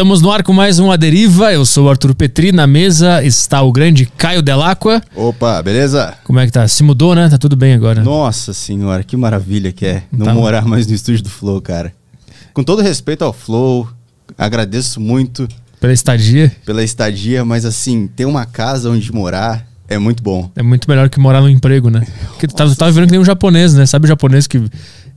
Estamos 0.00 0.22
no 0.22 0.32
ar 0.32 0.42
com 0.42 0.54
mais 0.54 0.78
um 0.78 0.90
A 0.90 0.96
Deriva. 0.96 1.52
Eu 1.52 1.62
sou 1.66 1.84
o 1.84 1.90
Arthur 1.90 2.14
Petri. 2.14 2.52
Na 2.52 2.66
mesa 2.66 3.22
está 3.22 3.60
o 3.60 3.70
grande 3.70 4.06
Caio 4.06 4.40
Delacqua. 4.40 5.02
Opa, 5.14 5.60
beleza? 5.60 6.14
Como 6.24 6.38
é 6.40 6.46
que 6.46 6.52
tá? 6.52 6.66
Se 6.66 6.82
mudou, 6.82 7.14
né? 7.14 7.28
Tá 7.28 7.36
tudo 7.36 7.54
bem 7.54 7.74
agora. 7.74 8.02
Nossa 8.02 8.54
senhora, 8.54 9.04
que 9.04 9.14
maravilha 9.14 9.72
que 9.72 9.84
é 9.84 10.02
não 10.10 10.24
Tá. 10.24 10.32
morar 10.32 10.64
mais 10.64 10.86
no 10.86 10.94
estúdio 10.94 11.24
do 11.24 11.28
Flow, 11.28 11.60
cara. 11.60 11.92
Com 12.54 12.64
todo 12.64 12.80
respeito 12.80 13.22
ao 13.26 13.34
Flow, 13.34 13.86
agradeço 14.38 14.98
muito 15.02 15.46
Pela 15.78 15.92
estadia. 15.92 16.50
pela 16.64 16.82
estadia, 16.82 17.44
mas 17.44 17.66
assim, 17.66 18.06
ter 18.06 18.24
uma 18.24 18.46
casa 18.46 18.88
onde 18.88 19.12
morar 19.12 19.66
é 19.86 19.98
muito 19.98 20.22
bom. 20.22 20.50
É 20.56 20.62
muito 20.62 20.88
melhor 20.88 21.10
que 21.10 21.20
morar 21.20 21.42
no 21.42 21.50
emprego, 21.50 21.90
né? 21.90 22.06
Porque 22.28 22.46
tu 22.46 22.54
tava, 22.54 22.70
tu 22.70 22.76
tava 22.78 22.90
vendo 22.90 23.04
que 23.04 23.10
nem 23.10 23.20
um 23.20 23.24
japonês, 23.24 23.74
né? 23.74 23.84
Sabe 23.84 24.06
o 24.06 24.08
japonês 24.08 24.46
que 24.46 24.64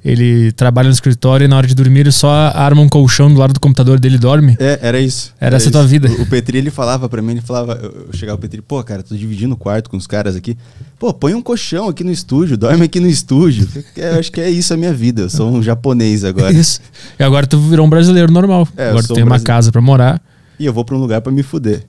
ele 0.03 0.51
trabalha 0.51 0.87
no 0.87 0.93
escritório 0.93 1.45
e 1.45 1.47
na 1.47 1.55
hora 1.55 1.65
de 1.65 1.73
dormir 1.73 2.01
ele 2.01 2.11
só 2.11 2.29
arma 2.53 2.81
um 2.81 2.89
colchão 2.89 3.33
do 3.33 3.39
lado 3.39 3.53
do 3.53 3.59
computador 3.59 3.99
dele 3.99 4.15
e 4.15 4.19
dorme? 4.19 4.57
É, 4.59 4.79
era 4.81 4.99
isso. 4.99 5.33
Era 5.39 5.55
essa 5.55 5.65
isso. 5.65 5.71
tua 5.71 5.85
vida. 5.85 6.09
O, 6.09 6.23
o 6.23 6.25
Petri, 6.25 6.57
ele 6.57 6.69
falava 6.69 7.07
pra 7.07 7.21
mim, 7.21 7.31
ele 7.31 7.41
falava, 7.41 7.79
eu, 7.81 8.07
eu 8.07 8.13
chegava 8.13 8.37
o 8.37 8.41
Petri, 8.41 8.61
pô, 8.61 8.83
cara, 8.83 9.01
tô 9.01 9.15
dividindo 9.15 9.53
o 9.53 9.57
quarto 9.57 9.89
com 9.89 9.95
os 9.95 10.05
caras 10.05 10.35
aqui. 10.35 10.57
Pô, 10.99 11.13
põe 11.13 11.33
um 11.33 11.41
colchão 11.41 11.87
aqui 11.87 12.03
no 12.03 12.11
estúdio, 12.11 12.57
dorme 12.57 12.83
aqui 12.83 12.99
no 12.99 13.07
estúdio. 13.07 13.67
Eu 13.95 14.19
acho 14.19 14.31
que 14.31 14.41
é 14.41 14.49
isso 14.49 14.73
a 14.73 14.77
minha 14.77 14.93
vida, 14.93 15.23
eu 15.23 15.29
sou 15.29 15.49
um 15.49 15.63
japonês 15.63 16.23
agora. 16.23 16.51
Isso. 16.53 16.81
E 17.17 17.23
agora 17.23 17.47
tu 17.47 17.57
virou 17.59 17.85
um 17.85 17.89
brasileiro 17.89 18.31
normal. 18.31 18.67
É, 18.75 18.89
agora 18.89 19.03
tu 19.05 19.13
tem 19.13 19.23
um 19.23 19.27
uma 19.27 19.39
casa 19.39 19.71
pra 19.71 19.81
morar. 19.81 20.21
E 20.59 20.65
eu 20.65 20.73
vou 20.73 20.85
pra 20.85 20.95
um 20.95 20.99
lugar 20.99 21.21
pra 21.21 21.31
me 21.31 21.43
fuder. 21.43 21.83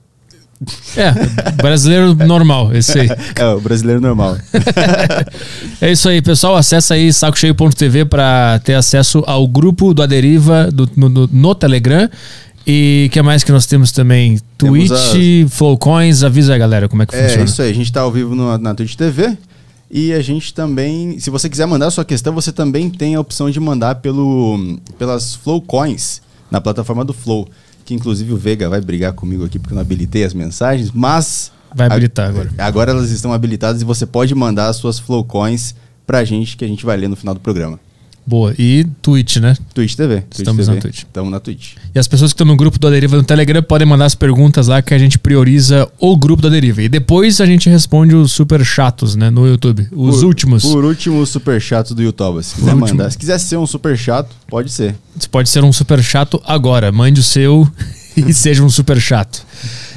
É, 0.95 1.51
brasileiro 1.61 2.15
normal, 2.15 2.73
esse 2.73 2.99
aí. 2.99 3.09
É, 3.35 3.45
o 3.47 3.59
brasileiro 3.59 3.99
normal. 4.01 4.37
É 5.81 5.91
isso 5.91 6.07
aí, 6.07 6.21
pessoal. 6.21 6.55
Acessa 6.55 6.93
aí 6.93 7.11
sacocheio.tv 7.11 8.05
para 8.05 8.59
ter 8.63 8.73
acesso 8.75 9.23
ao 9.27 9.47
grupo 9.47 9.93
do 9.93 10.01
Aderiva 10.01 10.69
do, 10.71 10.89
no, 10.95 11.09
no- 11.09 11.29
no 11.31 11.55
Telegram. 11.55 12.09
E 12.65 13.05
o 13.09 13.13
que 13.13 13.21
mais 13.21 13.43
que 13.43 13.51
nós 13.51 13.65
temos 13.65 13.91
também? 13.91 14.39
Temos 14.57 14.87
Twitch, 14.89 15.49
Flowcoins. 15.51 16.23
Avisa 16.23 16.53
aí, 16.53 16.59
galera, 16.59 16.87
como 16.89 17.03
é 17.03 17.05
que 17.05 17.15
É 17.15 17.23
funciona. 17.23 17.43
isso 17.45 17.61
aí, 17.61 17.69
a 17.69 17.73
gente 17.75 17.91
tá 17.91 18.01
ao 18.01 18.11
vivo 18.11 18.33
no- 18.33 18.57
na 18.57 18.73
Twitch 18.73 18.95
TV. 18.95 19.37
E 19.91 20.11
a 20.13 20.21
gente 20.21 20.51
também, 20.53 21.19
se 21.19 21.29
você 21.29 21.47
quiser 21.47 21.67
mandar 21.67 21.87
a 21.87 21.91
sua 21.91 22.03
questão, 22.03 22.33
você 22.33 22.51
também 22.51 22.89
tem 22.89 23.13
a 23.15 23.19
opção 23.19 23.51
de 23.51 23.59
mandar 23.59 23.95
pelo, 23.95 24.79
pelas 24.97 25.35
Flow 25.35 25.61
Coins 25.61 26.21
na 26.49 26.59
plataforma 26.59 27.05
do 27.05 27.13
Flow. 27.13 27.47
Que 27.85 27.93
inclusive 27.93 28.33
o 28.33 28.37
Vega 28.37 28.67
vai 28.67 28.81
brigar 28.81 29.13
comigo 29.13 29.45
aqui 29.45 29.59
porque 29.59 29.73
eu 29.73 29.75
não 29.75 29.81
habilitei 29.81 30.25
as 30.25 30.33
mensagens, 30.33 30.91
mas. 30.91 31.51
Vai 31.73 31.87
habilitar 31.87 32.29
agora. 32.29 32.49
Agora 32.57 32.91
elas 32.91 33.11
estão 33.11 33.31
habilitadas 33.31 33.81
e 33.81 33.85
você 33.85 34.05
pode 34.05 34.33
mandar 34.33 34.67
as 34.67 34.77
suas 34.77 34.97
Flow 34.97 35.23
Coins 35.23 35.75
pra 36.05 36.23
gente 36.23 36.57
que 36.57 36.65
a 36.65 36.67
gente 36.67 36.85
vai 36.85 36.97
ler 36.97 37.07
no 37.07 37.15
final 37.15 37.33
do 37.33 37.39
programa. 37.39 37.79
Boa. 38.27 38.55
E 38.57 38.85
Twitch, 39.01 39.37
né? 39.37 39.55
Twitch 39.73 39.95
TV. 39.95 40.23
Estamos 40.31 40.67
na 40.67 40.75
Twitch. 40.77 40.99
Estamos 41.03 41.31
na 41.31 41.39
Twitch. 41.39 41.73
E 41.93 41.99
as 41.99 42.07
pessoas 42.07 42.31
que 42.31 42.35
estão 42.35 42.47
no 42.47 42.55
grupo 42.55 42.79
do 42.79 42.87
Aderiva 42.87 43.15
no 43.15 43.23
Telegram 43.23 43.61
podem 43.61 43.87
mandar 43.87 44.05
as 44.05 44.15
perguntas 44.15 44.67
lá 44.67 44.81
que 44.81 44.93
a 44.93 44.97
gente 44.97 45.19
prioriza 45.19 45.87
o 45.99 46.17
grupo 46.17 46.41
do 46.41 46.47
Aderiva. 46.47 46.81
E 46.81 46.89
depois 46.89 47.39
a 47.39 47.45
gente 47.45 47.69
responde 47.69 48.15
os 48.15 48.31
super 48.31 48.65
chatos, 48.65 49.15
né? 49.15 49.29
No 49.29 49.47
YouTube. 49.47 49.87
Os 49.91 50.17
Por- 50.17 50.25
últimos. 50.25 50.63
Por 50.63 50.83
último, 50.83 51.19
o 51.19 51.25
super 51.25 51.61
chato 51.61 51.93
do 51.93 52.01
YouTube. 52.01 52.43
Se 52.43 52.55
quiser 52.55 52.75
mandar. 52.75 53.11
Se 53.11 53.17
quiser 53.17 53.37
ser 53.37 53.57
um 53.57 53.67
super 53.67 53.95
chato, 53.95 54.35
pode 54.47 54.71
ser. 54.71 54.95
Você 55.15 55.27
pode 55.27 55.47
ser 55.47 55.63
um 55.63 55.71
super 55.71 56.01
chato 56.03 56.41
agora. 56.45 56.91
Mande 56.91 57.19
o 57.19 57.23
seu 57.23 57.67
e 58.17 58.33
seja 58.33 58.63
um 58.63 58.69
super 58.69 58.99
chato. 58.99 59.45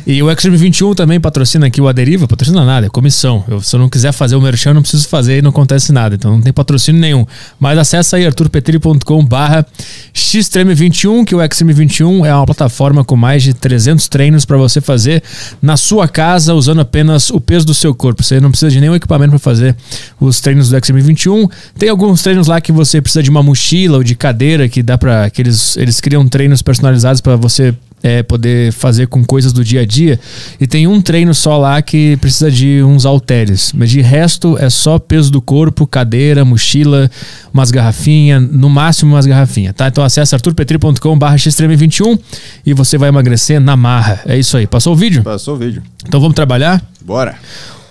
E 0.09 0.23
o 0.23 0.31
Extreme 0.31 0.57
21 0.57 0.95
também 0.95 1.21
patrocina 1.21 1.67
aqui 1.67 1.83
o 1.83 1.87
Aderiva. 1.87 2.27
Patrocina 2.27 2.65
nada, 2.65 2.87
é 2.87 2.89
comissão. 2.89 3.45
Eu, 3.47 3.61
se 3.61 3.77
eu 3.77 3.79
não 3.79 3.91
quiser 3.91 4.11
fazer 4.11 4.37
o 4.37 4.41
merchan, 4.41 4.73
não 4.73 4.81
preciso 4.81 5.07
fazer 5.07 5.37
e 5.37 5.43
não 5.43 5.51
acontece 5.51 5.93
nada. 5.93 6.15
Então 6.15 6.31
não 6.31 6.41
tem 6.41 6.51
patrocínio 6.51 6.99
nenhum. 6.99 7.27
Mas 7.61 7.79
acessa 7.79 8.17
aí 8.17 8.25
arturpetri.com 8.25 9.23
barra 9.27 9.67
xtreme21, 10.15 11.27
que 11.27 11.35
o 11.35 11.43
Extreme 11.43 11.75
21 11.75 12.25
é 12.25 12.35
uma 12.35 12.47
plataforma 12.47 13.05
com 13.05 13.17
mais 13.17 13.43
de 13.43 13.53
300 13.53 14.09
treinos 14.09 14.47
para 14.47 14.57
você 14.57 14.81
fazer 14.81 15.23
na 15.61 15.77
sua 15.77 16.09
casa 16.09 16.55
usando 16.55 16.81
apenas 16.81 17.29
o 17.29 17.39
peso 17.39 17.67
do 17.67 17.75
seu 17.75 17.95
corpo. 17.95 18.23
Você 18.23 18.41
não 18.41 18.51
precisa 18.51 18.71
de 18.71 18.81
nenhum 18.81 18.95
equipamento 18.95 19.33
para 19.33 19.39
fazer 19.39 19.77
os 20.19 20.41
treinos 20.41 20.71
do 20.71 20.77
Extreme 20.79 21.03
21. 21.03 21.47
Tem 21.79 21.91
alguns 21.91 22.23
treinos 22.23 22.47
lá 22.47 22.63
que 22.63 22.73
você 22.73 23.03
precisa 23.03 23.23
de 23.23 23.29
uma 23.29 23.43
mochila 23.43 23.99
ou 23.99 24.03
de 24.03 24.15
cadeira 24.15 24.71
que 24.71 24.83
dá 24.83 24.97
para 24.97 25.31
eles, 25.37 25.77
eles 25.77 26.01
criam 26.01 26.27
treinos 26.27 26.63
personalizados 26.63 27.21
para 27.21 27.37
você 27.37 27.75
é, 28.03 28.23
poder 28.23 28.73
fazer 28.73 29.07
com 29.07 29.25
coisas 29.25 29.53
do 29.53 29.65
dia 29.65 29.83
a 29.83 29.87
dia. 29.87 30.19
E 30.61 30.67
tem 30.67 30.87
um 30.87 31.01
treino 31.01 31.35
só 31.35 31.57
lá 31.57 31.81
que 31.83 32.17
precisa 32.19 32.51
de 32.51 32.83
uns 32.83 33.05
halteres. 33.05 33.73
Mas 33.75 33.91
de 33.91 34.01
resto 34.01 34.57
é 34.59 34.71
só 34.71 34.99
peso 34.99 35.31
do 35.31 35.41
corpo, 35.41 35.87
cadeira, 35.87 36.45
mochila, 36.45 37.11
umas 37.53 37.71
garrafinhas, 37.71 38.43
no 38.43 38.69
máximo 38.69 39.15
umas 39.15 39.27
garrafinhas, 39.27 39.75
tá? 39.75 39.89
Então 39.89 40.05
acessa 40.05 40.37
arturpetri.com 40.37 41.19
barra 41.19 41.37
xtreme21 41.37 42.19
e 42.65 42.75
você 42.75 42.99
vai 42.99 43.09
emagrecer 43.09 43.61
na 43.61 43.77
marra. 43.77 44.21
É 44.27 44.39
isso 44.39 44.57
aí. 44.57 44.67
Passou 44.67 44.93
o 44.93 44.97
vídeo? 44.97 45.23
Passou 45.23 45.55
o 45.55 45.59
vídeo. 45.59 45.83
Então 46.07 46.21
vamos 46.21 46.35
trabalhar? 46.35 46.83
Bora. 47.05 47.37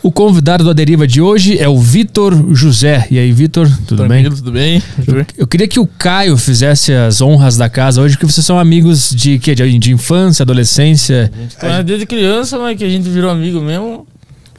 O 0.03 0.11
convidado 0.11 0.63
da 0.63 0.73
deriva 0.73 1.05
de 1.07 1.21
hoje 1.21 1.57
é 1.57 1.67
o 1.67 1.77
Vitor 1.79 2.53
José. 2.53 3.07
E 3.11 3.17
aí, 3.19 3.31
Vitor, 3.31 3.67
tudo 3.87 4.07
bem? 4.07 4.21
Tranquilo, 4.21 4.35
tudo 4.35 4.51
bem? 4.51 4.81
Eu, 5.05 5.25
eu 5.39 5.47
queria 5.47 5.67
que 5.67 5.79
o 5.79 5.87
Caio 5.87 6.37
fizesse 6.37 6.93
as 6.93 7.19
honras 7.19 7.57
da 7.57 7.67
casa 7.67 8.01
hoje, 8.01 8.15
porque 8.15 8.31
vocês 8.31 8.45
são 8.45 8.57
amigos 8.59 9.09
de, 9.09 9.39
quê? 9.39 9.53
de, 9.55 9.77
de 9.79 9.91
infância, 9.91 10.43
adolescência. 10.43 11.31
É 11.61 11.83
desde 11.83 12.05
criança, 12.05 12.57
mas 12.57 12.77
que 12.77 12.83
a 12.83 12.89
gente 12.89 13.09
virou 13.09 13.29
amigo 13.29 13.59
mesmo. 13.59 14.07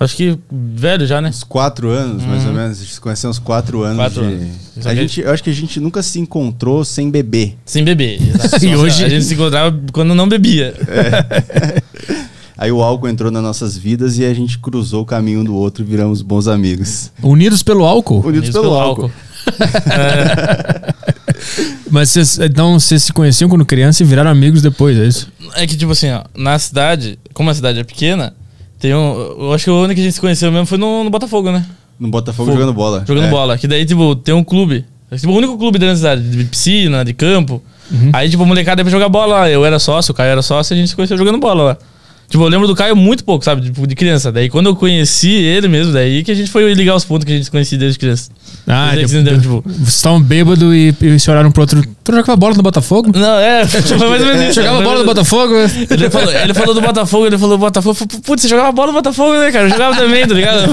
Acho 0.01 0.15
que 0.15 0.39
velho 0.53 1.05
já, 1.07 1.21
né? 1.21 1.29
Uns 1.31 1.43
quatro 1.43 1.91
anos, 1.91 2.23
mais 2.25 2.45
ou 2.47 2.53
menos. 2.53 2.79
A 2.79 2.83
gente 2.83 2.95
se 2.95 3.01
conheceu 3.01 3.31
uns 3.31 3.39
quatro 3.41 3.83
anos. 3.83 3.97
Quatro 3.97 4.21
de- 4.23 4.33
anos. 4.35 4.87
A 4.87 4.95
gente, 4.95 5.21
eu 5.21 5.31
acho 5.33 5.43
que 5.43 5.51
a 5.51 5.55
gente 5.55 5.81
nunca 5.81 6.03
se 6.05 6.21
encontrou 6.21 6.85
sem 6.85 7.11
beber. 7.11 7.57
Sem 7.65 7.83
beber. 7.85 8.21
E 8.63 8.77
hoje- 8.77 9.05
A 9.05 9.09
gente 9.09 9.25
se 9.25 9.35
encontrava 9.35 9.77
quando 9.93 10.15
não 10.15 10.29
bebia. 10.29 10.73
Aí 12.59 12.73
o 12.73 12.83
álcool 12.83 13.09
entrou 13.09 13.31
nas 13.31 13.43
nossas 13.43 13.79
vidas 13.79 14.19
e 14.19 14.25
a 14.25 14.35
gente 14.35 14.59
cruzou 14.59 15.03
o 15.03 15.07
caminho 15.07 15.41
um 15.41 15.45
do 15.45 15.55
outro 15.55 15.85
e 15.85 15.87
viramos 15.87 16.23
bons 16.23 16.49
amigos. 16.49 17.13
Unidos 17.23 17.63
pelo 17.63 17.85
álcool. 17.85 18.21
Unidos 18.27 18.51
pelo, 18.51 18.75
álcool. 18.75 19.11
Mas 21.91 22.11
vocês, 22.11 22.39
então 22.41 22.79
vocês 22.79 23.05
se 23.05 23.13
conheciam 23.13 23.49
quando 23.49 23.65
criança 23.65 24.03
e 24.03 24.07
viraram 24.07 24.31
amigos 24.31 24.61
depois, 24.61 24.99
é 24.99 25.07
isso? 25.07 25.29
É 25.55 25.67
que, 25.69 25.77
tipo 25.77 25.93
assim, 25.93 26.11
ó, 26.11 26.25
na 26.37 26.59
cidade, 26.59 27.17
como 27.33 27.49
a 27.49 27.55
cidade 27.55 27.79
é 27.79 27.85
pequena, 27.85 28.35
tem 28.79 28.95
um. 28.95 29.15
Eu 29.39 29.53
acho 29.53 29.65
que 29.65 29.71
o 29.71 29.79
único 29.79 29.95
que 29.95 30.01
a 30.01 30.05
gente 30.05 30.15
se 30.15 30.21
conheceu 30.21 30.51
mesmo 30.51 30.67
foi 30.67 30.79
no, 30.79 31.05
no 31.05 31.11
Botafogo, 31.11 31.51
né? 31.53 31.65
No 31.99 32.09
Botafogo 32.09 32.51
Fogo. 32.51 32.61
jogando 32.61 32.75
bola. 32.75 33.05
Jogando 33.07 33.27
É. 33.27 33.31
bola. 33.31 33.57
Que 33.57 33.67
daí, 33.67 33.87
tipo, 33.87 34.15
tem 34.17 34.35
um 34.35 34.45
clube. 34.45 34.85
É 35.11 35.17
tipo 35.17 35.33
o 35.33 35.37
único 35.37 35.57
clube 35.57 35.79
dentro 35.79 35.95
da 35.95 35.97
cidade, 35.97 36.23
de 36.29 36.45
piscina, 36.45 37.05
de 37.05 37.15
campo. 37.15 37.63
Uhum. 37.91 38.11
Aí, 38.13 38.29
tipo, 38.29 38.43
a 38.43 38.47
molecada 38.47 38.81
ia 38.81 38.85
pra 38.85 38.91
jogar 38.91 39.09
bola 39.09 39.39
lá. 39.39 39.51
Eu 39.51 39.65
era 39.65 39.79
sócio, 39.79 40.13
o 40.13 40.15
Caio 40.15 40.31
era 40.31 40.43
sócio 40.43 40.73
e 40.73 40.75
a 40.75 40.79
gente 40.79 40.91
se 40.91 40.97
conheceu 40.97 41.17
jogando 41.17 41.39
bola 41.39 41.63
lá. 41.63 41.79
Tipo, 42.29 42.45
eu 42.45 42.49
lembro 42.49 42.67
do 42.67 42.75
Caio 42.75 42.95
muito 42.95 43.25
pouco, 43.25 43.43
sabe? 43.43 43.63
Tipo, 43.63 43.87
de 43.87 43.95
criança. 43.95 44.31
Daí, 44.31 44.51
quando 44.51 44.67
eu 44.67 44.77
conheci 44.77 45.31
ele 45.31 45.67
mesmo, 45.67 45.95
daí 45.95 46.23
que 46.23 46.31
a 46.31 46.35
gente 46.35 46.51
foi 46.51 46.73
ligar 46.75 46.95
os 46.95 47.05
pontos 47.05 47.25
que 47.25 47.33
a 47.33 47.37
gente 47.37 47.51
conhecia 47.51 47.79
desde 47.79 47.99
criança. 47.99 48.31
Ah, 48.67 48.91
Daí 48.95 49.07
que 49.07 49.25
tipo, 49.25 49.41
tipo, 49.41 49.63
vocês 49.67 49.95
estavam 49.95 50.21
bêbados 50.21 50.75
e, 50.75 50.95
e 51.01 51.19
se 51.19 51.31
olharam 51.31 51.51
pro 51.51 51.63
outro. 51.63 51.83
Tu 52.05 52.13
jogava 52.13 52.37
bola 52.37 52.55
no 52.55 52.63
Botafogo? 52.63 53.11
Não, 53.19 53.39
é, 53.39 53.65
tipo, 53.67 53.99
mais 53.99 54.21
ou 54.21 54.27
menos 54.27 54.43
isso. 54.43 54.61
Jogava 54.61 54.83
bola 54.83 54.99
no 54.99 55.05
Botafogo? 55.07 55.55
Ele 55.91 56.11
falou, 56.11 56.33
ele 56.33 56.55
falou 56.55 56.75
do 56.75 56.81
Botafogo, 56.83 57.27
ele 57.27 57.39
falou 57.39 57.57
do 57.57 57.61
Botafogo. 57.61 57.95
falei, 57.95 58.21
Putz, 58.23 58.43
você 58.43 58.49
jogava 58.49 58.73
bola 58.73 58.89
no 58.89 58.99
Botafogo, 58.99 59.33
né, 59.33 59.51
cara? 59.51 59.65
Eu 59.65 59.71
jogava 59.71 59.97
também, 59.97 60.27
tá 60.27 60.35
ligado? 60.35 60.71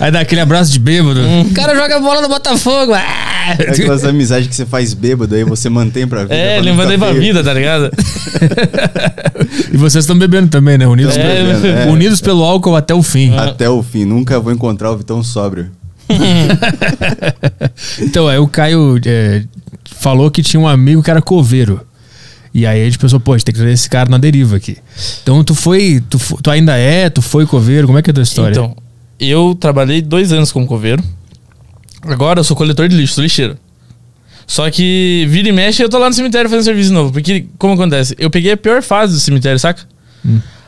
Aí 0.00 0.10
dá 0.10 0.20
aquele 0.20 0.40
abraço 0.40 0.72
de 0.72 0.80
bêbado. 0.80 1.20
O 1.48 1.54
cara 1.54 1.76
joga 1.76 2.00
bola 2.00 2.22
no 2.22 2.28
Botafogo. 2.28 2.92
Ah! 2.94 3.28
É 3.56 3.70
aquelas 3.70 4.04
amizades 4.04 4.48
que 4.48 4.54
você 4.54 4.66
faz 4.66 4.92
bêbado 4.94 5.34
aí 5.34 5.44
você 5.44 5.68
mantém 5.70 6.06
pra 6.06 6.22
vida. 6.22 6.34
É, 6.34 6.58
aí 6.58 6.62
ficar 6.62 6.98
pra 6.98 7.12
vida, 7.12 7.44
tá 7.44 7.54
ligado? 7.54 7.90
E 9.72 9.76
vocês 9.76 10.04
estão 10.04 10.18
bebendo 10.18 10.48
também, 10.48 10.78
né? 10.78 10.87
Unidos, 10.92 11.14
Tamo 11.14 11.26
pelo- 11.26 11.46
bebendo, 11.60 11.66
é. 11.66 11.86
unidos 11.86 12.20
pelo 12.20 12.42
álcool 12.44 12.76
até 12.76 12.94
o 12.94 13.02
fim. 13.02 13.34
Até 13.36 13.68
o 13.68 13.82
fim. 13.82 14.04
Nunca 14.04 14.38
vou 14.40 14.52
encontrar 14.52 14.90
o 14.90 14.96
Vitão 14.96 15.22
sóbrio. 15.22 15.70
Então, 18.00 18.28
aí 18.28 18.38
o 18.38 18.48
Caio 18.48 18.98
é, 19.04 19.42
falou 19.94 20.30
que 20.30 20.42
tinha 20.42 20.60
um 20.60 20.66
amigo 20.68 21.02
que 21.02 21.10
era 21.10 21.20
coveiro. 21.22 21.80
E 22.54 22.66
aí 22.66 22.80
a 22.82 22.84
gente 22.84 22.98
pensou, 22.98 23.20
pô, 23.20 23.34
a 23.34 23.36
gente 23.38 23.44
tem 23.44 23.52
que 23.52 23.58
trazer 23.60 23.74
esse 23.74 23.88
cara 23.88 24.08
na 24.10 24.18
deriva 24.18 24.56
aqui. 24.56 24.78
Então 25.22 25.44
tu 25.44 25.54
foi, 25.54 26.02
tu, 26.08 26.18
tu 26.42 26.50
ainda 26.50 26.76
é, 26.76 27.08
tu 27.10 27.20
foi 27.22 27.46
coveiro, 27.46 27.86
como 27.86 27.98
é 27.98 28.02
que 28.02 28.10
é 28.10 28.12
a 28.12 28.14
tua 28.14 28.22
história? 28.22 28.52
Então, 28.52 28.76
eu 29.20 29.56
trabalhei 29.58 30.00
dois 30.02 30.32
anos 30.32 30.50
como 30.50 30.66
coveiro. 30.66 31.02
Agora 32.02 32.40
eu 32.40 32.44
sou 32.44 32.56
coletor 32.56 32.88
de 32.88 32.96
lixo, 32.96 33.14
sou 33.14 33.22
lixeiro. 33.22 33.56
Só 34.46 34.70
que 34.70 35.26
vira 35.28 35.48
e 35.50 35.52
mexe 35.52 35.82
eu 35.82 35.88
tô 35.90 35.98
lá 35.98 36.08
no 36.08 36.14
cemitério 36.14 36.48
fazendo 36.48 36.64
serviço 36.64 36.92
novo. 36.92 37.12
Porque, 37.12 37.46
como 37.58 37.74
acontece? 37.74 38.16
Eu 38.18 38.30
peguei 38.30 38.52
a 38.52 38.56
pior 38.56 38.82
fase 38.82 39.12
do 39.12 39.20
cemitério, 39.20 39.58
saca? 39.58 39.82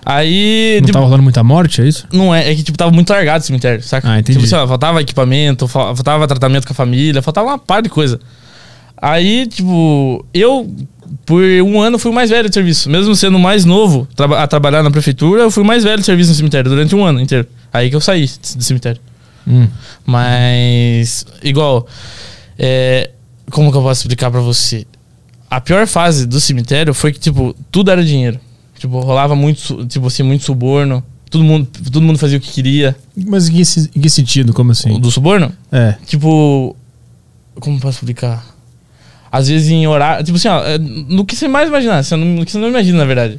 Aí. 0.05 0.77
Não 0.81 0.87
tipo, 0.87 0.93
tava 0.95 1.05
rolando 1.05 1.23
muita 1.23 1.43
morte, 1.45 1.83
é 1.83 1.87
isso? 1.87 2.07
Não 2.13 2.35
é, 2.35 2.51
é 2.51 2.55
que 2.55 2.63
tipo, 2.63 2.77
tava 2.79 2.91
muito 2.91 3.11
largado 3.11 3.43
o 3.43 3.47
cemitério, 3.47 3.83
saca? 3.83 4.09
Ah, 4.11 4.19
entendi. 4.19 4.39
Tipo 4.39 4.47
assim, 4.47 4.55
ó, 4.63 4.67
faltava 4.67 5.01
equipamento, 5.01 5.69
fal- 5.69 5.95
faltava 5.95 6.27
tratamento 6.27 6.67
com 6.67 6.73
a 6.73 6.77
família, 6.77 7.21
faltava 7.23 7.49
uma 7.49 7.59
par 7.59 7.83
de 7.83 7.89
coisa. 7.89 8.19
Aí, 8.97 9.47
tipo, 9.47 10.25
eu, 10.35 10.71
por 11.25 11.43
um 11.43 11.81
ano, 11.81 11.99
fui 11.99 12.11
o 12.11 12.15
mais 12.15 12.31
velho 12.31 12.49
de 12.49 12.55
serviço. 12.55 12.89
Mesmo 12.91 13.15
sendo 13.17 13.39
mais 13.39 13.65
novo 13.65 14.07
a 14.37 14.47
trabalhar 14.47 14.83
na 14.83 14.91
prefeitura, 14.91 15.43
eu 15.43 15.51
fui 15.51 15.63
o 15.63 15.67
mais 15.67 15.85
velho 15.85 15.99
de 15.99 16.05
serviço 16.05 16.31
no 16.31 16.37
cemitério 16.37 16.71
durante 16.71 16.95
um 16.95 17.05
ano 17.05 17.21
inteiro. 17.21 17.47
Aí 17.73 17.89
que 17.91 17.97
eu 17.97 18.01
saí 18.01 18.27
do 18.57 18.63
cemitério. 18.63 19.01
Hum. 19.49 19.67
Mas, 20.05 21.25
igual, 21.43 21.87
é, 22.59 23.11
como 23.51 23.71
que 23.71 23.77
eu 23.79 23.83
posso 23.83 24.03
explicar 24.03 24.31
pra 24.31 24.41
você? 24.41 24.87
a 25.51 25.61
pior 25.61 25.85
fase 25.87 26.27
do 26.29 26.39
cemitério 26.41 26.95
foi 26.95 27.13
que, 27.13 27.19
tipo, 27.19 27.57
tudo 27.73 27.91
era 27.91 28.05
dinheiro. 28.05 28.39
Tipo, 28.81 28.99
rolava 29.01 29.37
muito, 29.37 29.85
tipo 29.85 30.07
assim, 30.07 30.23
muito 30.23 30.43
suborno. 30.43 31.05
Todo 31.29 31.45
mundo, 31.45 31.69
todo 31.93 32.01
mundo 32.01 32.19
fazia 32.19 32.39
o 32.39 32.41
que 32.41 32.51
queria. 32.51 32.97
Mas 33.15 33.47
em 33.47 33.53
que, 33.53 33.63
em 33.95 34.01
que 34.01 34.09
sentido? 34.09 34.55
Como 34.55 34.73
assim? 34.73 34.99
Do 34.99 35.11
suborno? 35.11 35.53
É. 35.71 35.95
Tipo. 36.07 36.75
Como 37.61 37.79
posso 37.79 37.99
explicar? 37.99 38.43
Às 39.31 39.49
vezes 39.49 39.69
em 39.69 39.87
horário. 39.87 40.25
Tipo 40.25 40.39
assim, 40.39 40.49
ó, 40.49 40.65
é, 40.65 40.79
no 40.79 41.27
que 41.27 41.37
você 41.37 41.47
mais 41.47 41.69
imaginar, 41.69 41.99
assim, 41.99 42.17
no 42.17 42.43
que 42.47 42.51
você 42.51 42.57
não 42.59 42.69
imagina, 42.69 42.97
na 42.97 43.05
verdade. 43.05 43.39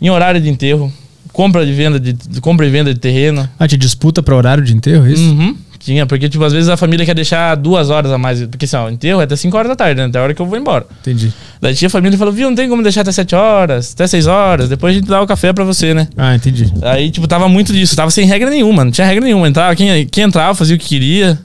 Em 0.00 0.08
horário 0.08 0.40
de 0.40 0.48
enterro, 0.48 0.90
compra 1.30 1.66
de 1.66 1.72
venda 1.74 2.00
de, 2.00 2.14
de- 2.14 2.40
compra 2.40 2.66
e 2.66 2.70
venda 2.70 2.94
de 2.94 2.98
terreno. 2.98 3.46
Ah, 3.58 3.68
te 3.68 3.76
disputa 3.76 4.22
pra 4.22 4.34
horário 4.34 4.64
de 4.64 4.74
enterro, 4.74 5.06
é 5.06 5.12
isso? 5.12 5.22
Uhum. 5.22 5.54
Tinha, 5.78 6.06
porque, 6.06 6.28
tipo, 6.28 6.44
às 6.44 6.52
vezes 6.52 6.68
a 6.68 6.76
família 6.76 7.06
quer 7.06 7.14
deixar 7.14 7.54
duas 7.54 7.90
horas 7.90 8.10
a 8.12 8.18
mais. 8.18 8.44
Porque 8.46 8.64
assim, 8.64 8.76
ó, 8.76 8.86
o 8.86 8.90
enterro 8.90 9.20
é 9.20 9.24
até 9.24 9.36
5 9.36 9.56
horas 9.56 9.68
da 9.68 9.76
tarde, 9.76 10.00
né? 10.00 10.06
Até 10.06 10.18
a 10.18 10.22
hora 10.22 10.34
que 10.34 10.42
eu 10.42 10.46
vou 10.46 10.58
embora. 10.58 10.84
Entendi. 11.00 11.32
Daí 11.60 11.74
tinha 11.74 11.88
família 11.88 12.12
que 12.12 12.18
falou, 12.18 12.32
viu, 12.32 12.48
não 12.48 12.56
tem 12.56 12.68
como 12.68 12.82
deixar 12.82 13.02
até 13.02 13.12
7 13.12 13.34
horas, 13.34 13.92
até 13.94 14.06
6 14.06 14.26
horas, 14.26 14.68
depois 14.68 14.94
a 14.94 14.98
gente 14.98 15.08
dá 15.08 15.20
o 15.22 15.26
café 15.26 15.52
pra 15.52 15.64
você, 15.64 15.94
né? 15.94 16.08
Ah, 16.16 16.34
entendi. 16.34 16.72
Aí, 16.82 17.10
tipo, 17.10 17.26
tava 17.26 17.48
muito 17.48 17.72
disso, 17.72 17.96
tava 17.96 18.10
sem 18.10 18.26
regra 18.26 18.50
nenhuma, 18.50 18.84
não 18.84 18.90
tinha 18.90 19.06
regra 19.06 19.24
nenhuma. 19.24 19.48
Entrava, 19.48 19.74
quem, 19.74 20.06
quem 20.06 20.24
entrava 20.24 20.54
fazia 20.54 20.76
o 20.76 20.78
que 20.78 20.86
queria. 20.86 21.38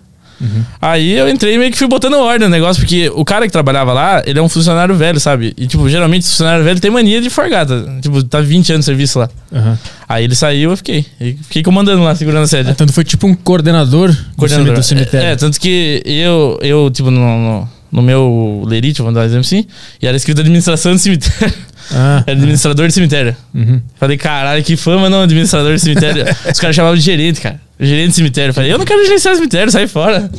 Aí 0.82 1.14
eu 1.14 1.30
entrei 1.30 1.56
e 1.56 1.58
meio 1.58 1.72
que 1.72 1.78
fui 1.78 1.88
botando 1.88 2.16
ordem 2.16 2.48
no 2.48 2.52
negócio, 2.52 2.82
porque 2.82 3.10
o 3.16 3.24
cara 3.24 3.46
que 3.46 3.52
trabalhava 3.52 3.94
lá, 3.94 4.24
ele 4.26 4.40
é 4.40 4.42
um 4.42 4.50
funcionário 4.50 4.96
velho, 4.96 5.20
sabe? 5.20 5.54
E, 5.58 5.68
tipo, 5.68 5.88
geralmente 5.90 6.26
funcionário 6.26 6.64
velho 6.64 6.80
tem 6.80 6.92
mania 6.92 7.22
de 7.22 7.30
forgata. 7.30 7.86
Tipo, 8.02 8.24
tá 8.24 8.42
20 8.42 8.74
anos 8.74 8.86
de 8.86 8.86
serviço 8.86 9.20
lá. 9.20 9.30
Aham. 9.54 9.78
Aí 10.08 10.24
ele 10.26 10.36
saiu, 10.36 10.72
eu 10.72 10.78
fiquei. 10.78 11.06
E 11.20 11.34
fiquei 11.44 11.64
comandando 11.64 12.04
lá, 12.04 12.14
segurando 12.16 12.44
a 12.44 12.48
sede. 12.48 12.70
Ah, 12.70 12.76
tu 12.76 12.92
foi 12.92 13.04
tipo 13.04 13.26
um 13.26 13.34
coordenador, 13.34 14.12
do 14.12 14.18
Coordenador. 14.38 14.76
do 14.76 14.84
cemitério. 14.84 15.28
É, 15.28 15.32
é, 15.32 15.36
tanto 15.36 15.60
que 15.60 16.02
eu, 16.06 16.60
eu 16.62 16.90
tipo, 16.92 17.10
no, 17.10 17.20
no, 17.20 17.70
no 17.92 18.02
meu 18.02 18.64
lerite, 18.66 19.02
vamos 19.02 19.16
dar 19.16 19.22
um 19.22 19.26
exemplo 19.26 19.42
assim, 19.42 19.66
e 20.02 20.08
era 20.08 20.18
escrito 20.18 20.42
administração 20.42 20.94
de 20.96 21.02
cemitério. 21.02 21.54
Ah, 21.92 22.24
Era 22.26 22.38
administrador 22.38 22.88
de 22.88 22.94
cemitério. 22.94 23.36
uhum. 23.54 23.82
Falei, 24.00 24.18
caralho, 24.18 24.64
que 24.64 24.76
fama 24.76 25.10
não, 25.10 25.22
administrador 25.22 25.74
de 25.76 25.82
cemitério. 25.82 26.24
Os 26.52 26.60
caras 26.60 26.76
chamavam 26.76 26.96
de 26.96 27.02
gerente, 27.02 27.42
cara. 27.42 27.60
Gerente 27.80 28.10
de 28.10 28.16
cemitério. 28.16 28.54
Falei, 28.54 28.72
eu 28.72 28.78
não 28.78 28.86
quero 28.86 29.04
gerenciar 29.06 29.36
cemitério, 29.36 29.72
sai 29.72 29.88
fora. 29.88 30.30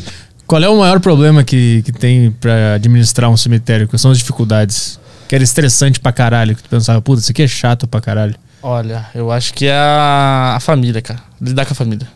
Qual 0.47 0.63
é 0.63 0.69
o 0.69 0.79
maior 0.79 1.01
problema 1.01 1.43
que, 1.43 1.83
que 1.85 1.93
tem 1.93 2.31
pra 2.41 2.75
administrar 2.75 3.31
um 3.31 3.37
cemitério? 3.37 3.89
Quais 3.89 4.01
são 4.01 4.11
as 4.11 4.19
dificuldades? 4.19 4.99
Que 5.29 5.35
era 5.35 5.43
estressante 5.45 5.99
pra 6.01 6.13
caralho, 6.13 6.55
que 6.55 6.63
tu 6.63 6.69
pensava, 6.69 7.01
puta, 7.01 7.21
isso 7.21 7.31
aqui 7.31 7.43
é 7.43 7.49
chato 7.49 7.87
pra 7.87 8.01
caralho. 8.01 8.35
Olha, 8.63 9.07
eu 9.15 9.31
acho 9.33 9.53
que 9.55 9.67
é 9.67 9.75
a, 9.75 10.55
a 10.57 10.61
família, 10.61 11.01
cara. 11.03 11.21
Lidar 11.41 11.65
com 11.67 11.73
a 11.73 11.77
família. 11.77 12.07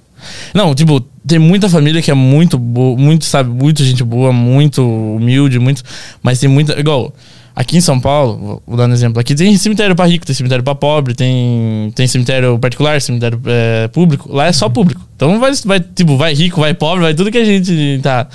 Não, 0.52 0.74
tipo, 0.74 1.00
tem 1.26 1.38
muita 1.38 1.68
família 1.68 2.02
que 2.02 2.10
é 2.10 2.14
muito 2.14 2.58
boa, 2.58 2.98
muito, 2.98 3.24
sabe, 3.24 3.50
muito 3.50 3.84
gente 3.84 4.02
boa, 4.02 4.32
muito 4.32 4.82
humilde, 4.82 5.58
muito. 5.58 5.82
Mas 6.22 6.38
tem 6.40 6.48
muita. 6.48 6.78
Igual, 6.78 7.14
aqui 7.60 7.76
em 7.76 7.80
São 7.80 7.98
Paulo, 7.98 8.62
vou- 8.64 8.76
dar 8.76 8.88
um 8.88 8.92
exemplo. 8.92 9.18
Aqui 9.20 9.34
tem 9.34 9.56
cemitério 9.56 9.96
pra 9.96 10.06
rico, 10.06 10.24
tem 10.24 10.34
cemitério 10.34 10.62
pra 10.62 10.76
pobre, 10.76 11.12
tem, 11.12 11.90
tem 11.94 12.06
cemitério 12.06 12.56
particular, 12.58 13.00
cemitério 13.02 13.40
é, 13.46 13.88
público. 13.88 14.32
Lá 14.32 14.46
é 14.46 14.52
só 14.52 14.68
público. 14.68 15.00
Então 15.16 15.40
vai, 15.40 15.52
vai, 15.64 15.80
tipo, 15.80 16.16
vai 16.16 16.32
rico, 16.34 16.60
vai 16.60 16.72
pobre, 16.72 17.02
vai 17.02 17.14
tudo 17.14 17.32
que 17.32 17.38
a 17.38 17.44
gente 17.44 17.98
tá. 18.00 18.28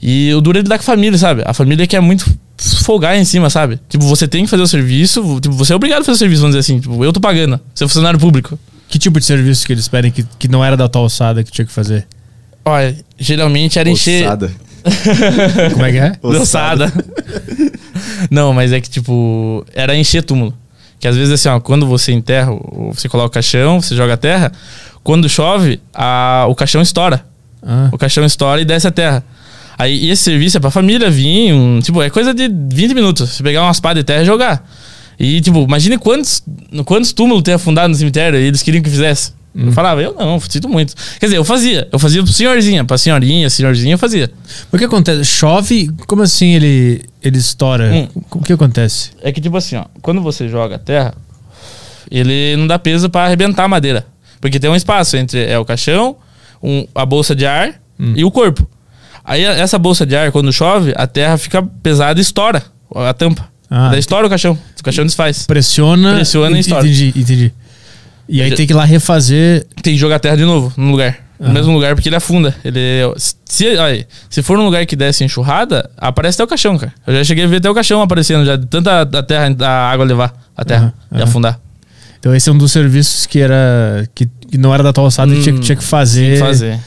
E 0.00 0.32
o 0.34 0.40
duro 0.40 0.58
é 0.58 0.62
lidar 0.62 0.78
com 0.78 0.82
a 0.82 0.84
família, 0.84 1.18
sabe? 1.18 1.42
A 1.44 1.52
família 1.52 1.84
quer 1.86 2.00
muito 2.00 2.24
folgar 2.84 3.16
em 3.18 3.24
cima, 3.24 3.50
sabe? 3.50 3.80
Tipo, 3.88 4.04
você 4.04 4.28
tem 4.28 4.44
que 4.44 4.50
fazer 4.50 4.62
o 4.62 4.66
serviço, 4.68 5.40
tipo, 5.40 5.54
você 5.56 5.72
é 5.72 5.76
obrigado 5.76 6.02
a 6.02 6.04
fazer 6.04 6.16
o 6.16 6.18
serviço, 6.18 6.42
vamos 6.42 6.54
dizer 6.56 6.60
assim. 6.72 6.80
Tipo, 6.80 7.04
eu 7.04 7.12
tô 7.12 7.20
pagando, 7.20 7.58
você 7.74 7.84
é 7.84 7.88
funcionário 7.88 8.18
público. 8.20 8.56
Que 8.88 8.98
tipo 8.98 9.18
de 9.18 9.24
serviço 9.26 9.66
que 9.66 9.72
eles 9.72 9.88
pedem 9.88 10.12
que, 10.12 10.24
que 10.38 10.46
não 10.46 10.64
era 10.64 10.76
da 10.76 10.88
tua 10.88 11.02
alçada 11.02 11.42
que 11.42 11.50
tinha 11.50 11.64
que 11.64 11.72
fazer? 11.72 12.06
Olha, 12.64 12.96
geralmente 13.18 13.78
era 13.78 13.90
encher. 13.90 14.24
Ossada. 14.24 14.52
Como 15.72 15.84
é 15.84 15.92
que 15.92 15.98
é? 15.98 16.12
Ossada. 16.22 16.92
Não, 18.30 18.52
mas 18.52 18.72
é 18.72 18.80
que, 18.80 18.88
tipo, 18.90 19.64
era 19.74 19.96
encher 19.96 20.22
túmulo. 20.22 20.54
Que 20.98 21.08
às 21.08 21.16
vezes, 21.16 21.32
assim, 21.34 21.48
ó, 21.48 21.60
quando 21.60 21.86
você 21.86 22.12
enterra, 22.12 22.50
você 22.92 23.08
coloca 23.08 23.28
o 23.28 23.32
caixão, 23.32 23.80
você 23.80 23.94
joga 23.94 24.14
a 24.14 24.16
terra, 24.16 24.52
quando 25.02 25.28
chove, 25.28 25.80
a, 25.92 26.46
o 26.48 26.54
caixão 26.54 26.80
estoura. 26.80 27.24
Ah, 27.62 27.88
O 27.92 27.98
caixão 27.98 28.24
estoura 28.24 28.60
e 28.60 28.64
desce 28.64 28.86
a 28.86 28.90
terra. 28.90 29.24
Aí 29.76 30.04
e 30.04 30.10
esse 30.10 30.22
serviço 30.22 30.56
é 30.56 30.60
pra 30.60 30.70
família 30.70 31.10
vir, 31.10 31.52
um, 31.52 31.80
tipo, 31.80 32.00
é 32.02 32.08
coisa 32.08 32.32
de 32.32 32.48
20 32.48 32.94
minutos. 32.94 33.30
Você 33.30 33.42
pegar 33.42 33.62
umas 33.62 33.80
pá 33.80 33.92
de 33.92 34.04
terra 34.04 34.22
e 34.22 34.26
jogar. 34.26 34.66
E, 35.18 35.40
tipo, 35.40 35.62
imagine 35.62 35.96
quantos, 35.98 36.42
quantos 36.84 37.12
túmulos 37.12 37.42
tem 37.42 37.54
afundado 37.54 37.88
no 37.88 37.94
cemitério 37.94 38.38
e 38.38 38.44
eles 38.44 38.62
queriam 38.62 38.82
que 38.82 38.90
fizesse. 38.90 39.32
Eu 39.56 39.70
falava, 39.70 40.02
eu 40.02 40.12
não, 40.14 40.40
sinto 40.40 40.68
muito. 40.68 40.94
Quer 41.20 41.26
dizer, 41.26 41.36
eu 41.36 41.44
fazia. 41.44 41.86
Eu 41.92 41.98
fazia 41.98 42.22
pro 42.24 42.32
senhorzinha, 42.32 42.84
pra 42.84 42.98
senhorinha, 42.98 43.48
senhorzinha, 43.48 43.94
eu 43.94 43.98
fazia. 43.98 44.28
o 44.72 44.76
que 44.76 44.84
acontece? 44.84 45.24
Chove, 45.24 45.90
como 46.08 46.22
assim 46.22 46.54
ele, 46.54 47.04
ele 47.22 47.38
estoura? 47.38 47.92
Hum. 47.92 48.08
O 48.32 48.40
que 48.40 48.52
acontece? 48.52 49.10
É 49.22 49.30
que, 49.30 49.40
tipo 49.40 49.56
assim, 49.56 49.76
ó, 49.76 49.84
quando 50.02 50.20
você 50.20 50.48
joga 50.48 50.74
a 50.74 50.78
terra, 50.78 51.14
ele 52.10 52.56
não 52.56 52.66
dá 52.66 52.78
peso 52.78 53.08
pra 53.08 53.24
arrebentar 53.26 53.64
a 53.64 53.68
madeira. 53.68 54.04
Porque 54.40 54.58
tem 54.60 54.68
um 54.68 54.76
espaço 54.76 55.16
entre 55.16 55.44
é, 55.44 55.58
o 55.58 55.64
caixão, 55.64 56.16
um- 56.62 56.86
a 56.94 57.06
bolsa 57.06 57.34
de 57.34 57.46
ar 57.46 57.80
e 58.16 58.24
o 58.24 58.30
corpo. 58.30 58.68
Aí 59.24 59.42
essa 59.44 59.78
bolsa 59.78 60.04
de 60.04 60.14
ar, 60.16 60.30
quando 60.32 60.52
chove, 60.52 60.92
a 60.96 61.06
terra 61.06 61.38
fica 61.38 61.62
pesada 61.82 62.18
e 62.18 62.22
estoura 62.22 62.62
a 62.94 63.14
tampa. 63.14 63.48
Ah, 63.70 63.88
Daí 63.90 64.00
estoura 64.00 64.26
o 64.26 64.30
caixão. 64.30 64.58
O 64.78 64.82
caixão 64.82 65.06
desfaz. 65.06 65.46
Pressiona. 65.46 66.14
Pressiona 66.16 66.56
e 66.56 66.60
estoura. 66.60 66.86
Entendi, 66.86 67.12
entendi. 67.16 67.52
E 68.28 68.40
aí 68.42 68.50
Já- 68.50 68.56
tem 68.56 68.66
que 68.66 68.72
ir 68.72 68.76
lá 68.76 68.84
refazer. 68.84 69.66
Tem 69.82 69.94
que 69.94 69.98
jogar 70.00 70.18
terra 70.18 70.36
de 70.36 70.44
novo, 70.44 70.72
no 70.76 70.90
lugar. 70.90 71.18
No 71.38 71.50
mesmo 71.50 71.72
lugar, 71.72 71.94
porque 71.94 72.08
ele 72.08 72.16
afunda. 72.16 72.54
Ele, 72.64 72.78
se, 73.44 73.76
olha, 73.76 74.06
se 74.30 74.40
for 74.42 74.56
num 74.56 74.64
lugar 74.64 74.86
que 74.86 74.96
desce 74.96 75.24
enxurrada, 75.24 75.90
aparece 75.98 76.36
até 76.36 76.44
o 76.44 76.46
caixão, 76.46 76.78
cara. 76.78 76.92
Eu 77.06 77.14
já 77.16 77.24
cheguei 77.24 77.44
a 77.44 77.46
ver 77.48 77.56
até 77.56 77.68
o 77.68 77.74
caixão 77.74 78.00
aparecendo, 78.00 78.46
já 78.46 78.56
de 78.56 78.64
tanta 78.66 79.02
a 79.02 79.22
terra, 79.22 79.54
a 79.60 79.90
água 79.90 80.04
levar 80.06 80.32
a 80.56 80.64
terra 80.64 80.94
e 81.14 81.20
afundar. 81.20 81.60
Então 82.18 82.34
esse 82.34 82.48
é 82.48 82.52
um 82.52 82.56
dos 82.56 82.72
serviços 82.72 83.26
que 83.26 83.40
era. 83.40 84.08
que, 84.14 84.26
que 84.50 84.56
não 84.56 84.72
era 84.72 84.82
da 84.82 84.92
tua 84.92 85.04
alçada 85.04 85.34
e 85.34 85.42
tinha, 85.42 85.54
que- 85.54 85.60
tinha 85.60 85.76
que 85.76 85.84
fazer. 85.84 86.24
Tinha 86.24 86.34
que 86.36 86.40
fazer. 86.40 86.80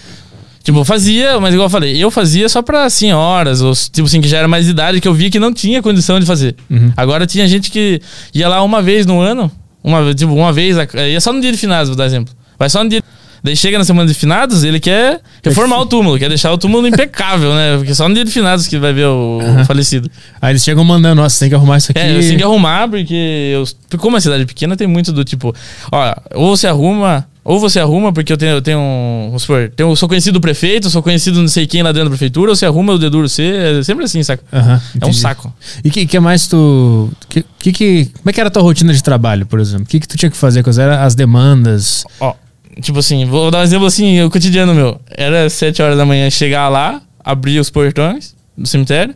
Tipo, 0.64 0.80
eu 0.80 0.86
fazia, 0.86 1.40
mas 1.40 1.54
igual 1.54 1.68
eu 1.68 1.70
falei, 1.70 2.04
eu 2.04 2.10
fazia 2.10 2.50
só 2.50 2.62
pra 2.62 2.90
senhoras, 2.90 3.62
ou 3.62 3.74
tipo 3.76 4.08
assim, 4.08 4.20
que 4.20 4.28
já 4.28 4.40
era 4.40 4.48
mais 4.48 4.66
de 4.66 4.72
idade, 4.72 5.00
que 5.00 5.08
eu 5.08 5.14
via 5.14 5.30
que 5.30 5.40
não 5.40 5.54
tinha 5.54 5.82
condição 5.84 6.20
de 6.20 6.26
fazer. 6.26 6.56
Uhum. 6.70 6.92
Agora 6.98 7.28
tinha 7.28 7.48
gente 7.48 7.70
que 7.70 8.02
ia 8.34 8.50
lá 8.50 8.62
uma 8.64 8.82
vez 8.82 9.06
no 9.06 9.20
ano, 9.22 9.52
uma, 9.88 10.14
tipo, 10.14 10.34
uma 10.34 10.52
vez, 10.54 10.78
a- 10.78 11.08
ia 11.08 11.20
só 11.22 11.32
no 11.34 11.40
dia 11.42 11.52
de 11.52 11.58
finados, 11.58 11.90
vou 11.90 11.98
dar 11.98 12.06
exemplo. 12.06 12.34
Vai 12.60 12.70
só 12.70 12.84
no 12.84 12.90
dia. 12.90 13.02
Daí 13.44 13.56
chega 13.56 13.78
na 13.78 13.84
semana 13.84 14.08
de 14.08 14.14
finados, 14.14 14.64
ele 14.64 14.80
quer 14.80 15.22
reformar 15.44 15.80
o 15.80 15.86
túmulo, 15.86 16.18
quer 16.18 16.30
deixar 16.30 16.52
o 16.52 16.58
túmulo 16.58 16.88
impecável, 16.88 17.54
né? 17.54 17.78
Porque 17.78 17.94
só 17.94 18.08
no 18.10 18.16
dia 18.16 18.26
de 18.26 18.32
finados 18.32 18.68
que 18.68 18.78
vai 18.78 18.92
ver 18.94 19.06
o, 19.08 19.40
o 19.62 19.66
falecido. 19.66 20.10
Aí 20.42 20.52
eles 20.54 20.64
chegam 20.64 20.84
mandando, 20.84 21.22
nossa, 21.22 21.40
tem 21.40 21.50
que 21.50 21.56
arrumar 21.56 21.78
isso 21.78 21.92
aqui. 21.92 22.00
É, 22.00 22.16
eu 22.16 22.20
tenho 22.20 22.38
que 22.38 22.44
arrumar, 22.44 22.88
porque 22.90 23.52
eu, 23.54 23.98
como 24.00 24.18
é 24.18 24.20
cidade 24.20 24.46
pequena, 24.46 24.76
tem 24.76 24.88
muito 24.88 25.12
do 25.12 25.24
tipo, 25.24 25.54
ó, 25.92 26.16
ou 26.36 26.56
você 26.58 26.68
arruma, 26.68 27.28
ou 27.44 27.60
você 27.62 27.80
arruma, 27.80 28.12
porque 28.12 28.34
eu 28.34 28.38
tenho, 28.38 28.52
eu 28.54 28.62
tenho 28.62 28.80
um, 28.80 29.26
vamos 29.28 29.44
supor, 29.44 29.72
tenho, 29.74 29.96
sou 29.96 30.10
conhecido 30.10 30.34
do 30.34 30.42
prefeito, 30.42 30.90
sou 30.90 31.02
conhecido 31.02 31.40
não 31.40 31.48
sei 31.48 31.66
quem 31.66 31.82
lá 31.82 31.92
dentro 31.94 32.06
da 32.10 32.12
prefeitura, 32.12 32.52
ou 32.52 32.56
você 32.56 32.66
arruma, 32.66 32.92
eu 32.94 32.98
deduro 33.00 33.30
você, 33.30 33.78
é 33.80 33.84
sempre 33.84 34.04
assim, 34.04 34.22
saca? 34.24 34.44
Aham, 34.52 34.82
É 35.00 35.06
um 35.06 35.14
saco. 35.14 35.54
E 35.84 35.90
que, 35.90 36.06
que 36.06 36.20
mais 36.20 36.48
tu. 36.48 37.10
Que, 37.30 37.46
que, 37.60 37.72
que- 37.72 38.06
como 38.18 38.30
é 38.30 38.34
que 38.34 38.40
era 38.42 38.50
a 38.50 38.52
tua 38.52 38.64
rotina 38.64 38.94
de 38.94 39.02
trabalho, 39.02 39.46
por 39.46 39.60
exemplo? 39.62 39.86
O 39.86 39.88
que, 39.88 40.00
que 40.00 40.08
tu 40.08 40.18
tinha 40.18 40.30
que 40.30 40.36
fazer? 40.36 40.62
Quais 40.64 40.78
eram 40.78 41.02
as 41.02 41.16
demandas? 41.16 42.04
Ó, 42.20 42.34
tipo 42.82 43.00
assim, 43.00 43.26
vou 43.26 43.52
dar 43.52 43.60
um 43.60 43.64
exemplo 43.64 43.86
assim, 43.86 44.22
o 44.24 44.30
cotidiano 44.30 44.74
meu. 44.74 45.00
Era 45.10 45.50
sete 45.50 45.82
horas 45.82 45.98
da 45.98 46.06
manhã, 46.06 46.30
chegar 46.30 46.70
lá, 46.70 47.02
abrir 47.24 47.60
os 47.60 47.70
portões 47.70 48.36
do 48.58 48.68
cemitério. 48.68 49.14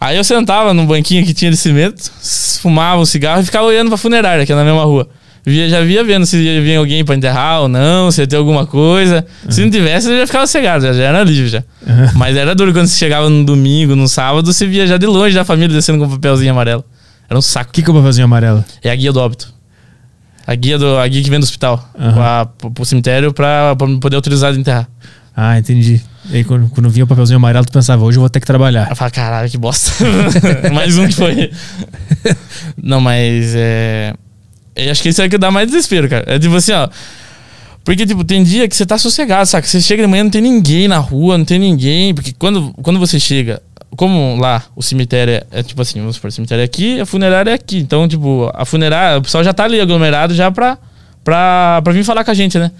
Aí 0.00 0.16
eu 0.16 0.24
sentava 0.24 0.72
num 0.72 0.86
banquinho 0.86 1.24
que 1.26 1.34
tinha 1.34 1.50
de 1.50 1.56
cimento, 1.56 2.10
fumava 2.60 3.00
um 3.00 3.04
cigarro 3.04 3.42
e 3.42 3.44
ficava 3.44 3.66
olhando 3.66 3.88
pra 3.88 3.98
funerária, 3.98 4.46
que 4.46 4.52
é 4.52 4.54
na 4.54 4.64
mesma 4.64 4.84
rua. 4.84 5.08
Via, 5.44 5.68
já 5.68 5.80
via 5.80 6.04
vendo 6.04 6.26
se 6.26 6.36
vir 6.60 6.76
alguém 6.76 7.04
pra 7.04 7.14
enterrar 7.14 7.62
ou 7.62 7.68
não, 7.68 8.10
se 8.10 8.20
ia 8.20 8.26
ter 8.26 8.36
alguma 8.36 8.66
coisa. 8.66 9.26
Se 9.48 9.62
não 9.62 9.70
tivesse, 9.70 10.10
eu 10.10 10.18
já 10.18 10.26
ficava 10.26 10.46
cegado, 10.46 10.82
já, 10.82 10.92
já 10.92 11.02
era 11.02 11.22
livre 11.22 11.48
já. 11.48 11.62
Mas 12.14 12.36
era 12.36 12.54
duro 12.54 12.72
quando 12.72 12.86
você 12.86 12.98
chegava 12.98 13.28
no 13.28 13.44
domingo, 13.44 13.96
no 13.96 14.08
sábado, 14.08 14.52
você 14.52 14.66
via 14.66 14.86
já 14.86 14.96
de 14.96 15.06
longe 15.06 15.34
da 15.34 15.44
família 15.44 15.74
descendo 15.74 15.98
com 15.98 16.04
um 16.06 16.10
papelzinho 16.10 16.50
amarelo. 16.50 16.84
Era 17.28 17.38
um 17.38 17.42
saco. 17.42 17.70
O 17.70 17.72
que, 17.72 17.82
que 17.82 17.90
vou 17.90 18.02
fazer 18.02 18.22
em 18.22 18.24
amarelo? 18.24 18.64
É 18.82 18.90
a 18.90 18.94
guia 18.96 19.12
do 19.12 19.20
óbito. 19.20 19.52
A 20.50 20.54
guia, 20.56 20.76
do, 20.76 20.98
a 20.98 21.06
guia 21.06 21.22
que 21.22 21.30
vem 21.30 21.38
do 21.38 21.44
hospital 21.44 21.88
Aham. 21.96 22.12
pra, 22.12 22.70
pro, 22.70 22.84
cemitério 22.84 23.32
pra, 23.32 23.76
pra 23.76 23.86
poder 24.00 24.16
autorizar 24.16 24.52
de 24.52 24.58
enterrar. 24.58 24.88
Ah, 25.36 25.56
entendi. 25.56 26.02
E 26.28 26.38
aí, 26.38 26.44
quando, 26.44 26.68
quando 26.70 26.90
vinha 26.90 27.04
o 27.04 27.06
papelzinho 27.06 27.36
amarelo, 27.36 27.64
tu 27.64 27.70
pensava, 27.70 28.02
hoje 28.02 28.18
eu 28.18 28.20
vou 28.20 28.28
ter 28.28 28.40
que 28.40 28.48
trabalhar. 28.48 28.90
Eu 28.90 28.96
falo, 28.96 29.12
caralho, 29.12 29.48
que 29.48 29.56
bosta. 29.56 29.92
mais 30.74 30.98
um 30.98 31.06
que 31.06 31.14
foi. 31.14 31.52
Não, 32.76 33.00
mas 33.00 33.54
é. 33.54 34.12
Eu 34.74 34.90
acho 34.90 35.00
que 35.00 35.10
isso 35.10 35.22
é 35.22 35.26
o 35.26 35.30
que 35.30 35.38
dá 35.38 35.52
mais 35.52 35.68
desespero, 35.70 36.08
cara. 36.08 36.24
É 36.26 36.36
tipo 36.36 36.56
assim, 36.56 36.72
ó. 36.72 36.88
Porque, 37.84 38.04
tipo, 38.04 38.24
tem 38.24 38.42
dia 38.42 38.66
que 38.66 38.74
você 38.74 38.84
tá 38.84 38.98
sossegado, 38.98 39.46
saca? 39.46 39.68
Você 39.68 39.80
chega 39.80 40.02
de 40.02 40.08
manhã, 40.08 40.24
não 40.24 40.32
tem 40.32 40.42
ninguém 40.42 40.88
na 40.88 40.98
rua, 40.98 41.38
não 41.38 41.44
tem 41.44 41.60
ninguém. 41.60 42.12
Porque 42.12 42.34
quando, 42.36 42.74
quando 42.82 42.98
você 42.98 43.20
chega, 43.20 43.62
como 43.96 44.36
lá 44.40 44.62
o 44.76 44.82
cemitério 44.82 45.34
é, 45.34 45.44
é 45.50 45.62
tipo 45.62 45.80
assim, 45.82 45.98
vamos 46.00 46.16
supor, 46.16 46.28
o 46.28 46.32
cemitério 46.32 46.62
é 46.62 46.64
aqui, 46.64 47.00
a 47.00 47.06
funerária 47.06 47.50
é 47.50 47.54
aqui. 47.54 47.78
Então, 47.78 48.06
tipo, 48.08 48.50
a 48.54 48.64
funerária, 48.64 49.18
o 49.18 49.22
pessoal 49.22 49.42
já 49.44 49.52
tá 49.52 49.64
ali 49.64 49.80
aglomerado 49.80 50.34
já 50.34 50.50
pra, 50.50 50.78
pra, 51.24 51.80
pra 51.82 51.92
vir 51.92 52.04
falar 52.04 52.24
com 52.24 52.30
a 52.30 52.34
gente, 52.34 52.58
né? 52.58 52.70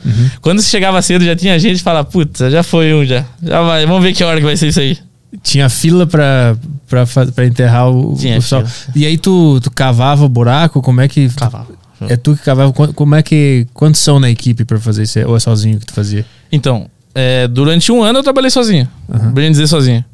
Quando 0.40 0.60
você 0.60 0.68
chegava 0.68 1.00
cedo, 1.02 1.24
já 1.24 1.34
tinha 1.36 1.58
gente 1.58 1.82
fala, 1.82 2.04
puta, 2.04 2.50
já 2.50 2.62
foi 2.62 2.94
um 2.94 3.04
já. 3.04 3.24
Já 3.42 3.62
vai, 3.62 3.86
vamos 3.86 4.02
ver 4.02 4.12
que 4.12 4.22
hora 4.24 4.38
que 4.38 4.46
vai 4.46 4.56
ser 4.56 4.68
isso 4.68 4.80
aí. 4.80 4.96
Tinha 5.42 5.68
fila 5.68 6.06
pra, 6.06 6.56
pra, 6.88 7.04
pra 7.06 7.46
enterrar 7.46 7.88
o, 7.88 8.16
Tinha, 8.16 8.38
o 8.38 8.40
pessoal. 8.40 8.62
tinha. 8.64 8.74
E 8.96 9.06
aí 9.06 9.16
tu, 9.16 9.60
tu 9.60 9.70
cavava 9.70 10.24
o 10.24 10.28
buraco? 10.28 10.82
Como 10.82 11.00
é 11.00 11.06
que. 11.06 11.28
Cavava. 11.30 11.68
É 12.08 12.16
tu 12.16 12.34
que 12.34 12.42
cavava? 12.42 12.72
Como 12.72 13.14
é 13.14 13.22
que. 13.22 13.66
Quantos 13.72 14.00
são 14.00 14.18
na 14.18 14.28
equipe 14.28 14.64
pra 14.64 14.80
fazer 14.80 15.04
isso? 15.04 15.20
Ou 15.20 15.36
é 15.36 15.40
sozinho 15.40 15.78
que 15.78 15.86
tu 15.86 15.92
fazia? 15.92 16.26
Então, 16.50 16.86
é, 17.14 17.46
durante 17.46 17.92
um 17.92 18.02
ano 18.02 18.18
eu 18.18 18.22
trabalhei 18.24 18.50
sozinho. 18.50 18.88
Aham. 19.12 19.30
Bem 19.32 19.50
dizer 19.52 19.68
sozinho. 19.68 20.04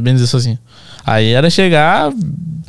Bem 0.00 0.14
dizer 0.14 0.26
sozinho. 0.26 0.58
Aí 1.06 1.32
era 1.32 1.50
chegar, 1.50 2.10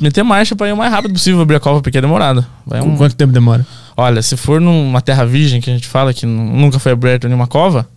meter 0.00 0.22
marcha 0.22 0.54
pra 0.54 0.68
ir 0.68 0.72
o 0.72 0.76
mais 0.76 0.92
rápido 0.92 1.12
possível 1.12 1.40
abrir 1.40 1.56
a 1.56 1.60
cova, 1.60 1.80
porque 1.80 1.98
é 1.98 2.00
demorado. 2.00 2.44
Vai 2.66 2.80
um- 2.82 2.96
Quanto 2.96 3.14
tempo 3.16 3.32
demora? 3.32 3.66
Olha, 3.96 4.20
se 4.22 4.36
for 4.36 4.60
numa 4.60 5.00
terra 5.00 5.24
virgem, 5.24 5.60
que 5.60 5.70
a 5.70 5.72
gente 5.72 5.86
fala 5.86 6.12
que 6.12 6.26
nu- 6.26 6.54
nunca 6.56 6.78
foi 6.78 6.92
aberta 6.92 7.26
nenhuma 7.28 7.46
cova, 7.46 7.88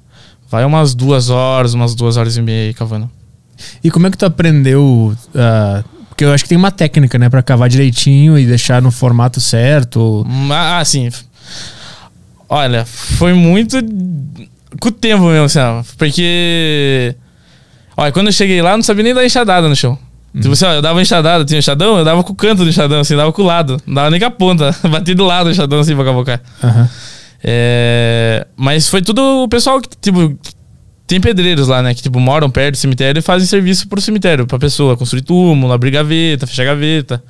vai 0.49 0.63
umas 0.63 0.95
duas 0.95 1.29
horas, 1.29 1.73
umas 1.73 1.93
duas 1.93 2.15
horas 2.15 2.37
e 2.37 2.41
meia 2.41 2.67
aí 2.67 2.73
cavando. 2.73 3.09
E 3.83 3.91
como 3.91 4.07
é 4.07 4.11
que 4.11 4.17
tu 4.17 4.25
aprendeu? 4.25 5.13
ah, 5.35 5.83
porque 6.07 6.23
eu 6.23 6.33
acho 6.33 6.43
que 6.43 6.49
tem 6.49 6.57
uma 6.57 6.71
técnica, 6.71 7.17
né? 7.19 7.29
Pra 7.29 7.41
cavar 7.43 7.67
direitinho 7.69 8.37
e 8.39 8.45
deixar 8.45 8.81
no 8.81 8.91
formato 8.91 9.39
certo. 9.41 10.25
Ah, 10.51 10.83
sim. 10.85 11.09
Olha, 12.47 12.85
foi 12.85 13.33
muito 13.33 13.77
com 14.79 14.87
o 14.89 14.91
tempo 14.91 15.23
mesmo, 15.25 15.45
assim, 15.45 15.59
porque. 15.97 17.15
Olha, 17.99 18.13
quando 18.13 18.27
eu 18.27 18.31
cheguei 18.31 18.61
lá, 18.61 18.71
eu 18.71 18.77
não 18.77 18.83
sabia 18.83 19.03
nem 19.03 19.13
dar 19.13 19.25
enxadada 19.25 19.67
no 19.67 19.75
chão. 19.75 19.97
Tipo 20.33 20.53
assim, 20.53 20.65
ó, 20.65 20.73
eu 20.73 20.81
dava 20.81 21.01
enxadada, 21.01 21.43
tinha 21.43 21.59
enxadão, 21.59 21.97
eu 21.97 22.05
dava 22.05 22.23
com 22.23 22.31
o 22.31 22.35
canto 22.35 22.63
do 22.63 22.69
enxadão, 22.69 23.01
assim, 23.01 23.13
dava 23.13 23.33
com 23.33 23.41
o 23.41 23.45
lado. 23.45 23.77
Não 23.85 23.95
dava 23.95 24.09
nem 24.09 24.19
com 24.19 24.25
a 24.25 24.31
ponta. 24.31 24.73
Batia 24.89 25.13
do 25.13 25.25
lado 25.25 25.47
o 25.47 25.51
enxadão, 25.51 25.79
assim, 25.79 25.93
pra 25.95 26.05
cavocar. 26.05 26.41
Aham. 26.63 26.89
É, 27.43 28.47
mas 28.55 28.87
foi 28.87 29.01
tudo 29.01 29.43
o 29.43 29.49
pessoal 29.49 29.81
que, 29.81 29.89
tipo, 29.99 30.37
tem 31.05 31.19
pedreiros 31.19 31.67
lá, 31.67 31.81
né? 31.81 31.93
Que, 31.93 32.01
tipo, 32.01 32.21
moram 32.21 32.49
perto 32.49 32.75
do 32.75 32.77
cemitério 32.77 33.19
e 33.19 33.21
fazem 33.21 33.45
serviço 33.45 33.87
pro 33.89 33.99
cemitério, 33.99 34.47
pra 34.47 34.57
pessoa 34.57 34.95
construir 34.95 35.23
túmulo, 35.23 35.73
abrir 35.73 35.91
gaveta, 35.91 36.47
fechar 36.47 36.63
gaveta. 36.63 37.21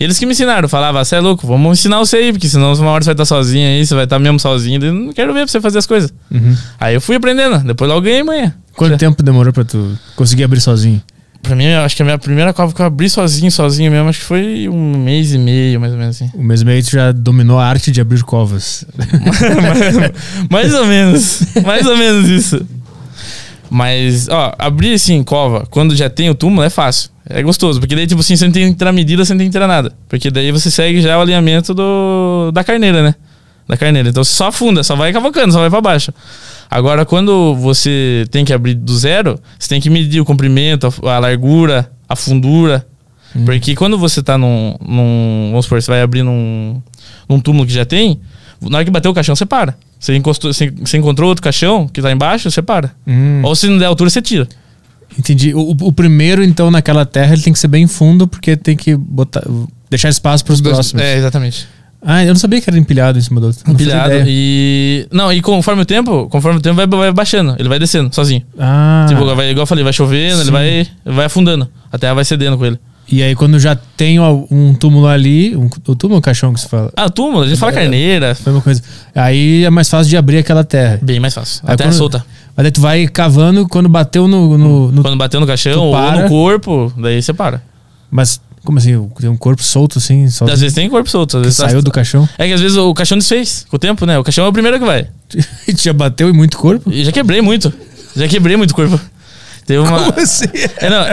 Eles 0.00 0.18
que 0.18 0.24
me 0.24 0.32
ensinaram, 0.32 0.66
falavam, 0.66 1.04
você 1.04 1.16
é 1.16 1.20
louco, 1.20 1.46
vamos 1.46 1.78
ensinar 1.78 1.98
você 1.98 2.16
aí, 2.16 2.32
porque 2.32 2.48
senão 2.48 2.72
uma 2.72 2.90
hora 2.90 3.04
você 3.04 3.08
vai 3.08 3.14
estar 3.14 3.26
sozinho 3.26 3.68
aí, 3.68 3.84
você 3.84 3.94
vai 3.94 4.04
estar 4.04 4.18
mesmo 4.18 4.40
sozinho, 4.40 4.82
eu 4.82 4.94
não 4.94 5.12
quero 5.12 5.34
ver 5.34 5.40
pra 5.40 5.48
você 5.48 5.60
fazer 5.60 5.78
as 5.78 5.86
coisas. 5.86 6.10
Uhum. 6.30 6.56
Aí 6.80 6.94
eu 6.94 7.02
fui 7.02 7.16
aprendendo, 7.16 7.58
depois 7.58 7.90
logo 7.90 8.00
ganhei 8.00 8.22
manhã. 8.22 8.54
Quanto 8.74 8.96
tempo 8.96 9.22
demorou 9.22 9.52
pra 9.52 9.62
tu 9.62 9.98
conseguir 10.16 10.44
abrir 10.44 10.62
sozinho? 10.62 11.02
Pra 11.42 11.54
mim, 11.54 11.64
eu 11.64 11.80
acho 11.80 11.96
que 11.96 12.02
a 12.02 12.04
minha 12.04 12.18
primeira 12.18 12.52
cova 12.52 12.72
que 12.72 12.80
eu 12.80 12.86
abri 12.86 13.08
sozinho, 13.08 13.50
sozinho 13.50 13.90
mesmo, 13.90 14.08
acho 14.08 14.20
que 14.20 14.24
foi 14.24 14.68
um 14.68 14.98
mês 14.98 15.32
e 15.34 15.38
meio, 15.38 15.80
mais 15.80 15.92
ou 15.92 15.98
menos 15.98 16.16
assim. 16.16 16.30
O 16.34 16.42
mês 16.42 16.60
e 16.60 16.64
meio 16.64 16.82
tu 16.82 16.90
já 16.90 17.12
dominou 17.12 17.58
a 17.58 17.66
arte 17.66 17.90
de 17.90 18.00
abrir 18.00 18.22
covas. 18.22 18.84
mais 20.50 20.74
ou 20.74 20.86
menos. 20.86 21.42
Mais 21.64 21.86
ou 21.86 21.96
menos 21.96 22.28
isso. 22.28 22.66
Mas, 23.70 24.28
ó, 24.28 24.52
abrir 24.58 24.94
assim, 24.94 25.22
cova, 25.22 25.64
quando 25.70 25.94
já 25.94 26.10
tem 26.10 26.28
o 26.28 26.34
túmulo, 26.34 26.62
é 26.62 26.70
fácil. 26.70 27.10
É 27.24 27.40
gostoso, 27.40 27.78
porque 27.78 27.94
daí, 27.94 28.06
tipo 28.06 28.20
assim, 28.20 28.34
você 28.34 28.44
não 28.44 28.52
tem 28.52 28.72
que 28.72 28.78
tirar 28.78 28.90
medida, 28.90 29.24
você 29.24 29.32
não 29.32 29.38
tem 29.38 29.46
que 29.46 29.52
tirar 29.52 29.68
nada. 29.68 29.92
Porque 30.08 30.28
daí 30.30 30.50
você 30.50 30.70
segue 30.70 31.00
já 31.00 31.16
o 31.16 31.20
alinhamento 31.20 31.72
do, 31.72 32.50
da 32.52 32.64
carneira, 32.64 33.02
né? 33.02 33.14
Da 33.68 33.76
carneira. 33.76 34.08
Então 34.08 34.24
você 34.24 34.34
só 34.34 34.48
afunda, 34.48 34.82
só 34.82 34.96
vai 34.96 35.12
cavocando, 35.12 35.52
só 35.52 35.60
vai 35.60 35.70
pra 35.70 35.80
baixo. 35.80 36.12
Agora, 36.68 37.06
quando 37.06 37.54
você 37.54 38.26
tem 38.32 38.44
que 38.44 38.52
abrir 38.52 38.74
do 38.74 38.96
zero, 38.96 39.38
você 39.56 39.68
tem 39.68 39.80
que 39.80 39.88
medir 39.88 40.20
o 40.20 40.24
comprimento, 40.24 40.92
a, 41.04 41.14
a 41.14 41.18
largura, 41.20 41.92
a 42.08 42.16
fundura. 42.16 42.84
Porque 43.44 43.76
quando 43.76 43.96
você 43.96 44.20
tá 44.22 44.36
num, 44.36 44.74
num. 44.80 45.48
Vamos 45.50 45.66
supor, 45.66 45.80
você 45.80 45.90
vai 45.90 46.02
abrir 46.02 46.24
num, 46.24 46.82
num 47.28 47.38
túmulo 47.38 47.64
que 47.64 47.72
já 47.72 47.84
tem, 47.84 48.20
na 48.60 48.78
hora 48.78 48.84
que 48.84 48.90
bater 48.90 49.08
o 49.08 49.14
caixão, 49.14 49.36
você 49.36 49.46
para. 49.46 49.76
Você, 50.00 50.16
encostou, 50.16 50.52
você, 50.52 50.70
você 50.70 50.96
encontrou 50.96 51.28
outro 51.28 51.42
caixão 51.42 51.86
que 51.86 52.00
tá 52.00 52.10
embaixo, 52.10 52.50
você 52.50 52.62
para. 52.62 52.90
Hum, 53.06 53.42
Ou 53.44 53.54
se 53.54 53.68
não 53.68 53.76
der 53.78 53.84
altura, 53.84 54.08
você 54.10 54.22
tira. 54.22 54.48
entendi. 55.18 55.54
O, 55.54 55.76
o 55.78 55.92
primeiro, 55.92 56.42
então, 56.42 56.70
naquela 56.70 57.04
terra, 57.04 57.34
ele 57.34 57.42
tem 57.42 57.52
que 57.52 57.58
ser 57.58 57.68
bem 57.68 57.86
fundo, 57.86 58.26
porque 58.26 58.56
tem 58.56 58.74
que 58.76 58.96
botar, 58.96 59.42
deixar 59.90 60.08
espaço 60.08 60.42
pros 60.44 60.60
próximos. 60.60 61.02
É, 61.02 61.18
exatamente. 61.18 61.68
Ah, 62.02 62.24
eu 62.24 62.28
não 62.28 62.36
sabia 62.36 62.62
que 62.62 62.70
era 62.70 62.78
empilhado 62.78 63.18
em 63.18 63.20
cima 63.20 63.38
do 63.42 63.48
outro. 63.48 63.70
Empilhado. 63.70 64.14
E. 64.26 65.06
Não, 65.12 65.30
e 65.30 65.42
conforme 65.42 65.82
o 65.82 65.84
tempo, 65.84 66.30
conforme 66.30 66.58
o 66.58 66.62
tempo 66.62 66.76
vai, 66.76 66.86
vai 66.86 67.12
baixando, 67.12 67.54
ele 67.58 67.68
vai 67.68 67.78
descendo 67.78 68.14
sozinho. 68.14 68.42
Ah, 68.58 69.04
Tipo, 69.06 69.22
vai, 69.36 69.50
igual 69.50 69.64
eu 69.64 69.66
falei, 69.66 69.84
vai 69.84 69.92
chovendo, 69.92 70.36
Sim. 70.36 70.42
ele 70.44 70.50
vai, 70.50 70.68
ele 71.04 71.14
vai 71.14 71.26
afundando. 71.26 71.68
A 71.92 71.98
terra 71.98 72.14
vai 72.14 72.24
cedendo 72.24 72.56
com 72.56 72.64
ele. 72.64 72.78
E 73.10 73.22
aí 73.22 73.34
quando 73.34 73.58
já 73.58 73.74
tem 73.74 74.18
um 74.20 74.74
túmulo 74.74 75.06
ali, 75.06 75.56
um, 75.56 75.66
o 75.66 75.94
túmulo 75.96 76.14
ou 76.14 76.18
o 76.18 76.22
caixão 76.22 76.52
que 76.54 76.60
se 76.60 76.68
fala? 76.68 76.92
Ah, 76.96 77.08
túmulo, 77.10 77.42
a 77.44 77.48
gente 77.48 77.58
fala 77.58 77.72
É. 77.72 77.74
carneira. 77.74 78.34
Foi 78.34 78.52
uma 78.52 78.62
coisa. 78.62 78.82
Aí 79.14 79.64
é 79.64 79.70
mais 79.70 79.88
fácil 79.88 80.08
de 80.10 80.16
abrir 80.16 80.38
aquela 80.38 80.62
terra. 80.64 80.98
Bem 81.02 81.18
mais 81.20 81.34
fácil. 81.34 81.62
Aí 81.66 81.74
A 81.74 81.76
terra 81.76 81.88
é 81.88 81.92
quando- 81.92 81.98
solta. 81.98 82.24
Mas 82.56 82.66
aí 82.66 82.72
tu 82.72 82.80
vai 82.80 83.06
cavando, 83.08 83.66
quando 83.68 83.88
bateu 83.88 84.26
no... 84.28 84.56
no- 84.58 84.92
no- 84.92 85.02
Quando 85.02 85.16
bateu 85.16 85.40
no 85.40 85.46
caixão 85.46 85.72
Tu 85.72 85.80
ou 85.82 85.92
para. 85.92 86.22
no 86.22 86.28
corpo, 86.28 86.92
daí 86.98 87.22
você 87.22 87.32
para. 87.32 87.62
Mas, 88.10 88.40
como 88.64 88.78
assim? 88.78 89.08
Tem 89.20 89.30
um 89.30 89.36
corpo 89.36 89.62
solto 89.62 89.98
assim? 89.98 90.24
Às 90.24 90.38
vezes 90.60 90.72
tem 90.74 90.88
corpo 90.90 91.08
solto. 91.08 91.36
Às 91.38 91.42
vezes 91.44 91.58
tá- 91.58 91.68
saiu 91.68 91.80
do 91.80 91.90
caixão? 91.90 92.28
É 92.36 92.46
que 92.46 92.52
às 92.52 92.60
vezes 92.60 92.76
o 92.76 92.92
caixão 92.92 93.16
desfez 93.16 93.64
com 93.70 93.76
o 93.76 93.78
tempo, 93.78 94.04
né? 94.04 94.18
O 94.18 94.24
caixão 94.24 94.44
é 94.44 94.48
o 94.48 94.52
primeiro 94.52 94.78
que 94.78 94.84
vai. 94.84 95.06
Já 95.78 95.92
bateu 95.92 96.28
em 96.28 96.32
muito 96.32 96.58
corpo? 96.58 96.92
Já 96.92 97.12
quebrei 97.12 97.40
muito. 97.40 97.72
Já 98.16 98.26
quebrei 98.28 98.56
muito 98.56 98.74
corpo. 98.74 99.00
Teve 99.66 99.80
uma. 99.80 100.04
Como 100.04 100.20
assim? 100.20 100.46
É, 100.78 100.90
não, 100.90 101.06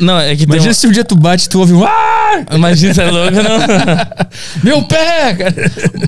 não, 0.00 0.20
é 0.20 0.36
que 0.36 0.44
Imagina 0.44 0.68
uma... 0.68 0.74
se 0.74 0.86
um 0.86 0.92
dia 0.92 1.04
tu 1.04 1.16
bate 1.16 1.46
e 1.46 1.48
tu 1.48 1.58
ouve 1.58 1.72
um... 1.72 1.84
Ah! 1.84 2.44
Imagina, 2.52 2.94
você 2.94 3.02
é 3.02 3.10
louco, 3.10 3.34
não. 3.34 3.58
Meu 4.62 4.82
pé! 4.82 5.34
cara!" 5.34 5.54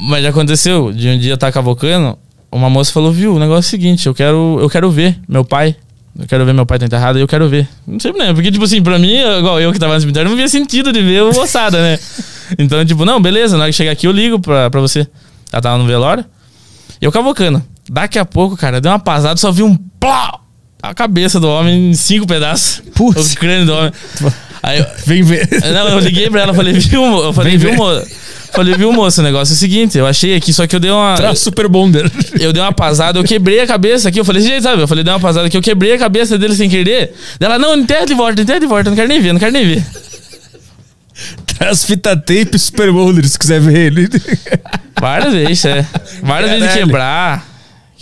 Mas 0.02 0.23
já 0.23 0.30
aconteceu, 0.30 0.92
de 0.92 1.09
um 1.09 1.18
dia 1.18 1.33
eu 1.33 1.38
tava 1.38 1.52
cavocando, 1.52 2.18
uma 2.50 2.71
moça 2.71 2.92
falou, 2.92 3.12
viu, 3.12 3.35
o 3.35 3.38
negócio 3.38 3.56
é 3.56 3.68
o 3.68 3.71
seguinte, 3.71 4.06
eu 4.06 4.14
quero, 4.14 4.59
eu 4.61 4.71
quero 4.71 4.90
ver 4.90 5.18
meu 5.28 5.44
pai. 5.44 5.76
Eu 6.16 6.28
quero 6.28 6.47
ver 6.47 6.52
meu 6.52 6.64
pai 6.64 6.78
tá 6.78 6.87
enterrado 6.87 7.18
e 7.18 7.23
eu 7.23 7.26
quero 7.26 7.49
ver. 7.49 7.68
Não 7.85 7.99
sei 7.99 8.12
quê, 8.12 8.21
porque, 8.33 8.52
tipo 8.52 8.64
assim, 8.64 8.80
pra 8.80 9.00
mim, 9.00 9.16
igual 9.16 9.61
eu 9.61 9.73
que 9.73 9.80
tava 9.80 9.94
no 9.94 10.00
cemitério, 10.00 10.30
não 10.30 10.37
via 10.37 10.47
sentido 10.47 10.92
de 10.92 11.02
ver 11.02 11.25
o 11.25 11.30
ossada, 11.30 11.83
né? 11.83 11.99
Então, 12.56 12.85
tipo, 12.85 13.04
não, 13.04 13.21
beleza, 13.21 13.56
na 13.56 13.64
hora 13.64 13.73
que 13.73 13.76
chegar 13.76 13.90
aqui 13.90 14.06
eu 14.06 14.12
ligo 14.12 14.38
pra, 14.38 14.71
pra 14.71 14.80
você. 14.80 15.09
Ela 15.52 15.61
tava 15.61 15.78
no 15.78 15.87
velório. 15.87 16.25
E 17.00 17.04
eu 17.04 17.11
cavocando. 17.11 17.61
Daqui 17.90 18.18
a 18.18 18.25
pouco, 18.25 18.56
cara, 18.56 18.80
deu 18.80 18.92
uma 18.92 18.99
pasada, 18.99 19.37
só 19.37 19.50
vi 19.50 19.64
um 19.64 19.76
plá! 19.99 20.43
A 20.84 20.92
cabeça 20.92 21.40
do 21.40 21.48
homem 21.48 21.90
em 21.90 21.94
cinco 21.94 22.26
pedaços. 22.26 22.82
Putz. 22.94 23.32
O 23.32 23.36
crânio 23.38 23.64
do 23.64 23.72
homem. 23.72 23.92
Aí 24.62 24.78
eu, 24.80 24.86
Vem 25.06 25.22
ver. 25.22 25.48
não, 25.72 25.88
eu 25.88 25.98
liguei 25.98 26.28
pra 26.28 26.42
ela, 26.42 26.52
falei, 26.52 26.74
viu, 26.74 27.02
eu 27.02 27.32
falei, 27.32 27.56
viu, 27.56 27.74
moço? 27.74 28.06
Falei, 28.52 28.74
viu, 28.74 28.92
moço, 28.92 29.20
o 29.20 29.24
negócio 29.24 29.52
é 29.52 29.56
o 29.56 29.58
seguinte, 29.58 29.96
eu 29.96 30.06
achei 30.06 30.36
aqui, 30.36 30.52
só 30.52 30.66
que 30.66 30.76
eu 30.76 30.80
dei 30.80 30.90
uma. 30.90 31.14
Traz 31.16 31.38
super 31.38 31.68
bonder. 31.68 32.10
Eu 32.38 32.52
dei 32.52 32.62
uma 32.62 32.72
pasada, 32.72 33.18
eu 33.18 33.24
quebrei 33.24 33.60
a 33.60 33.66
cabeça 33.66 34.10
aqui. 34.10 34.20
Eu 34.20 34.24
falei, 34.26 34.42
gente, 34.42 34.62
sabe? 34.62 34.82
Eu 34.82 34.86
falei, 34.86 35.02
dei 35.02 35.12
uma 35.12 35.18
pasada 35.20 35.46
aqui, 35.46 35.56
eu 35.56 35.62
quebrei 35.62 35.94
a 35.94 35.98
cabeça 35.98 36.36
dele 36.36 36.54
sem 36.54 36.68
querer. 36.68 37.14
Ela, 37.40 37.58
não, 37.58 37.74
enterra 37.76 38.04
de 38.04 38.12
volta, 38.14 38.42
enterra 38.42 38.60
de 38.60 38.66
volta, 38.66 38.90
não 38.90 38.96
quero 38.96 39.08
nem 39.08 39.20
ver, 39.22 39.32
não 39.32 39.40
quero 39.40 39.52
nem 39.52 39.66
ver. 39.66 39.84
Traz 41.46 41.84
fita 41.84 42.14
tape 42.14 42.50
e 42.54 42.58
super 42.58 42.92
bonder 42.92 43.26
se 43.26 43.38
quiser 43.38 43.60
ver 43.60 43.86
ele. 43.86 44.08
Várias 45.00 45.32
vezes, 45.32 45.64
é. 45.64 45.86
Várias 46.22 46.50
vezes 46.50 46.64
de 46.64 46.68
Caralho. 46.68 46.86
quebrar. 46.86 47.53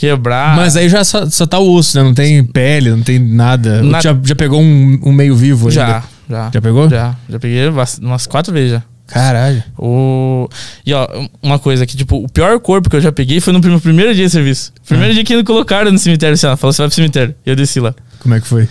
Quebrar. 0.02 0.56
Mas 0.56 0.76
aí 0.76 0.88
já 0.88 1.04
só, 1.04 1.24
só 1.30 1.46
tá 1.46 1.60
o 1.60 1.72
osso, 1.74 1.96
né? 1.96 2.02
Não 2.02 2.12
tem 2.12 2.42
pele, 2.44 2.90
não 2.90 3.02
tem 3.02 3.20
nada. 3.20 3.80
Na- 3.84 4.00
Já, 4.00 4.18
já 4.24 4.34
pegou 4.34 4.60
um, 4.60 4.98
um 5.04 5.12
meio 5.12 5.36
vivo 5.36 5.68
ainda? 5.68 5.80
Já, 5.80 6.02
já. 6.28 6.50
Já 6.52 6.60
pegou? 6.60 6.90
Já. 6.90 7.14
Já 7.28 7.38
peguei 7.38 7.68
umas 7.68 8.26
quatro 8.26 8.52
vezes 8.52 8.72
já. 8.72 8.82
Caralho. 9.06 9.62
O... 9.78 10.48
E 10.84 10.92
ó, 10.92 11.06
uma 11.40 11.56
coisa 11.58 11.86
que, 11.86 11.96
tipo, 11.96 12.16
o 12.16 12.28
pior 12.28 12.58
corpo 12.58 12.90
que 12.90 12.96
eu 12.96 13.00
já 13.00 13.12
peguei 13.12 13.40
foi 13.40 13.52
no 13.52 13.60
prim- 13.60 13.78
primeiro 13.78 14.12
dia 14.12 14.24
de 14.24 14.30
serviço. 14.30 14.72
Primeiro 14.88 15.14
dia 15.14 15.22
que 15.22 15.36
me 15.36 15.44
colocaram 15.44 15.92
no 15.92 15.98
cemitério, 15.98 16.34
assim, 16.34 16.46
ó, 16.48 16.56
falou, 16.56 16.72
você 16.72 16.82
vai 16.82 16.88
pro 16.88 16.96
cemitério. 16.96 17.34
E 17.46 17.50
eu 17.50 17.54
desci 17.54 17.78
lá. 17.78 17.94
Como 18.18 18.34
é 18.34 18.40
que 18.40 18.46
foi? 18.48 18.68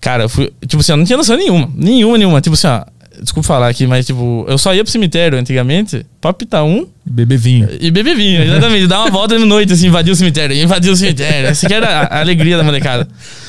Cara, 0.00 0.24
eu 0.24 0.28
fui, 0.28 0.52
tipo 0.66 0.80
assim, 0.80 0.92
eu 0.92 0.98
não 0.98 1.04
tinha 1.06 1.16
noção 1.16 1.36
nenhuma. 1.38 1.70
Nenhuma, 1.74 2.18
nenhuma. 2.18 2.40
Tipo 2.42 2.52
assim, 2.54 2.66
ó, 2.66 2.84
desculpa 3.22 3.46
falar 3.46 3.68
aqui, 3.68 3.86
mas 3.86 4.04
tipo, 4.04 4.44
eu 4.46 4.58
só 4.58 4.74
ia 4.74 4.84
pro 4.84 4.92
cemitério 4.92 5.38
antigamente 5.38 6.04
pra 6.20 6.34
pitar 6.34 6.64
um 6.64 6.86
Beber 7.08 7.38
vinho. 7.38 7.68
e 7.80 7.90
beber 7.90 8.16
vinho, 8.16 8.42
exatamente. 8.42 8.86
Dar 8.88 9.00
uma 9.02 9.10
volta 9.10 9.38
de 9.38 9.44
noite, 9.44 9.72
assim, 9.72 9.86
invadir 9.86 10.10
o 10.10 10.16
cemitério, 10.16 10.56
invadir 10.56 10.90
o 10.90 10.96
cemitério. 10.96 11.48
Essa 11.48 11.66
que 11.66 11.72
era 11.72 12.00
a, 12.02 12.20
alegria 12.20 12.56
da 12.56 12.64
molecada. 12.64 13.06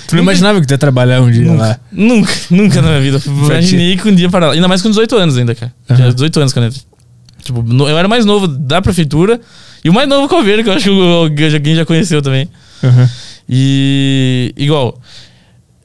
Tu 0.08 0.16
não 0.16 0.22
imaginava 0.22 0.62
que 0.62 0.68
tu 0.68 0.72
ia 0.72 0.78
trabalhar 0.78 1.22
um 1.22 1.32
dia 1.32 1.52
lá? 1.52 1.80
Nunca, 1.92 2.32
nunca 2.52 2.82
na 2.84 2.90
minha 2.90 3.02
vida. 3.02 3.22
Imaginei 3.26 3.98
que 3.98 4.08
um 4.08 4.14
dia 4.14 4.30
para 4.30 4.48
lá. 4.48 4.54
Ainda 4.54 4.68
mais 4.68 4.82
com 4.84 4.90
18 4.90 5.16
anos 5.18 5.38
ainda, 5.38 5.56
cara. 5.56 5.74
Tinha 5.88 6.06
Aham. 6.06 6.14
18 6.14 6.40
anos 6.40 6.54
quando 6.54 6.66
eu 6.66 6.70
entrei. 6.70 6.84
Tipo, 7.44 7.64
no- 7.64 7.90
eu 7.90 7.98
era 7.98 8.08
mais 8.08 8.26
novo 8.26 8.48
da 8.48 8.80
prefeitura 8.82 9.40
e 9.84 9.90
o 9.90 9.94
mais 9.94 10.08
novo 10.08 10.28
coveiro, 10.30 10.64
que 10.64 10.70
eu 10.70 10.74
acho 10.74 10.84
que 10.84 10.90
o- 10.92 11.02
alguém 11.24 11.76
já 11.76 11.84
conheceu 11.86 12.22
também. 12.22 12.48
Aham. 12.84 13.10
E 13.50 14.54
igual, 14.56 15.02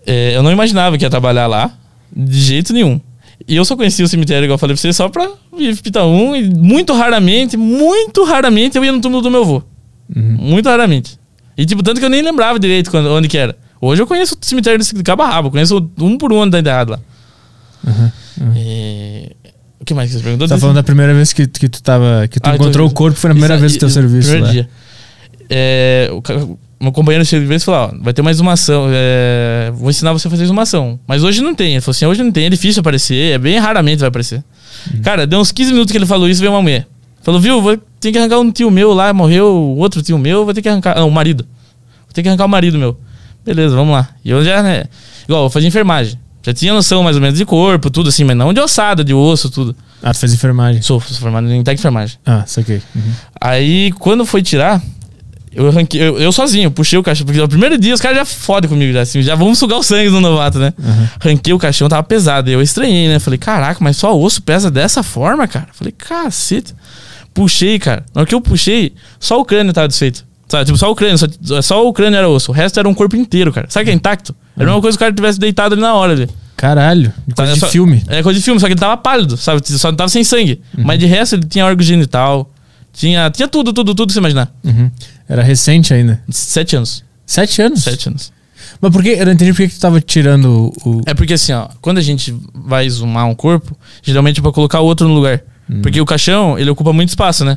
é, 0.06 0.36
eu 0.36 0.42
não 0.42 0.52
imaginava 0.52 0.98
que 0.98 1.04
ia 1.04 1.10
trabalhar 1.10 1.46
lá, 1.46 1.70
de 2.14 2.38
jeito 2.40 2.72
nenhum. 2.74 3.00
E 3.48 3.56
eu 3.56 3.64
só 3.64 3.76
conhecia 3.76 4.04
o 4.04 4.08
cemitério, 4.08 4.44
igual 4.44 4.54
eu 4.54 4.58
falei 4.58 4.74
pra 4.74 4.80
você, 4.80 4.92
só 4.92 5.08
pra 5.08 5.28
ir 5.58 5.76
pitar 5.80 6.06
um. 6.06 6.34
E 6.36 6.48
muito 6.54 6.92
raramente, 6.94 7.56
muito 7.56 8.24
raramente 8.24 8.76
eu 8.76 8.84
ia 8.84 8.92
no 8.92 9.00
túmulo 9.00 9.22
do 9.22 9.30
meu 9.30 9.42
avô. 9.42 9.62
Uhum. 10.14 10.36
Muito 10.38 10.68
raramente. 10.68 11.18
E 11.56 11.64
tipo, 11.66 11.82
tanto 11.82 11.98
que 12.00 12.04
eu 12.06 12.10
nem 12.10 12.22
lembrava 12.22 12.58
direito 12.58 12.90
quando, 12.90 13.08
onde 13.10 13.28
que 13.28 13.36
era. 13.38 13.56
Hoje 13.80 14.00
eu 14.02 14.06
conheço 14.06 14.34
o 14.40 14.44
cemitério 14.44 14.78
de 14.82 15.02
Cabo 15.02 15.22
a 15.22 15.28
Rabo, 15.28 15.50
conheço 15.50 15.90
um 15.98 16.16
por 16.16 16.32
um 16.32 16.48
tá 16.48 16.58
enterrado 16.58 16.92
lá. 16.92 17.00
E... 18.56 19.32
O 19.80 19.84
que 19.84 19.94
mais 19.94 20.10
que 20.10 20.16
você 20.16 20.22
perguntou? 20.22 20.46
Tá 20.46 20.56
falando 20.58 20.76
da 20.76 20.82
primeira 20.84 21.12
vez 21.12 21.32
que, 21.32 21.44
que 21.48 21.68
tu 21.68 21.82
tava. 21.82 22.28
Que 22.30 22.38
tu 22.38 22.46
Ah, 22.48 22.54
encontrou 22.54 22.86
então- 22.86 22.86
o 22.86 22.90
corpo, 22.94 23.18
foi 23.18 23.28
na 23.28 23.34
primeira 23.34 23.54
Isso- 23.56 23.60
vez 23.62 23.72
do 23.72 23.78
teu 23.80 23.88
isso, 23.88 23.94
serviço 23.94 24.28
Primeiro 24.30 24.46
lá. 24.46 24.52
dia. 24.52 24.68
É, 25.50 26.08
o 26.12 26.22
meu 26.82 26.92
companheiro 26.92 27.24
chegou 27.24 27.42
de 27.42 27.48
vez 27.48 27.62
e 27.62 27.64
falou: 27.64 27.92
ó, 27.94 28.02
vai 28.02 28.12
ter 28.12 28.22
mais 28.22 28.40
uma 28.40 28.52
ação. 28.52 28.86
é, 28.90 29.72
vou 29.74 29.88
ensinar 29.90 30.12
você 30.12 30.28
a 30.28 30.30
fazer 30.30 30.50
uma 30.50 30.62
ação. 30.62 30.98
Mas 31.06 31.22
hoje 31.22 31.40
não 31.40 31.54
tem. 31.54 31.72
Ele 31.72 31.80
falou 31.80 31.92
assim: 31.92 32.06
hoje 32.06 32.22
não 32.22 32.32
tem, 32.32 32.46
é 32.46 32.50
difícil 32.50 32.80
aparecer, 32.80 33.32
é 33.32 33.38
bem 33.38 33.58
raramente 33.58 34.00
vai 34.00 34.08
aparecer. 34.08 34.42
Cara, 35.02 35.26
deu 35.26 35.38
uns 35.38 35.52
15 35.52 35.72
minutos 35.72 35.92
que 35.92 35.98
ele 35.98 36.06
falou 36.06 36.28
isso, 36.28 36.40
veio 36.40 36.52
uma 36.52 36.62
mulher. 36.62 36.86
Falou, 37.22 37.40
viu, 37.40 37.62
vou, 37.62 37.78
tem 38.00 38.12
que 38.12 38.18
arrancar 38.18 38.40
um 38.40 38.50
tio 38.50 38.70
meu 38.70 38.92
lá, 38.92 39.12
morreu 39.12 39.46
outro 39.78 40.02
tio 40.02 40.18
meu, 40.18 40.44
vou 40.44 40.52
ter 40.52 40.60
que 40.60 40.68
arrancar. 40.68 40.96
Não, 40.96 41.08
o 41.08 41.10
marido. 41.10 41.46
Vou 42.06 42.12
ter 42.12 42.22
que 42.22 42.28
arrancar 42.28 42.46
o 42.46 42.48
marido 42.48 42.78
meu. 42.78 42.98
Beleza, 43.44 43.76
vamos 43.76 43.92
lá. 43.92 44.08
E 44.24 44.30
eu 44.30 44.44
já, 44.44 44.62
né? 44.62 44.84
Igual, 45.28 45.44
eu 45.44 45.50
fazia 45.50 45.68
enfermagem. 45.68 46.18
Já 46.44 46.52
tinha 46.52 46.74
noção 46.74 47.04
mais 47.04 47.14
ou 47.14 47.22
menos 47.22 47.38
de 47.38 47.44
corpo, 47.44 47.88
tudo 47.88 48.08
assim, 48.08 48.24
mas 48.24 48.36
não 48.36 48.52
de 48.52 48.60
ossada, 48.60 49.04
de 49.04 49.14
osso, 49.14 49.48
tudo. 49.48 49.76
Ah, 50.02 50.12
tu 50.12 50.18
fez 50.18 50.34
enfermagem. 50.34 50.82
Sou, 50.82 51.00
sou 51.00 51.16
formado 51.18 51.46
em 51.46 51.62
técnica 51.62 51.74
de 51.74 51.80
enfermagem. 51.80 52.18
Ah, 52.26 52.42
saquei. 52.44 52.82
Uhum. 52.94 53.12
Aí, 53.40 53.92
quando 54.00 54.26
foi 54.26 54.42
tirar, 54.42 54.82
eu 55.54 55.68
arranquei, 55.68 56.00
eu, 56.00 56.18
eu 56.18 56.32
sozinho, 56.32 56.70
puxei 56.70 56.98
o 56.98 57.02
caixão. 57.02 57.24
Porque 57.26 57.40
no 57.40 57.48
primeiro 57.48 57.78
dia 57.78 57.92
os 57.94 58.00
caras 58.00 58.18
já 58.18 58.24
fodem 58.24 58.68
comigo, 58.68 58.92
já, 58.92 59.00
assim, 59.02 59.22
já 59.22 59.34
vamos 59.34 59.58
sugar 59.58 59.78
o 59.78 59.82
sangue 59.82 60.10
do 60.10 60.20
novato, 60.20 60.58
né? 60.58 60.72
Arranquei 61.20 61.52
o 61.52 61.58
caixão, 61.58 61.88
tava 61.88 62.02
pesado. 62.02 62.50
Eu 62.50 62.60
estranhei, 62.62 63.08
né? 63.08 63.18
Falei, 63.18 63.38
caraca, 63.38 63.78
mas 63.82 63.96
só 63.96 64.18
osso 64.18 64.42
pesa 64.42 64.70
dessa 64.70 65.02
forma, 65.02 65.46
cara? 65.46 65.68
Falei, 65.72 65.92
cacete. 65.96 66.74
Puxei, 67.34 67.78
cara. 67.78 68.04
Na 68.14 68.20
hora 68.22 68.28
que 68.28 68.34
eu 68.34 68.40
puxei, 68.40 68.92
só 69.18 69.40
o 69.40 69.44
crânio 69.44 69.72
tava 69.72 69.88
desfeito. 69.88 70.24
Sabe, 70.48 70.66
tipo, 70.66 70.76
só 70.76 70.90
o 70.90 70.94
crânio, 70.94 71.16
só, 71.16 71.26
só 71.62 71.86
o 71.88 71.92
crânio 71.94 72.18
era 72.18 72.28
osso. 72.28 72.50
O 72.50 72.54
resto 72.54 72.78
era 72.78 72.86
um 72.88 72.92
corpo 72.92 73.16
inteiro, 73.16 73.50
cara. 73.52 73.66
Sabe 73.70 73.86
que 73.86 73.90
é 73.90 73.94
intacto? 73.94 74.34
Era 74.54 74.64
a 74.64 74.66
mesma 74.68 74.82
coisa 74.82 74.98
que 74.98 75.02
o 75.02 75.06
cara 75.06 75.14
tivesse 75.14 75.38
deitado 75.38 75.72
ali 75.74 75.80
na 75.80 75.94
hora 75.94 76.12
ali. 76.12 76.28
Caralho, 76.54 77.12
coisa 77.34 77.52
É 77.52 77.54
de 77.54 77.60
só- 77.60 77.68
filme. 77.68 78.04
É 78.06 78.22
coisa 78.22 78.38
de 78.38 78.44
filme, 78.44 78.60
só 78.60 78.66
que 78.66 78.74
ele 78.74 78.80
tava 78.80 78.96
pálido, 78.98 79.36
sabe? 79.38 79.60
Só 79.66 79.88
não 79.90 79.96
tava 79.96 80.10
sem 80.10 80.22
sangue. 80.22 80.60
Mas 80.76 80.98
de 80.98 81.06
resto 81.06 81.36
ele 81.36 81.44
tinha 81.46 81.64
órgão 81.64 81.82
genital. 81.84 82.51
Tinha, 82.92 83.30
tinha 83.30 83.48
tudo, 83.48 83.72
tudo, 83.72 83.94
tudo, 83.94 84.12
você 84.12 84.18
imaginar. 84.18 84.52
Uhum. 84.62 84.90
Era 85.28 85.42
recente 85.42 85.94
ainda. 85.94 86.22
Sete 86.28 86.76
anos. 86.76 87.04
Sete 87.24 87.62
anos? 87.62 87.82
Sete 87.82 88.08
anos. 88.08 88.32
Mas 88.80 88.92
por 88.92 89.02
que? 89.02 89.10
Eu 89.10 89.26
não 89.26 89.32
entendi 89.32 89.52
por 89.52 89.58
que 89.58 89.68
que 89.68 89.74
tu 89.74 89.80
tava 89.80 90.00
tirando 90.00 90.72
o. 90.84 91.00
É 91.06 91.14
porque 91.14 91.34
assim, 91.34 91.52
ó, 91.52 91.68
quando 91.80 91.98
a 91.98 92.02
gente 92.02 92.34
vai 92.54 92.84
exumar 92.84 93.26
um 93.26 93.34
corpo, 93.34 93.76
geralmente 94.02 94.40
é 94.40 94.42
pra 94.42 94.52
colocar 94.52 94.80
o 94.80 94.84
outro 94.84 95.08
no 95.08 95.14
lugar. 95.14 95.42
Porque 95.80 95.98
o 96.00 96.04
caixão, 96.04 96.58
ele 96.58 96.68
ocupa 96.68 96.92
muito 96.92 97.08
espaço, 97.08 97.44
né? 97.46 97.56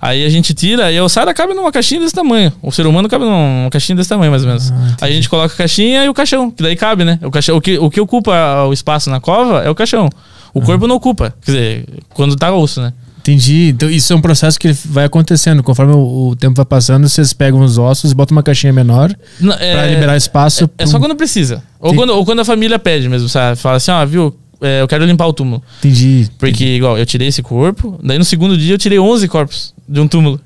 Aí 0.00 0.26
a 0.26 0.28
gente 0.28 0.52
tira 0.52 0.92
e 0.92 0.98
a 0.98 1.04
ossada 1.04 1.32
cabe 1.32 1.54
numa 1.54 1.72
caixinha 1.72 2.00
desse 2.00 2.14
tamanho. 2.14 2.52
O 2.60 2.70
ser 2.70 2.86
humano 2.86 3.08
cabe 3.08 3.24
numa 3.24 3.70
caixinha 3.70 3.96
desse 3.96 4.10
tamanho, 4.10 4.30
mais 4.30 4.42
ou 4.42 4.48
menos. 4.48 4.70
Aí 5.00 5.12
a 5.12 5.14
gente 5.14 5.30
coloca 5.30 5.54
a 5.54 5.56
caixinha 5.56 6.04
e 6.04 6.08
o 6.10 6.12
caixão, 6.12 6.50
que 6.50 6.62
daí 6.62 6.76
cabe, 6.76 7.04
né? 7.04 7.18
O, 7.22 7.30
caixão, 7.30 7.56
o, 7.56 7.60
que, 7.60 7.78
o 7.78 7.88
que 7.88 7.98
ocupa 7.98 8.64
o 8.64 8.72
espaço 8.74 9.08
na 9.08 9.18
cova 9.18 9.62
é 9.62 9.70
o 9.70 9.74
caixão. 9.74 10.10
O 10.52 10.60
corpo 10.60 10.86
não 10.86 10.96
ocupa. 10.96 11.34
Quer 11.42 11.50
dizer, 11.50 11.88
quando 12.10 12.36
tá 12.36 12.52
osso, 12.52 12.82
né? 12.82 12.92
Entendi. 13.24 13.70
Então 13.70 13.88
isso 13.88 14.12
é 14.12 14.16
um 14.16 14.20
processo 14.20 14.60
que 14.60 14.70
vai 14.70 15.06
acontecendo. 15.06 15.62
Conforme 15.62 15.94
o, 15.94 16.28
o 16.28 16.36
tempo 16.36 16.54
vai 16.54 16.64
passando, 16.66 17.08
vocês 17.08 17.32
pegam 17.32 17.60
os 17.60 17.78
ossos 17.78 18.12
e 18.12 18.14
botam 18.14 18.36
uma 18.36 18.42
caixinha 18.42 18.70
menor 18.70 19.14
Não, 19.40 19.56
pra 19.56 19.64
é- 19.64 19.94
liberar 19.94 20.14
espaço. 20.14 20.68
É 20.76 20.84
só 20.84 20.98
quando 20.98 21.16
precisa. 21.16 21.62
Ou 21.80 21.94
quando, 21.94 22.10
ou 22.10 22.24
quando 22.24 22.40
a 22.40 22.44
família 22.44 22.78
pede 22.78 23.08
mesmo, 23.08 23.26
sabe? 23.28 23.56
Fala 23.56 23.76
assim, 23.76 23.90
ó, 23.90 24.04
viu, 24.04 24.36
é, 24.60 24.82
eu 24.82 24.88
quero 24.88 25.06
limpar 25.06 25.26
o 25.26 25.32
túmulo. 25.32 25.62
Entendi. 25.78 26.28
Porque, 26.38 26.76
igual, 26.76 26.98
eu 26.98 27.06
tirei 27.06 27.28
esse 27.28 27.42
corpo, 27.42 27.98
daí 28.02 28.18
no 28.18 28.24
segundo 28.24 28.58
dia 28.58 28.74
eu 28.74 28.78
tirei 28.78 28.98
11 28.98 29.26
corpos 29.28 29.74
de 29.88 30.00
um 30.00 30.06
túmulo. 30.06 30.38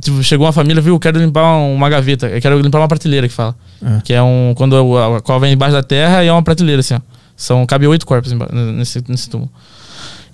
Tipo, 0.00 0.22
chegou 0.22 0.46
uma 0.46 0.52
família, 0.52 0.80
viu, 0.82 0.94
eu 0.94 0.98
quero 0.98 1.18
limpar 1.18 1.58
uma 1.58 1.88
gaveta, 1.88 2.26
eu 2.26 2.40
quero 2.40 2.58
limpar 2.58 2.78
uma 2.78 2.88
prateleira 2.88 3.28
que 3.28 3.34
fala. 3.34 3.54
Ah. 3.82 4.00
Que 4.02 4.12
é 4.14 4.22
um. 4.22 4.52
Quando 4.56 4.76
a, 4.76 5.18
a 5.18 5.20
cova 5.20 5.46
é 5.46 5.52
embaixo 5.52 5.74
da 5.74 5.82
terra 5.82 6.24
e 6.24 6.26
é 6.26 6.32
uma 6.32 6.42
prateleira, 6.42 6.80
assim, 6.80 6.94
ó. 6.94 7.00
São, 7.36 7.66
cabe 7.66 7.86
oito 7.86 8.06
corpos 8.06 8.32
nesse, 8.32 9.02
nesse 9.08 9.28
túmulo. 9.28 9.50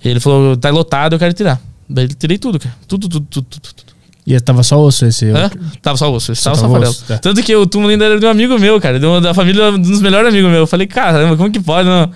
E 0.03 0.09
ele 0.09 0.19
falou, 0.19 0.57
tá 0.57 0.69
lotado, 0.69 1.13
eu 1.13 1.19
quero 1.19 1.33
tirar. 1.33 1.61
Daí 1.87 2.05
eu 2.05 2.09
tirei 2.09 2.37
tudo, 2.37 2.59
cara. 2.59 2.75
Tudo, 2.87 3.07
tudo, 3.07 3.25
tudo, 3.29 3.45
tudo, 3.49 3.73
tudo. 3.73 3.91
E 4.25 4.39
tava 4.39 4.63
só 4.63 4.79
osso 4.79 5.05
esse. 5.05 5.25
Hã? 5.29 5.49
Tava 5.81 5.97
só 5.97 6.11
osso, 6.11 6.31
esse 6.31 6.43
tava 6.43 6.55
só 6.55 6.69
farelo. 6.69 6.93
tá. 6.93 7.17
Tanto 7.17 7.41
que 7.41 7.55
o 7.55 7.65
túmulo 7.65 7.91
ainda 7.91 8.05
era 8.05 8.19
de 8.19 8.25
um 8.25 8.29
amigo 8.29 8.57
meu, 8.59 8.79
cara. 8.79 8.99
De 8.99 9.05
uma, 9.05 9.19
da 9.19 9.33
família 9.33 9.71
um 9.71 9.79
dos 9.79 10.01
melhores 10.01 10.29
amigos 10.29 10.49
meus. 10.49 10.61
Eu 10.61 10.67
falei, 10.67 10.87
caramba, 10.87 11.35
como 11.35 11.51
que 11.51 11.59
pode, 11.59 11.89
não? 11.89 12.09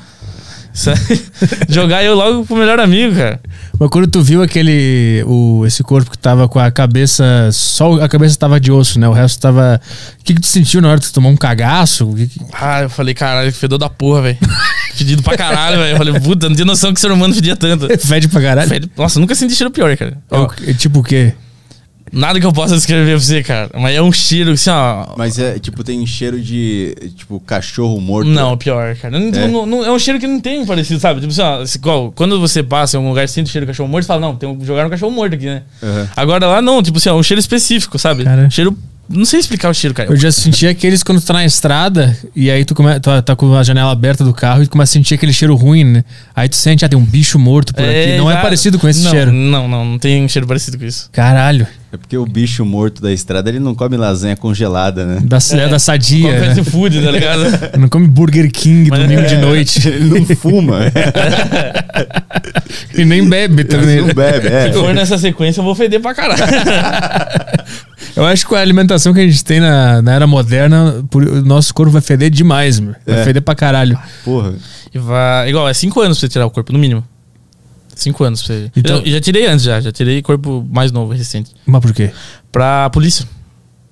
Jogar 1.70 2.04
eu 2.04 2.16
logo 2.16 2.46
pro 2.46 2.56
melhor 2.58 2.80
amigo, 2.80 3.16
cara. 3.16 3.40
Mas 3.80 3.90
quando 3.90 4.08
tu 4.08 4.22
viu 4.22 4.42
aquele. 4.44 5.24
O, 5.26 5.64
esse 5.66 5.82
corpo 5.84 6.12
que 6.12 6.18
tava 6.18 6.48
com 6.48 6.60
a 6.60 6.70
cabeça. 6.72 7.24
Só 7.52 8.02
a 8.02 8.08
cabeça 8.10 8.38
tava 8.38 8.60
de 8.60 8.72
osso, 8.72 9.00
né? 9.00 9.08
O 9.08 9.14
resto 9.14 9.40
tava. 9.40 9.80
O 10.20 10.24
que, 10.24 10.34
que 10.34 10.42
tu 10.42 10.48
sentiu 10.48 10.82
na 10.82 10.90
hora 10.90 11.00
que 11.00 11.06
tu 11.08 11.14
tomou 11.14 11.32
um 11.32 11.38
cagaço? 11.38 12.10
O 12.10 12.16
que 12.16 12.28
que- 12.28 12.42
Ah, 12.54 12.84
eu 12.84 12.90
falei, 12.90 13.14
caralho, 13.14 13.52
fedor 13.54 13.78
da 13.80 13.90
porra, 13.90 14.22
velho. 14.24 14.38
Fedido 14.96 15.24
pra 15.24 15.36
caralho, 15.38 15.78
velho. 15.78 15.92
Eu 15.94 15.98
falei, 15.98 16.20
puta, 16.20 16.48
não 16.50 16.56
tinha 16.56 16.66
noção 16.66 16.94
que 16.94 17.00
ser 17.02 17.12
humano 17.12 17.34
fedia 17.34 17.56
tanto. 17.56 17.88
Fede 18.00 18.28
pra 18.28 18.42
caralho? 18.42 18.70
Fede- 18.70 18.90
Nossa, 18.98 19.18
eu 19.18 19.22
nunca 19.22 19.36
senti 19.36 19.56
cheiro 19.56 19.72
pior, 19.72 19.96
cara. 19.98 20.18
Ó, 20.32 20.46
o- 20.46 20.52
é 20.68 20.74
tipo 20.74 21.00
o 21.00 21.04
quê? 21.04 21.34
Nada 22.12 22.40
que 22.40 22.46
eu 22.46 22.54
possa 22.54 22.76
descrever 22.76 23.12
pra 23.12 23.20
você, 23.20 23.44
cara. 23.44 23.70
Mas 23.74 23.96
é 23.96 24.02
um 24.02 24.12
cheiro, 24.12 24.52
assim, 24.52 24.70
ó. 24.70 25.08
Mas 25.18 25.38
é, 25.40 25.60
tipo, 25.60 25.84
tem 25.84 26.06
cheiro 26.06 26.40
de, 26.40 26.96
tipo, 27.16 27.40
cachorro 27.40 28.00
morto. 28.00 28.28
Não, 28.30 28.58
pior, 28.58 28.96
cara. 28.96 29.20
Não, 29.20 29.28
É? 29.28 29.48
não- 29.48 29.66
não- 29.66 29.86
é 29.86 29.92
um 29.92 30.00
cheiro 30.00 30.20
que 30.20 30.28
não 30.28 30.40
tem 30.40 30.66
parecido, 30.66 31.00
sabe? 31.00 31.20
Tipo 31.22 31.32
assim, 31.32 31.42
ó, 31.42 31.64
igual, 31.76 32.12
quando 32.12 32.40
você 32.40 32.62
passa 32.64 32.96
em 32.96 32.98
algum 32.98 33.10
lugar 33.10 33.26
e 33.26 33.28
sente 33.28 33.50
o 33.50 33.52
cheiro 33.52 33.66
de 33.66 33.72
cachorro 33.72 33.90
morto, 33.90 34.04
você 34.04 34.08
fala, 34.08 34.22
não, 34.22 34.36
tem 34.36 34.48
um, 34.48 34.64
jogaram 34.64 34.88
um 34.88 34.92
cachorro 34.92 35.12
morto 35.12 35.34
aqui, 35.36 35.46
né? 35.46 35.64
Aham. 35.84 36.10
Agora 36.16 36.46
lá 36.48 36.62
não, 36.62 36.82
tipo 36.82 36.98
assim, 36.98 37.10
ó, 37.10 37.18
um 37.18 37.24
cheiro 37.24 37.40
específico, 37.40 37.98
sabe? 38.00 38.24
Cara. 38.24 38.50
Cheiro. 38.50 38.78
Não 39.08 39.24
sei 39.24 39.40
explicar 39.40 39.70
o 39.70 39.74
cheiro, 39.74 39.94
cara. 39.94 40.10
Eu 40.10 40.16
já 40.16 40.32
senti 40.32 40.66
aqueles 40.66 41.04
quando 41.04 41.22
tu 41.22 41.28
tá 41.28 41.34
na 41.34 41.46
estrada 41.46 42.18
e 42.36 42.50
aí 42.50 42.66
tu, 42.66 42.74
come, 42.74 43.00
tu 43.00 43.22
tá 43.22 43.36
com 43.36 43.56
a 43.56 43.62
janela 43.62 43.92
aberta 43.92 44.24
do 44.24 44.34
carro 44.34 44.64
e 44.64 44.66
tu 44.66 44.72
começa 44.72 44.90
a 44.90 44.94
sentir 44.94 45.14
aquele 45.14 45.32
cheiro 45.32 45.54
ruim, 45.56 45.84
né? 45.84 46.04
Aí 46.36 46.50
tu 46.50 46.56
sente, 46.56 46.84
ah, 46.84 46.90
tem 46.90 46.98
um 46.98 47.06
bicho 47.06 47.38
morto 47.38 47.72
por 47.72 47.84
aqui. 47.84 48.18
Não 48.18 48.32
é 48.32 48.42
parecido 48.42 48.80
com 48.80 48.90
esse 48.90 49.04
não, 49.04 49.12
cheiro. 49.12 49.32
Não, 49.32 49.68
não, 49.68 49.86
não 49.86 50.00
tem 50.00 50.28
cheiro 50.28 50.48
parecido 50.48 50.80
com 50.80 50.86
isso. 50.86 51.08
Caralho. 51.12 51.68
É 51.96 51.98
porque 51.98 52.18
o 52.18 52.26
bicho 52.26 52.66
morto 52.66 53.02
da 53.02 53.10
estrada, 53.14 53.50
ele 53.50 53.58
não 53.60 53.74
come 53.74 53.96
lasanha 53.96 54.36
congelada, 54.36 55.06
né? 55.06 55.22
Da, 55.24 55.38
é. 55.54 55.68
da 55.70 55.80
sadia. 55.80 56.30
Qual 56.30 56.34
né? 56.42 56.56
fast 56.56 56.70
food, 56.70 57.02
tá 57.02 57.10
ligado? 57.10 57.42
Não 57.80 57.88
come 57.88 58.06
Burger 58.06 58.52
King 58.52 58.90
Mas- 58.90 59.00
domingo 59.00 59.22
de 59.26 59.38
noite. 59.38 59.88
Ele 59.88 60.20
não 60.20 60.26
fuma. 60.36 60.80
e 62.98 63.06
nem 63.06 63.28
bebe 63.28 63.62
ele 63.62 63.64
também. 63.64 64.02
não 64.02 64.14
bebe, 64.14 64.48
é. 64.48 64.72
Se 64.72 64.74
for 64.80 64.94
nessa 64.94 65.18
sequência, 65.18 65.62
eu 65.62 65.64
vou 65.66 65.74
feder 65.74 66.02
pra 66.02 66.14
caralho. 66.14 66.44
Eu 68.16 68.24
acho 68.26 68.44
que 68.44 68.50
com 68.50 68.56
a 68.56 68.60
alimentação 68.62 69.14
que 69.14 69.20
a 69.20 69.28
gente 69.28 69.44
tem 69.44 69.60
na, 69.60 70.02
na 70.02 70.14
era 70.14 70.26
moderna, 70.28 71.04
por- 71.10 71.24
o 71.24 71.42
nosso 71.46 71.74
corpo 71.74 71.92
vai 71.92 72.02
feder 72.02 72.30
demais, 72.30 72.80
meu. 72.80 72.96
Vai 73.06 73.20
É. 73.20 73.24
feder 73.24 73.42
pra 73.42 73.54
caralho. 73.56 73.98
Porra. 74.24 74.54
E 74.94 74.98
vai, 74.98 75.50
igual, 75.50 75.68
é 75.68 75.74
5 75.74 76.00
anos 76.02 76.18
pra 76.18 76.22
você 76.28 76.32
tirar 76.32 76.46
o 76.46 76.50
corpo, 76.52 76.72
no 76.72 76.80
mínimo. 76.80 77.04
5 77.96 78.24
anos 78.24 78.44
pra 78.44 78.56
você. 78.56 78.72
Então- 78.76 78.98
Eu, 79.06 79.12
já 79.12 79.20
tirei 79.22 79.46
antes 79.48 79.66
já, 79.66 79.80
já 79.82 79.92
tirei 79.92 80.22
corpo 80.22 80.66
mais 80.72 80.92
novo, 80.92 81.14
recente. 81.14 81.52
Mas 81.66 81.82
por 81.82 81.94
quê? 81.94 82.12
Pra 82.52 82.90
polícia. 82.90 83.26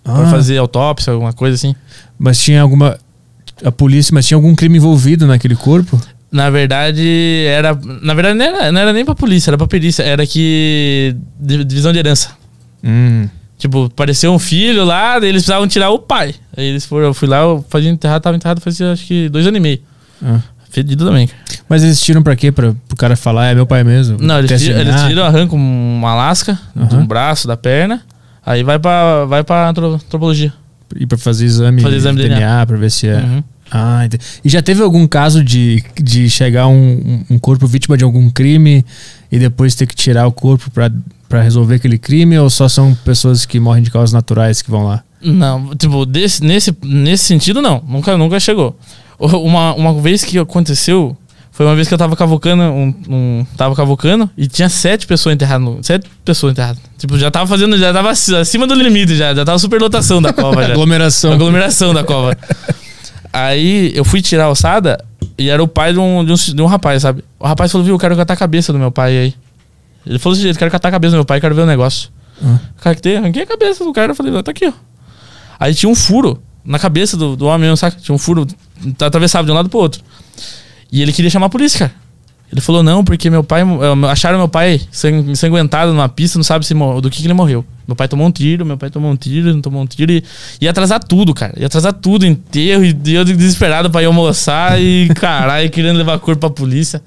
Pra 0.03 0.13
Ah, 0.23 0.29
fazer 0.31 0.57
autópsia, 0.57 1.13
alguma 1.13 1.31
coisa 1.33 1.55
assim. 1.55 1.73
Mas 2.19 2.37
tinha 2.39 2.61
alguma. 2.61 2.97
A 3.63 3.71
polícia, 3.71 4.13
mas 4.13 4.27
tinha 4.27 4.35
algum 4.37 4.53
crime 4.55 4.77
envolvido 4.77 5.25
naquele 5.25 5.55
corpo? 5.55 5.99
Na 6.31 6.49
verdade, 6.49 7.45
era. 7.47 7.73
Na 8.01 8.13
verdade, 8.13 8.37
não 8.37 8.45
era, 8.45 8.71
não 8.71 8.81
era 8.81 8.91
nem 8.93 9.05
pra 9.05 9.15
polícia, 9.15 9.51
era 9.51 9.57
pra 9.57 9.67
perícia. 9.67 10.03
Era 10.03 10.25
que. 10.27 11.15
di- 11.39 11.63
Divisão 11.63 11.93
de 11.93 11.99
herança. 11.99 12.31
Hum. 12.83 13.29
Tipo, 13.57 13.85
apareceu 13.85 14.33
um 14.33 14.39
filho 14.39 14.83
lá, 14.83 15.19
daí 15.19 15.29
eles 15.29 15.43
precisavam 15.43 15.67
tirar 15.67 15.89
o 15.91 15.99
pai. 15.99 16.35
Aí 16.57 16.65
eles 16.65 16.85
foram, 16.85 17.05
eu 17.07 17.13
fui 17.13 17.27
lá, 17.29 17.37
eu 17.43 17.63
fazia 17.69 17.89
enterrado, 17.89 18.21
tava 18.21 18.35
enterrado 18.35 18.59
fazia 18.59 18.91
acho 18.91 19.05
que 19.05 19.29
dois 19.29 19.47
anos 19.47 19.57
e 19.57 19.61
meio. 19.61 19.79
Ah. 20.21 20.41
Fedido 20.73 21.05
também. 21.05 21.29
Mas 21.69 21.83
eles 21.83 22.01
tiram 22.01 22.23
pra 22.23 22.35
quê? 22.35 22.51
Pra, 22.51 22.73
pro 22.87 22.97
cara 22.97 23.15
falar, 23.15 23.47
é 23.47 23.55
meu 23.55 23.65
pai 23.65 23.83
mesmo? 23.83 24.17
Não, 24.19 24.39
eles 24.39 24.49
tiram, 24.61 24.79
eles 24.79 24.93
DNA? 24.95 25.07
tiram, 25.07 25.23
arrancam 25.23 25.57
uma 25.57 26.15
lasca 26.15 26.59
de 26.75 26.81
Aham. 26.95 27.03
um 27.03 27.05
braço, 27.05 27.47
da 27.47 27.55
perna. 27.55 28.01
Aí 28.45 28.63
vai 28.63 28.79
pra, 28.79 29.23
vai 29.25 29.43
pra 29.43 29.69
antro- 29.69 29.93
antropologia. 29.93 30.51
E 30.99 31.05
pra 31.05 31.17
fazer 31.17 31.45
exame, 31.45 31.81
Fazer 31.81 31.95
exame 31.95 32.17
de 32.17 32.23
de 32.27 32.29
DNA, 32.35 32.65
pra 32.65 32.75
ver 32.75 32.89
se 32.91 33.07
é. 33.07 33.17
Uhum. 33.17 33.43
Ah, 33.71 34.05
entendi. 34.05 34.23
E 34.43 34.49
já 34.49 34.61
teve 34.61 34.81
algum 34.83 35.07
caso 35.07 35.43
de, 35.43 35.83
de 36.01 36.29
chegar 36.29 36.67
um, 36.67 37.23
um 37.29 37.39
corpo 37.39 37.65
vítima 37.65 37.95
de 37.97 38.03
algum 38.03 38.29
crime 38.29 38.83
e 39.31 39.39
depois 39.39 39.73
ter 39.75 39.85
que 39.87 39.95
tirar 39.95 40.27
o 40.27 40.31
corpo 40.31 40.69
pra, 40.71 40.91
pra 41.29 41.41
resolver 41.41 41.75
aquele 41.75 41.97
crime? 41.97 42.37
Ou 42.37 42.49
só 42.49 42.67
são 42.67 42.93
pessoas 43.05 43.45
que 43.45 43.59
morrem 43.59 43.81
de 43.83 43.89
causas 43.91 44.11
naturais 44.11 44.61
que 44.61 44.69
vão 44.69 44.85
lá? 44.85 45.03
Não, 45.21 45.73
tipo, 45.75 46.05
desse, 46.05 46.43
nesse, 46.43 46.75
nesse 46.83 47.23
sentido, 47.23 47.61
não. 47.61 47.81
Nunca, 47.87 48.17
nunca 48.17 48.39
chegou. 48.39 48.77
Uma, 49.25 49.73
uma 49.73 49.93
vez 50.01 50.23
que 50.23 50.37
aconteceu, 50.37 51.15
foi 51.51 51.65
uma 51.65 51.75
vez 51.75 51.87
que 51.87 51.93
eu 51.93 51.97
tava 51.97 52.15
cavocando, 52.15 52.61
um, 52.63 52.93
um- 53.07 53.45
tava 53.55 53.73
cavocando 53.75 54.29
e 54.37 54.47
tinha 54.47 54.67
sete 54.69 55.07
pessoas 55.07 55.35
enterradas. 55.35 55.65
no- 55.65 55.83
Sete 55.83 56.09
pessoas 56.25 56.51
enterradas. 56.51 56.81
Tipo, 56.97 57.17
já 57.17 57.31
tava 57.31 57.47
fazendo, 57.47 57.77
já 57.77 57.93
tava 57.93 58.09
ac- 58.11 58.35
acima 58.35 58.67
do 58.67 58.73
limite, 58.73 59.15
já, 59.15 59.33
já 59.33 59.45
tava 59.45 59.57
superlotação 59.59 60.21
da 60.21 60.33
cova 60.33 60.61
já. 60.65 60.71
Aglomeração. 60.73 61.31
aglomeração 61.33 61.93
da 61.93 62.03
cova. 62.03 62.35
Aí 63.31 63.91
eu 63.95 64.03
fui 64.05 64.21
tirar 64.21 64.45
a 64.45 64.49
ossada 64.49 65.03
e 65.37 65.49
era 65.49 65.63
o 65.63 65.67
pai 65.67 65.93
de 65.93 65.99
um, 65.99 66.23
de 66.23 66.31
um, 66.31 66.35
de 66.35 66.61
um 66.61 66.65
rapaz, 66.65 67.01
sabe? 67.01 67.23
O 67.39 67.47
rapaz 67.47 67.71
falou, 67.71 67.83
viu, 67.85 67.95
eu 67.95 67.99
quero 67.99 68.15
catar 68.15 68.33
a 68.33 68.37
cabeça 68.37 68.71
do 68.71 68.77
meu 68.79 68.91
pai 68.91 69.17
aí. 69.17 69.33
Ele 70.05 70.19
falou 70.19 70.35
desse 70.35 70.43
jeito, 70.43 70.59
quero 70.59 70.69
catar 70.69 70.89
a 70.89 70.91
cabeça 70.91 71.11
do 71.11 71.17
meu 71.17 71.25
pai, 71.25 71.39
quero 71.41 71.55
ver 71.55 71.61
o 71.61 71.65
negócio. 71.65 72.09
Ah. 72.43 72.59
Cara, 72.81 72.95
que 72.95 73.01
tem, 73.01 73.17
arranquei 73.17 73.43
a 73.43 73.45
cabeça 73.45 73.83
do 73.83 73.93
cara, 73.93 74.11
eu 74.11 74.15
falei, 74.15 74.31
"Não, 74.31 74.43
tá 74.43 74.51
aqui, 74.51 74.67
ó. 74.67 74.73
Aí 75.59 75.73
tinha 75.73 75.89
um 75.89 75.95
furo 75.95 76.41
na 76.65 76.79
cabeça 76.79 77.15
do, 77.17 77.35
do 77.35 77.45
homem, 77.45 77.61
mesmo, 77.61 77.77
saca? 77.77 77.97
Tinha 78.01 78.13
um 78.15 78.17
furo, 78.17 78.47
tá 78.97 79.07
atravessado 79.07 79.45
de 79.45 79.51
um 79.51 79.55
lado 79.55 79.69
pro 79.69 79.79
outro. 79.79 80.01
E 80.91 81.01
ele 81.01 81.11
queria 81.11 81.29
chamar 81.31 81.47
a 81.47 81.49
polícia, 81.49 81.79
cara. 81.79 82.03
Ele 82.51 82.61
falou, 82.61 82.83
não, 82.83 83.03
porque 83.03 83.31
meu 83.31 83.43
pai. 83.43 83.61
eh, 83.63 84.07
Acharam 84.11 84.37
meu 84.37 84.47
pai 84.47 84.79
sang- 84.91 85.31
ensanguentado 85.31 85.91
numa 85.91 86.07
pista, 86.07 86.37
não 86.37 86.43
sabe 86.43 86.63
se 86.65 86.75
do 86.75 87.09
que, 87.09 87.17
que 87.19 87.25
ele 87.25 87.33
morreu. 87.33 87.65
Meu 87.87 87.95
pai 87.95 88.07
tomou 88.07 88.27
um 88.27 88.31
tiro, 88.31 88.63
meu 88.63 88.77
pai 88.77 88.91
tomou 88.91 89.11
um 89.11 89.15
tiro, 89.15 89.51
não 89.51 89.59
tomou 89.61 89.81
um 89.81 89.87
tiro 89.87 90.11
e 90.11 90.23
ia 90.61 90.69
atrasar 90.69 91.03
tudo, 91.03 91.33
cara. 91.33 91.53
Ia 91.59 91.65
atrasar 91.65 91.93
tudo, 91.93 92.27
enterro, 92.27 92.83
e 92.85 92.95
eu 93.13 93.25
desesperado 93.25 93.89
pra 93.89 94.03
ir 94.03 94.05
almoçar 94.05 94.79
e 94.79 95.09
caralho, 95.15 95.67
querendo 95.71 95.97
levar 95.97 96.19
corpo 96.19 96.41
pra 96.41 96.49
polícia. 96.51 97.01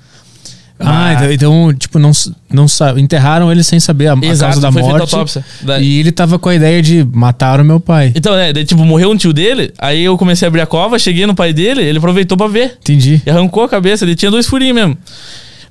Ah, 0.78 1.14
Mas- 1.14 1.32
então, 1.32 1.32
então, 1.70 1.74
tipo, 1.74 1.98
não, 1.98 2.12
não 2.52 2.66
enterraram 2.98 3.50
ele 3.50 3.64
sem 3.64 3.80
saber 3.80 4.08
a, 4.08 4.12
Exato, 4.20 4.60
causa 4.60 4.60
da 4.60 4.70
morte. 4.70 5.42
E 5.80 6.00
ele 6.00 6.12
tava 6.12 6.38
com 6.38 6.48
a 6.50 6.54
ideia 6.54 6.82
de 6.82 7.06
matar 7.12 7.60
o 7.60 7.64
meu 7.64 7.80
pai. 7.80 8.12
Então, 8.14 8.34
é, 8.34 8.52
daí, 8.52 8.64
tipo, 8.64 8.84
morreu 8.84 9.10
um 9.10 9.16
tio 9.16 9.32
dele, 9.32 9.72
aí 9.78 10.04
eu 10.04 10.18
comecei 10.18 10.46
a 10.46 10.48
abrir 10.48 10.60
a 10.60 10.66
cova, 10.66 10.98
cheguei 10.98 11.26
no 11.26 11.34
pai 11.34 11.52
dele, 11.54 11.82
ele 11.82 11.96
aproveitou 11.98 12.36
pra 12.36 12.46
ver. 12.46 12.76
Entendi. 12.80 13.22
E 13.24 13.30
arrancou 13.30 13.62
a 13.62 13.68
cabeça, 13.68 14.04
ele 14.04 14.14
tinha 14.14 14.30
dois 14.30 14.46
furinhos 14.46 14.74
mesmo. 14.74 14.98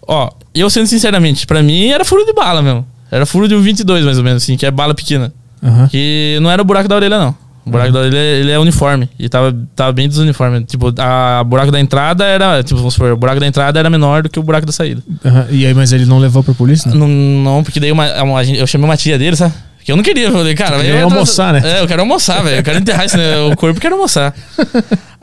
Ó, 0.07 0.29
eu 0.53 0.69
sendo 0.69 0.87
sinceramente, 0.87 1.45
pra 1.45 1.61
mim 1.61 1.89
era 1.89 2.03
furo 2.03 2.25
de 2.25 2.33
bala 2.33 2.61
mesmo. 2.61 2.85
Era 3.11 3.25
furo 3.25 3.47
de 3.47 3.53
um 3.55 3.61
22, 3.61 4.03
mais 4.03 4.17
ou 4.17 4.23
menos, 4.23 4.41
assim, 4.43 4.57
que 4.57 4.65
é 4.65 4.71
bala 4.71 4.93
pequena. 4.95 5.31
Aham. 5.63 5.87
Que 5.87 6.37
não 6.41 6.49
era 6.49 6.61
o 6.61 6.65
buraco 6.65 6.87
da 6.89 6.95
orelha, 6.95 7.17
não. 7.19 7.35
O 7.65 7.69
buraco 7.71 7.91
da 7.91 7.99
orelha, 7.99 8.17
ele 8.17 8.51
é 8.51 8.60
uniforme. 8.60 9.10
E 9.17 9.28
tava, 9.28 9.56
tava 9.75 9.91
bem 9.91 10.08
desuniforme. 10.08 10.63
Tipo, 10.65 10.93
a 10.99 11.41
o 11.41 11.45
buraco 11.45 11.71
da 11.71 11.80
entrada 11.80 12.23
era. 12.23 12.62
Tipo, 12.63 12.78
vamos 12.78 12.93
supor, 12.93 13.12
o 13.12 13.17
buraco 13.17 13.39
da 13.39 13.47
entrada 13.47 13.80
era 13.80 13.89
menor 13.89 14.23
do 14.23 14.30
que 14.30 14.39
o 14.39 14.43
buraco 14.43 14.65
da 14.67 14.71
saída. 14.71 15.01
aham. 15.25 15.47
E 15.49 15.65
aí, 15.65 15.73
mas 15.73 15.91
ele 15.91 16.06
não 16.06 16.19
levou 16.19 16.43
pra 16.43 16.54
polícia? 16.54 16.91
Não? 16.91 17.08
Não, 17.08 17.08
não 17.08 17.63
porque 17.63 17.80
daí 17.80 17.91
uma, 17.91 18.23
uma- 18.23 18.43
eu 18.43 18.67
chamei 18.67 18.86
uma 18.88 18.95
tia 18.97 19.17
dele, 19.17 19.36
sabe? 19.36 19.54
Que 19.84 19.91
eu 19.91 19.95
não 19.95 20.04
queria. 20.04 20.28
Eu 20.28 20.32
falei, 20.32 20.54
cara, 20.56 20.78
eu 20.78 20.95
ia 20.95 21.04
almoçar, 21.04 21.54
né? 21.54 21.62
É, 21.63 21.82
eu 21.82 21.88
quero 21.88 22.01
almoçar, 22.01 22.43
velho. 22.43 22.58
Eu 22.58 22.63
quero 22.63 22.78
enterrar 22.80 23.06
esse, 23.06 23.17
né, 23.17 23.38
o 23.39 23.56
corpo, 23.56 23.78
eu 23.78 23.82
quero 23.82 23.95
almoçar. 23.95 24.34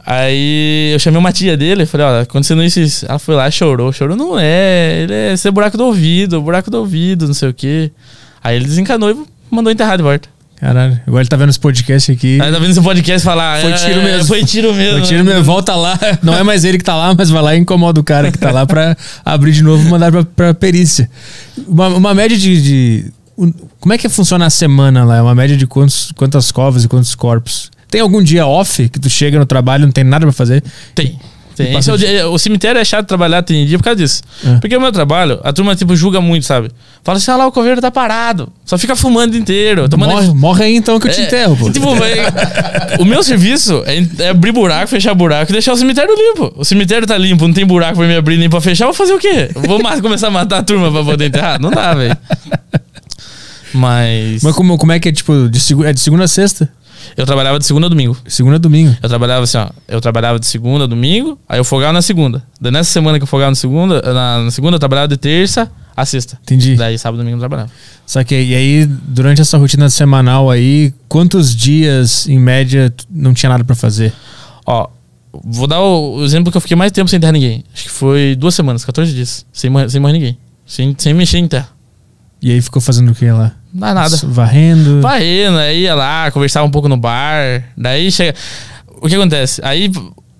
Aí 0.04 0.90
eu 0.92 0.98
chamei 0.98 1.18
uma 1.18 1.32
tia 1.32 1.56
dele, 1.56 1.86
falei, 1.86 2.06
ó, 2.06 2.20
acontecendo 2.22 2.62
isso, 2.62 2.80
isso. 2.80 3.06
Ela 3.08 3.18
foi 3.18 3.34
lá 3.36 3.48
e 3.48 3.52
chorou. 3.52 3.92
Chorou, 3.92 4.16
não 4.16 4.36
é, 4.38 5.02
ele 5.02 5.14
é 5.14 5.32
esse 5.34 5.48
buraco 5.50 5.76
do 5.76 5.84
ouvido, 5.84 6.40
buraco 6.42 6.70
do 6.70 6.78
ouvido, 6.78 7.26
não 7.26 7.34
sei 7.34 7.48
o 7.48 7.54
quê. 7.54 7.90
Aí 8.42 8.56
ele 8.56 8.64
desencanou 8.64 9.10
e 9.10 9.16
mandou 9.50 9.72
enterrar 9.72 9.96
de 9.96 10.02
volta. 10.02 10.28
Caralho. 10.62 11.00
Agora 11.04 11.22
ele 11.22 11.28
tá 11.28 11.36
vendo 11.36 11.48
esse 11.48 11.58
podcast 11.58 12.12
aqui. 12.12 12.40
Aí 12.40 12.52
tá 12.52 12.58
vendo 12.60 12.70
esse 12.70 12.80
podcast 12.80 13.24
falar. 13.24 13.60
Foi 13.60 13.72
é, 13.72 13.74
tiro 13.74 14.00
é, 14.00 14.04
mesmo. 14.04 14.26
Foi 14.28 14.44
tiro 14.44 14.72
mesmo. 14.72 14.98
O 15.00 15.02
tiro 15.02 15.24
meu, 15.24 15.42
volta 15.42 15.74
lá. 15.74 15.98
Não 16.22 16.32
é 16.38 16.44
mais 16.44 16.64
ele 16.64 16.78
que 16.78 16.84
tá 16.84 16.94
lá, 16.94 17.12
mas 17.18 17.30
vai 17.30 17.42
lá 17.42 17.56
e 17.56 17.58
incomoda 17.58 17.98
o 18.00 18.04
cara 18.04 18.30
que 18.30 18.38
tá 18.38 18.52
lá 18.52 18.64
pra 18.64 18.96
abrir 19.24 19.50
de 19.50 19.60
novo 19.60 19.84
e 19.84 19.90
mandar 19.90 20.12
pra, 20.12 20.22
pra 20.24 20.54
perícia. 20.54 21.10
Uma, 21.66 21.88
uma 21.88 22.14
média 22.14 22.38
de, 22.38 22.62
de- 22.62 23.12
Como 23.80 23.92
é 23.92 23.98
que 23.98 24.08
funciona 24.08 24.46
a 24.46 24.50
semana 24.50 25.04
lá? 25.04 25.16
É 25.16 25.22
uma 25.22 25.34
média 25.34 25.56
de 25.56 25.66
quantos, 25.66 26.12
quantas 26.12 26.52
covas 26.52 26.84
e 26.84 26.88
quantos 26.88 27.12
corpos? 27.16 27.68
Tem 27.90 28.00
algum 28.00 28.22
dia 28.22 28.46
off 28.46 28.88
que 28.88 29.00
tu 29.00 29.10
chega 29.10 29.40
no 29.40 29.44
trabalho 29.44 29.82
e 29.82 29.86
não 29.86 29.92
tem 29.92 30.04
nada 30.04 30.24
pra 30.24 30.32
fazer? 30.32 30.62
Tem. 30.94 31.18
Tem. 31.56 31.74
É 31.74 32.26
o, 32.26 32.32
o 32.32 32.38
cemitério 32.38 32.80
é 32.80 32.84
chato 32.84 33.06
trabalhar, 33.06 33.42
tem 33.42 33.66
dia 33.66 33.78
por 33.78 33.84
causa 33.84 33.96
disso. 33.96 34.22
É. 34.44 34.56
Porque 34.56 34.76
o 34.76 34.80
meu 34.80 34.92
trabalho, 34.92 35.40
a 35.44 35.52
turma, 35.52 35.76
tipo, 35.76 35.94
julga 35.94 36.20
muito, 36.20 36.46
sabe? 36.46 36.70
Fala 37.04 37.18
assim, 37.18 37.30
ah 37.30 37.36
lá, 37.36 37.46
o 37.46 37.52
coveiro 37.52 37.80
tá 37.80 37.90
parado. 37.90 38.52
Só 38.64 38.78
fica 38.78 38.94
fumando 38.96 39.36
inteiro. 39.36 39.88
Tomando 39.88 40.12
Morre, 40.12 40.34
morre 40.34 40.64
aí 40.64 40.76
então 40.76 40.98
que 40.98 41.08
eu 41.08 41.12
te 41.12 41.20
É, 41.20 41.24
enterro, 41.26 41.56
pô. 41.56 41.70
Tipo, 41.70 41.88
o 42.98 43.04
meu 43.04 43.22
serviço 43.22 43.82
é, 43.86 44.24
é 44.24 44.28
abrir 44.30 44.52
buraco, 44.52 44.88
fechar 44.88 45.14
buraco 45.14 45.50
e 45.50 45.54
deixar 45.54 45.72
o 45.72 45.76
cemitério 45.76 46.14
limpo. 46.14 46.52
O 46.56 46.64
cemitério 46.64 47.06
tá 47.06 47.18
limpo, 47.18 47.46
não 47.46 47.54
tem 47.54 47.66
buraco 47.66 47.96
pra 47.96 48.06
me 48.06 48.16
abrir 48.16 48.36
nem 48.38 48.48
pra 48.48 48.60
fechar, 48.60 48.84
eu 48.84 48.88
vou 48.88 48.94
fazer 48.94 49.12
o 49.12 49.18
quê? 49.18 49.50
Eu 49.54 49.62
vou 49.62 49.80
começar 50.00 50.28
a 50.28 50.30
matar 50.30 50.58
a 50.58 50.62
turma 50.62 50.90
pra 50.90 51.04
poder 51.04 51.26
enterrar? 51.26 51.60
Não 51.60 51.70
dá, 51.70 51.94
velho. 51.94 52.16
Mas. 53.74 54.42
Mas 54.42 54.54
como, 54.54 54.76
como 54.76 54.92
é 54.92 55.00
que 55.00 55.08
é, 55.08 55.12
tipo, 55.12 55.48
de, 55.48 55.84
é 55.84 55.92
de 55.92 56.00
segunda 56.00 56.24
a 56.24 56.28
sexta? 56.28 56.68
Eu 57.16 57.26
trabalhava 57.26 57.58
de 57.58 57.66
segunda 57.66 57.86
a 57.86 57.88
domingo. 57.88 58.16
Segunda 58.26 58.56
a 58.56 58.58
domingo. 58.58 58.96
Eu 59.02 59.08
trabalhava 59.08 59.44
assim, 59.44 59.58
ó. 59.58 59.68
Eu 59.88 60.00
trabalhava 60.00 60.38
de 60.38 60.46
segunda 60.46 60.84
a 60.84 60.86
domingo, 60.86 61.38
aí 61.48 61.58
eu 61.58 61.64
folgava 61.64 61.92
na 61.92 62.02
segunda. 62.02 62.42
Daí 62.60 62.72
nessa 62.72 62.90
semana 62.90 63.18
que 63.18 63.22
eu 63.22 63.26
folgava 63.26 63.50
na 63.50 63.54
segunda, 63.56 64.00
na, 64.12 64.44
na 64.44 64.50
segunda 64.50 64.76
eu 64.76 64.78
trabalhava 64.78 65.08
de 65.08 65.16
terça 65.16 65.70
a 65.96 66.06
sexta. 66.06 66.38
Entendi. 66.42 66.74
Daí 66.74 66.96
sábado 66.98 67.18
e 67.20 67.22
domingo 67.22 67.36
eu 67.36 67.40
trabalhava. 67.40 67.70
Só 68.06 68.22
que 68.24 68.34
e 68.34 68.54
aí, 68.54 68.86
durante 68.86 69.40
essa 69.40 69.58
rotina 69.58 69.88
semanal 69.90 70.50
aí, 70.50 70.92
quantos 71.08 71.54
dias, 71.54 72.26
em 72.28 72.38
média, 72.38 72.92
não 73.10 73.34
tinha 73.34 73.50
nada 73.50 73.62
pra 73.64 73.74
fazer? 73.76 74.12
Ó, 74.66 74.88
vou 75.44 75.66
dar 75.66 75.80
o, 75.82 76.24
exemplo 76.24 76.50
que 76.50 76.56
eu 76.56 76.60
fiquei 76.60 76.76
mais 76.76 76.92
tempo 76.92 77.08
sem 77.10 77.18
enterrar 77.18 77.32
ninguém. 77.32 77.64
Acho 77.74 77.84
que 77.84 77.90
foi 77.90 78.34
duas 78.36 78.54
semanas, 78.54 78.84
14 78.84 79.12
dias. 79.12 79.44
Sem, 79.52 79.68
morrer- 79.70 79.88
sem 79.90 80.00
morrer 80.00 80.12
ninguém. 80.14 80.38
Sem, 80.66 80.94
sem 80.98 81.12
mexer 81.14 81.38
em 81.38 81.48
terra. 81.48 81.68
E 82.40 82.50
aí 82.50 82.60
ficou 82.60 82.80
fazendo 82.80 83.12
o 83.12 83.14
que 83.14 83.30
lá? 83.30 83.52
Não 83.72 83.80
dá 83.80 83.94
nada. 83.94 84.16
Varrendo. 84.24 85.00
Varrendo, 85.00 85.58
aí 85.58 85.82
ia 85.82 85.94
lá, 85.94 86.30
conversava 86.30 86.66
um 86.66 86.70
pouco 86.70 86.88
no 86.88 86.96
bar. 86.96 87.64
Daí 87.76 88.10
chega. 88.10 88.34
O 89.00 89.08
que 89.08 89.14
acontece? 89.14 89.60
Aí, 89.64 89.90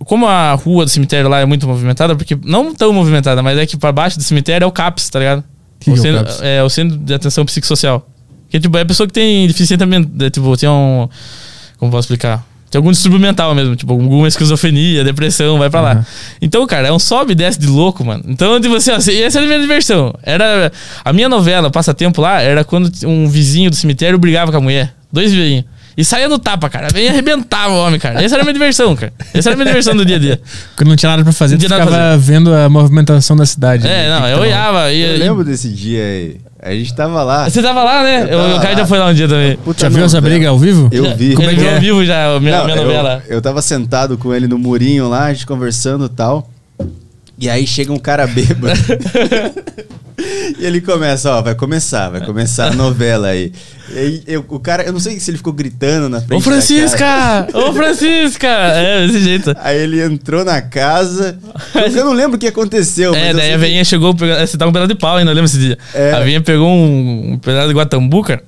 como 0.05 0.27
a 0.27 0.53
rua 0.53 0.85
do 0.85 0.91
cemitério 0.91 1.29
lá 1.29 1.41
é 1.41 1.45
muito 1.45 1.67
movimentada, 1.67 2.15
porque 2.15 2.39
não 2.45 2.75
tão 2.75 2.93
movimentada, 2.93 3.43
mas 3.43 3.59
é 3.59 3.67
que 3.67 3.77
pra 3.77 3.91
baixo 3.91 4.19
do 4.19 4.23
cemitério 4.23 4.65
é 4.65 4.69
o 4.69 4.73
CAPS, 4.73 5.09
tá 5.09 5.19
ligado? 5.19 5.45
Que 5.81 5.91
o 5.91 5.95
que 5.95 5.99
é 5.99 6.01
o 6.01 6.03
centro, 6.03 6.25
CAPS? 6.25 6.41
é 6.43 6.63
o 6.63 6.69
Centro 6.69 6.97
de 6.99 7.15
Atenção 7.15 7.45
Psicossocial. 7.45 8.07
Que 8.49 8.61
tipo, 8.61 8.77
é 8.77 8.83
a 8.83 8.87
pessoa 8.87 9.07
que 9.07 9.13
tem 9.13 9.47
deficiência 9.47 9.87
mental, 9.87 10.31
tipo, 10.31 10.57
tem 10.57 10.69
um. 10.69 11.09
Como 11.79 11.91
posso 11.91 12.07
explicar? 12.07 12.47
Tem 12.73 12.79
algum 12.79 12.91
distúrbio 12.91 13.21
mental 13.21 13.55
mesmo, 13.55 13.77
tipo, 13.77 13.93
alguma 13.93 14.27
esquizofrenia, 14.27 15.05
depressão, 15.05 15.59
vai 15.59 15.69
pra 15.69 15.81
Uhum. 15.81 15.87
lá. 15.87 16.07
Então, 16.41 16.67
cara, 16.67 16.89
é 16.89 16.93
um 16.93 16.99
sobe 16.99 17.33
e 17.33 17.35
desce 17.35 17.61
de 17.61 17.67
louco, 17.67 18.03
mano. 18.03 18.25
Então, 18.27 18.59
tipo 18.59 18.75
assim, 18.75 18.91
ó, 18.91 18.97
essa 18.97 19.13
era 19.13 19.41
a 19.41 19.47
minha 19.47 19.61
diversão. 19.61 20.15
Era. 20.23 20.73
A 21.05 21.13
minha 21.13 21.29
novela, 21.29 21.71
Passatempo 21.71 22.23
lá, 22.23 22.41
era 22.41 22.65
quando 22.65 22.91
um 23.07 23.29
vizinho 23.29 23.69
do 23.69 23.77
cemitério 23.77 24.19
brigava 24.19 24.51
com 24.51 24.57
a 24.57 24.61
mulher. 24.63 24.95
Dois 25.13 25.31
vizinhos. 25.35 25.67
E 25.95 26.03
saía 26.03 26.27
no 26.27 26.39
tapa, 26.39 26.71
cara. 26.71 26.89
Vem 26.91 27.05
e 27.05 27.09
arrebentava 27.11 27.75
o 27.75 27.77
homem, 27.77 28.01
cara. 28.01 28.23
Essa 28.25 28.37
era 28.37 28.43
a 28.43 28.45
minha 28.47 28.55
diversão, 28.55 28.97
cara. 28.97 29.13
Essa 29.35 29.51
era 29.51 29.55
a 29.55 29.57
minha 29.59 29.67
diversão 29.67 29.95
do 29.95 30.07
dia 30.07 30.17
a 30.17 30.19
dia. 30.19 30.41
Quando 30.75 30.89
não 30.89 30.97
tinha 30.97 31.11
nada 31.11 31.23
pra 31.23 31.35
fazer, 31.35 31.57
Não 31.57 31.67
tinha 31.67 31.79
ficava 31.79 32.17
vendo 32.17 32.55
a 32.55 32.67
movimentação 32.71 33.37
da 33.37 33.45
cidade. 33.45 33.87
É, 33.87 34.09
né? 34.09 34.19
não, 34.19 34.27
eu 34.27 34.39
olhava. 34.39 34.91
Eu 34.91 35.17
E, 35.17 35.19
lembro 35.19 35.45
desse 35.45 35.69
dia 35.69 36.03
aí. 36.03 36.37
A 36.65 36.71
gente 36.73 36.95
tava 36.95 37.25
lá. 37.25 37.51
Você 37.51 37.61
tava 37.61 37.83
lá, 37.83 38.05
né? 38.05 38.23
Eu 38.31 38.39
tava 38.39 38.55
o 38.55 38.61
cara 38.61 38.75
já 38.75 38.81
lá. 38.83 38.87
foi 38.87 38.99
lá 39.01 39.07
um 39.09 39.15
dia 39.15 39.27
também. 39.29 39.57
Puta 39.57 39.81
Já 39.81 39.89
viu 39.89 40.05
essa 40.05 40.21
briga 40.21 40.49
ao 40.49 40.57
vivo? 40.57 40.89
Eu 40.93 41.17
vi. 41.17 41.35
Como 41.35 41.51
é 41.51 41.55
que 41.57 41.61
é? 41.65 41.75
ao 41.75 41.81
vivo 41.81 42.05
já, 42.05 42.37
a 42.37 42.39
minha, 42.41 42.57
Não, 42.59 42.65
minha 42.67 42.77
eu- 42.77 42.83
novela. 42.85 43.23
Eu, 43.29 43.43
tava 43.43 43.61
sentado 43.61 44.17
com 44.17 44.33
ele 44.33 44.47
no 44.47 44.57
murinho 44.57 45.09
lá, 45.09 45.25
a 45.25 45.33
gente 45.33 45.45
conversando 45.45 46.05
e 46.05 46.09
tal. 46.09 46.49
E 47.39 47.49
aí 47.51 47.67
chega 47.67 47.93
um 47.93 47.99
cara 47.99 48.27
bêbado. 48.27 48.79
e 50.59 50.65
ele 50.65 50.81
começa, 50.81 51.31
ó, 51.31 51.43
vai 51.43 51.55
começar, 51.55 52.09
vai 52.11 52.21
começar 52.25 52.69
a 52.71 52.75
novela 52.75 53.29
aí. 53.29 53.53
E 53.93 53.99
aí 53.99 54.23
eu- 54.27 54.45
o 54.49 54.61
cara, 54.61 54.85
eu 54.85 54.93
não 54.93 55.01
sei 55.01 55.19
se 55.19 55.31
ele 55.31 55.39
ficou 55.39 55.53
gritando 55.53 56.09
na 56.09 56.21
frente 56.21 56.39
Ô, 56.39 56.41
Francisca! 56.41 57.49
Ô, 57.53 57.73
Francisca! 57.73 58.47
É, 58.49 59.07
desse 59.07 59.21
jeito. 59.21 59.55
Aí 59.61 59.79
ele 59.79 60.03
entrou 60.03 60.45
na 60.45 60.63
casa. 60.63 61.37
Eu 61.75 62.05
não 62.05 62.13
lembro 62.13 62.37
o 62.37 62.39
que 62.39 62.47
aconteceu. 62.47 63.15
É, 63.15 63.31
eu 63.31 63.37
daí 63.37 63.51
a 63.51 63.55
que- 63.55 63.59
veinha 63.61 63.85
chegou, 63.85 64.15
pegou- 64.15 64.39
você 64.39 64.57
tava 64.57 64.71
um 64.71 64.73
pedaço 64.73 64.89
de 64.93 64.99
pau 64.99 65.17
ainda, 65.17 65.31
lembra 65.31 65.47
esse 65.47 65.59
dia? 65.59 65.79
É. 65.95 66.13
A 66.13 66.21
veinha 66.21 66.41
pegou 66.41 66.69
um, 66.69 67.33
um 67.33 67.39
pedaço 67.39 67.69
de 67.69 67.75
guatambu, 67.75 68.23
cara. 68.23 68.43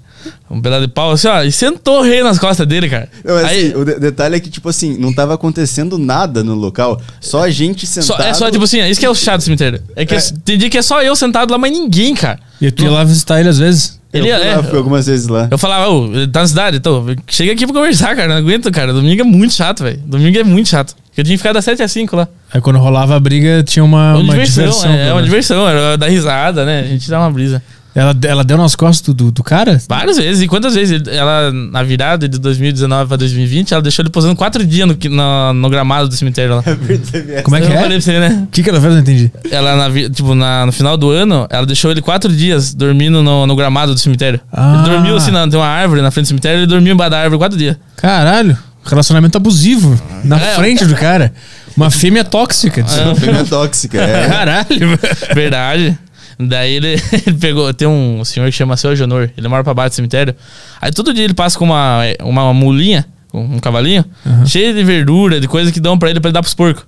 Um 0.51 0.61
pedaço 0.61 0.83
de 0.87 0.89
pau, 0.93 1.11
assim, 1.13 1.29
ó, 1.29 1.43
e 1.43 1.51
sentou 1.53 2.01
o 2.01 2.03
rei 2.03 2.23
nas 2.23 2.39
costas 2.39 2.67
dele, 2.67 2.89
cara. 2.89 3.09
Não, 3.25 3.35
mas, 3.35 3.45
Aí, 3.47 3.67
assim, 3.69 3.77
o 3.77 3.85
de- 3.85 3.99
detalhe 3.99 4.37
é 4.37 4.41
que, 4.41 4.51
tipo 4.51 4.69
assim, 4.69 4.97
não 4.99 5.13
tava 5.13 5.35
acontecendo 5.35 5.99
nada 5.99 6.45
no 6.45 6.55
local. 6.55 7.01
Só 7.21 7.43
a 7.45 7.51
gente 7.51 7.87
só- 7.87 8.01
sentado. 8.03 8.23
é 8.29 8.35
só, 8.35 8.51
tipo 8.51 8.65
assim, 8.65 8.81
isso 8.89 9.01
que 9.01 9.07
é 9.07 9.11
o 9.11 9.15
chato 9.15 9.39
do 9.39 9.45
cemitério. 9.45 9.81
É 9.97 10.05
que 10.07 10.15
É. 10.15 10.21
tem 10.45 10.57
dia 10.59 10.71
que 10.71 10.79
é 10.79 10.83
só 10.83 11.03
eu 11.03 11.15
sentado 11.17 11.51
lá, 11.51 11.59
mas 11.59 11.73
ninguém, 11.73 12.15
cara. 12.15 12.39
E 12.61 12.71
tu 12.71 12.85
ia 12.85 12.91
lá 12.91 13.05
visitar 13.05 13.41
ele 13.41 13.49
às 13.49 13.59
vezes? 13.59 14.01
Ele 14.13 14.31
eu 14.31 14.39
fui, 14.39 14.47
é. 14.49 14.57
lá, 14.57 14.63
fui 14.63 14.79
algumas 14.79 15.07
vezes 15.07 15.27
lá. 15.27 15.49
Eu 15.51 15.59
falava, 15.59 15.89
ô, 15.91 16.07
ele 16.07 16.29
tá 16.29 16.41
na 16.43 16.47
cidade, 16.47 16.77
então, 16.77 17.05
chega 17.27 17.53
aqui 17.53 17.67
pra 17.67 17.75
conversar, 17.75 18.15
cara. 18.15 18.29
Não 18.29 18.37
aguento, 18.37 18.71
cara. 18.71 18.93
Domingo 18.93 19.21
é 19.21 19.25
muito 19.25 19.53
chato, 19.55 19.83
velho. 19.83 19.99
Domingo 20.07 20.39
é 20.39 20.45
muito 20.45 20.69
chato. 20.69 20.95
Porque 21.07 21.21
eu 21.21 21.25
tinha 21.25 21.35
que 21.35 21.39
ficar 21.39 21.53
das 21.53 21.65
7 21.65 21.83
às 21.83 21.91
5 21.91 22.15
lá. 22.15 22.29
Aí 22.53 22.61
quando 22.61 22.79
rolava 22.79 23.17
a 23.17 23.21
briga, 23.21 23.65
tinha 23.65 23.85
uma, 23.85 24.11
É 24.11 24.15
uma 24.15 24.19
uma 24.21 24.33
diversão, 24.35 24.65
diversão. 24.67 24.91
é, 24.93 25.09
é 25.09 25.13
uma 25.13 25.23
diversão, 25.23 25.69
era 25.69 25.97
dar 25.97 26.09
risada, 26.09 26.65
né? 26.65 26.81
A 26.81 26.87
gente 26.87 27.11
dá 27.11 27.19
uma 27.19 27.31
brisa. 27.31 27.61
Ela, 27.95 28.13
ela 28.25 28.43
deu 28.43 28.57
nas 28.59 28.75
costas 28.75 29.15
do, 29.15 29.31
do, 29.31 29.43
cara? 29.45 29.81
Várias 29.89 30.17
vezes. 30.17 30.43
E 30.43 30.49
quantas 30.49 30.75
vezes? 30.75 31.01
Ela, 31.07 31.53
na 31.53 31.83
virada 31.85 32.29
de 32.29 32.39
2019 32.41 33.07
pra 33.07 33.17
2020, 33.17 33.73
ela 33.73 33.81
deixou 33.83 34.03
ele 34.03 34.11
posando 34.11 34.35
quatro 34.35 34.67
dias 34.67 34.89
no, 34.89 34.97
no, 35.11 35.53
no 35.53 35.71
gramado 35.71 36.09
do 36.09 36.15
cemitério 36.17 36.57
lá. 36.57 36.63
Como 37.45 37.55
é 37.57 37.61
que 37.61 37.67
Eu 37.69 37.73
é? 37.73 37.75
falei 37.81 37.91
pra 37.91 38.01
você, 38.01 38.19
né? 38.19 38.43
O 38.45 38.51
que, 38.51 38.65
que 38.65 38.69
ela 38.71 38.81
fez? 38.81 38.91
Eu 38.91 38.97
não 38.97 39.03
entendi. 39.03 39.31
Ela, 39.49 39.77
na, 39.77 40.09
tipo, 40.11 40.35
na- 40.35 40.67
no 40.67 40.73
final 40.73 40.97
do 40.97 41.11
ano, 41.11 41.47
ela 41.49 41.65
deixou 41.65 41.91
ele 41.93 42.03
quatro 42.03 42.33
dias 42.35 42.75
dormindo 42.75 43.23
no, 43.23 43.47
no 43.47 43.55
gramado 43.55 43.95
do 43.95 44.01
cemitério. 44.01 44.41
Ah. 44.53 44.83
Ele 44.85 44.91
dormiu 44.91 45.17
assim, 45.17 45.31
na, 45.31 45.47
tem 45.47 45.59
uma 45.59 45.67
árvore 45.69 46.03
na 46.03 46.11
frente 46.11 46.25
do 46.25 46.29
cemitério, 46.29 46.59
ele 46.61 46.67
dormiu 46.67 46.95
embaixo 46.95 47.11
da 47.13 47.19
árvore 47.21 47.39
quatro 47.39 47.57
dias. 47.57 47.77
Caralho, 47.97 48.59
relacionamento 48.85 49.37
abusivo. 49.39 49.97
Na 50.25 50.37
É. 50.41 50.55
frente 50.57 50.85
do 50.85 50.97
cara. 50.97 51.33
Uma 51.77 51.91
fêmea 51.93 52.25
tóxica. 52.25 52.81
É. 52.81 53.15
Fêmea 53.15 53.45
tóxica, 53.45 54.01
é. 54.03 54.29
Caralho. 54.29 54.99
Verdade. 55.35 55.97
Daí 56.39 56.75
ele, 56.75 56.89
ele 57.27 57.37
pegou. 57.39 57.73
Tem 57.73 57.87
um 57.87 58.25
senhor 58.25 58.47
que 58.47 58.53
chama 58.53 58.77
Seu 58.77 58.91
Agenor. 58.91 59.31
Ele 59.37 59.49
mora 59.49 59.63
pra 59.63 59.75
baixo 59.75 59.91
do 59.91 59.95
cemitério. 59.95 60.35
Aí 60.81 60.93
todo 60.93 61.13
dia 61.13 61.25
ele 61.25 61.35
passa 61.35 61.59
com 61.59 61.65
uma, 61.65 62.01
uma 62.23 62.53
mulinha, 62.53 63.07
um 63.33 63.59
cavalinho, 63.59 64.05
cheio 64.47 64.75
de 64.75 64.85
verdura, 64.85 65.41
de 65.41 65.49
coisa 65.49 65.73
que 65.73 65.81
dão 65.81 65.99
pra 65.99 66.11
ele 66.11 66.21
pra 66.21 66.29
ele 66.29 66.35
dar 66.35 66.43
pros 66.43 66.55
porcos. 66.55 66.85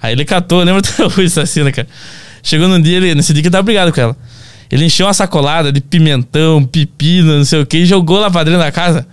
Aí 0.00 0.12
ele 0.12 0.24
catou, 0.24 0.58
lembra 0.64 0.78
até 0.80 1.04
hoje 1.04 1.26
essa 1.26 1.46
cena, 1.46 1.72
cara. 1.72 1.88
Chegou 2.42 2.68
num 2.68 2.80
dia, 2.80 2.96
ele, 2.96 3.14
nesse 3.14 3.32
dia 3.32 3.42
que 3.42 3.48
ele 3.48 3.52
tava 3.52 3.62
brigado 3.62 3.92
com 3.92 4.00
ela. 4.00 4.16
Ele 4.70 4.84
encheu 4.84 5.06
uma 5.06 5.14
sacolada 5.14 5.70
de 5.72 5.80
pimentão, 5.80 6.64
pepino, 6.64 7.38
não 7.38 7.44
sei 7.44 7.60
o 7.60 7.66
que, 7.66 7.78
e 7.78 7.86
jogou 7.86 8.18
lá 8.18 8.30
pra 8.30 8.44
dentro 8.44 8.58
da 8.58 8.72
casa. 8.72 9.06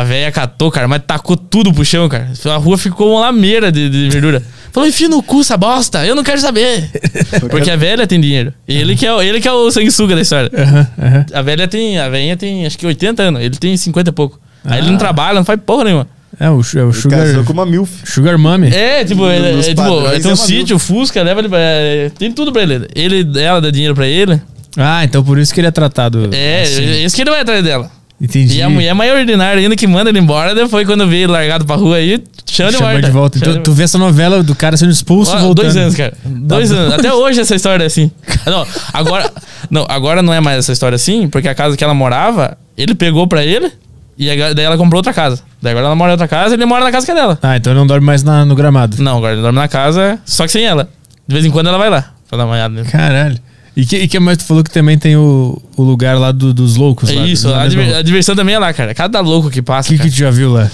A 0.00 0.04
velha 0.04 0.32
catou, 0.32 0.70
cara, 0.70 0.88
mas 0.88 1.02
tacou 1.06 1.36
tudo 1.36 1.72
pro 1.72 1.84
chão, 1.84 2.08
cara. 2.08 2.30
A 2.46 2.56
rua 2.56 2.78
ficou 2.78 3.12
uma 3.12 3.20
lameira 3.20 3.70
de, 3.70 3.88
de 3.90 4.08
verdura. 4.08 4.42
Falou, 4.72 4.88
enfia 4.88 5.08
no 5.08 5.22
cu 5.22 5.40
essa 5.42 5.56
bosta, 5.56 6.06
eu 6.06 6.14
não 6.14 6.22
quero 6.24 6.40
saber. 6.40 6.88
Porque 7.50 7.70
a 7.70 7.76
velha 7.76 8.06
tem 8.06 8.18
dinheiro. 8.20 8.54
E 8.66 8.74
ele 8.76 8.96
que 8.96 9.04
é, 9.06 9.12
o- 9.12 9.20
ele 9.20 9.38
que 9.40 9.46
é 9.46 9.52
o 9.52 9.70
sanguessuga 9.70 10.14
da 10.14 10.22
história. 10.22 10.50
Aham, 10.56 10.86
aham. 10.98 11.26
A 11.34 11.42
velha 11.42 11.68
tem. 11.68 11.98
A 11.98 12.08
velhinha 12.08 12.36
tem 12.36 12.64
acho 12.64 12.78
que 12.78 12.86
80 12.86 13.22
anos. 13.22 13.42
Ele 13.42 13.54
tem 13.56 13.76
50 13.76 14.08
e 14.08 14.12
pouco. 14.12 14.40
Aí 14.64 14.78
ele 14.78 14.88
não 14.88 14.96
Ah. 14.96 14.98
trabalha, 14.98 15.34
não 15.34 15.44
faz 15.44 15.60
porra 15.64 15.84
nenhuma. 15.84 16.06
É 16.40 16.48
o, 16.48 16.60
é 16.74 16.82
o 16.82 16.84
Ele 16.88 16.92
Sugar, 16.94 17.18
casou 17.26 17.44
com 17.44 17.52
uma 17.52 17.66
MILF. 17.66 17.90
sugar. 18.06 18.34
É, 18.72 19.04
tipo, 19.04 19.26
ele, 19.28 19.60
é, 19.60 19.62
tipo 19.62 19.82
ele 19.82 20.20
tem 20.20 20.22
é 20.22 20.26
um 20.28 20.30
uma 20.30 20.36
sítio, 20.36 20.78
Fusca, 20.78 21.22
leva 21.22 21.40
ele 21.40 21.48
pra, 21.50 21.58
é, 21.60 22.10
Tem 22.18 22.32
tudo 22.32 22.50
pra 22.50 22.62
ele. 22.62 22.88
Ele, 22.94 23.38
ela 23.38 23.60
dá 23.60 23.70
dinheiro 23.70 23.94
pra 23.94 24.06
ele. 24.06 24.40
Ah, 24.78 25.04
então 25.04 25.22
por 25.22 25.38
isso 25.38 25.52
que 25.52 25.60
ele 25.60 25.66
é 25.66 25.70
tratado. 25.70 26.30
É, 26.32 26.62
assim. 26.62 27.04
esse 27.04 27.14
que 27.14 27.20
ele 27.20 27.30
vai 27.30 27.40
atrás 27.42 27.62
dela. 27.62 27.90
Entendi. 28.22 28.58
E 28.58 28.62
a 28.62 28.70
mulher 28.70 28.94
mais 28.94 29.12
ordinária 29.12 29.60
ainda 29.60 29.74
que 29.74 29.84
manda 29.86 30.08
ele 30.08 30.20
embora, 30.20 30.54
depois 30.54 30.86
quando 30.86 31.08
vê 31.08 31.16
ele 31.22 31.32
largado 31.32 31.64
pra 31.66 31.74
rua 31.74 31.96
aí, 31.96 32.22
chama 32.48 32.70
de 32.70 32.76
volta. 32.78 33.02
de 33.02 33.10
volta. 33.10 33.38
Então 33.38 33.60
tu 33.62 33.72
vê 33.72 33.82
essa 33.82 33.98
novela 33.98 34.44
do 34.44 34.54
cara 34.54 34.76
sendo 34.76 34.92
expulso 34.92 35.32
e 35.32 35.36
Ó, 35.36 35.40
voltando. 35.40 35.64
Dois 35.64 35.76
anos, 35.76 35.94
cara. 35.96 36.14
Dois 36.24 36.70
Tá 36.70 36.76
anos. 36.76 36.94
Até 36.94 37.12
hoje 37.12 37.40
essa 37.40 37.56
história 37.56 37.82
é 37.82 37.86
assim. 37.88 38.12
Não, 38.46 38.64
agora 38.92 39.28
não, 39.68 39.86
agora 39.88 40.22
não 40.22 40.32
é 40.32 40.40
mais 40.40 40.58
essa 40.58 40.72
história 40.72 40.94
assim, 40.96 41.28
porque 41.28 41.48
a 41.48 41.54
casa 41.54 41.76
que 41.76 41.82
ela 41.82 41.94
morava, 41.94 42.56
ele 42.78 42.94
pegou 42.94 43.26
pra 43.26 43.44
ele 43.44 43.72
e 44.18 44.26
daí 44.54 44.64
ela 44.64 44.76
comprou 44.76 44.98
outra 45.00 45.12
casa. 45.12 45.42
Daí 45.60 45.72
agora 45.72 45.86
ela 45.86 45.96
mora 45.96 46.10
em 46.10 46.14
outra 46.14 46.28
casa 46.28 46.54
e 46.54 46.58
ele 46.58 46.64
mora 46.64 46.84
na 46.84 46.92
casa 46.92 47.04
que 47.06 47.10
é 47.12 47.14
dela. 47.16 47.38
Ah, 47.42 47.56
então 47.56 47.72
ele 47.72 47.80
não 47.80 47.86
dorme 47.88 48.06
mais 48.06 48.22
na- 48.22 48.44
no 48.44 48.54
gramado. 48.54 49.02
Não, 49.02 49.16
agora 49.18 49.32
ele 49.32 49.42
dorme 49.42 49.58
na 49.58 49.66
casa, 49.68 50.18
só 50.24 50.44
que 50.44 50.52
sem 50.52 50.64
ela. 50.64 50.88
De 51.26 51.34
vez 51.34 51.44
em 51.44 51.50
quando 51.50 51.68
ela 51.68 51.78
vai 51.78 51.90
lá 51.90 52.12
pra 52.28 52.38
dar 52.38 52.44
uma 52.44 52.54
olhada 52.54 52.72
nele. 52.74 52.88
Caralho. 52.88 53.38
E 53.74 53.86
que, 53.86 53.96
e 53.96 54.06
que 54.08 54.20
mais 54.20 54.36
tu 54.38 54.44
falou 54.44 54.62
que 54.62 54.70
também 54.70 54.98
tem 54.98 55.16
o, 55.16 55.60
o 55.76 55.82
lugar 55.82 56.18
lá 56.18 56.30
do- 56.30 56.52
dos 56.52 56.76
loucos? 56.76 57.08
É 57.10 57.14
lá, 57.14 57.26
isso, 57.26 57.48
na 57.48 57.62
a, 57.62 57.68
diver- 57.68 57.96
a 57.96 58.02
diversão 58.02 58.36
também 58.36 58.54
é 58.54 58.58
lá, 58.58 58.72
cara. 58.72 58.94
Cada 58.94 59.20
louco 59.20 59.48
que 59.50 59.60
O 59.60 59.62
passa. 59.62 59.88
que, 59.88 59.96
cara. 59.96 60.08
que 60.10 60.14
tu 60.14 60.18
já 60.18 60.30
viu 60.30 60.52
lá? 60.52 60.70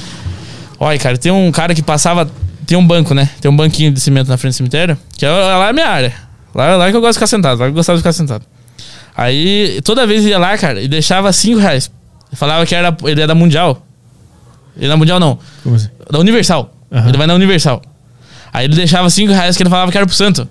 Olha, 0.81 0.99
cara, 0.99 1.17
tem 1.17 1.31
um 1.31 1.51
cara 1.53 1.75
que 1.75 1.83
passava. 1.83 2.29
Tem 2.67 2.77
um 2.77 2.87
banco, 2.87 3.15
né? 3.15 3.31
Tem 3.41 3.51
um 3.51 3.57
banquinho 3.57 3.91
de 3.93 4.01
cimento 4.01 4.29
na 4.29 4.37
frente 4.37 4.55
do 4.55 4.57
cemitério, 4.57 4.99
que 5.17 5.25
é, 5.25 5.31
lá 5.31 5.67
é 5.67 5.71
a 5.71 5.73
minha 5.73 5.87
área. 5.89 6.13
Lá, 6.55 6.77
lá 6.77 6.91
que 6.91 6.97
eu 6.97 7.01
gosto 7.01 7.13
de 7.13 7.19
ficar 7.19 7.27
sentado, 7.29 7.59
lá 7.59 7.67
que 7.67 7.71
eu 7.71 7.75
gostava 7.75 7.97
de 7.97 8.01
ficar 8.03 8.13
sentado. 8.13 8.45
Aí, 9.17 9.81
toda 9.85 10.07
vez 10.07 10.25
ia 10.25 10.39
lá, 10.39 10.57
cara, 10.59 10.81
e 10.83 10.87
deixava 10.89 11.33
5 11.33 11.59
reais. 11.59 11.91
Falava 12.35 12.67
que 12.67 12.75
era, 12.75 12.95
ele 13.05 13.21
era 13.21 13.35
mundial. 13.35 13.87
Ele 14.77 14.93
é 14.93 14.97
mundial, 14.97 15.19
não. 15.19 15.39
Como 15.63 15.77
assim? 15.77 15.89
Da 16.11 16.19
Universal. 16.19 16.73
Aham. 16.93 17.09
Ele 17.09 17.19
vai 17.19 17.27
na 17.27 17.35
Universal. 17.35 17.81
Aí 18.53 18.67
ele 18.67 18.77
deixava 18.77 19.09
5 19.09 19.33
reais 19.33 19.57
que 19.57 19.63
ele 19.63 19.71
falava 19.71 19.91
que 19.91 19.97
era 19.97 20.07
pro 20.07 20.15
santo. 20.15 20.49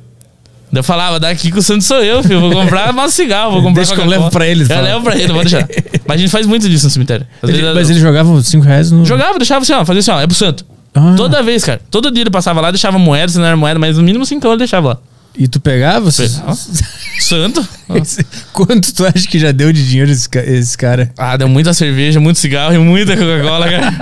Eu 0.74 0.84
falava, 0.84 1.20
daqui 1.20 1.50
que 1.52 1.58
o 1.58 1.62
santo 1.62 1.84
sou 1.84 2.04
eu, 2.04 2.22
filho. 2.22 2.40
Vou 2.42 2.52
comprar 2.52 2.92
mais 2.94 3.14
cigarro, 3.14 3.52
vou 3.54 3.62
comprar 3.64 3.82
Deixa 3.82 3.94
que 3.96 4.00
eu 4.02 4.04
Coca-Cola. 4.06 4.26
levo 4.26 4.32
pra 4.32 4.48
ele, 4.48 4.64
Eu 4.64 4.68
fala. 4.68 4.82
levo 4.82 5.02
pra 5.04 5.16
ele, 5.18 5.32
vou 5.34 5.42
deixar. 5.42 5.68
Mas 6.06 6.16
a 6.16 6.18
gente 6.20 6.30
faz 6.30 6.46
muito 6.46 6.68
disso 6.70 6.86
no 6.86 6.90
cemitério. 6.92 7.26
Às 7.42 7.50
Ele- 7.50 7.60
vezes- 7.62 7.76
mas 7.76 7.90
ele 7.90 8.00
jogava 8.00 8.30
os 8.32 8.48
5 8.48 8.66
reais 8.66 8.92
no. 8.92 9.06
Jogava, 9.06 9.38
deixava 9.40 9.62
assim, 9.64 9.74
ó, 9.74 9.86
fazia 9.86 10.00
assim, 10.02 10.12
ó, 10.12 10.20
é 10.22 10.28
pro 10.28 10.36
santo. 10.36 10.66
Ah. 10.94 11.14
Toda 11.16 11.42
vez, 11.44 11.64
cara. 11.64 11.80
Todo 11.90 12.12
dia 12.12 12.24
ele 12.24 12.30
passava 12.30 12.60
lá, 12.60 12.70
deixava 12.72 12.98
moeda, 13.00 13.32
se 13.32 13.38
não 13.38 13.46
era 13.46 13.56
moeda, 13.56 13.80
mas 13.80 13.98
no 13.98 14.04
mínimo 14.04 14.26
5 14.26 14.46
ele 14.48 14.58
deixava 14.58 14.90
lá. 14.90 14.98
E 15.40 15.48
tu 15.48 15.60
pegava? 15.60 16.12
Pe- 16.12 16.28
Santo? 17.22 17.68
Esse- 17.96 18.26
Quanto 18.52 18.92
tu 18.94 19.06
acha 19.06 19.28
que 19.28 19.38
já 19.40 19.52
deu 19.52 19.72
de 19.72 19.88
dinheiro 19.88 20.12
esse, 20.12 20.28
esse 20.46 20.78
cara? 20.78 21.12
Ah, 21.18 21.38
deu 21.38 21.48
muita 21.48 21.74
cerveja, 21.74 22.20
muito 22.20 22.40
cigarro 22.40 22.74
e 22.74 22.78
muita 22.80 23.16
Coca-Cola, 23.16 23.70
cara. 23.70 23.94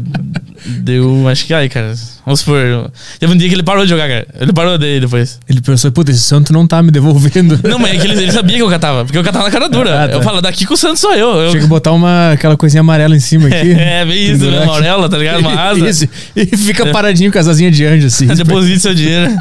deu, 0.84 1.28
acho 1.28 1.46
que 1.46 1.54
aí, 1.54 1.70
cara. 1.70 1.94
Vamos 2.26 2.40
supor. 2.40 2.90
Teve 3.20 3.34
um 3.34 3.36
dia 3.36 3.50
que 3.50 3.56
ele 3.56 3.64
parou 3.64 3.84
de 3.84 3.90
jogar, 3.90 4.08
cara. 4.08 4.28
Ele 4.40 4.54
parou 4.54 4.78
daí 4.78 5.00
depois. 5.00 5.40
Ele 5.48 5.60
pensou, 5.60 5.92
puta, 5.92 6.10
esse 6.10 6.22
santo 6.22 6.54
não 6.54 6.66
tá 6.66 6.82
me 6.82 6.90
devolvendo. 6.90 7.60
Não, 7.64 7.78
mas 7.78 7.96
é 7.96 7.98
que 7.98 8.08
ele, 8.08 8.24
ele 8.24 8.32
sabia 8.32 8.56
que 8.56 8.64
eu 8.64 8.70
catava, 8.70 9.04
porque 9.04 9.18
eu 9.18 9.24
catava 9.24 9.46
na 9.46 9.52
cara 9.52 9.68
dura. 9.68 10.04
Ah, 10.04 10.08
tá. 10.08 10.14
Eu 10.14 10.22
falo, 10.22 10.42
daqui 10.42 10.66
que 10.66 10.74
o 10.74 10.78
santo 10.78 10.98
sou 10.98 11.14
eu. 11.14 11.36
eu... 11.36 11.50
Tinha 11.52 11.62
que 11.62 11.68
botar 11.68 11.92
uma, 11.92 12.32
aquela 12.32 12.56
coisinha 12.56 12.80
amarela 12.80 13.16
em 13.16 13.20
cima 13.20 13.48
aqui. 13.48 13.74
É, 13.84 14.06
bem 14.06 14.32
isso, 14.32 14.46
né? 14.46 14.64
auréola, 14.64 15.10
tá 15.10 15.18
ligado? 15.18 15.40
Uma 15.40 15.60
asa. 15.60 15.90
Isso. 15.90 16.08
E 16.36 16.46
fica 16.58 16.86
paradinho 16.88 17.32
com 17.32 17.38
as 17.38 17.48
asinhas 17.48 17.76
de 17.76 17.86
anjo, 17.86 18.08
assim. 18.08 18.28
Deposite 18.34 18.80
seu 18.80 18.94
dinheiro. 18.94 19.32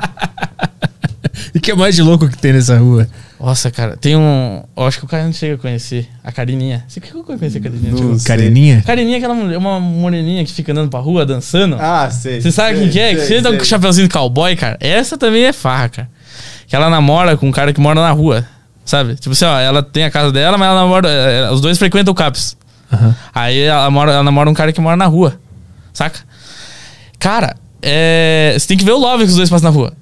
E 1.55 1.61
que 1.61 1.71
é 1.71 1.75
mais 1.75 1.95
de 1.95 2.03
louco 2.03 2.29
que 2.29 2.37
tem 2.37 2.53
nessa 2.53 2.77
rua? 2.77 3.07
Nossa, 3.43 3.71
cara, 3.73 3.97
tem 3.97 4.17
um. 4.17 4.63
Eu 4.77 4.85
acho 4.87 4.99
que 5.01 5.05
o 5.05 5.09
cara 5.09 5.25
não 5.25 5.33
chega 5.33 5.55
a 5.57 5.59
conhecer. 5.59 6.09
A 6.23 6.31
Carininha. 6.31 6.85
Você 6.87 7.01
que 7.01 7.13
eu 7.13 7.25
conheci 7.25 7.59
a 7.59 7.61
Carininha? 7.61 7.91
Não 7.93 8.17
sei. 8.19 8.27
Carininha? 8.29 8.83
Carininha 8.87 9.17
é 9.17 9.19
aquela 9.19 9.35
mulher, 9.35 9.59
uma 9.59 9.81
moreninha 9.81 10.45
que 10.45 10.53
fica 10.53 10.71
andando 10.71 10.89
pra 10.89 11.01
rua 11.01 11.27
dançando. 11.27 11.77
Ah, 11.81 12.09
sei. 12.11 12.41
Você 12.41 12.53
sabe 12.53 12.77
sei, 12.77 12.83
quem 12.85 12.91
que 12.93 13.01
é? 13.01 13.15
Que 13.15 13.21
sei, 13.23 13.39
você 13.39 13.43
tá 13.43 13.49
sei. 13.49 13.59
com 13.59 13.65
o 13.65 13.67
chapeuzinho 13.67 14.07
de 14.07 14.13
cowboy, 14.15 14.55
cara. 14.55 14.77
Essa 14.81 15.19
também 15.19 15.45
é 15.45 15.53
farra, 15.53 15.89
cara. 15.89 16.11
Que 16.69 16.77
ela 16.77 16.89
namora 16.89 17.37
com 17.37 17.49
um 17.49 17.53
cara 17.53 17.73
que 17.73 17.81
mora 17.81 18.01
na 18.01 18.13
rua. 18.13 18.47
Sabe? 18.85 19.17
Tipo 19.17 19.33
assim, 19.33 19.45
ó, 19.45 19.59
ela 19.59 19.83
tem 19.83 20.05
a 20.05 20.11
casa 20.11 20.31
dela, 20.31 20.57
mas 20.57 20.69
ela 20.69 20.81
namora. 20.81 21.09
eh, 21.09 21.51
Os 21.51 21.61
dois 21.61 21.79
frequentam 21.79 22.13
o 22.13 22.15
CAPS. 22.15 22.57
Aham. 22.93 23.15
Aí 23.35 23.59
ela, 23.61 23.91
mora, 23.91 24.13
ela 24.13 24.23
namora 24.23 24.49
um 24.49 24.55
cara 24.55 24.73
que 24.73 24.81
mora 24.81 24.97
na 24.97 25.07
rua. 25.07 25.35
Saca? 25.93 26.21
Cara, 27.19 27.55
é, 27.83 28.55
você 28.57 28.67
tem 28.69 28.77
que 28.77 28.85
ver 28.85 28.93
o 28.93 28.99
love 28.99 29.25
que 29.25 29.31
os 29.31 29.37
dois 29.37 29.51
passam 29.51 29.71
na 29.71 29.77
rua. 29.77 29.93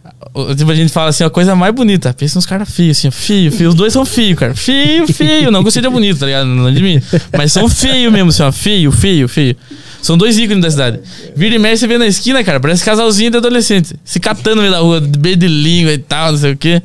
Tipo, 0.56 0.70
a 0.70 0.74
gente 0.74 0.92
fala 0.92 1.08
assim, 1.08 1.24
a 1.24 1.30
coisa 1.30 1.56
mais 1.56 1.74
bonita. 1.74 2.12
Pensa 2.12 2.36
nos 2.36 2.44
caras 2.44 2.70
feios, 2.70 2.98
assim, 2.98 3.08
ó, 3.08 3.10
feio, 3.10 3.50
feio. 3.50 3.70
Os 3.70 3.74
dois 3.74 3.92
são 3.92 4.04
feios, 4.04 4.38
cara. 4.38 4.54
Feio, 4.54 5.06
feio. 5.12 5.50
Não 5.50 5.62
gostei 5.62 5.82
de 5.82 5.88
bonito, 5.88 6.20
tá 6.20 6.26
ligado? 6.26 6.46
Não 6.46 6.72
de 6.72 6.82
mim. 6.82 7.00
Mas 7.36 7.52
são 7.52 7.68
feio 7.68 8.12
mesmo, 8.12 8.28
assim, 8.28 8.42
ó. 8.42 8.52
Feio, 8.52 8.92
feio, 8.92 9.26
feio. 9.26 9.56
São 10.02 10.16
dois 10.18 10.38
ícones 10.38 10.62
da 10.62 10.70
cidade. 10.70 11.00
Vira 11.34 11.54
e 11.54 11.58
mexe, 11.58 11.78
você 11.78 11.86
vê 11.86 11.98
na 11.98 12.06
esquina, 12.06 12.44
cara, 12.44 12.60
parece 12.60 12.84
casalzinho 12.84 13.30
de 13.30 13.38
adolescente. 13.38 13.96
Se 14.04 14.20
catando 14.20 14.56
no 14.56 14.62
meio 14.62 14.72
da 14.72 14.80
rua, 14.80 15.00
beijo 15.00 15.38
de 15.38 15.48
língua 15.48 15.92
e 15.92 15.98
tal, 15.98 16.32
não 16.32 16.38
sei 16.38 16.52
o 16.52 16.56
quê. 16.56 16.82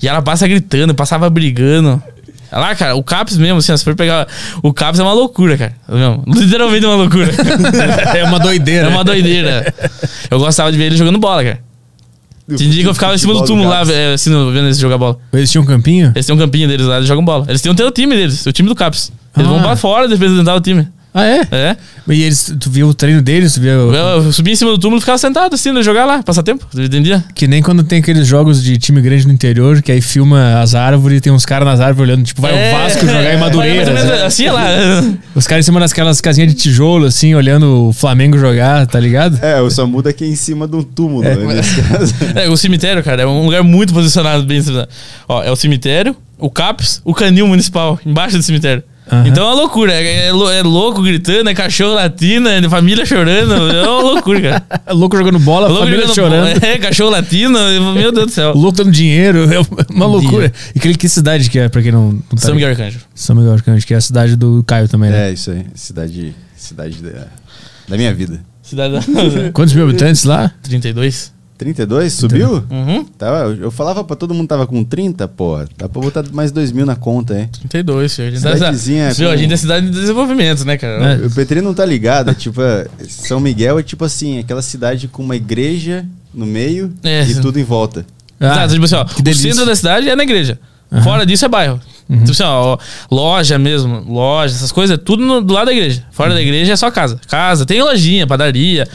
E 0.00 0.08
ela 0.08 0.22
passa 0.22 0.46
gritando, 0.46 0.94
passava 0.94 1.28
brigando. 1.28 2.02
Lá, 2.50 2.74
cara, 2.74 2.94
o 2.94 3.02
Caps 3.02 3.36
mesmo, 3.36 3.58
assim, 3.58 3.72
ó, 3.72 3.76
se 3.76 3.84
for 3.84 3.94
pegar. 3.94 4.26
O 4.62 4.72
Caps 4.72 4.98
é 4.98 5.02
uma 5.02 5.12
loucura, 5.12 5.56
cara. 5.58 5.74
Mesmo. 5.88 6.24
Literalmente 6.26 6.86
uma 6.86 6.94
loucura. 6.94 7.28
É 8.16 8.24
uma 8.24 8.38
doideira. 8.38 8.86
É 8.86 8.90
uma 8.90 9.04
doideira. 9.04 9.74
Eu 10.30 10.38
gostava 10.38 10.72
de 10.72 10.78
ver 10.78 10.84
ele 10.84 10.96
jogando 10.96 11.18
bola, 11.18 11.44
cara. 11.44 11.67
Tinha 12.56 12.70
dia 12.70 12.82
que 12.82 12.88
eu 12.88 12.94
ficava 12.94 13.14
em 13.14 13.18
cima 13.18 13.34
do 13.34 13.44
túmulo 13.44 13.68
lá, 13.68 13.82
é, 13.92 14.14
assim, 14.14 14.30
vendo 14.30 14.66
eles 14.66 14.78
jogar 14.78 14.96
bola. 14.96 15.18
Eles 15.32 15.50
tinham 15.50 15.62
um 15.62 15.66
campinho? 15.66 16.12
Eles 16.14 16.24
têm 16.26 16.34
um 16.34 16.38
campinho 16.38 16.66
deles 16.66 16.86
lá, 16.86 16.96
eles 16.96 17.06
jogam 17.08 17.24
bola. 17.24 17.44
Eles 17.48 17.60
têm 17.60 17.70
o 17.70 17.90
time 17.90 18.16
deles, 18.16 18.46
o 18.46 18.52
time 18.52 18.68
do 18.68 18.74
Caps. 18.74 19.12
Eles 19.36 19.46
Ah. 19.48 19.52
vão 19.52 19.60
pra 19.62 19.76
fora 19.76 20.08
representar 20.08 20.54
o 20.54 20.60
time. 20.60 20.88
Ah, 21.18 21.26
é? 21.26 21.48
É. 21.50 21.76
E 22.10 22.22
eles, 22.22 22.54
tu 22.58 22.70
viu 22.70 22.88
o 22.88 22.94
treino 22.94 23.20
deles? 23.20 23.52
Tu 23.54 23.60
viu 23.60 23.70
Eu, 23.70 24.24
eu 24.24 24.32
subia 24.32 24.52
em 24.52 24.56
cima 24.56 24.70
do 24.70 24.78
túmulo 24.78 24.98
e 24.98 25.00
ficava 25.00 25.18
sentado 25.18 25.54
assim, 25.54 25.72
né, 25.72 25.82
jogar 25.82 26.04
lá, 26.06 26.22
passar 26.22 26.42
tempo, 26.42 26.66
entendia? 26.76 27.22
que 27.34 27.46
nem 27.46 27.60
quando 27.62 27.82
tem 27.82 27.98
aqueles 27.98 28.26
jogos 28.26 28.62
de 28.62 28.78
time 28.78 29.00
grande 29.00 29.26
no 29.26 29.32
interior, 29.32 29.82
que 29.82 29.92
aí 29.92 30.00
filma 30.00 30.60
as 30.60 30.74
árvores 30.74 31.18
e 31.18 31.20
tem 31.20 31.32
uns 31.32 31.44
caras 31.44 31.66
nas 31.66 31.80
árvores 31.80 32.08
olhando, 32.10 32.24
tipo, 32.24 32.40
vai 32.40 32.52
É. 32.54 32.72
o 32.74 32.78
Vasco 32.78 33.06
jogar 33.06 33.34
em 33.34 33.38
Madureira. 33.38 33.92
Né? 33.92 34.22
Assim, 34.24 34.46
é 34.46 34.52
lá. 34.52 34.66
Os 35.34 35.46
caras 35.46 35.64
em 35.64 35.66
cima 35.66 35.80
daquelas 35.80 36.20
casinhas 36.20 36.52
de 36.52 36.58
tijolo, 36.58 37.04
assim, 37.06 37.34
olhando 37.34 37.88
o 37.88 37.92
Flamengo 37.92 38.38
jogar, 38.38 38.86
tá 38.86 38.98
ligado? 38.98 39.38
É, 39.42 39.60
o 39.60 39.70
só 39.70 39.86
muda 39.86 40.10
aqui 40.10 40.24
em 40.24 40.34
cima 40.36 40.66
de 40.66 40.76
um 40.76 40.82
túmulo, 40.82 41.24
É. 41.24 41.34
né. 41.36 41.60
É, 42.44 42.48
o 42.48 42.56
cemitério, 42.56 43.02
cara, 43.02 43.22
é 43.22 43.26
um 43.26 43.44
lugar 43.44 43.62
muito 43.62 43.92
posicionado 43.92 44.44
bem. 44.44 44.62
Ó, 45.28 45.42
é 45.42 45.50
o 45.50 45.56
cemitério, 45.56 46.16
o 46.38 46.50
CAPS, 46.50 47.00
o 47.04 47.12
canil 47.12 47.46
municipal, 47.46 47.98
embaixo 48.06 48.36
do 48.36 48.42
cemitério. 48.42 48.82
Aham. 49.10 49.26
Então 49.28 49.44
é 49.44 49.46
uma 49.46 49.54
loucura. 49.54 49.92
É, 49.92 50.26
é 50.26 50.28
é 50.28 50.62
louco 50.62 51.02
gritando, 51.02 51.48
é 51.50 51.54
cachorro 51.54 51.94
latindo, 51.94 52.48
é 52.48 52.68
família 52.68 53.04
chorando. 53.06 53.54
É 53.70 53.82
uma 53.88 54.02
loucura, 54.02 54.40
cara. 54.40 54.62
É 54.88 54.92
louco 54.92 55.16
jogando 55.16 55.38
bola, 55.38 55.68
Louco 55.68 55.84
família 55.84 56.06
jogando 56.06 56.14
chorando. 56.14 56.60
bola. 56.60 56.72
É, 56.72 56.78
cachorro 56.78 57.10
latino, 57.10 57.58
meu 57.94 58.10
Deus 58.10 58.26
do 58.26 58.32
céu. 58.32 58.52
Louco 58.56 58.78
dando 58.78 58.90
dinheiro, 58.90 59.44
é 59.52 59.58
uma 59.90 60.06
loucura. 60.06 60.50
E 60.74 60.80
que, 60.80 60.94
que 60.94 61.08
cidade 61.08 61.50
que 61.50 61.58
é, 61.58 61.68
pra 61.68 61.82
quem 61.82 61.92
não, 61.92 62.12
não 62.12 62.20
tá 62.20 62.38
São? 62.38 62.54
Miguel 62.54 62.70
Arcanjo. 62.70 63.00
São 63.14 63.36
Miguel 63.36 63.52
Arcanjo, 63.52 63.86
que 63.86 63.92
é 63.92 63.96
a 63.98 64.00
cidade 64.00 64.34
do 64.36 64.64
Caio 64.66 64.88
também, 64.88 65.10
né? 65.10 65.28
É, 65.28 65.32
isso 65.32 65.50
aí. 65.50 65.66
Cidade, 65.74 66.34
cidade 66.56 67.02
da, 67.02 67.26
da 67.88 67.96
minha 67.96 68.14
vida. 68.14 68.40
Cidade 68.62 68.94
da... 68.94 69.00
Quantos 69.52 69.74
mil 69.74 69.84
habitantes 69.84 70.24
lá? 70.24 70.52
32. 70.62 71.32
32? 71.58 72.12
Subiu? 72.12 72.64
Uhum. 72.70 73.04
Tava, 73.18 73.50
eu 73.60 73.70
falava 73.70 74.04
pra 74.04 74.14
todo 74.14 74.32
mundo 74.32 74.46
tava 74.46 74.66
com 74.66 74.84
30, 74.84 75.26
porra. 75.26 75.68
Dá 75.76 75.88
pra 75.88 76.00
botar 76.00 76.24
mais 76.32 76.52
2 76.52 76.70
mil 76.72 76.86
na 76.86 76.94
conta, 76.94 77.38
hein? 77.38 77.48
32, 77.58 78.12
senhor. 78.12 78.28
A 78.28 78.30
gente, 78.30 78.40
Cidadezinha 78.40 79.12
Senhor, 79.14 79.28
com- 79.30 79.34
a 79.34 79.36
gente 79.36 79.52
é 79.52 79.56
cidade 79.56 79.86
de 79.86 79.92
desenvolvimento, 79.92 80.64
né, 80.64 80.76
cara? 80.78 81.14
É. 81.14 81.26
O 81.26 81.30
Petri 81.30 81.60
não 81.60 81.74
tá 81.74 81.84
ligado, 81.84 82.30
é 82.30 82.34
tipo, 82.34 82.62
é, 82.62 82.86
São 83.08 83.40
Miguel 83.40 83.78
é 83.78 83.82
tipo 83.82 84.04
assim, 84.04 84.38
aquela 84.38 84.62
cidade 84.62 85.08
com 85.08 85.22
uma 85.22 85.34
igreja 85.34 86.06
no 86.32 86.46
meio 86.46 86.92
É. 87.02 87.24
e 87.24 87.34
tudo 87.40 87.58
em 87.58 87.64
volta. 87.64 88.06
Exato, 88.40 88.72
tipo 88.74 88.84
assim, 88.84 88.94
ó, 88.94 89.02
o 89.18 89.22
delícia. 89.22 89.50
centro 89.50 89.66
da 89.66 89.74
cidade 89.74 90.08
é 90.08 90.14
na 90.14 90.22
igreja. 90.22 90.58
Fora 91.02 91.26
disso 91.26 91.44
é 91.44 91.48
bairro. 91.48 91.80
Tipo 92.08 92.30
assim, 92.30 92.42
ó, 92.44 92.74
ó, 92.74 92.78
loja 93.14 93.58
mesmo, 93.58 94.02
loja, 94.08 94.54
essas 94.54 94.72
coisas, 94.72 94.94
é 94.94 94.96
tudo 94.98 95.26
no- 95.26 95.42
do 95.42 95.52
lado 95.52 95.66
da 95.66 95.72
igreja. 95.72 96.02
Fora 96.12 96.32
da 96.32 96.40
igreja 96.40 96.72
é 96.72 96.76
só 96.76 96.90
casa. 96.90 97.20
Casa, 97.28 97.66
tem 97.66 97.82
lojinha, 97.82 98.26
padaria. 98.26 98.88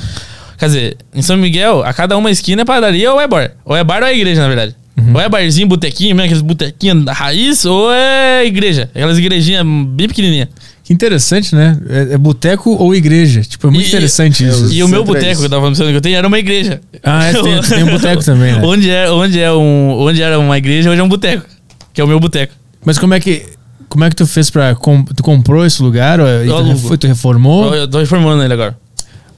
Quer 0.63 0.67
dizer, 0.67 0.97
em 1.13 1.21
São 1.21 1.35
Miguel, 1.35 1.83
a 1.83 1.93
cada 1.93 2.17
uma 2.17 2.31
esquina 2.31 2.61
é 2.61 2.65
padaria 2.65 3.11
ou 3.11 3.19
é 3.19 3.27
bar. 3.27 3.51
Ou 3.65 3.75
é 3.75 3.83
bar 3.83 4.01
ou 4.01 4.07
é 4.07 4.15
igreja, 4.15 4.41
na 4.41 4.47
verdade. 4.47 4.75
Ou 5.13 5.19
é 5.19 5.27
barzinho, 5.27 5.67
botequinho, 5.67 6.15
mesmo, 6.15 6.25
aqueles 6.25 6.41
botequinhos 6.41 7.03
da 7.03 7.11
raiz, 7.13 7.65
ou 7.65 7.91
é 7.91 8.45
igreja. 8.45 8.89
Aquelas 8.93 9.17
igrejinhas 9.17 9.65
bem 9.65 10.07
pequenininhas. 10.07 10.47
Que 10.83 10.93
interessante, 10.93 11.55
né? 11.55 11.77
É, 11.89 12.13
é 12.13 12.17
boteco 12.17 12.71
ou 12.71 12.93
igreja. 12.95 13.41
Tipo, 13.41 13.67
é 13.67 13.71
muito 13.71 13.85
E- 13.85 13.87
interessante 13.89 14.45
é, 14.45 14.49
isso. 14.49 14.71
E 14.73 14.83
o 14.83 14.87
meu 14.87 15.01
é 15.01 15.05
boteco 15.05 15.39
que 15.39 15.45
eu 15.45 15.49
tava 15.49 15.61
falando 15.61 15.75
que 15.91 15.97
eu 15.97 16.01
tenho 16.01 16.15
era 16.17 16.27
uma 16.27 16.37
igreja. 16.39 16.79
Ah, 17.03 17.25
é, 17.25 17.33
tem, 17.33 17.61
tem 17.63 17.83
um 17.83 17.89
boteco 17.91 18.23
também, 18.23 18.53
né? 18.53 18.61
onde, 18.63 18.89
é, 18.89 19.09
onde, 19.11 19.39
é 19.39 19.51
um, 19.51 19.97
onde 19.99 20.21
era 20.21 20.37
uma 20.39 20.57
igreja, 20.57 20.89
hoje 20.89 20.99
é 21.01 21.03
um 21.03 21.09
boteco. 21.09 21.45
Que 21.93 21.99
é 21.99 22.03
o 22.03 22.07
meu 22.07 22.19
boteco. 22.19 22.53
Mas 22.85 22.97
como 22.97 23.13
é 23.13 23.19
que. 23.19 23.43
como 23.89 24.03
é 24.03 24.09
que 24.09 24.15
tu 24.15 24.27
fez 24.27 24.49
pra. 24.49 24.75
com- 24.75 25.03
tu 25.03 25.23
comprou 25.23 25.65
esse 25.65 25.81
lugar? 25.81 26.19
ou- 26.19 26.27
e 26.27 26.47
tu, 26.47 26.97
tu 26.97 27.07
reformou? 27.07 27.73
Eu 27.73 27.87
tô 27.87 27.99
reformando 27.99 28.43
ele 28.43 28.53
agora. 28.53 28.77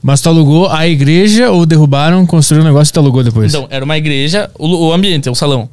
Mas 0.06 0.20
tu 0.20 0.28
alugou 0.28 0.68
a 0.70 0.86
igreja 0.86 1.50
ou 1.50 1.66
derrubaram, 1.66 2.24
construíram 2.24 2.64
um 2.64 2.68
negócio 2.68 2.92
e 2.92 2.94
tu 2.94 3.00
alugou 3.00 3.24
depois? 3.24 3.52
Então, 3.52 3.66
era 3.68 3.84
uma 3.84 3.98
igreja, 3.98 4.48
o, 4.56 4.86
o 4.86 4.92
ambiente, 4.92 5.28
o 5.28 5.34
salão. 5.34 5.68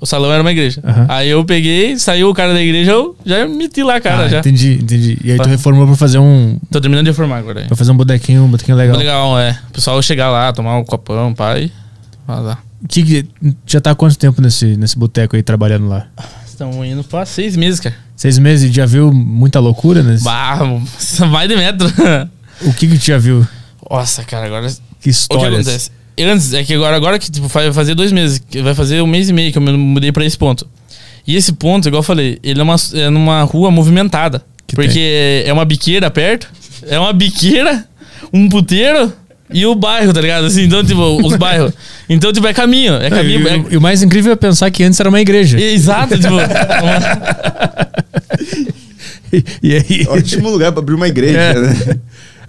O 0.00 0.06
salão 0.06 0.32
era 0.32 0.40
uma 0.42 0.50
igreja. 0.50 0.80
Aham. 0.82 1.04
Aí 1.10 1.28
eu 1.28 1.44
peguei, 1.44 1.98
saiu 1.98 2.30
o 2.30 2.34
cara 2.34 2.54
da 2.54 2.62
igreja, 2.62 2.92
eu 2.92 3.14
já 3.26 3.46
meti 3.46 3.82
lá, 3.82 4.00
cara, 4.00 4.24
ah, 4.24 4.28
já. 4.28 4.38
entendi, 4.38 4.78
entendi. 4.82 5.18
E 5.22 5.32
aí 5.32 5.36
tu 5.36 5.42
Tá. 5.44 5.50
reformou 5.50 5.86
pra 5.86 5.94
fazer 5.94 6.18
um. 6.18 6.58
Tô 6.70 6.80
terminando 6.80 7.04
de 7.04 7.10
reformar 7.10 7.36
agora. 7.36 7.66
Pra 7.66 7.76
fazer 7.76 7.92
um 7.92 7.96
botequinho, 7.98 8.44
um 8.44 8.48
botequinho 8.48 8.78
legal. 8.78 8.96
Legal. 8.96 9.38
É. 9.38 9.58
O 9.68 9.72
pessoal 9.74 10.00
chegar 10.00 10.30
lá, 10.30 10.50
tomar 10.54 10.78
um 10.78 10.84
copão, 10.84 11.34
pai. 11.34 11.70
Vazar. 12.26 12.62
Que, 12.88 13.02
que- 13.02 13.26
já 13.66 13.78
tá 13.78 13.90
há 13.90 13.94
quanto 13.94 14.16
tempo 14.16 14.40
nesse, 14.40 14.74
nesse 14.78 14.98
boteco 14.98 15.36
aí 15.36 15.42
trabalhando 15.42 15.86
lá? 15.86 16.06
Estamos 16.46 16.86
indo 16.86 17.04
pra 17.04 17.26
seis 17.26 17.54
meses, 17.54 17.78
cara. 17.78 17.94
Seis 18.16 18.38
meses 18.38 18.72
já 18.74 18.86
viu 18.86 19.12
muita 19.12 19.60
loucura 19.60 20.02
nesse? 20.02 20.24
Bah, 20.24 20.60
vai 21.30 21.46
de 21.46 21.56
metro. 21.56 21.86
O 22.62 22.72
que 22.74 22.86
que 22.88 22.98
tu 22.98 23.04
já 23.06 23.18
viu? 23.18 23.46
Nossa, 23.90 24.22
cara, 24.24 24.46
agora. 24.46 24.68
Que 25.00 25.10
O 25.10 25.38
que 25.38 25.46
acontece? 25.46 25.90
Antes, 26.18 26.52
é 26.52 26.62
que 26.62 26.74
agora, 26.74 26.94
agora 26.96 27.18
que 27.18 27.30
tipo, 27.30 27.48
vai 27.48 27.72
fazer 27.72 27.94
dois 27.94 28.12
meses, 28.12 28.38
que 28.50 28.60
vai 28.60 28.74
fazer 28.74 29.00
um 29.00 29.06
mês 29.06 29.28
e 29.30 29.32
meio 29.32 29.50
que 29.50 29.56
eu 29.58 29.62
me 29.62 29.72
mudei 29.72 30.12
pra 30.12 30.24
esse 30.24 30.36
ponto. 30.36 30.66
E 31.26 31.34
esse 31.36 31.52
ponto, 31.52 31.88
igual 31.88 32.00
eu 32.00 32.04
falei, 32.04 32.38
ele 32.42 32.60
é, 32.60 32.62
uma, 32.62 32.76
é 32.94 33.08
numa 33.08 33.42
rua 33.44 33.70
movimentada. 33.70 34.42
Que 34.66 34.74
porque 34.76 35.42
é 35.46 35.52
uma 35.52 35.64
biqueira 35.64 36.10
perto, 36.10 36.48
é 36.86 36.98
uma 36.98 37.12
biqueira, 37.12 37.84
um 38.32 38.48
puteiro 38.48 39.12
e 39.52 39.64
o 39.66 39.74
bairro, 39.74 40.12
tá 40.12 40.20
ligado? 40.20 40.44
Assim, 40.46 40.62
então, 40.64 40.84
tipo, 40.84 41.26
os 41.26 41.36
bairros. 41.36 41.72
Então, 42.08 42.32
tipo, 42.32 42.46
é 42.46 42.52
caminho. 42.52 42.94
É 42.96 43.06
É, 43.06 43.10
caminho. 43.10 43.40
e, 43.40 43.48
é- 43.48 43.56
o- 43.58 43.72
e 43.72 43.76
o 43.78 43.80
mais 43.80 44.02
incrível 44.02 44.32
é 44.32 44.36
pensar 44.36 44.70
que 44.70 44.84
antes 44.84 45.00
era 45.00 45.08
uma 45.08 45.20
igreja. 45.20 45.58
Exato, 45.58 46.18
tipo. 46.18 46.34
uma- 46.36 46.40
E, 49.32 49.44
e 49.62 49.74
aí, 49.74 50.06
Ótimo 50.08 50.50
lugar 50.50 50.72
pra 50.72 50.80
abrir 50.82 50.94
uma 50.94 51.06
igreja, 51.08 51.38
É. 51.38 51.54
né? 51.54 51.76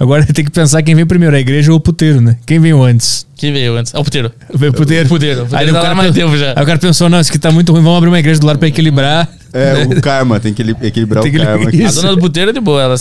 Agora 0.01 0.25
tem 0.25 0.43
que 0.45 0.51
pensar 0.51 0.81
quem 0.83 0.95
veio 0.95 1.07
primeiro, 1.07 1.35
a 1.35 1.39
igreja 1.39 1.71
ou 1.71 1.77
o 1.77 1.79
puteiro, 1.81 2.19
né? 2.21 2.37
Quem 2.45 2.59
veio 2.59 2.81
antes? 2.83 3.25
Quem 3.35 3.51
veio 3.53 3.75
antes? 3.77 3.93
É 3.93 3.99
o 3.99 4.03
puteiro. 4.03 4.31
Veio 4.53 4.71
o 4.71 4.75
puteiro. 4.75 5.05
O 5.05 5.09
puteiro. 5.09 5.41
O 5.41 5.43
puteiro 5.45 5.63
Aí 5.65 5.69
o 5.69 5.73
tá 5.73 5.81
cara, 5.81 5.95
mais 5.95 6.13
tempo 6.13 6.37
já. 6.37 6.53
aí 6.55 6.63
o 6.63 6.65
cara 6.65 6.77
pensou, 6.79 7.09
não, 7.09 7.19
isso 7.19 7.29
aqui 7.31 7.39
tá 7.39 7.51
muito 7.51 7.71
ruim, 7.71 7.81
vamos 7.81 7.97
abrir 7.97 8.09
uma 8.09 8.19
igreja 8.19 8.39
do 8.39 8.45
lado 8.47 8.59
pra 8.59 8.67
equilibrar. 8.67 9.27
É, 9.53 9.83
o 9.97 10.01
karma, 10.01 10.39
tem 10.39 10.53
que 10.53 10.61
equilibrar 10.81 11.23
Tem 11.23 11.31
o 11.31 11.33
que 11.37 11.43
karma. 11.43 11.69
ele- 11.69 11.83
A 11.83 11.87
Isso. 11.87 12.01
dona 12.01 12.15
do 12.15 12.21
puteiro 12.21 12.49
é 12.51 12.53
de 12.53 12.59
boa, 12.59 12.81
ela 12.81 12.95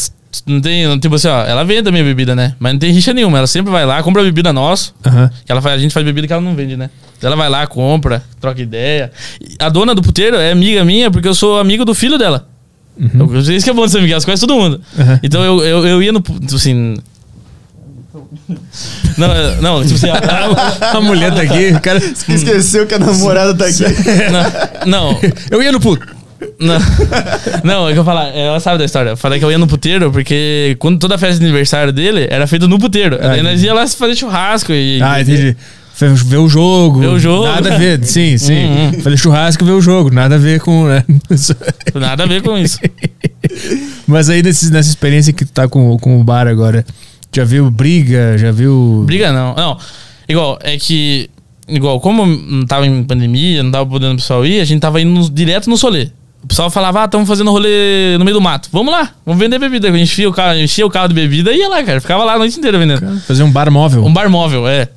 não 0.47 0.61
tem, 0.61 0.87
não- 0.87 0.99
tipo 0.99 1.15
assim, 1.17 1.29
ó, 1.29 1.45
ela 1.45 1.65
vende 1.65 1.89
a 1.89 1.93
minha 1.93 2.05
bebida, 2.05 2.35
né? 2.37 2.55
Mas 2.59 2.73
não 2.73 2.79
tem 2.79 2.93
rixa 2.93 3.13
nenhuma, 3.13 3.39
ela 3.39 3.47
sempre 3.47 3.71
vai 3.71 3.85
lá, 3.85 4.03
compra 4.03 4.23
a 4.23 4.25
bebida 4.25 4.53
nossa, 4.53 4.93
que 5.45 5.51
ela 5.53 5.61
faz, 5.61 5.75
a 5.77 5.79
gente 5.79 5.93
faz 5.93 6.05
bebida 6.07 6.27
que 6.27 6.33
ela 6.33 6.43
não 6.43 6.55
vende, 6.55 6.77
né? 6.77 6.89
Ela 7.23 7.37
vai 7.37 7.49
lá, 7.51 7.67
compra, 7.67 8.23
troca 8.41 8.61
ideia. 8.63 9.11
A 9.59 9.69
dona 9.69 9.95
do 9.95 10.01
puteiro 10.03 10.37
é 10.37 10.53
amiga 10.53 10.85
minha 10.85 11.11
porque 11.11 11.29
eu 11.29 11.35
sou 11.35 11.59
amigo 11.61 11.85
do 11.85 11.95
filho 11.95 12.17
dela. 12.17 12.49
Eu- 12.98 13.40
Isso 13.40 13.64
que 13.64 13.70
é 13.70 13.74
bom 13.74 13.85
de 13.87 13.92
ser 13.92 13.98
amigo, 13.98 14.12
elas 14.12 14.24
conhecem 14.24 14.46
todo 14.46 14.59
mundo. 14.59 14.81
Aham. 14.98 15.20
Então 15.22 15.42
eu, 15.44 15.64
eu, 15.64 15.87
eu 15.87 16.03
ia 16.03 16.12
no, 16.12 16.20
tipo 16.20 16.55
assim... 16.57 16.96
Não, 19.16 19.33
é- 19.33 19.61
não, 19.61 19.83
tipo 19.83 19.94
assim, 19.94 20.09
ó, 20.09 20.16
A 20.96 21.00
mulher 21.00 21.35
tá 21.35 21.42
aqui, 21.42 21.72
o 21.74 21.81
cara. 21.81 21.98
Esqueceu 21.98 22.87
que 22.87 22.94
a 22.94 22.98
namorada 22.98 23.55
tá 23.55 23.66
aqui. 23.66 23.83
não, 24.87 25.11
não, 25.12 25.20
Eu 25.50 25.62
ia 25.62 25.72
no 25.72 25.81
puto. 25.81 26.07
Não, 26.59 26.79
não, 27.62 27.88
é 27.88 27.92
que 27.92 27.98
eu 27.98 28.05
falar, 28.05 28.29
ela 28.35 28.59
sabe 28.61 28.79
da 28.79 28.85
história. 28.87 29.11
Eu 29.11 29.16
falei 29.16 29.38
que 29.38 29.44
eu 29.44 29.50
ia 29.50 29.59
no 29.59 29.66
puteiro, 29.66 30.11
porque 30.11 30.74
quando 30.79 30.98
toda 30.98 31.14
a 31.16 31.18
festa 31.18 31.38
de 31.38 31.44
aniversário 31.44 31.92
dele 31.92 32.26
era 32.31 32.46
feita 32.46 32.66
no 32.66 32.79
puteiro. 32.79 33.18
Ah, 33.20 33.33
Aí 33.33 33.42
nós 33.42 33.62
ia 33.62 33.74
lá 33.74 33.87
fazer 33.87 34.16
churrasco 34.16 34.72
e. 34.72 35.00
Ah, 35.03 35.20
entendi. 35.20 35.55
Ver 36.09 36.37
o 36.39 36.49
jogo. 36.49 37.01
Ver 37.01 37.09
o 37.09 37.19
jogo. 37.19 37.45
Nada 37.47 37.75
a 37.75 37.79
ver, 37.79 38.05
sim, 38.05 38.37
sim. 38.39 38.65
Uhum. 38.65 39.01
Fazer 39.03 39.17
churrasco 39.17 39.63
e 39.63 39.67
ver 39.67 39.73
o 39.73 39.81
jogo. 39.81 40.11
Nada 40.11 40.35
a 40.37 40.39
ver 40.39 40.61
com. 40.61 40.87
né? 40.87 41.05
Nada 41.95 42.25
a 42.25 42.27
ver 42.27 42.43
com 42.43 42.57
isso. 42.57 42.79
Mas 44.07 44.29
aí 44.29 44.43
nesse- 44.43 44.71
nessa 44.73 44.89
experiência 44.89 45.33
que 45.33 45.45
tu 45.45 45.53
tá 45.53 45.69
com, 45.69 45.97
com 45.99 46.21
o 46.21 46.25
bar 46.25 46.47
agora, 46.47 46.85
já 47.35 47.45
viu 47.45 47.71
briga? 47.71 48.37
Já 48.39 48.51
viu. 48.51 49.03
Briga 49.07 49.33
não. 49.33 49.55
Não. 49.55 49.79
Igual, 50.29 50.59
é 50.63 50.77
que. 50.77 51.29
Igual, 51.69 52.01
como 52.01 52.27
não 52.27 52.67
tava 52.67 52.87
em 52.87 53.05
pandemia, 53.05 53.63
não 53.63 53.71
tava 53.71 53.87
podendo 53.87 54.15
o 54.15 54.17
pessoal 54.17 54.45
ir, 54.45 54.61
a 54.61 54.65
gente 54.65 54.81
tava 54.81 55.01
indo 55.01 55.11
no- 55.13 55.31
direto 55.31 55.71
no 55.71 55.77
solê. 55.77 56.09
O 56.43 56.47
pessoal 56.49 56.71
falava, 56.71 57.03
ah, 57.03 57.05
estamos 57.05 57.29
fazendo 57.29 57.51
rolê 57.51 58.17
no 58.19 58.25
meio 58.25 58.35
do 58.35 58.41
mato. 58.41 58.69
Vamos 58.73 58.91
lá, 58.93 59.11
vamos 59.27 59.39
vender 59.39 59.59
bebida. 59.59 59.89
A 59.89 59.93
gente 59.93 60.03
enchia 60.05 60.29
o 60.29 60.33
carro, 60.33 60.59
enchia 60.59 60.87
o 60.87 60.91
carro 60.91 61.07
de 61.09 61.15
bebida 61.15 61.53
e 61.53 61.59
ia 61.59 61.69
lá, 61.69 61.83
cara. 61.85 62.01
Ficava 62.01 62.25
lá 62.25 62.33
a 62.35 62.39
noite 62.39 62.59
inteira 62.59 62.79
vendendo. 62.79 63.21
Fazer 63.21 63.43
um 63.43 63.51
bar 63.53 63.71
móvel. 63.71 64.05
Um 64.05 64.13
bar 64.13 64.29
móvel, 64.31 64.67
é. 64.67 64.89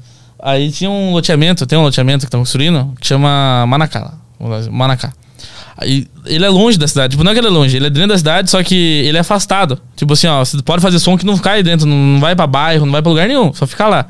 Aí 0.45 0.69
tinha 0.71 0.89
um 0.89 1.13
loteamento, 1.13 1.65
tem 1.65 1.79
um 1.79 1.84
loteamento 1.84 2.19
que 2.19 2.27
estão 2.27 2.41
construindo, 2.41 2.93
que 2.99 3.08
chama 3.08 3.65
Manacá. 3.65 4.13
Manacá. 4.69 5.13
Aí, 5.77 6.06
ele 6.25 6.43
é 6.43 6.49
longe 6.49 6.77
da 6.77 6.86
cidade. 6.86 7.12
Tipo, 7.12 7.23
não 7.23 7.32
é 7.32 7.34
que 7.34 7.39
ele 7.39 7.47
é 7.47 7.49
longe, 7.49 7.77
ele 7.77 7.88
é 7.88 7.89
dentro 7.89 8.10
da 8.10 8.17
cidade, 8.17 8.51
só 8.51 8.62
que 8.62 8.75
ele 8.75 9.17
é 9.17 9.21
afastado. 9.21 9.79
Tipo 9.95 10.12
assim, 10.12 10.27
ó, 10.27 10.43
você 10.43 10.62
pode 10.62 10.82
fazer 10.82 10.99
som 10.99 11.17
que 11.17 11.25
não 11.25 11.38
cai 11.38 11.63
dentro, 11.63 11.88
não, 11.88 12.19
vai 12.19 12.36
pra 12.36 12.45
bairro, 12.45 12.86
não 12.86 12.91
vai 12.91 13.01
pra 13.01 13.10
lugar 13.10 13.25
nenhum, 13.25 13.53
só 13.53 13.65
fica 13.65 13.88
lá. 13.88 14.06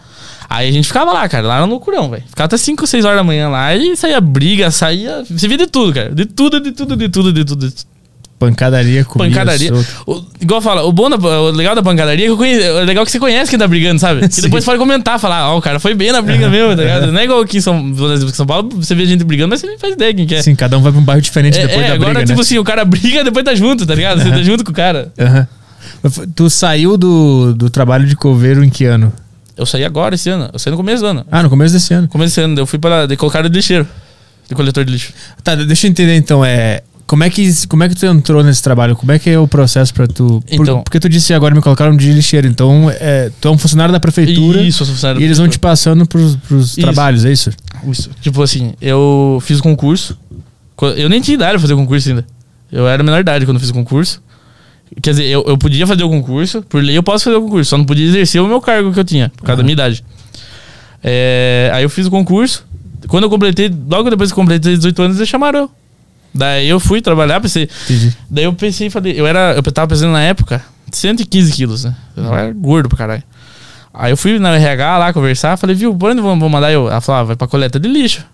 Aí 0.49 0.67
a 0.67 0.71
gente 0.71 0.87
ficava 0.87 1.13
lá, 1.13 1.29
cara, 1.29 1.47
lá 1.47 1.61
no 1.61 1.67
loucurão, 1.67 2.09
velho. 2.09 2.23
Ficava 2.27 2.45
até 2.45 2.57
5 2.57 2.81
ou 2.81 2.87
6 2.87 3.05
horas 3.05 3.17
da 3.17 3.23
manhã 3.23 3.47
lá 3.49 3.75
e 3.75 3.95
saía 3.95 4.19
briga, 4.19 4.71
saía. 4.71 5.23
Você 5.29 5.47
via 5.47 5.57
de 5.57 5.67
tudo, 5.67 5.93
cara. 5.93 6.13
De 6.13 6.25
tudo, 6.25 6.59
de 6.59 6.71
tudo, 6.71 6.95
de 6.95 7.09
tudo, 7.09 7.31
de 7.31 7.45
tudo. 7.45 7.69
De 7.69 7.75
tudo. 7.75 7.92
Pancadaria, 8.47 9.05
comida 9.05 9.29
Pancadaria. 9.29 9.71
O- 10.05 10.23
igual 10.41 10.61
fala, 10.61 10.83
o 10.83 10.91
bom 10.91 11.09
da, 11.09 11.17
o 11.17 11.51
legal 11.51 11.73
da 11.75 11.81
pancadaria 11.83 12.25
é 12.27 12.29
que 12.29 12.35
conhe- 12.35 12.69
o 12.69 12.83
legal 12.85 13.03
é 13.03 13.05
que 13.05 13.11
você 13.11 13.19
conhece 13.19 13.49
quem 13.49 13.59
tá 13.59 13.67
brigando, 13.67 13.99
sabe? 13.99 14.27
Que 14.27 14.33
Sim. 14.35 14.41
depois 14.43 14.63
pode 14.65 14.77
comentar, 14.79 15.19
falar, 15.19 15.49
ó, 15.51 15.57
o 15.57 15.61
cara 15.61 15.79
foi 15.79 15.93
bem 15.93 16.11
na 16.11 16.21
briga 16.21 16.49
mesmo, 16.49 16.75
tá 16.75 16.81
ligado? 16.81 17.11
Não 17.11 17.19
é 17.19 17.23
igual 17.23 17.41
aqui 17.41 17.57
em 17.57 17.61
São, 17.61 17.93
São 18.33 18.45
Paulo, 18.45 18.69
você 18.75 18.93
vê 18.95 19.05
gente 19.05 19.23
brigando, 19.23 19.49
mas 19.49 19.59
você 19.61 19.67
nem 19.67 19.77
faz 19.77 19.93
ideia 19.93 20.13
quem 20.13 20.25
que 20.25 20.35
é. 20.35 20.41
Sim, 20.41 20.55
cada 20.55 20.77
um 20.77 20.81
vai 20.81 20.91
pra 20.91 20.99
um 21.01 21.03
bairro 21.03 21.21
diferente 21.21 21.57
É, 21.57 21.67
depois 21.67 21.85
é, 21.85 21.87
da 21.89 21.93
agora, 21.95 22.09
briga, 22.13 22.25
tipo 22.27 22.37
né? 22.39 22.41
assim, 22.41 22.57
o 22.57 22.63
cara 22.63 22.83
briga 22.85 23.21
e 23.21 23.23
depois 23.23 23.45
tá 23.45 23.55
junto, 23.55 23.85
tá 23.85 23.95
ligado? 23.95 24.21
Você 24.21 24.29
tá 24.29 24.41
junto 24.43 24.63
com 24.63 24.71
o 24.71 24.75
cara. 24.75 25.11
Foi- 26.09 26.27
Tu 26.27 26.49
saiu 26.49 26.97
do, 26.97 27.53
do 27.53 27.69
trabalho 27.69 28.05
de 28.05 28.15
coveiro 28.15 28.63
em 28.63 28.69
que 28.69 28.85
ano? 28.85 29.11
Eu 29.55 29.65
saí 29.65 29.85
agora 29.85 30.15
esse 30.15 30.29
ano, 30.29 30.49
eu 30.51 30.57
saí 30.57 30.71
no 30.71 30.77
começo 30.77 31.01
do 31.03 31.07
ano. 31.07 31.25
Ah, 31.31 31.43
no 31.43 31.49
começo 31.49 31.73
desse 31.73 31.93
ano. 31.93 32.03
No 32.03 32.07
começo 32.09 32.31
desse 32.31 32.41
ano, 32.41 32.59
eu 32.59 32.65
fui 32.65 32.79
para 32.79 33.05
de 33.05 33.15
colocar 33.15 33.41
de 33.43 33.49
lixeiro, 33.49 33.87
de 34.49 34.55
coletor 34.55 34.83
de 34.83 34.91
lixo. 34.91 35.13
Tá, 35.43 35.53
deixa 35.55 35.85
eu 35.87 35.91
entender 35.91 36.15
então, 36.15 36.43
é. 36.43 36.81
Como 37.05 37.23
é, 37.23 37.29
que, 37.29 37.67
como 37.67 37.83
é 37.83 37.89
que 37.89 37.95
tu 37.95 38.05
entrou 38.05 38.43
nesse 38.43 38.63
trabalho? 38.63 38.95
Como 38.95 39.11
é 39.11 39.19
que 39.19 39.29
é 39.29 39.37
o 39.37 39.47
processo 39.47 39.93
pra 39.93 40.07
tu. 40.07 40.41
por- 40.47 40.63
Então- 40.63 40.81
porque 40.83 40.99
tu 40.99 41.07
disse 41.09 41.33
agora 41.33 41.53
me 41.53 41.61
colocaram 41.61 41.95
de 41.95 42.11
lixeiro, 42.11 42.47
então 42.47 42.89
é, 42.89 43.29
tu 43.41 43.47
é 43.49 43.51
um 43.51 43.57
funcionário 43.57 43.91
da 43.91 43.99
prefeitura 43.99 44.61
Isso, 44.61 44.81
eu 44.81 44.85
sou 44.87 44.95
funcionário 44.95 45.21
e 45.21 45.25
eles 45.25 45.37
vão 45.37 45.47
te 45.47 45.59
passando 45.59 46.05
pros, 46.07 46.35
pros 46.37 46.71
Isso. 46.71 46.81
trabalhos, 46.81 47.25
é 47.25 47.31
isso? 47.31 47.51
Isso. 47.87 48.09
Tipo 48.21 48.41
assim, 48.41 48.73
eu 48.81 49.37
fiz 49.43 49.59
o 49.59 49.63
concurso. 49.63 50.17
Co- 50.75 50.87
Eu 50.89 51.07
nem 51.09 51.21
tinha 51.21 51.35
idade 51.35 51.51
pra 51.51 51.59
fazer 51.59 51.73
o 51.73 51.77
concurso 51.77 52.09
ainda. 52.09 52.25
Eu 52.71 52.87
era 52.87 53.03
menor 53.03 53.17
de 53.17 53.21
idade 53.21 53.45
quando 53.45 53.57
eu 53.57 53.61
fiz 53.61 53.69
o 53.69 53.73
concurso. 53.73 54.21
Quer 55.01 55.11
dizer, 55.11 55.25
eu, 55.25 55.43
eu 55.47 55.57
podia 55.57 55.85
fazer 55.85 56.03
o 56.03 56.09
concurso, 56.09 56.61
por 56.63 56.81
lei 56.83 56.97
eu 56.97 57.03
posso 57.03 57.25
fazer 57.25 57.35
o 57.35 57.41
concurso, 57.41 57.69
só 57.69 57.77
não 57.77 57.85
podia 57.85 58.05
exercer 58.07 58.41
o 58.41 58.47
meu 58.47 58.61
cargo 58.61 58.91
que 58.93 58.99
eu 58.99 59.03
tinha, 59.03 59.29
por 59.35 59.43
causa 59.43 59.57
da 59.57 59.63
minha 59.63 59.73
idade. 59.73 60.03
É, 61.03 61.69
aí 61.73 61.83
eu 61.83 61.89
fiz 61.89 62.07
o 62.07 62.11
concurso. 62.11 62.65
Quando 63.07 63.23
eu 63.25 63.29
completei, 63.29 63.71
logo 63.89 64.09
depois 64.09 64.31
que 64.31 64.33
eu 64.33 64.41
completei 64.41 64.75
18 64.77 65.01
anos, 65.01 65.17
eles 65.17 65.27
chamaram 65.29 65.59
eu. 65.59 65.71
Daí 66.33 66.67
eu 66.67 66.79
fui 66.79 67.01
trabalhar, 67.01 67.39
pensei. 67.39 67.69
Entendi. 67.85 68.15
Daí 68.29 68.45
eu 68.45 68.53
pensei, 68.53 68.89
falei, 68.89 69.13
eu 69.19 69.27
era, 69.27 69.53
eu 69.55 69.63
tava 69.71 69.87
pesando 69.89 70.11
na 70.11 70.21
época 70.21 70.63
115 70.91 71.53
quilos, 71.53 71.83
né? 71.85 71.95
Eu 72.15 72.33
era 72.33 72.51
gordo 72.51 72.89
pra 72.89 72.97
caralho. 72.97 73.23
Aí 73.93 74.11
eu 74.11 74.17
fui 74.17 74.39
na 74.39 74.55
RH 74.55 74.97
lá 74.97 75.13
conversar, 75.13 75.55
falei, 75.57 75.75
viu, 75.75 75.93
por 75.95 76.09
onde 76.09 76.21
vamos 76.21 76.39
vamos 76.39 76.51
mandar 76.51 76.71
eu? 76.71 76.89
Ela 76.89 76.99
falou, 77.01 77.21
ah, 77.21 77.23
vai 77.25 77.35
pra 77.35 77.47
coleta 77.47 77.79
de 77.79 77.87
lixo. 77.87 78.25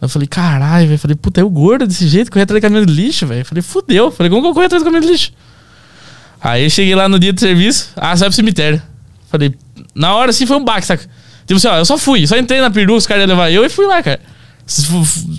Eu 0.00 0.08
falei, 0.08 0.28
caralho, 0.28 0.86
velho. 0.86 0.98
Falei, 0.98 1.16
puta, 1.16 1.40
eu 1.40 1.50
gordo 1.50 1.86
desse 1.86 2.06
jeito, 2.06 2.30
correr 2.30 2.42
atrás 2.42 2.60
de 2.60 2.62
caminhão 2.62 2.84
de 2.84 2.92
lixo, 2.92 3.26
velho. 3.26 3.44
Falei, 3.44 3.62
fudeu. 3.62 4.10
Falei, 4.12 4.30
como 4.30 4.42
que 4.42 4.48
eu 4.48 4.54
corro 4.54 4.66
atrás 4.66 4.82
de 4.82 4.84
caminhão 4.84 5.04
de 5.04 5.12
lixo? 5.12 5.32
Aí 6.40 6.64
eu 6.64 6.70
cheguei 6.70 6.94
lá 6.94 7.08
no 7.08 7.18
dia 7.18 7.32
do 7.32 7.40
serviço, 7.40 7.90
ah, 7.96 8.14
vai 8.14 8.28
pro 8.28 8.36
cemitério. 8.36 8.80
Falei, 9.28 9.54
na 9.94 10.14
hora 10.14 10.30
assim 10.30 10.46
foi 10.46 10.56
um 10.56 10.64
baque, 10.64 10.86
saca? 10.86 11.04
Tipo 11.46 11.56
assim, 11.56 11.68
ó, 11.68 11.78
eu 11.78 11.84
só 11.84 11.96
fui, 11.98 12.26
só 12.26 12.36
entrei 12.36 12.60
na 12.60 12.70
peru, 12.70 12.94
os 12.94 13.06
caras 13.06 13.22
iam 13.22 13.28
levar 13.28 13.50
eu 13.50 13.64
e 13.64 13.68
fui 13.68 13.86
lá, 13.86 14.02
cara. 14.02 14.20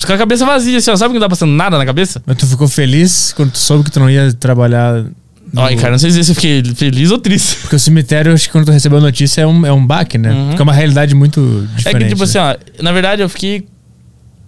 Com 0.06 0.14
a 0.14 0.18
cabeça 0.18 0.46
vazia, 0.46 0.78
assim, 0.78 0.90
ó, 0.90 0.96
sabe 0.96 1.14
que 1.14 1.20
não 1.20 1.26
tá 1.26 1.30
passando 1.30 1.52
nada 1.52 1.78
na 1.78 1.86
cabeça? 1.86 2.22
Mas 2.26 2.38
tu 2.38 2.48
ficou 2.48 2.68
feliz 2.68 3.34
quando 3.36 3.52
tu 3.52 3.58
soube 3.58 3.84
que 3.84 3.92
tu 3.92 4.00
não 4.00 4.10
ia 4.10 4.32
trabalhar. 4.34 5.04
no- 5.54 5.62
Ai, 5.62 5.76
cara, 5.76 5.92
não 5.92 6.00
sei 6.00 6.12
se 6.12 6.30
eu 6.32 6.36
fiquei 6.36 6.64
feliz 6.76 7.12
ou 7.12 7.18
triste. 7.20 7.58
Porque 7.62 7.76
o 7.76 7.80
cemitério, 7.80 8.34
acho 8.34 8.46
que 8.46 8.52
quando 8.52 8.66
tu 8.66 8.72
recebeu 8.72 8.98
a 9.00 9.02
notícia, 9.02 9.42
é 9.42 9.48
um, 9.48 9.66
é 9.66 9.72
um 9.74 9.86
baque, 9.86 10.18
né? 10.18 10.32
Uhum. 10.32 10.48
Porque 10.48 10.62
é 10.62 10.64
uma 10.64 10.74
realidade 10.74 11.14
muito 11.16 11.68
É 11.74 11.78
diferente. 11.78 12.04
que, 12.04 12.10
tipo 12.10 12.24
assim, 12.24 12.38
né? 12.38 12.56
ó, 12.80 12.84
na 12.84 12.92
verdade 12.92 13.22
eu 13.22 13.30
fiquei 13.30 13.66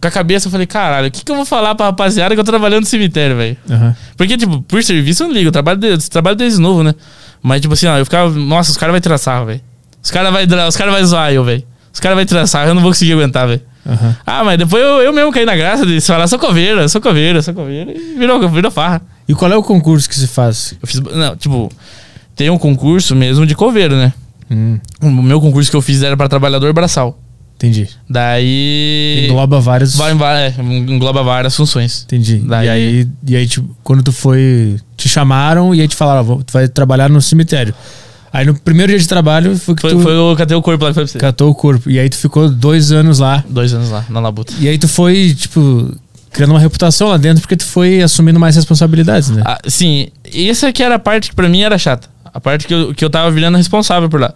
com 0.02 0.08
a 0.08 0.12
cabeça, 0.12 0.48
eu 0.48 0.52
falei, 0.52 0.65
caralho, 0.65 1.08
o 1.10 1.12
que, 1.12 1.26
que 1.26 1.32
eu 1.32 1.36
vou 1.36 1.46
falar 1.46 1.76
pra 1.76 1.88
rapaziada 1.88 2.34
que 2.34 2.39
eu 2.39 2.44
tô 2.46 2.52
trabalhando 2.52 2.82
no 2.82 2.86
cemitério, 2.88 3.36
velho? 3.36 3.58
Aham. 3.70 3.96
Porque, 4.15 4.38
tipo, 4.38 4.62
por 4.62 4.82
serviço 4.82 5.24
eu 5.24 5.28
não 5.28 5.34
ligo, 5.34 5.48
eu 5.50 5.52
trabalho, 5.52 5.78
de, 5.78 6.10
trabalho 6.10 6.38
desde 6.38 6.60
novo, 6.60 6.84
né? 6.84 6.96
Mas, 7.44 7.60
tipo 7.62 7.74
assim, 7.74 7.86
ó, 7.88 7.98
eu 7.98 8.06
ficava, 8.06 8.30
nossa, 8.30 8.72
os 8.72 8.78
caras 8.78 8.94
vão 8.94 9.02
tirar 9.02 9.18
sarro, 9.18 9.48
velho. 9.48 9.62
Os 10.02 10.10
caras 10.12 10.34
os 10.70 10.78
cara 10.78 10.89
vai 10.92 11.04
zoar 11.04 11.34
eu, 11.34 11.44
velho. 11.44 11.63
Os 11.94 12.00
caras 12.00 12.15
vão 12.18 12.26
tirar 12.26 12.48
sarro, 12.48 12.70
eu 12.70 12.74
não 12.76 12.82
vou 12.82 12.92
conseguir 12.92 13.12
aguentar, 13.13 13.46
velho. 13.48 13.62
Aham. 13.88 14.16
Ah, 14.26 14.43
mas 14.43 14.58
depois 14.58 14.82
eu, 14.84 15.01
eu 15.01 15.14
mesmo 15.14 15.32
caí 15.32 15.45
na 15.45 15.56
graça 15.56 15.86
de 15.86 15.99
falar, 16.01 16.28
sou 16.28 16.38
coveira, 16.39 16.88
sou 16.89 17.01
coveira, 17.01 17.41
sou 17.41 17.53
coveira, 17.53 17.91
e 17.91 18.16
virou, 18.18 18.47
virou 18.49 18.72
farra. 18.72 19.01
E 19.28 19.34
qual 19.34 19.51
é 19.51 19.56
o 19.56 19.64
concurso 19.64 20.08
que 20.10 20.16
se 20.16 20.28
faz? 20.28 20.74
Eu 20.82 20.88
fiz, 20.88 20.99
não, 20.99 21.36
tipo, 21.36 21.72
tem 22.36 22.49
um 22.49 22.58
concurso 22.58 23.16
mesmo 23.16 23.45
de 23.45 23.56
coveiro, 23.56 23.95
né? 23.95 24.14
Hum, 24.51 24.80
O 25.01 25.10
meu 25.10 25.39
concurso 25.39 25.70
que 25.70 25.78
eu 25.78 25.82
fiz 25.82 26.01
era 26.03 26.18
pra 26.18 26.28
trabalhador 26.28 26.74
braçal. 26.74 27.18
Entendi. 27.56 27.89
Daí. 28.10 29.26
Engloba 29.28 29.60
vários. 29.60 29.95
Vai, 29.95 30.14
vai, 30.14 30.47
é, 30.47 30.56
engloba 30.62 31.22
várias 31.24 31.56
funções. 31.56 32.03
Entendi. 32.06 32.38
Daí- 32.38 32.66
E 32.68 32.70
aí, 32.70 33.08
e 33.28 33.36
aí 33.36 33.47
tipo, 33.47 33.76
quando 33.84 34.01
tu 34.01 34.12
foi. 34.14 34.78
Te 34.95 35.10
chamaram 35.10 35.76
e 35.76 35.82
aí 35.82 35.88
te 35.88 35.95
falaram, 35.95 36.28
ó, 36.30 36.36
tu 36.38 36.53
vai 36.53 36.68
trabalhar 36.68 37.10
no 37.10 37.22
cemitério. 37.22 37.74
Aí 38.32 38.45
no 38.45 38.53
primeiro 38.53 38.91
dia 38.91 38.99
de 38.99 39.07
trabalho 39.07 39.57
foi 39.57 39.75
que 39.75 39.82
Foi, 39.82 39.91
tu 39.91 39.99
foi 40.01 40.15
o 40.17 40.36
Catei 40.36 40.55
o 40.55 40.61
Corpo 40.61 40.84
lá 40.84 40.91
que 40.91 40.95
foi 40.95 41.03
pra 41.03 41.11
você. 41.11 41.17
catou 41.17 41.49
o 41.49 41.55
corpo. 41.55 41.89
E 41.89 41.97
aí 41.99 42.07
tu 42.09 42.17
ficou 42.17 42.49
dois 42.49 42.91
anos 42.91 43.19
lá. 43.19 43.43
Dois 43.49 43.73
anos 43.73 43.89
lá, 43.89 44.05
na 44.09 44.19
Labuta. 44.19 44.53
E 44.59 44.67
aí 44.67 44.77
tu 44.77 44.88
foi, 44.88 45.34
tipo, 45.36 45.91
criando 46.32 46.51
uma 46.51 46.59
reputação 46.59 47.07
lá 47.09 47.17
dentro 47.17 47.41
porque 47.41 47.55
tu 47.57 47.65
foi 47.65 48.01
assumindo 48.03 48.39
mais 48.39 48.55
responsabilidades, 48.55 49.30
né? 49.30 49.41
Ah, 49.45 49.57
sim, 49.67 50.09
essa 50.34 50.71
que 50.71 50.84
era 50.84 50.95
a 50.95 50.99
parte 50.99 51.30
que 51.30 51.36
pra 51.36 51.49
mim 51.49 51.61
era 51.61 51.77
chata. 51.77 52.07
A 52.32 52.39
parte 52.39 52.67
que 52.67 52.73
eu, 52.73 52.93
que 52.93 53.03
eu 53.03 53.09
tava 53.09 53.32
virando 53.32 53.57
responsável 53.57 54.07
por 54.07 54.19
lá. 54.21 54.32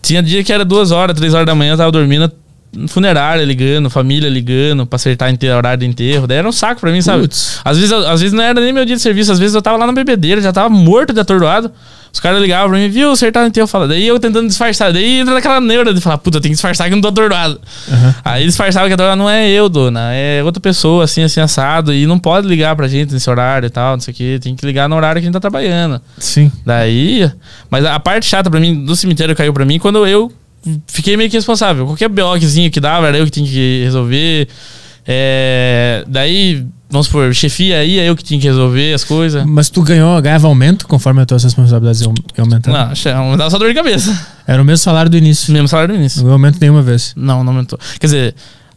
Tinha 0.00 0.22
dia 0.22 0.42
que 0.42 0.52
era 0.52 0.64
duas 0.64 0.90
horas, 0.90 1.14
três 1.16 1.34
horas 1.34 1.46
da 1.46 1.54
manhã, 1.54 1.72
eu 1.74 1.76
tava 1.76 1.92
dormindo, 1.92 2.32
funerária 2.88 3.44
ligando, 3.44 3.88
família 3.90 4.28
ligando, 4.28 4.86
pra 4.86 4.96
acertar 4.96 5.30
ente- 5.30 5.48
horário 5.48 5.80
de 5.80 5.86
enterro. 5.86 6.26
Daí 6.26 6.38
era 6.38 6.48
um 6.48 6.52
saco 6.52 6.80
pra 6.80 6.90
mim, 6.90 7.00
sabe? 7.02 7.22
Putz. 7.22 7.60
Às 7.64 7.76
vezes, 7.76 7.92
eu- 7.92 8.08
às 8.08 8.20
vezes 8.20 8.32
não 8.34 8.42
era 8.42 8.60
nem 8.60 8.72
meu 8.72 8.84
dia 8.84 8.96
de 8.96 9.02
serviço, 9.02 9.30
às 9.30 9.38
vezes 9.38 9.54
eu 9.54 9.62
tava 9.62 9.76
lá 9.76 9.86
na 9.86 9.92
bebedeira, 9.92 10.40
já 10.40 10.52
tava 10.52 10.68
morto 10.68 11.12
de 11.12 11.20
atordoado. 11.20 11.70
Os 12.14 12.20
caras 12.20 12.40
ligavam 12.40 12.70
pra 12.70 12.78
mim, 12.78 12.88
viu, 12.88 13.10
acertar 13.10 13.42
o 13.42 13.46
enterro, 13.48 13.66
fala. 13.66 13.88
Daí 13.88 14.06
eu 14.06 14.20
tentando 14.20 14.46
disfarçar, 14.46 14.92
daí 14.92 15.18
entra 15.18 15.34
naquela 15.34 15.60
neura 15.60 15.92
de 15.92 16.00
falar, 16.00 16.16
puta, 16.16 16.38
eu 16.38 16.40
tenho 16.40 16.52
que 16.52 16.54
disfarçar 16.54 16.86
que 16.86 16.92
eu 16.92 16.96
não 16.96 17.02
tô 17.02 17.08
atordoado. 17.08 17.60
Aí 18.24 18.46
disfarçava 18.46 18.86
que 18.86 18.94
atordoado 18.94 19.18
não 19.18 19.28
é 19.28 19.50
eu, 19.50 19.68
dona, 19.68 20.14
é 20.14 20.40
outra 20.44 20.60
pessoa, 20.60 21.02
assim, 21.02 21.24
assim, 21.24 21.40
assado, 21.40 21.92
e 21.92 22.06
não 22.06 22.16
pode 22.16 22.46
ligar 22.46 22.76
pra 22.76 22.86
gente 22.86 23.12
nesse 23.12 23.28
horário 23.28 23.66
e 23.66 23.70
tal, 23.70 23.94
não 23.94 24.00
sei 24.00 24.12
o 24.12 24.16
que, 24.16 24.38
tem 24.38 24.54
que 24.54 24.64
ligar 24.64 24.88
no 24.88 24.94
horário 24.94 25.20
que 25.20 25.24
a 25.24 25.26
gente 25.26 25.32
tá 25.32 25.40
trabalhando. 25.40 26.00
Sim. 26.16 26.52
Daí. 26.64 27.28
Mas 27.68 27.84
a 27.84 27.98
parte 27.98 28.26
chata 28.26 28.48
pra 28.48 28.60
mim 28.60 28.84
do 28.84 28.94
cemitério 28.94 29.34
caiu 29.34 29.52
pra 29.52 29.64
mim 29.64 29.80
quando 29.80 30.06
eu 30.06 30.32
fiquei 30.86 31.16
meio 31.16 31.28
que 31.28 31.36
responsável. 31.36 31.84
Qualquer 31.84 32.08
BOzinho 32.08 32.70
que 32.70 32.78
dava, 32.78 33.08
era 33.08 33.18
eu 33.18 33.24
que 33.24 33.32
tinha 33.32 33.46
que 33.46 33.82
resolver. 33.82 34.46
É, 35.04 36.04
daí, 36.06 36.64
vamos 36.94 37.06
supor, 37.08 37.34
chefia 37.34 37.78
aí, 37.78 37.98
é 37.98 38.08
eu 38.08 38.16
que 38.16 38.24
tinha 38.24 38.40
que 38.40 38.46
resolver 38.46 38.94
as 38.94 39.04
coisas. 39.04 39.44
Mas 39.44 39.68
tu 39.68 39.82
ganhou, 39.82 40.20
ganhava 40.22 40.46
aumento 40.48 40.86
conforme 40.88 41.20
as 41.20 41.26
tuas 41.26 41.44
responsabilidades 41.44 42.00
iam 42.00 42.14
aumentando? 42.38 42.72
Não, 42.74 42.94
que 42.94 43.12
não 43.12 43.36
dava 43.36 43.50
só 43.50 43.58
dor 43.58 43.68
de 43.68 43.74
cabeça. 43.74 44.26
Era 44.46 44.62
o 44.62 44.64
mesmo 44.64 44.78
salário 44.82 45.10
do 45.10 45.16
início. 45.16 45.52
Mesmo 45.52 45.68
salário 45.68 45.92
no 45.94 46.00
início. 46.00 46.24
Não 46.24 46.32
aumento 46.32 46.58
nenhuma 46.60 46.80
vez. 46.82 47.12
Não, 47.16 47.44
não 47.44 47.52
aumentou. 47.52 47.78
Quer 48.00 48.06
dizer, 48.06 48.34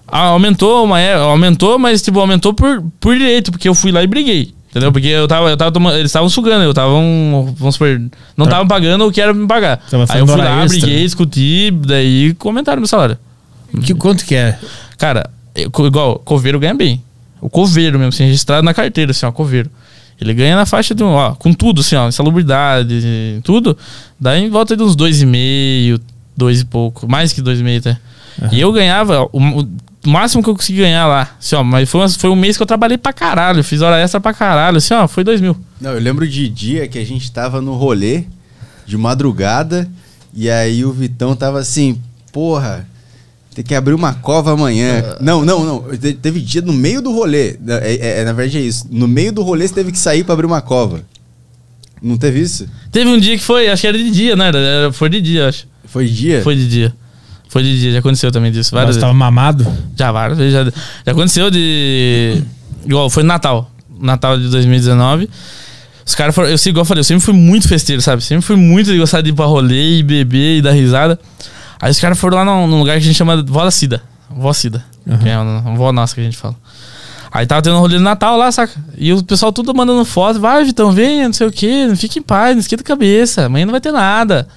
a- 0.07 0.19
aumentou, 0.27 0.83
uma, 0.83 0.99
é- 0.99 1.13
aumentou, 1.15 1.77
mas 1.79 2.01
tipo, 2.01 2.19
aumentou 2.19 2.53
por, 2.53 2.83
por 2.99 3.15
direito, 3.17 3.51
porque 3.51 3.69
eu 3.69 3.73
fui 3.75 3.91
lá 3.91 4.03
e 4.03 4.07
briguei. 4.07 4.53
Entendeu? 4.69 4.91
Porque 4.91 5.07
eu 5.07 5.27
tava, 5.27 5.49
eu 5.49 5.57
tava 5.57 5.71
tomando, 5.71 5.95
eles 5.95 6.09
estavam 6.09 6.29
sugando, 6.29 6.63
eu 6.63 6.73
tava, 6.73 6.93
um, 6.93 7.53
vamos 7.57 7.75
supor, 7.75 7.99
não 8.35 8.45
Tá. 8.45 8.51
estavam 8.51 8.67
pagando 8.67 9.07
o 9.07 9.11
que 9.11 9.19
era 9.21 9.33
pra 9.33 9.41
me 9.41 9.47
pagar. 9.47 9.79
Aí 10.09 10.19
eu 10.19 10.27
fui 10.27 10.35
lá, 10.37 10.63
extra. 10.65 10.79
briguei, 10.81 11.03
discuti, 11.03 11.71
daí 11.71 12.33
comentaram 12.35 12.79
meu 12.81 12.87
salário. 12.87 13.17
Que, 13.83 13.93
quanto 13.93 14.23
que 14.25 14.35
é? 14.35 14.57
Cara, 14.97 15.29
eu- 15.55 15.71
igual, 15.85 16.19
coveiro 16.19 16.59
ganha 16.59 16.73
bem. 16.75 17.01
O 17.41 17.49
coveiro 17.49 17.97
mesmo, 17.97 18.09
assim, 18.09 18.25
registrado 18.25 18.63
na 18.63 18.73
carteira, 18.73 19.11
assim, 19.11 19.25
ó, 19.25 19.31
coveiro. 19.31 19.69
Ele 20.19 20.33
ganha 20.33 20.55
na 20.55 20.65
faixa 20.65 20.95
de 20.95 21.03
um, 21.03 21.09
ó, 21.09 21.35
com 21.35 21.53
tudo, 21.53 21.81
assim, 21.81 21.95
ó, 21.95 22.07
insalubridade, 22.07 23.39
tudo, 23.43 23.77
dá 24.19 24.37
em 24.37 24.49
volta 24.49 24.75
de 24.75 24.81
uns 24.81 24.95
dois 24.95 25.21
e 25.21 25.25
meio, 25.25 25.99
dois 26.35 26.61
e 26.61 26.65
pouco, 26.65 27.07
mais 27.07 27.31
que 27.31 27.41
dois 27.41 27.59
e 27.59 27.63
meio 27.63 27.79
até. 27.79 27.97
E 28.51 28.59
eu 28.59 28.71
ganhava, 28.71 29.21
ó, 29.21 29.29
o, 29.31 29.61
o 29.61 30.09
máximo 30.09 30.41
que 30.41 30.49
eu 30.49 30.55
consegui 30.55 30.79
ganhar 30.79 31.05
lá, 31.05 31.35
assim, 31.39 31.55
ó, 31.55 31.63
mas 31.63 31.87
foi, 31.87 32.09
foi 32.09 32.29
um 32.31 32.35
mês 32.35 32.57
que 32.57 32.63
eu 32.63 32.67
trabalhei 32.67 32.97
pra 32.97 33.13
caralho, 33.13 33.63
fiz 33.63 33.81
hora 33.81 33.99
extra 33.99 34.19
pra 34.19 34.33
caralho, 34.33 34.77
assim, 34.77 34.93
ó, 34.95 35.07
foi 35.07 35.23
dois 35.23 35.39
mil. 35.39 35.55
Não, 35.79 35.91
eu 35.91 35.99
lembro 35.99 36.27
de 36.27 36.49
dia 36.49 36.87
que 36.87 36.97
a 36.97 37.05
gente 37.05 37.31
tava 37.31 37.61
no 37.61 37.75
rolê 37.75 38.23
de 38.87 38.97
madrugada 38.97 39.87
e 40.33 40.49
aí 40.49 40.83
o 40.83 40.91
Vitão 40.91 41.35
tava 41.35 41.59
assim, 41.59 42.01
porra, 42.31 42.87
tem 43.57 43.65
que 43.65 43.73
abrir 43.73 43.95
uma 43.95 44.13
cova 44.13 44.53
amanhã. 44.53 45.15
Não, 45.19 45.43
não, 45.43 45.65
não. 45.65 45.97
Te- 45.97 46.13
Teve 46.13 46.39
dia 46.39 46.61
no 46.61 46.71
meio 46.71 47.01
do 47.01 47.11
rolê. 47.11 47.57
Na- 47.59 47.77
É, 47.79 47.95
é- 47.95 48.19
é, 48.21 48.23
na 48.23 48.31
verdade 48.31 48.59
é 48.59 48.61
isso. 48.61 48.85
No 48.91 49.07
meio 49.07 49.31
do 49.33 49.41
rolê 49.41 49.67
você 49.67 49.73
teve 49.73 49.91
que 49.91 49.97
sair 49.97 50.23
pra 50.23 50.33
abrir 50.33 50.45
uma 50.45 50.61
cova. 50.61 51.01
Não 51.99 52.17
teve 52.17 52.39
isso? 52.39 52.67
Teve 52.91 53.09
um 53.09 53.17
dia 53.19 53.35
que 53.35 53.43
foi, 53.43 53.67
acho 53.67 53.81
que 53.81 53.87
era 53.87 53.97
de 53.97 54.11
dia, 54.11 54.35
né? 54.35 54.49
Era, 54.49 54.91
foi 54.93 55.09
de 55.09 55.19
dia, 55.19 55.47
acho. 55.47 55.65
Foi 55.85 56.05
dia? 56.05 56.43
Foi 56.43 56.55
de 56.55 56.67
dia. 56.69 56.93
Foi 57.49 57.63
de 57.63 57.79
dia, 57.79 57.91
já 57.93 57.99
aconteceu 57.99 58.31
também 58.31 58.51
disso. 58.51 58.71
Várias 58.75 58.89
Você 58.95 58.99
vezes. 58.99 59.01
tava 59.01 59.13
mamado? 59.13 59.65
Já 59.97 60.11
várias 60.11 60.37
vezes. 60.37 60.53
Já, 60.53 60.63
já 60.65 61.11
aconteceu 61.11 61.49
de. 61.49 62.43
Igual, 62.85 63.09
foi 63.09 63.23
no 63.23 63.27
Natal. 63.29 63.71
Natal 63.99 64.37
de 64.37 64.49
2019. 64.49 65.27
Os 66.05 66.13
caras 66.13 66.35
foram. 66.35 66.49
Eu, 66.49 66.57
sei, 66.59 66.69
igual 66.69 66.81
eu 66.81 66.85
falei, 66.85 66.99
eu 66.99 67.03
sempre 67.05 67.25
fui 67.25 67.33
muito 67.33 67.67
festeiro, 67.67 68.01
sabe? 68.03 68.23
Sempre 68.23 68.45
fui 68.45 68.55
muito 68.55 68.91
de 68.91 68.97
gostar 68.99 69.21
de 69.21 69.31
ir 69.31 69.33
pra 69.33 69.45
rolê 69.45 69.97
e 69.97 70.03
beber 70.03 70.57
e 70.59 70.61
dar 70.61 70.73
risada. 70.73 71.19
Aí 71.79 71.91
os 71.91 71.99
caras 71.99 72.17
foram 72.17 72.37
lá 72.37 72.45
num, 72.45 72.67
num 72.67 72.79
lugar 72.79 72.93
que 72.93 73.03
a 73.03 73.05
gente 73.05 73.15
chama 73.15 73.41
Vó 73.43 73.63
da 73.63 73.71
Cida. 73.71 74.01
Vó 74.29 74.51
Cida. 74.53 74.83
Uhum. 75.05 75.17
Que 75.17 75.29
é 75.29 75.37
uma 75.37 75.75
vó 75.75 75.91
nossa 75.91 76.13
que 76.13 76.21
a 76.21 76.23
gente 76.23 76.37
fala. 76.37 76.55
Aí 77.31 77.45
tava 77.45 77.61
tendo 77.61 77.75
um 77.75 77.79
rolê 77.79 77.97
de 77.97 78.03
Natal 78.03 78.37
lá, 78.37 78.51
saca? 78.51 78.73
E 78.97 79.13
o 79.13 79.23
pessoal 79.23 79.51
tudo 79.51 79.73
mandando 79.73 80.03
foto. 80.05 80.39
Vai, 80.39 80.63
Vitão, 80.63 80.91
vem, 80.91 81.25
não 81.25 81.33
sei 81.33 81.47
o 81.47 81.51
quê. 81.51 81.87
Fique 81.95 82.19
em 82.19 82.21
paz, 82.21 82.55
não 82.55 82.61
esquenta 82.61 82.81
a 82.81 82.85
cabeça. 82.85 83.45
Amanhã 83.45 83.65
não 83.65 83.71
vai 83.71 83.81
ter 83.81 83.91
nada. 83.91 84.47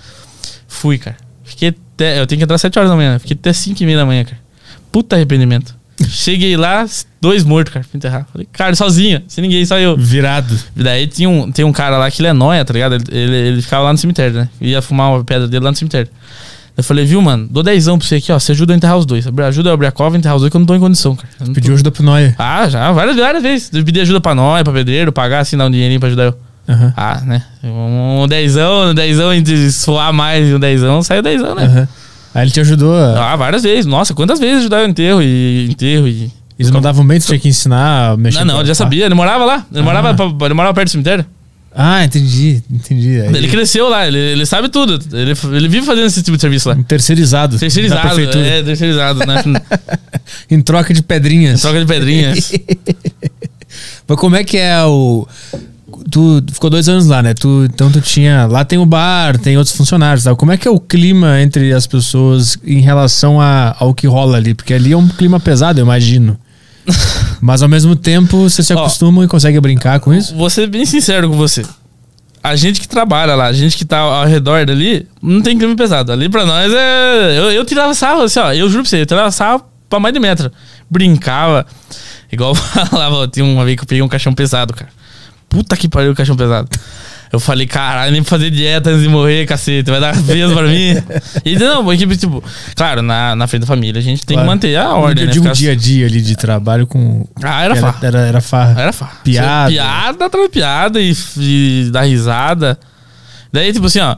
Fui, 0.66 0.97
cara. 0.99 1.16
Fiquei 1.45 1.68
até. 1.68 2.21
Eu 2.21 2.27
tenho 2.27 2.39
que 2.39 2.45
entrar 2.45 2.55
às 2.55 2.61
7 2.61 2.79
horas 2.79 2.91
da 2.91 2.97
manhã. 2.97 3.18
Fiquei 3.18 3.37
até 3.39 3.53
5 3.53 3.83
e 3.83 3.87
meia 3.87 3.99
da 3.99 4.07
manhã, 4.07 4.25
cara. 4.25 4.39
Puta 4.91 5.16
arrependimento. 5.16 5.75
Cheguei 6.09 6.57
lá, 6.57 6.87
dois 7.21 7.45
mortos, 7.45 7.75
cara, 7.75 7.85
pra 7.89 7.97
enterrar. 7.97 8.27
Falei, 8.33 8.49
cara, 8.51 8.75
sozinho, 8.75 9.23
sem 9.29 9.43
ninguém, 9.43 9.64
só 9.66 9.79
eu. 9.79 9.97
Virado. 9.97 10.59
E 10.75 10.83
daí 10.83 11.07
tinha 11.07 11.29
um, 11.29 11.51
tem 11.53 11.64
um 11.64 11.73
cara 11.73 11.99
lá 11.99 12.11
que 12.11 12.23
ele 12.23 12.29
é 12.29 12.33
nóia, 12.33 12.64
tá 12.64 12.73
ligado? 12.73 12.95
Ele, 12.95 13.05
ele, 13.11 13.37
ele 13.37 13.62
ficava 13.62 13.85
lá 13.85 13.93
no 13.93 13.99
cemitério, 13.99 14.35
né? 14.35 14.49
Ia 14.61 14.81
fumar 14.81 15.11
uma 15.11 15.25
pedra 15.25 15.47
dele 15.47 15.64
lá 15.64 15.71
no 15.71 15.77
cemitério. 15.77 16.11
Eu 16.77 16.85
falei, 16.85 17.05
viu, 17.05 17.21
mano, 17.21 17.47
dou 17.51 17.62
dezão 17.62 17.99
pra 17.99 18.07
você 18.07 18.16
aqui, 18.16 18.33
ó. 18.33 18.39
Você 18.39 18.53
ajuda 18.53 18.73
a 18.73 18.77
enterrar 18.77 18.97
os 18.97 19.05
dois. 19.05 19.27
Ajuda 19.27 19.68
eu 19.68 19.73
a 19.73 19.75
abrir 19.75 19.87
a 19.87 19.93
cova 19.93 20.16
e 20.16 20.18
enterrar 20.18 20.37
os 20.37 20.43
dois 20.43 20.51
que 20.51 20.57
eu 20.57 20.61
não 20.61 20.66
tô 20.66 20.75
em 20.75 20.81
condição, 20.81 21.14
cara. 21.14 21.29
Eu 21.41 21.47
tô- 21.47 21.53
Pediu 21.53 21.75
ajuda 21.75 21.91
pro 21.91 22.03
Noia. 22.03 22.35
Ah, 22.39 22.68
já, 22.68 22.91
várias, 22.93 23.16
várias 23.16 23.43
vezes. 23.43 23.71
Eu 23.73 23.85
pedi 23.85 24.01
ajuda 24.01 24.21
pra 24.21 24.35
nós, 24.35 24.62
pra 24.62 24.73
pedreiro, 24.73 25.12
pagar 25.12 25.41
assim, 25.41 25.57
dar 25.57 25.66
um 25.66 25.71
dinheirinho 25.71 26.01
pra 26.01 26.07
ajudar 26.09 26.25
eu. 26.25 26.35
Aham. 26.68 26.95
Ah, 26.97 27.21
né? 27.27 27.43
Um, 27.64 28.27
dezão, 28.29 28.91
um 28.91 28.95
dezão 28.95 29.33
entre 29.35 29.71
suar 29.73 30.12
mais 30.12 30.49
e 30.49 30.55
um 30.55 30.61
dezão, 30.61 31.03
saiu 31.03 31.23
dezão, 31.23 31.55
né? 31.55 31.64
Aham. 31.64 31.89
Aí 32.35 32.45
ele 32.45 32.51
te 32.53 32.61
ajudou. 32.61 32.95
a- 32.97 33.33
Ah, 33.33 33.37
várias 33.37 33.62
vezes. 33.64 33.87
Nossa, 33.87 34.14
quantas 34.14 34.39
vezes 34.39 34.59
ajudar 34.61 34.83
eu 34.83 34.89
enterro 34.89 35.21
e 35.23 35.68
enterro 35.71 36.07
e. 36.07 36.31
Eles 36.59 36.71
mandavam 36.71 37.05
bem, 37.07 37.18
tu 37.18 37.27
tinha 37.27 37.39
que 37.39 37.49
ensinar 37.49 38.16
mexer 38.18 38.39
Não, 38.41 38.45
não, 38.55 38.59
ele 38.61 38.68
já 38.68 38.75
sabia. 38.75 39.07
Ele 39.07 39.14
morava 39.14 39.45
lá. 39.45 39.64
Ele, 39.73 39.81
Ah. 39.81 39.83
morava, 39.83 40.16
ele 40.45 40.55
morava 40.55 40.75
perto 40.75 40.89
do 40.89 40.91
cemitério. 40.93 41.25
Ah, 41.73 42.05
entendi, 42.05 42.61
entendi. 42.71 43.21
Aí, 43.21 43.29
Ele 43.29 43.49
cresceu 43.49 43.89
lá, 43.89 44.07
ele, 44.07 44.18
ele 44.18 44.45
sabe 44.45 44.68
tudo. 44.68 44.99
Ele, 45.16 45.35
ele 45.57 45.68
vive 45.68 45.87
fazendo 45.87 46.07
esse 46.07 46.21
tipo 46.23 46.37
de 46.37 46.41
serviço 46.41 46.68
lá. 46.68 46.75
um 46.75 46.83
terceirizado. 46.83 47.59
Terceirizado. 47.59 48.21
É, 48.21 48.62
terceirizado, 48.62 49.21
né? 49.25 49.43
Em 50.51 50.61
troca 50.61 50.93
de 50.93 51.03
pedrinhas. 51.03 51.61
Troca 51.62 51.79
de 51.81 51.87
pedrinhas. 51.87 52.53
Mas 54.07 54.18
como 54.18 54.37
é 54.37 54.43
que 54.45 54.57
é 54.59 54.83
o. 54.85 55.27
Tu 56.11 56.43
ficou 56.53 56.71
dois 56.71 56.89
anos 56.89 57.07
lá, 57.07 57.23
né? 57.23 57.35
Tu, 57.35 57.68
então 57.73 57.91
tu 57.91 58.01
tinha. 58.01 58.47
Lá 58.47 58.64
tem 58.64 58.79
o 58.79 58.87
bar, 58.87 59.39
tem 59.39 59.57
outros 59.57 59.77
funcionários. 59.77 60.25
Como 60.37 60.51
é 60.51 60.57
que 60.57 60.66
é 60.66 60.71
o 60.71 60.81
clima 60.81 61.41
entre 61.41 61.73
as 61.73 61.87
pessoas 61.87 62.59
em 62.64 62.81
relação 62.81 63.41
a- 63.41 63.77
ao 63.79 63.95
que 63.95 64.07
rola 64.09 64.37
ali? 64.39 64.55
Porque 64.55 64.75
ali 64.75 64.93
é 64.93 64.97
um 64.97 65.07
clima 65.09 65.39
pesado, 65.39 65.79
eu 65.79 65.85
imagino. 65.85 66.37
Mas 67.41 67.62
ao 67.62 67.68
mesmo 67.68 67.97
tempo, 67.97 68.49
vocês 68.49 68.66
se 68.66 68.74
Ó. 68.74 68.78
acostumam 68.78 69.24
e 69.24 69.28
conseguem 69.28 69.61
brincar 69.61 70.01
com 70.01 70.12
isso? 70.12 70.34
Vou 70.34 70.51
ser 70.51 70.66
bem 70.66 70.84
sincero 70.84 71.28
com 71.28 71.36
você. 71.36 71.64
A 72.43 72.57
gente 72.57 72.80
que 72.80 72.88
trabalha 72.88 73.34
lá, 73.34 73.47
a 73.47 73.53
gente 73.53 73.76
que 73.76 73.84
tá 73.84 73.99
ao 73.99 74.24
redor 74.26 74.64
dali, 74.64 75.07
não 75.22 75.43
tem 75.43 75.59
clima 75.59 75.76
pesado. 75.76 76.11
Ali 76.11 76.28
pra 76.28 76.47
nós 76.47 76.72
é. 76.72 77.38
Eu, 77.38 77.51
eu 77.53 77.64
tirava 77.64 77.93
sarro, 77.95 78.22
assim, 78.22 78.41
ó. 78.41 78.53
Eu 78.53 78.68
juro 78.68 78.82
pra 78.82 78.91
você, 78.91 79.03
eu 79.03 79.07
tirava 79.07 79.30
sarro 79.30 79.62
pra 79.88 80.01
mais 80.01 80.14
de 80.14 80.20
metro. 80.20 80.51
Brincava. 80.91 81.66
Igual 82.32 82.51
eu 82.53 82.55
falava, 82.86 83.28
tinha 83.28 83.45
uma 83.45 83.64
vez 83.64 83.76
que 83.76 83.82
eu 83.82 83.86
peguei 83.86 84.03
um 84.03 84.09
caixão 84.09 84.32
pesado, 84.32 84.72
cara. 84.72 84.91
Puta 85.51 85.76
que 85.76 85.88
pariu, 85.88 86.14
caixão 86.14 86.34
pesado. 86.36 86.68
Eu 87.32 87.38
falei, 87.38 87.64
caralho, 87.66 88.11
nem 88.11 88.24
fazer 88.24 88.51
dieta 88.51 88.90
antes 88.90 89.03
de 89.03 89.09
morrer, 89.09 89.46
cacete, 89.46 89.88
vai 89.90 90.01
dar 90.01 90.16
peso 90.24 90.53
pra 90.55 90.66
mim. 90.66 90.94
E 91.44 91.57
não, 91.59 91.84
porque, 91.84 92.05
tipo, 92.16 92.42
claro, 92.74 93.03
na, 93.03 93.36
na 93.36 93.46
frente 93.46 93.61
da 93.61 93.66
família 93.66 94.01
a 94.01 94.03
gente 94.03 94.24
tem 94.26 94.34
Claro. 94.36 94.48
que 94.48 94.55
manter 94.55 94.76
a 94.76 94.94
ordem, 94.94 95.24
eu 95.24 95.26
né? 95.28 95.32
digo 95.32 95.44
Ficar- 95.44 95.55
dia 95.55 95.72
a 95.72 95.74
dia 95.76 96.07
ali 96.07 96.20
de 96.22 96.34
trabalho 96.36 96.86
com. 96.86 97.24
Ah, 97.42 97.62
era 97.62 97.76
farra. 97.76 97.98
Era, 98.03 98.18
era 98.20 98.40
farra. 98.40 98.80
Era 98.80 98.92
farra. 98.92 99.18
Piada. 99.22 99.70
Piada 99.70 100.24
atrás 100.24 100.48
piada 100.48 101.01
e, 101.01 101.14
e 101.38 101.88
dar 101.92 102.03
risada. 102.03 102.78
Daí, 103.53 103.72
tipo 103.72 103.86
assim, 103.86 104.01
ó. 104.01 104.16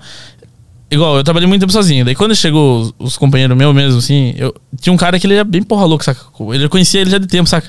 Igual, 0.91 1.17
eu 1.17 1.25
trabalhei 1.25 1.49
muito 1.49 1.61
tempo 1.63 1.73
sozinho. 1.73 2.05
Daí 2.05 2.15
quando 2.15 2.35
chegou 2.37 2.83
os, 2.83 2.95
os 2.99 3.17
companheiros 3.17 3.57
meus 3.57 3.75
mesmo, 3.75 3.99
assim, 3.99 4.35
eu 4.37 4.55
tinha 4.81 4.93
um 4.93 4.97
cara 4.97 5.19
que 5.19 5.27
ele 5.27 5.35
era 5.35 5.45
bem 5.45 5.63
porra 5.63 5.87
louco, 5.87 6.05
saca? 6.05 6.21
Ele 6.53 6.65
eu 6.65 6.69
conhecia 6.71 7.01
ele 7.01 7.09
já 7.11 7.17
de 7.19 7.27
tempo, 7.27 7.49
saca? 7.49 7.69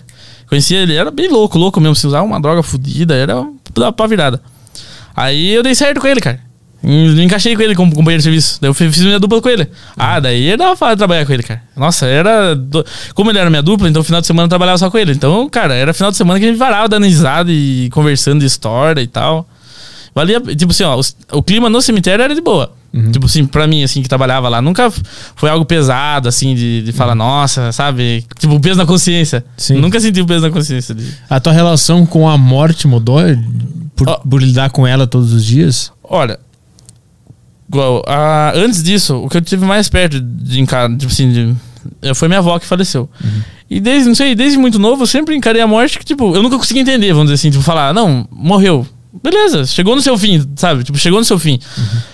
Conhecia 0.54 0.78
ele, 0.82 0.94
era 0.96 1.10
bem 1.10 1.30
louco, 1.30 1.58
louco 1.58 1.82
mesmo. 1.82 1.96
Se 1.96 2.06
usava 2.06 2.24
uma 2.24 2.40
droga 2.40 2.62
fodida, 2.62 3.16
era 3.16 3.44
pá 3.98 4.06
virada. 4.06 4.40
Aí 5.16 5.52
eu 5.52 5.64
dei 5.64 5.74
certo 5.74 6.00
com 6.00 6.06
ele, 6.08 6.22
cara. 6.22 6.40
Me 6.84 7.24
encaixei 7.24 7.56
com 7.56 7.62
ele 7.64 7.74
como 7.74 7.90
companheiro 7.96 8.20
de 8.20 8.24
serviço. 8.24 8.60
Daí 8.62 8.70
eu 8.70 8.74
fiz 8.76 9.00
minha 9.00 9.18
dupla 9.20 9.42
com 9.42 9.50
ele. 9.50 9.68
Ah, 9.98 10.20
daí 10.20 10.50
era 10.50 10.76
fácil 10.76 10.98
trabalhar 10.98 11.26
com 11.26 11.34
ele, 11.34 11.42
cara. 11.42 11.64
Nossa, 11.76 12.06
era. 12.06 12.54
do- 12.56 12.86
Como 13.16 13.32
ele 13.32 13.40
era 13.40 13.50
minha 13.50 13.64
dupla, 13.64 13.90
então 13.90 14.04
final 14.04 14.22
de 14.22 14.28
semana 14.28 14.46
eu 14.46 14.50
trabalhava 14.50 14.78
só 14.78 14.92
com 14.92 14.98
ele. 15.00 15.12
Então, 15.14 15.50
cara, 15.50 15.74
era 15.74 15.92
final 15.92 16.12
de 16.12 16.18
semana 16.18 16.40
que 16.40 16.46
a 16.46 16.50
gente 16.50 16.58
varava 16.58 16.88
dando 16.88 17.06
risada 17.06 17.52
e 17.52 17.90
conversando 17.92 18.42
de 18.42 18.46
história 18.46 19.02
e 19.02 19.08
tal. 19.08 19.48
Valia, 20.16 20.40
tipo 20.42 20.72
assim, 20.72 20.84
ó, 20.84 20.96
os- 20.96 21.16
o 21.32 21.42
clima 21.42 21.70
no 21.70 21.82
cemitério 21.82 22.24
era 22.24 22.36
de 22.36 22.42
boa. 22.42 22.72
Uhum. 22.94 23.12
Tipo 23.12 23.26
assim, 23.26 23.46
pra 23.46 23.66
mim, 23.66 23.84
assim, 23.84 24.04
que 24.04 24.08
trabalhava 24.08 24.48
lá, 24.48 24.62
nunca 24.62 24.92
foi 25.36 25.50
algo 25.50 25.66
pesado, 25.66 26.30
assim, 26.30 26.54
de, 26.54 26.84
de 26.84 26.92
falar, 26.92 27.16
nossa, 27.16 27.72
sabe? 27.72 28.24
Tipo, 28.38 28.54
o 28.56 28.60
peso 28.60 28.78
na 28.78 28.86
consciência. 28.86 29.40
Uhum. 29.48 29.54
Sim. 29.58 29.78
Nunca 29.80 30.00
senti 30.00 30.22
o 30.22 30.26
peso 30.28 30.42
na 30.42 30.52
consciência. 30.52 30.94
De... 30.94 31.04
A 31.30 31.40
tua 31.40 31.52
relação 31.52 32.06
com 32.06 32.30
a 32.30 32.38
morte 32.38 32.88
mudou 32.88 33.20
por, 33.96 34.08
Ó. 34.08 34.16
por 34.18 34.42
lidar 34.44 34.70
com 34.70 34.86
ela 34.86 35.08
todos 35.08 35.34
os 35.34 35.44
dias? 35.44 35.92
Olha, 36.04 36.38
a- 38.08 38.54
antes 38.56 38.84
disso, 38.84 39.16
o 39.18 39.30
que 39.30 39.38
eu 39.38 39.42
tive 39.42 39.66
mais 39.66 39.90
perto 39.90 40.20
de 40.20 40.60
encarar, 40.62 40.90
tipo 40.96 41.12
assim, 41.12 41.32
de- 41.32 41.56
eh, 42.02 42.14
foi 42.14 42.28
minha 42.28 42.40
avó 42.40 42.58
que 42.60 42.66
faleceu. 42.66 43.10
E 43.70 43.80
desde, 43.80 44.08
não 44.08 44.16
sei, 44.16 44.36
desde 44.36 44.58
muito 44.58 44.78
novo, 44.78 45.04
eu 45.04 45.08
sempre 45.08 45.36
encarei 45.36 45.62
a 45.62 45.68
morte 45.68 45.98
que, 45.98 46.06
tipo, 46.06 46.36
eu 46.36 46.44
nunca 46.44 46.58
consegui 46.58 46.80
entender, 46.82 47.08
vamos 47.14 47.24
dizer 47.32 47.36
assim, 47.36 47.50
tipo, 47.50 47.64
falar, 47.64 47.94
não, 47.94 48.28
morreu. 48.32 48.86
Beleza, 49.22 49.66
chegou 49.66 49.96
no 49.96 50.02
seu 50.02 50.18
fim, 50.18 50.44
sabe? 50.56 50.84
Tipo, 50.84 50.98
chegou 50.98 51.20
no 51.20 51.26
seu 51.26 51.38
fim. 51.38 51.60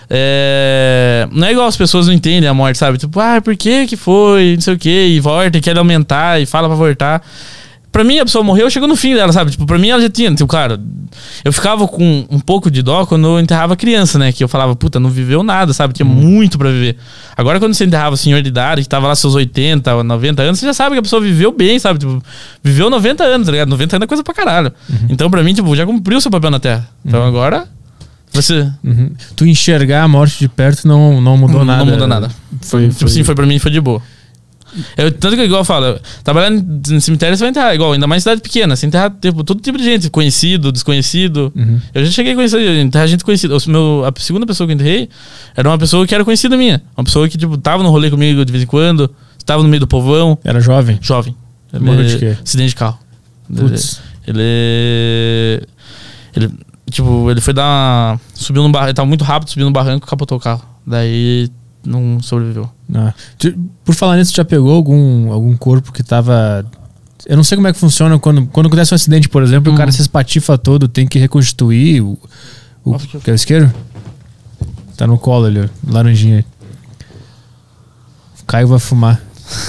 É, 0.09 1.27
não 1.31 1.47
é 1.47 1.51
igual 1.51 1.67
as 1.67 1.77
pessoas 1.77 2.07
não 2.07 2.13
entendem 2.13 2.49
a 2.49 2.53
morte, 2.53 2.77
sabe? 2.77 2.97
Tipo, 2.97 3.19
ah, 3.19 3.39
por 3.41 3.55
que 3.55 3.87
que 3.87 3.95
foi, 3.95 4.55
não 4.55 4.61
sei 4.61 4.73
o 4.73 4.77
que, 4.77 4.89
e 4.89 5.19
volta, 5.19 5.57
e 5.57 5.61
quer 5.61 5.77
aumentar, 5.77 6.41
e 6.41 6.45
fala 6.45 6.67
pra 6.67 6.75
voltar. 6.75 7.25
Pra 7.91 8.03
mim, 8.03 8.19
a 8.19 8.23
pessoa 8.25 8.43
morreu, 8.43 8.69
chegou 8.69 8.87
no 8.87 8.95
fim 8.95 9.15
dela, 9.15 9.33
sabe? 9.33 9.49
Tipo, 9.49 9.65
pra 9.65 9.77
mim 9.79 9.89
ela 9.89 9.99
já 10.01 10.09
tinha. 10.09 10.29
Tipo, 10.29 10.45
claro, 10.47 10.79
eu 11.43 11.51
ficava 11.51 11.87
com 11.87 12.23
um 12.29 12.39
pouco 12.39 12.69
de 12.69 12.83
dó 12.83 13.03
quando 13.05 13.25
eu 13.27 13.39
enterrava 13.39 13.75
criança, 13.75 14.19
né? 14.19 14.31
Que 14.31 14.43
eu 14.43 14.47
falava, 14.47 14.75
puta, 14.75 14.99
não 14.99 15.09
viveu 15.09 15.41
nada, 15.41 15.73
sabe? 15.73 15.93
Tinha 15.93 16.05
muito 16.05 16.57
pra 16.59 16.69
viver. 16.69 16.97
Agora, 17.35 17.59
quando 17.59 17.73
você 17.73 17.85
enterrava 17.85 18.13
o 18.13 18.17
senhor 18.17 18.41
de 18.43 18.47
idade, 18.49 18.83
que 18.83 18.87
tava 18.89 19.07
lá 19.07 19.15
seus 19.15 19.33
80 19.33 19.95
ou 19.95 20.03
90 20.03 20.41
anos, 20.43 20.59
você 20.59 20.67
já 20.67 20.73
sabe 20.73 20.93
que 20.95 20.99
a 20.99 21.01
pessoa 21.01 21.19
viveu 21.21 21.51
bem, 21.51 21.79
sabe? 21.79 21.97
Tipo, 21.97 22.21
viveu 22.63 22.91
90 22.91 23.23
anos, 23.23 23.45
tá 23.47 23.51
ligado? 23.51 23.69
90 23.69 23.95
anos 23.95 24.03
é 24.03 24.07
coisa 24.07 24.23
pra 24.23 24.33
caralho. 24.35 24.71
Então, 25.09 25.29
pra 25.31 25.41
mim, 25.43 25.53
tipo, 25.55 25.75
já 25.75 25.85
cumpriu 25.85 26.19
o 26.19 26.21
seu 26.21 26.29
papel 26.29 26.51
na 26.51 26.59
Terra. 26.59 26.87
Então 27.03 27.23
agora. 27.23 27.67
Você. 28.31 28.69
Uhum. 28.83 29.11
Tu 29.35 29.47
enxergar 29.47 30.03
a 30.03 30.07
morte 30.07 30.37
de 30.37 30.47
perto 30.47 30.87
não, 30.87 31.19
não 31.19 31.35
mudou 31.35 31.57
Não- 31.59 31.65
nada? 31.65 31.83
não 31.83 31.91
mudou 31.91 32.07
nada. 32.07 32.29
Foi, 32.61 32.87
Tipo 32.89 33.05
assim, 33.05 33.23
foi 33.23 33.33
pra 33.33 33.47
mim 33.47 33.57
foi 33.57 33.71
de 33.71 33.81
boa. 33.81 33.99
Eu, 34.97 35.11
tanto 35.11 35.35
que, 35.35 35.43
igual 35.43 35.61
eu 35.61 35.65
falo, 35.65 35.99
trabalhar 36.23 36.51
no 36.51 37.01
cemitério 37.01 37.35
você 37.35 37.43
vai 37.43 37.49
enterrar, 37.51 37.73
igual, 37.73 37.93
ainda 37.93 38.07
mais 38.07 38.23
cidade 38.23 38.41
pequena, 38.41 38.75
você 38.75 38.85
enterra 38.85 39.09
tipo, 39.21 39.43
todo 39.43 39.61
tipo 39.61 39.77
de 39.77 39.83
gente, 39.83 40.09
conhecido, 40.09 40.71
desconhecido. 40.71 41.51
Uhum. 41.55 41.79
Eu 41.93 42.05
já 42.05 42.11
cheguei 42.11 42.33
a 42.33 42.35
conhecer, 42.35 42.77
enterrar 42.79 43.07
gente 43.07 43.23
conhecida. 43.23 43.55
O 43.57 43.69
meu, 43.69 44.03
a 44.05 44.19
segunda 44.19 44.45
pessoa 44.45 44.67
que 44.67 44.73
eu 44.73 44.75
enterrei 44.75 45.09
era 45.55 45.67
uma 45.69 45.77
pessoa 45.77 46.05
que 46.05 46.13
era 46.13 46.23
conhecida 46.23 46.55
minha. 46.55 46.81
Uma 46.95 47.03
pessoa 47.03 47.27
que, 47.27 47.37
tipo, 47.37 47.57
tava 47.57 47.83
no 47.83 47.89
rolê 47.89 48.09
comigo 48.09 48.45
de 48.45 48.51
vez 48.51 48.63
em 48.63 48.67
quando, 48.67 49.09
estava 49.37 49.63
no 49.63 49.69
meio 49.69 49.79
do 49.79 49.87
povão, 49.87 50.37
Era 50.43 50.59
jovem? 50.59 50.97
jovem. 51.01 51.35
Morreu 51.73 52.05
de 52.05 52.17
quê? 52.17 52.37
Acidente 52.43 52.69
de 52.69 52.75
carro. 52.75 52.99
Putz. 53.55 54.01
Ele. 54.27 55.61
Ele. 56.35 56.49
Tipo, 56.89 57.29
ele 57.29 57.41
foi 57.41 57.53
dar. 57.53 57.63
Uma, 58.13 58.19
subiu 58.33 58.63
no 58.63 58.69
barranco. 58.69 58.89
Ele 58.89 58.95
tava 58.95 59.07
muito 59.07 59.23
rápido, 59.23 59.49
subiu 59.49 59.65
no 59.65 59.71
barranco 59.71 60.07
e 60.07 60.09
capotou 60.09 60.37
o 60.37 60.41
carro. 60.41 60.63
Daí 60.85 61.49
não 61.85 62.21
sobreviveu. 62.21 62.69
Ah. 62.93 63.13
Por 63.85 63.95
falar 63.95 64.17
nisso, 64.17 64.33
já 64.35 64.43
pegou 64.45 64.71
algum, 64.73 65.31
algum 65.31 65.55
corpo 65.57 65.91
que 65.91 66.03
tava. 66.03 66.65
Eu 67.25 67.35
não 67.37 67.43
sei 67.43 67.55
como 67.57 67.67
é 67.67 67.73
que 67.73 67.79
funciona 67.79 68.17
quando, 68.17 68.45
quando 68.47 68.67
acontece 68.67 68.93
um 68.93 68.95
acidente, 68.95 69.27
por 69.29 69.43
exemplo, 69.43 69.69
e 69.69 69.71
o 69.71 69.73
Hum. 69.73 69.77
cara 69.77 69.91
se 69.91 70.01
espatifa 70.01 70.57
todo, 70.57 70.87
tem 70.87 71.05
que 71.07 71.19
reconstituir 71.19 72.01
o. 72.01 72.17
o 72.83 72.91
Nossa, 72.91 73.07
que- 73.07 73.19
quer 73.19 73.31
o 73.31 73.35
isqueiro? 73.35 73.73
Tá 74.97 75.05
no 75.07 75.17
colo 75.17 75.45
ali, 75.45 75.59
ó, 75.61 75.67
laranjinha. 75.91 76.45
O 78.41 78.45
Caio 78.45 78.67
vai 78.67 78.79
fumar. 78.79 79.21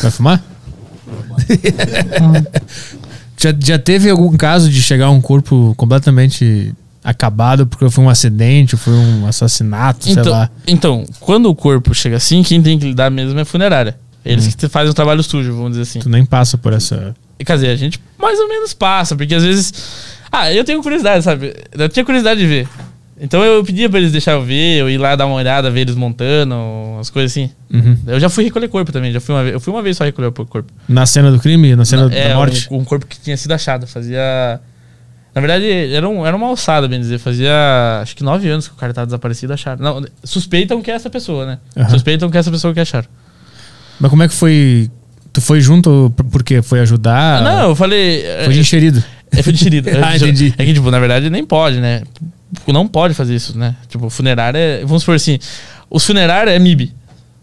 Vai 0.03 0.11
fumar? 0.11 0.45
já, 3.37 3.55
já 3.59 3.79
teve 3.79 4.11
algum 4.11 4.37
caso 4.37 4.71
de 4.71 4.83
chegar 4.83 5.11
um 5.11 5.21
corpo 5.21 5.75
completamente 5.77 6.75
acabado 7.03 7.67
porque 7.67 7.89
foi 7.91 8.05
um 8.05 8.09
acidente, 8.11 8.77
foi 8.77 8.93
um 8.93 9.27
assassinato, 9.27 10.05
sei 10.05 10.13
Então, 10.13 10.33
lá. 10.33 10.51
então, 10.67 11.05
quando 11.21 11.47
o 11.47 11.55
corpo 11.55 11.95
chega 11.95 12.17
assim, 12.17 12.43
quem 12.43 12.61
tem 12.63 12.79
que 12.79 12.87
lidar 12.87 13.11
mesmo 13.11 13.39
é 13.39 13.43
a 13.43 13.45
funerária. 13.45 13.97
Eles 14.25 14.47
Hum. 14.47 14.51
que 14.59 14.69
fazem 14.69 14.91
o 14.91 14.95
trabalho 14.95 15.23
sujo, 15.23 15.53
vamos 15.55 15.71
dizer 15.71 15.83
assim. 15.83 15.99
Tu 16.01 16.09
nem 16.11 16.25
passa 16.27 16.59
por 16.59 16.73
essa. 16.75 17.15
Quer 17.39 17.55
dizer, 17.55 17.69
a 17.71 17.77
gente 17.77 17.99
mais 18.19 18.39
ou 18.39 18.49
menos 18.49 18.75
passa, 18.75 19.17
porque 19.17 19.35
às 19.35 19.43
vezes. 19.43 19.73
Ah, 20.31 20.53
eu 20.53 20.63
tenho 20.63 20.83
curiosidade, 20.83 21.25
sabe? 21.25 21.55
Eu 21.73 21.89
tinha 21.89 22.05
curiosidade 22.05 22.39
de 22.39 22.47
ver. 22.47 22.69
Então 23.23 23.43
eu 23.43 23.63
pedia 23.65 23.89
pra 23.89 23.99
eles 23.99 24.13
deixar 24.13 24.33
eu 24.33 24.43
ver, 24.43 24.79
eu 24.79 24.89
ir 24.89 24.97
lá 24.97 25.15
dar 25.17 25.27
uma 25.27 25.35
olhada, 25.37 25.71
ver 25.71 25.81
eles 25.81 25.95
montando, 25.95 26.55
as 27.01 27.11
coisas 27.11 27.33
assim. 27.33 27.51
Uhum. 27.73 27.99
Eu 28.07 28.21
já 28.21 28.29
fui 28.31 28.45
recolher 28.45 28.69
corpo 28.69 28.93
também, 28.93 29.11
já 29.13 29.21
fui 29.21 29.35
uma 29.35 29.43
vez. 29.43 29.55
Eu 29.55 29.61
fui 29.61 29.73
uma 29.73 29.83
vez 29.83 29.97
só 29.97 30.05
recolher 30.05 30.29
o 30.29 30.33
corpo. 30.33 30.71
Na 30.89 31.05
cena 31.07 31.31
do 31.31 31.39
crime? 31.39 31.75
Na 31.77 31.85
cena 31.85 32.09
é, 32.15 32.29
da 32.29 32.35
morte? 32.37 32.69
Um, 32.71 32.77
um 32.79 32.85
corpo 32.85 33.07
que 33.07 33.19
tinha 33.21 33.37
sido 33.37 33.53
achado. 33.53 33.87
Fazia. 33.87 34.61
Na 35.35 35.41
verdade, 35.41 35.67
era, 35.95 36.09
um, 36.09 36.27
era 36.27 36.37
uma 36.37 36.47
alçada, 36.49 36.89
bem 36.89 36.99
dizer. 37.01 37.19
Fazia 37.19 37.53
acho 38.03 38.17
que 38.17 38.23
nove 38.25 38.49
anos 38.49 38.67
que 38.67 38.75
o 38.75 38.77
cara 38.77 38.93
tava 38.93 39.07
desaparecido 39.07 39.53
acharam. 39.53 39.83
Não, 39.83 40.05
suspeitam 40.25 40.83
que 40.83 40.91
é 40.91 40.95
essa 40.95 41.09
pessoa, 41.11 41.47
né? 41.47 41.59
Aham. 41.77 41.89
Suspeitam 41.91 42.29
que 42.31 42.37
é 42.37 42.41
essa 42.41 42.51
pessoa 42.51 42.75
que 42.75 42.81
acharam. 42.81 43.07
Mas 44.01 44.11
como 44.11 44.23
é 44.23 44.29
que 44.29 44.35
foi? 44.35 44.91
Tu 45.33 45.41
foi 45.41 45.61
junto 45.61 46.13
por- 46.17 46.25
porque 46.27 46.63
foi 46.63 46.81
ajudar? 46.81 47.43
não, 47.43 47.69
eu 47.69 47.77
falei. 47.77 48.25
Foi 48.45 48.53
de 48.55 48.61
enxerido. 48.61 49.03
É, 49.33 49.45
foi 49.45 49.53
enxerido. 49.53 49.89
Ah, 50.03 50.17
entendi. 50.17 50.53
É 50.59 50.65
que, 50.65 50.75
tipo, 50.75 50.91
na 50.91 50.99
verdade, 50.99 51.31
nem 51.31 51.45
pode, 51.47 51.79
né? 51.79 52.03
Não 52.67 52.89
pode 52.89 53.15
fazer 53.15 53.33
isso, 53.37 53.57
né? 53.57 53.77
Tipo, 53.89 54.11
funerária 54.11 54.59
é. 54.59 54.81
Vamos 54.85 55.03
supor 55.03 55.15
assim. 55.15 55.39
Os 55.89 56.05
funerários 56.05 56.53
é 56.53 56.59
MIB. 56.59 56.93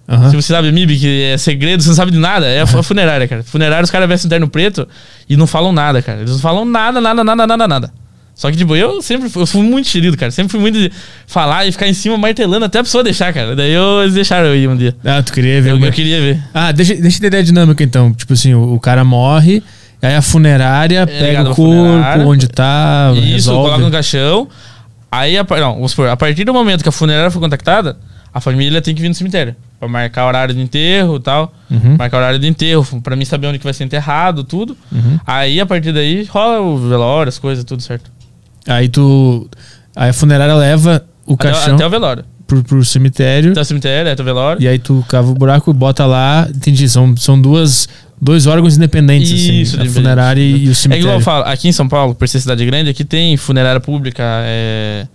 Aham. 0.08 0.30
Se 0.30 0.36
você 0.38 0.54
sabe 0.54 0.72
MIB, 0.72 0.98
que 0.98 1.24
é 1.24 1.38
segredo, 1.38 1.84
você 1.84 1.90
não 1.90 1.96
sabe 1.96 2.12
de 2.12 2.18
nada, 2.18 2.46
é 2.48 2.62
a 2.62 2.66
fu- 2.68 2.82
funerária, 2.82 3.28
cara. 3.28 3.44
Funerária, 3.44 3.84
os 3.84 3.92
caras 3.92 4.08
vestem 4.08 4.30
terno 4.30 4.48
preto 4.48 4.88
e 5.30 5.36
não 5.36 5.46
falam 5.46 5.74
nada, 5.74 6.02
cara. 6.02 6.20
Eles 6.20 6.32
não 6.32 6.40
falam 6.40 6.64
nada, 6.64 7.02
nada, 7.02 7.24
nada, 7.24 7.46
nada, 7.48 7.68
nada. 7.68 7.92
Só 8.34 8.50
que, 8.52 8.56
tipo, 8.56 8.76
eu 8.76 9.02
sempre 9.02 9.30
fui, 9.30 9.42
eu 9.42 9.48
fui 9.48 9.64
muito 9.64 9.88
xerido, 9.88 10.16
cara. 10.16 10.32
Sempre 10.32 10.52
fui 10.52 10.60
muito 10.62 10.78
de 10.80 10.92
falar 11.26 11.66
e 11.66 11.72
ficar 11.72 11.88
em 11.88 11.94
cima 11.94 12.16
martelando 12.18 12.64
até 12.66 12.80
a 12.80 12.84
pessoa 12.84 13.04
deixar, 13.04 13.34
cara. 13.34 13.56
Daí 13.56 13.72
eu, 13.74 14.04
eles 14.04 14.14
deixaram 14.14 14.46
eu 14.48 14.56
ir 14.56 14.70
um 14.70 14.78
dia. 14.78 14.96
Ah, 15.04 15.22
tu 15.24 15.34
queria 15.34 15.60
ver 15.62 15.72
Eu, 15.72 15.76
é 15.76 15.80
eu 15.80 15.82
que- 15.86 15.92
queria 15.92 16.22
ver. 16.22 16.40
Ah, 16.54 16.72
deixa, 16.72 16.94
deixa 16.96 17.18
eu 17.18 17.20
entender 17.20 17.38
a 17.38 17.42
dinâmica 17.42 17.84
então. 17.84 18.14
Tipo 18.14 18.34
assim, 18.34 18.54
o, 18.54 18.76
o 18.76 18.80
cara 18.80 19.04
morre, 19.04 19.64
aí 20.02 20.16
a 20.16 20.22
funerária 20.22 21.06
pega 21.08 21.28
ligado 21.28 21.52
o 21.52 21.56
corpo, 21.56 22.20
onde 22.30 22.48
tá, 22.48 23.12
Isso, 23.16 23.26
resolve. 23.26 23.70
coloca 23.72 23.84
no 23.84 23.92
caixão. 23.92 24.48
Aí, 25.12 25.36
a, 25.38 25.44
não, 25.60 25.74
vamos 25.76 25.92
supor, 25.92 26.08
a 26.10 26.16
partir 26.16 26.44
do 26.44 26.54
momento 26.54 26.84
que 26.84 26.90
a 26.90 26.92
funerária 26.92 27.32
foi 27.32 27.42
contactada, 27.42 27.98
a 28.32 28.40
família 28.40 28.82
tem 28.84 28.94
que 28.94 29.02
vir 29.02 29.10
no 29.10 29.16
cemitério. 29.16 29.56
Pra 29.80 29.88
marcar 29.88 30.26
horário 30.28 30.56
de 30.56 30.62
enterro 30.62 31.18
e 31.18 31.20
tal. 31.20 31.54
Uhum. 31.70 31.96
Marcar 31.98 32.18
horário 32.18 32.40
de 32.40 32.48
enterro, 32.48 32.84
pra 33.02 33.16
mim 33.16 33.26
saber 33.26 33.48
onde 33.48 33.60
que 33.60 33.64
vai 33.64 33.74
ser 33.74 33.84
enterrado, 33.84 34.44
tudo. 34.44 34.76
Uhum. 34.92 35.20
Aí, 35.26 35.60
a 35.60 35.66
partir 35.66 35.92
daí, 35.94 36.24
rola 36.26 36.60
o 36.62 36.78
velório, 36.90 37.30
as 37.30 37.38
coisas, 37.38 37.64
tudo 37.64 37.82
certo. 37.84 38.10
Aí 38.68 38.90
tu. 38.90 39.48
Aí 39.96 40.10
a 40.10 40.14
funerária 40.14 40.56
leva 40.56 41.06
o 41.26 41.34
Até, 41.34 41.52
caixão 41.52 41.76
até 41.76 41.86
o 41.86 41.90
velório. 41.90 42.26
pro, 42.48 42.64
pro 42.64 42.84
cemitério. 42.84 43.52
Até 43.52 43.62
o 43.62 43.66
cemitério, 43.66 44.12
até 44.12 44.22
o 44.22 44.26
velório. 44.26 44.62
E 44.62 44.68
aí 44.68 44.80
tu 44.80 45.06
cava 45.08 45.30
o 45.30 45.34
buraco 45.36 45.70
e 45.70 45.74
bota 45.74 46.06
lá. 46.06 46.48
Entendi. 46.50 46.90
São, 46.90 47.16
são 47.16 47.40
duas, 47.40 47.88
dois 48.20 48.48
órgãos 48.48 48.78
independentes, 48.78 49.30
Isso, 49.32 49.76
assim. 49.78 49.88
A 49.88 49.92
funerária 49.92 50.42
e, 50.42 50.66
e 50.66 50.70
o 50.70 50.72
É 50.72 50.74
cemitério. 50.74 51.04
igual 51.06 51.18
eu 51.20 51.22
falo, 51.24 51.46
aqui 51.46 51.68
em 51.68 51.72
São 51.72 51.88
Paulo, 51.88 52.16
por 52.16 52.28
ser 52.28 52.40
cidade 52.40 52.66
grande, 52.66 52.90
aqui 52.90 53.06
tem 53.06 53.38
funerária 53.38 53.80
pública, 53.80 54.24
é. 54.44 55.08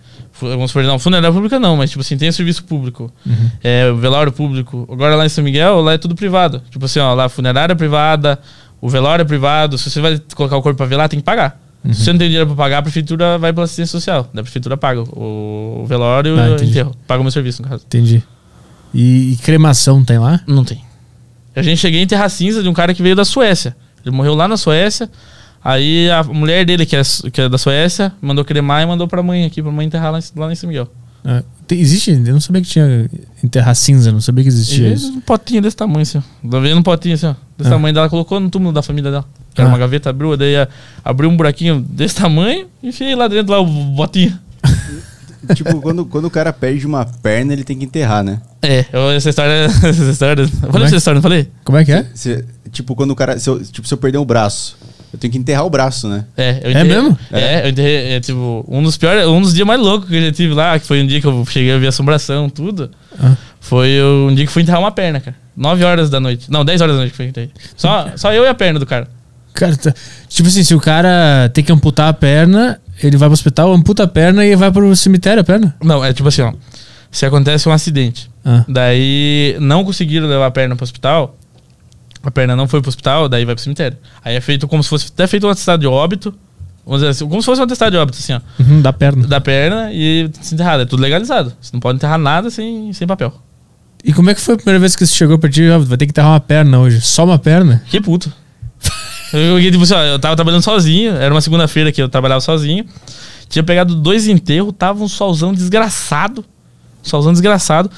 Fu- 0.42 0.48
Vamos 0.48 0.70
supor, 0.70 0.82
não, 0.84 0.98
funerária 0.98 1.32
pública 1.32 1.58
não, 1.60 1.76
mas 1.76 1.90
tipo 1.90 2.00
assim, 2.00 2.16
tem 2.16 2.30
serviço 2.32 2.64
público, 2.64 3.10
Uhum. 3.24 3.50
é, 3.62 3.90
o 3.90 3.96
velório 3.96 4.32
público. 4.32 4.88
Agora 4.90 5.14
lá 5.16 5.24
em 5.24 5.28
São 5.28 5.42
Miguel, 5.44 5.80
lá 5.80 5.92
é 5.94 5.98
tudo 5.98 6.14
privado. 6.14 6.62
Tipo 6.70 6.84
assim, 6.86 6.98
ó, 6.98 7.14
lá 7.14 7.28
funerária 7.28 7.72
é 7.72 7.76
privada, 7.76 8.38
o 8.80 8.88
velório 8.88 9.22
é 9.22 9.24
privado. 9.26 9.78
Se 9.78 9.88
você 9.90 10.00
vai 10.00 10.20
colocar 10.34 10.56
o 10.56 10.62
corpo 10.62 10.86
pra 10.86 10.96
lá, 10.96 11.08
tem 11.08 11.18
que 11.20 11.24
pagar. 11.24 11.60
Uhum. 11.84 11.92
Se 11.92 12.04
você 12.04 12.12
não 12.12 12.18
tem 12.18 12.28
dinheiro 12.28 12.46
pra 12.48 12.56
pagar, 12.56 12.78
a 12.78 12.82
prefeitura 12.82 13.38
vai 13.38 13.52
pela 13.52 13.64
assistência 13.64 13.92
social. 13.92 14.28
Da 14.34 14.42
prefeitura 14.42 14.76
paga 14.76 15.00
o, 15.02 15.84
velório 15.86 16.38
Ah, 16.38 16.48
e 16.48 16.52
o 16.52 16.64
enterro. 16.64 16.94
Paga 17.06 17.20
o 17.20 17.24
meu 17.24 17.32
serviço, 17.32 17.62
no 17.62 17.68
caso. 17.68 17.84
Entendi. 17.86 18.22
E, 18.94 19.32
e 19.32 19.36
cremação 19.36 20.04
tem 20.04 20.18
lá? 20.18 20.40
Não 20.46 20.64
tem. 20.64 20.80
A 21.56 21.62
gente 21.62 21.78
cheguei 21.78 22.00
em 22.02 22.06
terra 22.06 22.28
cinza 22.28 22.62
de 22.62 22.68
um 22.68 22.72
cara 22.72 22.92
que 22.94 23.02
veio 23.02 23.14
da 23.16 23.24
Suécia. 23.24 23.76
Ele 24.04 24.14
morreu 24.14 24.34
lá 24.34 24.46
na 24.48 24.56
Suécia. 24.56 25.08
Aí 25.64 26.10
a 26.10 26.22
mulher 26.24 26.64
dele, 26.64 26.84
que 26.84 26.96
é, 26.96 27.02
que 27.32 27.40
é 27.40 27.48
da 27.48 27.56
Suécia, 27.58 28.12
mandou 28.20 28.44
cremar 28.44 28.82
e 28.82 28.86
mandou 28.86 29.06
pra 29.06 29.22
mãe 29.22 29.44
aqui, 29.44 29.62
pra 29.62 29.70
mãe 29.70 29.86
enterrar 29.86 30.10
lá 30.12 30.18
em, 30.18 30.22
lá 30.36 30.52
em 30.52 30.54
São 30.56 30.68
Miguel. 30.68 30.88
Tem- 31.68 31.78
existe? 31.78 32.10
Eu 32.10 32.32
não 32.32 32.40
sabia 32.40 32.60
que 32.60 32.68
tinha 32.68 33.08
enterrar 33.44 33.74
cinza, 33.76 34.10
não 34.10 34.20
sabia 34.20 34.42
que 34.42 34.48
existia 34.48 34.88
E 34.88 34.92
isso. 34.94 35.12
um 35.12 35.20
potinho 35.20 35.62
desse 35.62 35.76
tamanho, 35.76 36.02
assim, 36.02 36.18
ó. 36.18 36.48
Tá 36.50 36.58
vendo 36.58 36.78
um 36.78 36.82
potinho 36.82 37.14
assim, 37.14 37.26
ó. 37.26 37.34
Desse 37.56 37.68
Ah. 37.70 37.74
tamanho 37.74 37.94
dela, 37.94 38.08
colocou 38.08 38.40
no 38.40 38.50
túmulo 38.50 38.72
da 38.72 38.82
família 38.82 39.08
dela. 39.10 39.24
Que 39.54 39.60
era 39.60 39.70
Ah. 39.70 39.72
uma 39.72 39.78
gaveta, 39.78 40.10
abriu, 40.10 40.36
daí 40.36 40.54
abriu 41.04 41.30
um 41.30 41.36
buraquinho 41.36 41.80
desse 41.80 42.16
tamanho 42.16 42.66
e 42.82 42.88
enfiei 42.88 43.14
lá 43.14 43.28
dentro 43.28 43.52
lá 43.52 43.60
o 43.60 43.64
botinho. 43.66 44.36
tipo, 45.54 45.80
quando, 45.80 46.04
quando 46.06 46.24
o 46.24 46.30
cara 46.30 46.52
perde 46.52 46.84
uma 46.86 47.04
perna, 47.04 47.52
ele 47.52 47.62
tem 47.64 47.78
que 47.78 47.84
enterrar, 47.84 48.24
né? 48.24 48.40
É, 48.60 48.84
eu- 48.92 49.10
essa 49.10 49.30
história. 49.30 49.66
Essa 49.82 50.10
história. 50.10 50.42
Eu 50.42 50.48
falei 50.72 50.82
é 50.82 50.86
essa 50.86 50.96
história, 50.96 51.16
não 51.16 51.22
falei? 51.22 51.48
Como 51.64 51.78
é 51.78 51.84
que 51.84 51.92
é? 51.92 52.06
Se- 52.14 52.44
tipo, 52.70 52.94
quando 52.94 53.10
o 53.12 53.16
cara. 53.16 53.38
Se 53.38 53.48
eu, 53.48 53.62
tipo, 53.62 53.86
se 53.86 53.94
eu 53.94 53.98
perder 53.98 54.18
um 54.18 54.24
braço, 54.24 54.76
eu 55.12 55.18
tenho 55.18 55.32
que 55.32 55.38
enterrar 55.38 55.64
o 55.66 55.70
braço, 55.70 56.08
né? 56.08 56.24
É, 56.36 56.50
eu 56.62 56.68
É 56.68 56.70
enterrei- 56.70 56.84
mesmo? 56.84 57.18
É, 57.32 57.64
eu 57.66 57.70
enterrei, 57.70 58.12
é, 58.14 58.20
tipo, 58.20 58.64
um 58.68 58.82
dos 58.82 58.96
piores, 58.96 59.26
um 59.26 59.40
dos 59.40 59.52
dias 59.54 59.66
mais 59.66 59.80
loucos 59.80 60.08
que 60.08 60.14
eu 60.16 60.22
já 60.22 60.32
tive 60.32 60.54
lá, 60.54 60.78
que 60.78 60.86
foi 60.86 61.02
um 61.02 61.06
dia 61.06 61.20
que 61.20 61.26
eu 61.26 61.44
cheguei 61.46 61.72
a 61.72 61.78
ver 61.78 61.88
assombração, 61.88 62.48
tudo. 62.48 62.90
Ah. 63.20 63.36
Foi 63.60 64.02
um 64.02 64.34
dia 64.34 64.46
que 64.46 64.52
fui 64.52 64.62
enterrar 64.62 64.80
uma 64.80 64.90
perna, 64.92 65.20
cara. 65.20 65.36
9 65.56 65.84
horas 65.84 66.08
da 66.08 66.18
noite. 66.18 66.50
Não, 66.50 66.64
10 66.64 66.80
horas 66.80 66.94
da 66.94 67.00
noite 67.00 67.10
que 67.10 67.16
foi 67.16 67.26
enterrei. 67.26 67.50
Só, 67.76 68.08
só 68.16 68.32
eu 68.32 68.44
e 68.44 68.48
a 68.48 68.54
perna 68.54 68.78
do 68.78 68.86
cara. 68.86 69.06
Cara, 69.54 69.76
tá- 69.76 69.94
tipo 70.28 70.48
assim, 70.48 70.64
se 70.64 70.74
o 70.74 70.80
cara 70.80 71.50
tem 71.52 71.62
que 71.62 71.70
amputar 71.70 72.08
a 72.08 72.12
perna, 72.14 72.80
ele 73.02 73.18
vai 73.18 73.28
pro 73.28 73.34
hospital, 73.34 73.70
amputa 73.72 74.04
a 74.04 74.08
perna 74.08 74.44
e 74.46 74.56
vai 74.56 74.72
pro 74.72 74.96
cemitério 74.96 75.42
a 75.42 75.44
perna. 75.44 75.74
Não, 75.84 76.02
é 76.02 76.12
tipo 76.14 76.26
assim, 76.28 76.40
ó. 76.42 76.52
Se 77.10 77.26
acontece 77.26 77.68
um 77.68 77.72
acidente, 77.72 78.30
Ah. 78.42 78.64
daí 78.66 79.54
não 79.60 79.84
conseguiram 79.84 80.26
levar 80.26 80.46
a 80.46 80.50
perna 80.50 80.74
pro 80.74 80.84
hospital, 80.84 81.36
a 82.22 82.30
perna 82.30 82.56
não 82.56 82.68
foi 82.68 82.80
pro 82.80 82.88
hospital, 82.88 83.28
daí 83.28 83.44
vai 83.44 83.54
pro 83.54 83.62
cemitério. 83.62 83.98
Aí 84.24 84.34
é 84.36 84.40
feito 84.40 84.68
como 84.68 84.82
se 84.82 84.88
fosse 84.88 85.10
até 85.12 85.26
feito 85.26 85.46
um 85.46 85.50
atestado 85.50 85.80
de 85.80 85.86
óbito, 85.86 86.34
vamos 86.84 87.00
dizer 87.00 87.10
assim, 87.10 87.28
como 87.28 87.40
se 87.40 87.46
fosse 87.46 87.60
um 87.60 87.64
atestado 87.64 87.90
de 87.92 87.96
óbito, 87.96 88.18
assim, 88.18 88.32
ó. 88.32 88.40
Uhum, 88.60 88.80
da 88.80 88.92
perna. 88.92 89.26
Da 89.26 89.40
perna 89.40 89.90
e 89.92 90.30
se 90.40 90.54
enterrado. 90.54 90.82
É 90.82 90.86
tudo 90.86 91.00
legalizado. 91.00 91.52
Você 91.60 91.70
não 91.72 91.80
pode 91.80 91.96
enterrar 91.96 92.18
nada 92.18 92.50
sem, 92.50 92.92
sem 92.92 93.06
papel. 93.06 93.32
E 94.04 94.12
como 94.12 94.30
é 94.30 94.34
que 94.34 94.40
foi 94.40 94.54
a 94.54 94.56
primeira 94.56 94.80
vez 94.80 94.96
que 94.96 95.06
você 95.06 95.14
chegou 95.14 95.38
pra 95.38 95.48
ti? 95.48 95.68
Vai 95.68 95.96
ter 95.96 96.06
que 96.06 96.10
enterrar 96.10 96.32
uma 96.32 96.40
perna 96.40 96.80
hoje. 96.80 97.00
Só 97.00 97.24
uma 97.24 97.38
perna? 97.38 97.82
Que 97.88 98.00
puto. 98.00 98.32
eu, 99.32 99.60
eu, 99.60 99.70
tipo 99.70 99.84
assim, 99.84 99.94
ó, 99.94 100.02
eu 100.02 100.18
tava 100.18 100.34
trabalhando 100.34 100.62
sozinho, 100.62 101.14
era 101.14 101.32
uma 101.32 101.40
segunda-feira 101.40 101.92
que 101.92 102.02
eu 102.02 102.08
trabalhava 102.08 102.40
sozinho. 102.40 102.84
Tinha 103.48 103.62
pegado 103.62 103.94
dois 103.94 104.26
enterros, 104.26 104.74
tava 104.76 105.04
um 105.04 105.08
solzão 105.08 105.52
desgraçado. 105.52 106.44
Solzão 107.02 107.32
desgraçado. 107.32 107.90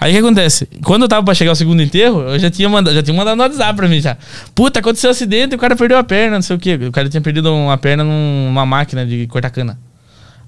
Aí 0.00 0.12
o 0.12 0.14
que 0.14 0.20
acontece? 0.20 0.66
Quando 0.82 1.02
eu 1.02 1.08
tava 1.08 1.22
pra 1.22 1.34
chegar 1.34 1.50
ao 1.50 1.54
segundo 1.54 1.82
enterro, 1.82 2.22
eu 2.22 2.38
já 2.38 2.50
tinha 2.50 2.68
mandado, 2.70 2.94
já 2.94 3.02
tinha 3.02 3.14
mandado 3.14 3.36
no 3.36 3.42
WhatsApp 3.42 3.76
pra 3.76 3.86
mim 3.86 4.00
já. 4.00 4.16
Puta, 4.54 4.80
aconteceu 4.80 5.08
um 5.08 5.10
acidente 5.10 5.52
e 5.52 5.56
o 5.56 5.58
cara 5.58 5.76
perdeu 5.76 5.98
a 5.98 6.02
perna, 6.02 6.36
não 6.36 6.42
sei 6.42 6.56
o 6.56 6.58
quê. 6.58 6.74
O 6.88 6.90
cara 6.90 7.06
tinha 7.10 7.20
perdido 7.20 7.52
uma 7.54 7.76
perna 7.76 8.02
numa 8.02 8.64
máquina 8.64 9.04
de 9.04 9.26
cortar 9.26 9.50
cana. 9.50 9.78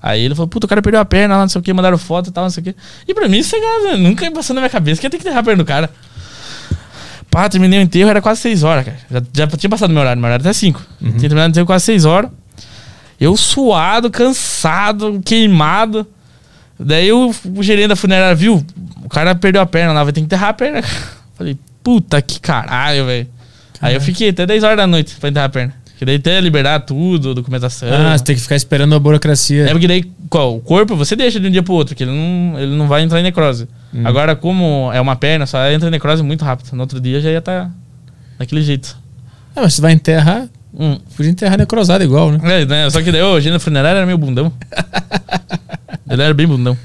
Aí 0.02 0.24
ele 0.24 0.34
falou, 0.34 0.48
puta, 0.48 0.64
o 0.64 0.68
cara 0.68 0.80
perdeu 0.80 1.00
a 1.00 1.04
perna 1.04 1.36
lá, 1.36 1.42
não 1.42 1.48
sei 1.50 1.60
o 1.60 1.62
que, 1.62 1.70
mandaram 1.72 1.98
foto 1.98 2.30
e 2.30 2.32
tal, 2.32 2.44
não 2.44 2.50
sei 2.50 2.62
o 2.62 2.64
que. 2.64 2.74
E 3.06 3.12
pra 3.12 3.28
mim, 3.28 3.38
isso 3.38 3.54
é, 3.54 3.96
nunca 3.98 4.28
passou 4.30 4.54
na 4.54 4.62
minha 4.62 4.70
cabeça 4.70 4.98
que 5.00 5.06
ia 5.06 5.10
ter 5.10 5.18
que 5.18 5.22
enterrar 5.22 5.40
a 5.40 5.44
perna 5.44 5.62
do 5.62 5.66
cara. 5.66 5.90
Pá, 7.30 7.46
terminei 7.48 7.78
o 7.78 7.82
enterro, 7.82 8.08
era 8.08 8.22
quase 8.22 8.40
6 8.40 8.62
horas, 8.62 8.86
cara. 8.86 8.98
Já, 9.10 9.22
já 9.34 9.46
tinha 9.56 9.70
passado 9.70 9.90
meu 9.90 10.00
horário, 10.00 10.20
meu 10.20 10.28
horário 10.28 10.42
até 10.42 10.52
5. 10.52 10.82
Tinha 10.98 11.12
terminado 11.20 11.48
o 11.48 11.50
enterro 11.50 11.66
quase 11.66 11.84
6 11.84 12.04
horas. 12.06 12.30
Eu 13.20 13.36
suado, 13.36 14.10
cansado, 14.10 15.20
queimado. 15.24 16.06
Daí 16.84 17.12
o, 17.12 17.34
o 17.56 17.62
gerente 17.62 17.88
da 17.88 17.96
funerária 17.96 18.34
viu, 18.34 18.64
o 19.04 19.08
cara 19.08 19.34
perdeu 19.34 19.60
a 19.60 19.66
perna 19.66 19.92
lá, 19.92 20.04
vai 20.04 20.12
ter 20.12 20.20
que 20.20 20.26
enterrar 20.26 20.50
a 20.50 20.54
perna. 20.54 20.82
Falei, 21.36 21.56
puta 21.82 22.20
que 22.22 22.40
caralho, 22.40 23.06
velho. 23.06 23.26
Aí 23.80 23.94
eu 23.94 24.00
fiquei 24.00 24.28
até 24.30 24.46
10 24.46 24.62
horas 24.62 24.76
da 24.76 24.86
noite 24.86 25.16
pra 25.18 25.28
enterrar 25.28 25.46
a 25.46 25.50
perna. 25.50 25.74
Porque 25.86 26.04
daí 26.04 26.16
até 26.16 26.40
liberar 26.40 26.80
tudo, 26.80 27.34
documentação. 27.34 27.88
Ah, 27.92 28.16
você 28.16 28.24
tem 28.24 28.34
que 28.36 28.42
ficar 28.42 28.56
esperando 28.56 28.94
a 28.94 28.98
burocracia. 28.98 29.66
É 29.66 29.70
porque 29.70 29.86
daí, 29.86 30.04
qual, 30.28 30.56
o 30.56 30.60
corpo 30.60 30.96
você 30.96 31.14
deixa 31.14 31.38
de 31.38 31.46
um 31.46 31.50
dia 31.50 31.62
pro 31.62 31.74
outro, 31.74 31.94
que 31.94 32.02
ele 32.02 32.10
não, 32.10 32.58
ele 32.58 32.74
não 32.74 32.88
vai 32.88 33.02
entrar 33.02 33.20
em 33.20 33.22
necrose. 33.22 33.68
Agora, 34.04 34.34
como 34.34 34.90
é 34.92 35.00
uma 35.00 35.14
perna, 35.16 35.46
só 35.46 35.64
entra 35.70 35.88
em 35.88 35.92
necrose 35.92 36.22
muito 36.22 36.44
rápido. 36.44 36.72
No 36.74 36.80
outro 36.80 37.00
dia 37.00 37.20
já 37.20 37.30
ia 37.30 37.38
estar 37.38 37.70
daquele 38.38 38.62
jeito. 38.62 38.96
Ah, 39.54 39.60
mas 39.62 39.74
você 39.74 39.82
vai 39.82 39.92
enterrar, 39.92 40.48
Hum. 40.74 40.98
podia 41.14 41.30
enterrar 41.30 41.58
necrosado 41.58 42.02
igual, 42.02 42.32
né? 42.32 42.62
É, 42.62 42.64
né? 42.64 42.88
Só 42.90 43.02
que 43.02 43.12
daí 43.12 43.20
o 43.20 43.36
agenda 43.36 43.60
funerária 43.60 43.98
era 43.98 44.06
meio 44.06 44.16
bundão. 44.16 44.50
ele 46.12 46.22
era 46.22 46.34
bem 46.34 46.46
bundão. 46.46 46.76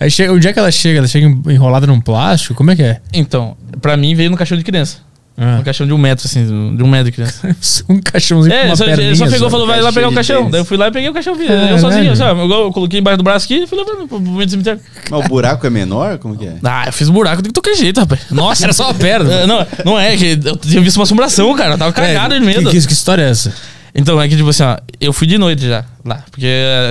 Aí 0.00 0.10
chega, 0.10 0.32
onde 0.32 0.48
é 0.48 0.52
que 0.52 0.58
ela 0.58 0.70
chega? 0.70 0.98
Ela 0.98 1.06
chega 1.08 1.26
enrolada 1.52 1.86
num 1.86 2.00
plástico? 2.00 2.54
Como 2.54 2.70
é 2.70 2.76
que 2.76 2.82
é? 2.82 3.00
Então, 3.12 3.56
pra 3.80 3.96
mim 3.96 4.14
veio 4.14 4.30
no 4.30 4.36
caixão 4.36 4.58
de 4.58 4.64
criança. 4.64 4.98
Ah. 5.36 5.58
Um 5.60 5.64
caixão 5.64 5.84
de 5.84 5.92
um 5.92 5.98
metro, 5.98 6.26
assim, 6.26 6.76
de 6.76 6.82
um 6.82 6.86
metro 6.86 7.06
de 7.06 7.12
criança. 7.12 7.48
um 7.88 8.00
caixãozinho 8.00 8.54
com 8.54 8.60
É, 8.60 8.66
uma 8.66 8.76
só, 8.76 8.84
ele 8.84 8.96
perninha 8.96 9.16
só 9.16 9.26
pegou 9.28 9.48
e 9.48 9.50
falou, 9.50 9.66
vai 9.66 9.80
lá 9.80 9.92
pegar 9.92 10.08
o 10.08 10.12
caixão. 10.12 10.36
tênis. 10.36 10.52
Daí 10.52 10.60
eu 10.60 10.64
fui 10.64 10.76
lá 10.76 10.88
e 10.88 10.90
peguei 10.92 11.08
o 11.08 11.12
caixão, 11.12 11.34
filho. 11.34 11.48
Caralho. 11.48 11.70
eu 11.70 11.78
sozinho, 11.78 12.16
sabe? 12.16 12.40
Eu, 12.40 12.70
coloquei 12.72 13.00
embaixo 13.00 13.18
do 13.18 13.24
braço 13.24 13.44
aqui 13.46 13.64
e 13.64 13.66
fui 13.66 13.76
levando 13.76 14.06
pro 14.06 14.20
meio 14.20 14.46
do 14.46 14.50
cemitério. 14.50 14.80
Mas 15.10 15.24
o 15.24 15.28
buraco 15.28 15.66
é 15.66 15.70
menor? 15.70 16.18
Como 16.18 16.36
que 16.36 16.46
é? 16.46 16.54
Ah, 16.62 16.84
eu 16.86 16.92
fiz 16.92 17.08
um 17.08 17.12
buraco 17.12 17.42
de 17.42 17.50
qualquer 17.50 17.74
jeito, 17.74 17.98
rapaz. 17.98 18.20
Nossa. 18.30 18.62
Era 18.66 18.72
só 18.72 18.90
a 18.90 18.94
perna. 18.94 19.32
É, 19.32 19.46
não, 19.46 19.66
não 19.84 19.98
é, 19.98 20.16
que 20.16 20.38
eu 20.44 20.56
tinha 20.56 20.80
visto 20.80 20.98
uma 20.98 21.02
assombração, 21.04 21.52
cara. 21.54 21.74
Eu 21.74 21.78
tava 21.78 21.92
cagado 21.92 22.38
de 22.38 22.44
medo. 22.44 22.70
Que, 22.70 22.80
que, 22.80 22.86
que 22.86 22.92
história 22.92 23.22
é 23.22 23.30
essa? 23.30 23.52
Então, 23.96 24.20
é 24.20 24.28
que, 24.28 24.36
tipo 24.36 24.48
assim, 24.48 24.64
ó, 24.64 24.76
eu 25.00 25.12
fui 25.12 25.24
de 25.26 25.38
noite 25.38 25.68
já 25.68 25.84
lá. 26.04 26.24
Porque 26.30 26.46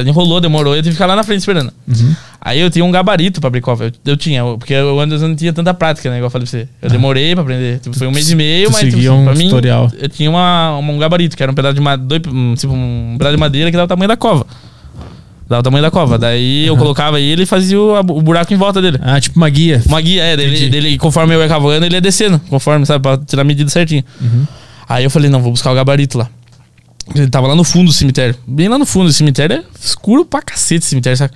enrolou, 0.05 0.39
demorou, 0.39 0.73
eu 0.73 0.81
tive 0.81 0.91
que 0.91 0.95
ficar 0.95 1.05
lá 1.05 1.15
na 1.17 1.23
frente 1.23 1.39
esperando. 1.39 1.71
Uhum. 1.85 2.15
Aí 2.39 2.61
eu 2.61 2.69
tinha 2.69 2.83
um 2.85 2.91
gabarito 2.91 3.41
pra 3.41 3.49
abrir 3.49 3.59
cofre. 3.59 3.87
Eu, 3.87 3.91
eu 4.13 4.17
tinha, 4.17 4.39
eu- 4.39 4.57
porque 4.57 4.73
antes 4.73 5.21
eu 5.21 5.27
não 5.27 5.35
tinha 5.35 5.51
tanta 5.51 5.73
prática, 5.73 6.09
né? 6.09 6.15
Igual 6.15 6.27
eu 6.27 6.31
falei 6.31 6.47
pra 6.47 6.51
você. 6.59 6.67
Eu 6.81 6.89
demorei 6.89 7.33
pra 7.35 7.41
aprender. 7.43 7.79
Tipo, 7.79 7.97
foi 7.97 8.07
um 8.07 8.11
mês 8.11 8.29
e 8.31 8.35
meio, 8.35 8.67
tu 8.69 8.71
mas 8.71 8.79
tipo, 8.81 8.91
seguia 8.93 9.11
um 9.13 9.25
pra 9.25 9.35
mim, 9.35 9.45
tutorial. 9.49 9.91
eu 9.99 10.07
tinha 10.07 10.29
uma, 10.29 10.77
um 10.77 10.97
gabarito, 10.97 11.35
que 11.35 11.43
era 11.43 11.51
um 11.51 11.55
pedaço 11.55 11.75
de 11.75 11.81
madeira, 11.81 12.23
tipo, 12.57 12.73
um 12.73 13.15
pedaço 13.17 13.35
de 13.35 13.39
madeira 13.39 13.69
que 13.69 13.75
dava 13.75 13.85
o 13.85 13.89
tamanho 13.89 14.07
da 14.07 14.15
cova. 14.17 14.45
Dava 15.49 15.59
o 15.59 15.63
tamanho 15.63 15.81
da 15.83 15.91
cova. 15.91 16.17
Daí 16.17 16.65
eu 16.67 16.77
colocava 16.77 17.19
ele 17.19 17.43
e 17.43 17.45
fazia 17.45 17.77
o, 17.79 17.99
o 17.99 18.21
buraco 18.21 18.53
em 18.53 18.57
volta 18.57 18.81
dele. 18.81 18.97
Ah, 19.01 19.19
tipo 19.19 19.35
uma 19.37 19.49
guia. 19.49 19.81
Uma 19.85 19.99
guia, 19.99 20.23
é, 20.23 20.37
dele, 20.37 20.69
dele, 20.69 20.97
conforme 20.97 21.35
eu 21.35 21.41
ia 21.41 21.49
cavando, 21.49 21.85
ele 21.85 21.95
ia 21.95 22.01
descendo, 22.01 22.39
conforme, 22.49 22.85
sabe, 22.85 23.03
pra 23.03 23.17
tirar 23.17 23.41
a 23.41 23.45
medida 23.45 23.69
certinho. 23.69 24.03
Uhum. 24.21 24.45
Aí 24.87 25.03
eu 25.03 25.09
falei, 25.09 25.29
não, 25.29 25.41
vou 25.41 25.51
buscar 25.51 25.69
o 25.71 25.75
gabarito 25.75 26.17
lá. 26.17 26.29
Ele 27.13 27.27
tava 27.27 27.47
lá 27.47 27.55
no 27.55 27.63
fundo 27.63 27.87
do 27.87 27.93
cemitério. 27.93 28.35
Bem 28.47 28.67
lá 28.67 28.77
no 28.77 28.85
fundo 28.85 29.07
do 29.07 29.13
cemitério. 29.13 29.57
É 29.57 29.63
escuro 29.83 30.23
pra 30.23 30.41
cacete 30.41 30.85
o 30.85 30.89
cemitério, 30.89 31.17
sabe? 31.17 31.33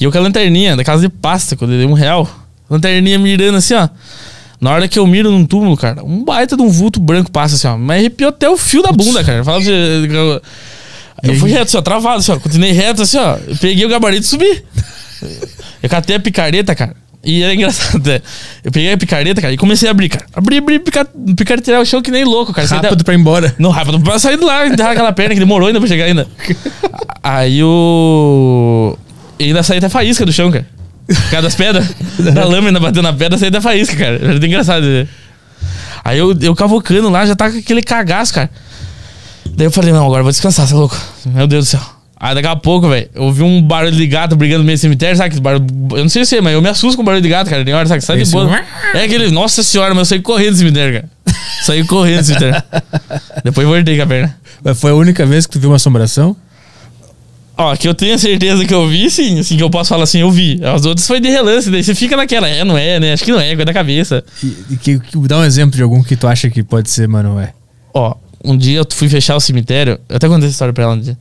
E 0.00 0.04
eu 0.04 0.10
com 0.10 0.18
a 0.18 0.20
lanterninha 0.20 0.76
da 0.76 0.82
casa 0.82 1.02
de 1.02 1.08
pasta, 1.08 1.56
quando 1.56 1.72
eu 1.72 1.78
dei 1.78 1.86
um 1.86 1.92
real. 1.92 2.28
Lanterninha 2.68 3.18
mirando 3.18 3.56
assim, 3.56 3.74
ó. 3.74 3.88
Na 4.60 4.72
hora 4.72 4.88
que 4.88 4.98
eu 4.98 5.06
miro 5.06 5.30
num 5.30 5.46
túmulo, 5.46 5.76
cara, 5.76 6.02
um 6.04 6.24
baita 6.24 6.56
de 6.56 6.62
um 6.62 6.68
vulto 6.68 6.98
branco 6.98 7.30
passa 7.30 7.54
assim, 7.54 7.68
ó. 7.68 7.78
Mas 7.78 8.00
arrepiou 8.00 8.30
até 8.30 8.50
o 8.50 8.56
fio 8.56 8.82
da 8.82 8.90
bunda, 8.90 9.22
cara. 9.22 9.44
Fala 9.44 9.58
pra 9.58 9.64
você. 9.64 10.08
Eu, 10.10 10.42
eu 11.22 11.34
fui 11.36 11.50
reto, 11.50 11.64
assim, 11.64 11.76
ó, 11.76 11.82
travado, 11.82 12.18
assim, 12.18 12.32
ó. 12.32 12.38
Continuei 12.40 12.72
reto, 12.72 13.02
assim, 13.02 13.18
ó. 13.18 13.36
Eu 13.46 13.56
peguei 13.56 13.86
o 13.86 13.88
gabarito 13.88 14.22
e 14.22 14.26
subi. 14.26 14.64
Eu 15.80 15.88
catei 15.88 16.16
a 16.16 16.20
picareta, 16.20 16.74
cara. 16.74 16.96
E 17.24 17.42
era 17.42 17.52
engraçado, 17.52 18.06
né? 18.08 18.20
Eu 18.62 18.70
peguei 18.70 18.92
a 18.92 18.96
picareta, 18.96 19.40
cara, 19.40 19.52
e 19.52 19.56
comecei 19.56 19.88
a 19.88 19.90
abrir, 19.90 20.08
cara. 20.08 20.24
Abri, 20.34 20.58
abri, 20.58 20.80
picaretear 21.36 21.80
o 21.80 21.84
chão 21.84 22.00
que 22.00 22.10
nem 22.10 22.24
louco, 22.24 22.52
cara. 22.52 22.66
Saí 22.66 22.78
da- 22.80 22.88
Rápido 22.88 23.04
pra 23.04 23.14
ir 23.14 23.18
embora. 23.18 23.54
não, 23.58 23.70
rápido, 23.70 24.00
pra 24.00 24.18
sair 24.18 24.38
de 24.38 24.44
lá, 24.44 24.66
enterrar 24.66 24.92
aquela 24.92 25.12
perna 25.12 25.34
que 25.34 25.40
demorou 25.40 25.66
ainda 25.68 25.80
pra 25.80 25.88
chegar 25.88 26.04
ainda. 26.04 26.26
Aí 27.22 27.62
o. 27.62 28.96
E 29.38 29.44
ainda 29.44 29.62
saí 29.62 29.78
até 29.78 29.88
faísca 29.88 30.24
do 30.24 30.32
chão, 30.32 30.50
cara. 30.50 30.66
Por 31.06 31.30
causa 31.30 31.42
das 31.42 31.54
pedras. 31.54 31.88
da 32.34 32.44
lâmina 32.44 32.78
batendo 32.78 33.02
na 33.02 33.12
pedra, 33.12 33.36
saí 33.38 33.48
até 33.48 33.60
faísca, 33.60 33.96
cara. 33.96 34.14
Era 34.16 34.28
muito 34.28 34.46
engraçado. 34.46 34.84
né? 34.86 35.08
Aí 36.04 36.18
eu, 36.18 36.36
eu 36.40 36.54
cavocando 36.54 37.08
lá, 37.10 37.26
já 37.26 37.34
tá 37.34 37.50
com 37.50 37.58
aquele 37.58 37.82
cagaço, 37.82 38.32
cara. 38.34 38.50
Daí 39.56 39.66
eu 39.66 39.70
falei, 39.70 39.92
não, 39.92 40.04
agora 40.06 40.20
eu 40.20 40.24
vou 40.24 40.30
descansar, 40.32 40.66
você 40.66 40.72
é 40.74 40.76
louco. 40.76 40.96
Meu 41.26 41.46
Deus 41.46 41.66
do 41.66 41.68
céu. 41.70 41.80
Aí 42.20 42.34
daqui 42.34 42.48
a 42.48 42.56
pouco, 42.56 42.88
velho, 42.88 43.08
eu 43.14 43.22
ouvi 43.22 43.42
um 43.44 43.62
barulho 43.62 43.94
de 43.94 44.06
gato 44.06 44.34
brigando 44.34 44.60
no 44.60 44.64
meio 44.64 44.76
do 44.76 44.80
cemitério, 44.80 45.16
sabe? 45.16 45.34
Que 45.36 45.40
barulho, 45.40 45.64
eu 45.92 45.98
não 46.02 46.08
sei 46.08 46.24
se 46.24 46.36
é, 46.36 46.40
mas 46.40 46.52
eu 46.52 46.60
me 46.60 46.68
assusto 46.68 46.96
com 46.96 47.02
o 47.02 47.04
barulho 47.04 47.22
de 47.22 47.28
gato, 47.28 47.48
cara. 47.48 47.64
Tem 47.64 47.72
hora, 47.72 47.86
sabe? 47.86 48.00
que 48.00 48.06
Sai 48.06 48.16
de 48.20 48.28
boa. 48.30 48.60
É 48.94 49.04
aquele, 49.04 49.30
nossa 49.30 49.62
senhora, 49.62 49.94
mas 49.94 50.00
eu 50.00 50.16
saí 50.16 50.20
correndo 50.20 50.50
do 50.52 50.56
cemitério, 50.58 50.94
cara. 51.00 51.10
Saí 51.62 51.84
correndo 51.84 52.18
do 52.20 52.24
cemitério. 52.24 52.60
Depois 53.44 53.66
voltei 53.68 53.96
com 53.96 54.02
a 54.02 54.06
perna. 54.06 54.36
Mas 54.64 54.80
foi 54.80 54.90
a 54.90 54.94
única 54.94 55.24
vez 55.24 55.46
que 55.46 55.52
tu 55.52 55.60
viu 55.60 55.70
uma 55.70 55.76
assombração? 55.76 56.36
Ó, 57.56 57.74
que 57.76 57.88
eu 57.88 57.94
tenho 57.94 58.18
certeza 58.18 58.64
que 58.64 58.74
eu 58.74 58.88
vi, 58.88 59.08
sim. 59.10 59.38
Assim, 59.40 59.56
que 59.56 59.62
eu 59.62 59.70
posso 59.70 59.88
falar 59.88 60.04
assim, 60.04 60.20
eu 60.20 60.30
vi. 60.30 60.60
As 60.64 60.84
outras 60.86 61.06
foi 61.06 61.20
de 61.20 61.28
relance, 61.28 61.70
daí 61.70 61.82
você 61.82 61.94
fica 61.94 62.16
naquela, 62.16 62.48
é, 62.48 62.64
não 62.64 62.78
é, 62.78 62.98
né? 63.00 63.12
Acho 63.12 63.24
que 63.24 63.32
não 63.32 63.40
é, 63.40 63.48
coisa 63.50 63.64
da 63.64 63.72
cabeça. 63.72 64.24
E, 64.42 64.56
e 64.70 64.76
que, 64.76 64.98
que- 65.00 65.18
dá 65.28 65.38
um 65.38 65.44
exemplo 65.44 65.76
de 65.76 65.82
algum 65.82 66.02
que 66.02 66.16
tu 66.16 66.26
acha 66.28 66.48
que 66.50 66.62
pode 66.62 66.88
ser, 66.90 67.06
mano, 67.08 67.38
é. 67.40 67.52
Ó, 67.94 68.14
um 68.44 68.56
dia 68.56 68.78
eu 68.78 68.86
fui 68.92 69.08
fechar 69.08 69.34
o 69.36 69.40
cemitério. 69.40 69.98
Eu 70.08 70.16
até 70.16 70.28
contei 70.28 70.44
essa 70.46 70.52
história 70.54 70.72
pra 70.72 70.84
ela 70.84 70.94
um 70.94 71.00
dia. 71.00 71.16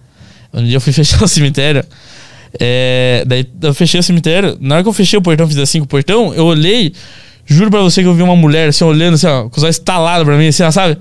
Um 0.58 0.66
dia 0.66 0.78
eu 0.78 0.82
fui 0.82 0.92
fechar 0.94 1.24
o 1.24 1.28
cemitério. 1.28 1.84
É, 2.60 3.24
daí 3.28 3.46
eu 3.62 3.74
fechei 3.74 4.00
o 4.00 4.04
cemitério. 4.04 4.58
Na 4.60 4.76
hora 4.76 4.84
que 4.84 4.90
eu 4.90 4.94
fechei 4.94 5.18
o 5.18 5.22
portão, 5.22 5.48
fiz 5.48 5.58
assim 5.58 5.80
com 5.80 5.86
o 5.86 5.88
portão, 5.88 6.34
eu 6.34 6.46
olhei. 6.46 6.94
Juro 7.46 7.72
pra 7.72 7.82
você 7.82 8.02
que 8.02 8.08
eu 8.08 8.14
vi 8.14 8.24
uma 8.24 8.36
mulher 8.36 8.70
assim, 8.70 8.84
olhando 8.84 9.14
assim, 9.14 9.28
ó, 9.28 9.48
com 9.48 9.58
os 9.58 9.64
olhos 9.64 9.78
estalados 9.78 10.26
pra 10.26 10.38
mim, 10.38 10.48
assim, 10.48 10.64
ó, 10.64 10.72
sabe? 10.72 10.98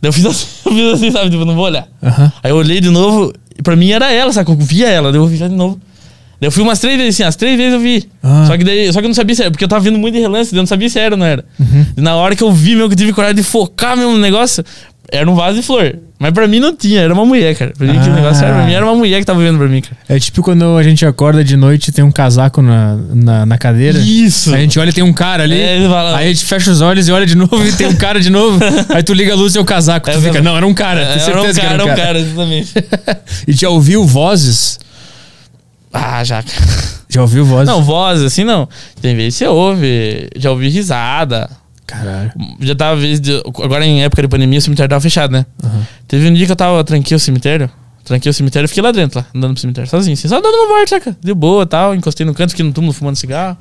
Daí 0.00 0.08
eu 0.08 0.12
fiz 0.12 0.24
assim, 0.26 0.46
eu 0.64 0.72
fiz 0.72 0.92
assim, 0.94 1.10
sabe? 1.10 1.30
Tipo, 1.30 1.44
não 1.44 1.54
vou 1.54 1.64
olhar. 1.64 1.86
Aham. 2.02 2.32
Aí 2.42 2.50
eu 2.50 2.56
olhei 2.56 2.80
de 2.80 2.88
novo, 2.88 3.32
e 3.58 3.62
pra 3.62 3.76
mim 3.76 3.90
era 3.90 4.10
ela, 4.10 4.32
sabe? 4.32 4.50
Eu 4.50 4.56
via 4.56 4.88
ela, 4.88 5.12
daí 5.12 5.20
eu 5.20 5.26
vi 5.26 5.36
de 5.36 5.48
novo. 5.48 5.78
Daí 6.40 6.48
eu 6.48 6.52
fui 6.52 6.62
umas 6.62 6.78
três 6.78 6.96
vezes 6.98 7.14
assim, 7.14 7.22
as 7.22 7.36
três 7.36 7.56
vezes 7.56 7.74
eu 7.74 7.80
vi. 7.80 8.08
Ah. 8.22 8.44
Só 8.46 8.56
que 8.56 8.64
daí, 8.64 8.92
só 8.92 9.00
que 9.00 9.06
eu 9.06 9.08
não 9.08 9.14
sabia 9.14 9.34
se 9.34 9.42
era, 9.42 9.50
porque 9.50 9.64
eu 9.64 9.68
tava 9.68 9.82
vindo 9.82 9.98
muito 9.98 10.14
de 10.14 10.20
relance, 10.20 10.54
eu 10.54 10.58
não 10.58 10.66
sabia 10.66 10.88
se 10.88 10.98
era 10.98 11.14
ou 11.14 11.18
não 11.18 11.26
era. 11.26 11.44
Uhum. 11.58 11.86
E 11.96 12.00
na 12.00 12.14
hora 12.14 12.36
que 12.36 12.42
eu 12.42 12.52
vi, 12.52 12.74
meu, 12.74 12.88
que 12.88 12.94
eu 12.94 12.98
tive 12.98 13.12
coragem 13.12 13.36
de 13.36 13.42
focar 13.42 13.96
mesmo 13.96 14.12
no 14.12 14.18
negócio, 14.18 14.62
era 15.12 15.30
um 15.30 15.34
vaso 15.34 15.56
de 15.60 15.62
flor. 15.62 15.98
Mas 16.18 16.32
pra 16.32 16.48
mim 16.48 16.58
não 16.60 16.74
tinha, 16.74 17.00
era 17.02 17.12
uma 17.12 17.26
mulher, 17.26 17.54
cara. 17.54 17.72
Pra 17.76 17.86
mim 17.86 17.98
o 17.98 18.00
Ah. 18.00 18.06
negócio 18.06 18.42
era, 18.42 18.54
pra 18.54 18.64
mim 18.64 18.72
era 18.72 18.84
uma 18.86 18.94
mulher 18.94 19.18
que 19.20 19.24
tava 19.26 19.38
vendo 19.40 19.58
pra 19.58 19.68
mim, 19.68 19.82
cara. 19.82 19.96
É 20.08 20.18
tipo 20.18 20.40
quando 20.42 20.76
a 20.78 20.82
gente 20.82 21.04
acorda 21.04 21.44
de 21.44 21.56
noite 21.58 21.88
e 21.88 21.92
tem 21.92 22.02
um 22.02 22.10
casaco 22.10 22.62
na, 22.62 22.96
na, 23.14 23.44
na 23.46 23.58
cadeira. 23.58 23.98
Isso! 23.98 24.54
A 24.54 24.58
gente 24.58 24.78
olha 24.78 24.88
e 24.88 24.92
tem 24.94 25.04
um 25.04 25.12
cara 25.12 25.42
ali. 25.42 25.60
É, 25.60 25.76
ele 25.76 25.88
fala- 25.88 26.16
Aí 26.16 26.26
a 26.26 26.32
gente 26.32 26.44
fecha 26.46 26.70
os 26.70 26.80
olhos 26.80 27.06
e 27.06 27.12
olha 27.12 27.26
de 27.26 27.36
novo 27.36 27.62
e 27.66 27.72
tem 27.72 27.86
um 27.86 27.94
cara 27.96 28.18
de 28.18 28.30
novo. 28.30 28.58
aí 28.88 29.02
tu 29.02 29.12
liga 29.12 29.32
a 29.34 29.36
luz 29.36 29.54
e 29.54 29.58
é 29.58 29.60
o 29.60 29.64
casaco. 29.64 30.10
Tu 30.10 30.16
É, 30.16 30.20
fica, 30.22 30.38
eu- 30.38 30.42
não, 30.42 30.56
era 30.56 30.66
um 30.66 30.72
cara. 30.72 31.00
É, 31.02 31.04
era 31.04 31.16
um 31.16 31.20
certeza 31.20 31.60
cara, 31.60 31.68
que 31.68 31.74
era 31.74 31.84
um 31.84 31.88
era 31.88 31.96
cara, 32.02 32.18
exatamente. 32.18 32.72
e 33.46 33.52
já 33.52 33.68
ouviu 33.68 34.04
vozes? 34.06 34.78
ah, 35.92 36.24
já. 36.24 36.42
Já 37.08 37.20
ouviu 37.22 37.44
vozes? 37.44 37.66
Não, 37.68 37.82
voz, 37.82 38.22
assim 38.22 38.42
não. 38.44 38.68
Tem 39.00 39.14
vezes 39.14 39.34
que 39.38 39.44
você 39.44 39.48
ouve, 39.48 40.28
já 40.36 40.50
ouvi 40.50 40.68
risada. 40.68 41.48
Caralho. 41.86 42.32
Já 42.60 42.74
tava 42.74 42.96
vez 42.96 43.20
de, 43.20 43.32
agora 43.62 43.86
em 43.86 44.02
época 44.02 44.22
de 44.22 44.28
pandemia 44.28 44.58
o 44.58 44.62
cemitério 44.62 44.90
tava 44.90 45.00
fechado, 45.00 45.30
né? 45.32 45.46
Aham. 45.62 45.86
Teve 46.08 46.28
um 46.28 46.34
dia 46.34 46.46
que 46.46 46.52
eu 46.52 46.56
tava 46.56 46.82
tranquei 46.82 47.16
o 47.16 47.20
cemitério, 47.20 47.70
tranquei 48.04 48.28
o 48.28 48.34
cemitério 48.34 48.64
e 48.64 48.68
fiquei 48.68 48.82
lá 48.82 48.90
dentro, 48.90 49.20
lá, 49.20 49.26
andando 49.34 49.52
pro 49.52 49.60
cemitério, 49.60 49.88
sozinho, 49.88 50.14
assim, 50.14 50.26
só 50.28 50.40
dando 50.40 50.54
uma 50.54 50.68
volta, 50.68 50.88
saca? 50.88 51.16
De 51.20 51.32
boa 51.32 51.64
tal, 51.64 51.94
encostei 51.94 52.26
no 52.26 52.34
canto, 52.34 52.50
fiquei 52.50 52.64
no 52.64 52.72
túmulo 52.72 52.92
fumando 52.92 53.16
cigarro. 53.16 53.56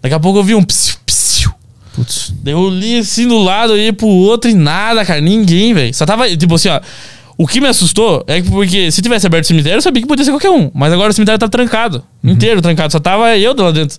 Daqui 0.00 0.14
a 0.14 0.20
pouco 0.20 0.40
eu 0.40 0.44
vi 0.44 0.54
um 0.54 0.64
psiu, 0.64 0.96
psiu. 1.06 1.54
Putz. 1.94 2.34
Eu 2.44 2.68
li 2.68 2.98
assim 2.98 3.28
do 3.28 3.38
lado, 3.38 3.74
olhei 3.74 3.92
pro 3.92 4.08
outro 4.08 4.50
e 4.50 4.54
nada, 4.54 5.04
cara, 5.04 5.20
ninguém, 5.20 5.72
velho. 5.72 5.94
Só 5.94 6.04
tava, 6.04 6.28
tipo 6.36 6.54
assim, 6.56 6.68
ó. 6.68 6.80
O 7.38 7.46
que 7.46 7.60
me 7.60 7.66
assustou 7.68 8.24
é 8.26 8.40
que 8.40 8.50
porque 8.50 8.90
se 8.90 9.00
tivesse 9.00 9.26
aberto 9.26 9.44
o 9.44 9.48
cemitério, 9.48 9.78
eu 9.78 9.82
sabia 9.82 10.02
que 10.02 10.08
podia 10.08 10.24
ser 10.24 10.32
qualquer 10.32 10.50
um. 10.50 10.70
Mas 10.74 10.92
agora 10.92 11.10
o 11.10 11.12
cemitério 11.12 11.38
tá 11.38 11.48
trancado. 11.48 12.04
Inteiro 12.22 12.60
trancado. 12.60 12.92
Só 12.92 13.00
tava 13.00 13.36
eu 13.36 13.54
lá 13.56 13.70
dentro. 13.70 13.98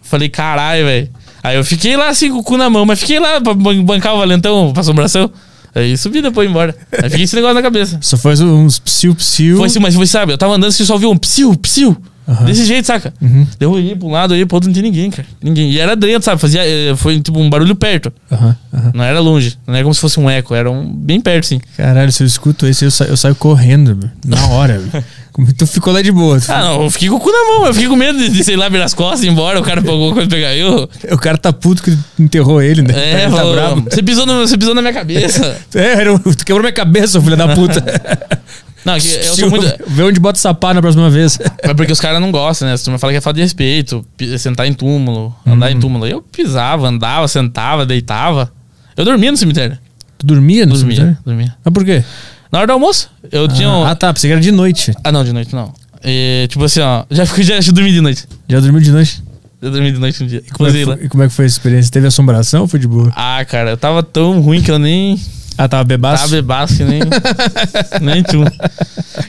Falei, 0.00 0.28
caralho, 0.28 0.84
velho. 0.84 1.10
Aí 1.42 1.56
eu 1.56 1.64
fiquei 1.64 1.96
lá 1.96 2.08
assim 2.08 2.30
com 2.30 2.38
o 2.38 2.42
cu 2.42 2.56
na 2.56 2.68
mão, 2.68 2.84
mas 2.84 3.00
fiquei 3.00 3.18
lá 3.18 3.40
pra 3.40 3.54
ban- 3.54 3.82
bancar 3.84 4.14
o 4.14 4.18
valentão 4.18 4.72
pra 4.72 4.80
assombração. 4.80 5.30
Aí 5.74 5.96
subi 5.96 6.20
depois 6.22 6.48
embora. 6.48 6.74
Aí 7.02 7.08
fiquei 7.10 7.24
esse 7.24 7.36
negócio 7.36 7.54
na 7.54 7.62
cabeça. 7.62 7.98
Só 8.00 8.16
faz 8.16 8.40
uns 8.40 8.78
psiu-psiu. 8.78 9.58
Foi 9.58 9.66
assim, 9.66 9.78
mas 9.78 9.94
foi, 9.94 10.06
sabe, 10.06 10.32
eu 10.32 10.38
tava 10.38 10.54
andando 10.54 10.68
assim, 10.70 10.84
só 10.84 10.94
ouvi 10.94 11.06
um 11.06 11.16
psiu, 11.16 11.54
psiu. 11.56 11.96
Desse 12.44 12.66
jeito, 12.66 12.84
saca? 12.86 13.14
Uhum. 13.22 13.46
Daí 13.58 13.66
Eu 13.66 13.70
olhei 13.72 13.96
pra 13.96 14.06
um 14.06 14.10
lado, 14.10 14.32
olhei 14.32 14.44
pro 14.44 14.56
outro, 14.56 14.68
não 14.68 14.74
tinha 14.74 14.82
ninguém, 14.82 15.10
cara. 15.10 15.26
Ninguém. 15.42 15.70
E 15.70 15.78
era 15.78 15.96
dentro, 15.96 16.22
sabe? 16.26 16.38
Fazia, 16.38 16.60
eh, 16.62 16.94
foi 16.94 17.18
tipo 17.22 17.40
um 17.40 17.48
barulho 17.48 17.74
perto. 17.74 18.12
Aham, 18.30 18.54
aham. 18.74 18.92
Não 18.94 19.02
era 19.02 19.18
longe. 19.18 19.56
Não 19.66 19.74
era 19.74 19.82
como 19.82 19.94
se 19.94 20.00
fosse 20.00 20.20
um 20.20 20.28
eco, 20.28 20.54
era 20.54 20.70
um 20.70 20.92
bem 20.92 21.22
perto, 21.22 21.46
sim. 21.46 21.58
Caralho, 21.74 22.12
se 22.12 22.22
eu 22.22 22.26
escuto 22.26 22.66
esse, 22.66 22.84
eu, 22.84 22.90
sa- 22.90 23.06
eu 23.06 23.16
saio 23.16 23.34
correndo, 23.34 23.96
meu, 23.96 24.10
na 24.26 24.46
hora. 24.48 24.78
tu 25.56 25.66
ficou 25.66 25.92
lá 25.92 26.02
de 26.02 26.10
boa. 26.12 26.40
tu- 26.40 26.50
Ah, 26.52 26.60
não, 26.62 26.82
eu 26.84 26.90
fiquei 26.90 27.08
com 27.08 27.16
o 27.16 27.20
cu 27.20 27.30
na 27.30 27.44
mão, 27.52 27.66
eu 27.66 27.72
fiquei 27.74 27.88
com 27.88 27.96
medo 27.96 28.18
de, 28.18 28.28
de 28.28 28.42
sei 28.44 28.56
lá, 28.56 28.68
virar 28.68 28.84
as 28.84 28.94
costas 28.94 29.22
e 29.22 29.26
ir 29.26 29.30
embora, 29.30 29.58
o 29.60 29.62
cara 29.62 29.80
pegou 29.80 29.94
alguma 29.96 30.14
coisa 30.14 30.28
pegar 30.28 30.54
eu. 30.56 30.88
O 31.12 31.18
cara 31.18 31.38
tá 31.38 31.52
puto 31.52 31.82
que 31.82 31.96
enterrou 32.18 32.60
ele, 32.62 32.82
né? 32.82 32.92
É, 32.94 33.12
ele 33.24 33.30
tá 33.30 33.36
falou, 33.36 33.54
bravo. 33.54 33.84
você, 33.90 34.02
pisou 34.02 34.26
no, 34.26 34.46
você 34.46 34.56
pisou 34.58 34.74
na 34.74 34.82
minha 34.82 34.94
cabeça. 34.94 35.56
É, 35.74 36.04
tu 36.34 36.44
quebrou 36.44 36.60
minha 36.62 36.72
cabeça, 36.72 37.20
filho 37.20 37.36
da 37.36 37.54
puta. 37.54 37.82
Não, 38.84 38.94
eu 38.96 39.00
sou 39.34 39.50
muito. 39.50 39.66
Vê 39.88 40.02
onde 40.04 40.18
bota 40.20 40.38
o 40.38 40.40
sapato 40.40 40.74
na 40.74 40.80
próxima 40.80 41.10
vez. 41.10 41.38
É 41.58 41.74
porque 41.74 41.92
os 41.92 42.00
caras 42.00 42.20
não 42.20 42.30
gostam, 42.30 42.66
né? 42.68 42.74
As 42.74 42.82
turma 42.82 42.98
fala 42.98 43.12
que 43.12 43.18
é 43.18 43.20
falta 43.20 43.36
de 43.36 43.42
respeito, 43.42 44.06
sentar 44.38 44.66
em 44.66 44.72
túmulo, 44.72 45.34
andar 45.46 45.66
Uhum. 45.70 45.76
em 45.76 45.80
túmulo. 45.80 46.06
Eu 46.06 46.22
pisava, 46.22 46.86
andava, 46.88 47.26
sentava, 47.28 47.84
deitava. 47.84 48.50
Eu 48.96 49.04
dormia 49.04 49.30
no 49.30 49.36
cemitério. 49.36 49.76
Tu 50.16 50.24
dormia 50.26 50.64
no 50.64 50.72
Dormia, 50.74 50.96
cemitério? 50.96 51.18
dormia. 51.26 51.54
Mas 51.62 51.74
por 51.74 51.84
quê? 51.84 52.02
Na 52.50 52.58
hora 52.58 52.66
do 52.66 52.72
almoço, 52.72 53.10
eu 53.30 53.46
tinha. 53.48 53.68
um- 53.68 53.84
Ah, 53.84 53.94
tá. 53.94 54.12
Pensei 54.12 54.28
que 54.28 54.32
era 54.32 54.40
de 54.40 54.50
noite. 54.52 54.92
Ah, 55.04 55.12
não, 55.12 55.22
de 55.24 55.32
noite 55.32 55.54
não. 55.54 55.72
E, 56.04 56.46
tipo 56.48 56.64
assim, 56.64 56.80
ó, 56.80 57.04
já, 57.10 57.26
fui- 57.26 57.42
já, 57.44 57.60
já 57.60 57.72
dormi 57.72 57.92
de 57.92 58.00
noite. 58.00 58.24
Já 58.48 58.60
dormiu 58.60 58.80
de 58.80 58.90
noite? 58.90 59.22
Já 59.62 59.68
dormi 59.70 59.92
de 59.92 59.98
noite 59.98 60.22
um 60.22 60.26
dia. 60.26 60.42
E 60.46 60.50
como, 60.50 60.68
é 60.68 60.72
foi, 60.84 61.04
e 61.04 61.08
como 61.08 61.22
é 61.24 61.28
que 61.28 61.34
foi 61.34 61.44
a 61.44 61.48
experiência? 61.48 61.90
Teve 61.90 62.06
assombração 62.06 62.62
ou 62.62 62.68
foi 62.68 62.78
de 62.78 62.86
boa? 62.86 63.12
Ah, 63.14 63.44
cara, 63.44 63.70
eu 63.70 63.76
tava 63.76 64.02
tão 64.02 64.40
ruim 64.40 64.62
que 64.62 64.70
eu 64.70 64.78
nem. 64.78 65.20
Ah, 65.58 65.66
tava 65.66 65.82
bebaço? 65.82 66.22
Tava 66.22 66.36
bebaço 66.36 66.76
que 66.76 66.84
nem. 66.84 67.00
nem 68.00 68.22
tu. 68.22 68.44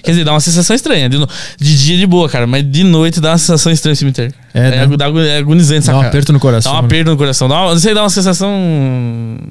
Quer 0.03 0.11
dizer, 0.11 0.23
dá 0.23 0.31
uma 0.31 0.39
sensação 0.39 0.75
estranha. 0.75 1.09
De, 1.09 1.17
no- 1.17 1.27
de 1.59 1.77
dia 1.83 1.97
de 1.97 2.05
boa, 2.05 2.29
cara, 2.29 2.45
mas 2.45 2.63
de 2.69 2.83
noite 2.83 3.19
dá 3.19 3.31
uma 3.31 3.37
sensação 3.39 3.71
estranha 3.71 3.93
no 3.93 3.95
cemitério. 3.97 4.31
É, 4.53 4.85
né? 4.85 4.97
dá 4.97 5.05
é 5.25 5.37
agonizante, 5.39 5.87
Dá 5.87 5.93
saca? 5.93 5.97
um 5.97 6.01
aperto 6.01 6.31
no 6.31 6.39
coração. 6.39 6.71
Dá 6.71 6.77
um 6.77 6.81
né? 6.83 6.85
aperto 6.85 7.09
no 7.11 7.17
coração. 7.17 7.47
Dá 7.49 7.55
uma, 7.63 7.71
não 7.71 7.79
sei, 7.79 7.93
dá 7.95 8.03
uma 8.03 8.09
sensação. 8.11 8.51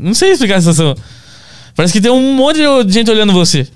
Não 0.00 0.14
sei 0.14 0.30
explicar 0.30 0.56
a 0.58 0.60
sensação. 0.60 0.94
Parece 1.78 1.92
que 1.92 2.00
tem 2.00 2.10
um 2.10 2.34
monte 2.34 2.58
de 2.84 2.92
gente 2.92 3.08
olhando 3.08 3.32
você. 3.32 3.66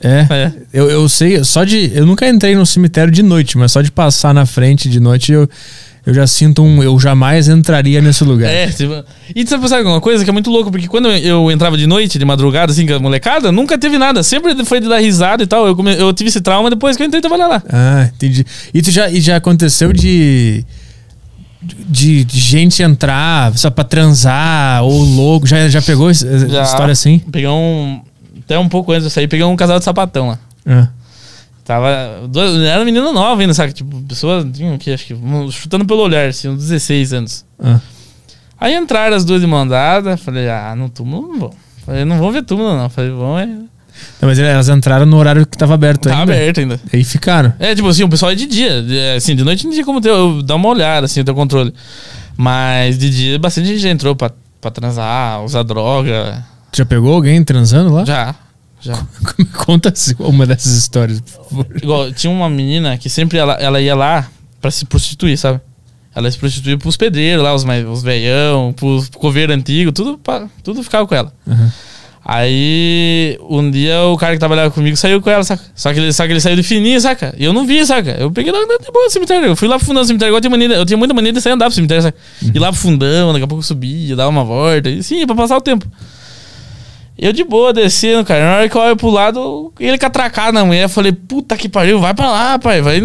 É. 0.00 0.26
É. 0.28 0.52
Eu, 0.74 0.90
eu 0.90 1.08
sei, 1.08 1.42
só 1.44 1.62
de. 1.64 1.92
Eu 1.94 2.04
nunca 2.04 2.28
entrei 2.28 2.54
no 2.56 2.66
cemitério 2.66 3.10
de 3.12 3.22
noite, 3.22 3.56
mas 3.56 3.70
só 3.72 3.80
de 3.80 3.90
passar 3.92 4.34
na 4.34 4.44
frente 4.44 4.90
de 4.90 4.98
noite 5.00 5.30
eu, 5.32 5.48
eu 6.04 6.12
já 6.12 6.26
sinto 6.26 6.62
um. 6.62 6.82
Eu 6.82 6.98
jamais 6.98 7.48
entraria 7.48 8.02
nesse 8.02 8.22
lugar. 8.24 8.52
É, 8.52 8.66
tipo, 8.68 8.92
e 9.34 9.44
você 9.44 9.56
sabe 9.68 9.76
alguma 9.82 10.00
coisa 10.00 10.22
que 10.24 10.28
é 10.28 10.32
muito 10.32 10.50
louco, 10.50 10.70
porque 10.72 10.88
quando 10.88 11.08
eu 11.08 11.48
entrava 11.50 11.78
de 11.78 11.86
noite, 11.86 12.18
de 12.18 12.24
madrugada, 12.24 12.72
assim, 12.72 12.84
com 12.86 12.94
a 12.94 12.98
molecada, 12.98 13.50
nunca 13.52 13.78
teve 13.78 13.96
nada. 13.96 14.22
Sempre 14.22 14.64
foi 14.66 14.80
de 14.80 14.88
dar 14.88 14.98
risada 14.98 15.42
e 15.42 15.46
tal. 15.46 15.66
Eu, 15.66 15.76
come- 15.76 15.96
eu 15.98 16.12
tive 16.12 16.28
esse 16.28 16.40
trauma 16.40 16.68
depois 16.68 16.96
que 16.96 17.02
eu 17.02 17.06
entrei 17.06 17.22
trabalhar 17.22 17.46
lá. 17.46 17.62
Ah, 17.70 18.10
entendi. 18.14 18.44
E, 18.74 18.82
tu 18.82 18.90
já, 18.90 19.08
e 19.08 19.20
já 19.20 19.36
aconteceu 19.36 19.92
de. 19.94 20.62
De, 21.66 22.24
de 22.24 22.38
gente 22.38 22.82
entrar 22.82 23.56
só 23.56 23.70
pra 23.70 23.84
transar 23.84 24.82
ou 24.84 25.02
louco? 25.02 25.46
Já, 25.46 25.68
já 25.68 25.82
pegou 25.82 26.10
essa 26.10 26.48
Já. 26.48 26.62
história 26.62 26.92
assim? 26.92 27.18
Peguei 27.18 27.48
um. 27.48 28.00
Até 28.44 28.58
um 28.58 28.68
pouco 28.68 28.92
antes 28.92 29.04
de 29.04 29.10
sair, 29.10 29.26
peguei 29.26 29.44
um 29.44 29.56
casal 29.56 29.78
de 29.78 29.84
sapatão 29.84 30.28
lá. 30.28 30.38
Ah. 30.64 30.88
Tava. 31.64 31.88
Era 32.68 32.84
menina 32.84 33.12
nova 33.12 33.40
ainda, 33.40 33.52
sabe? 33.52 33.72
Tipo, 33.72 34.00
pessoa. 34.02 34.48
Tinha 34.52 34.78
que 34.78 34.92
acho 34.92 35.06
que. 35.06 35.16
Chutando 35.50 35.84
pelo 35.84 36.02
olhar, 36.02 36.28
assim, 36.28 36.48
uns 36.48 36.58
16 36.58 37.12
anos. 37.12 37.44
Ah. 37.58 37.80
Aí 38.58 38.74
entraram 38.74 39.16
as 39.16 39.24
duas 39.24 39.40
de 39.40 39.46
mão 39.46 39.66
dada. 39.66 40.16
Falei, 40.16 40.48
ah, 40.48 40.74
no 40.76 40.88
túmulo 40.88 41.28
não 41.28 41.38
vou. 41.38 41.54
Falei, 41.84 42.04
não 42.04 42.18
vou 42.18 42.30
ver 42.30 42.42
túmulo, 42.42 42.76
não. 42.76 42.88
Falei, 42.88 43.10
vão 43.10 43.38
é. 43.38 43.48
Não, 44.20 44.28
mas 44.28 44.38
elas 44.38 44.68
entraram 44.68 45.04
no 45.06 45.16
horário 45.16 45.46
que 45.46 45.56
tava 45.58 45.74
aberto 45.74 46.08
Tá 46.08 46.18
ainda. 46.20 46.32
aberto 46.34 46.58
ainda. 46.60 46.80
Aí 46.92 47.04
ficaram. 47.04 47.52
É, 47.58 47.74
tipo 47.74 47.86
assim, 47.88 48.02
o 48.02 48.08
pessoal 48.08 48.32
é 48.32 48.34
de 48.34 48.46
dia. 48.46 48.82
de- 48.82 49.16
Assim, 49.16 49.34
de 49.36 49.44
noite 49.44 49.64
não 49.64 49.72
tinha 49.72 49.84
como 49.84 50.00
ter, 50.00 50.08
eu 50.10 50.42
dar 50.42 50.54
uma 50.56 50.68
olhada, 50.68 51.04
assim, 51.06 51.22
ter 51.22 51.34
controle. 51.34 51.72
Mas 52.36 52.98
de 52.98 53.10
dia 53.10 53.38
bastante 53.38 53.68
gente 53.68 53.78
já 53.80 53.88
entrou 53.90 54.14
pra, 54.14 54.30
pra 54.60 54.70
transar, 54.70 55.42
usar 55.44 55.62
droga. 55.62 56.44
Já 56.74 56.84
pegou 56.84 57.14
alguém 57.14 57.42
transando 57.42 57.92
lá? 57.94 58.04
Já, 58.04 58.34
já. 58.80 58.94
Conta 59.64 59.92
uma 60.18 60.46
dessas 60.46 60.72
histórias, 60.76 61.20
por 61.20 61.44
favor. 61.44 61.66
Igual, 61.82 62.12
tinha 62.12 62.30
uma 62.30 62.48
menina 62.50 62.96
que 62.98 63.08
sempre 63.08 63.38
ela, 63.38 63.54
ela 63.54 63.80
ia 63.80 63.94
lá 63.94 64.26
pra 64.60 64.70
se 64.70 64.84
prostituir, 64.84 65.38
sabe? 65.38 65.60
Ela 66.14 66.30
se 66.30 66.38
prostituía 66.38 66.78
pros 66.78 66.96
pedreiros 66.96 67.42
lá, 67.44 67.54
os, 67.54 67.62
mais, 67.64 67.86
os 67.86 68.02
veião, 68.02 68.72
pros 68.74 69.08
coveiro 69.10 69.52
antigo, 69.52 69.92
tudo, 69.92 70.16
pra, 70.18 70.46
tudo 70.62 70.82
ficava 70.82 71.06
com 71.06 71.14
ela. 71.14 71.32
Uhum. 71.46 71.70
Aí, 72.28 73.38
um 73.48 73.70
dia 73.70 74.02
o 74.02 74.16
cara 74.16 74.32
que 74.32 74.40
trabalhava 74.40 74.68
comigo 74.72 74.96
saiu 74.96 75.22
com 75.22 75.30
ela, 75.30 75.44
saca? 75.44 75.62
Só 75.76 75.92
que 75.94 76.00
ele, 76.00 76.12
só 76.12 76.26
que 76.26 76.32
ele 76.32 76.40
saiu 76.40 76.56
de 76.56 76.62
fininho, 76.64 77.00
saca? 77.00 77.32
E 77.38 77.44
eu 77.44 77.52
não 77.52 77.64
vi, 77.64 77.86
saca? 77.86 78.16
Eu 78.18 78.32
peguei 78.32 78.50
lá 78.50 78.58
de 78.58 78.90
boa 78.92 79.04
no 79.04 79.10
cemitério. 79.10 79.46
Eu 79.46 79.54
fui 79.54 79.68
lá 79.68 79.76
pro 79.76 79.86
fundão 79.86 80.02
do 80.02 80.06
cemitério. 80.08 80.34
Eu, 80.34 80.40
tinha 80.40 80.50
mania, 80.50 80.66
eu 80.70 80.84
tinha 80.84 80.96
muita 80.96 81.14
mania 81.14 81.32
de 81.32 81.40
sair 81.40 81.52
andar 81.52 81.66
pro 81.66 81.74
cemitério, 81.76 82.02
saca? 82.02 82.18
Ir 82.42 82.58
lá 82.58 82.72
pro 82.72 82.80
fundão, 82.80 83.32
daqui 83.32 83.44
a 83.44 83.46
pouco 83.46 83.60
eu 83.60 83.66
subia, 83.66 84.16
dava 84.16 84.28
uma 84.28 84.42
volta. 84.42 84.90
E, 84.90 85.04
sim, 85.04 85.24
pra 85.24 85.36
passar 85.36 85.56
o 85.56 85.60
tempo. 85.60 85.86
Eu 87.16 87.32
de 87.32 87.44
boa, 87.44 87.72
descendo, 87.72 88.24
cara. 88.24 88.44
Na 88.44 88.56
hora 88.56 88.68
que 88.68 88.76
eu 88.76 88.80
olho 88.80 88.96
pro 88.96 89.08
lado, 89.08 89.72
ele 89.78 89.96
catracado 89.96 90.52
na 90.52 90.64
mulher. 90.64 90.82
Eu 90.82 90.88
falei, 90.88 91.12
puta 91.12 91.56
que 91.56 91.68
pariu, 91.68 92.00
vai 92.00 92.12
pra 92.12 92.28
lá, 92.28 92.58
pai. 92.58 92.82
Vai 92.82 93.00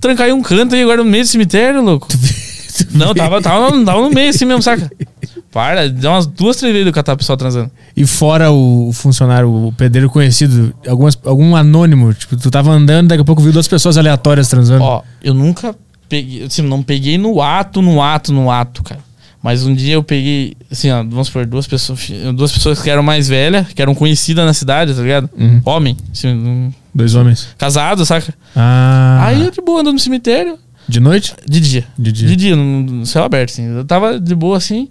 trancar 0.00 0.28
em 0.28 0.32
um 0.32 0.42
canto 0.42 0.74
aí 0.74 0.82
agora 0.82 1.04
no 1.04 1.08
meio 1.08 1.22
do 1.22 1.28
cemitério, 1.28 1.80
louco. 1.80 2.08
Não, 2.90 3.14
tava, 3.14 3.40
tava, 3.40 3.84
tava 3.84 4.00
no 4.00 4.10
meio 4.10 4.30
assim 4.30 4.44
mesmo, 4.44 4.60
saca? 4.60 4.90
Para, 5.56 5.88
dá 5.88 6.10
umas 6.10 6.26
duas, 6.26 6.58
três 6.58 6.70
vezes 6.70 6.86
eu 6.86 6.92
catar 6.92 7.14
o 7.14 7.16
pessoal 7.16 7.34
transando. 7.38 7.70
E 7.96 8.04
fora 8.04 8.50
o 8.50 8.90
funcionário, 8.92 9.48
o 9.50 9.72
pedreiro 9.72 10.10
conhecido, 10.10 10.74
algumas, 10.86 11.18
algum 11.24 11.56
anônimo, 11.56 12.12
tipo, 12.12 12.36
tu 12.36 12.50
tava 12.50 12.70
andando, 12.72 13.08
daqui 13.08 13.22
a 13.22 13.24
pouco 13.24 13.40
viu 13.40 13.52
duas 13.54 13.66
pessoas 13.66 13.96
aleatórias 13.96 14.48
transando. 14.48 14.84
Ó, 14.84 15.02
eu 15.24 15.32
nunca 15.32 15.74
peguei, 16.10 16.44
assim, 16.44 16.60
não 16.60 16.82
peguei 16.82 17.16
no 17.16 17.40
ato, 17.40 17.80
no 17.80 18.02
ato, 18.02 18.34
no 18.34 18.50
ato, 18.50 18.82
cara. 18.82 19.00
Mas 19.42 19.64
um 19.64 19.74
dia 19.74 19.94
eu 19.94 20.02
peguei, 20.02 20.54
assim, 20.70 20.90
ó, 20.90 20.96
vamos 21.02 21.28
supor, 21.28 21.46
duas 21.46 21.66
pessoas, 21.66 22.00
duas 22.34 22.52
pessoas 22.52 22.82
que 22.82 22.90
eram 22.90 23.02
mais 23.02 23.26
velhas, 23.26 23.66
que 23.68 23.80
eram 23.80 23.94
conhecidas 23.94 24.44
na 24.44 24.52
cidade, 24.52 24.92
tá 24.92 25.00
ligado? 25.00 25.30
Uhum. 25.38 25.62
Homem, 25.64 25.96
assim, 26.12 26.28
um- 26.34 26.70
Dois 26.94 27.14
homens. 27.14 27.48
casado, 27.56 28.04
saca? 28.04 28.34
Ah. 28.54 29.20
Aí 29.26 29.42
eu 29.42 29.50
de 29.50 29.62
boa 29.62 29.80
andando 29.80 29.94
no 29.94 30.00
cemitério, 30.00 30.58
De 30.86 31.00
noite? 31.00 31.34
de 31.48 31.60
dia. 31.60 31.84
De 31.98 32.12
dia. 32.12 32.28
De 32.28 32.36
dia, 32.36 32.54
no 32.56 33.06
céu 33.06 33.24
aberto, 33.24 33.50
assim. 33.52 33.64
Eu 33.64 33.84
tava 33.86 34.20
de 34.20 34.34
boa, 34.34 34.56
assim. 34.58 34.88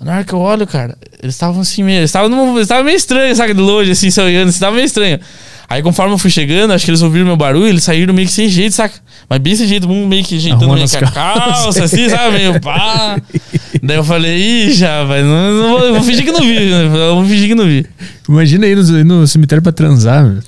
Na 0.00 0.14
hora 0.14 0.24
que 0.24 0.32
eu 0.32 0.38
olho, 0.38 0.66
cara, 0.66 0.96
eles 1.22 1.34
estavam 1.34 1.60
assim 1.60 1.82
meio. 1.82 1.98
Eles 1.98 2.10
estavam 2.10 2.84
meio 2.84 2.96
estranhos, 2.96 3.36
saca? 3.36 3.54
De 3.54 3.60
longe, 3.60 3.90
assim, 3.90 4.10
se 4.10 4.20
olhando, 4.20 4.48
assim, 4.48 4.58
tava 4.58 4.74
meio 4.74 4.86
estranho. 4.86 5.20
Aí 5.68 5.82
conforme 5.82 6.12
eu 6.12 6.18
fui 6.18 6.30
chegando, 6.30 6.72
acho 6.72 6.84
que 6.84 6.90
eles 6.90 7.00
ouviram 7.00 7.26
meu 7.26 7.36
barulho, 7.36 7.68
eles 7.68 7.84
saíram 7.84 8.12
meio 8.12 8.26
que 8.26 8.34
sem 8.34 8.48
jeito, 8.48 8.74
saca? 8.74 8.94
Mas 9.28 9.38
bem 9.38 9.54
sem 9.54 9.68
jeito, 9.68 9.88
um 9.88 10.04
meio 10.08 10.24
que 10.24 10.36
ajeitando 10.36 10.74
meio 10.74 10.88
que 10.88 10.96
a 10.96 11.10
calça, 11.12 11.84
assim, 11.84 12.08
sabe? 12.08 12.38
Meio 12.38 12.60
pá. 12.60 13.20
Daí 13.80 13.96
eu 13.96 14.02
falei, 14.02 14.36
ih, 14.36 14.72
já, 14.72 15.04
vai, 15.04 15.22
não, 15.22 15.52
não 15.54 15.70
vou, 15.70 15.86
eu 15.86 15.94
vou 15.94 16.02
fingir 16.02 16.24
que 16.24 16.32
não 16.32 16.40
vi, 16.40 16.58
né? 16.58 16.84
Eu 16.86 17.14
vou 17.14 17.24
fingir 17.24 17.46
que 17.46 17.54
não 17.54 17.66
vi. 17.66 17.86
Imagina 18.28 18.66
ir 18.66 18.76
no, 18.76 19.04
no 19.04 19.26
cemitério 19.28 19.62
pra 19.62 19.70
transar, 19.70 20.24
meu. 20.24 20.42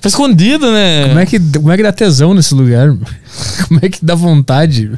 Foi 0.00 0.08
escondido, 0.08 0.70
né? 0.70 1.08
Como 1.08 1.18
é, 1.18 1.26
que, 1.26 1.40
como 1.40 1.72
é 1.72 1.76
que 1.76 1.82
dá 1.82 1.92
tesão 1.92 2.34
nesse 2.34 2.54
lugar? 2.54 2.88
Como 3.68 3.80
é 3.82 3.88
que 3.88 4.04
dá 4.04 4.14
vontade? 4.14 4.92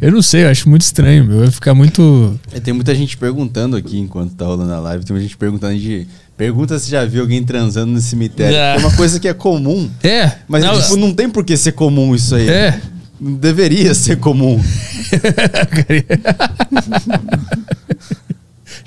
Eu 0.00 0.10
não 0.10 0.22
sei, 0.22 0.44
eu 0.44 0.48
acho 0.48 0.68
muito 0.68 0.82
estranho, 0.82 1.24
meu. 1.24 1.38
Eu 1.38 1.44
ia 1.44 1.50
ficar 1.50 1.74
muito. 1.74 2.38
E 2.52 2.60
tem 2.60 2.74
muita 2.74 2.94
gente 2.94 3.16
perguntando 3.16 3.76
aqui 3.76 3.98
enquanto 3.98 4.34
tá 4.34 4.46
rolando 4.46 4.72
a 4.72 4.80
live. 4.80 5.04
Tem 5.04 5.14
muita 5.14 5.28
gente 5.28 5.36
perguntando 5.36 5.78
de. 5.78 6.06
Pergunta 6.36 6.78
se 6.78 6.90
já 6.90 7.04
viu 7.04 7.20
alguém 7.22 7.44
transando 7.44 7.92
no 7.92 8.00
cemitério. 8.00 8.54
Já. 8.54 8.74
É 8.74 8.78
uma 8.78 8.92
coisa 8.92 9.20
que 9.20 9.28
é 9.28 9.34
comum. 9.34 9.88
É, 10.02 10.32
Mas 10.48 10.64
Não, 10.64 10.80
tipo, 10.80 10.96
não 10.96 11.12
tem 11.12 11.28
por 11.28 11.44
que 11.44 11.56
ser 11.56 11.72
comum 11.72 12.14
isso 12.14 12.34
aí. 12.34 12.48
é. 12.48 12.80
Não 13.20 13.34
Deveria 13.34 13.94
ser 13.94 14.16
comum. 14.18 14.60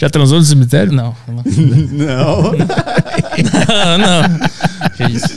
Já 0.01 0.09
transou 0.09 0.39
no 0.39 0.43
cemitério? 0.43 0.91
Não, 0.91 1.15
não. 1.27 1.43
não. 1.93 2.41
não. 3.99 4.23
Que 4.97 5.03
isso. 5.11 5.27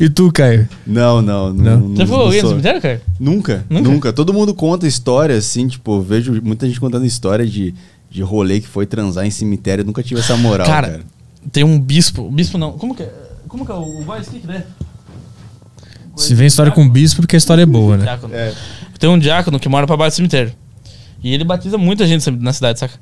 E 0.00 0.08
tu, 0.08 0.32
Caio? 0.32 0.66
Não, 0.86 1.20
não. 1.20 1.52
Não. 1.52 1.78
não, 1.78 1.96
Já 1.96 2.06
foi 2.06 2.16
alguém 2.16 2.40
no 2.40 2.48
cemitério, 2.48 2.80
cara? 2.80 3.02
Nunca, 3.20 3.66
Nunca? 3.68 3.90
nunca, 3.90 4.12
Todo 4.14 4.32
mundo 4.32 4.54
conta 4.54 4.86
história, 4.86 5.36
assim, 5.36 5.68
tipo, 5.68 5.96
eu 5.96 6.00
vejo 6.00 6.40
muita 6.42 6.66
gente 6.66 6.80
contando 6.80 7.04
história 7.04 7.46
de, 7.46 7.74
de 8.10 8.22
rolê 8.22 8.60
que 8.60 8.68
foi 8.68 8.86
transar 8.86 9.26
em 9.26 9.30
cemitério. 9.30 9.82
Eu 9.82 9.86
nunca 9.86 10.02
tive 10.02 10.20
essa 10.20 10.34
moral, 10.34 10.66
cara. 10.66 10.88
Cara, 10.88 11.00
tem 11.52 11.64
um 11.64 11.78
bispo. 11.78 12.30
Bispo 12.30 12.56
não. 12.56 12.78
Como 12.78 12.94
que 12.94 13.02
é? 13.02 13.12
Como 13.46 13.66
que 13.66 13.72
é 13.72 13.74
o 13.74 14.00
voz? 14.04 14.26
O 14.26 14.30
que 14.30 14.38
que 14.38 14.50
é? 14.50 14.64
Se 16.16 16.34
vem 16.34 16.46
história 16.46 16.72
com 16.72 16.88
bispo, 16.88 17.20
porque 17.20 17.36
a 17.36 17.38
história 17.38 17.60
é 17.60 17.66
boa, 17.66 17.98
né? 17.98 18.04
Diácono. 18.04 18.34
É. 18.34 18.54
Tem 18.98 19.10
um 19.10 19.18
diácono 19.18 19.60
que 19.60 19.68
mora 19.68 19.86
pra 19.86 19.98
baixo 19.98 20.14
do 20.14 20.16
cemitério. 20.16 20.54
E 21.22 21.34
ele 21.34 21.44
batiza 21.44 21.76
muita 21.76 22.06
gente 22.06 22.30
na 22.30 22.52
cidade, 22.52 22.78
saca? 22.78 22.94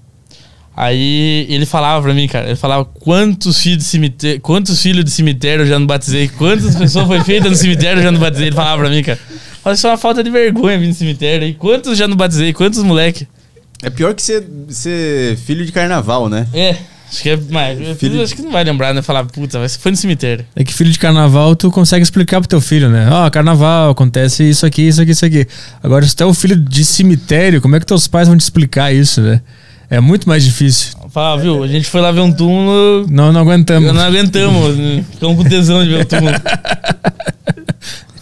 Aí 0.77 1.47
ele 1.49 1.65
falava 1.65 2.03
pra 2.03 2.13
mim, 2.13 2.29
cara, 2.29 2.47
ele 2.49 2.57
falava 2.57 2.85
quantos 2.85 3.59
filhos 3.59 3.79
de 3.79 3.85
cemitério, 3.85 4.41
quantos 4.43 4.83
filhos 4.83 5.03
de 5.05 5.11
cemitério 5.11 5.63
eu 5.63 5.67
já 5.67 5.79
não 5.79 5.87
batizei, 5.87 6.29
quantas 6.29 6.77
pessoas 6.77 7.07
foi 7.07 7.25
feita 7.25 7.49
no 7.49 7.57
cemitério 7.57 8.01
eu 8.01 8.03
já 8.03 8.13
não 8.13 8.21
batizei. 8.21 8.49
Ele 8.49 8.57
falava 8.57 8.83
pra 8.83 8.91
mim, 8.91 9.03
cara. 9.03 9.19
Olha 9.65 9.77
só 9.77 9.89
uma 9.89 9.97
falta 9.97 10.23
de 10.23 10.31
vergonha 10.31 10.79
vir 10.79 10.89
no 10.89 10.95
cemitério 10.95 11.47
aí. 11.47 11.55
Quantos 11.55 11.97
já 11.97 12.07
não 12.07 12.15
batizei? 12.17 12.53
Quantos 12.53 12.83
moleque? 12.83 13.27
É 13.83 13.89
pior 13.89 14.15
que 14.15 14.23
ser, 14.23 14.47
ser 14.69 15.37
filho 15.39 15.65
de 15.65 15.73
carnaval, 15.73 16.29
né? 16.29 16.47
É, 16.53 16.77
acho 17.09 17.23
que 17.23 17.31
é 17.31 17.37
mais. 17.51 17.79
Filho- 17.99 18.23
Acho 18.23 18.35
que 18.35 18.43
não 18.43 18.51
vai 18.53 18.65
lembrar, 18.65 18.93
né? 18.95 19.03
Falar, 19.03 19.25
puta, 19.25 19.59
mas 19.59 19.77
foi 19.77 19.91
no 19.91 19.97
cemitério. 19.97 20.45
É 20.55 20.65
que 20.65 20.73
filho 20.73 20.91
de 20.91 20.99
carnaval, 20.99 21.55
tu 21.57 21.71
consegue 21.71 22.03
explicar 22.03 22.41
pro 22.41 22.49
teu 22.49 22.61
filho, 22.61 22.89
né? 22.89 23.09
Ó, 23.11 23.29
carnaval, 23.31 23.91
acontece 23.91 24.43
isso 24.49 24.67
aqui, 24.67 24.83
isso 24.83 25.01
aqui, 25.03 25.11
isso 25.13 25.25
aqui. 25.25 25.47
Agora, 25.83 26.07
se 26.07 26.15
tu 26.15 26.23
é 26.23 26.27
o 26.27 26.35
filho 26.35 26.57
de 26.57 26.85
cemitério, 26.85 27.61
como 27.61 27.77
é 27.77 27.81
que 27.81 27.87
teus 27.87 28.07
pais 28.07 28.29
vão 28.29 28.37
te 28.37 28.41
explicar 28.43 28.93
isso, 28.93 29.21
né? 29.21 29.41
É 29.89 30.01
muito 30.01 30.29
mais 30.29 30.43
difícil. 30.45 30.97
Falava, 31.11 31.41
viu, 31.43 31.63
a 31.63 31.69
gente 31.69 31.89
foi 31.89 32.01
lá 32.01 32.11
ver 32.11 32.21
um 32.21 32.33
túmulo, 32.33 33.07
Não, 33.09 33.33
não 33.33 33.41
aguentamos. 33.41 33.93
não 33.95 34.03
aguentamos, 34.03 34.77
né? 34.77 35.05
ficamos 35.13 35.37
com 35.37 35.49
tesão 35.49 35.85
de 35.85 35.91
ver 35.91 36.01
o 36.03 36.05
túmulo. 36.05 36.35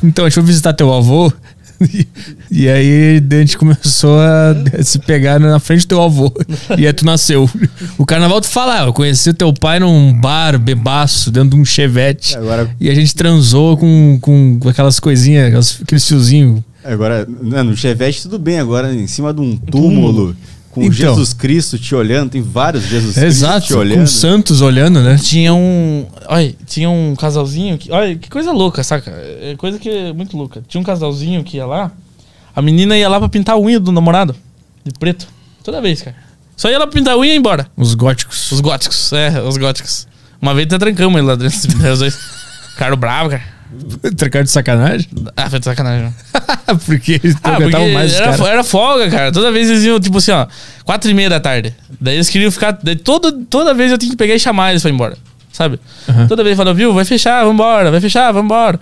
Então, 0.03 0.27
deixa 0.27 0.39
eu 0.41 0.45
visitar 0.45 0.75
teu 0.75 0.93
avô. 0.93 1.33
E 2.57 2.69
aí 2.69 3.21
a 3.33 3.35
gente 3.41 3.59
começou 3.59 4.17
a 4.21 4.55
se 4.85 5.01
pegar 5.01 5.41
na 5.41 5.59
frente 5.59 5.81
do 5.81 5.89
teu 5.89 6.01
avô. 6.01 6.33
E 6.79 6.87
aí 6.87 6.93
tu 6.93 7.05
nasceu. 7.05 7.51
O 7.99 8.07
carnaval 8.07 8.41
tu 8.41 8.47
fala, 8.47 8.83
ah, 8.83 8.87
eu 8.87 8.93
conheci 8.93 9.31
o 9.31 9.35
teu 9.35 9.53
pai 9.53 9.81
num 9.81 10.13
bar 10.13 10.57
bebaço, 10.57 11.33
dentro 11.33 11.51
de 11.51 11.57
um 11.57 11.65
chevette. 11.65 12.37
Agora, 12.37 12.71
E 12.81 12.89
a 12.89 12.95
gente 12.95 13.13
transou 13.13 13.77
com, 13.77 14.19
com 14.21 14.61
aquelas 14.69 15.01
coisinhas, 15.01 15.49
aquelas- 15.49 15.79
aqueles 15.83 16.07
fiozinhos. 16.07 16.61
agora 16.85 17.27
né, 17.43 17.61
no 17.65 17.77
Chevette 17.77 18.23
tudo 18.23 18.39
bem, 18.39 18.61
agora 18.61 18.95
em 18.95 19.07
cima 19.09 19.35
de 19.35 19.41
um 19.41 19.57
túmulo, 19.57 20.37
com 20.71 20.81
Então. 20.83 20.93
Jesus 20.95 21.33
Cristo 21.33 21.77
te 21.77 21.93
olhando, 21.93 22.31
tem 22.31 22.41
vários 22.43 22.85
Jesus 22.85 23.15
Cristo 23.15 23.27
Exato, 23.27 23.67
te 23.67 23.73
com 23.73 23.81
olhando. 23.81 24.07
santos 24.07 24.61
olhando, 24.61 25.01
né? 25.01 25.17
Tinha 25.21 25.53
um. 25.53 26.07
Olha, 26.29 26.55
tinha 26.67 26.89
um 26.89 27.17
casalzinho 27.17 27.77
que. 27.79 27.91
Olha, 27.91 28.15
que 28.17 28.29
coisa 28.31 28.53
louca, 28.53 28.85
saca? 28.85 29.11
É 29.11 29.55
coisa 29.57 29.77
que 29.79 29.89
é 29.89 30.13
muito 30.13 30.37
louca. 30.37 30.63
Tinha 30.69 30.81
um 30.81 30.85
casalzinho 30.85 31.43
que 31.43 31.57
ia 31.57 31.67
lá. 31.67 31.91
A 32.55 32.63
menina 32.63 32.97
ia 32.97 33.09
lá 33.09 33.19
pra 33.19 33.29
pintar 33.29 33.55
a 33.57 33.59
unha 33.59 33.81
do 33.81 33.91
namorado. 33.93 34.35
De 34.85 34.93
preto. 34.99 35.27
Toda 35.63 35.81
vez, 35.81 36.03
cara. 36.03 36.17
Só 36.57 36.71
ia 36.71 36.79
lá 36.79 36.87
pra 36.87 36.95
pintar 36.95 37.15
a 37.15 37.19
unha 37.19 37.31
e 37.31 37.35
ia 37.35 37.39
embora. 37.39 37.67
Os 37.77 37.95
góticos. 37.95 38.53
Os 38.53 38.61
góticos, 38.61 39.13
é, 39.13 39.41
os 39.43 39.57
góticos. 39.57 40.07
Uma 40.41 40.55
vez 40.55 40.67
até 40.67 40.79
trancamos 40.79 41.19
ele 41.19 41.27
lá 41.27 41.35
dentro. 41.35 41.57
Os 41.93 41.99
dois. 41.99 42.17
Ficaram 42.73 42.97
bravo, 42.97 43.31
cara. 43.31 43.43
Trocar 44.17 44.45
de 44.45 44.51
sacanagem? 44.51 45.09
Ah, 45.37 45.51
foi 45.51 45.59
de 45.59 45.65
sacanagem. 45.65 46.15
porque 46.87 47.21
eles 47.23 47.35
Ah, 47.43 47.57
porque 47.61 47.93
mais 47.93 48.15
era, 48.15 48.25
caras. 48.27 48.41
era 48.41 48.65
folga, 48.65 49.11
cara. 49.11 49.33
Toda 49.33 49.51
vez 49.51 49.69
eles 49.69 49.83
iam, 49.83 49.99
tipo 49.99 50.19
assim, 50.19 50.31
ó, 50.31 50.47
quatro 50.85 51.11
e 51.11 51.15
meia 51.15 51.29
da 51.29 51.41
tarde. 51.41 51.75
Daí 52.01 52.15
eles 52.15 52.31
queriam 52.31 52.53
ficar. 52.53 52.79
Daí 52.83 52.95
toda, 52.95 53.33
toda 53.51 53.75
vez 53.75 53.91
eu 53.91 53.99
tinha 53.99 54.11
que 54.11 54.17
pegar 54.17 54.35
e 54.35 54.39
chamar 54.39 54.71
eles 54.71 54.83
pra 54.83 54.91
ir 54.91 54.95
embora. 54.95 55.19
Sabe? 55.53 55.81
Aham. 56.09 56.27
Toda 56.29 56.45
vez 56.45 56.57
falando, 56.57 56.77
viu, 56.77 56.93
vai 56.93 57.05
fechar, 57.05 57.45
vambora, 57.45 57.91
vai 57.91 58.01
fechar, 58.01 58.31
vambora. 58.33 58.79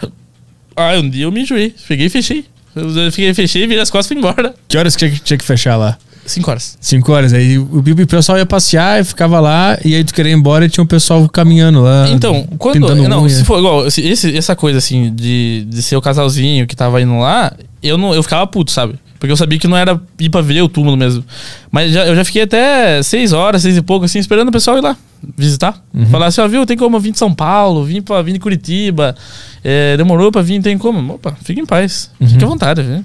Ah, 0.77 0.93
um 0.99 1.09
dia 1.09 1.25
eu 1.25 1.33
me 1.33 1.43
enjoei. 1.43 1.75
Peguei 1.89 2.07
e 2.07 2.11
fechei. 2.11 2.45
Eu 2.75 3.11
fiquei, 3.11 3.33
fechei, 3.35 3.67
virei 3.67 3.83
as 3.83 3.91
costas 3.91 4.07
e 4.07 4.09
fui 4.09 4.19
embora. 4.19 4.55
Que 4.67 4.79
horas 4.79 4.97
que 4.97 5.11
tinha, 5.21 5.39
que 5.39 5.45
fechar 5.45 5.77
lá? 5.77 5.99
Cinco 6.25 6.51
horas. 6.51 6.79
Cinco 6.81 7.13
horas. 7.13 7.33
Aí 7.33 7.59
o, 7.59 7.79
o 7.79 8.07
pessoal 8.07 8.39
ia 8.39 8.47
passear 8.47 9.01
e 9.01 9.05
ficava 9.05 9.41
lá, 9.41 9.77
e 9.85 9.95
aí 9.95 10.05
tu 10.05 10.15
queria 10.15 10.33
ir 10.33 10.37
embora 10.37 10.65
e 10.65 10.69
tinha 10.69 10.83
um 10.83 10.87
pessoal 10.87 11.29
caminhando 11.29 11.83
lá. 11.83 12.09
Então, 12.09 12.47
quando. 12.59 12.95
Não, 12.95 13.23
unha. 13.23 13.29
se 13.29 13.45
for 13.45 13.59
igual, 13.59 13.87
esse, 13.87 14.37
essa 14.37 14.55
coisa 14.55 14.79
assim, 14.79 15.13
de, 15.15 15.67
de 15.69 15.83
ser 15.83 15.97
o 15.97 16.01
casalzinho 16.01 16.67
que 16.67 16.77
tava 16.77 17.03
indo 17.03 17.19
lá, 17.19 17.53
eu 17.83 17.99
não 17.99 18.15
eu 18.15 18.23
ficava 18.23 18.47
puto, 18.47 18.71
sabe? 18.71 18.95
Porque 19.23 19.31
eu 19.31 19.37
sabia 19.37 19.57
que 19.57 19.69
não 19.69 19.77
era 19.77 20.01
ir 20.19 20.29
pra 20.31 20.41
ver 20.41 20.63
o 20.63 20.69
túmulo 20.69 20.97
mesmo. 20.97 21.23
Mas 21.71 21.93
já, 21.93 22.05
eu 22.07 22.17
já 22.17 22.25
fiquei 22.25 22.43
até 22.43 23.01
seis 23.05 23.33
horas, 23.33 23.63
seis 23.63 23.77
e 23.77 23.81
pouco, 23.81 24.05
assim, 24.05 24.19
esperando 24.19 24.49
o 24.49 24.51
pessoal 24.51 24.77
ir 24.77 24.81
lá 24.81 24.97
visitar. 25.39 25.81
Uhum. 25.95 26.07
Falar 26.07 26.27
assim, 26.27 26.41
ó, 26.41 26.49
viu, 26.49 26.67
tem 26.67 26.77
como 26.77 26.97
eu 26.97 27.01
vir 27.01 27.13
de 27.13 27.19
São 27.21 27.33
Paulo, 27.33 27.85
vim, 27.85 28.03
pra, 28.03 28.21
vim 28.21 28.33
de 28.33 28.41
Curitiba, 28.41 29.15
é, 29.63 29.97
demorou 29.97 30.33
pra 30.33 30.43
vir, 30.43 30.61
tem 30.61 30.77
como? 30.77 31.15
Opa, 31.15 31.37
fica 31.45 31.61
em 31.61 31.65
paz, 31.65 32.11
Uhum. 32.21 32.27
fique 32.27 32.43
à 32.45 32.49
vontade, 32.49 32.83
viu? 32.83 33.05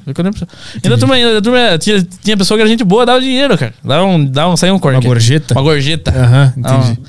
Ainda 0.84 0.96
a 0.96 0.98
turma, 0.98 1.14
ainda 1.14 1.38
a 1.38 1.42
turma 1.44 1.78
tinha, 1.78 2.02
tinha 2.24 2.36
pessoa 2.36 2.58
que 2.58 2.62
era 2.64 2.70
gente 2.72 2.84
boa, 2.84 3.06
dava 3.06 3.22
dinheiro, 3.22 3.56
cara. 3.56 3.76
Dava 3.84 4.04
um, 4.04 4.26
dava 4.26 4.52
um, 4.54 4.58
saía 4.58 4.74
um 4.74 4.80
corte. 4.80 4.96
Uma 4.96 5.04
gorjeta? 5.04 5.54
Uma 5.54 5.62
gorjeta. 5.62 6.10
Aham, 6.10 6.54
Ah, 6.64 6.80
entendi. 6.80 7.00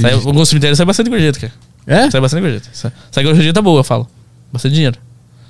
Sai, 0.00 0.14
o 0.14 0.46
cemitério 0.46 0.74
sai 0.74 0.86
bastante 0.86 1.10
gorjeta, 1.10 1.38
cara. 1.40 1.52
É? 1.86 2.10
Sai 2.10 2.22
bastante 2.22 2.40
gorjeta. 2.40 2.70
Sai, 2.72 2.90
sai 3.10 3.22
gorjeta 3.22 3.60
boa, 3.60 3.80
eu 3.80 3.84
falo. 3.84 4.08
Bastante 4.50 4.74
dinheiro. 4.74 4.96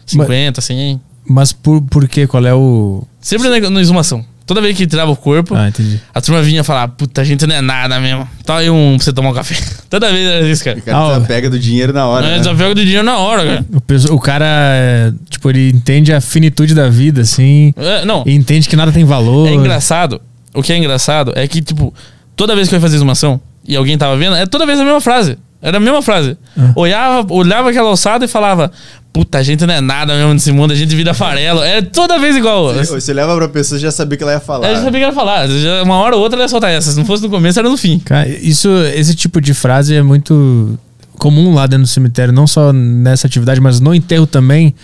50, 0.05 0.61
100. 0.61 1.01
Mas 1.29 1.53
por, 1.53 1.81
por 1.83 2.07
quê? 2.09 2.27
Qual 2.27 2.45
é 2.47 2.55
o. 2.55 3.03
Sempre 3.21 3.49
na, 3.49 3.71
na 3.71 3.81
exumação. 3.81 4.25
Toda 4.47 4.61
vez 4.61 4.77
que 4.77 4.87
tirava 4.87 5.11
o 5.11 5.17
corpo, 5.17 5.57
Ah, 5.57 5.67
entendi. 5.69 6.01
a 6.15 6.21
turma 6.21 6.41
vinha 6.41 6.63
falar: 6.63 6.87
Puta, 6.87 7.21
a 7.21 7.25
gente 7.25 7.45
não 7.49 7.57
é 7.57 7.61
nada 7.61 7.99
mesmo. 7.99 8.29
Tá 8.45 8.59
aí 8.59 8.71
um 8.71 8.95
pra 8.97 9.05
você 9.05 9.13
tomar 9.13 9.31
um 9.31 9.35
café. 9.35 9.57
Toda 9.91 10.13
vez 10.13 10.25
era 10.25 10.47
isso, 10.49 10.63
cara. 10.63 10.79
O 10.79 10.83
cara 10.83 11.17
Ah, 11.17 11.49
do 11.51 11.59
dinheiro 11.59 11.93
na 11.93 12.07
hora. 12.07 12.25
É, 12.27 12.31
né? 12.31 12.39
desafio 12.39 12.73
do 12.73 12.81
dinheiro 12.85 13.03
na 13.03 13.19
hora, 13.19 13.45
cara. 13.45 13.67
O, 13.75 13.81
peso- 13.81 14.15
o 14.15 14.21
cara, 14.21 14.47
é, 14.49 15.13
tipo, 15.29 15.51
ele 15.51 15.71
entende 15.71 16.13
a 16.13 16.21
finitude 16.21 16.77
da 16.77 16.89
vida, 16.89 17.23
assim, 17.23 17.73
É, 17.77 18.05
não, 18.05 18.23
e 18.25 18.33
entende 18.37 18.69
que 18.69 18.77
nada 18.77 18.93
tem 18.93 19.05
valor. 19.05 19.49
é 19.49 19.53
engraçado. 19.53 20.21
O 20.55 20.63
que 20.63 20.73
é 20.73 20.77
engraçado 20.77 21.33
é 21.35 21.49
que, 21.49 21.61
tipo, 21.61 21.93
toda 22.37 22.55
vez 22.55 22.69
que 22.69 22.75
eu 22.75 22.77
ia 22.77 22.81
fazer 22.81 22.95
exumação 22.95 23.41
e 23.67 23.75
alguém 23.75 23.99
tava 23.99 24.17
vendo, 24.17 24.37
é 24.37 24.47
toda 24.47 24.65
vez 24.65 24.79
a 24.79 24.85
mesma 24.85 25.01
frase. 25.01 25.37
Era 25.61 25.79
a 25.79 25.81
mesma 25.81 26.03
frase. 26.03 26.37
Ah. 26.57 26.71
Olhava, 26.77 27.35
olhava 27.35 27.71
aquela 27.71 27.89
alçada 27.89 28.25
e 28.25 28.29
falava: 28.29 28.71
Puta, 29.17 29.39
a 29.39 29.43
gente 29.43 29.65
não 29.65 29.73
é 29.73 29.81
nada 29.81 30.15
mesmo 30.15 30.35
nesse 30.35 30.53
mundo, 30.53 30.73
a 30.73 30.75
gente 30.75 30.95
vira 30.95 31.13
farelo. 31.15 31.63
É 31.63 31.81
toda 31.81 32.19
vez 32.19 32.37
igual. 32.37 32.75
Você, 32.75 33.01
você 33.01 33.15
leva 33.15 33.35
pra 33.35 33.49
pessoa 33.49 33.81
já 33.81 33.91
sabia 33.91 34.15
o 34.15 34.19
que 34.19 34.23
ela 34.23 34.33
ia 34.35 34.41
falar. 34.41 34.69
Eu 34.69 34.77
já 34.77 34.83
sabia 34.83 35.01
que 35.01 35.05
ela 35.05 35.13
ia 35.13 35.15
falar. 35.15 35.49
Uma 35.83 35.97
hora 35.97 36.17
ou 36.17 36.23
outra 36.23 36.37
ela 36.37 36.45
ia 36.45 36.49
soltar 36.49 36.71
essa. 36.71 36.91
Se 36.91 36.99
não 36.99 37.07
fosse 37.07 37.23
no 37.23 37.31
começo, 37.31 37.59
era 37.59 37.67
no 37.67 37.79
fim. 37.79 37.99
Cara, 37.99 38.29
isso, 38.29 38.69
esse 38.95 39.15
tipo 39.15 39.41
de 39.41 39.55
frase 39.55 39.95
é 39.95 40.03
muito 40.03 40.79
comum 41.19 41.55
lá 41.55 41.67
dentro 41.67 41.85
do 41.85 41.89
cemitério, 41.89 42.31
não 42.31 42.47
só 42.47 42.75
nessa 42.75 43.27
atividade, 43.27 43.59
mas 43.59 43.81
no 43.81 43.95
enterro 43.95 44.27
também. 44.27 44.75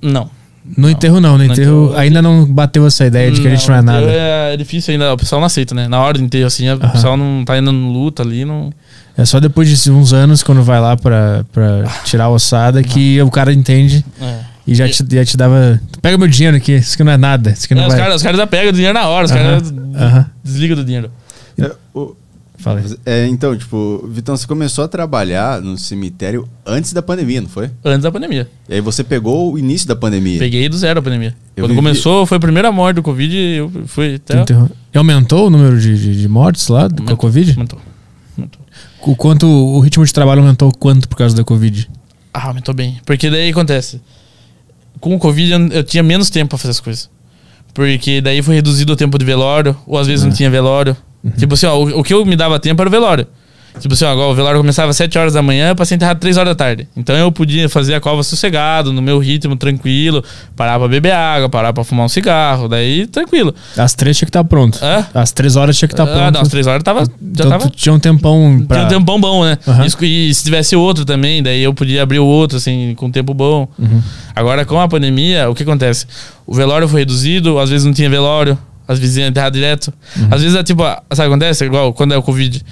Não. 0.00 0.30
No 0.76 0.88
enterro 0.90 1.20
não, 1.20 1.36
no 1.36 1.44
enterro 1.44 1.86
enterro- 1.86 1.98
ainda 1.98 2.22
não 2.22 2.44
bateu 2.46 2.86
essa 2.86 3.04
ideia 3.06 3.30
de 3.30 3.40
que 3.40 3.46
a 3.46 3.50
gente 3.50 3.68
não 3.68 3.74
é 3.76 3.82
nada. 3.82 4.06
É 4.10 4.56
difícil 4.56 4.92
ainda, 4.92 5.12
o 5.12 5.16
pessoal 5.16 5.40
não 5.40 5.46
aceita, 5.46 5.74
né? 5.74 5.86
Na 5.88 6.00
hora 6.00 6.18
do 6.18 6.24
enterro, 6.24 6.46
assim, 6.46 6.68
o 6.70 6.78
pessoal 6.78 7.16
não 7.16 7.44
tá 7.44 7.58
indo 7.58 7.70
no 7.72 7.92
luta 7.92 8.22
ali, 8.22 8.44
não. 8.44 8.72
É 9.16 9.24
só 9.24 9.40
depois 9.40 9.68
de 9.68 9.90
uns 9.90 10.12
anos, 10.12 10.42
quando 10.42 10.62
vai 10.62 10.80
lá 10.80 10.96
pra, 10.96 11.44
pra 11.52 11.84
tirar 12.04 12.24
a 12.24 12.28
ossada, 12.30 12.82
que 12.82 13.20
o 13.22 13.30
cara 13.30 13.52
entende 13.52 14.04
É. 14.20 14.38
e 14.66 14.74
já 14.74 14.86
te, 14.88 15.04
já 15.10 15.24
te 15.24 15.36
dava. 15.36 15.80
Pega 16.02 16.18
meu 16.18 16.28
dinheiro 16.28 16.56
aqui, 16.56 16.72
isso 16.72 16.94
aqui 16.94 17.04
não 17.04 17.12
é 17.12 17.16
nada. 17.16 17.50
Isso 17.50 17.64
aqui 17.64 17.74
não 17.74 17.84
É, 17.84 17.86
os 17.86 17.92
vai. 17.94 18.02
caras 18.02 18.16
os 18.16 18.22
caras 18.22 18.38
já 18.38 18.46
pegam 18.46 18.68
o 18.70 18.72
dinheiro 18.72 18.92
na 18.92 19.06
hora, 19.08 19.24
os 19.24 19.30
Aham, 19.32 19.42
caras 19.42 19.74
aham. 19.96 20.26
desligam 20.44 20.76
do 20.76 20.84
dinheiro. 20.84 21.10
É, 21.58 21.70
o- 21.94 22.14
Fala 22.58 22.80
aí. 22.80 22.96
é, 23.04 23.26
então, 23.26 23.56
tipo, 23.56 24.08
Vitão, 24.10 24.36
você 24.36 24.46
começou 24.46 24.84
a 24.84 24.88
trabalhar 24.88 25.60
no 25.60 25.76
cemitério 25.76 26.48
antes 26.64 26.92
da 26.92 27.02
pandemia, 27.02 27.40
não 27.40 27.48
foi? 27.48 27.70
Antes 27.84 28.02
da 28.02 28.10
pandemia. 28.10 28.48
E 28.68 28.74
aí 28.74 28.80
você 28.80 29.04
pegou 29.04 29.52
o 29.52 29.58
início 29.58 29.86
da 29.86 29.94
pandemia. 29.94 30.38
Peguei 30.38 30.68
do 30.68 30.76
zero 30.76 30.98
a 30.98 31.02
pandemia. 31.02 31.36
Eu 31.56 31.64
Quando 31.64 31.68
vivi- 31.70 31.76
começou, 31.76 32.24
foi 32.26 32.38
a 32.38 32.40
primeira 32.40 32.72
morte 32.72 32.96
do 32.96 33.02
Covid, 33.02 33.36
eu 33.36 33.70
fui 33.86 34.14
até. 34.16 34.40
Enterro- 34.40 34.70
E 34.92 34.98
aumentou 34.98 35.46
o 35.46 35.50
número 35.50 35.78
de, 35.78 35.96
de, 35.98 36.20
de 36.20 36.28
mortes 36.28 36.66
lá 36.68 36.88
do, 36.88 36.94
com 36.96 37.00
a 37.02 37.02
Aumentou. 37.02 37.16
Covid? 37.18 37.50
Aumentou. 37.52 37.78
Aumentou. 38.36 38.60
O 39.02 39.14
quanto 39.14 39.46
o 39.46 39.78
ritmo 39.80 40.04
de 40.04 40.12
trabalho 40.12 40.40
aumentou 40.40 40.72
quanto 40.72 41.08
por 41.08 41.16
causa 41.16 41.36
da 41.36 41.44
Covid? 41.44 41.88
Ah, 42.34 42.48
aumentou 42.48 42.74
bem. 42.74 42.98
Porque 43.06 43.30
daí 43.30 43.50
acontece. 43.50 44.00
Com 44.98 45.14
o 45.14 45.18
Covid 45.18 45.52
eu, 45.52 45.66
eu 45.68 45.84
tinha 45.84 46.02
menos 46.02 46.30
tempo 46.30 46.48
pra 46.50 46.58
fazer 46.58 46.70
as 46.72 46.80
coisas. 46.80 47.08
Porque 47.74 48.20
daí 48.22 48.42
foi 48.42 48.54
reduzido 48.54 48.94
o 48.94 48.96
tempo 48.96 49.18
de 49.18 49.24
velório, 49.24 49.76
ou 49.86 49.98
às 49.98 50.06
vezes 50.06 50.24
Ah. 50.24 50.28
não 50.28 50.34
tinha 50.34 50.50
velório. 50.50 50.96
Uhum. 51.26 51.32
Tipo 51.36 51.54
assim, 51.54 51.66
ó, 51.66 51.76
o, 51.76 52.00
o 52.00 52.02
que 52.04 52.14
eu 52.14 52.24
me 52.24 52.36
dava 52.36 52.58
tempo 52.60 52.80
era 52.80 52.88
o 52.88 52.90
velório. 52.90 53.26
Tipo 53.78 53.92
assim, 53.92 54.06
ó, 54.06 54.08
agora 54.10 54.28
o 54.30 54.34
velório 54.34 54.58
começava 54.58 54.88
às 54.88 54.96
7 54.96 55.18
horas 55.18 55.34
da 55.34 55.42
manhã 55.42 55.74
pra 55.74 55.84
ser 55.84 55.96
enterrado 55.96 56.18
3 56.18 56.38
horas 56.38 56.48
da 56.52 56.54
tarde. 56.54 56.88
Então 56.96 57.14
eu 57.14 57.30
podia 57.30 57.68
fazer 57.68 57.94
a 57.94 58.00
cova 58.00 58.22
sossegado, 58.22 58.90
no 58.90 59.02
meu 59.02 59.18
ritmo, 59.18 59.54
tranquilo, 59.54 60.24
parar 60.56 60.78
pra 60.78 60.88
beber 60.88 61.12
água, 61.12 61.48
parar 61.50 61.74
pra 61.74 61.84
fumar 61.84 62.06
um 62.06 62.08
cigarro, 62.08 62.68
daí 62.68 63.06
tranquilo. 63.06 63.54
Às 63.76 63.92
três 63.92 64.16
tinha 64.16 64.24
que 64.24 64.30
estar 64.30 64.44
pronto. 64.44 64.78
Hã? 64.82 65.06
Às 65.12 65.30
três 65.30 65.56
horas 65.56 65.76
tinha 65.76 65.88
que 65.88 65.92
estar 65.92 66.04
ah, 66.04 66.06
pronto. 66.06 66.34
não, 66.34 66.40
às 66.40 66.48
3 66.48 66.66
horas 66.66 66.82
tava, 66.82 67.00
já 67.04 67.10
então 67.20 67.50
tava. 67.50 67.68
tinha 67.68 67.92
um 67.92 67.98
tempão 67.98 68.64
pra... 68.66 68.76
Tinha 68.78 68.86
um 68.86 69.00
tempão 69.00 69.20
bom, 69.20 69.44
né? 69.44 69.58
Aham. 69.68 69.84
Isso- 69.84 70.02
e 70.02 70.32
se 70.32 70.44
tivesse 70.44 70.74
outro 70.74 71.04
também, 71.04 71.42
daí 71.42 71.62
eu 71.62 71.74
podia 71.74 72.02
abrir 72.02 72.18
o 72.18 72.24
outro, 72.24 72.56
assim, 72.56 72.94
com 72.96 73.10
tempo 73.10 73.34
bom. 73.34 73.68
Uhum. 73.78 74.00
Agora, 74.34 74.64
com 74.64 74.80
a 74.80 74.88
pandemia, 74.88 75.50
o 75.50 75.54
que 75.54 75.64
acontece? 75.64 76.06
O 76.46 76.54
velório 76.54 76.88
foi 76.88 77.00
reduzido, 77.00 77.58
às 77.58 77.68
vezes 77.68 77.84
não 77.84 77.92
tinha 77.92 78.08
velório, 78.08 78.56
às 78.86 78.98
vezes 78.98 79.16
ia 79.16 79.26
enterrar 79.26 79.50
direto. 79.50 79.92
Uhum. 80.16 80.28
Às 80.30 80.42
vezes 80.42 80.56
é 80.56 80.62
tipo, 80.62 80.82
sabe 80.82 81.02
o 81.10 81.14
que 81.16 81.22
acontece? 81.22 81.64
Igual 81.64 81.92
quando 81.92 82.12
é 82.14 82.16
o 82.16 82.22
Covid. 82.22 82.62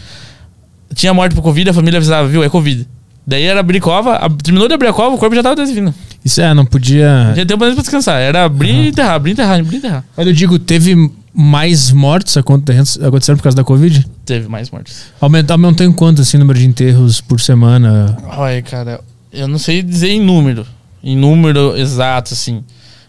Tinha 0.95 1.13
morte 1.13 1.35
por 1.35 1.43
Covid, 1.43 1.71
a 1.71 1.73
família 1.75 1.99
avisava, 1.99 2.29
viu, 2.29 2.43
é 2.45 2.49
Covid. 2.49 2.87
Daí 3.27 3.43
era 3.43 3.61
abrir 3.61 3.81
cova, 3.81 4.17
ab- 4.17 4.43
terminou 4.43 4.69
de 4.69 4.75
abrir 4.75 4.89
a 4.89 4.93
cova, 4.93 5.17
o 5.17 5.19
corpo 5.19 5.35
já 5.35 5.43
tava 5.43 5.57
desvindo. 5.57 5.95
Isso 6.25 6.41
é, 6.43 6.53
não 6.53 6.65
podia... 6.67 7.25
Não 7.29 7.33
tinha 7.35 7.47
tempo 7.47 7.61
mesmo 7.61 7.77
pra 7.77 7.83
descansar. 7.83 8.21
Era 8.21 8.45
abrir 8.45 8.71
e 8.71 8.89
enterrar, 8.89 9.15
abrir 9.15 9.31
e 9.31 9.33
enterrar, 9.33 9.59
abrir 9.61 9.75
e 9.77 9.79
enterrar. 9.79 10.05
Mas 10.17 10.27
eu 10.27 10.33
digo, 10.33 10.59
teve 10.59 11.11
mais 11.33 11.91
mortes 11.91 12.37
acontecendo 12.37 13.37
por 13.39 13.43
causa 13.43 13.57
da 13.57 13.65
Covid? 13.65 14.07
Teve 14.27 14.47
mais 14.47 14.71
mortes. 14.71 15.07
Aumentou, 15.21 15.55
aumentou 15.55 15.87
em 15.87 15.93
quanto, 15.93 16.21
assim, 16.21 16.37
o 16.37 16.41
número 16.41 16.59
de 16.59 16.67
enterros 16.67 17.21
por 17.21 17.41
semana? 17.41 18.17
Olha, 18.37 18.61
cara, 18.63 19.01
eu 19.33 19.49
não 19.49 19.59
sei 19.59 19.83
dizer 19.83 20.11
em 20.11 20.21
número, 20.21 20.67
em 21.03 21.17
número 21.17 21.77
exato, 21.77 22.35
assim, 22.35 22.63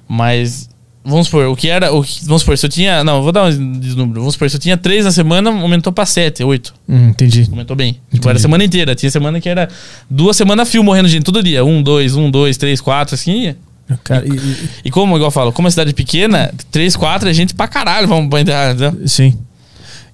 mas 0.07 0.69
Vamos 1.05 1.27
supor, 1.27 1.45
o 1.45 1.55
que 1.55 1.69
era. 1.69 1.91
O 1.93 2.03
que- 2.03 2.25
vamos 2.25 2.41
supor, 2.41 2.57
se 2.57 2.65
eu 2.65 2.69
tinha. 2.69 3.03
Não, 3.03 3.21
vou 3.21 3.31
dar 3.31 3.43
um 3.45 3.79
desnúmero. 3.79 4.21
Vamos 4.21 4.33
supor, 4.33 4.49
se 4.49 4.55
eu 4.55 4.59
tinha 4.59 4.75
três 4.75 5.05
na 5.05 5.11
semana, 5.11 5.51
aumentou 5.51 5.93
pra 5.93 6.05
sete, 6.05 6.43
oito. 6.43 6.73
Hum, 6.89 7.09
entendi. 7.09 7.47
Aumentou 7.49 7.75
bem. 7.75 7.93
Tipo, 7.93 8.05
Entendi. 8.15 8.29
era 8.29 8.37
a 8.37 8.41
semana 8.41 8.63
inteira. 8.63 8.95
Tinha 8.95 9.11
semana 9.11 9.39
que 9.39 9.47
era 9.47 9.69
duas 10.09 10.35
semanas 10.35 10.67
fio 10.69 10.83
morrendo 10.83 11.07
gente 11.07 11.23
todo 11.23 11.43
dia. 11.43 11.63
Um, 11.63 11.83
dois, 11.83 12.15
um, 12.15 12.31
dois, 12.31 12.57
três, 12.57 12.81
quatro, 12.81 13.13
assim. 13.15 13.43
ia. 13.43 13.57
Cara, 14.03 14.25
e- 14.27 14.31
e- 14.35 14.69
E 14.85 14.89
como, 14.89 15.15
igual 15.15 15.27
eu 15.27 15.31
falo, 15.31 15.51
como 15.53 15.67
é 15.67 15.71
cidade 15.71 15.93
pequena, 15.93 16.51
três, 16.71 16.95
quatro 16.95 17.29
é 17.29 17.33
gente 17.33 17.53
pra 17.53 17.67
caralho, 17.67 18.07
vamos 18.07 18.27
pra 18.29 18.41
enterrar, 18.41 18.71
entendeu? 18.75 19.07
sim. 19.07 19.37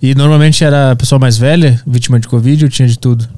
E 0.02 0.14
normalmente 0.14 0.62
era 0.64 0.92
a 0.92 0.96
pessoa 0.96 1.18
mais 1.20 1.38
velha, 1.38 1.80
vítima 1.88 2.20
de 2.20 2.28
Covid, 2.28 2.66
ou 2.66 2.70
tinha 2.70 2.88
de 2.88 3.00
tudo? 3.00 3.30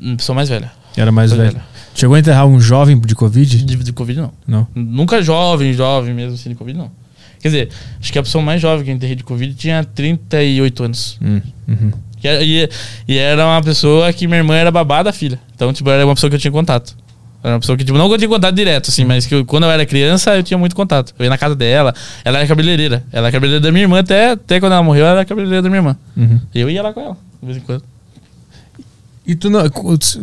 Hum, 0.00 0.16
Pessoa 0.16 0.34
mais 0.36 0.48
velha. 0.48 0.70
Era 0.96 1.10
mais 1.12 1.32
Mais 1.32 1.42
velha. 1.42 1.50
velha. 1.52 1.64
Chegou 1.98 2.14
a 2.14 2.18
enterrar 2.20 2.46
um 2.46 2.60
jovem 2.60 2.98
de 3.00 3.14
Covid? 3.14 3.64
De, 3.64 3.76
de 3.76 3.92
Covid, 3.92 4.20
não. 4.20 4.32
Não. 4.46 4.66
Nunca 4.74 5.20
jovem, 5.20 5.72
jovem 5.72 6.14
mesmo, 6.14 6.34
assim, 6.34 6.48
de 6.50 6.54
Covid, 6.54 6.78
não. 6.78 6.90
Quer 7.40 7.48
dizer, 7.48 7.68
acho 8.00 8.12
que 8.12 8.18
a 8.18 8.22
pessoa 8.22 8.42
mais 8.42 8.60
jovem 8.60 8.84
que 8.84 8.90
eu 8.90 8.94
enterrei 8.94 9.16
de 9.16 9.24
Covid 9.24 9.52
tinha 9.54 9.82
38 9.82 10.84
anos. 10.84 11.18
Hum, 11.20 11.40
uhum. 11.66 11.92
Era- 12.22 12.42
E, 12.42 12.68
e 13.06 13.16
era 13.16 13.44
uma 13.46 13.62
pessoa 13.62 14.12
que 14.12 14.26
minha 14.26 14.38
irmã 14.38 14.54
era 14.54 14.70
babá 14.70 15.02
da 15.02 15.12
filha. 15.12 15.40
Então, 15.54 15.72
tipo, 15.72 15.88
era 15.90 16.04
uma 16.04 16.14
pessoa 16.14 16.30
que 16.30 16.36
eu 16.36 16.40
tinha 16.40 16.52
contato. 16.52 16.96
Era 17.42 17.54
uma 17.54 17.60
pessoa 17.60 17.76
que, 17.78 17.84
tipo, 17.84 17.96
não 17.96 18.08
que 18.08 18.14
eu 18.14 18.18
tinha 18.18 18.28
contato 18.28 18.54
direto, 18.54 18.90
assim, 18.90 19.04
mas 19.04 19.24
que 19.26 19.34
eu- 19.34 19.44
quando 19.44 19.64
eu 19.64 19.70
era 19.70 19.84
criança 19.86 20.36
eu 20.36 20.42
tinha 20.42 20.58
muito 20.58 20.74
contato. 20.74 21.14
Eu 21.18 21.24
ia 21.24 21.30
na 21.30 21.38
casa 21.38 21.54
dela, 21.54 21.94
ela 22.24 22.38
era 22.38 22.46
cabeleireira. 22.48 23.04
Ela 23.12 23.26
era 23.28 23.32
cabeleireira 23.32 23.62
da 23.62 23.70
minha 23.72 23.84
irmã, 23.84 24.00
até, 24.00 24.30
até 24.32 24.58
quando 24.60 24.72
ela 24.72 24.82
morreu, 24.82 25.04
ela 25.04 25.16
era 25.18 25.24
cabeleireira 25.24 25.62
da 25.62 25.68
minha 25.68 25.78
irmã. 25.78 25.96
Uhum. 26.16 26.40
Eu 26.54 26.68
ia 26.70 26.82
lá 26.82 26.92
com 26.92 27.00
ela, 27.00 27.16
de 27.40 27.46
vez 27.46 27.58
em 27.58 27.60
quando. 27.60 27.82
E 29.28 29.34
tu 29.36 29.50
não. 29.50 29.60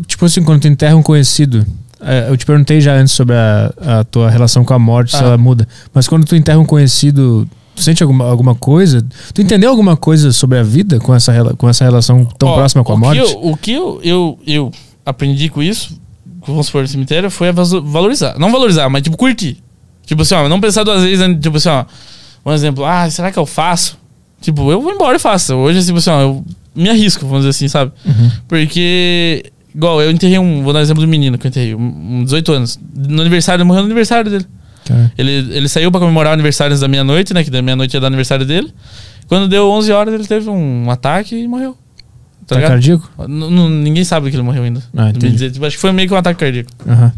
Tipo 0.07 0.25
assim, 0.25 0.43
quando 0.43 0.61
tu 0.61 0.67
enterra 0.67 0.95
um 0.95 1.03
conhecido. 1.03 1.65
é, 2.01 2.27
Eu 2.29 2.35
te 2.35 2.45
perguntei 2.45 2.81
já 2.81 2.93
antes 2.95 3.13
sobre 3.13 3.35
a, 3.35 3.71
a 3.99 4.03
tua 4.03 4.29
relação 4.29 4.65
com 4.65 4.73
a 4.73 4.79
morte, 4.79 5.11
se 5.11 5.17
Ah. 5.23 5.27
ela 5.27 5.37
muda. 5.37 5.67
Mas 5.93 6.07
quando 6.07 6.25
tu 6.25 6.35
enterra 6.35 6.57
um 6.59 6.65
conhecido, 6.65 7.47
tu 7.75 7.81
sente 7.83 8.01
alguma, 8.01 8.25
alguma 8.25 8.55
coisa? 8.55 9.05
Tu 9.33 9.41
entendeu 9.43 9.69
alguma 9.69 9.95
coisa 9.95 10.31
sobre 10.31 10.57
a 10.57 10.63
vida 10.63 10.99
com 10.99 11.13
essa, 11.13 11.31
com 11.55 11.69
essa 11.69 11.83
relação 11.83 12.25
tão 12.37 12.49
Ó, 12.49 12.55
próxima 12.55 12.83
com 12.83 12.93
a 12.93 12.97
morte? 12.97 13.21
Que 13.21 13.31
eu, 13.31 13.45
o 13.51 13.55
que 13.57 13.71
eu, 13.71 13.99
eu, 14.03 14.39
eu 14.47 14.71
aprendi 15.05 15.49
com 15.49 15.61
isso, 15.61 15.99
vamos 16.45 16.65
supor, 16.65 16.81
no 16.81 16.87
cemitério, 16.87 17.29
foi 17.29 17.51
valorizar. 17.51 18.37
Não 18.39 18.51
valorizar, 18.51 18.89
mas 18.89 19.03
tipo, 19.03 19.15
curtir. 19.15 19.63
Tipo 20.05 20.23
assim, 20.23 20.35
ó, 20.35 20.49
não 20.49 20.59
pensar 20.59 20.83
duas 20.83 21.03
vezes, 21.03 21.19
né, 21.19 21.33
tipo 21.39 21.57
assim, 21.57 21.69
ó. 21.69 21.85
Um 22.43 22.51
exemplo, 22.53 22.83
ah, 22.85 23.09
será 23.09 23.31
que 23.31 23.37
eu 23.39 23.45
faço? 23.45 23.97
Tipo, 24.41 24.71
eu 24.71 24.81
vou 24.81 24.91
embora 24.91 25.15
e 25.15 25.19
faço. 25.19 25.53
Hoje, 25.55 25.83
tipo 25.83 25.97
assim, 25.97 26.09
ó, 26.11 26.21
eu 26.21 26.45
me 26.75 26.89
arrisco, 26.89 27.25
vamos 27.25 27.39
dizer 27.45 27.49
assim, 27.49 27.67
sabe? 27.67 27.91
Uhum. 28.05 28.31
Porque, 28.47 29.51
igual, 29.73 30.01
eu 30.01 30.11
enterrei 30.11 30.37
um, 30.39 30.63
vou 30.63 30.73
dar 30.73 30.79
um 30.79 30.81
exemplo 30.81 31.01
do 31.01 31.07
menino 31.07 31.37
que 31.37 31.47
eu 31.47 31.49
enterrei, 31.49 31.75
um, 31.75 32.19
um 32.19 32.23
18 32.23 32.51
anos. 32.51 32.79
No 32.95 33.21
aniversário, 33.21 33.61
ele 33.61 33.67
morreu 33.67 33.81
no 33.81 33.87
aniversário 33.87 34.29
dele. 34.29 34.45
Cara, 34.85 35.11
Ele, 35.17 35.31
ele 35.31 35.67
saiu 35.67 35.89
pra 35.89 35.99
comemorar 35.99 36.31
o 36.31 36.33
aniversário 36.33 36.71
antes 36.73 36.81
da 36.81 36.87
meia-noite, 36.87 37.33
né? 37.33 37.43
Que 37.43 37.49
da 37.49 37.61
meia-noite 37.61 37.95
ia 37.95 37.99
dar 37.99 38.07
aniversário 38.07 38.45
dele. 38.45 38.71
Quando 39.27 39.47
deu 39.47 39.67
11 39.71 39.91
horas, 39.91 40.13
ele 40.13 40.25
teve 40.27 40.47
um 40.49 40.91
ataque 40.91 41.35
e 41.35 41.47
morreu. 41.47 41.75
Tá 42.45 42.53
tá 42.53 42.55
ligado? 42.57 42.69
cardíaco? 42.69 43.11
N- 43.27 43.45
n- 43.49 43.69
ninguém 43.83 44.03
sabe 44.03 44.29
que 44.29 44.35
ele 44.35 44.43
morreu 44.43 44.61
ainda. 44.63 44.83
Ah, 44.95 45.11
dizer, 45.11 45.49
tipo, 45.51 45.65
acho 45.65 45.75
que 45.75 45.81
foi 45.81 45.91
meio 45.91 46.07
que 46.07 46.13
um 46.13 46.17
ataque 46.17 46.39
cardíaco. 46.39 46.69
Aham. 46.87 47.11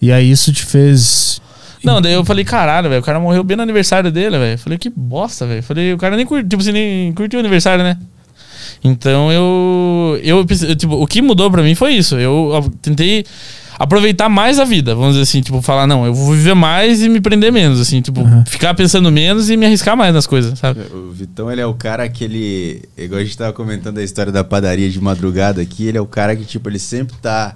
E 0.00 0.10
aí 0.12 0.30
isso 0.30 0.50
te 0.52 0.64
fez. 0.64 1.40
Não, 1.84 2.00
daí 2.00 2.12
eu 2.14 2.24
falei, 2.24 2.44
caralho, 2.44 2.88
velho, 2.88 3.00
o 3.02 3.04
cara 3.04 3.20
morreu 3.20 3.44
bem 3.44 3.56
no 3.56 3.62
aniversário 3.62 4.10
dele, 4.10 4.38
velho. 4.38 4.58
Falei, 4.58 4.78
que 4.78 4.88
bosta, 4.90 5.46
velho. 5.46 5.62
Falei, 5.62 5.92
o 5.92 5.98
cara 5.98 6.16
nem 6.16 6.24
curtiu, 6.24 6.48
tipo 6.48 6.62
assim, 6.62 6.72
nem 6.72 7.12
curtiu 7.12 7.38
o 7.38 7.40
aniversário, 7.40 7.84
né? 7.84 7.96
Então 8.82 9.30
eu, 9.32 10.18
eu, 10.22 10.46
eu, 10.68 10.76
tipo, 10.76 10.94
o 10.94 11.06
que 11.06 11.20
mudou 11.22 11.50
pra 11.50 11.62
mim 11.62 11.74
foi 11.74 11.94
isso. 11.94 12.16
Eu 12.16 12.56
a- 12.56 12.70
tentei 12.82 13.24
aproveitar 13.78 14.28
mais 14.28 14.58
a 14.58 14.64
vida, 14.64 14.92
vamos 14.94 15.10
dizer 15.12 15.22
assim, 15.22 15.40
tipo, 15.40 15.62
falar, 15.62 15.86
não, 15.86 16.04
eu 16.04 16.12
vou 16.12 16.32
viver 16.34 16.54
mais 16.54 17.00
e 17.00 17.08
me 17.08 17.20
prender 17.20 17.52
menos, 17.52 17.78
assim, 17.80 18.00
tipo, 18.00 18.22
Aham. 18.22 18.44
ficar 18.44 18.74
pensando 18.74 19.10
menos 19.12 19.48
e 19.50 19.56
me 19.56 19.66
arriscar 19.66 19.96
mais 19.96 20.12
nas 20.12 20.26
coisas, 20.26 20.58
sabe? 20.58 20.80
O 20.92 21.12
Vitão, 21.12 21.48
ele 21.50 21.60
é 21.60 21.66
o 21.66 21.74
cara 21.74 22.08
que 22.08 22.24
ele. 22.24 22.82
Igual 22.96 23.20
a 23.20 23.24
gente 23.24 23.38
tava 23.38 23.52
comentando 23.52 23.98
a 23.98 24.02
história 24.02 24.32
da 24.32 24.42
padaria 24.42 24.90
de 24.90 25.00
madrugada 25.00 25.62
aqui, 25.62 25.86
ele 25.86 25.96
é 25.96 26.00
o 26.00 26.06
cara 26.06 26.34
que, 26.34 26.44
tipo, 26.44 26.68
ele 26.68 26.78
sempre 26.80 27.14
tá. 27.22 27.54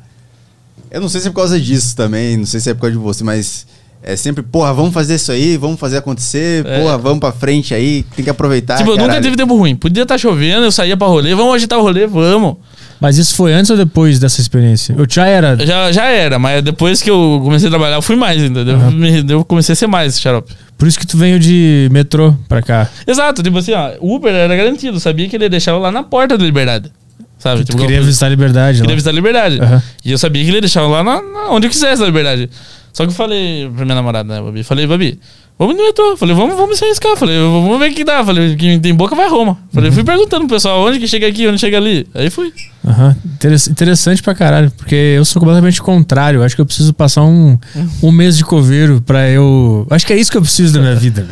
Eu 0.90 1.00
não 1.00 1.08
sei 1.08 1.20
se 1.22 1.26
é 1.26 1.30
por 1.30 1.36
causa 1.38 1.58
disso 1.60 1.96
também, 1.96 2.36
não 2.36 2.46
sei 2.46 2.60
se 2.60 2.70
é 2.70 2.74
por 2.74 2.82
causa 2.82 2.92
de 2.96 3.02
você, 3.02 3.24
mas 3.24 3.66
é 4.02 4.16
sempre, 4.16 4.42
porra, 4.42 4.72
vamos 4.74 4.92
fazer 4.92 5.14
isso 5.14 5.30
aí, 5.32 5.56
vamos 5.56 5.78
fazer 5.78 5.98
acontecer, 5.98 6.66
É. 6.66 6.80
porra, 6.80 6.98
vamos 6.98 7.20
pra 7.20 7.32
frente 7.32 7.72
aí, 7.74 8.04
tem 8.16 8.24
que 8.24 8.30
aproveitar. 8.30 8.76
tipo, 8.78 8.90
eu 8.90 8.96
nunca 8.96 9.20
tive 9.20 9.36
tempo 9.36 9.54
ruim. 9.56 9.76
Podia 9.76 10.02
estar 10.02 10.18
chovendo, 10.18 10.64
eu 10.64 10.72
saía 10.72 10.96
pra 10.96 11.06
rolê, 11.06 11.34
vamos 11.34 11.54
agitar 11.54 11.78
o 11.78 11.82
rolê, 11.82 12.06
vamos. 12.06 12.56
Mas 13.00 13.18
isso 13.18 13.34
foi 13.34 13.52
antes 13.52 13.68
ou 13.70 13.76
depois 13.76 14.18
dessa 14.20 14.40
experiência? 14.40 14.94
Eu 14.96 15.06
já 15.08 15.26
era. 15.26 15.56
Já, 15.66 15.90
já 15.90 16.04
era, 16.06 16.38
mas 16.38 16.62
depois 16.62 17.02
que 17.02 17.10
eu 17.10 17.40
comecei 17.42 17.66
a 17.66 17.70
trabalhar, 17.70 17.96
eu 17.96 18.02
fui 18.02 18.14
mais, 18.14 18.40
entendeu? 18.40 18.78
Me- 18.92 19.24
Eu 19.28 19.44
comecei 19.44 19.72
a 19.72 19.76
ser 19.76 19.88
mais 19.88 20.20
xarope. 20.20 20.52
Por 20.78 20.86
isso 20.86 20.98
que 20.98 21.06
tu 21.06 21.16
veio 21.16 21.38
de 21.40 21.88
metrô 21.90 22.32
pra 22.48 22.62
cá. 22.62 22.88
Exato, 23.06 23.42
tipo 23.42 23.58
assim, 23.58 23.72
ó, 23.72 23.90
o 24.00 24.14
Uber 24.16 24.32
era 24.32 24.54
garantido, 24.56 25.00
sabia 25.00 25.28
que 25.28 25.34
ele 25.36 25.44
ia 25.44 25.50
deixar 25.50 25.72
eu 25.72 25.78
lá 25.78 25.90
na 25.90 26.02
porta 26.04 26.38
da 26.38 26.44
liberdade. 26.44 26.92
Sabe? 27.40 27.64
Tipo, 27.64 27.78
queria 27.78 27.96
eu- 27.96 28.04
visitar 28.04 28.26
a 28.26 28.28
liberdade. 28.28 28.78
queria 28.78 28.90
lá. 28.90 28.94
visitar 28.94 29.10
a 29.10 29.14
liberdade. 29.14 29.60
Aham. 29.60 29.82
E 30.04 30.12
eu 30.12 30.18
sabia 30.18 30.42
que 30.44 30.48
ele 30.50 30.58
ia 30.58 30.60
deixar 30.60 30.82
eu 30.82 30.88
lá 30.88 31.02
na, 31.02 31.20
na- 31.20 31.50
onde 31.50 31.66
eu 31.66 31.70
quisesse 31.70 32.00
na 32.00 32.06
liberdade. 32.06 32.48
Só 32.92 33.04
que 33.04 33.10
eu 33.10 33.14
falei 33.14 33.70
pra 33.74 33.84
minha 33.84 33.94
namorada, 33.94 34.34
né, 34.34 34.40
Babi? 34.42 34.62
Falei, 34.62 34.86
Babi, 34.86 35.18
vamos 35.58 35.74
no 35.76 35.82
metrô. 35.82 36.14
Falei, 36.16 36.34
vamos, 36.34 36.54
vamos 36.56 36.78
se 36.78 36.84
arriscar. 36.84 37.16
Falei, 37.16 37.38
vamos 37.38 37.78
ver 37.78 37.90
o 37.90 37.94
que 37.94 38.04
dá. 38.04 38.22
Falei, 38.24 38.54
quem 38.54 38.78
tem 38.78 38.94
boca 38.94 39.14
vai 39.16 39.28
Roma. 39.30 39.56
Falei, 39.72 39.88
Uhum. 39.88 39.94
fui 39.94 40.04
perguntando 40.04 40.46
pro 40.46 40.56
pessoal 40.56 40.86
onde 40.86 40.98
que 40.98 41.08
chega 41.08 41.26
aqui, 41.26 41.48
onde 41.48 41.58
chega 41.58 41.78
ali. 41.78 42.06
Aí 42.14 42.28
fui. 42.28 42.52
Aham. 42.86 43.16
Interess- 43.24 43.68
Interessante 43.68 44.22
pra 44.22 44.34
caralho, 44.34 44.70
porque 44.72 44.94
eu 44.94 45.24
sou 45.24 45.40
completamente 45.40 45.80
contrário. 45.80 46.42
Acho 46.42 46.54
que 46.54 46.60
eu 46.60 46.66
preciso 46.66 46.92
passar 46.92 47.22
um, 47.22 47.58
um 48.02 48.12
mês 48.12 48.36
de 48.36 48.44
coveiro 48.44 49.00
pra 49.00 49.28
eu. 49.30 49.86
Acho 49.90 50.06
que 50.06 50.12
é 50.12 50.16
isso 50.18 50.30
que 50.30 50.36
eu 50.36 50.42
preciso 50.42 50.74
da 50.74 50.80
minha 50.80 50.94
vida. 50.94 51.26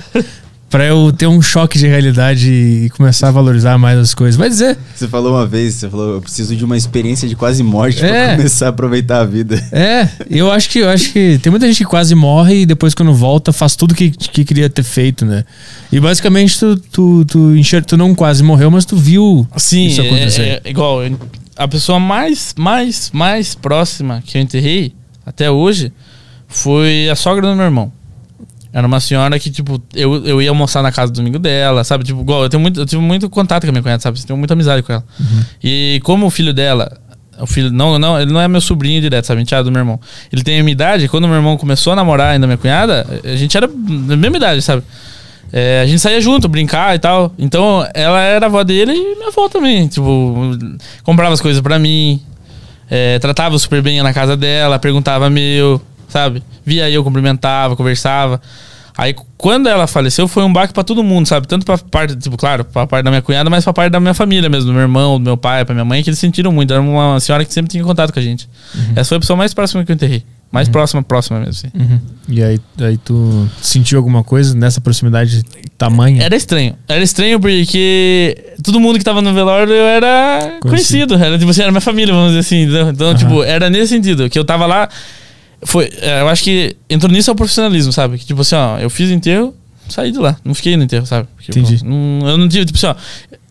Pra 0.71 0.85
eu 0.87 1.13
ter 1.13 1.27
um 1.27 1.43
choque 1.43 1.77
de 1.77 1.89
realidade 1.89 2.49
e 2.49 2.91
começar 2.91 3.27
a 3.27 3.31
valorizar 3.33 3.77
mais 3.77 3.99
as 3.99 4.15
coisas. 4.15 4.37
Vai 4.37 4.49
dizer. 4.49 4.79
Você 4.95 5.09
falou 5.09 5.33
uma 5.33 5.45
vez, 5.45 5.75
você 5.75 5.91
falou, 5.91 6.15
eu 6.15 6.21
preciso 6.21 6.55
de 6.55 6.65
uma 6.65 6.77
experiência 6.77 7.29
de 7.29 7.35
quase 7.35 7.61
morte 7.65 8.05
É. 8.05 8.27
pra 8.29 8.37
começar 8.37 8.67
a 8.67 8.69
aproveitar 8.69 9.21
a 9.21 9.25
vida. 9.25 9.57
É, 9.73 10.09
eu 10.31 10.49
acho 10.49 10.71
que 10.71 10.79
eu 10.79 10.89
acho 10.89 11.13
que 11.13 11.41
tem 11.43 11.51
muita 11.51 11.67
gente 11.67 11.79
que 11.79 11.85
quase 11.85 12.15
morre 12.15 12.61
e 12.63 12.67
depois 12.67 12.95
quando 12.95 13.13
volta 13.13 13.53
faz 13.53 13.75
tudo 13.75 13.97
que, 13.97 14.11
que 14.13 14.45
queria 14.45 14.71
ter 14.71 14.85
feito, 14.85 15.27
né? 15.27 15.45
E 15.91 15.99
basicamente 15.99 16.57
tu, 16.57 16.77
tu, 16.77 17.25
tu, 17.25 17.57
enxer- 17.57 17.85
tu 17.85 17.97
não 17.97 18.15
quase 18.15 18.41
morreu, 18.45 18.71
mas 18.71 18.85
tu 18.85 18.97
viu 18.97 19.45
Sim, 19.57 19.87
isso 19.87 20.01
acontecer. 20.01 20.43
é, 20.43 20.61
é 20.65 20.71
igual. 20.71 21.03
eu- 21.03 21.19
A 21.57 21.67
pessoa 21.67 21.99
mais, 21.99 22.55
mais, 22.57 23.11
mais 23.13 23.57
próxima 23.57 24.23
que 24.25 24.39
eu 24.39 24.43
enterrei 24.43 24.93
até 25.27 25.51
hoje 25.51 25.93
foi 26.47 27.09
a 27.11 27.17
sogra 27.17 27.49
do 27.49 27.57
meu 27.57 27.65
irmão. 27.65 27.93
Era 28.73 28.87
uma 28.87 29.01
senhora 29.01 29.39
que, 29.39 29.51
tipo, 29.51 29.83
eu, 29.95 30.25
eu 30.25 30.41
ia 30.41 30.51
almoçar 30.51 30.83
na 30.83 30.93
casa 30.93 31.11
do 31.11 31.17
domingo 31.17 31.39
dela, 31.39 31.83
sabe? 31.83 32.05
Tipo, 32.05 32.21
igual, 32.21 32.45
eu, 32.45 32.49
tenho 32.49 32.61
muito, 32.61 32.81
eu 32.81 32.87
tive 32.87 33.03
muito 33.03 33.29
contato 33.29 33.65
com 33.65 33.69
a 33.69 33.73
minha 33.73 33.83
cunhada, 33.83 34.01
sabe? 34.01 34.19
Eu 34.21 34.25
tenho 34.25 34.39
muita 34.39 34.55
amizade 34.55 34.83
com 34.83 34.93
ela. 34.93 35.05
E 35.63 36.01
como 36.05 36.27
o 36.27 36.31
filho 36.31 36.55
dela, 36.55 36.97
o 37.41 37.47
filho, 37.47 37.73
não, 37.73 37.99
não, 37.99 38.21
ele 38.21 38.33
não 38.33 38.41
é 38.41 38.47
meu 38.47 38.61
sobrinho 38.61 39.01
direto, 39.01 39.25
sabe? 39.25 39.43
Enteado 39.43 39.65
do 39.65 39.73
meu 39.73 39.81
irmão. 39.81 39.99
Ele 40.33 40.43
tem 40.43 40.61
a 40.61 40.63
minha 40.63 40.73
idade, 40.73 41.09
quando 41.09 41.27
meu 41.27 41.37
irmão 41.37 41.57
começou 41.57 41.93
a 41.93 41.97
namorar 41.97 42.35
ainda 42.35 42.47
minha 42.47 42.59
cunhada, 42.59 43.07
a 43.25 43.37
gente 43.37 43.57
era 43.57 43.67
da 43.67 44.17
mesma 44.17 44.37
idade, 44.37 44.63
sabe? 44.63 44.83
É, 45.53 45.81
a 45.83 45.87
gente 45.87 45.99
saía 45.99 46.21
junto, 46.21 46.49
brincar 46.49 46.95
e 46.95 46.99
tal. 46.99 47.33
Então, 47.39 47.87
ela 47.93 48.21
era 48.21 48.47
a 48.47 48.49
avó 48.49 48.63
dele 48.63 48.93
e 48.93 49.17
minha 49.17 49.29
avó 49.29 49.49
também. 49.49 49.89
Tipo, 49.89 50.57
comprava 51.03 51.35
as 51.35 51.41
coisas 51.41 51.61
pra 51.61 51.79
mim, 51.79 52.21
é, 52.89 53.19
tratava 53.19 53.59
super 53.59 53.83
bem 53.83 54.03
na 54.03 54.13
casa 54.13 54.37
dela, 54.37 54.79
perguntava 54.79 55.29
meu, 55.29 55.81
sabe? 56.11 56.43
Via 56.65 56.91
eu, 56.91 57.03
cumprimentava, 57.03 57.75
conversava. 57.77 58.41
Aí, 58.99 59.15
quando 59.39 59.67
ela 59.67 59.87
faleceu, 59.87 60.29
foi 60.29 60.43
um 60.43 60.53
baque 60.53 60.75
pra 60.75 60.83
todo 60.83 61.03
mundo, 61.03 61.27
sabe? 61.27 61.49
Tanto 61.49 61.65
pra 61.65 61.79
parte, 61.79 62.15
tipo, 62.17 62.37
claro, 62.37 62.65
pra 62.67 62.87
parte 62.87 63.05
da 63.05 63.11
minha 63.11 63.23
cunhada, 63.23 63.49
mas 63.49 63.65
pra 63.65 63.73
parte 63.73 63.91
da 63.93 63.99
minha 64.01 64.13
família 64.13 64.49
mesmo, 64.51 64.67
do 64.67 64.73
meu 64.75 64.83
irmão, 64.83 65.19
do 65.19 65.25
meu 65.25 65.37
pai, 65.39 65.65
pra 65.65 65.75
minha 65.75 65.85
mãe, 65.87 66.03
que 66.03 66.11
eles 66.11 66.19
sentiram 66.19 66.53
muito. 66.53 66.71
Era 66.73 66.83
uma 66.83 67.19
senhora 67.19 67.43
que 67.45 67.55
sempre 67.55 67.71
tinha 67.71 67.83
contato 67.83 68.13
com 68.13 68.19
a 68.19 68.23
gente. 68.23 68.47
Essa 68.95 69.09
foi 69.09 69.17
a 69.17 69.21
pessoa 69.21 69.37
mais 69.39 69.55
próxima 69.55 69.85
que 69.85 69.91
eu 69.91 69.95
enterrei. 69.95 70.23
Mais 70.53 70.69
próxima, 70.69 71.01
próxima 71.01 71.39
mesmo, 71.39 71.53
assim. 71.53 71.69
Uhum. 71.73 72.01
E 72.29 72.43
aí, 72.43 72.61
aí 72.81 72.99
tu 72.99 73.49
sentiu 73.63 73.97
alguma 73.99 74.25
coisa 74.25 74.53
nessa 74.55 74.81
proximidade 74.81 75.45
tamanha? 75.79 76.25
Era 76.25 76.35
estranho. 76.35 76.75
Era 76.89 77.01
estranho 77.03 77.39
porque 77.39 78.37
todo 78.63 78.81
mundo 78.81 78.99
que 78.99 79.05
tava 79.05 79.23
no 79.23 79.33
velório 79.33 79.73
eu 79.73 79.87
era 79.87 80.59
Conhecido. 80.61 81.15
conhecido. 81.15 81.15
Era, 81.15 81.39
tipo 81.39 81.51
assim, 81.53 81.63
era 81.63 81.71
minha 81.71 81.81
família, 81.81 82.13
vamos 82.13 82.31
dizer 82.35 82.41
assim. 82.41 82.69
Então, 82.91 83.15
tipo, 83.15 83.45
era 83.45 83.71
nesse 83.71 83.95
sentido. 83.95 84.29
Que 84.29 84.39
eu 84.39 84.45
tava 84.45 84.67
lá. 84.67 84.89
Foi, 85.63 85.91
é, 86.01 86.21
eu 86.23 86.29
acho 86.29 86.43
que 86.43 86.77
entrou 86.89 87.13
nisso 87.13 87.31
é 87.31 87.33
o 87.33 87.37
profissionalismo, 87.37 87.93
sabe? 87.93 88.19
Que 88.19 88.25
tipo 88.25 88.41
assim, 88.41 88.55
ó, 88.55 88.79
eu 88.79 88.89
fiz 88.89 89.11
enterro, 89.11 89.55
saí 89.89 90.11
de 90.11 90.19
lá. 90.19 90.37
Não 90.45 90.55
fiquei 90.55 90.77
no 90.77 90.85
enterro, 90.85 91.05
sabe? 91.07 91.29
Porque, 91.37 91.51
Entendi. 91.51 91.79
pô, 91.79 91.85
não- 91.87 92.29
eu 92.29 92.39
não 92.39 92.49
tive, 92.49 92.65
tipo 92.65 92.79
assim, 92.79 92.87
ó. 92.87 92.95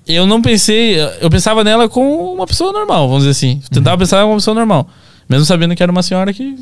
Eu 0.08 0.26
não 0.26 0.42
pensei. 0.42 0.96
Eu 1.22 1.30
pensava 1.30 1.64
nela 1.64 1.88
como 1.88 2.34
uma 2.34 2.48
pessoa 2.48 2.72
normal, 2.74 3.08
vamos 3.08 3.24
dizer 3.24 3.32
assim. 3.32 3.62
Tentava 3.72 3.96
Uhum. 3.96 4.00
pensar 4.00 4.22
como 4.22 4.32
uma 4.34 4.38
pessoa 4.38 4.56
normal. 4.56 4.90
Mesmo 5.30 5.46
sabendo 5.46 5.76
que 5.76 5.84
era 5.84 5.92
uma 5.92 6.02
senhora 6.02 6.34
que. 6.34 6.56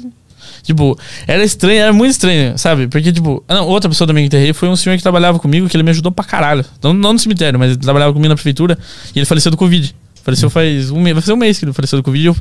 Tipo, 0.63 0.99
era 1.25 1.41
estranho, 1.45 1.79
era 1.79 1.93
muito 1.93 2.11
estranho, 2.11 2.57
sabe? 2.57 2.87
Porque, 2.89 3.09
tipo, 3.13 3.41
ah, 3.47 3.55
não, 3.55 3.67
outra 3.67 3.89
pessoa 3.89 4.05
também 4.05 4.23
que 4.23 4.27
enterrei 4.27 4.51
foi 4.51 4.67
um 4.67 4.75
senhor 4.75 4.97
que 4.97 5.03
trabalhava 5.03 5.39
comigo, 5.39 5.69
que 5.69 5.77
ele 5.77 5.83
me 5.83 5.91
ajudou 5.91 6.11
pra 6.11 6.25
caralho. 6.25 6.65
Não, 6.83 6.91
não 6.93 7.13
no 7.13 7.19
cemitério, 7.19 7.57
mas 7.57 7.71
ele 7.71 7.79
trabalhava 7.79 8.11
comigo 8.11 8.27
na 8.27 8.35
prefeitura 8.35 8.77
e 9.15 9.19
ele 9.19 9.25
faleceu 9.25 9.49
do 9.49 9.55
Covid. 9.55 9.95
Faleceu 10.27 10.49
faz 10.49 10.91
um 10.91 10.99
mês, 10.99 11.13
vai 11.13 11.21
fazer 11.21 11.31
um 11.31 11.37
mês 11.37 11.57
que 11.57 11.63
ele 11.63 11.71
faleceu 11.71 11.97
do 11.99 12.03
Covid. 12.03 12.25
Eu- 12.27 12.35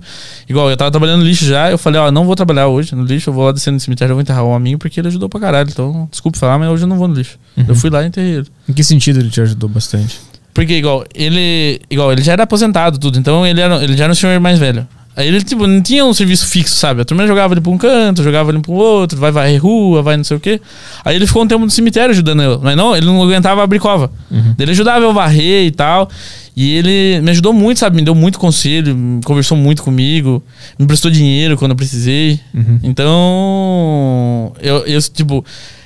igual, 0.48 0.68
eu 0.68 0.76
tava 0.76 0.90
trabalhando 0.90 1.20
no 1.20 1.24
lixo 1.24 1.44
já, 1.44 1.70
eu 1.70 1.78
falei, 1.78 2.00
ó, 2.00 2.10
não 2.10 2.24
vou 2.24 2.34
trabalhar 2.34 2.66
hoje 2.66 2.92
no 2.96 3.04
lixo, 3.04 3.30
eu 3.30 3.34
vou 3.34 3.44
lá 3.44 3.52
descer 3.52 3.70
no 3.70 3.78
cemitério, 3.78 4.10
eu 4.10 4.16
vou 4.16 4.22
enterrar 4.22 4.44
um 4.44 4.52
amigo 4.56 4.76
porque 4.80 4.98
ele 4.98 5.06
ajudou 5.06 5.28
pra 5.28 5.38
caralho. 5.38 5.68
Então, 5.70 6.08
desculpe 6.10 6.36
falar, 6.36 6.58
mas 6.58 6.68
hoje 6.68 6.82
eu 6.82 6.88
não 6.88 6.96
vou 6.98 7.06
no 7.06 7.14
lixo. 7.14 7.38
Eu 7.56 7.76
fui 7.76 7.88
lá 7.88 8.02
e 8.02 8.08
enterrei 8.08 8.38
ele. 8.38 8.46
Em 8.68 8.72
que 8.72 8.82
sentido 8.82 9.20
ele 9.20 9.30
te 9.30 9.40
ajudou 9.40 9.68
bastante? 9.68 10.18
Porque, 10.52 10.72
igual, 10.74 11.04
ele. 11.14 11.80
Igual, 11.88 12.10
ele 12.12 12.22
já 12.22 12.32
era 12.32 12.42
aposentado, 12.42 12.98
tudo. 12.98 13.18
Então 13.20 13.46
ele, 13.46 13.60
era, 13.60 13.76
ele 13.84 13.96
já 13.96 14.04
era 14.04 14.12
um 14.12 14.16
senhor 14.16 14.40
mais 14.40 14.58
velho. 14.58 14.84
Aí 15.14 15.28
ele, 15.28 15.40
tipo, 15.42 15.66
não 15.66 15.80
tinha 15.80 16.04
um 16.04 16.12
serviço 16.12 16.46
fixo, 16.46 16.74
sabe? 16.76 17.00
A 17.00 17.04
turma 17.04 17.26
jogava 17.26 17.54
ele 17.54 17.60
pra 17.62 17.70
um 17.72 17.78
canto, 17.78 18.22
jogava 18.22 18.50
ele 18.50 18.58
pra 18.60 18.70
um 18.70 18.74
outro, 18.74 19.18
vai 19.18 19.30
varrer 19.30 19.62
rua, 19.62 20.02
vai 20.02 20.14
não 20.16 20.24
sei 20.24 20.36
o 20.36 20.40
quê. 20.40 20.60
Aí 21.04 21.16
ele 21.16 21.26
ficou 21.26 21.42
um 21.42 21.46
tempo 21.46 21.64
no 21.64 21.70
cemitério 21.70 22.10
ajudando 22.10 22.42
eu. 22.42 22.60
Mas 22.62 22.76
não, 22.76 22.94
ele 22.94 23.06
não 23.06 23.22
aguentava 23.22 23.62
abrir 23.62 23.78
cova. 23.78 24.10
Daí 24.30 24.54
Ele 24.58 24.72
ajudava 24.72 25.02
eu 25.04 25.14
varrer 25.14 25.64
e 25.66 25.70
tal. 25.70 26.10
E 26.56 26.72
ele 26.72 27.20
me 27.20 27.30
ajudou 27.32 27.52
muito, 27.52 27.78
sabe? 27.78 27.96
Me 27.96 28.02
deu 28.02 28.14
muito 28.14 28.38
conselho, 28.38 28.96
conversou 29.24 29.58
muito 29.58 29.82
comigo, 29.82 30.42
me 30.78 30.86
prestou 30.86 31.10
dinheiro 31.10 31.54
quando 31.58 31.72
eu 31.72 31.76
precisei. 31.76 32.40
Então, 32.82 34.54
eu, 34.62 34.78
eu, 34.86 35.02
tipo, 35.02 35.44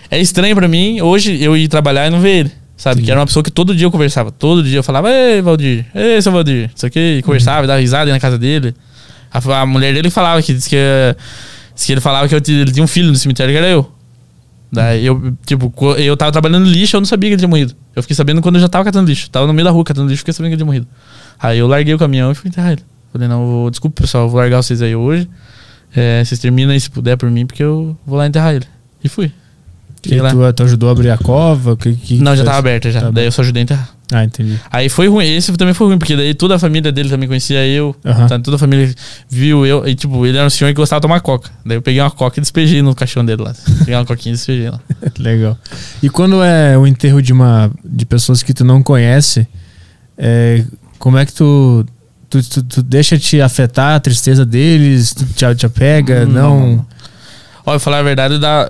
é 0.09 0.21
estranho 0.21 0.55
pra 0.55 0.69
mim 0.69 1.01
hoje 1.01 1.43
eu 1.43 1.57
ir 1.57 1.67
trabalhar 1.67 2.07
e 2.07 2.11
não 2.11 2.21
ver 2.21 2.31
ele. 2.31 2.53
Sabe? 2.77 3.03
Que 3.03 3.11
era 3.11 3.19
uma 3.21 3.27
pessoa 3.27 3.43
que 3.43 3.51
todo 3.51 3.75
dia 3.75 3.87
eu 3.87 3.91
conversava. 3.91 4.31
Todo 4.31 4.63
dia 4.63 4.79
eu 4.79 4.83
falava, 4.83 5.11
ei, 5.11 5.43
Valdir, 5.43 5.85
ei, 5.95 6.23
seu 6.23 6.33
Valdir, 6.33 6.71
isso 6.75 6.87
aqui, 6.87 7.19
e 7.19 7.23
conversava, 7.23 7.67
dava 7.67 7.81
risada 7.81 8.05
aí 8.05 8.13
na 8.13 8.21
casa 8.21 8.39
dele. 8.39 8.73
A, 9.31 9.61
a 9.61 9.67
mulher 9.67 9.93
dele 9.93 10.09
falava 10.09 10.41
que 10.41 10.55
disse 10.55 10.71
que, 10.71 10.77
disse 11.75 11.87
que 11.87 11.93
ele 11.93 12.01
falava 12.01 12.29
que 12.29 12.35
eu 12.35 12.41
ele 12.47 12.73
tinha 12.73 12.83
um 12.83 12.89
filho 12.89 13.09
no 13.09 13.17
cemitério 13.17 13.53
que 13.53 13.59
era 13.59 13.69
eu. 13.69 13.91
Daí 14.73 15.05
eu, 15.05 15.37
tipo, 15.45 15.73
eu 15.99 16.17
tava 16.17 16.31
trabalhando 16.31 16.67
lixo, 16.67 16.97
eu 16.97 17.01
não 17.01 17.07
sabia 17.07 17.31
que 17.31 17.35
ele 17.35 17.41
tinha 17.41 17.49
morrido. 17.49 17.75
Eu 17.95 18.03
fiquei 18.03 18.15
sabendo 18.15 18.41
quando 18.41 18.55
eu 18.57 18.61
já 18.61 18.69
tava 18.69 18.85
catando 18.85 19.09
lixo. 19.09 19.29
Tava 19.29 19.47
no 19.47 19.53
meio 19.53 19.65
da 19.65 19.71
rua 19.71 19.83
catando 19.85 20.09
lixo, 20.09 20.21
fiquei 20.21 20.33
sabendo 20.33 20.51
que 20.51 20.55
ele 20.55 20.59
tinha 20.59 20.67
morrido. 20.67 20.87
Aí 21.39 21.59
eu 21.59 21.67
larguei 21.67 21.93
o 21.93 21.99
caminhão 21.99 22.31
e 22.31 22.35
fui 22.35 22.49
enterrar 22.49 22.73
ele. 22.73 22.83
Falei, 23.13 23.27
não, 23.27 23.45
vou, 23.45 23.71
desculpa 23.71 24.03
pessoal, 24.03 24.29
vou 24.29 24.39
largar 24.39 24.63
vocês 24.63 24.81
aí 24.81 24.95
hoje. 24.95 25.29
É, 25.95 26.25
vocês 26.25 26.39
terminam 26.39 26.71
aí 26.71 26.79
se 26.81 26.89
puder 26.89 27.17
por 27.17 27.29
mim, 27.29 27.45
porque 27.47 27.63
eu 27.65 27.97
vou 28.07 28.17
lá 28.17 28.27
enterrar 28.27 28.55
ele. 28.55 28.67
E 29.03 29.09
fui. 29.09 29.33
E 30.07 30.17
tu, 30.17 30.53
tu 30.55 30.63
ajudou 30.63 30.89
a 30.89 30.93
abrir 30.93 31.11
a 31.11 31.19
cova? 31.19 31.77
Que, 31.77 31.95
que 31.95 32.19
Não, 32.19 32.33
já 32.33 32.37
fez? 32.37 32.47
tava 32.47 32.59
aberta 32.59 32.91
já. 32.91 33.01
Tá 33.01 33.11
daí 33.11 33.27
eu 33.27 33.33
só 33.33 33.43
ajudei 33.43 33.63
a 33.63 33.65
enterrar. 33.65 33.91
Ah, 34.13 34.25
entendi. 34.25 34.59
Aí 34.71 34.89
foi 34.89 35.09
ruim, 35.09 35.27
esse 35.27 35.53
também 35.53 35.75
foi 35.75 35.87
ruim, 35.87 35.99
porque 35.99 36.17
daí 36.17 36.35
toda 36.35 36.57
a 36.57 36.59
família 36.59 36.91
dele 36.91 37.09
também 37.09 37.29
conhecia 37.29 37.67
eu. 37.67 37.95
Aham. 38.05 38.27
tá? 38.27 38.39
Toda 38.39 38.57
a 38.57 38.59
família 38.59 38.93
viu 39.29 39.65
eu. 39.65 39.87
E 39.87 39.95
tipo, 39.95 40.27
ele 40.27 40.37
era 40.37 40.47
um 40.47 40.51
senhor 40.51 40.71
que 40.71 40.77
gostava 40.77 41.01
de 41.01 41.03
tomar 41.03 41.21
coca. 41.21 41.51
Daí 41.65 41.77
eu 41.77 41.83
peguei 41.83 42.01
uma 42.01 42.11
coca 42.11 42.39
e 42.39 42.41
despejei 42.41 42.83
no 42.83 42.95
caixão 42.95 43.25
dele 43.25 43.43
lá. 43.43 43.55
Peguei 43.79 43.95
uma 43.95 44.05
coquinha 44.05 44.33
e 44.33 44.37
despejei 44.37 44.71
lá. 44.71 44.81
Legal. 45.19 45.57
E 46.03 46.09
quando 46.11 46.43
é 46.43 46.77
o 46.77 46.87
enterro 46.87 47.23
de 47.23 47.33
uma 47.33 47.71
de 47.85 48.05
pessoas 48.05 48.43
que 48.43 48.53
tu 48.53 48.65
não 48.65 48.83
conhece, 48.83 49.47
é, 50.19 50.65
como 50.99 51.17
é 51.19 51.25
que 51.25 51.33
tu 51.33 51.87
tu, 52.31 52.43
tu, 52.49 52.63
tu 52.63 52.83
deixa 52.83 53.19
te 53.19 53.41
afetar 53.41 53.97
a 53.97 54.01
tristeza 54.01 54.47
deles? 54.47 55.13
Tu 55.13 55.25
te, 55.27 55.55
te 55.57 55.67
apega? 55.67 56.25
Não. 56.25 56.77
não, 56.77 56.87
Olha, 57.67 57.79
falar 57.79 57.99
a 57.99 58.03
verdade, 58.03 58.39
dá. 58.39 58.69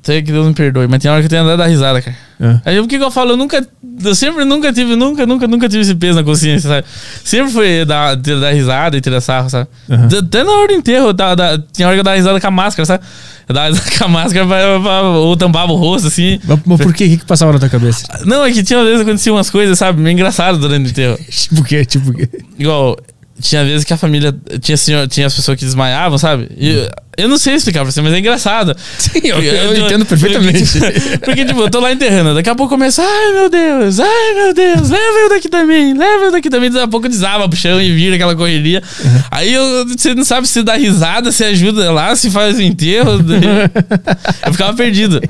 Até 0.00 0.22
que 0.22 0.32
Deus 0.32 0.46
me 0.46 0.54
perdoe, 0.54 0.86
mas 0.88 1.00
tem 1.00 1.10
hora 1.10 1.20
que 1.20 1.26
eu 1.26 1.30
tenho 1.30 1.42
andado 1.42 1.58
da 1.58 1.66
risada, 1.66 2.00
cara. 2.00 2.16
É. 2.40 2.60
Aí 2.70 2.80
o 2.80 2.86
que, 2.86 2.98
que 2.98 3.04
eu 3.04 3.10
falo? 3.10 3.32
Eu 3.32 3.36
nunca. 3.36 3.66
Eu 4.04 4.14
sempre 4.14 4.44
nunca 4.44 4.72
tive, 4.72 4.94
nunca, 4.94 5.26
nunca, 5.26 5.46
nunca 5.48 5.68
tive 5.68 5.82
esse 5.82 5.94
peso 5.94 6.14
na 6.18 6.22
consciência, 6.24 6.68
sabe? 6.68 6.86
Sempre 7.24 7.52
foi 7.52 7.84
dar, 7.84 8.14
dar 8.14 8.50
risada 8.52 8.96
e 8.96 9.00
tirar 9.00 9.20
sarro, 9.20 9.50
sabe? 9.50 9.68
Aham. 9.90 10.08
Até 10.18 10.44
na 10.44 10.52
hora 10.52 10.68
do 10.68 10.74
enterro, 10.74 11.06
eu 11.08 11.12
dava- 11.12 11.34
da- 11.34 11.58
tinha 11.72 11.86
hora 11.88 11.96
que 11.96 12.00
eu 12.00 12.04
dava 12.04 12.16
risada 12.16 12.40
com 12.40 12.46
a 12.46 12.50
máscara, 12.50 12.86
sabe? 12.86 13.04
Eu 13.48 13.54
dava 13.54 13.68
risada 13.68 13.90
com 13.98 14.04
a 14.04 14.08
máscara 14.08 14.46
pra, 14.46 14.80
pra- 14.80 15.02
ou 15.02 15.36
tampava 15.36 15.72
o 15.72 15.76
rosto, 15.76 16.06
assim. 16.06 16.38
Mas, 16.44 16.60
mas 16.64 16.80
por 16.80 16.94
quê? 16.94 17.06
O 17.06 17.08
que, 17.08 17.16
que 17.18 17.24
passava 17.24 17.52
na 17.52 17.58
tua 17.58 17.68
cabeça? 17.68 18.04
Não, 18.24 18.44
é 18.44 18.52
que 18.52 18.62
tinha 18.62 18.84
vezes 18.84 19.00
aconteciam 19.00 19.34
umas 19.34 19.50
coisas, 19.50 19.76
sabe? 19.76 20.00
Meio 20.00 20.12
engraçadas 20.14 20.60
durante 20.60 20.86
o 20.86 20.90
enterro. 20.90 21.18
Tipo 21.28 21.60
o 21.60 21.64
quê? 21.64 21.84
Tipo 21.84 22.10
o 22.10 22.14
quê? 22.14 22.28
Igual, 22.56 22.96
tinha 23.40 23.64
vezes 23.64 23.84
que 23.84 23.92
a 23.92 23.96
família. 23.96 24.34
Tinha, 24.60 24.76
senhor, 24.76 25.06
tinha 25.08 25.26
as 25.26 25.34
pessoas 25.34 25.58
que 25.58 25.64
desmaiavam, 25.64 26.18
sabe? 26.18 26.48
E 26.56 26.70
eu, 26.70 26.90
eu 27.16 27.28
não 27.28 27.38
sei 27.38 27.54
explicar 27.54 27.82
pra 27.82 27.90
você, 27.90 28.00
mas 28.00 28.12
é 28.12 28.18
engraçado. 28.18 28.76
Sim, 28.98 29.20
eu, 29.24 29.36
Porque- 29.36 29.48
eu 29.48 29.86
entendo 29.86 30.06
perfeitamente. 30.06 30.78
Porque, 31.24 31.44
tipo, 31.44 31.60
eu 31.60 31.70
tô 31.70 31.80
lá 31.80 31.92
enterrando, 31.92 32.34
daqui 32.34 32.48
a 32.48 32.54
pouco 32.54 32.74
começa, 32.74 33.02
ai 33.02 33.32
meu 33.32 33.50
Deus, 33.50 33.98
ai 34.00 34.34
meu 34.34 34.54
Deus, 34.54 34.90
leva 34.90 35.18
eu 35.24 35.28
daqui 35.30 35.48
também, 35.48 35.94
leva 35.96 36.24
eu 36.24 36.30
daqui 36.32 36.48
também. 36.50 36.70
Daqui 36.70 36.84
a 36.84 36.88
pouco 36.88 37.08
desaba 37.08 37.48
pro 37.48 37.58
chão 37.58 37.80
e 37.80 37.92
vira 37.94 38.14
aquela 38.16 38.34
correria. 38.36 38.82
Aí 39.30 39.52
eu, 39.52 39.86
você 39.86 40.14
não 40.14 40.24
sabe 40.24 40.46
se 40.46 40.62
dá 40.62 40.74
risada, 40.76 41.32
se 41.32 41.44
ajuda 41.44 41.90
lá, 41.92 42.14
se 42.14 42.30
faz 42.30 42.56
o 42.58 42.62
enterro. 42.62 43.12
eu 44.46 44.52
ficava 44.52 44.74
perdido. 44.74 45.20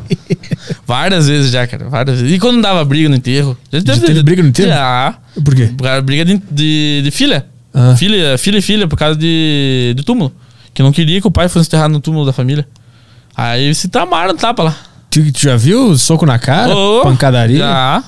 Várias 0.86 1.28
vezes 1.28 1.50
já, 1.50 1.66
cara, 1.66 1.88
várias 1.88 2.20
vezes. 2.20 2.36
E 2.36 2.38
quando 2.38 2.60
dava 2.60 2.84
briga 2.84 3.08
no 3.08 3.16
enterro? 3.16 3.56
Já 3.72 3.96
teve 3.96 4.22
briga 4.22 4.42
no 4.42 4.48
enterro? 4.48 4.68
Já. 4.68 5.14
Por 5.44 5.54
quê? 5.54 5.70
Briga 6.04 6.24
de, 6.24 6.40
de, 6.50 7.00
de 7.04 7.10
filha. 7.10 7.46
Ah. 7.72 7.94
Filha, 7.96 8.36
filha 8.38 8.58
e 8.58 8.62
filha, 8.62 8.88
por 8.88 8.98
causa 8.98 9.18
de, 9.18 9.94
de 9.96 10.02
túmulo. 10.02 10.32
Que 10.74 10.82
não 10.82 10.92
queria 10.92 11.20
que 11.20 11.26
o 11.26 11.30
pai 11.30 11.48
fosse 11.48 11.68
enterrado 11.68 11.92
no 11.92 12.00
túmulo 12.00 12.24
da 12.24 12.32
família. 12.32 12.66
Aí 13.36 13.74
se 13.74 13.88
tramaram 13.88 14.36
tapa 14.36 14.62
lá. 14.62 14.76
Tu, 15.10 15.32
tu 15.32 15.40
já 15.40 15.56
viu 15.56 15.96
soco 15.96 16.26
na 16.26 16.38
cara? 16.38 16.74
Ô, 16.74 17.02
pancadaria? 17.02 17.58
Já. 17.58 18.04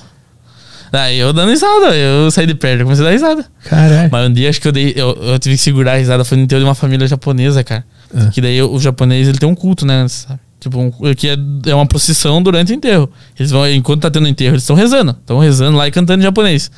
Daí 0.91 1.17
eu 1.17 1.31
dando 1.31 1.49
risada, 1.49 1.95
eu 1.95 2.29
saí 2.29 2.45
de 2.45 2.53
perto, 2.53 2.83
comecei 2.83 3.05
a 3.05 3.07
dar 3.07 3.13
risada. 3.13 3.45
Caralho. 3.63 4.09
Mas 4.11 4.29
um 4.29 4.33
dia 4.33 4.49
acho 4.49 4.59
que 4.59 4.67
eu 4.67 4.73
dei. 4.73 4.93
Eu, 4.95 5.17
eu 5.21 5.39
tive 5.39 5.55
que 5.55 5.61
segurar 5.61 5.93
a 5.93 5.97
risada, 5.97 6.25
foi 6.25 6.37
no 6.37 6.43
enterro 6.43 6.59
de 6.59 6.67
uma 6.67 6.75
família 6.75 7.07
japonesa, 7.07 7.63
cara. 7.63 7.85
Ah. 8.13 8.27
Que 8.27 8.41
daí 8.41 8.61
o 8.61 8.77
japonês 8.77 9.29
ele 9.29 9.37
tem 9.37 9.47
um 9.47 9.55
culto, 9.55 9.85
né? 9.85 10.05
Sabe? 10.09 10.39
Tipo, 10.59 10.79
um, 10.79 10.91
que 11.15 11.29
é, 11.29 11.37
é 11.65 11.73
uma 11.73 11.85
procissão 11.87 12.43
durante 12.43 12.73
o 12.73 12.75
enterro. 12.75 13.09
Eles 13.39 13.51
vão, 13.51 13.67
enquanto 13.69 14.01
tá 14.01 14.11
tendo 14.11 14.27
enterro, 14.27 14.51
eles 14.51 14.63
estão 14.63 14.75
rezando. 14.75 15.11
Estão 15.11 15.39
rezando 15.39 15.77
lá 15.77 15.87
e 15.87 15.91
cantando 15.91 16.21
em 16.21 16.23
japonês. 16.23 16.69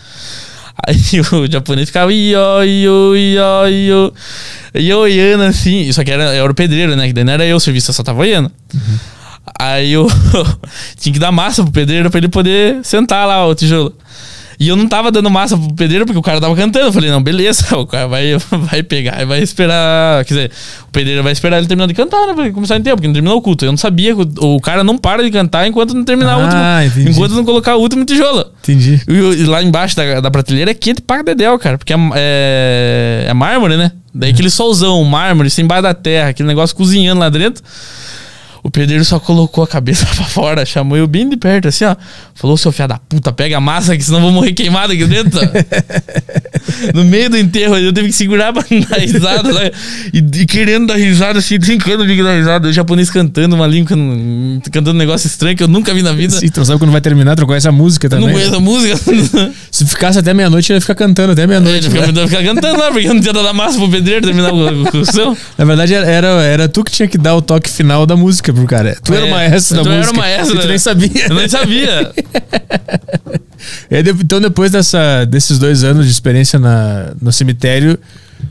Aí 0.85 1.21
o 1.31 1.51
japonês 1.51 1.89
ficava 1.89 2.11
io, 2.11 2.63
io, 2.63 3.15
io, 3.15 3.67
io. 3.69 4.13
E 4.73 4.93
olhando 4.93 5.43
assim, 5.43 5.91
só 5.91 6.03
que 6.03 6.11
era, 6.11 6.23
era 6.23 6.51
o 6.51 6.55
pedreiro, 6.55 6.95
né? 6.95 7.07
Que 7.07 7.13
daí 7.13 7.23
não 7.23 7.33
era 7.33 7.45
eu 7.45 7.57
o 7.57 7.59
serviço, 7.59 7.91
eu 7.91 7.93
só 7.93 8.03
tava 8.03 8.21
olhando. 8.21 8.51
Aí 9.59 9.91
eu 9.93 10.07
tinha 10.97 11.13
que 11.13 11.19
dar 11.19 11.31
massa 11.31 11.63
pro 11.63 11.71
pedreiro 11.71 12.09
pra 12.09 12.17
ele 12.17 12.27
poder 12.27 12.83
sentar 12.83 13.27
lá 13.27 13.45
o 13.45 13.53
tijolo. 13.53 13.95
E 14.59 14.67
eu 14.67 14.75
não 14.75 14.87
tava 14.87 15.11
dando 15.11 15.29
massa 15.29 15.57
pro 15.57 15.73
pedreiro 15.73 16.05
porque 16.05 16.17
o 16.19 16.21
cara 16.21 16.39
tava 16.39 16.55
cantando. 16.55 16.85
Eu 16.87 16.93
falei, 16.93 17.09
não, 17.09 17.21
beleza, 17.21 17.75
o 17.77 17.85
cara 17.87 18.07
vai, 18.07 18.37
vai 18.51 18.83
pegar 18.83 19.21
e 19.21 19.25
vai 19.25 19.41
esperar. 19.41 20.23
Quer 20.25 20.33
dizer, 20.33 20.51
o 20.87 20.91
pedreiro 20.91 21.23
vai 21.23 21.31
esperar 21.31 21.57
ele 21.57 21.67
terminar 21.67 21.87
de 21.87 21.93
cantar, 21.93 22.27
né? 22.27 22.33
Pra 22.33 22.45
ele 22.45 22.53
começar 22.53 22.75
a 22.75 22.79
tempo, 22.79 22.95
porque 22.97 23.07
não 23.07 23.13
terminou 23.13 23.37
o 23.37 23.41
culto. 23.41 23.65
Eu 23.65 23.71
não 23.71 23.77
sabia 23.77 24.15
que 24.15 24.21
o, 24.39 24.55
o 24.55 24.61
cara 24.61 24.83
não 24.83 24.97
para 24.97 25.23
de 25.23 25.31
cantar 25.31 25.67
enquanto 25.67 25.93
não 25.93 26.03
terminar 26.03 26.37
o 26.37 26.41
Ah, 26.41 26.43
último. 26.83 27.01
entendi. 27.01 27.11
Enquanto 27.17 27.31
não 27.33 27.43
colocar 27.45 27.75
o 27.75 27.79
último 27.79 28.05
tijolo. 28.05 28.45
Entendi. 28.63 29.01
E, 29.07 29.11
o- 29.19 29.33
e 29.33 29.43
lá 29.45 29.61
embaixo 29.63 29.95
da, 29.95 30.19
da 30.21 30.29
prateleira 30.31 30.71
é 30.71 30.73
quente 30.73 31.01
pra 31.01 31.21
dedéu, 31.21 31.57
cara. 31.59 31.77
Porque 31.77 31.93
é, 31.93 31.97
é, 32.15 33.25
é 33.29 33.33
mármore, 33.33 33.77
né? 33.77 33.91
Daí 34.13 34.29
aquele 34.29 34.49
solzão, 34.49 35.03
mármore, 35.03 35.49
sem 35.49 35.65
embaixo 35.65 35.83
da 35.83 35.93
terra, 35.93 36.29
aquele 36.29 36.47
negócio 36.47 36.75
cozinhando 36.75 37.19
lá 37.19 37.29
dentro. 37.29 37.63
O 38.63 38.71
pedreiro 38.71 39.03
só 39.03 39.19
colocou 39.19 39.61
a 39.61 39.67
cabeça 39.67 40.05
pra 40.15 40.23
fora, 40.23 40.65
chamou 40.65 40.97
eu 40.97 41.05
bem 41.05 41.27
de 41.27 41.35
perto, 41.35 41.67
assim, 41.67 41.83
ó. 41.83 41.95
Falou, 42.33 42.55
seu 42.55 42.71
filho 42.71 42.87
da 42.87 42.97
puta, 42.97 43.31
pega 43.33 43.57
a 43.57 43.59
massa, 43.59 43.95
que 43.97 44.03
senão 44.03 44.19
eu 44.19 44.23
vou 44.23 44.31
morrer 44.31 44.53
queimado 44.53 44.93
aqui 44.93 45.05
dentro. 45.05 45.39
no 46.95 47.03
meio 47.03 47.29
do 47.29 47.37
enterro, 47.37 47.77
eu 47.77 47.91
tive 47.91 48.07
que 48.07 48.13
segurar 48.13 48.53
pra 48.53 48.63
não 48.71 48.79
dar 48.79 48.99
risada, 48.99 49.51
né? 49.51 49.69
E, 50.13 50.19
e 50.19 50.45
querendo 50.45 50.87
dar 50.87 50.95
risada, 50.95 51.39
assim, 51.39 51.59
brincando 51.59 52.07
de 52.07 52.23
dar 52.23 52.37
risada. 52.37 52.69
O 52.69 52.73
japonês 52.73 53.09
cantando 53.09 53.53
uma 53.53 53.67
língua, 53.67 53.97
cantando 54.71 54.91
um 54.91 54.99
negócio 54.99 55.27
estranho 55.27 55.57
que 55.57 55.63
eu 55.63 55.67
nunca 55.67 55.93
vi 55.93 56.01
na 56.01 56.13
vida. 56.13 56.33
Sim, 56.39 56.47
tu 56.47 56.63
sabe 56.63 56.79
quando 56.79 56.91
vai 56.91 57.01
terminar, 57.01 57.35
tu 57.35 57.41
não 57.41 57.47
conhece 57.47 57.67
a 57.67 57.71
música 57.71 58.05
Eu 58.05 58.11
também. 58.11 58.27
não 58.27 58.33
conheço 58.33 58.55
a 58.55 58.59
música. 58.61 58.95
Se 59.69 59.85
ficasse 59.85 60.19
até 60.19 60.33
meia-noite, 60.33 60.71
ele 60.71 60.77
ia 60.77 60.81
ficar 60.81 60.95
cantando 60.95 61.33
até 61.33 61.45
meia-noite. 61.45 61.87
Ele 61.87 61.99
né? 61.99 62.07
fica, 62.07 62.27
fica 62.27 62.43
cantando 62.43 62.79
lá, 62.79 62.91
porque 62.91 63.07
eu 63.07 63.13
não 63.13 63.21
tinha 63.21 63.33
dado 63.33 63.47
a 63.47 63.53
massa 63.53 63.77
pro 63.77 63.89
pedreiro 63.89 64.25
terminar 64.25 64.53
o 64.53 64.85
cursão. 64.89 65.35
Na 65.57 65.65
verdade, 65.65 65.93
era, 65.93 66.07
era, 66.07 66.27
era 66.43 66.69
tu 66.69 66.81
que 66.81 66.91
tinha 66.91 67.07
que 67.07 67.17
dar 67.17 67.35
o 67.35 67.41
toque 67.41 67.69
final 67.69 68.05
da 68.05 68.15
música 68.15 68.52
pro 68.53 68.65
cara. 68.65 68.97
Tu 69.03 69.13
era 69.13 69.25
É, 69.25 69.27
o 69.27 69.31
maestro 69.31 69.77
da 69.77 69.83
tu 69.83 69.89
era 69.89 69.97
música. 69.97 70.15
o 70.15 70.19
maestro 70.19 70.57
e 70.57 70.61
tu 70.61 70.67
nem 70.67 70.77
sabia. 70.79 71.25
Eu 71.29 71.35
nem 71.35 71.49
sabia. 71.49 72.11
De- 74.03 74.09
então, 74.23 74.41
depois 74.41 74.71
dessa, 74.71 75.25
desses 75.25 75.57
dois 75.57 75.83
anos 75.83 76.05
de 76.05 76.11
experiência 76.11 76.59
na, 76.59 77.13
no 77.21 77.31
cemitério, 77.31 77.97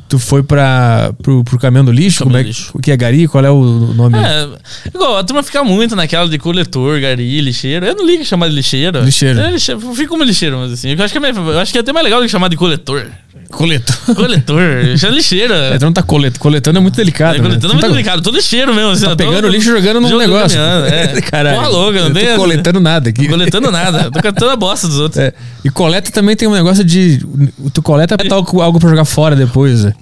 tu 0.09 0.19
foi 0.19 0.43
pra, 0.43 1.13
pro, 1.23 1.45
pro 1.45 1.59
caminhão 1.59 1.85
do 1.85 1.93
lixo? 1.93 2.21
Caminhão 2.21 2.39
Como 2.41 2.47
é, 2.47 2.49
lixo. 2.49 2.71
O 2.75 2.79
que 2.81 2.91
é 2.91 2.97
gari? 2.97 3.29
Qual 3.29 3.45
é 3.45 3.51
o 3.51 3.63
nome? 3.95 4.17
É, 4.19 4.49
igual, 4.95 5.19
a 5.19 5.25
turma 5.25 5.43
fica 5.43 5.63
muito 5.63 5.95
naquela 5.95 6.29
de 6.29 6.39
coletor, 6.39 7.01
gari, 7.01 7.41
lixeiro. 7.41 7.85
Eu 7.85 7.95
não 7.95 8.07
ligo 8.07 8.25
chamar 8.25 8.49
de 8.49 8.55
lixeiro. 8.55 9.01
Lixeiro. 9.05 9.41
É, 9.41 9.51
lixeiro. 9.51 9.81
Fico 9.95 10.11
como 10.11 10.25
lixeiro, 10.25 10.57
mas 10.59 10.73
assim. 10.73 10.91
Eu 10.95 11.05
acho 11.05 11.13
que 11.13 11.25
é, 11.25 11.31
eu 11.31 11.59
acho 11.59 11.73
que 11.73 11.79
é 11.79 11.81
até 11.83 11.93
mais 11.93 12.05
legal 12.05 12.21
do 12.21 12.25
que 12.27 12.33
chamar 12.33 12.49
de 12.49 12.57
coletor. 12.57 13.07
Coletor. 13.53 13.95
Coletor. 14.17 14.85
Isso 14.95 15.07
é 15.07 15.11
lixeiro. 15.11 15.53
É, 15.53 15.79
não 15.79 15.93
tá 15.93 16.03
colet, 16.03 16.39
coletando, 16.39 16.79
é 16.79 16.81
muito 16.83 16.97
delicado. 16.97 17.37
É, 17.37 17.39
né? 17.39 17.45
coletando 17.45 17.61
Tu 17.61 17.71
é 17.71 17.75
muito 17.75 17.87
tá, 17.87 17.89
delicado. 17.93 18.23
Tô 18.23 18.31
lixeiro 18.31 18.75
mesmo. 18.75 18.91
Assim, 18.91 19.05
tá 19.05 19.11
eu 19.13 19.17
tô- 19.17 19.25
pegando 19.25 19.49
lixo 19.49 19.69
e 19.69 19.73
jogando 19.73 20.01
num 20.01 20.19
negócio. 20.19 20.59
É. 20.59 21.21
Caralho. 21.31 21.57
Porra 21.57 21.69
louca, 21.69 22.03
não 22.03 22.13
tem. 22.13 22.27
tô 22.29 22.37
coletando 22.37 22.81
nada 22.81 23.11
aqui. 23.11 23.29
Coletando 23.29 23.71
nada. 23.71 24.11
Tô 24.11 24.21
catando 24.23 24.51
a 24.53 24.57
bosta 24.57 24.89
dos 24.89 24.99
outros. 25.01 25.23
É. 25.23 25.33
E 25.65 25.71
coleta 25.71 26.11
também 26.11 26.35
tem 26.35 26.49
um 26.49 26.53
negócio 26.55 26.83
de. 26.83 27.25
Tu 27.73 27.83
coleta 27.83 28.17
algo 28.31 28.61
algo 28.61 28.81
pra 28.81 28.89
jogar 28.89 29.05
fora 29.05 29.37
depois. 29.37 29.85
né? 29.85 29.95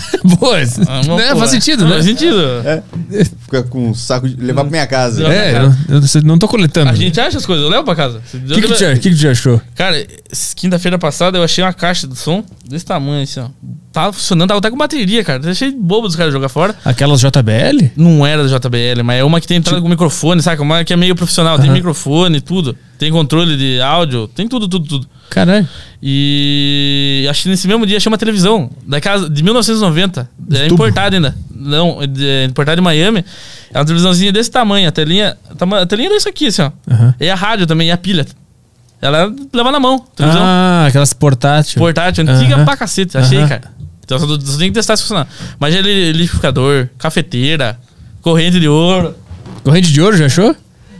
Pô, 0.38 0.52
Ah, 0.52 0.58
né, 0.58 1.28
porra. 1.28 1.36
faz 1.36 1.50
sentido, 1.50 1.84
né? 1.84 1.92
Faz 1.92 2.04
sentido. 2.04 2.36
Fica 3.42 3.62
com 3.64 3.88
um 3.90 3.94
saco 3.94 4.28
de 4.28 4.36
levar 4.36 4.62
pra 4.62 4.70
minha 4.70 4.86
casa. 4.86 5.22
Não. 5.22 5.30
É, 5.30 5.52
eu, 5.62 5.72
eu 5.88 6.22
não- 6.22 6.38
tô 6.38 6.48
coletando. 6.48 6.90
A 6.90 6.94
gente 6.94 7.20
acha 7.20 7.38
as 7.38 7.46
coisas, 7.46 7.64
eu 7.64 7.70
levo 7.70 7.84
pra 7.84 7.94
casa. 7.94 8.18
O 8.34 8.38
que, 8.54 8.60
que, 8.62 8.68
tu, 8.68 9.00
que, 9.00 9.10
que 9.10 9.16
tu 9.16 9.28
achou? 9.28 9.60
Cara, 9.74 9.96
quinta-feira 10.56 10.98
passada 10.98 11.38
eu 11.38 11.42
achei 11.44 11.62
uma 11.62 11.72
caixa 11.72 12.06
de 12.06 12.16
som 12.18 12.44
desse 12.68 12.84
tamanho, 12.84 13.22
assim, 13.22 13.40
ó. 13.40 13.48
Tava 13.92 14.12
funcionando, 14.12 14.48
tava 14.48 14.58
até 14.58 14.70
com 14.70 14.76
bateria, 14.76 15.24
cara. 15.24 15.42
Eu 15.44 15.50
achei 15.50 15.72
bobo 15.72 16.06
dos 16.06 16.14
caras 16.16 16.32
jogar 16.32 16.48
fora. 16.48 16.74
Aquelas 16.84 17.20
JBL? 17.20 17.90
Não 17.96 18.24
era 18.24 18.46
da 18.46 18.56
JBL, 18.58 19.02
mas 19.02 19.18
é 19.20 19.24
uma 19.24 19.40
que 19.40 19.48
tem 19.48 19.56
entrada 19.56 19.82
com 19.82 19.88
microfone, 19.88 20.40
saca? 20.40 20.62
Uma 20.62 20.84
que 20.84 20.92
é 20.92 20.96
meio 20.96 21.14
profissional, 21.16 21.58
tem 21.58 21.70
microfone, 21.70 22.40
tudo. 22.40 22.76
Tem 22.98 23.10
controle 23.10 23.56
de 23.56 23.80
áudio, 23.80 24.28
tem 24.28 24.46
tudo, 24.46 24.68
tudo, 24.68 24.86
tudo. 24.86 25.06
Caralho. 25.28 25.66
E 26.02 27.26
acho 27.28 27.42
que 27.42 27.48
nesse 27.50 27.68
mesmo 27.68 27.84
dia 27.86 27.98
achei 27.98 28.10
uma 28.10 28.16
televisão 28.18 28.70
daquela 28.86 29.28
de 29.28 29.42
1990. 29.42 30.28
É 30.52 30.66
importada 30.66 31.14
ainda. 31.16 31.36
Não, 31.54 31.98
é 32.02 32.06
é 32.42 32.44
importada 32.46 32.76
de 32.76 32.82
Miami. 32.82 33.24
É 33.72 33.78
uma 33.78 33.84
televisãozinha 33.84 34.32
desse 34.32 34.50
tamanho. 34.50 34.88
A 34.88 34.92
telinha, 34.92 35.36
a 35.80 35.86
telinha 35.86 36.08
era 36.08 36.16
isso 36.16 36.28
aqui, 36.28 36.46
assim, 36.46 36.62
ó. 36.62 36.70
Aham. 36.90 37.14
E 37.20 37.28
a 37.28 37.34
rádio 37.34 37.66
também, 37.66 37.88
e 37.88 37.90
a 37.90 37.98
pilha. 37.98 38.26
Ela 39.02 39.32
leva 39.52 39.70
na 39.70 39.78
mão. 39.80 39.98
Televisão 40.16 40.42
Ah, 40.44 40.86
aquelas 40.88 41.12
portáteis. 41.12 41.74
portátil, 41.74 42.24
antiga 42.26 42.56
Aham. 42.56 42.64
pra 42.64 42.76
cacete. 42.76 43.16
Achei, 43.18 43.38
Aham. 43.38 43.48
cara. 43.48 43.62
Então 44.02 44.38
tem 44.58 44.68
que 44.68 44.72
testar 44.72 44.96
se 44.96 45.02
funcionar. 45.02 45.28
Mas 45.58 45.74
ele 45.74 46.12
liquidificador, 46.12 46.88
cafeteira, 46.98 47.78
corrente 48.22 48.58
de 48.58 48.66
ouro. 48.68 49.14
Corrente 49.62 49.92
de 49.92 50.00
ouro, 50.00 50.16
já 50.16 50.26
achou? 50.26 50.56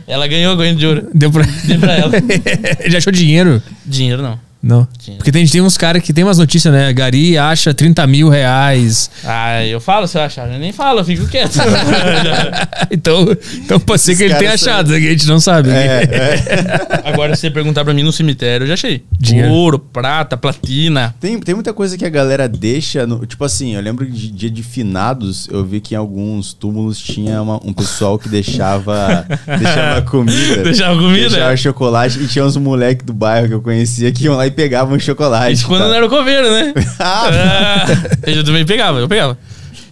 Ela 0.07 0.27
ganhou 0.27 0.53
a 0.53 0.55
corrente 0.55 0.77
de 0.79 0.85
ouro. 0.87 1.09
Deu 1.13 1.31
pra... 1.31 1.43
Dei 1.65 1.77
pra 1.77 1.93
ela. 1.93 2.11
já 2.87 2.97
achou 2.99 3.11
dinheiro? 3.11 3.61
Dinheiro 3.85 4.21
não. 4.21 4.39
Não. 4.63 4.87
Porque 5.17 5.31
tem, 5.31 5.45
tem 5.47 5.59
uns 5.61 5.75
caras 5.77 6.03
que 6.03 6.13
tem 6.13 6.23
umas 6.23 6.37
notícias, 6.37 6.71
né? 6.73 6.93
Gari 6.93 7.37
acha 7.37 7.73
30 7.73 8.05
mil 8.05 8.29
reais. 8.29 9.09
Ah, 9.25 9.65
eu 9.65 9.81
falo 9.81 10.07
se 10.07 10.17
eu 10.17 10.21
achar. 10.21 10.47
Eu 10.51 10.59
nem 10.59 10.71
falo, 10.71 10.99
eu 10.99 11.05
fico 11.05 11.25
quieto. 11.27 11.57
então, 12.91 13.25
então 13.55 13.79
pode 13.79 14.01
ser 14.01 14.15
que 14.15 14.23
ele 14.23 14.35
tenha 14.35 14.45
caras 14.45 14.61
são- 14.61 14.73
achado, 14.73 14.91
né, 14.91 14.99
que 14.99 15.07
a 15.07 15.11
gente 15.11 15.27
não 15.27 15.39
sabe. 15.39 15.69
É, 15.69 16.03
é. 16.03 17.01
Agora, 17.11 17.35
se 17.35 17.41
você 17.41 17.51
perguntar 17.51 17.83
pra 17.83 17.93
mim 17.93 18.03
no 18.03 18.11
cemitério, 18.11 18.63
eu 18.63 18.67
já 18.67 18.73
achei. 18.75 19.03
Dinheiro. 19.19 19.51
Ouro, 19.51 19.79
prata, 19.79 20.37
platina. 20.37 21.15
Tem, 21.19 21.39
tem 21.39 21.55
muita 21.55 21.73
coisa 21.73 21.97
que 21.97 22.05
a 22.05 22.09
galera 22.09 22.47
deixa. 22.47 23.05
no- 23.07 23.25
tipo 23.25 23.43
assim, 23.43 23.75
eu 23.75 23.81
lembro 23.81 24.05
de 24.05 24.31
dia 24.31 24.49
de 24.49 24.63
finados, 24.63 25.47
eu 25.51 25.65
vi 25.65 25.79
que 25.81 25.93
em 25.93 25.97
alguns 25.97 26.53
túmulos 26.53 26.99
tinha 26.99 27.41
uma- 27.41 27.59
um 27.65 27.73
pessoal 27.73 28.17
que 28.19 28.29
deixava, 28.29 29.25
deixava 29.57 30.01
comida. 30.03 30.61
Deixava 30.71 30.95
comida? 30.99 31.29
Deixava 31.29 31.57
chocolate. 31.57 32.19
E 32.19 32.27
tinha 32.27 32.45
uns 32.45 32.55
moleques 32.57 33.05
do 33.05 33.13
bairro 33.13 33.47
que 33.47 33.53
eu 33.53 33.61
conhecia 33.61 34.11
que 34.11 34.25
iam 34.25 34.35
lá 34.35 34.45
e 34.47 34.50
pegavam 34.51 34.99
chocolate. 34.99 35.53
Isso 35.53 35.67
quando 35.67 35.81
tá? 35.81 35.87
não 35.87 35.95
era 35.95 36.05
o 36.05 36.09
coveiro, 36.09 36.49
né? 36.51 36.73
Ah, 36.99 37.29
Ah, 37.29 38.29
eu 38.29 38.43
também 38.43 38.65
pegava, 38.65 38.99
eu 38.99 39.07
pegava. 39.07 39.37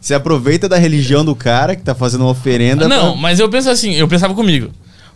Você 0.01 0.13
aproveita 0.13 0.69
da 0.69 0.77
religião 0.77 1.25
do 1.25 1.35
cara 1.35 1.75
que 1.75 1.81
tá 1.81 1.93
fazendo 1.95 2.21
uma 2.21 2.29
oferenda. 2.31 2.87
Não, 2.87 3.11
pra- 3.13 3.21
mas 3.21 3.39
eu 3.39 3.49
penso 3.49 3.69
assim, 3.69 3.93
eu 3.95 4.07
pensava 4.07 4.33
comigo. 4.33 4.71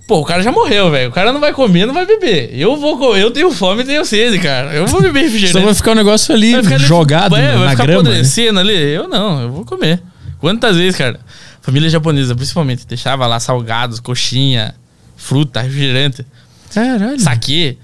Pô, 0.07 0.19
o 0.19 0.25
cara 0.25 0.43
já 0.43 0.51
morreu, 0.51 0.91
velho. 0.91 1.09
O 1.09 1.13
cara 1.13 1.31
não 1.31 1.39
vai 1.39 1.53
comer, 1.53 1.85
não 1.85 1.93
vai 1.93 2.05
beber. 2.05 2.49
Eu 2.53 2.75
vou 2.75 2.97
comer, 2.97 3.21
eu 3.21 3.31
tenho 3.31 3.49
fome 3.51 3.83
e 3.83 3.85
tenho 3.85 4.03
sede, 4.03 4.37
cara. 4.39 4.73
Eu 4.73 4.85
vou 4.85 5.01
beber 5.01 5.19
Só 5.19 5.25
refrigerante. 5.25 5.65
vai 5.65 5.73
ficar 5.73 5.91
um 5.91 5.95
negócio 5.95 6.35
ali, 6.35 6.51
Vai 6.51 6.63
ficar 6.63 6.75
ali- 6.75 6.83
jogado 6.85 7.35
é, 7.37 7.51
na, 7.51 7.57
vai 7.57 7.65
na 7.65 7.71
ficar 7.71 7.85
grama. 7.85 8.03
né? 8.03 8.09
apodrecendo 8.09 8.59
ali. 8.59 8.73
Eu 8.93 9.07
não, 9.07 9.41
eu 9.43 9.49
vou 9.51 9.63
comer. 9.65 10.01
Quantas 10.39 10.75
vezes, 10.75 10.97
cara? 10.97 11.21
Família 11.61 11.89
japonesa, 11.89 12.35
principalmente, 12.35 12.85
deixava 12.85 13.25
lá 13.25 13.39
salgados, 13.39 14.01
coxinha, 14.01 14.75
fruta, 15.15 15.61
refrigerante, 15.61 16.25
Caralho. 16.73 17.17
saque. 17.21 17.77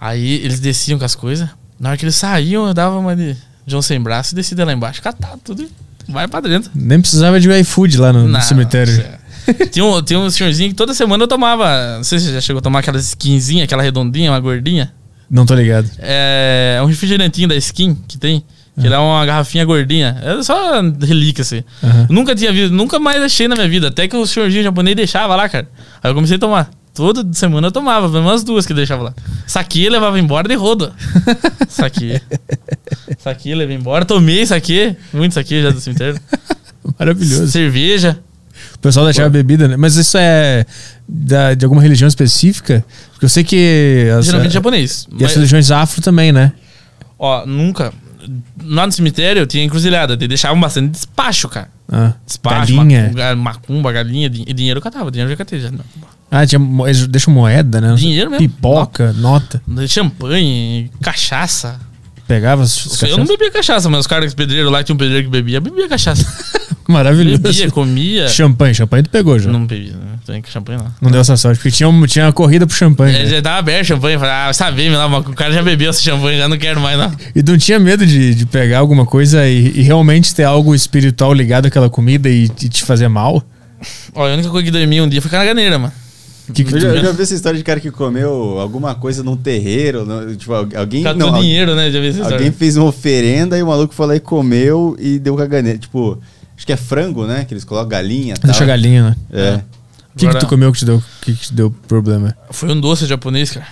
Aí 0.00 0.34
eles 0.44 0.60
desciam 0.60 0.98
com 0.98 1.04
as 1.04 1.14
coisas. 1.14 1.48
Na 1.78 1.90
hora 1.90 1.98
que 1.98 2.04
eles 2.04 2.14
saíam, 2.16 2.66
eu 2.66 2.74
dava 2.74 2.98
uma 2.98 3.14
de 3.14 3.36
João 3.66 3.82
sem 3.82 4.00
braço 4.00 4.34
e 4.34 4.36
descia 4.36 4.64
lá 4.64 4.72
embaixo. 4.72 5.02
Catava 5.02 5.38
tudo 5.42 5.62
e 5.62 6.12
vai 6.12 6.26
pra 6.26 6.40
dentro. 6.40 6.70
Nem 6.74 7.00
precisava 7.00 7.38
de 7.40 7.50
iFood 7.60 7.98
lá 7.98 8.12
no, 8.12 8.22
no 8.22 8.28
Não, 8.28 8.40
cemitério. 8.40 8.92
nossa. 8.96 9.66
tinha, 9.70 9.84
um, 9.84 10.02
tinha 10.02 10.18
um 10.18 10.30
senhorzinho 10.30 10.70
que 10.70 10.74
toda 10.74 10.92
semana 10.94 11.24
eu 11.24 11.28
tomava. 11.28 11.96
Não 11.96 12.04
sei 12.04 12.18
se 12.18 12.26
você 12.26 12.32
já 12.34 12.40
chegou 12.40 12.58
a 12.58 12.62
tomar 12.62 12.80
aquelas 12.80 13.06
skinzinha, 13.08 13.64
aquela 13.64 13.82
redondinha, 13.82 14.30
uma 14.30 14.40
gordinha. 14.40 14.92
Não 15.30 15.44
tô 15.44 15.54
ligado. 15.54 15.90
É 15.98 16.78
um 16.82 16.86
refrigerantinho 16.86 17.48
da 17.48 17.56
skin 17.56 17.94
que 18.06 18.16
tem. 18.16 18.42
Que 18.80 18.86
ele 18.86 18.94
é 18.94 18.98
uma 18.98 19.26
garrafinha 19.26 19.64
gordinha. 19.64 20.16
É 20.22 20.40
só 20.42 20.80
relíquia, 21.04 21.42
assim. 21.42 21.64
Aham. 21.82 22.06
Nunca 22.08 22.32
tinha 22.32 22.52
visto, 22.52 22.72
nunca 22.72 23.00
mais 23.00 23.20
achei 23.20 23.48
na 23.48 23.56
minha 23.56 23.68
vida. 23.68 23.88
Até 23.88 24.06
que 24.06 24.14
o 24.16 24.24
senhorzinho 24.24 24.62
japonês 24.62 24.94
deixava 24.94 25.34
lá, 25.34 25.48
cara. 25.48 25.68
Aí 26.00 26.08
eu 26.10 26.14
comecei 26.14 26.36
a 26.36 26.38
tomar. 26.38 26.70
Toda 26.98 27.32
semana 27.32 27.68
eu 27.68 27.72
tomava, 27.72 28.08
menos 28.08 28.42
duas 28.42 28.66
que 28.66 28.74
deixava 28.74 29.04
lá. 29.04 29.14
Saque 29.46 29.88
levava 29.88 30.18
embora 30.18 30.48
de 30.48 30.56
rodo. 30.56 30.92
Saque. 31.70 32.20
Saque, 33.18 33.54
levei 33.54 33.76
embora. 33.76 34.04
Tomei 34.04 34.44
saque. 34.44 34.96
Muito 35.12 35.32
saque 35.34 35.62
já 35.62 35.70
do 35.70 35.80
cemitério. 35.80 36.20
Maravilhoso. 36.98 37.46
Cerveja. 37.48 38.18
O 38.74 38.78
pessoal 38.80 39.04
deixava 39.06 39.28
bebida, 39.30 39.68
né? 39.68 39.76
Mas 39.76 39.94
isso 39.94 40.18
é 40.18 40.66
da- 41.08 41.54
de 41.54 41.64
alguma 41.64 41.80
religião 41.80 42.08
específica? 42.08 42.84
Porque 43.12 43.24
eu 43.24 43.28
sei 43.28 43.44
que. 43.44 44.08
As, 44.18 44.26
Geralmente 44.26 44.52
japonês. 44.52 45.06
E 45.12 45.14
as 45.16 45.22
Mas- 45.22 45.34
religiões 45.34 45.70
afro 45.70 46.02
também, 46.02 46.32
né? 46.32 46.52
Ó, 47.16 47.46
nunca. 47.46 47.92
Lá 48.64 48.84
no 48.86 48.92
cemitério 48.92 49.46
tinha 49.46 49.62
encruzilhada. 49.64 50.14
Eles 50.14 50.28
deixavam 50.28 50.60
bastante 50.60 50.90
despacho, 50.90 51.48
cara. 51.48 51.68
Ah, 51.90 52.12
Despacho, 52.26 52.76
galinha. 52.76 53.04
macumba, 53.04 53.36
macumba, 53.36 53.92
galinha. 53.92 54.28
din- 54.28 54.44
E 54.46 54.52
dinheiro 54.52 54.78
eu 54.78 54.82
catava. 54.82 55.10
Dinheiro 55.10 55.28
eu 55.30 55.32
já 55.32 55.36
catei. 55.38 55.58
Já. 55.60 55.70
Ah, 56.30 56.46
tinha, 56.46 56.60
deixam 57.08 57.32
moeda, 57.32 57.80
né? 57.80 57.94
Dinheiro 57.94 58.30
mesmo. 58.30 58.46
Pipoca, 58.46 59.12
nota. 59.14 59.62
Champanhe, 59.88 60.90
cachaça. 61.00 61.80
Pegava 62.28 62.62
as, 62.62 63.02
Eu 63.02 63.16
não 63.16 63.24
bebia 63.24 63.50
cachaça, 63.50 63.88
mas 63.88 64.00
os 64.00 64.06
caras 64.06 64.34
pedreiros 64.34 64.70
lá, 64.70 64.84
tinha 64.84 64.94
um 64.94 64.98
pedreiro 64.98 65.24
que 65.24 65.30
bebia, 65.30 65.62
bebia 65.62 65.88
cachaça. 65.88 66.26
Maravilhoso. 66.86 67.38
bebia, 67.38 67.70
comia. 67.70 68.28
Champanhe, 68.28 68.74
champanhe 68.74 69.02
tu 69.02 69.08
pegou 69.08 69.38
já. 69.38 69.50
Não, 69.50 69.66
bebia, 69.66 69.92
né? 69.92 70.18
Tem 70.26 70.42
que 70.42 70.50
champanhe 70.50 70.78
não. 71.00 71.10
deu 71.10 71.22
essa 71.22 71.38
sorte, 71.38 71.56
porque 71.58 71.70
tinha, 71.70 71.90
tinha 72.06 72.26
uma 72.26 72.32
corrida 72.32 72.66
pro 72.66 72.76
champanhe. 72.76 73.16
É, 73.16 73.24
né? 73.24 73.26
já 73.30 73.40
tava 73.40 73.58
aberto 73.58 73.86
champanhe, 73.86 74.18
falei, 74.18 74.34
ah, 74.34 74.52
sabe, 74.52 74.90
lá, 74.90 75.08
mas 75.08 75.26
o 75.26 75.32
cara 75.32 75.54
já 75.54 75.62
bebeu 75.62 75.88
esse 75.88 76.02
champanhe, 76.02 76.36
já 76.36 76.46
não 76.46 76.58
quero 76.58 76.80
mais, 76.80 76.98
não. 76.98 77.10
E 77.34 77.42
tu 77.42 77.52
não 77.52 77.58
tinha 77.58 77.78
medo 77.78 78.04
de, 78.06 78.34
de 78.34 78.44
pegar 78.44 78.80
alguma 78.80 79.06
coisa 79.06 79.48
e, 79.48 79.78
e 79.78 79.82
realmente 79.82 80.34
ter 80.34 80.44
algo 80.44 80.74
espiritual 80.74 81.32
ligado 81.32 81.64
àquela 81.64 81.88
comida 81.88 82.28
e, 82.28 82.44
e 82.44 82.68
te 82.68 82.84
fazer 82.84 83.08
mal? 83.08 83.42
Ó, 84.14 84.26
a 84.26 84.34
única 84.34 84.50
coisa 84.50 84.66
que 84.66 84.70
dormia 84.70 85.02
um 85.02 85.08
dia 85.08 85.22
foi 85.22 85.30
caganeira, 85.30 85.78
mano. 85.78 85.94
Que 86.52 86.64
que 86.64 86.74
Eu 86.74 86.78
tu- 86.78 86.80
já, 86.80 86.88
eu 86.88 87.02
já 87.02 87.12
vi 87.12 87.22
essa 87.22 87.34
história 87.34 87.58
de 87.58 87.64
cara 87.64 87.78
que 87.78 87.90
comeu 87.90 88.58
alguma 88.58 88.94
coisa 88.94 89.22
num 89.22 89.36
terreiro. 89.36 90.04
no- 90.06 90.34
tipo, 90.36 90.52
alguém. 90.54 91.02
Catou 91.02 91.30
não, 91.32 91.40
dinheiro, 91.40 91.74
né? 91.74 91.90
Já 91.90 92.00
vi 92.00 92.08
essa 92.08 92.18
Alguém 92.22 92.36
história. 92.36 92.52
fez 92.52 92.76
uma 92.76 92.86
oferenda 92.86 93.58
e 93.58 93.62
o 93.62 93.66
maluco 93.66 93.92
foi 93.94 94.06
lá 94.06 94.16
e 94.16 94.20
comeu 94.20 94.96
e 94.98 95.18
deu 95.18 95.36
caganeira. 95.36 95.78
Tipo, 95.78 96.18
acho 96.56 96.64
que 96.66 96.72
é 96.72 96.76
frango, 96.76 97.26
né? 97.26 97.44
Que 97.44 97.52
eles 97.54 97.64
colocam 97.64 97.88
galinha 97.90 98.34
e 98.34 98.38
tal. 98.40 98.50
Deixa 98.50 98.64
a 98.64 98.66
galinha, 98.66 99.10
né? 99.10 99.16
É. 99.32 99.54
O 100.14 100.18
que, 100.18 100.26
que 100.28 100.38
tu 100.38 100.46
comeu 100.46 100.72
que 100.72 100.78
te 100.78 100.84
deu, 100.84 101.02
que, 101.20 101.32
que 101.34 101.40
te 101.46 101.52
deu 101.54 101.70
problema? 101.86 102.36
Foi 102.50 102.70
um 102.72 102.80
doce 102.80 103.06
japonês, 103.06 103.50
cara. 103.52 103.66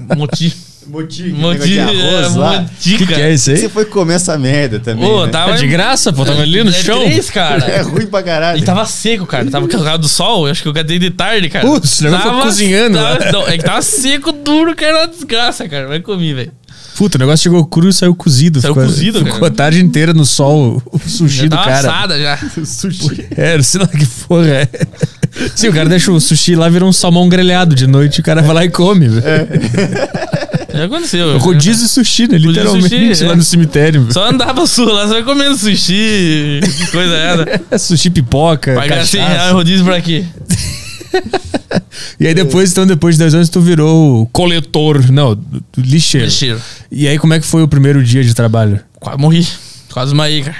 Moti. 0.16 0.56
Moti, 0.90 1.22
Moti, 1.28 1.68
de 1.68 1.78
arroz 1.78 2.34
é, 2.34 2.38
lá. 2.38 2.60
moti, 2.62 2.94
O 2.94 2.98
que, 2.98 3.06
que 3.06 3.14
é 3.14 3.32
isso 3.32 3.50
aí? 3.50 3.56
Você 3.58 3.68
foi 3.68 3.84
comer 3.84 4.14
essa 4.14 4.36
merda 4.36 4.80
também. 4.80 5.04
Ô, 5.08 5.24
né? 5.24 5.30
tava 5.30 5.52
É 5.52 5.56
de 5.56 5.66
graça, 5.68 6.12
pô, 6.12 6.24
tava 6.24 6.42
ali 6.42 6.64
no 6.64 6.70
é 6.70 6.72
chão. 6.72 7.04
Três, 7.04 7.30
cara. 7.30 7.64
É 7.64 7.80
ruim 7.80 8.06
pra 8.06 8.22
caralho. 8.22 8.58
E 8.58 8.62
tava 8.62 8.84
seco, 8.84 9.24
cara. 9.24 9.48
Tava 9.48 9.68
com 9.68 9.76
o 9.76 9.98
do 9.98 10.08
sol. 10.08 10.46
Eu 10.46 10.52
acho 10.52 10.62
que 10.62 10.68
eu 10.68 10.74
catei 10.74 10.98
de 10.98 11.10
tarde, 11.10 11.48
cara. 11.48 11.64
Putz, 11.66 12.00
o 12.00 12.04
negócio 12.04 12.26
ficou 12.26 12.42
cozinhando 12.42 12.98
Tava, 12.98 13.24
lá. 13.24 13.32
não, 13.32 13.48
é 13.48 13.56
que 13.56 13.64
tava 13.64 13.82
seco, 13.82 14.32
duro, 14.32 14.74
que 14.74 14.84
era 14.84 14.98
uma 14.98 15.06
desgraça, 15.08 15.68
cara. 15.68 15.86
Vai 15.86 16.00
comer, 16.00 16.34
velho. 16.34 16.52
Puta, 16.96 17.16
o 17.16 17.20
negócio 17.20 17.44
chegou 17.44 17.64
cru 17.64 17.88
e 17.88 17.92
saiu 17.92 18.14
cozido. 18.14 18.60
Saiu 18.60 18.74
ficou, 18.74 18.86
cozido, 18.88 19.18
Ficou 19.20 19.34
cara. 19.40 19.46
a 19.46 19.50
tarde 19.50 19.80
inteira 19.82 20.12
no 20.12 20.26
sol, 20.26 20.82
o 20.92 20.98
sushi 20.98 21.36
Já 21.36 21.42
do 21.44 21.50
tava 21.50 21.64
cara. 21.64 21.78
assada 21.78 22.18
já. 22.20 22.38
Sushi. 22.66 23.26
É, 23.36 23.56
não 23.56 23.62
sei 23.64 23.80
lá 23.80 23.86
que 23.86 24.04
porra 24.26 24.48
é. 24.48 24.68
Sim, 25.54 25.68
o 25.68 25.72
cara 25.72 25.88
deixa 25.88 26.12
o 26.12 26.20
sushi 26.20 26.54
lá, 26.56 26.68
vira 26.68 26.84
um 26.84 26.92
salmão 26.92 27.26
grelhado 27.28 27.74
de 27.74 27.86
noite, 27.86 28.20
o 28.20 28.22
cara 28.22 28.42
vai 28.42 28.54
lá 28.54 28.64
e 28.64 28.70
come, 28.70 29.08
velho. 29.08 29.24
Já 30.72 30.84
aconteceu. 30.84 31.38
Rodízio 31.38 31.88
sushi, 31.88 32.28
né? 32.28 32.38
Literalmente, 32.38 33.14
sushi, 33.14 33.24
lá 33.24 33.32
é. 33.32 33.36
no 33.36 33.42
cemitério. 33.42 34.06
Só 34.10 34.28
andava 34.28 34.66
sul 34.66 34.92
lá, 34.92 35.08
só 35.08 35.22
comendo 35.22 35.56
sushi, 35.56 36.60
coisa 36.92 37.14
era. 37.14 37.60
É 37.70 37.78
sushi 37.78 38.10
pipoca, 38.10 38.74
Pagar 38.74 39.06
100 39.06 39.20
reais 39.20 39.34
cachaça. 39.36 39.52
rodízio 39.52 39.84
pra 39.84 40.00
quê? 40.00 40.24
E 42.18 42.26
aí 42.26 42.34
depois, 42.34 42.70
então, 42.72 42.86
depois 42.86 43.14
de 43.14 43.20
10 43.20 43.34
anos, 43.34 43.48
tu 43.48 43.60
virou 43.60 44.26
coletor, 44.32 45.10
não, 45.10 45.38
lixeiro. 45.76 46.26
Lixeiro. 46.26 46.60
E 46.90 47.06
aí, 47.06 47.18
como 47.18 47.32
é 47.32 47.40
que 47.40 47.46
foi 47.46 47.62
o 47.62 47.68
primeiro 47.68 48.02
dia 48.02 48.22
de 48.22 48.34
trabalho? 48.34 48.80
Quase 48.98 49.18
morri. 49.18 49.46
Quase 49.92 50.10
desmaiei, 50.10 50.42
cara. 50.42 50.56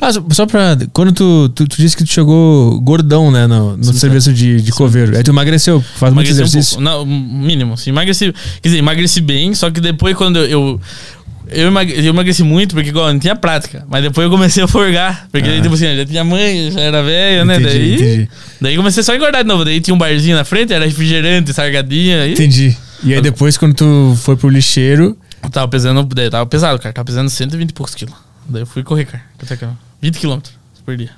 Ah, 0.00 0.12
só- 0.12 0.22
só 0.30 0.46
pra. 0.46 0.76
Quando 0.92 1.12
tu, 1.12 1.48
tu, 1.54 1.66
tu 1.66 1.76
disse 1.76 1.96
que 1.96 2.04
tu 2.04 2.10
chegou 2.10 2.80
gordão, 2.80 3.30
né, 3.30 3.46
no, 3.46 3.76
no 3.76 3.92
serviço 3.92 4.32
de, 4.32 4.60
de 4.60 4.72
coveiro. 4.72 5.16
Aí 5.16 5.22
tu 5.22 5.30
emagreceu, 5.30 5.80
faz 5.96 6.12
muito 6.12 6.26
Emagreci 6.28 6.40
um 6.40 6.44
exercício. 6.44 6.76
pouco. 6.82 6.84
Não, 6.84 7.06
mínimo. 7.06 7.76
Sim, 7.76 7.90
emagreci. 7.90 8.32
Quer 8.60 8.68
dizer, 8.68 8.78
emagreci 8.78 9.20
bem, 9.20 9.54
só 9.54 9.70
que 9.70 9.80
depois 9.80 10.16
quando 10.16 10.38
eu. 10.38 10.46
eu 10.46 10.80
eu 11.54 11.66
emagre- 11.68 11.94
eu 11.98 12.04
emagreci 12.06 12.42
muito 12.42 12.74
porque 12.74 12.88
igual, 12.88 13.12
não 13.12 13.18
tinha 13.20 13.36
prática. 13.36 13.84
Mas 13.90 14.02
depois 14.02 14.24
eu 14.24 14.30
comecei 14.30 14.62
a 14.62 14.66
forgar. 14.68 15.28
Porque 15.30 15.46
Ah. 15.46 15.52
daí, 15.52 15.60
tipo 15.60 15.74
assim, 15.74 15.84
eu 15.86 15.96
já 15.98 16.06
tinha 16.06 16.24
mãe, 16.24 16.70
já 16.70 16.80
era 16.80 17.02
velho, 17.02 17.44
né? 17.44 17.56
Entendi, 17.56 17.68
daí, 17.78 17.94
entendi. 17.94 18.28
daí 18.60 18.76
comecei 18.76 19.02
só 19.02 19.12
a 19.12 19.16
engordar 19.16 19.42
de 19.42 19.48
novo. 19.48 19.62
Daí 19.64 19.78
tinha 19.80 19.94
um 19.94 19.98
barzinho 19.98 20.34
na 20.36 20.44
frente, 20.44 20.72
era 20.72 20.86
refrigerante, 20.86 21.52
sargadinha. 21.52 22.26
E 22.26 22.32
Entendi. 22.32 22.74
E 23.04 23.12
aí 23.12 23.20
depois, 23.20 23.58
quando 23.58 23.74
tu 23.74 24.16
foi 24.22 24.34
pro 24.36 24.48
lixeiro, 24.48 25.14
Eu 25.42 25.50
tava 25.50 25.66
pesando, 25.68 26.08
tava 26.30 26.46
pesado, 26.46 26.78
cara. 26.78 26.92
Tava 26.94 27.04
pesando 27.04 27.28
120 27.28 27.70
e 27.70 27.72
poucos 27.74 27.94
quilos. 27.94 28.14
Daí 28.48 28.62
eu 28.62 28.66
fui 28.66 28.82
correr, 28.82 29.04
cara. 29.04 29.22
Até 29.42 29.56
que, 29.56 29.66
20 30.00 30.18
quilômetros 30.18 30.54
por 30.84 30.96
dia. 30.96 31.10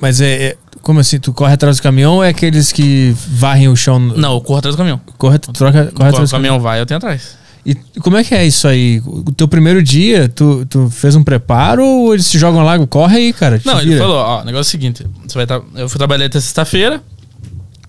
Mas 0.00 0.20
é, 0.20 0.44
é- 0.44 0.56
Como 0.80 1.00
assim? 1.00 1.18
Tu 1.18 1.32
corre 1.32 1.52
atrás 1.52 1.76
do 1.76 1.82
caminhão 1.82 2.14
ou 2.14 2.24
é 2.24 2.28
aqueles 2.30 2.72
que 2.72 3.14
varrem 3.28 3.68
o 3.68 3.76
chão? 3.76 3.98
Não, 3.98 4.34
eu 4.34 4.40
corro 4.40 4.58
atrás 4.58 4.74
do 4.74 4.78
caminhão. 4.78 5.00
Corre, 5.18 5.38
troca, 5.38 5.52
corre 5.92 6.08
atrás 6.08 6.28
do 6.30 6.32
caminhão. 6.32 6.54
caminhão 6.54 6.60
vai, 6.60 6.80
eu 6.80 6.86
tenho 6.86 6.98
atrás. 6.98 7.36
E 7.64 7.74
como 8.00 8.16
é 8.16 8.24
que 8.24 8.34
é 8.34 8.44
isso 8.44 8.66
aí? 8.66 9.00
O 9.06 9.30
teu 9.30 9.46
primeiro 9.46 9.82
dia, 9.82 10.28
tu, 10.28 10.66
tu 10.66 10.90
fez 10.90 11.14
um 11.14 11.22
preparo 11.22 11.84
ou 11.84 12.12
eles 12.12 12.28
te 12.28 12.36
jogam 12.38 12.64
lá? 12.64 12.84
Corre 12.86 13.18
aí, 13.18 13.32
cara. 13.32 13.60
Não, 13.64 13.78
ele 13.80 13.90
vira. 13.90 14.00
falou, 14.00 14.16
ó, 14.16 14.42
o 14.42 14.44
negócio 14.44 14.68
é 14.68 14.68
o 14.68 14.70
seguinte. 14.70 15.06
Você 15.26 15.34
vai 15.34 15.46
tá, 15.46 15.60
eu 15.76 15.88
fui 15.88 15.98
trabalhar 15.98 16.26
até 16.26 16.40
sexta-feira. 16.40 17.00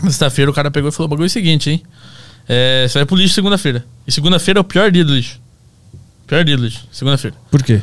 Na 0.02 0.10
sexta-feira 0.10 0.52
o 0.52 0.54
cara 0.54 0.70
pegou 0.70 0.90
e 0.90 0.92
falou, 0.92 1.08
o 1.08 1.10
bagulho 1.10 1.26
é 1.26 1.28
o 1.28 1.30
seguinte, 1.30 1.72
hein? 1.72 1.82
É, 2.48 2.86
você 2.88 3.00
vai 3.00 3.06
pro 3.06 3.16
lixo 3.16 3.34
segunda-feira. 3.34 3.84
E 4.06 4.12
segunda-feira 4.12 4.60
é 4.60 4.62
o 4.62 4.64
pior 4.64 4.92
dia 4.92 5.04
do 5.04 5.16
lixo. 5.16 5.40
Pior 6.28 6.44
dia 6.44 6.56
do 6.56 6.64
lixo, 6.66 6.86
segunda-feira. 6.92 7.36
Por 7.50 7.64
quê? 7.64 7.82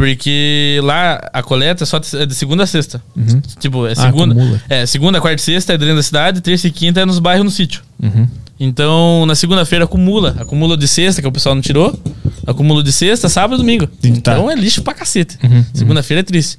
Porque 0.00 0.80
lá 0.82 1.20
a 1.30 1.42
coleta 1.42 1.84
é 1.84 1.86
só 1.86 1.98
de 1.98 2.16
é 2.16 2.24
de 2.24 2.34
segunda 2.34 2.62
a 2.64 2.66
sexta. 2.66 3.02
Uhum. 3.14 3.42
Tipo, 3.58 3.86
é 3.86 3.92
Ah, 3.92 3.96
segunda. 3.96 4.34
acumula. 4.34 4.62
é, 4.66 4.86
segunda, 4.86 5.20
quarta 5.20 5.36
e 5.42 5.44
sexta 5.44 5.74
é 5.74 5.78
dentro 5.78 5.94
da 5.96 6.02
cidade, 6.02 6.40
terça 6.40 6.66
e 6.66 6.70
quinta 6.70 7.00
é 7.00 7.04
nos 7.04 7.18
bairros 7.18 7.44
no 7.44 7.50
sítio. 7.50 7.82
Uhum. 8.02 8.26
Então, 8.58 9.26
na 9.26 9.34
segunda-feira 9.34 9.84
acumula. 9.84 10.34
Acumula 10.38 10.74
de 10.74 10.88
sexta, 10.88 11.20
que 11.20 11.28
o 11.28 11.32
pessoal 11.32 11.54
não 11.54 11.60
tirou. 11.60 11.98
Acumula 12.46 12.82
de 12.82 12.90
sexta, 12.92 13.28
sábado 13.28 13.56
e 13.56 13.58
domingo. 13.58 13.86
Tá. 13.86 14.08
Então 14.08 14.50
é 14.50 14.54
lixo 14.54 14.80
pra 14.82 14.94
cacete. 14.94 15.36
Uhum, 15.44 15.64
Segunda-feira 15.74 16.20
é 16.20 16.24
triste. 16.24 16.56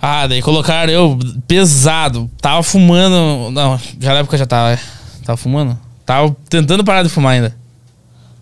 Ah, 0.00 0.28
daí 0.28 0.40
colocaram 0.40 0.92
eu 0.92 1.18
pesado. 1.48 2.30
Tava 2.40 2.62
fumando. 2.62 3.50
Não, 3.50 3.80
já 4.00 4.12
na 4.14 4.20
época 4.20 4.38
já 4.38 4.46
tava. 4.46 4.74
é. 4.74 4.78
Tava 5.24 5.36
fumando? 5.36 5.76
Tava 6.06 6.36
tentando 6.48 6.84
parar 6.84 7.02
de 7.02 7.08
fumar 7.08 7.32
ainda. 7.34 7.52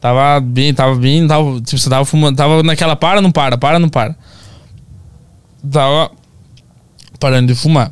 Tava 0.06 0.38
bem, 0.38 0.72
tava 0.72 0.94
bem, 0.94 1.26
tava, 1.26 1.60
tipo, 1.62 1.76
você 1.76 1.90
tava 1.90 2.04
fumando, 2.04 2.36
tava 2.36 2.62
naquela 2.62 2.94
para, 2.94 3.20
não 3.20 3.32
para, 3.32 3.58
para, 3.58 3.76
não 3.80 3.88
para. 3.88 4.14
Tava 5.68 6.12
parando 7.18 7.52
de 7.52 7.58
fumar. 7.58 7.90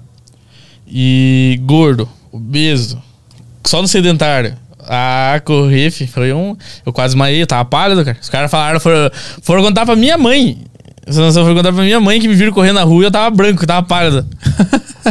E 0.87 1.59
gordo, 1.65 2.09
obeso, 2.31 3.03
só 3.65 3.83
no 3.83 3.89
sedentário. 3.89 4.57
Ah, 4.79 5.43
correr, 5.45 5.91
fi, 5.91 6.07
foi 6.07 6.33
um. 6.33 6.57
Eu 6.87 6.93
quase 6.93 7.17
maei, 7.17 7.43
eu 7.43 7.49
tava 7.49 7.65
pálido, 7.65 8.05
cara. 8.05 8.17
Os 8.21 8.29
caras 8.29 8.49
falaram, 8.49 8.79
foram, 8.79 9.11
foram 9.43 9.63
contar 9.65 9.85
pra 9.85 9.97
minha 9.97 10.17
mãe. 10.17 10.59
Essa 11.07 11.21
noção 11.21 11.43
foram 11.43 11.57
contar 11.57 11.73
pra 11.73 11.83
minha 11.83 12.01
mãe 12.01 12.19
que 12.19 12.27
me 12.27 12.35
viram 12.35 12.53
correndo 12.53 12.77
na 12.77 12.83
rua 12.83 13.03
e 13.03 13.07
eu 13.07 13.11
tava 13.11 13.35
branco, 13.35 13.63
eu 13.63 13.67
tava 13.67 13.87
pálido. 13.87 14.27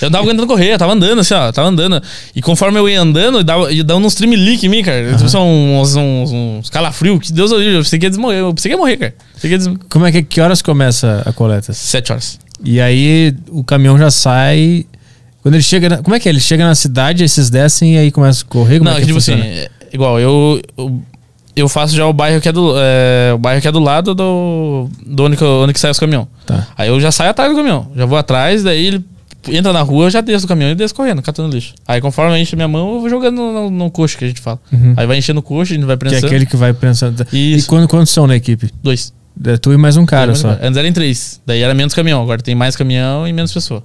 eu 0.00 0.06
não 0.06 0.10
tava 0.10 0.24
aguentando 0.24 0.46
correr, 0.46 0.74
eu 0.74 0.78
tava 0.78 0.92
andando 0.92 1.20
assim, 1.20 1.34
ó, 1.34 1.50
tava 1.50 1.68
andando. 1.68 2.00
E 2.34 2.40
conforme 2.40 2.78
eu 2.78 2.88
ia 2.88 3.00
andando, 3.00 3.42
dava, 3.42 3.72
ia 3.72 3.82
dando 3.82 4.06
uns 4.06 4.14
tremelique 4.14 4.66
em 4.66 4.68
mim, 4.68 4.82
cara. 4.82 5.14
Tipo, 5.16 5.28
são 5.28 5.48
uns, 5.80 5.96
uns, 5.96 6.30
uns 6.32 6.70
calafrios, 6.70 7.18
que 7.18 7.32
Deus 7.32 7.50
livre, 7.50 7.74
eu 7.74 7.82
pensei 7.82 7.98
que 7.98 8.06
ia 8.06 8.10
desmorrer, 8.10 8.38
eu 8.38 8.54
pensei 8.54 8.70
que 8.70 8.74
ia 8.74 8.78
morrer, 8.78 8.96
cara. 8.96 9.14
Que 9.40 9.48
ia 9.48 9.58
des... 9.58 9.68
Como 9.88 10.06
é 10.06 10.12
que 10.12 10.22
que 10.22 10.40
horas 10.40 10.62
começa 10.62 11.22
a 11.26 11.32
coleta? 11.32 11.72
Sete 11.72 12.12
horas. 12.12 12.38
E 12.64 12.80
aí 12.80 13.34
o 13.48 13.64
caminhão 13.64 13.98
já 13.98 14.10
sai. 14.10 14.86
Quando 15.42 15.54
ele 15.54 15.62
chega. 15.62 15.88
Na, 15.88 15.98
como 15.98 16.14
é 16.14 16.20
que 16.20 16.28
é? 16.28 16.32
Ele 16.32 16.40
chega 16.40 16.64
na 16.64 16.74
cidade, 16.74 17.22
aí 17.22 17.28
vocês 17.28 17.50
descem 17.50 17.94
e 17.94 17.98
aí 17.98 18.10
começa 18.10 18.44
a 18.44 18.46
correr? 18.46 18.78
Como 18.78 18.90
não, 18.90 18.96
é 18.96 19.00
que, 19.00 19.06
tipo 19.06 19.18
assim, 19.18 19.32
funciona? 19.32 19.52
é, 19.52 19.70
igual, 19.92 20.20
eu, 20.20 20.60
eu, 20.76 21.02
eu 21.60 21.68
faço 21.68 21.94
já 21.94 22.06
o 22.06 22.12
bairro 22.12 22.40
que 22.40 22.48
é 22.48 22.52
do, 22.52 22.74
é, 22.76 23.32
o 23.34 23.38
bairro 23.38 23.60
que 23.60 23.68
é 23.68 23.72
do 23.72 23.80
lado 23.80 24.14
do, 24.14 24.88
do 25.06 25.24
onde, 25.24 25.36
que, 25.36 25.44
onde 25.44 25.72
que 25.72 25.80
sai 25.80 25.90
os 25.90 25.98
caminhão. 25.98 26.26
Tá. 26.46 26.66
Aí 26.76 26.88
eu 26.88 27.00
já 27.00 27.10
saio 27.12 27.30
atrás 27.30 27.50
do 27.50 27.56
caminhão. 27.56 27.90
Já 27.94 28.06
vou 28.06 28.18
atrás, 28.18 28.62
daí 28.62 28.86
ele 28.86 29.04
entra 29.48 29.72
na 29.72 29.80
rua, 29.80 30.06
eu 30.06 30.10
já 30.10 30.20
desço 30.20 30.46
do 30.46 30.48
caminhão 30.48 30.70
e 30.70 30.74
desço 30.74 30.94
correndo, 30.94 31.22
catando 31.22 31.54
lixo. 31.54 31.74
Aí 31.86 32.00
conforme 32.00 32.38
enche 32.38 32.54
minha 32.56 32.68
mão, 32.68 32.94
eu 32.94 33.00
vou 33.00 33.08
jogando 33.08 33.36
no, 33.36 33.52
no, 33.52 33.70
no 33.70 33.90
coxo 33.90 34.18
que 34.18 34.24
a 34.24 34.28
gente 34.28 34.40
fala. 34.40 34.58
Uhum. 34.72 34.94
Aí 34.96 35.06
vai 35.06 35.16
enchendo 35.18 35.40
o 35.40 35.42
coxo, 35.42 35.72
a 35.72 35.76
gente 35.76 35.86
vai 35.86 35.96
Que 35.96 36.06
é 36.06 36.08
prensando. 36.08 36.26
aquele 36.26 36.46
que 36.46 36.56
vai 36.56 36.72
pensando. 36.72 37.26
E 37.32 37.54
Isso. 37.54 37.68
quando, 37.68 37.88
quantos 37.88 38.12
são 38.12 38.26
na 38.26 38.36
equipe? 38.36 38.70
Dois. 38.82 39.12
É 39.46 39.56
tu 39.56 39.72
e 39.72 39.76
mais 39.78 39.96
um 39.96 40.04
cara 40.04 40.34
só. 40.34 40.50
Antes 40.60 40.76
era 40.76 40.86
em 40.86 40.92
três. 40.92 41.40
Daí 41.46 41.62
era 41.62 41.72
menos 41.72 41.94
caminhão. 41.94 42.22
Agora 42.22 42.42
tem 42.42 42.54
mais 42.54 42.76
caminhão 42.76 43.26
e 43.26 43.32
menos 43.32 43.52
pessoa. 43.52 43.82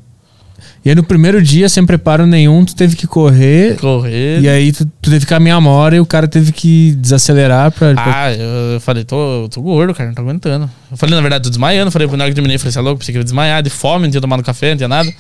E 0.86 0.90
aí 0.90 0.94
no 0.96 1.04
primeiro 1.04 1.42
dia, 1.42 1.68
sem 1.68 1.84
preparo 1.84 2.28
nenhum, 2.28 2.64
tu 2.64 2.76
teve 2.76 2.96
que 2.96 3.08
correr. 3.08 3.76
Correr. 3.78 4.40
E 4.42 4.48
aí 4.48 4.72
tu, 4.72 4.86
tu 5.02 5.10
teve 5.10 5.22
que 5.22 5.26
caminhar 5.26 5.58
uma 5.58 5.72
hora 5.72 5.96
e 5.96 6.00
o 6.00 6.06
cara 6.06 6.28
teve 6.28 6.52
que 6.52 6.92
desacelerar 7.00 7.72
pra. 7.72 7.96
pra- 7.96 8.04
Ah, 8.26 8.32
eu 8.32 8.80
falei, 8.80 9.04
tô, 9.04 9.50
tô 9.52 9.64
gordo, 9.64 9.96
cara, 9.96 10.10
não 10.10 10.16
tô 10.16 10.22
aguentando. 10.22 10.70
Eu 10.92 10.96
falei, 10.96 11.16
na 11.16 11.22
verdade, 11.22 11.44
tô 11.46 11.50
desmaiando. 11.50 11.90
Falei, 11.90 12.08
na 12.08 12.14
hora 12.24 12.28
que 12.30 12.36
terminei, 12.36 12.60
falei, 12.60 12.72
você 12.72 12.78
é 12.78 12.82
louco? 12.84 13.00
Pensei 13.00 13.14
que 13.14 13.18
eu 13.18 13.22
ia 13.22 13.24
desmaiar 13.26 13.64
de 13.64 13.72
fome, 13.72 14.04
não 14.04 14.12
tinha 14.12 14.22
tomado 14.22 14.44
café, 14.44 14.70
não 14.70 14.78
tinha 14.78 14.88
nada. 14.88 15.12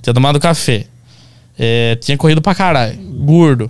Tinha 0.00 0.14
tomado 0.14 0.38
café. 0.38 0.84
É, 1.58 1.96
tinha 1.96 2.16
corrido 2.16 2.40
pra 2.40 2.54
caralho. 2.54 2.96
Gordo. 3.24 3.68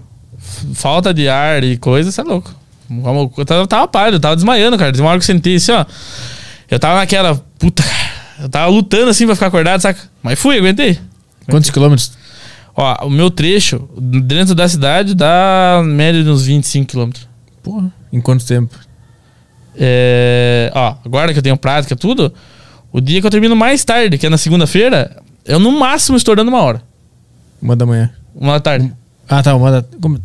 Falta 0.74 1.14
de 1.14 1.28
ar 1.30 1.64
e 1.64 1.78
coisa, 1.78 2.12
você 2.12 2.20
é 2.20 2.24
louco. 2.24 2.54
Eu 3.38 3.44
tava, 3.46 3.66
tava 3.66 3.88
pálido, 3.88 4.16
eu 4.16 4.20
tava 4.20 4.36
desmaiando, 4.36 4.76
cara. 4.76 4.94
Uma 4.98 5.09
hora 5.09 5.18
que 5.18 5.22
eu 5.22 5.26
sentei 5.34 5.54
assim, 5.56 5.72
ó. 5.72 5.86
Eu 6.70 6.78
tava 6.78 6.96
naquela, 6.98 7.42
puta, 7.59 7.82
cara. 7.82 8.12
Eu 8.42 8.48
tava 8.50 8.66
lutando 8.70 9.09
assim 9.09 9.24
pra 9.24 9.34
ficar 9.34 9.46
acordado, 9.46 9.80
saca? 9.80 9.98
Mas 10.22 10.38
fui, 10.38 10.59
aguentei. 10.59 10.98
Quantos 11.51 11.70
quilômetros? 11.70 12.12
Ó, 12.74 13.06
o 13.06 13.10
meu 13.10 13.31
trecho 13.31 13.89
dentro 13.98 14.55
da 14.55 14.66
cidade 14.69 15.14
dá 15.14 15.82
média 15.85 16.23
de 16.23 16.28
uns 16.31 16.44
25 16.47 16.86
quilômetros. 16.86 17.28
Porra. 17.62 17.93
Em 18.12 18.20
quanto 18.20 18.44
tempo? 18.47 18.74
É, 19.77 20.70
ó, 20.74 20.94
agora 21.05 21.32
que 21.32 21.39
eu 21.39 21.43
tenho 21.43 21.56
prática, 21.56 21.97
tudo, 21.97 22.32
o 22.93 23.01
dia 23.01 23.20
que 23.20 23.27
eu 23.27 23.31
termino 23.31 23.56
mais 23.56 23.85
tarde, 23.85 24.19
que 24.19 24.27
é 24.27 24.31
na 24.31 24.36
segunda-feira, 24.39 25.16
eu 25.44 25.59
no 25.59 25.73
máximo 25.78 26.16
estourando 26.16 26.51
uma 26.51 26.60
hora. 26.62 26.82
Uma 27.60 27.74
da 27.77 27.86
manhã. 27.86 28.10
Uma 28.35 28.55
da 28.55 28.60
tarde. 28.60 28.93
Ah, 29.28 29.43
tá. 29.43 29.55
Uma 29.55 29.70
da. 29.70 29.85
Como... 30.01 30.19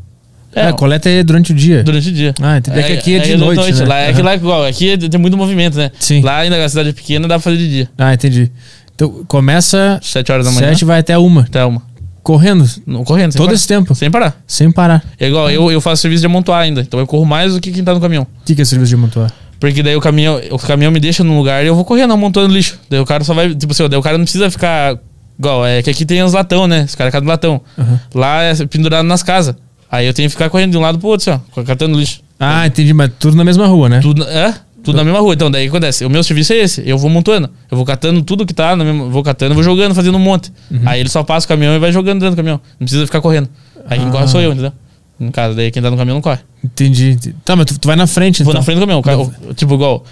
É, 0.54 0.62
É, 0.62 0.68
a 0.70 0.74
coleta 0.74 1.08
é 1.10 1.24
durante 1.24 1.52
o 1.52 1.56
dia. 1.56 1.84
durante 1.84 2.10
o 2.10 2.12
dia. 2.12 2.34
Ah, 2.42 2.58
entendi. 2.58 2.80
É 2.80 2.84
que 2.84 2.94
aqui 2.94 3.16
é 3.16 3.20
de 3.20 3.28
de 3.32 3.38
noite, 3.38 3.74
né? 3.74 3.86
Lá, 3.86 3.98
é 4.00 4.14
que 4.14 4.22
lá, 4.22 4.36
igual, 4.36 4.66
aqui 4.66 4.90
é- 4.92 4.98
tem 4.98 5.20
muito 5.20 5.38
movimento, 5.38 5.78
né? 5.78 5.92
Sim. 6.00 6.22
Lá 6.22 6.38
ainda 6.40 6.64
a 6.64 6.68
cidade 6.70 6.90
é 6.90 6.94
pequena, 6.94 7.28
dá 7.28 7.36
pra 7.36 7.42
fazer 7.42 7.58
de 7.58 7.70
dia. 7.70 7.90
Ah, 7.98 8.14
entendi. 8.14 8.52
Então 8.98 9.24
começa 9.28 10.00
Sete 10.02 10.32
horas 10.32 10.46
da 10.46 10.52
manhã. 10.52 10.70
sete 10.70 10.84
vai 10.84 11.00
até 11.00 11.16
uma. 11.18 11.42
Até 11.42 11.64
uma. 11.64 11.84
Correndo. 12.24 12.66
Não, 12.86 13.04
correndo, 13.04 13.32
sem 13.32 13.38
Todo 13.38 13.46
parar. 13.48 13.56
esse 13.56 13.68
tempo. 13.68 13.94
Sem 13.96 14.10
parar. 14.12 14.42
Sem 14.48 14.72
parar. 14.72 15.04
É 15.20 15.28
igual, 15.28 15.50
eu, 15.52 15.72
eu 15.72 15.80
faço 15.80 16.02
serviço 16.02 16.22
de 16.22 16.26
amontoar 16.26 16.62
ainda. 16.62 16.82
Então 16.82 17.00
eu 17.00 17.06
corro 17.08 17.26
mais 17.26 17.54
do 17.54 17.62
que 17.62 17.72
quem 17.72 17.84
tá 17.84 17.94
no 17.94 18.02
caminhão. 18.02 18.24
O 18.24 18.46
que, 18.46 18.56
que 18.56 18.62
é 18.62 18.66
serviço 18.66 18.90
de 18.90 18.96
amontoar? 18.96 19.32
Porque 19.60 19.82
daí 19.82 19.96
o 19.96 20.02
caminhão, 20.02 20.42
o 20.52 20.58
caminhão 20.60 20.92
me 20.92 21.00
deixa 21.00 21.24
num 21.24 21.38
lugar 21.38 21.64
e 21.64 21.68
eu 21.68 21.76
vou 21.76 21.86
correndo, 21.86 22.12
amontando 22.14 22.52
lixo. 22.54 22.80
Daí 22.90 23.00
o 23.00 23.06
cara 23.06 23.24
só 23.24 23.34
vai, 23.34 23.54
tipo 23.56 23.72
assim, 23.72 23.88
daí 23.88 23.98
o 24.00 24.02
cara 24.04 24.18
não 24.18 24.26
precisa 24.26 24.52
ficar 24.52 24.98
igual, 25.40 25.66
é 25.66 25.82
que 25.82 25.90
aqui 25.90 26.06
tem 26.06 26.22
os 26.22 26.34
latão, 26.34 26.68
né? 26.68 26.84
Os 26.84 26.96
caras 26.96 27.14
catam 27.14 27.28
latão. 27.30 27.62
Aham. 27.78 28.00
Lá 28.14 28.42
é 28.44 28.54
pendurado 28.66 29.06
nas 29.06 29.24
casas. 29.24 29.56
Aí 29.90 30.06
eu 30.06 30.14
tenho 30.14 30.28
que 30.28 30.34
ficar 30.34 30.50
correndo 30.50 30.72
de 30.72 30.78
um 30.78 30.82
lado 30.82 31.00
pro 31.00 31.08
outro, 31.08 31.32
assim, 31.32 31.42
ó, 31.56 31.64
catando 31.64 31.98
lixo. 31.98 32.20
Ah, 32.40 32.68
entendi. 32.68 32.94
Mas 32.94 33.10
tudo 33.18 33.38
na 33.38 33.44
mesma 33.46 33.66
rua, 33.68 33.88
né? 33.88 34.00
Tudo, 34.02 34.24
é? 34.26 34.54
Tudo 34.88 34.98
na 34.98 35.04
mesma 35.04 35.20
rua. 35.20 35.34
Então, 35.34 35.50
daí 35.52 35.68
acontece? 35.68 36.04
O 36.06 36.10
meu 36.10 36.24
serviço 36.24 36.54
é 36.54 36.58
esse. 36.58 36.82
Eu 36.86 36.98
vou 36.98 37.10
montando. 37.10 37.50
Eu 37.70 37.78
vou 37.78 37.86
catando 37.86 38.22
tudo 38.22 38.46
que 38.46 38.54
tá, 38.54 38.76
na 38.76 38.84
mesma, 38.84 39.06
vou 39.10 39.22
catando, 39.24 39.54
vou 39.54 39.64
jogando, 39.64 39.94
fazendo 39.94 40.16
um 40.16 40.20
monte. 40.20 40.52
Uhum. 40.72 40.82
Aí 40.86 41.00
ele 41.00 41.10
só 41.10 41.24
passa 41.24 41.46
o 41.46 41.48
caminhão 41.50 41.76
e 41.76 41.80
vai 41.80 41.92
jogando 41.92 42.20
dentro 42.20 42.32
do 42.34 42.38
caminhão. 42.38 42.60
Não 42.80 42.86
precisa 42.86 43.06
ficar 43.06 43.22
correndo. 43.22 43.50
Aí 43.90 44.00
quem 44.00 44.08
Ah. 44.08 44.12
corre 44.12 44.28
sou 44.28 44.42
eu, 44.42 44.52
entendeu? 44.52 44.72
No 45.20 45.32
caso, 45.32 45.56
daí 45.56 45.72
quem 45.72 45.82
tá 45.82 45.90
no 45.92 45.98
caminhão 45.98 46.16
não 46.16 46.22
corre. 46.22 46.40
Entendi. 46.64 47.12
entendi. 47.12 47.36
Tá, 47.44 47.56
mas 47.56 47.66
tu, 47.66 47.80
tu 47.80 47.88
vai 47.88 47.96
na 47.96 48.08
frente, 48.08 48.44
Vou 48.44 48.52
então. 48.52 48.62
na 48.62 48.66
frente 48.66 48.78
do 48.78 48.82
caminhão. 48.82 49.00
O 49.00 49.04
ca- 49.04 49.18
o- 49.18 49.54
tipo, 49.54 49.74
igual. 49.74 50.04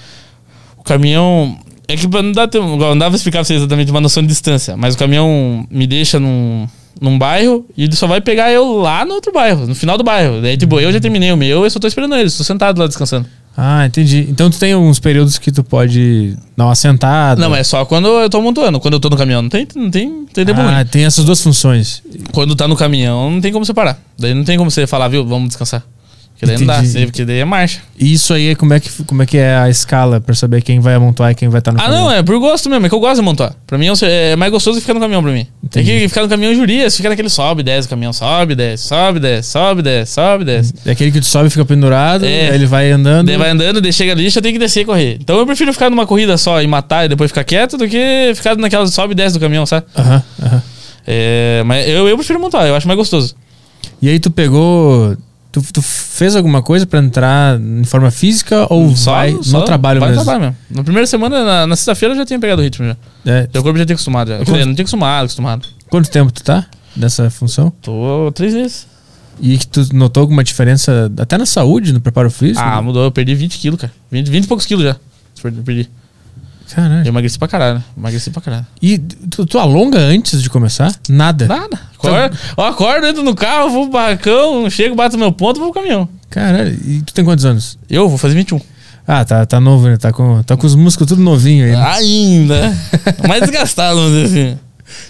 O 0.78 0.84
caminhão. 0.84 1.58
É 1.88 1.96
que 1.96 2.08
não 2.08 2.32
dar 2.32 2.48
tempo. 2.48 2.66
Não 2.76 2.98
dava 2.98 3.12
pra 3.12 3.16
explicar 3.18 3.40
pra 3.40 3.44
você 3.46 3.54
exatamente 3.54 3.92
uma 3.92 4.02
noção 4.02 4.24
de 4.24 4.28
distância. 4.30 4.76
Mas 4.76 4.96
o 4.96 4.98
caminhão 4.98 5.68
me 5.70 5.86
deixa 5.86 6.20
num, 6.20 6.68
num 7.00 7.18
bairro 7.20 7.64
e 7.78 7.84
ele 7.84 7.96
só 7.96 8.08
vai 8.08 8.20
pegar 8.22 8.52
eu 8.52 8.78
lá 8.80 9.06
no 9.06 9.14
outro 9.14 9.32
bairro, 9.32 9.68
no 9.68 9.76
final 9.76 9.96
do 9.98 10.04
bairro. 10.04 10.42
Daí, 10.42 10.58
tipo, 10.58 10.80
eu 10.80 10.92
já 10.92 11.00
terminei 11.00 11.32
o 11.32 11.38
meu, 11.38 11.64
eu 11.64 11.70
só 11.70 11.78
tô 11.80 11.86
esperando 11.88 12.16
eles, 12.16 12.36
tô 12.36 12.44
sentado 12.44 12.80
lá 12.80 12.88
descansando. 12.88 13.28
Ah, 13.58 13.86
entendi. 13.86 14.28
Então 14.30 14.50
tu 14.50 14.60
tem 14.60 14.74
alguns 14.74 15.00
períodos 15.00 15.38
que 15.38 15.52
tu 15.52 15.64
pode 15.64 16.36
dar 16.58 16.66
uma 16.66 16.76
sentada. 16.76 17.40
Não, 17.40 17.56
é 17.56 17.64
só 17.64 17.86
quando 17.86 18.08
eu 18.08 18.30
tô 18.30 18.42
montando. 18.42 18.80
Quando 18.80 18.96
eu 18.96 19.00
tô 19.00 19.10
no 19.10 19.16
caminhão, 19.16 19.42
não 19.42 19.50
tem, 19.50 19.66
não 19.76 19.90
tem, 19.90 20.10
não 20.10 20.26
tem 20.26 20.46
tempo 20.46 20.60
Ah, 20.60 20.76
ruim. 20.78 20.86
tem 20.86 21.06
essas 21.06 21.24
duas 21.24 21.42
funções. 21.42 22.04
Quando 22.34 22.54
tá 22.56 22.68
no 22.68 22.76
caminhão, 22.76 23.32
não 23.32 23.40
tem 23.40 23.54
como 23.54 23.66
você 23.66 23.74
parar. 23.74 23.98
Daí 24.20 24.34
não 24.34 24.44
tem 24.44 24.58
como 24.58 24.70
você 24.70 24.86
falar, 24.86 25.08
viu, 25.08 25.26
vamos 25.26 25.48
descansar. 25.50 25.84
Porque 26.38 26.46
daí 26.48 26.58
não 26.58 26.66
dá, 26.68 26.80
Entendi. 26.84 27.06
porque 27.06 27.24
daí 27.24 27.40
é 27.40 27.46
marcha. 27.46 27.80
E 27.98 28.12
isso 28.12 28.34
aí, 28.34 28.56
como 28.56 28.74
é 28.74 28.80
que, 28.82 28.90
como 29.06 29.24
é, 29.24 29.26
que 29.26 29.38
é 29.38 29.56
a 29.56 29.70
escala 29.70 30.20
pra 30.20 30.36
saber 30.36 30.62
quem 30.62 30.82
vai 30.82 30.94
amontoar 30.94 31.32
e 31.32 31.36
quem 31.36 31.48
vai 31.48 31.60
estar 31.60 31.72
no 31.72 31.80
Ah, 31.80 31.84
caminhão? 31.84 32.04
não, 32.04 32.12
é 32.12 32.22
por 32.22 32.38
gosto 32.40 32.70
mesmo, 32.70 32.86
é 32.86 32.90
que 32.90 32.94
eu 32.96 33.00
gosto 33.00 33.16
de 33.16 33.22
montar. 33.22 33.56
Pra 33.66 33.78
mim 33.78 33.88
é 33.88 34.32
é 34.32 34.36
mais 34.36 34.52
gostoso 34.52 34.82
ficar 34.82 34.94
no 34.94 35.00
caminhão 35.00 35.24
pra 35.24 35.32
mim. 35.32 35.48
Tem 35.72 35.82
Entendi. 35.82 36.02
que 36.02 36.10
ficar 36.10 36.24
no 36.24 36.28
caminhão 36.28 36.54
juria, 36.54 36.90
você 36.90 36.98
fica 36.98 37.08
naquele 37.08 37.30
sobe, 37.30 37.64
desce, 37.64 37.88
o 37.88 37.90
caminhão 37.90 38.12
sobe, 38.12 38.54
desce, 38.54 38.84
sobe, 38.86 39.20
desce, 39.22 39.50
sobe, 39.50 39.82
desce, 39.82 40.12
sobe, 40.12 40.44
desce. 40.44 40.74
É 40.86 40.92
aquele 40.92 41.10
que 41.10 41.22
tu 41.22 41.26
sobe 41.26 41.48
e 41.48 41.50
fica 41.50 41.64
pendurado, 41.64 42.26
É. 42.26 42.50
aí 42.50 42.56
ele 42.56 42.66
vai 42.66 42.92
andando. 42.92 43.28
Daí 43.28 43.38
vai 43.38 43.52
andando, 43.52 43.80
daí 43.80 43.94
chega 43.94 44.12
ali, 44.12 44.26
eu 44.26 44.42
tenho 44.42 44.54
que 44.54 44.60
descer 44.60 44.82
e 44.82 44.86
correr. 44.86 45.18
Então 45.22 45.38
eu 45.40 45.46
prefiro 45.46 45.72
ficar 45.72 45.90
numa 45.90 46.06
corrida 46.06 46.38
só 46.38 46.62
e 46.62 46.68
matar 46.68 47.06
e 47.06 47.08
depois 47.08 47.32
ficar 47.32 47.46
quieto 47.46 47.78
do 47.78 47.88
que 47.88 48.34
ficar 48.36 48.58
naquela 48.58 48.86
sobe 48.88 49.14
e 49.14 49.16
desce 49.16 49.36
do 49.36 49.40
caminhão, 49.40 49.66
sabe? 49.66 49.86
Aham, 49.98 50.22
aham. 50.44 50.62
É, 51.08 51.64
mas 51.66 51.88
eu, 51.88 52.10
eu 52.10 52.18
prefiro 52.18 52.40
montar, 52.42 52.68
eu 52.68 52.76
acho 52.76 52.86
mais 52.88 52.98
gostoso. 52.98 53.36
E 54.02 54.10
aí 54.10 54.20
tu 54.20 54.30
pegou. 54.30 55.16
Tu, 55.56 55.62
tu 55.72 55.82
fez 55.82 56.36
alguma 56.36 56.62
coisa 56.62 56.86
pra 56.86 57.00
entrar 57.00 57.58
em 57.58 57.86
forma 57.86 58.12
física 58.12 58.68
ou 58.70 58.94
vai 58.94 59.32
no 59.32 59.64
trabalho 59.64 60.02
vai 60.02 60.10
mesmo? 60.10 60.20
No 60.20 60.26
trabalho 60.26 60.42
mesmo. 60.42 60.58
Na 60.70 60.84
primeira 60.84 61.08
semana, 61.08 61.46
na, 61.46 61.68
na 61.68 61.76
sexta-feira, 61.78 62.14
eu 62.14 62.18
já 62.18 62.26
tinha 62.26 62.38
pegado 62.38 62.62
o 62.62 62.66
ritmo 62.66 62.86
já. 62.86 62.98
É. 63.26 63.50
Meu 63.54 63.64
corpo 63.64 63.78
já 63.78 63.86
tinha 63.86 63.94
acostumado 63.94 64.28
já. 64.32 64.38
Quer 64.40 64.44
dizer, 64.44 64.66
não 64.66 64.76
tinha 64.76 64.84
acostumado, 64.84 65.24
acostumado. 65.24 65.66
Quanto 65.90 66.10
tempo 66.10 66.30
tu 66.30 66.44
tá 66.44 66.66
nessa 66.94 67.30
função? 67.30 67.72
Tô 67.82 68.34
três 68.34 68.54
meses. 68.54 68.86
E 69.40 69.58
que 69.58 69.66
tu 69.66 69.88
notou 69.94 70.20
alguma 70.20 70.44
diferença 70.44 71.10
até 71.18 71.38
na 71.38 71.46
saúde, 71.46 71.94
no 71.94 72.02
preparo 72.02 72.30
físico? 72.30 72.60
Ah, 72.62 72.82
mudou. 72.82 73.06
Eu 73.06 73.12
perdi 73.12 73.34
20 73.34 73.58
quilos, 73.58 73.80
cara. 73.80 73.94
20, 74.12 74.30
20 74.30 74.44
e 74.44 74.48
poucos 74.48 74.66
quilos 74.66 74.84
já. 74.84 74.98
Eu 75.42 75.54
perdi. 76.66 76.82
Eu 76.82 76.84
Caralho. 76.90 77.08
emagreci 77.08 77.38
pra 77.40 77.48
caralho. 77.48 77.84
Emagreci 77.98 78.30
pra 78.32 78.42
caralho. 78.42 78.66
E 78.82 78.98
tu, 78.98 79.46
tu 79.46 79.60
alonga 79.60 80.00
antes 80.00 80.42
de 80.42 80.50
começar? 80.50 80.94
Nada. 81.10 81.46
Nada. 81.48 81.80
Acordo, 81.98 82.38
eu 82.58 82.64
acordo, 82.64 83.08
entro 83.08 83.24
no 83.24 83.34
carro, 83.36 83.70
vou 83.70 83.84
pro 83.84 83.94
barracão, 83.94 84.70
chego, 84.70 84.96
bato 84.96 85.18
meu 85.18 85.32
ponto, 85.32 85.60
vou 85.60 85.72
pro 85.72 85.82
caminhão. 85.82 86.08
Caralho. 86.30 86.74
E 86.86 87.02
tu 87.02 87.14
tem 87.14 87.24
quantos 87.26 87.46
anos? 87.46 87.78
Eu 87.90 88.08
vou 88.10 88.18
fazer 88.18 88.36
21. 88.36 88.60
Ah, 89.08 89.24
tá, 89.24 89.46
tá 89.46 89.60
novo, 89.60 89.88
né? 89.88 89.98
Tá 89.98 90.12
com, 90.12 90.42
tá 90.44 90.58
com 90.58 90.66
os 90.66 90.76
músculos 90.76 91.10
tudo 91.10 91.22
novinho 91.22 91.66
aí. 91.66 91.72
né? 91.72 91.84
Ainda. 91.94 92.78
Mais 93.28 93.42
desgastado, 93.42 93.96
vamos 94.00 94.12
dizer 94.24 94.26
assim. 94.48 94.60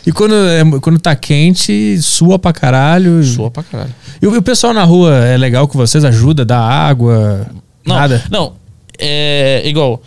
E 0.06 0.11
quando, 0.11 0.34
é- 0.36 0.80
quando 0.82 0.99
tá 0.99 1.15
quente, 1.15 1.98
sua 2.02 2.40
pra 2.40 2.52
caralho. 2.53 3.23
Soa 3.23 3.52
pra 3.52 3.64
caralho. 3.64 3.94
E 4.22 4.27
o, 4.27 4.34
e 4.34 4.38
o 4.38 4.41
pessoal 4.41 4.73
na 4.73 4.84
rua 4.84 5.14
é 5.26 5.38
legal 5.38 5.68
com 5.68 5.77
vocês? 5.77 6.03
Ajuda, 6.06 6.44
dá 6.45 6.60
água? 6.60 7.45
Não, 7.86 7.95
Nada? 7.95 8.23
Não, 8.32 8.53
é 8.98 9.61
igual. 9.65 10.02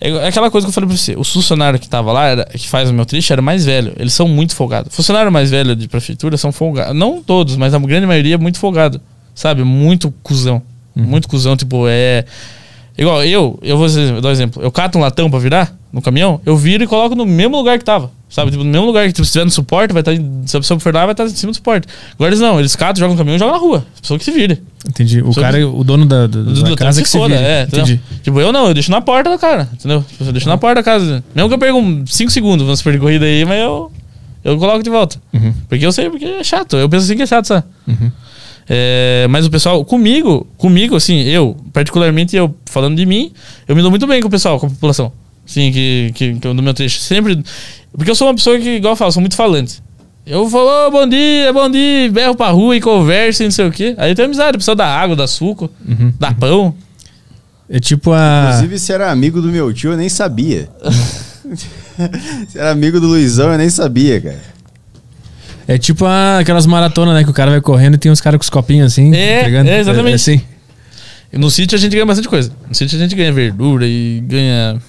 É 0.00 0.10
é 0.10 0.28
aquela 0.28 0.50
coisa 0.50 0.66
que 0.66 0.70
eu 0.70 0.72
falei 0.74 0.88
pra 0.88 0.96
você. 0.96 1.14
O 1.16 1.24
funcionário 1.24 1.78
que 1.78 1.88
tava 1.88 2.12
lá, 2.12 2.26
era- 2.26 2.44
que 2.44 2.68
faz 2.68 2.90
o 2.90 2.94
meu 2.94 3.06
triste, 3.06 3.32
era 3.32 3.40
mais 3.42 3.64
velho. 3.64 3.92
Eles 3.98 4.12
são 4.12 4.28
muito 4.28 4.54
folgados. 4.54 4.94
Funcionário 4.94 5.30
mais 5.32 5.50
velho 5.50 5.74
de 5.74 5.88
prefeitura 5.88 6.36
são 6.36 6.52
folgados. 6.52 6.94
Não 6.94 7.22
todos, 7.22 7.56
mas 7.56 7.72
a 7.74 7.78
grande 7.78 8.06
maioria 8.06 8.34
é 8.34 8.38
muito 8.38 8.58
folgado. 8.58 9.00
Sabe? 9.34 9.62
Muito 9.64 10.12
cuzão. 10.22 10.62
Muito 10.94 11.28
cuzão, 11.28 11.56
tipo, 11.56 11.84
é. 11.88 12.24
Igual 12.98 13.22
eu, 13.24 13.58
eu 13.62 13.76
vou 13.76 13.86
dar 14.22 14.28
um 14.28 14.32
exemplo. 14.32 14.62
Eu 14.62 14.70
cato 14.72 14.96
um 14.98 15.00
latão 15.00 15.28
pra 15.30 15.38
virar 15.38 15.74
no 15.92 16.00
caminhão, 16.00 16.40
eu 16.46 16.56
viro 16.56 16.82
e 16.84 16.86
coloco 16.86 17.14
no 17.14 17.26
mesmo 17.26 17.56
lugar 17.56 17.78
que 17.78 17.84
tava. 17.84 18.10
Sabe? 18.28 18.50
Tipo, 18.50 18.64
no 18.64 18.70
mesmo 18.70 18.86
lugar 18.86 19.06
que 19.06 19.12
tipo, 19.12 19.24
se 19.24 19.32
tiver 19.32 19.44
no 19.44 19.50
suporte, 19.50 19.92
vai 19.92 20.00
estar. 20.00 20.12
se 20.46 20.56
a 20.56 20.60
pessoa 20.60 20.80
for 20.80 20.92
lá, 20.92 21.02
vai 21.04 21.12
estar 21.12 21.24
em 21.24 21.28
cima 21.28 21.52
do 21.52 21.54
suporte. 21.54 21.86
Agora 22.14 22.30
eles 22.30 22.40
não, 22.40 22.58
eles 22.58 22.74
catam, 22.74 22.98
jogam 23.00 23.14
no 23.14 23.18
caminhão 23.18 23.36
e 23.36 23.38
jogam 23.38 23.54
na 23.54 23.60
rua. 23.60 23.86
A 23.96 24.00
pessoa 24.00 24.18
que 24.18 24.24
se 24.24 24.32
vire. 24.32 24.60
Entendi. 24.88 25.20
O 25.22 25.32
cara, 25.34 25.66
o 25.68 25.84
dono 25.84 26.04
da, 26.06 26.22
da, 26.26 26.42
Do- 26.42 26.62
da 26.62 26.68
do- 26.70 26.76
casa 26.76 26.96
se 26.98 27.02
que 27.04 27.08
se 27.08 27.18
vira. 27.18 27.34
é? 27.40 27.62
Entendi. 27.62 28.00
Tipo, 28.22 28.40
eu 28.40 28.52
não, 28.52 28.66
eu 28.68 28.74
deixo 28.74 28.90
na 28.90 29.00
porta 29.00 29.30
da 29.30 29.38
cara, 29.38 29.68
entendeu? 29.72 30.04
Tipo, 30.08 30.24
eu 30.24 30.32
deixo 30.32 30.48
na 30.48 30.58
porta 30.58 30.76
da 30.76 30.82
casa. 30.82 31.22
Mesmo 31.34 31.48
que 31.48 31.54
eu 31.54 31.58
perco 31.58 32.02
5 32.06 32.30
segundos, 32.30 32.66
vamos 32.66 32.82
de 32.82 32.98
corrida 32.98 33.24
aí, 33.24 33.44
mas 33.44 33.60
eu, 33.60 33.92
eu 34.42 34.58
coloco 34.58 34.82
de 34.82 34.90
volta. 34.90 35.18
Uhum. 35.32 35.54
Porque 35.68 35.86
eu 35.86 35.92
sei, 35.92 36.10
porque 36.10 36.24
é 36.24 36.42
chato. 36.44 36.76
Eu 36.76 36.88
penso 36.88 37.04
assim 37.04 37.16
que 37.16 37.22
é 37.22 37.26
chato, 37.26 37.46
sabe? 37.46 37.64
Uhum. 37.86 38.10
É, 38.68 39.26
mas 39.30 39.46
o 39.46 39.50
pessoal, 39.50 39.84
comigo, 39.84 40.46
comigo, 40.56 40.96
assim, 40.96 41.20
eu, 41.22 41.56
particularmente 41.72 42.34
eu, 42.36 42.54
falando 42.66 42.96
de 42.96 43.06
mim, 43.06 43.32
eu 43.68 43.76
me 43.76 43.82
dou 43.82 43.90
muito 43.90 44.06
bem 44.06 44.20
com 44.20 44.28
o 44.28 44.30
pessoal, 44.30 44.58
com 44.58 44.66
a 44.66 44.70
população. 44.70 45.12
Sim, 45.46 45.70
que, 45.70 46.10
que, 46.14 46.34
que 46.34 46.46
eu- 46.48 46.52
no 46.54 46.62
meu 46.62 46.74
trecho. 46.74 46.98
Sempre. 47.00 47.42
Porque 47.92 48.10
eu 48.10 48.14
sou 48.16 48.26
uma 48.26 48.34
pessoa 48.34 48.58
que, 48.58 48.68
igual 48.76 48.92
eu 48.92 48.96
falo, 48.96 49.12
sou 49.12 49.20
muito 49.20 49.36
falante. 49.36 49.80
Eu 50.26 50.50
falo, 50.50 50.88
"Ô, 50.88 50.90
bom 50.90 51.08
dia, 51.08 51.52
bom 51.52 51.70
dia, 51.70 52.10
berro 52.10 52.34
pra 52.34 52.48
rua 52.50 52.76
e 52.76 52.80
conversa 52.80 53.44
e 53.44 53.46
não 53.46 53.52
sei 53.52 53.66
o 53.68 53.70
quê. 53.70 53.94
Aí 53.96 54.10
eu 54.10 54.14
tenho 54.16 54.26
amizade, 54.26 54.58
pessoal 54.58 54.74
dá 54.74 54.86
água, 54.88 55.14
dá 55.14 55.26
suco, 55.28 55.70
Uhum. 55.86 56.12
dá 56.18 56.32
pão. 56.32 56.74
É 57.70 57.78
tipo 57.78 58.10
a. 58.12 58.46
Inclusive, 58.48 58.78
se 58.80 58.92
era 58.92 59.10
amigo 59.12 59.40
do 59.40 59.48
meu 59.48 59.72
tio, 59.72 59.92
eu 59.92 59.96
nem 59.96 60.08
sabia. 60.08 60.68
se 62.48 62.58
era 62.58 62.70
amigo 62.72 62.98
do 63.00 63.06
Luizão, 63.06 63.52
eu 63.52 63.58
nem 63.58 63.70
sabia, 63.70 64.20
cara. 64.20 64.55
É 65.68 65.76
tipo 65.78 66.04
a- 66.04 66.38
aquelas 66.38 66.66
maratonas, 66.66 67.14
né? 67.14 67.24
Que 67.24 67.30
o 67.30 67.34
cara 67.34 67.50
vai 67.50 67.60
correndo 67.60 67.94
e 67.94 67.98
tem 67.98 68.10
uns 68.12 68.20
caras 68.20 68.38
com 68.38 68.42
os 68.44 68.50
copinhos 68.50 68.86
assim. 68.92 69.14
É, 69.14 69.40
entregando. 69.40 69.68
é, 69.70 69.80
exatamente. 69.80 70.12
É, 70.12 70.14
assim. 70.14 70.40
No 71.32 71.50
sítio 71.50 71.76
a 71.76 71.78
gente 71.78 71.92
ganha 71.92 72.06
bastante 72.06 72.28
coisa. 72.28 72.52
No 72.68 72.74
sítio 72.74 72.96
a 72.96 73.02
gente 73.02 73.14
ganha 73.14 73.32
verdura 73.32 73.86
e 73.86 74.20
ganha. 74.24 74.80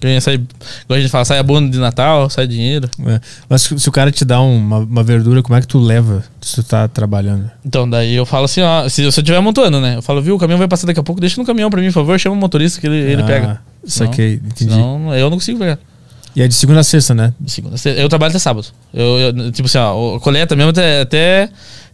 Ganha, 0.00 0.18
sai. 0.18 0.36
Igual 0.36 0.96
a 0.96 1.00
gente 1.00 1.10
fala, 1.10 1.26
sai 1.26 1.38
abono 1.38 1.68
de 1.70 1.76
Natal, 1.78 2.30
sai 2.30 2.46
dinheiro. 2.46 2.88
É. 3.06 3.20
Mas 3.46 3.60
se 3.76 3.86
o 3.86 3.92
cara 3.92 4.10
te 4.10 4.24
dá 4.24 4.40
um, 4.40 4.56
uma, 4.56 4.78
uma 4.78 5.02
verdura, 5.02 5.42
como 5.42 5.54
é 5.58 5.60
que 5.60 5.66
tu 5.66 5.78
leva 5.78 6.24
se 6.40 6.54
tu 6.54 6.62
tá 6.62 6.88
trabalhando? 6.88 7.50
Então, 7.62 7.88
daí 7.88 8.14
eu 8.14 8.24
falo 8.24 8.46
assim, 8.46 8.62
ó, 8.62 8.88
se 8.88 9.04
você 9.04 9.20
estiver 9.20 9.36
amontando, 9.36 9.78
né? 9.78 9.96
Eu 9.96 10.02
falo, 10.02 10.22
viu, 10.22 10.34
o 10.36 10.38
caminhão 10.38 10.58
vai 10.58 10.66
passar 10.66 10.86
daqui 10.86 10.98
a 10.98 11.02
pouco, 11.02 11.20
deixa 11.20 11.38
no 11.38 11.46
caminhão 11.46 11.68
pra 11.68 11.80
mim, 11.82 11.88
por 11.88 11.92
favor, 11.92 12.18
chama 12.18 12.34
o 12.34 12.38
motorista 12.38 12.80
que 12.80 12.86
ele, 12.86 12.96
ele 12.96 13.20
Ah, 13.22 13.26
pega. 13.26 13.60
Saquei, 13.84 14.40
entendi. 14.42 14.72
Senão 14.72 15.14
eu 15.14 15.28
não 15.28 15.36
consigo 15.36 15.58
pegar. 15.58 15.78
E 16.34 16.42
é 16.42 16.48
de 16.48 16.54
segunda 16.54 16.80
a 16.80 16.84
sexta, 16.84 17.14
né? 17.14 17.32
De 17.40 17.50
segunda 17.50 17.74
a 17.74 17.78
sexta. 17.78 18.00
Eu 18.00 18.08
trabalho 18.08 18.30
até 18.30 18.38
sábado. 18.38 18.66
Eu, 18.94 19.18
eu- 19.18 19.52
tipo 19.52 19.66
assim, 19.66 19.78
ó, 19.78 20.18
coleta 20.20 20.54
mesmo 20.54 20.70
até, 20.70 21.00
até, 21.00 21.48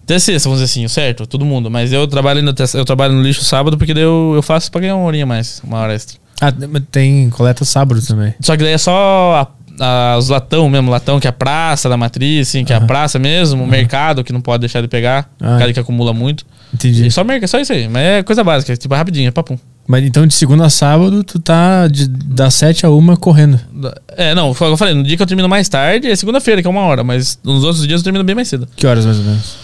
até 0.05 0.19
sexta, 0.19 0.49
vamos 0.49 0.63
dizer 0.63 0.71
assim, 0.81 0.87
certo? 0.89 1.27
Todo 1.27 1.45
mundo. 1.45 1.71
Mas 1.71 1.93
eu 1.93 2.07
trabalho, 2.07 2.41
ainda 2.41 2.51
até- 2.51 2.65
eu 2.75 2.85
trabalho 2.85 3.15
no 3.15 3.23
lixo 3.23 3.43
sábado 3.45 3.79
porque 3.79 3.95
daí 3.95 4.03
eu, 4.05 4.33
eu 4.35 4.43
faço 4.43 4.71
pra 4.71 4.81
ganhar 4.81 4.97
uma 4.97 5.07
horinha 5.07 5.27
mais, 5.27 5.61
uma 5.65 5.79
hora 5.79 5.95
extra. 5.95 6.19
Ah, 6.41 6.53
mas 6.69 6.83
tem 6.91 7.31
coleta 7.31 7.65
sábado 7.65 8.01
também. 8.03 8.35
Só 8.41 8.57
que 8.57 8.63
daí 8.63 8.75
é 8.75 8.79
só 8.79 9.49
a- 9.81 10.15
a- 10.15 10.17
os 10.19 10.29
latão 10.29 10.69
mesmo, 10.69 10.91
latão 10.91 11.19
que 11.19 11.27
é 11.27 11.31
a 11.31 11.33
praça 11.33 11.89
da 11.89 11.97
matriz, 11.97 12.49
assim, 12.49 12.63
que 12.65 12.73
é 12.73 12.77
a 12.77 12.81
praça 12.83 13.19
mesmo, 13.19 13.65
o 13.65 13.67
mercado 13.67 14.23
que 14.23 14.33
não 14.35 14.41
pode 14.43 14.61
deixar 14.61 14.83
de 14.83 14.89
pegar, 14.89 15.31
Ah. 15.41 15.57
cara 15.59 15.73
que 15.73 15.81
acumula 15.81 16.13
muito. 16.13 16.45
Entendi. 16.75 17.07
E 17.07 17.11
só 17.11 17.25
mercado, 17.25 17.49
só 17.49 17.59
isso 17.59 17.73
aí, 17.73 17.89
mas 17.89 18.03
é 18.03 18.23
coisa 18.23 18.45
básica, 18.45 18.77
tipo, 18.77 18.95
rapidinho, 18.95 19.29
é 19.29 19.31
papum. 19.31 19.59
Mas 19.87 20.05
então 20.05 20.27
de 20.27 20.35
segunda 20.35 20.67
a 20.67 20.71
sábado, 20.71 21.23
tu 21.23 21.39
tá 21.39 21.87
de, 21.87 22.09
das 22.09 22.55
sete 22.55 22.85
a 22.85 22.91
uma 22.91 23.17
correndo. 23.17 23.61
É, 24.09 24.35
não, 24.35 24.51
o 24.51 24.55
que 24.55 24.63
eu 24.63 24.77
falei, 24.77 24.95
no 24.95 25.05
dia 25.05 25.17
que 25.17 25.23
eu 25.23 25.27
termino 25.27 25.49
mais 25.49 25.69
tarde 25.69 26.09
é 26.09 26.17
segunda-feira, 26.17 26.61
que 26.61 26.67
é 26.67 26.71
uma 26.71 26.81
hora, 26.81 27.05
mas 27.05 27.39
nos 27.45 27.63
outros 27.63 27.87
dias 27.87 28.01
eu 28.01 28.05
termino 28.05 28.25
bem 28.25 28.35
mais 28.35 28.49
cedo. 28.49 28.69
Que 28.75 28.87
horas 28.87 29.07
mais 29.07 29.19
ou 29.19 29.25
menos? 29.25 29.57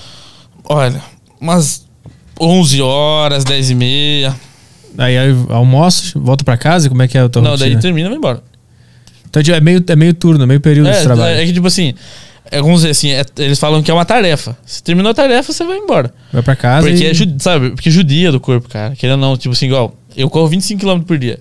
Olha, 0.64 1.02
umas 1.40 1.86
11 2.40 2.80
horas, 2.82 3.44
10 3.44 3.70
e 3.70 3.74
meia. 3.74 4.36
Aí, 4.96 5.18
aí 5.18 5.34
almoço, 5.48 6.20
volta 6.20 6.44
pra 6.44 6.56
casa, 6.56 6.88
como 6.88 7.02
é 7.02 7.08
que 7.08 7.18
é 7.18 7.22
a 7.22 7.28
tua 7.28 7.42
não, 7.42 7.52
rotina? 7.52 7.70
daí 7.70 7.80
termina 7.80 8.06
e 8.06 8.10
vai 8.10 8.18
embora. 8.18 8.42
Então 9.28 9.42
é 9.54 9.60
meio, 9.60 9.82
é 9.86 9.96
meio 9.96 10.14
turno, 10.14 10.46
meio 10.46 10.60
período 10.60 10.90
de 10.92 11.02
trabalho. 11.02 11.36
É, 11.36 11.42
é 11.42 11.46
que 11.46 11.52
tipo 11.52 11.66
assim, 11.66 11.94
é, 12.52 12.60
dizer 12.60 12.90
assim, 12.90 13.10
é- 13.12 13.24
eles 13.38 13.58
falam 13.58 13.82
que 13.82 13.90
é 13.90 13.94
uma 13.94 14.04
tarefa. 14.04 14.54
Se 14.66 14.82
terminou 14.82 15.10
a 15.10 15.14
tarefa, 15.14 15.50
você 15.52 15.64
vai 15.64 15.78
embora. 15.78 16.12
Vai 16.30 16.42
pra 16.42 16.54
casa 16.54 16.86
Porque 16.86 17.02
e... 17.02 17.06
é, 17.06 17.34
sabe, 17.38 17.70
porque 17.70 17.90
judia 17.90 18.30
do 18.30 18.38
corpo, 18.38 18.68
cara. 18.68 18.94
Querendo 18.94 19.22
ou 19.22 19.30
não, 19.30 19.36
tipo 19.38 19.54
assim, 19.54 19.66
igual, 19.66 19.96
eu 20.16 20.28
corro 20.30 20.48
25 20.48 20.80
km 20.80 21.00
por 21.00 21.18
dia. 21.18 21.40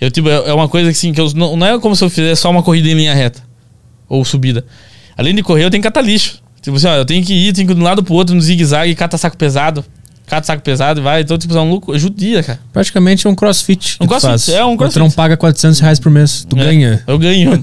Eu, 0.00 0.10
tipo, 0.10 0.28
é, 0.28 0.48
é 0.48 0.52
uma 0.52 0.68
coisa 0.68 0.90
assim, 0.90 1.12
que 1.12 1.20
eu, 1.20 1.32
não, 1.34 1.56
não 1.56 1.66
é 1.66 1.78
como 1.78 1.94
se 1.94 2.04
eu 2.04 2.10
fizesse 2.10 2.42
só 2.42 2.50
uma 2.50 2.62
corrida 2.62 2.88
em 2.88 2.94
linha 2.94 3.14
reta. 3.14 3.40
Ou 4.08 4.24
subida. 4.24 4.64
Além 5.16 5.34
de 5.34 5.42
correr, 5.42 5.64
eu 5.64 5.70
tenho 5.70 5.82
que 5.82 5.88
catar 5.88 6.00
lixo. 6.02 6.42
Tipo 6.60 6.76
assim, 6.76 6.86
ó, 6.86 6.94
eu 6.94 7.04
tenho 7.04 7.24
que 7.24 7.32
ir, 7.32 7.52
tenho 7.52 7.66
que 7.66 7.72
ir 7.72 7.76
de 7.76 7.80
um 7.80 7.84
lado 7.84 8.02
pro 8.02 8.14
outro, 8.14 8.34
no 8.34 8.40
zigue-zague, 8.40 8.94
cata 8.94 9.16
saco 9.16 9.36
pesado. 9.36 9.84
Cata 10.26 10.46
saco 10.46 10.62
pesado 10.62 11.00
e 11.00 11.02
vai. 11.02 11.20
Então, 11.20 11.36
tipo, 11.36 11.54
é 11.56 11.60
um 11.60 11.68
louco, 11.70 11.94
é 11.94 11.98
judia, 11.98 12.42
cara. 12.42 12.58
Praticamente 12.72 13.26
é 13.26 13.30
um 13.30 13.34
crossfit. 13.34 13.98
que 13.98 14.04
Um 14.04 14.06
crossfit, 14.06 14.30
faz. 14.30 14.48
é 14.48 14.64
um 14.64 14.76
crossfit. 14.76 14.94
Tu 14.94 15.02
não 15.02 15.10
paga 15.10 15.36
400 15.36 15.78
reais 15.80 16.00
por 16.00 16.10
mês, 16.10 16.46
tu 16.48 16.58
É, 16.58 16.64
ganha. 16.64 17.02
Eu 17.06 17.18
ganho. 17.18 17.52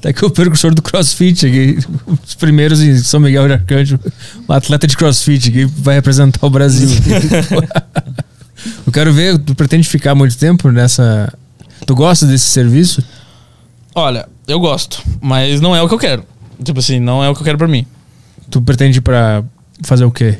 Tá 0.00 0.08
aqui 0.08 0.24
o 0.24 0.30
precursor 0.30 0.74
do 0.74 0.80
crossfit 0.82 1.46
aqui. 1.46 1.78
Os 2.26 2.34
primeiros 2.34 2.80
em 2.80 2.96
São 2.98 3.20
Miguel 3.20 3.46
de 3.46 3.52
Arcanjo. 3.54 4.00
Um 4.48 4.52
atleta 4.52 4.86
de 4.86 4.96
crossfit 4.96 5.50
que 5.50 5.66
vai 5.66 5.96
representar 5.96 6.44
o 6.44 6.50
Brasil. 6.50 6.88
Eu 8.86 8.92
quero 8.92 9.12
ver, 9.12 9.38
tu 9.38 9.54
pretende 9.54 9.88
ficar 9.88 10.14
muito 10.14 10.36
tempo 10.36 10.70
nessa... 10.70 11.32
Tu 11.86 11.94
gosta 11.94 12.26
desse 12.26 12.46
serviço? 12.48 13.02
Olha, 13.94 14.28
eu 14.46 14.60
gosto, 14.60 15.02
mas 15.20 15.60
não 15.60 15.74
é 15.74 15.82
o 15.82 15.88
que 15.88 15.94
eu 15.94 15.98
quero. 15.98 16.24
Tipo 16.62 16.78
assim, 16.78 17.00
não 17.00 17.24
é 17.24 17.28
o 17.28 17.34
que 17.34 17.40
eu 17.40 17.44
quero 17.44 17.58
pra 17.58 17.66
mim. 17.66 17.86
Tu 18.50 18.60
pretende 18.60 19.00
pra 19.00 19.42
fazer 19.82 20.04
o 20.04 20.10
quê? 20.10 20.38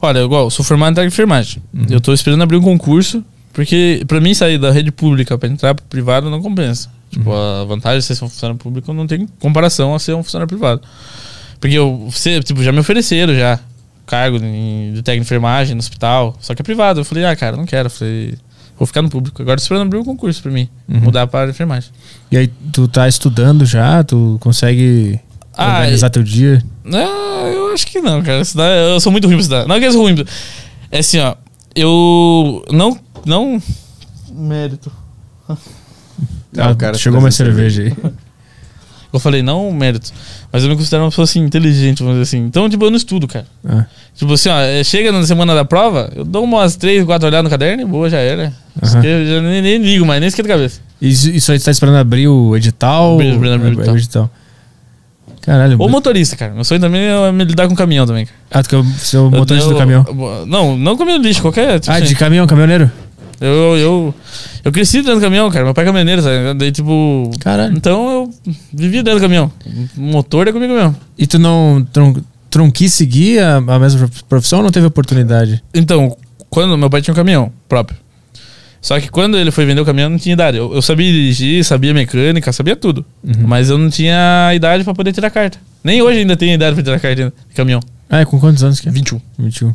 Olha, 0.00 0.20
igual, 0.20 0.44
eu 0.44 0.50
sou 0.50 0.64
formado 0.64 0.98
em 0.98 1.02
de 1.02 1.08
enfermagem. 1.08 1.62
Eu 1.90 2.00
tô 2.00 2.12
esperando 2.12 2.42
abrir 2.42 2.56
um 2.56 2.62
concurso, 2.62 3.24
porque 3.52 4.04
pra 4.06 4.20
mim 4.20 4.34
sair 4.34 4.58
da 4.58 4.70
rede 4.70 4.92
pública 4.92 5.36
pra 5.36 5.48
entrar 5.48 5.74
pro 5.74 5.84
privado 5.86 6.30
não 6.30 6.40
compensa. 6.40 6.88
Tipo, 7.10 7.32
a 7.32 7.64
vantagem 7.64 7.98
de 7.98 8.04
ser 8.04 8.24
um 8.24 8.28
funcionário 8.28 8.58
público 8.58 8.92
não 8.92 9.06
tem 9.06 9.26
comparação 9.40 9.94
a 9.94 9.98
ser 9.98 10.14
um 10.14 10.22
funcionário 10.22 10.48
privado. 10.48 10.82
Porque 11.58 11.74
eu, 11.74 12.08
você, 12.10 12.40
tipo, 12.40 12.62
já 12.62 12.70
me 12.70 12.78
ofereceram 12.78 13.34
já 13.34 13.58
cargo 14.06 14.38
de, 14.38 14.92
de 14.94 15.02
técnico 15.02 15.24
de 15.24 15.26
enfermagem 15.28 15.74
no 15.74 15.80
hospital, 15.80 16.36
só 16.40 16.54
que 16.54 16.62
é 16.62 16.64
privado. 16.64 17.00
Eu 17.00 17.04
falei, 17.04 17.24
ah, 17.24 17.34
cara, 17.36 17.56
não 17.56 17.66
quero. 17.66 17.86
Eu 17.86 17.90
falei, 17.90 18.34
vou 18.78 18.86
ficar 18.86 19.02
no 19.02 19.10
público. 19.10 19.42
Agora 19.42 19.56
tô 19.58 19.62
esperando 19.62 19.82
abrir 19.86 19.98
um 19.98 20.04
concurso 20.04 20.42
pra 20.42 20.50
mim, 20.52 20.68
Uhum. 20.88 21.00
mudar 21.00 21.26
para 21.26 21.46
a 21.48 21.50
enfermagem. 21.50 21.90
E 22.30 22.36
aí, 22.36 22.46
tu 22.72 22.86
tá 22.88 23.08
estudando 23.08 23.64
já? 23.66 24.02
Tu 24.04 24.36
consegue 24.40 25.18
Ah, 25.56 25.78
organizar 25.80 26.10
teu 26.10 26.22
dia? 26.22 26.62
Ah, 26.92 27.48
eu 27.52 27.72
acho 27.72 27.86
que 27.86 28.00
não, 28.00 28.22
cara. 28.22 28.40
Estudar, 28.42 28.68
eu 28.76 29.00
sou 29.00 29.10
muito 29.10 29.24
ruim 29.26 29.36
pra 29.36 29.42
estudar. 29.42 29.66
Não 29.66 29.74
é 29.76 29.80
que 29.80 29.86
eu 29.86 29.92
sou 29.92 30.02
ruim. 30.02 30.14
pra- 30.14 30.24
É 30.90 30.98
assim, 31.00 31.18
ó. 31.18 31.34
Eu 31.74 32.64
não. 32.70 32.98
Não. 33.26 33.60
Mérito. 34.32 34.90
Não, 36.52 36.64
Ah, 36.64 36.70
o 36.70 36.76
cara 36.76 36.96
chegou 36.96 37.18
tá 37.20 37.24
uma 37.24 37.30
trazendo 37.30 37.54
cerveja 37.54 37.82
aí. 37.82 38.12
Eu 39.12 39.20
falei, 39.20 39.42
não 39.42 39.70
mérito. 39.72 40.12
Mas 40.56 40.64
eu 40.64 40.70
me 40.70 40.76
considero 40.76 41.02
uma 41.04 41.10
pessoa 41.10 41.24
assim, 41.24 41.40
inteligente, 41.40 41.98
vamos 42.02 42.14
dizer 42.18 42.22
assim. 42.22 42.46
Então, 42.46 42.66
tipo, 42.68 42.82
eu 42.84 42.90
não 42.90 42.96
estudo, 42.96 43.28
cara. 43.28 43.44
Ah, 43.68 43.84
Tipo 44.14 44.32
assim, 44.32 44.48
ó, 44.48 44.58
é, 44.58 44.82
chega 44.82 45.12
na 45.12 45.22
semana 45.26 45.54
da 45.54 45.64
prova, 45.64 46.10
eu 46.16 46.24
dou 46.24 46.42
umas 46.44 46.74
três, 46.76 47.04
quatro 47.04 47.26
olhadas 47.28 47.44
no 47.44 47.50
caderno 47.50 47.82
e 47.82 47.84
boa, 47.84 48.08
já 48.08 48.16
era. 48.18 48.52
Aham. 48.82 49.04
Eu 49.04 49.26
já 49.26 49.42
nem, 49.42 49.60
nem 49.60 49.76
ligo 49.78 50.06
mais, 50.06 50.18
nem 50.20 50.28
esquenta 50.28 50.48
a 50.48 50.52
cabeça. 50.56 50.80
Isso, 51.02 51.28
isso 51.30 51.52
aí 51.52 51.58
tu 51.58 51.64
tá 51.66 51.70
esperando 51.70 51.96
abrir 51.98 52.26
o 52.26 52.56
edital? 52.56 53.14
Abrir- 53.14 53.34
abrir- 53.34 53.52
abrir 53.52 53.66
o 53.66 53.68
É, 53.68 53.72
edital. 53.74 53.94
o 53.94 53.98
edital. 53.98 54.30
Caralho. 55.42 55.76
Ou 55.78 55.88
motorista, 55.88 56.34
cara. 56.36 56.52
Meu 56.54 56.64
sonho 56.64 56.80
também 56.80 57.02
é 57.02 57.30
me 57.32 57.44
lidar 57.44 57.68
com 57.68 57.74
caminhão 57.76 58.06
também, 58.06 58.24
cara. 58.26 58.36
Ah, 58.50 58.62
tu 58.62 58.68
quer 58.70 58.84
ser 58.98 59.18
o 59.18 59.30
motorista 59.30 59.68
Eu- 59.68 59.74
do 59.74 59.78
caminhão. 59.78 60.04
Não, 60.46 60.76
não 60.76 60.96
caminhão 60.96 61.20
lixo, 61.20 61.40
qualquer. 61.42 61.78
Tipo 61.78 61.92
Ah, 61.92 61.96
assim. 61.98 62.06
de 62.06 62.14
caminhão, 62.16 62.46
caminhoneiro? 62.46 62.90
Eu, 63.40 63.76
eu, 63.76 64.14
eu 64.64 64.72
cresci 64.72 64.98
dentro 64.98 65.16
do 65.16 65.20
caminhão, 65.20 65.50
cara. 65.50 65.64
Meu 65.64 65.74
pai 65.74 65.84
é 65.84 65.86
caminhoneiro, 65.86 66.22
sabe? 66.22 66.54
Daí, 66.58 66.72
tipo. 66.72 67.30
Caralho. 67.40 67.76
Então 67.76 68.10
eu 68.10 68.30
vivi 68.72 69.02
dentro 69.02 69.18
do 69.18 69.22
caminhão. 69.22 69.52
O 69.96 70.00
motor 70.00 70.48
é 70.48 70.52
comigo 70.52 70.72
mesmo. 70.72 70.96
E 71.18 71.26
tu 71.26 71.38
não, 71.38 71.86
não 72.54 72.70
quis 72.70 72.94
seguir 72.94 73.40
a, 73.40 73.56
a 73.56 73.78
mesma 73.78 74.08
profissão 74.28 74.60
ou 74.60 74.64
não 74.64 74.70
teve 74.70 74.86
oportunidade? 74.86 75.62
Então, 75.74 76.16
quando 76.48 76.76
meu 76.78 76.88
pai 76.88 77.02
tinha 77.02 77.12
um 77.12 77.16
caminhão 77.16 77.52
próprio. 77.68 77.98
Só 78.80 79.00
que 79.00 79.08
quando 79.08 79.36
ele 79.36 79.50
foi 79.50 79.66
vender 79.66 79.80
o 79.80 79.84
caminhão, 79.84 80.08
não 80.08 80.18
tinha 80.18 80.32
idade. 80.32 80.56
Eu, 80.56 80.72
eu 80.72 80.80
sabia 80.80 81.10
dirigir, 81.10 81.64
sabia 81.64 81.92
mecânica, 81.92 82.52
sabia 82.52 82.76
tudo. 82.76 83.04
Mas 83.46 83.68
eu 83.68 83.76
não 83.76 83.90
tinha 83.90 84.52
idade 84.54 84.84
pra 84.84 84.94
poder 84.94 85.12
tirar 85.12 85.28
carta. 85.30 85.58
Nem 85.82 86.00
hoje 86.02 86.20
ainda 86.20 86.36
tenho 86.36 86.54
idade 86.54 86.74
pra 86.74 86.84
tirar 86.84 87.00
carta 87.00 87.32
de 87.48 87.54
caminhão. 87.54 87.80
Ah, 88.08 88.20
é 88.20 88.24
com 88.24 88.38
quantos 88.38 88.62
anos 88.62 88.78
que 88.78 88.88
é? 88.88 88.92
21. 88.92 89.20
21. 89.38 89.74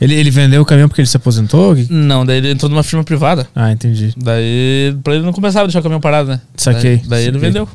Ele, 0.00 0.14
ele 0.14 0.30
vendeu 0.30 0.60
o 0.62 0.64
caminhão 0.64 0.88
porque 0.88 1.00
ele 1.00 1.08
se 1.08 1.16
aposentou? 1.16 1.76
Não, 1.88 2.26
daí 2.26 2.38
ele 2.38 2.50
entrou 2.50 2.68
numa 2.70 2.82
firma 2.82 3.04
privada. 3.04 3.46
Ah, 3.54 3.70
entendi. 3.72 4.12
Daí, 4.16 4.96
pra 5.04 5.14
ele 5.14 5.24
não 5.24 5.32
começava 5.32 5.64
a 5.64 5.66
deixar 5.66 5.80
o 5.80 5.82
caminhão 5.82 6.00
parado, 6.00 6.30
né? 6.30 6.40
Saquei, 6.56 6.96
Daí, 6.98 7.08
daí 7.08 7.22
ele 7.24 7.32
saquei. 7.34 7.48
vendeu. 7.48 7.68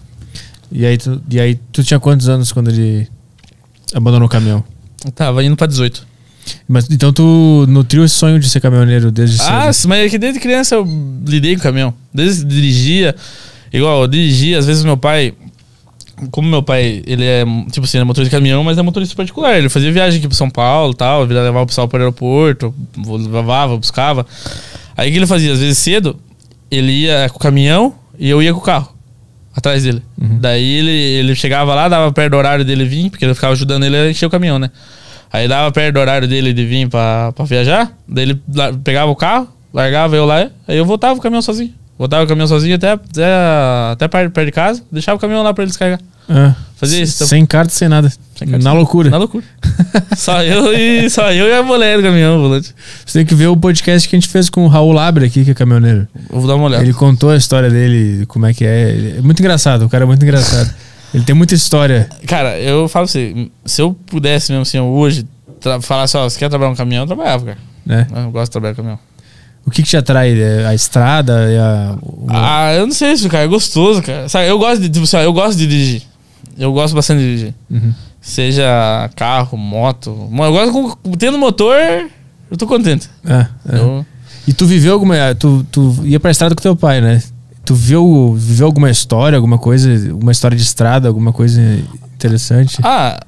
E 0.72 0.86
aí, 0.86 0.98
tu, 0.98 1.22
e 1.30 1.40
aí 1.40 1.56
tu 1.72 1.84
tinha 1.84 2.00
quantos 2.00 2.30
anos 2.30 2.52
quando 2.52 2.70
ele 2.70 3.08
abandonou 3.94 4.28
o 4.28 4.30
caminhão? 4.30 4.64
Tava 5.16 5.44
indo 5.44 5.56
pra 5.56 5.66
18. 5.66 6.08
Mas 6.68 6.88
então 6.90 7.14
tu 7.14 7.66
nutriu 7.68 8.04
esse 8.04 8.16
sonho 8.16 8.40
de 8.40 8.50
ser 8.50 8.60
caminhoneiro 8.60 9.12
desde 9.12 9.38
cedo? 9.38 9.50
Ah, 9.50 9.72
sim, 9.74 9.88
mas 9.88 10.06
é 10.06 10.10
que 10.10 10.18
desde 10.18 10.40
criança 10.40 10.76
eu 10.76 10.88
lidei 11.26 11.56
com 11.56 11.62
caminhão. 11.62 11.94
Desde 12.14 12.44
que 12.44 12.50
dirigia, 12.52 13.16
igual, 13.72 14.02
eu 14.02 14.08
dirigia, 14.08 14.58
às 14.60 14.66
vezes 14.66 14.84
meu 14.84 14.98
pai. 14.98 15.34
Como 16.32 16.50
meu 16.50 16.62
pai, 16.62 17.02
ele 17.06 17.26
é, 17.26 17.46
tipo 17.72 17.86
assim, 17.86 17.98
ele 17.98 18.04
é 18.04 18.06
motorista 18.06 18.36
de 18.36 18.41
caminhão, 18.41 18.64
mas 18.64 18.78
é 18.78 18.82
motorista 18.82 19.16
particular. 19.16 19.58
Ele 19.58 19.70
fazia 19.70 19.91
viagem 19.91 20.20
aqui 20.20 20.28
pro 20.28 20.36
São 20.36 20.50
Paulo 20.50 20.94
e 20.94 20.96
tal, 20.96 21.24
ele 21.24 21.34
levava 21.34 21.64
o 21.64 21.68
pessoal 21.68 21.88
pro 21.88 22.00
aeroporto, 22.00 22.74
levava, 23.32 23.78
buscava. 23.78 24.26
Aí 24.96 25.10
o 25.10 25.12
que 25.12 25.18
ele 25.18 25.28
fazia? 25.28 25.54
Às 25.54 25.60
vezes 25.60 25.78
cedo, 25.78 26.18
ele 26.70 26.91
ia 26.91 27.30
com 27.30 27.38
o 27.38 27.40
caminhão 27.40 27.94
e 28.18 28.30
eu 28.30 28.41
ia 28.44 28.54
com 28.54 28.60
o 28.60 28.64
carro, 28.64 28.90
atrás 29.56 29.84
dele. 29.84 30.02
Daí 30.40 30.66
ele, 30.66 30.91
ele 30.91 31.36
chegava 31.36 31.74
lá, 31.74 31.88
dava 31.88 32.12
perto 32.12 32.32
do 32.32 32.38
horário 32.38 32.66
dele 32.66 32.86
vir, 32.86 33.10
porque 33.10 33.26
eu 33.26 33.34
ficava 33.34 33.54
ajudando 33.54 33.84
ele 33.86 33.96
a 33.96 34.10
encher 34.10 34.26
o 34.26 34.30
caminhão, 34.30 34.60
né? 34.60 34.70
Aí 35.32 35.48
dava 35.48 35.72
perto 35.72 35.94
do 35.94 36.00
horário 36.00 36.28
dele 36.28 36.52
de 36.54 36.66
vir 36.66 36.90
pra, 36.90 37.32
pra 37.32 37.46
viajar, 37.46 37.96
daí 38.08 38.26
ele 38.26 38.41
pegava 38.84 39.12
o 39.12 39.16
carro, 39.16 39.48
largava 39.74 40.16
eu 40.16 40.26
lá, 40.26 40.50
aí 40.68 40.78
eu 40.78 40.86
voltava 40.86 41.18
o 41.18 41.22
caminhão 41.22 41.41
sozinho. 41.41 41.74
Voltava 42.00 42.24
o 42.24 42.28
caminhão 42.28 42.48
sozinho 42.48 42.76
até, 42.76 42.92
até, 42.94 43.26
até 43.92 44.08
perto, 44.08 44.32
perto 44.32 44.46
de 44.48 44.52
casa, 44.54 44.82
deixava 44.92 45.18
o 45.18 45.20
caminhão 45.20 45.44
lá 45.44 45.54
pra 45.54 45.64
ele 45.64 45.70
descarregar. 45.70 46.00
Ah, 46.30 46.56
Fazia 46.78 47.02
isso, 47.04 47.16
então. 47.18 47.28
Sem 47.28 47.46
carta, 47.46 47.74
sem 47.74 47.90
nada. 47.90 48.10
Sem 48.36 48.48
carta, 48.48 48.64
Na 48.64 48.70
sem- 48.70 48.78
loucura. 48.80 49.10
Na 49.10 49.18
loucura. 49.18 49.44
só 50.16 50.42
eu 50.42 50.74
e 50.74 51.10
só 51.10 51.30
eu 51.34 51.48
e 51.50 51.54
a 51.54 51.62
mulher 51.62 51.98
do 51.98 52.04
caminhão, 52.04 52.38
o 52.38 52.42
volante. 52.44 52.74
Você 53.06 53.20
tem 53.20 53.26
que 53.26 53.36
ver 53.36 53.48
o 53.48 53.58
podcast 53.58 54.08
que 54.08 54.16
a 54.16 54.20
gente 54.20 54.30
fez 54.30 54.50
com 54.50 54.64
o 54.64 54.68
Raul 54.70 54.94
Labre 54.94 55.26
aqui, 55.26 55.44
que 55.44 55.52
é 55.52 55.54
caminhoneiro. 55.54 56.08
Eu 56.32 56.40
vou 56.40 56.48
dar 56.48 56.56
uma 56.56 56.66
olhada. 56.68 56.84
Ele 56.84 56.94
contou 56.94 57.32
a 57.32 57.36
história 57.36 57.70
dele, 57.70 58.26
como 58.28 58.46
é 58.46 58.54
que 58.54 58.64
é. 58.64 59.16
É 59.18 59.22
muito 59.22 59.40
engraçado, 59.42 59.84
o 59.86 59.90
cara 59.90 60.06
é 60.06 60.08
muito 60.08 60.24
engraçado. 60.24 60.74
Ele 61.14 61.24
tem 61.26 61.36
muita 61.36 61.54
história. 61.56 62.08
Cara, 62.28 62.58
eu 62.60 62.88
falo 62.88 63.06
pra 63.08 63.12
você, 63.12 63.50
se 63.66 63.82
eu 63.82 63.94
pudesse 64.06 64.52
mesmo 64.52 64.62
assim, 64.62 64.80
hoje, 64.80 65.26
falar 65.82 66.08
só, 66.08 66.30
você 66.30 66.40
quer 66.40 66.48
trabalhar 66.48 66.70
no 66.72 66.78
caminhão, 66.78 67.04
eu 67.04 67.08
trabalhava, 67.08 67.44
cara. 67.44 67.58
Né? 67.86 68.08
Eu 68.16 68.32
gosto 68.32 68.46
de 68.46 68.52
trabalhar 68.52 68.72
no 68.74 68.78
caminhão. 68.78 69.00
O 69.65 69.72
que, 69.72 69.84
que 69.84 69.90
te 69.90 69.98
atrai? 69.98 70.40
É 70.40 70.65
A 70.65 70.73
estrada? 70.73 71.34
É 71.52 71.60
a, 71.60 71.95
Ah, 72.30 72.73
eu 72.73 72.88
não 72.88 72.94
sei 72.94 73.11
isso, 73.11 73.30
cara. 73.30 73.44
É 73.44 73.48
gostoso, 73.48 74.02
cara. 74.02 74.27
Sabe, 74.27 74.48
eu 74.48 74.57
gosto 74.57 74.81
de, 74.81 74.90
tipo 74.90 75.03
assim, 75.03 75.18
ó, 75.18 75.22
eu 75.22 75.34
gosto 75.34 75.57
de 75.57 75.68
dirigir. 75.68 76.02
Eu 76.57 76.73
gosto 76.73 76.94
bastante 76.95 77.19
de 77.19 77.26
dirigir. 77.26 77.53
Uhum. 77.69 77.94
Seja 78.22 79.10
carro, 79.15 79.57
moto. 79.57 80.11
Mo- 80.30 80.44
Eu 80.45 80.52
gosto 80.52 80.72
com, 81.03 81.11
tendo 81.14 81.38
motor, 81.38 81.76
eu 82.52 82.57
tô 82.57 82.65
contente. 82.68 83.10
É, 83.26 83.48
é. 83.76 83.80
Eu- 83.80 84.06
E 84.48 84.53
tu 84.53 84.65
viveu 84.65 84.94
alguma. 84.94 85.15
Tu, 85.36 85.64
tu 85.72 85.95
ia 86.03 86.19
pra 86.19 86.31
estrada 86.31 86.56
com 86.56 86.61
teu 86.61 86.76
pai, 86.76 86.99
né? 87.02 87.22
Tu 87.64 87.76
viu, 87.76 88.34
viveu 88.36 88.65
alguma 88.65 88.90
história, 88.90 89.36
alguma 89.38 89.60
coisa, 89.60 89.90
uma 90.15 90.31
história 90.31 90.57
de 90.57 90.64
estrada, 90.64 91.07
alguma 91.07 91.31
coisa 91.31 91.61
interessante? 92.15 92.77
Ah, 92.84 93.19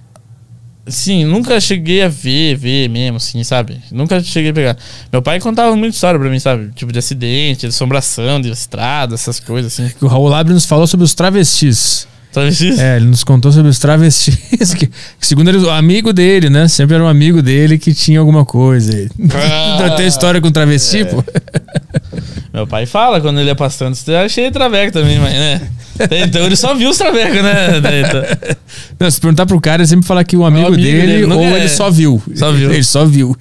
sim, 0.91 1.25
nunca 1.25 1.59
cheguei 1.59 2.03
a 2.03 2.07
ver, 2.07 2.55
ver 2.55 2.89
mesmo, 2.89 3.17
assim, 3.17 3.43
sabe? 3.43 3.79
Nunca 3.91 4.21
cheguei 4.21 4.51
a 4.51 4.53
pegar. 4.53 4.77
Meu 5.11 5.21
pai 5.21 5.39
contava 5.39 5.75
muita 5.75 5.95
história 5.95 6.19
pra 6.19 6.29
mim, 6.29 6.39
sabe? 6.39 6.71
Tipo 6.75 6.91
de 6.91 6.99
acidente, 6.99 7.61
de 7.61 7.67
assombração, 7.67 8.39
de 8.39 8.49
estrada, 8.49 9.15
essas 9.15 9.39
coisas, 9.39 9.73
assim. 9.73 9.91
Que 9.97 10.05
o 10.05 10.07
Raul 10.07 10.27
Labre 10.27 10.53
nos 10.53 10.65
falou 10.65 10.85
sobre 10.85 11.03
os 11.03 11.13
travestis. 11.13 12.07
Travestis? 12.31 12.79
É, 12.79 12.95
ele 12.95 13.05
nos 13.05 13.23
contou 13.23 13.51
sobre 13.51 13.69
os 13.69 13.79
travestis. 13.79 14.37
Que, 14.75 14.87
que 14.87 15.27
segundo 15.27 15.49
ele, 15.49 15.57
o 15.57 15.69
amigo 15.69 16.13
dele, 16.13 16.49
né? 16.49 16.67
Sempre 16.67 16.95
era 16.95 17.03
um 17.03 17.07
amigo 17.07 17.41
dele 17.41 17.77
que 17.77 17.93
tinha 17.93 18.19
alguma 18.19 18.45
coisa. 18.45 19.09
Ah, 19.33 19.89
Tem 19.97 20.07
história 20.07 20.39
com 20.39 20.51
travesti, 20.51 21.05
pô? 21.05 21.23
Meu 22.53 22.67
pai 22.67 22.85
fala 22.85 23.21
quando 23.21 23.39
ele 23.39 23.49
é 23.49 24.29
cheio 24.29 24.47
de 24.47 24.53
traveco 24.53 24.91
também, 24.91 25.17
mas, 25.19 25.33
né? 25.33 25.61
Então 26.25 26.43
ele 26.45 26.55
só 26.55 26.73
viu 26.75 26.89
os 26.89 26.97
travecos, 26.97 27.41
né? 27.41 27.77
Então- 27.77 28.55
Não, 28.99 29.09
se 29.11 29.21
perguntar 29.21 29.45
pro 29.45 29.61
cara, 29.61 29.81
ele 29.81 29.87
sempre 29.87 30.05
fala 30.05 30.23
que 30.23 30.35
o 30.35 30.43
amigo, 30.43 30.67
amigo 30.67 30.81
dele, 30.81 31.07
dele, 31.07 31.33
ou 31.33 31.41
é. 31.41 31.59
ele 31.59 31.69
só 31.69 31.89
viu. 31.89 32.21
Só 32.35 32.51
viu. 32.51 32.71
Ele 32.73 32.83
só 32.83 33.05
viu. 33.05 33.35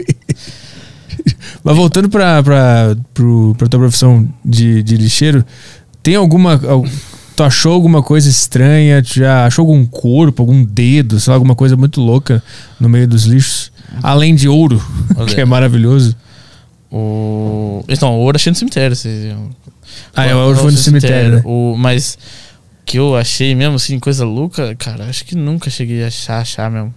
Mas 1.63 1.77
voltando 1.77 2.09
pra, 2.09 2.43
pra, 2.43 2.97
pro, 3.13 3.55
pra 3.59 3.67
tua 3.69 3.81
profissão 3.81 4.27
de, 4.45 4.83
de 4.83 4.97
lixeiro, 4.97 5.45
tem 6.03 6.15
alguma. 6.17 6.61
al- 6.67 6.87
Tu 7.37 7.43
achou 7.43 7.73
alguma 7.73 8.03
coisa 8.03 8.29
estranha? 8.29 9.03
Tu 9.03 9.15
já 9.21 9.47
achou 9.47 9.63
algum 9.63 9.87
corpo, 9.87 10.43
algum 10.43 10.63
dedo, 10.63 11.19
sei 11.19 11.31
lá, 11.31 11.37
alguma 11.37 11.55
coisa 11.55 11.75
muito 11.77 11.99
louca 12.01 12.43
no 12.79 12.89
meio 12.89 13.09
dos 13.09 13.25
lixos? 13.25 13.73
Além 14.03 14.35
de 14.35 14.47
ouro, 14.49 14.83
que 15.35 15.41
é 15.41 15.45
maravilhoso. 15.45 16.15
O... 16.91 17.85
Então, 17.89 18.15
o 18.15 18.21
ouro 18.21 18.37
achei 18.37 18.51
no 18.51 18.57
cemitério. 18.57 18.93
Assim, 18.93 19.33
Ah, 20.15 20.27
é, 20.27 20.35
o 20.35 20.39
ouro 20.39 20.59
foi 20.59 20.73
no 20.73 20.79
cemitério. 20.79 21.37
né? 21.37 21.43
O... 21.45 21.77
Mas 21.79 22.19
que 22.85 22.99
eu 22.99 23.15
achei 23.17 23.55
mesmo, 23.55 23.77
assim, 23.77 23.99
coisa 24.01 24.25
louca, 24.25 24.75
cara, 24.75 25.05
acho 25.05 25.25
que 25.25 25.37
nunca 25.37 25.71
cheguei 25.71 26.03
a 26.03 26.09
achar, 26.09 26.41
achar 26.41 26.71
mesmo. 26.71 26.93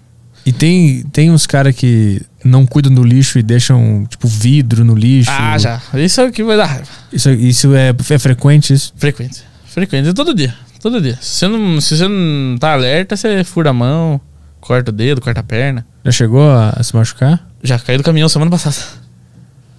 E 0.45 0.51
tem, 0.51 1.03
tem 1.13 1.31
uns 1.31 1.45
caras 1.45 1.73
que 1.75 2.21
não 2.43 2.65
cuidam 2.65 2.93
do 2.93 3.03
lixo 3.03 3.39
e 3.39 3.43
deixam, 3.43 4.05
tipo, 4.09 4.27
vidro 4.27 4.83
no 4.83 4.95
lixo. 4.95 5.31
Ah, 5.31 5.57
já. 5.57 5.79
Isso 5.93 6.19
é 6.19 6.25
o 6.25 6.31
que 6.31 6.43
vai 6.43 6.57
dar 6.57 6.65
raiva. 6.65 6.87
Isso, 7.13 7.29
isso 7.29 7.73
é, 7.75 7.93
é 8.09 8.19
frequente, 8.19 8.73
isso? 8.73 8.91
Frequente. 8.97 9.41
Frequente. 9.65 10.09
É 10.09 10.13
todo 10.13 10.33
dia. 10.33 10.53
Todo 10.81 10.99
dia. 10.99 11.17
Se 11.21 11.37
você 11.39 11.47
não, 11.47 11.79
se 11.79 11.95
você 11.97 12.07
não 12.09 12.57
tá 12.57 12.73
alerta, 12.73 13.15
você 13.15 13.43
fura 13.45 13.69
a 13.69 13.73
mão, 13.73 14.19
corta 14.59 14.89
o 14.91 14.93
dedo, 14.93 15.21
corta 15.21 15.39
a 15.39 15.43
perna. 15.43 15.85
Já 16.03 16.11
chegou 16.11 16.49
a, 16.49 16.71
a 16.71 16.83
se 16.83 16.93
machucar? 16.93 17.47
Já 17.63 17.79
caí 17.79 17.95
do 17.97 18.03
caminhão 18.03 18.27
semana 18.27 18.51
passada. 18.51 18.75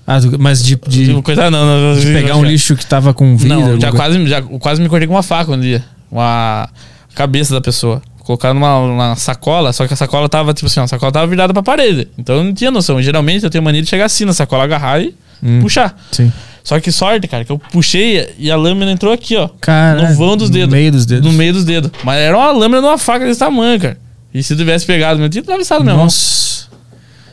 Ah, 0.07 0.19
mas 0.39 0.63
de, 0.63 0.77
de, 0.87 1.07
Tipo, 1.07 1.23
coitado, 1.23 1.51
não, 1.51 1.95
não, 1.95 1.99
de 1.99 2.07
pegar 2.13 2.37
um 2.37 2.45
lixo 2.45 2.77
que 2.77 2.85
tava 2.85 3.15
com 3.15 3.37
vidro? 3.37 3.59
Não, 3.59 3.81
já 3.81 3.91
quase, 3.91 4.27
já 4.27 4.43
quase 4.43 4.83
me 4.83 4.89
cortei 4.89 5.07
com 5.09 5.15
uma 5.15 5.23
faca 5.23 5.51
um 5.53 5.59
dia. 5.61 5.83
Uma 6.11 6.69
cabeça 7.15 7.55
da 7.55 7.61
pessoa. 7.61 8.03
Colocaram 8.21 8.55
numa, 8.55 8.87
numa 8.87 9.17
sacola, 9.17 9.73
só 9.73 9.87
que 9.87 9.93
a 9.93 9.97
sacola 9.97 10.29
tava, 10.29 10.55
tipo 10.55 10.67
assim, 10.67 10.81
ó, 10.81 10.85
a 10.85 10.89
sacola 10.89 11.13
tava 11.13 11.27
virada 11.27 11.53
pra 11.53 11.63
parede. 11.63 12.09
Então 12.19 12.37
eu 12.37 12.45
não 12.45 12.55
tinha 12.55 12.71
noção. 12.71 13.01
Geralmente 13.03 13.45
eu 13.45 13.51
tenho 13.51 13.63
mania 13.63 13.83
de 13.83 13.89
chegar 13.89 14.07
assim 14.07 14.25
na 14.25 14.33
sacola, 14.33 14.65
agarrar 14.65 15.01
e 15.01 15.15
Hum. 15.43 15.61
puxar. 15.61 15.95
Sim. 16.11 16.33
Só 16.63 16.81
que 16.81 16.91
sorte, 16.91 17.29
cara, 17.29 17.45
que 17.45 17.53
eu 17.53 17.59
puxei 17.59 18.31
e 18.39 18.51
a 18.51 18.57
lâmina 18.57 18.91
entrou 18.91 19.13
aqui, 19.13 19.37
ó. 19.37 19.49
Cara, 19.61 20.09
no 20.09 20.17
vão 20.17 20.35
dos 20.37 20.49
dedos. 20.49 20.69
No 20.71 20.77
meio 20.77 20.91
dos 20.91 21.05
dedos. 21.05 21.31
No 21.31 21.37
meio 21.37 21.53
dos 21.53 21.65
dedos. 21.65 21.91
Mas 22.03 22.19
era 22.19 22.37
uma 22.37 22.51
lâmina 22.53 22.81
de 22.81 22.87
uma 22.87 22.97
faca 22.97 23.27
desse 23.27 23.39
tamanho, 23.41 23.79
cara. 23.79 23.99
E 24.33 24.43
se 24.43 24.55
eu 24.55 24.57
tivesse 24.57 24.87
pegado, 24.87 25.21
meu 25.21 25.29
tinha 25.29 25.43
atravessado 25.43 25.85
mesmo. 25.85 25.99
Nossa. 26.01 26.67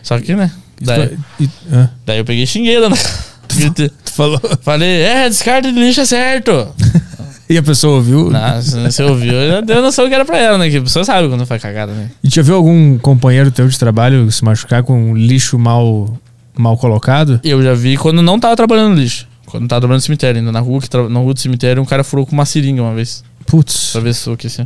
Só 0.03 0.19
que, 0.19 0.35
né? 0.35 0.52
Daí, 0.81 1.17
E- 1.39 1.49
ah, 1.71 1.89
daí 2.05 2.17
eu 2.19 2.25
peguei 2.25 2.45
xingueira, 2.45 2.89
né? 2.89 2.95
Gritei. 3.55 3.89
tu 3.89 4.11
falou. 4.13 4.39
Falei, 4.61 5.01
é, 5.01 5.27
descarta 5.29 5.71
de 5.71 5.77
lixo 5.79 6.01
é 6.01 6.05
certo. 6.05 6.51
E 7.49 7.57
a 7.57 7.61
pessoa 7.63 7.97
ouviu? 7.97 8.29
Nossa, 8.29 8.89
você 8.89 9.03
ouviu, 9.03 9.33
eu 9.33 9.61
dei 9.61 9.75
noção 9.81 10.07
que 10.07 10.15
era 10.15 10.23
pra 10.23 10.37
ela, 10.37 10.57
né? 10.57 10.69
Que 10.69 10.77
a 10.77 10.81
pessoa 10.83 11.03
sabe 11.03 11.27
quando 11.27 11.45
faz 11.45 11.61
cagada, 11.61 11.91
né? 11.91 12.09
E 12.23 12.29
já 12.29 12.41
viu 12.41 12.55
algum 12.55 12.97
companheiro 12.97 13.51
teu 13.51 13.67
de 13.67 13.77
trabalho 13.77 14.31
se 14.31 14.41
machucar 14.45 14.83
com 14.83 15.11
um 15.11 15.13
lixo 15.17 15.59
mal, 15.59 16.17
mal 16.57 16.77
colocado? 16.77 17.41
Eu 17.43 17.61
já 17.61 17.73
vi 17.73 17.97
quando 17.97 18.21
não 18.21 18.39
tava 18.39 18.55
trabalhando 18.55 18.95
no 18.95 19.01
lixo. 19.01 19.27
Quando 19.47 19.67
tava 19.67 19.81
trabalhando 19.81 19.99
no 19.99 20.05
cemitério 20.05 20.39
ainda. 20.39 20.49
Na 20.49 20.61
rua, 20.61 20.79
que 20.79 20.89
tra... 20.89 21.09
na 21.09 21.19
rua 21.19 21.33
do 21.33 21.41
cemitério, 21.41 21.83
um 21.83 21.85
cara 21.85 22.05
furou 22.05 22.25
com 22.25 22.31
uma 22.31 22.45
seringa 22.45 22.81
uma 22.81 22.95
vez. 22.95 23.21
Putz, 23.45 23.89
Atravessou 23.89 24.35
aqui 24.35 24.47
assim. 24.47 24.65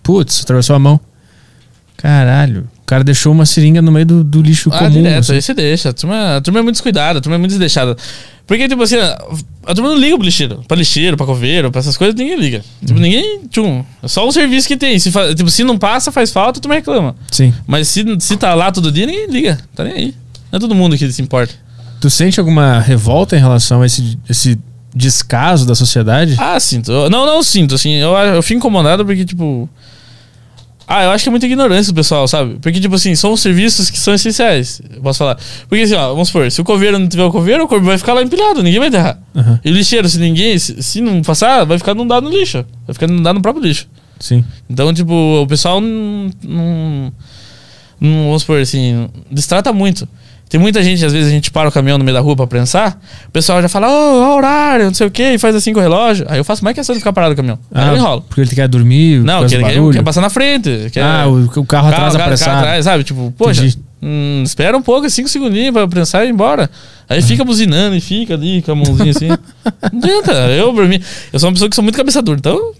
putz, 0.00 0.42
atravessou 0.44 0.76
a 0.76 0.78
mão. 0.78 1.00
Caralho. 1.96 2.68
O 2.82 2.86
cara 2.92 3.02
deixou 3.04 3.32
uma 3.32 3.46
seringa 3.46 3.80
no 3.80 3.90
meio 3.92 4.04
do, 4.04 4.24
do 4.24 4.42
lixo 4.42 4.68
Ah, 4.72 4.78
comum. 4.80 4.90
direto, 4.90 5.20
assim. 5.20 5.34
aí 5.34 5.42
você 5.42 5.54
deixa. 5.54 5.88
A 5.90 5.92
turma, 5.92 6.36
a 6.36 6.40
turma 6.40 6.60
é 6.60 6.62
muito 6.62 6.74
descuidada, 6.74 7.18
a 7.20 7.22
turma 7.22 7.36
é 7.36 7.38
muito 7.38 7.50
desdeixada. 7.52 7.96
Porque, 8.46 8.68
tipo 8.68 8.82
assim, 8.82 8.96
a 8.96 9.74
turma 9.74 9.90
não 9.90 9.96
liga 9.98 10.16
pro 10.16 10.24
lixeiro. 10.24 10.62
Pra 10.68 10.76
lixeiro, 10.76 11.16
pra 11.16 11.24
coveiro, 11.24 11.70
pra 11.70 11.78
essas 11.78 11.96
coisas, 11.96 12.14
ninguém 12.14 12.36
liga. 12.38 12.62
Tipo, 12.84 12.98
ninguém. 13.00 13.40
Tchum. 13.48 13.84
É 14.02 14.08
só 14.08 14.26
um 14.28 14.32
serviço 14.32 14.66
que 14.68 14.76
tem. 14.76 14.98
Se, 14.98 15.10
tipo, 15.34 15.48
se 15.48 15.64
não 15.64 15.78
passa, 15.78 16.10
faz 16.12 16.30
falta, 16.32 16.58
a 16.58 16.62
turma 16.62 16.74
reclama. 16.74 17.14
Sim. 17.30 17.54
Mas 17.66 17.88
se, 17.88 18.04
se 18.18 18.36
tá 18.36 18.52
lá 18.54 18.70
todo 18.72 18.90
dia, 18.92 19.06
ninguém 19.06 19.26
liga. 19.30 19.58
Tá 19.74 19.84
nem 19.84 19.92
aí. 19.94 20.14
Não 20.50 20.56
é 20.56 20.60
todo 20.60 20.74
mundo 20.74 20.98
que 20.98 21.10
se 21.10 21.22
importa. 21.22 21.54
Tu 22.00 22.10
sente 22.10 22.40
alguma 22.40 22.80
revolta 22.80 23.36
em 23.36 23.40
relação 23.40 23.80
a 23.80 23.86
esse, 23.86 24.18
esse 24.28 24.58
descaso 24.94 25.64
da 25.64 25.74
sociedade? 25.76 26.34
Ah, 26.38 26.58
sinto. 26.60 26.90
Não, 27.08 27.24
não 27.24 27.42
sinto, 27.44 27.76
assim. 27.76 27.94
Eu, 27.94 28.10
eu 28.12 28.42
fico 28.42 28.58
incomodado 28.58 29.04
porque, 29.06 29.24
tipo. 29.24 29.70
Ah, 30.86 31.04
eu 31.04 31.10
acho 31.10 31.24
que 31.24 31.28
é 31.28 31.30
muita 31.30 31.46
ignorância 31.46 31.92
do 31.92 31.96
pessoal, 31.96 32.26
sabe? 32.28 32.58
Porque, 32.60 32.80
tipo 32.80 32.94
assim, 32.94 33.14
são 33.14 33.36
serviços 33.36 33.90
que 33.90 33.98
são 33.98 34.12
essenciais. 34.14 34.80
Eu 34.94 35.00
posso 35.00 35.18
falar. 35.18 35.38
Porque, 35.68 35.84
assim, 35.84 35.94
ó, 35.94 36.08
vamos 36.10 36.28
supor, 36.28 36.50
se 36.50 36.60
o 36.60 36.64
coveiro 36.64 36.98
não 36.98 37.08
tiver 37.08 37.24
o 37.24 37.30
coveiro, 37.30 37.64
o 37.64 37.68
coveiro 37.68 37.86
vai 37.86 37.98
ficar 37.98 38.14
lá 38.14 38.22
empilhado, 38.22 38.62
ninguém 38.62 38.78
vai 38.78 38.88
enterrar. 38.88 39.18
Aham. 39.34 39.60
E 39.64 39.70
o 39.70 39.74
lixeiro, 39.74 40.08
se 40.08 40.18
ninguém. 40.18 40.58
Se, 40.58 40.82
se 40.82 41.00
não 41.00 41.22
passar, 41.22 41.64
vai 41.64 41.78
ficar 41.78 41.92
inundado 41.92 42.28
no 42.28 42.36
lixo. 42.36 42.64
Vai 42.86 42.94
ficar 42.94 43.08
inundado 43.08 43.34
no 43.34 43.42
próprio 43.42 43.64
lixo. 43.64 43.86
Sim. 44.18 44.44
Então, 44.68 44.92
tipo, 44.92 45.12
o 45.12 45.46
pessoal 45.46 45.80
não. 45.80 46.30
Não, 46.42 47.12
não, 48.00 48.24
vamos 48.26 48.42
supor 48.42 48.60
assim, 48.60 49.08
distrata 49.30 49.72
muito. 49.72 50.08
Tem 50.52 50.60
muita 50.60 50.82
gente, 50.82 51.02
às 51.02 51.14
vezes 51.14 51.28
a 51.28 51.30
gente 51.30 51.50
para 51.50 51.70
o 51.70 51.72
caminhão 51.72 51.96
no 51.96 52.04
meio 52.04 52.14
da 52.14 52.20
rua 52.20 52.36
pra 52.36 52.46
prensar, 52.46 52.98
o 53.26 53.30
pessoal 53.30 53.62
já 53.62 53.70
fala, 53.70 53.88
ô, 53.88 54.36
horário, 54.36 54.84
não 54.84 54.92
sei 54.92 55.06
o 55.06 55.10
quê, 55.10 55.32
e 55.32 55.38
faz 55.38 55.56
assim 55.56 55.72
com 55.72 55.80
o 55.80 55.82
relógio. 55.82 56.26
Aí 56.28 56.36
eu 56.36 56.44
faço 56.44 56.62
mais 56.62 56.74
questão 56.76 56.92
de 56.94 56.98
ficar 57.00 57.10
parado 57.10 57.30
no 57.30 57.36
caminhão. 57.36 57.58
Aí 57.72 57.88
eu 57.88 57.96
enrolo. 57.96 58.20
Porque 58.20 58.42
ele 58.42 58.50
quer 58.50 58.68
dormir, 58.68 59.20
Não, 59.24 59.46
ele 59.46 59.64
quer, 59.64 59.92
quer 59.92 60.02
passar 60.02 60.20
na 60.20 60.28
frente. 60.28 60.90
Quer, 60.92 61.02
Ah, 61.02 61.26
o, 61.26 61.44
o 61.58 61.64
carro 61.64 61.88
atrás 61.88 62.02
carro, 62.02 62.12
carro 62.12 62.22
apressado. 62.24 62.58
atrás, 62.58 62.84
sabe? 62.84 63.02
Tipo, 63.02 63.32
poxa, 63.34 63.66
hum, 64.02 64.42
espera 64.44 64.76
um 64.76 64.82
pouco, 64.82 65.08
cinco 65.08 65.30
segundinhos 65.30 65.72
pra 65.72 65.88
prensar 65.88 66.22
e 66.26 66.28
ir 66.28 66.32
embora. 66.32 66.68
Aí 67.08 67.22
fica 67.22 67.42
buzinando 67.46 67.96
e 67.96 68.00
fica 68.02 68.34
ali 68.34 68.60
com 68.60 68.72
a 68.72 68.74
mãozinha 68.74 69.10
assim. 69.10 69.28
Não 69.28 70.00
adianta. 70.02 70.32
Eu, 70.50 70.74
pra 70.74 70.84
mim, 70.86 71.00
eu 71.32 71.40
sou 71.40 71.48
uma 71.48 71.54
pessoa 71.54 71.70
que 71.70 71.74
sou 71.76 71.82
muito 71.82 71.96
cabeçador, 71.96 72.36
então. 72.38 72.72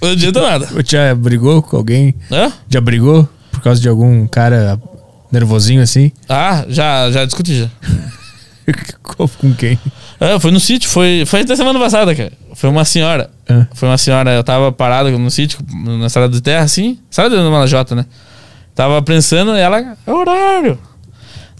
Não 0.00 0.10
adianta 0.10 0.40
nada. 0.40 0.68
Já 0.86 1.12
brigou 1.12 1.60
com 1.60 1.76
alguém? 1.76 2.14
Hã? 2.30 2.52
Já 2.68 2.80
brigou 2.80 3.28
por 3.50 3.60
causa 3.62 3.80
de 3.80 3.88
algum 3.88 4.28
cara 4.28 4.78
nervosinho 5.30 5.82
assim? 5.82 6.12
Ah, 6.28 6.64
já, 6.68 7.10
já 7.10 7.24
discuti 7.24 7.60
já. 7.60 7.68
com 9.40 9.54
quem? 9.54 9.78
É, 10.20 10.38
foi 10.38 10.50
no 10.50 10.60
sítio, 10.60 10.88
foi, 10.88 11.24
foi 11.26 11.40
até 11.40 11.56
semana 11.56 11.78
passada, 11.78 12.14
cara. 12.14 12.32
Foi 12.54 12.68
uma 12.68 12.84
senhora. 12.84 13.30
Ah. 13.48 13.66
Foi 13.72 13.88
uma 13.88 13.98
senhora, 13.98 14.32
eu 14.32 14.44
tava 14.44 14.72
parado 14.72 15.16
no 15.18 15.30
sítio, 15.30 15.58
na 15.72 16.06
estrada 16.06 16.28
de 16.28 16.40
terra, 16.40 16.64
assim. 16.64 16.98
Estrada 17.10 17.36
de 17.36 17.42
Malajota, 17.42 17.94
né? 17.94 18.04
Tava 18.74 19.00
prensando 19.02 19.56
e 19.56 19.60
ela, 19.60 19.96
é 20.06 20.12
horário. 20.12 20.78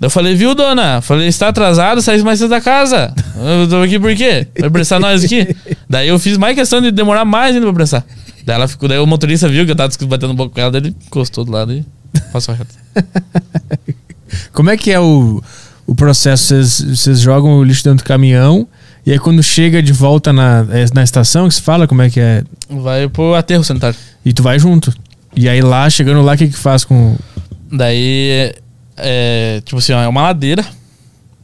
Daí 0.00 0.06
eu 0.06 0.10
falei, 0.10 0.34
viu, 0.34 0.54
dona? 0.54 1.00
Falei, 1.00 1.26
está 1.26 1.48
atrasado, 1.48 2.00
sai 2.00 2.18
mais 2.18 2.38
cedo 2.38 2.50
da 2.50 2.60
casa. 2.60 3.12
Eu 3.36 3.68
tô 3.68 3.82
aqui 3.82 3.98
por 3.98 4.14
quê? 4.14 4.46
Vai 4.60 4.70
prensar 4.70 5.00
nós 5.00 5.24
aqui? 5.24 5.56
Daí 5.90 6.06
eu 6.06 6.18
fiz 6.18 6.36
mais 6.36 6.54
questão 6.54 6.80
de 6.80 6.92
demorar 6.92 7.24
mais 7.24 7.54
ainda 7.54 7.66
pra 7.66 7.74
prensar. 7.74 8.04
Daí 8.44 8.54
ela 8.54 8.68
ficou, 8.68 8.88
daí 8.88 8.98
o 8.98 9.06
motorista 9.06 9.48
viu 9.48 9.64
que 9.64 9.72
eu 9.72 9.76
tava 9.76 9.92
batendo 10.02 10.32
um 10.32 10.36
pouco 10.36 10.54
com 10.54 10.60
ela, 10.60 10.70
daí 10.70 10.80
ele 10.82 10.96
encostou 11.06 11.44
do 11.44 11.50
lado 11.50 11.72
e 11.72 11.84
passou 12.32 12.54
reto. 12.54 12.74
Como 14.52 14.70
é 14.70 14.76
que 14.76 14.90
é 14.90 15.00
o, 15.00 15.42
o 15.86 15.94
processo? 15.94 16.54
Vocês, 16.54 17.20
jogam 17.20 17.58
o 17.58 17.64
lixo 17.64 17.84
dentro 17.84 18.04
do 18.04 18.06
caminhão 18.06 18.66
e 19.06 19.12
aí 19.12 19.18
quando 19.18 19.42
chega 19.42 19.82
de 19.82 19.92
volta 19.92 20.32
na, 20.32 20.66
é 20.70 20.86
na 20.92 21.02
estação 21.02 21.48
que 21.48 21.54
se 21.54 21.62
fala 21.62 21.86
como 21.86 22.02
é 22.02 22.10
que 22.10 22.20
é? 22.20 22.44
Vai 22.68 23.08
pro 23.08 23.34
aterro 23.34 23.64
sanitário. 23.64 23.98
E 24.24 24.32
tu 24.32 24.42
vai 24.42 24.58
junto. 24.58 24.92
E 25.34 25.48
aí 25.48 25.62
lá, 25.62 25.88
chegando 25.88 26.20
lá, 26.22 26.34
o 26.34 26.36
que 26.36 26.48
que 26.48 26.56
faz 26.56 26.84
com... 26.84 27.16
Daí, 27.70 28.30
é, 28.30 28.58
é, 28.96 29.60
tipo 29.64 29.78
assim, 29.78 29.92
ó, 29.92 30.02
é 30.02 30.08
uma 30.08 30.22
ladeira. 30.22 30.64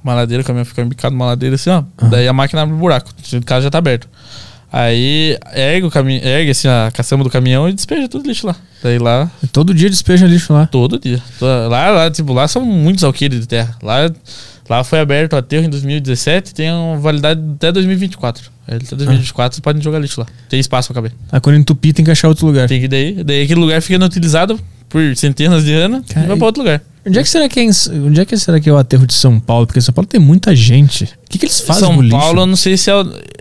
Uma 0.03 0.15
ladeira, 0.15 0.43
o 0.43 0.47
caminhão 0.47 0.65
fica 0.65 0.83
embicado 0.83 1.15
numa 1.15 1.27
ladeira 1.27 1.55
assim, 1.55 1.71
ó. 1.71 1.83
Daí 2.11 2.29
a 2.29 2.33
máquina 2.33 2.63
abre 2.63 2.75
o 2.75 2.79
buraco. 2.79 3.11
O 3.11 3.45
caso 3.45 3.65
já 3.65 3.71
tá 3.71 3.79
aberto. 3.79 4.09
Aí 4.77 5.39
ergue, 5.55 5.87
o 5.87 5.91
caminho, 5.91 6.21
ergue 6.27 6.51
assim, 6.51 6.67
a 6.67 6.91
caçamba 6.93 7.23
do 7.23 7.31
caminhão 7.31 7.69
e 7.69 7.73
despeja 7.73 8.09
tudo 8.09 8.27
lixo 8.27 8.45
lá. 8.45 8.57
Daí 8.83 8.99
lá, 8.99 9.31
Todo 9.53 9.73
dia 9.73 9.89
despeja 9.89 10.27
lixo 10.27 10.53
lá. 10.53 10.67
todo 10.67 10.99
dia. 10.99 11.23
Lá, 11.41 11.91
lá, 11.91 12.11
tipo, 12.11 12.33
lá 12.33 12.49
são 12.49 12.65
muitos 12.65 13.05
alqueires 13.05 13.39
de 13.39 13.47
terra. 13.47 13.77
Lá, 13.81 14.11
lá 14.69 14.83
foi 14.83 14.99
aberto 14.99 15.35
o 15.35 15.37
aterro 15.37 15.65
em 15.67 15.71
2017 15.71 16.53
tem 16.53 16.73
uma 16.73 16.97
validade 16.97 17.41
até 17.55 17.71
2024. 17.71 18.51
Aí, 18.67 18.77
Até 18.79 18.97
2024 18.97 19.55
vocês 19.55 19.61
podem 19.63 19.81
jogar 19.81 20.01
lixo 20.01 20.21
lá. 20.21 20.27
Tem 20.49 20.59
espaço 20.59 20.89
pra 20.89 20.95
caber. 21.01 21.13
Aí 21.31 21.41
quando 21.41 21.57
entupir 21.57 21.95
tem 21.95 22.05
que 22.05 22.11
achar 22.11 22.27
outro 22.27 22.45
lugar. 22.45 22.67
Tem 22.67 22.81
que 22.81 22.89
daí. 22.89 23.23
Daí 23.23 23.43
aquele 23.45 23.61
lugar 23.61 23.81
fica 23.81 23.95
inutilizado 23.95 24.59
por 24.95 25.17
centenas 25.17 25.65
de 25.65 25.73
anos 25.75 26.03
Cara, 26.09 26.25
e 26.25 26.29
vai 26.29 26.37
pra 26.37 26.47
outro 26.47 26.63
lugar. 26.63 26.81
Onde 27.05 27.19
é 27.19 27.23
que 27.25 27.29
será 27.29 27.49
que 27.49 27.59
é, 27.59 27.65
onde 27.93 28.21
é 28.21 28.25
que 28.25 28.37
será 28.39 28.61
que 28.61 28.69
é 28.71 28.73
o 28.73 28.77
aterro 28.79 29.07
de 29.07 29.13
São 29.13 29.41
Paulo? 29.41 29.67
Porque 29.67 29.81
São 29.81 29.93
Paulo 29.93 30.07
tem 30.07 30.21
muita 30.21 30.55
gente. 30.55 31.03
O 31.05 31.09
que, 31.29 31.37
que 31.37 31.47
eles 31.47 31.61
fazem 31.61 31.83
São? 31.83 32.09
Paulo, 32.09 32.43
eu 32.43 32.47
não 32.47 32.55
sei 32.57 32.77
se 32.77 32.91
é. 32.91 32.95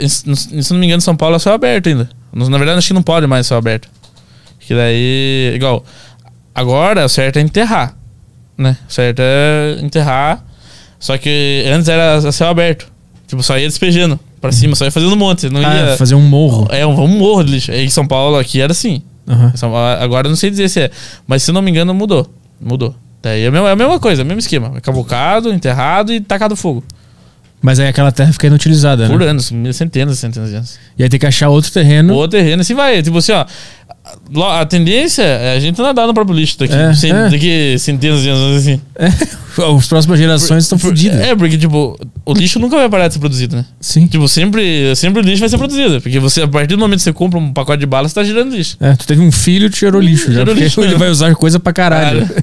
Se 0.07 0.25
não 0.73 0.80
me 0.80 0.88
engano, 0.88 0.99
São 1.01 1.15
Paulo 1.15 1.35
é 1.35 1.39
céu 1.39 1.53
aberto 1.53 1.88
ainda. 1.88 2.09
Na 2.34 2.57
verdade, 2.57 2.80
acho 2.80 2.88
que 2.88 2.93
não 2.95 3.03
pode 3.03 3.27
mais 3.27 3.45
céu 3.45 3.57
aberto. 3.57 3.88
Que 4.59 4.73
daí. 4.73 5.53
Igual. 5.55 5.85
Agora, 6.55 7.05
o 7.05 7.09
certo 7.09 7.38
é 7.38 7.41
enterrar. 7.41 7.95
Né? 8.57 8.75
O 8.89 8.91
certo 8.91 9.19
é 9.21 9.77
enterrar. 9.81 10.43
Só 10.99 11.17
que 11.17 11.63
antes 11.67 11.88
era 11.88 12.31
céu 12.31 12.47
aberto. 12.49 12.91
Tipo, 13.27 13.43
só 13.43 13.57
ia 13.57 13.67
despejando 13.67 14.19
pra 14.41 14.51
cima, 14.51 14.75
só 14.75 14.84
ia 14.85 14.91
fazendo 14.91 15.13
um 15.13 15.17
monte. 15.17 15.49
Não 15.49 15.61
Ah, 15.65 15.91
ia. 15.91 15.97
fazer 15.97 16.15
um 16.15 16.21
morro. 16.21 16.67
É 16.69 16.85
um, 16.85 16.99
um 17.01 17.07
morro 17.07 17.43
de 17.43 17.51
lixo. 17.51 17.71
Em 17.71 17.89
São 17.89 18.05
Paulo 18.05 18.38
aqui 18.38 18.59
era 18.59 18.71
assim. 18.73 19.01
Paulo- 19.70 20.04
Agora 20.04 20.28
eu 20.28 20.30
não 20.30 20.36
sei 20.36 20.50
dizer 20.50 20.70
se 20.70 20.82
é. 20.82 20.91
Mas 21.28 21.44
se 21.44 21.52
não 21.52 21.62
me 21.62 21.72
engano, 21.72 21.94
mudou. 21.94 22.28
Mudou. 22.60 22.95
É 23.24 23.48
a 23.48 23.52
mesma, 23.52 23.70
é 23.70 23.72
a 23.72 23.76
mesma 23.76 24.00
coisa, 24.00 24.22
é 24.22 24.26
mesmo 24.26 24.40
esquema. 24.40 24.74
É 24.76 24.82
cavucado, 24.82 25.54
enterrado 25.54 26.12
e 26.14 26.20
tacado 26.20 26.56
fogo. 26.58 26.84
Mas 27.64 27.80
aí 27.80 27.88
aquela 27.88 28.11
terra 28.11 28.31
fica 28.34 28.45
inutilizada, 28.48 29.07
Por 29.07 29.22
né? 29.22 29.27
anos, 29.30 29.49
centenas 29.73 30.18
e 30.18 30.19
centenas 30.19 30.49
de 30.49 30.56
anos. 30.57 30.77
E 30.99 31.02
aí 31.03 31.07
tem 31.10 31.18
que 31.18 31.26
achar 31.26 31.48
outro 31.48 31.72
terreno. 31.72 32.14
O 32.14 32.27
terreno 32.27 32.61
assim 32.61 32.76
vai. 32.76 33.02
Tipo 33.02 33.18
assim, 33.19 33.31
ó. 33.31 33.45
A 34.60 34.65
tendência 34.65 35.22
é 35.23 35.56
a 35.56 35.60
gente 35.61 35.81
nadar 35.81 36.06
no 36.06 36.14
próprio 36.14 36.35
lixo 36.35 36.60
daqui, 36.60 36.73
É, 36.73 36.94
cen- 36.94 37.14
é. 37.15 37.30
daqui 37.30 37.77
centenas 37.80 38.22
de 38.22 38.27
anos 38.27 38.57
assim. 38.57 38.81
As 39.77 39.88
próximas 39.88 40.19
gerações 40.19 40.64
estão 40.64 40.77
fodidas. 40.77 41.22
É, 41.22 41.34
porque, 41.35 41.57
tipo, 41.57 41.98
o 42.26 42.34
lixo 42.34 42.60
nunca 42.60 42.76
vai 42.76 42.90
parar 42.90 43.07
de 43.07 43.14
ser 43.14 43.19
produzido, 43.22 43.56
né? 43.56 43.64
Sim. 43.80 44.07
Tipo, 44.07 44.27
sempre, 44.27 44.94
sempre 44.98 45.22
o 45.22 45.23
lixo 45.26 45.40
vai 45.40 45.48
ser 45.48 45.57
produzido. 45.57 46.02
Porque 46.02 46.19
você, 46.19 46.41
a 46.41 46.48
partir 46.49 46.76
do 46.76 46.80
momento 46.80 46.98
que 46.98 47.03
você 47.03 47.14
compra 47.14 47.40
um 47.40 47.53
pacote 47.53 47.80
de 47.80 47.85
bala, 47.85 48.10
você 48.10 48.15
tá 48.15 48.23
girando 48.26 48.53
lixo. 48.53 48.76
É, 48.81 48.94
tu 48.94 49.07
teve 49.07 49.22
um 49.22 49.31
filho, 49.31 49.69
tu 49.69 49.77
cheirou 49.77 50.02
lixo 50.02 50.34
já. 50.34 50.44
Porque 50.45 50.60
lixo, 50.64 50.81
ele 50.84 50.94
né? 50.94 50.98
vai 50.98 51.07
usar 51.10 51.34
coisa 51.35 51.60
pra 51.61 51.72
caralho. 51.72 52.27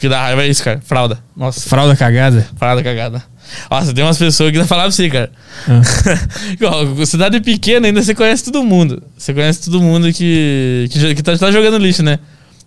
Que 0.00 0.08
dá 0.08 0.20
raiva 0.20 0.42
é 0.44 0.48
isso, 0.48 0.62
cara. 0.62 0.82
Fralda. 0.84 1.18
Nossa, 1.34 1.66
Fralda 1.66 1.96
cagada. 1.96 2.46
fralda 2.58 2.82
cagada. 2.82 3.22
Nossa, 3.70 3.92
tem 3.94 4.04
umas 4.04 4.18
pessoas 4.18 4.50
que 4.52 4.58
não 4.58 4.66
falavam 4.66 4.90
pra 4.90 4.96
você, 4.96 5.08
cara. 5.10 5.30
Ah. 5.68 5.80
Cidade 7.06 7.40
pequena 7.40 7.86
ainda 7.86 8.02
você 8.02 8.14
conhece 8.14 8.44
todo 8.44 8.62
mundo. 8.64 9.02
Você 9.16 9.32
conhece 9.32 9.64
todo 9.64 9.80
mundo 9.80 10.12
que, 10.12 10.88
que, 10.90 11.14
que 11.14 11.22
tá, 11.22 11.36
tá 11.36 11.50
jogando 11.52 11.78
lixo, 11.78 12.02
né? 12.02 12.18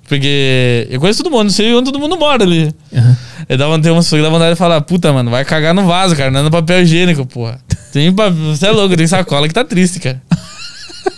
Porque 0.08 0.88
eu 0.90 1.00
conheço 1.02 1.22
todo 1.24 1.32
mundo, 1.32 1.52
sei 1.52 1.74
onde 1.74 1.86
todo 1.92 2.00
mundo 2.00 2.18
mora 2.18 2.44
ali. 2.44 2.74
Aham. 2.96 3.18
Aí 3.50 3.58
dá, 3.58 3.66
tem 3.80 3.92
umas 3.92 4.06
pessoas 4.06 4.20
que 4.22 4.24
dá 4.24 4.30
vontade 4.30 4.52
de 4.52 4.58
falar, 4.58 4.80
puta, 4.82 5.12
mano, 5.12 5.30
vai 5.30 5.44
cagar 5.44 5.74
no 5.74 5.86
vaso, 5.86 6.16
cara, 6.16 6.32
não 6.32 6.40
é 6.40 6.44
no 6.44 6.52
papel 6.52 6.82
higiênico, 6.82 7.26
porra. 7.26 7.60
Tem 7.92 8.12
pa- 8.14 8.30
Você 8.30 8.68
é 8.68 8.72
louco, 8.72 8.96
tem 8.96 9.08
sacola 9.08 9.48
que 9.48 9.54
tá 9.54 9.64
triste, 9.66 10.00
cara. 10.00 10.22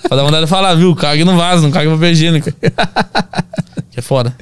Pra 0.07 0.17
dar 0.17 0.23
vontade 0.23 0.43
de 0.45 0.49
falar, 0.49 0.73
viu, 0.75 0.95
cague 0.95 1.23
no 1.23 1.35
vaso, 1.37 1.61
não 1.63 1.71
cague 1.71 1.87
no 1.87 1.95
papel 1.95 2.11
higiênico. 2.11 2.51
Que 3.91 3.99
é 3.99 4.01
foda. 4.03 4.35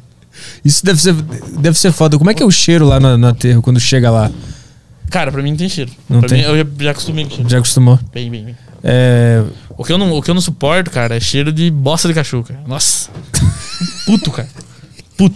Isso 0.64 0.86
deve 0.86 1.02
ser, 1.02 1.14
deve 1.14 1.78
ser 1.80 1.92
foda. 1.94 2.18
Como 2.18 2.30
é 2.30 2.34
que 2.34 2.44
é 2.44 2.46
o 2.46 2.52
cheiro 2.52 2.86
lá 2.86 3.00
no, 3.00 3.18
no 3.18 3.28
aterro 3.28 3.62
quando 3.62 3.80
chega 3.80 4.12
lá? 4.12 4.30
Cara, 5.10 5.32
pra 5.32 5.42
mim 5.42 5.52
não 5.52 5.58
tem 5.58 5.70
cheiro. 5.70 5.92
Não 6.10 6.20
pra 6.20 6.30
tem? 6.30 6.40
mim, 6.40 6.44
eu 6.46 6.58
já, 6.58 6.66
já 6.86 6.92
acostumei 6.92 7.24
com 7.26 7.32
cheiro. 7.32 7.50
Já 7.50 7.58
acostumou? 7.58 8.00
Bem, 8.14 8.30
bem, 8.30 8.46
bem. 8.46 8.56
É, 8.84 9.44
O 9.78 9.84
que, 9.84 9.92
eu 9.92 9.98
não, 9.98 10.12
o 10.14 10.22
que 10.22 10.30
eu 10.30 10.36
não 10.36 10.42
suporto, 10.42 10.92
cara, 10.92 11.16
é 11.16 11.20
cheiro 11.20 11.52
de 11.52 11.70
bosta 11.72 12.08
de 12.08 12.14
cachorro, 12.14 12.44
cara. 12.44 12.60
Nossa. 12.68 13.10
Puto, 14.06 14.32
cara. 14.32 14.48
Puto. 15.18 15.36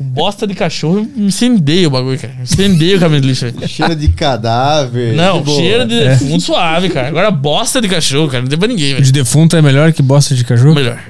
Bosta 0.00 0.46
de 0.46 0.54
cachorro 0.54 1.06
me 1.16 1.26
incendeia 1.26 1.88
o 1.88 1.90
bagulho, 1.90 2.18
cara. 2.18 2.34
Me 2.34 2.42
Incendeia 2.42 2.96
o 2.96 3.00
caminho 3.00 3.20
de 3.20 3.28
lixo, 3.28 3.46
velho. 3.50 3.68
Cheiro 3.68 3.96
de 3.96 4.08
cadáver. 4.08 5.14
Não, 5.14 5.42
de 5.42 5.50
cheiro 5.52 5.86
de 5.86 5.98
É. 6.02 6.16
fundo 6.16 6.40
suave, 6.40 6.88
cara. 6.90 7.08
Agora 7.08 7.30
bosta 7.30 7.80
de 7.80 7.88
cachorro, 7.88 8.28
cara. 8.28 8.42
Não 8.42 8.48
tem 8.48 8.58
pra 8.58 8.68
ninguém, 8.68 8.90
o 8.92 8.94
velho. 8.94 9.04
de 9.04 9.12
defunto 9.12 9.56
é 9.56 9.62
melhor 9.62 9.92
que 9.92 10.02
bosta 10.02 10.34
de 10.34 10.44
cachorro? 10.44 10.74
Melhor. 10.74 11.00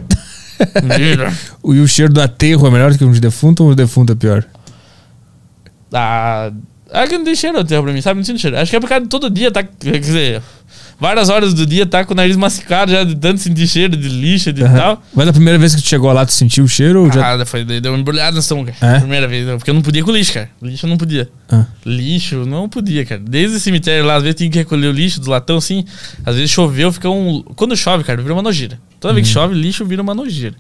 Melhor. 0.85 1.33
E 1.75 1.81
o 1.81 1.87
cheiro 1.89 2.13
do 2.13 2.21
aterro 2.21 2.67
é 2.67 2.71
melhor 2.71 2.97
que 2.97 3.05
o 3.05 3.13
de 3.13 3.21
defunto 3.21 3.63
ou 3.65 3.71
o 3.71 3.75
defunto 3.75 4.13
é 4.13 4.17
pior? 4.17 4.45
Ah, 5.93 6.51
é 6.93 7.07
que 7.07 7.17
não 7.19 7.25
tem 7.25 7.35
cheiro 7.35 7.59
até 7.59 7.81
pra 7.81 7.93
mim, 7.93 8.01
sabe? 8.01 8.19
Não 8.21 8.27
tem 8.27 8.37
cheiro. 8.39 8.57
Acho 8.59 8.71
que 8.71 8.77
é 8.77 8.81
por 8.81 8.89
causa 8.89 9.05
de 9.05 9.09
todo 9.11 9.29
dia 9.31 9.51
tá. 9.51 9.63
Quer 9.63 9.99
dizer, 9.99 10.43
várias 10.99 11.29
horas 11.29 11.53
do 11.55 11.65
dia 11.67 11.85
tá 11.87 12.05
com 12.05 12.13
o 12.13 12.17
nariz 12.17 12.37
machucado 12.37 12.91
já 12.93 13.05
de 13.05 13.15
tanto 13.15 13.41
sentir 13.41 13.67
cheiro 13.69 13.97
de 13.97 14.09
lixo 14.09 14.51
e 14.51 14.53
de 14.53 14.63
Aham. 14.65 14.77
tal. 14.77 15.03
Mas 15.15 15.29
a 15.29 15.33
primeira 15.33 15.59
vez 15.59 15.75
que 15.75 15.83
tu 15.83 15.89
chegou 15.89 16.13
lá, 16.13 16.25
tu 16.25 16.33
sentiu 16.33 16.65
o 16.65 16.69
cheiro 16.69 17.05
ou 17.05 17.13
já... 17.13 17.35
Ah, 17.35 17.47
foi, 17.47 17.65
deu 17.65 17.93
uma 17.93 17.99
embrulhada 17.99 18.33
no 18.33 18.41
estômago, 18.41 18.71
É? 18.71 18.73
cara. 18.73 19.01
Primeira 19.01 19.29
vez. 19.29 19.47
Porque 19.57 19.71
eu 19.71 19.75
não 19.75 19.83
podia 19.83 20.03
com 20.03 20.11
lixo, 20.11 20.33
cara. 20.33 20.49
Lixo 20.63 20.87
eu 20.87 20.91
não 20.91 20.97
podia. 20.97 21.29
Ah. 21.51 21.65
Lixo, 21.85 22.45
não 22.47 22.69
podia, 22.69 23.05
cara. 23.05 23.21
Desde 23.25 23.57
o 23.57 23.61
cemitério 23.61 24.05
lá, 24.07 24.17
às 24.17 24.23
vezes 24.23 24.37
tinha 24.37 24.51
que 24.51 24.59
recolher 24.59 24.87
o 24.89 24.93
lixo 24.93 25.21
do 25.21 25.31
latão, 25.31 25.57
assim. 25.59 25.85
Às 26.25 26.37
vezes 26.37 26.51
choveu, 26.51 26.93
fica 26.93 27.09
um. 27.09 27.43
Quando 27.55 27.77
chove, 27.77 28.03
cara, 28.05 28.21
vira 28.21 28.35
uma 28.35 28.43
nojeira. 28.43 28.79
Toda 29.01 29.13
Uhum. 29.13 29.17
vez 29.17 29.29
que 29.29 29.33
chove, 29.33 29.55
lixo 29.55 29.85
vira 29.85 30.03
uma 30.03 30.15
nojeira. 30.15 30.57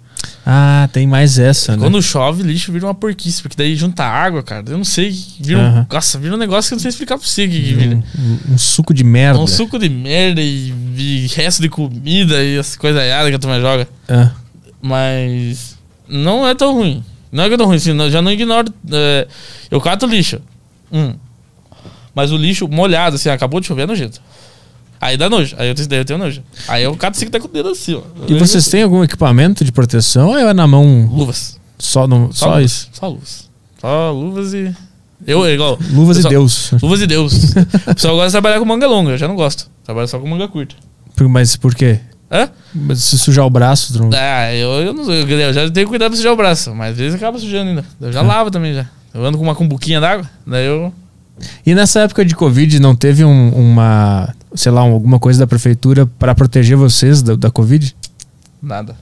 Ah, 0.50 0.88
tem 0.94 1.06
mais 1.06 1.38
essa, 1.38 1.72
né? 1.76 1.78
Quando 1.82 2.00
chove, 2.00 2.42
lixo 2.42 2.72
vira 2.72 2.86
uma 2.86 2.94
porquice, 2.94 3.42
porque 3.42 3.54
daí 3.54 3.76
junta 3.76 4.02
água, 4.02 4.42
cara. 4.42 4.64
Eu 4.66 4.78
não 4.78 4.84
sei. 4.84 5.14
Vira 5.38 5.58
um. 5.60 5.86
Nossa, 5.94 6.18
vira 6.18 6.34
um 6.34 6.38
negócio 6.38 6.70
que 6.70 6.74
eu 6.74 6.76
não 6.76 6.80
sei 6.80 6.88
explicar 6.88 7.18
pra 7.18 7.26
você 7.26 7.46
que, 7.46 7.62
que 7.62 7.74
vira. 7.74 7.96
Um, 8.18 8.54
um 8.54 8.56
suco 8.58 8.94
de 8.94 9.04
merda. 9.04 9.38
Um 9.38 9.46
suco 9.46 9.78
de 9.78 9.90
merda 9.90 10.40
e, 10.40 10.72
e 10.96 11.26
resto 11.34 11.60
de 11.60 11.68
comida 11.68 12.42
e 12.42 12.58
as 12.58 12.76
coisas 12.76 13.02
erradas 13.02 13.28
que 13.28 13.36
a 13.36 13.38
turma 13.38 13.60
joga. 13.60 13.86
Ah, 14.08 14.30
Mas 14.80 15.76
não 16.08 16.48
é 16.48 16.54
tão 16.54 16.72
ruim. 16.72 17.04
Não 17.30 17.44
é 17.44 17.48
que 17.48 17.54
é 17.54 17.58
tão 17.58 17.66
ruim, 17.66 17.76
assim, 17.76 17.90
eu 17.90 18.10
já 18.10 18.22
não 18.22 18.32
ignoro. 18.32 18.72
é, 18.90 19.28
eu 19.70 19.78
cato 19.82 20.06
lixo. 20.06 20.40
Hum. 20.90 21.14
Mas 22.14 22.32
o 22.32 22.38
lixo 22.38 22.66
molhado, 22.66 23.16
assim, 23.16 23.28
acabou 23.28 23.60
de 23.60 23.66
chover, 23.66 23.82
é 23.82 23.86
nojento. 23.86 24.18
Aí 25.00 25.16
dá 25.16 25.28
nojo. 25.30 25.54
Aí 25.58 25.68
eu, 25.68 25.74
tenho- 25.74 25.88
daí 25.88 25.98
eu 26.00 26.04
tenho 26.04 26.18
nojo. 26.18 26.42
Aí 26.66 26.82
eu 26.82 26.94
cato 26.96 27.16
assim 27.16 27.26
que 27.26 27.32
tá 27.32 27.38
com 27.40 27.46
o 27.46 27.50
dedo 27.50 27.68
assim, 27.70 27.94
ó. 27.94 28.02
E 28.26 28.34
vocês 28.38 28.66
têm 28.68 28.82
algum 28.82 29.02
equipamento 29.04 29.64
de 29.64 29.70
proteção 29.72 30.28
ou 30.30 30.38
é 30.38 30.52
na 30.52 30.66
mão 30.66 31.06
Luvas. 31.12 31.58
só, 31.78 32.06
no, 32.06 32.30
só, 32.32 32.46
luvas. 32.50 32.64
isso? 32.64 32.88
Só 32.92 33.08
luvas. 33.08 33.48
Só 33.80 34.10
luvas 34.12 34.54
e. 34.54 34.74
Eu, 35.26 35.44
é 35.44 35.52
igual. 35.52 35.78
Luvas 35.92 36.16
Pessoal- 36.16 36.32
e 36.32 36.36
Deus. 36.36 36.70
Luvas 36.82 37.00
e 37.02 37.06
Deus. 37.06 37.32
o 37.86 37.94
pessoal 37.94 38.14
gosta 38.14 38.28
de 38.28 38.32
trabalhar 38.32 38.58
com 38.58 38.64
manga 38.64 38.86
longa, 38.86 39.10
eu 39.12 39.18
já 39.18 39.28
não 39.28 39.34
gosto. 39.36 39.68
Trabalho 39.84 40.08
só 40.08 40.18
com 40.18 40.28
manga 40.28 40.46
curta. 40.48 40.74
Por- 41.16 41.28
Mas 41.28 41.56
por 41.56 41.74
quê? 41.74 42.00
Hã? 42.30 42.48
Mas 42.74 43.02
se 43.04 43.18
sujar 43.18 43.46
o 43.46 43.50
braço, 43.50 43.92
tu 43.94 44.00
não... 44.00 44.10
Ah, 44.12 44.52
eu, 44.54 44.68
eu, 44.82 44.92
não, 44.92 45.10
eu, 45.10 45.26
eu 45.26 45.52
já 45.52 45.70
tenho 45.70 45.88
cuidado 45.88 46.10
pra 46.10 46.16
sujar 46.16 46.32
o 46.32 46.36
braço, 46.36 46.74
mas 46.74 46.92
às 46.92 46.98
vezes 46.98 47.14
acaba 47.14 47.38
sujando 47.38 47.70
ainda. 47.70 47.84
Eu 48.00 48.12
já 48.12 48.20
lavo 48.20 48.50
também 48.50 48.74
já. 48.74 48.86
Eu 49.14 49.24
ando 49.24 49.38
com 49.38 49.44
uma 49.44 49.54
cumbuquinha 49.54 49.98
d'água, 50.00 50.28
daí 50.46 50.66
eu. 50.66 50.92
E 51.64 51.74
nessa 51.74 52.00
época 52.00 52.24
de 52.24 52.36
Covid, 52.36 52.78
não 52.80 52.94
teve 52.94 53.24
um- 53.24 53.48
uma, 53.50 54.32
sei 54.54 54.72
lá, 54.72 54.84
um- 54.84 54.92
alguma 54.92 55.18
coisa 55.18 55.38
da 55.38 55.46
prefeitura 55.46 56.06
para 56.18 56.34
proteger 56.34 56.76
vocês 56.76 57.22
da, 57.22 57.34
da 57.36 57.50
Covid? 57.50 57.94
Nada. 58.62 58.96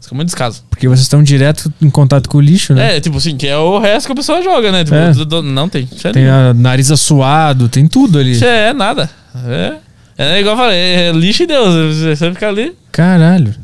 Fica 0.00 0.14
muito 0.14 0.26
descaso. 0.28 0.62
Porque 0.68 0.86
vocês 0.86 1.00
estão 1.02 1.22
direto 1.22 1.72
em 1.80 1.88
contato 1.88 2.28
com 2.28 2.36
o 2.36 2.40
lixo, 2.40 2.74
né? 2.74 2.96
É, 2.96 3.00
tipo 3.00 3.16
assim, 3.16 3.36
que 3.36 3.46
é 3.46 3.56
o 3.56 3.78
resto 3.78 4.06
que 4.06 4.12
a 4.12 4.16
pessoa 4.16 4.42
joga, 4.42 4.70
né? 4.70 4.84
Tipo, 4.84 4.96
É. 4.96 5.42
não 5.42 5.66
tem. 5.68 5.88
Isso 5.90 6.06
é, 6.06 6.12
Tem 6.12 6.28
a 6.28 6.52
nariz 6.52 6.90
assuado, 6.90 7.68
tem 7.70 7.86
tudo 7.86 8.18
ali. 8.18 8.32
isso 8.32 8.44
é 8.44 8.72
nada. 8.74 9.08
É. 9.46 9.76
É 10.16 10.40
igual 10.40 10.54
eu 10.54 10.60
falei, 10.62 10.78
é 10.78 11.12
lixo 11.12 11.42
e 11.42 11.46
Deus. 11.46 11.96
Você 11.96 12.30
fica 12.32 12.48
ali. 12.48 12.72
Caralho. 12.92 13.54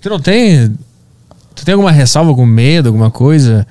Tu 0.00 0.08
não 0.08 0.18
tem. 0.18 0.74
Tu 1.54 1.64
tem 1.64 1.74
alguma 1.74 1.92
ressalva, 1.92 2.30
algum 2.30 2.46
medo, 2.46 2.88
alguma 2.88 3.10
coisa 3.10 3.66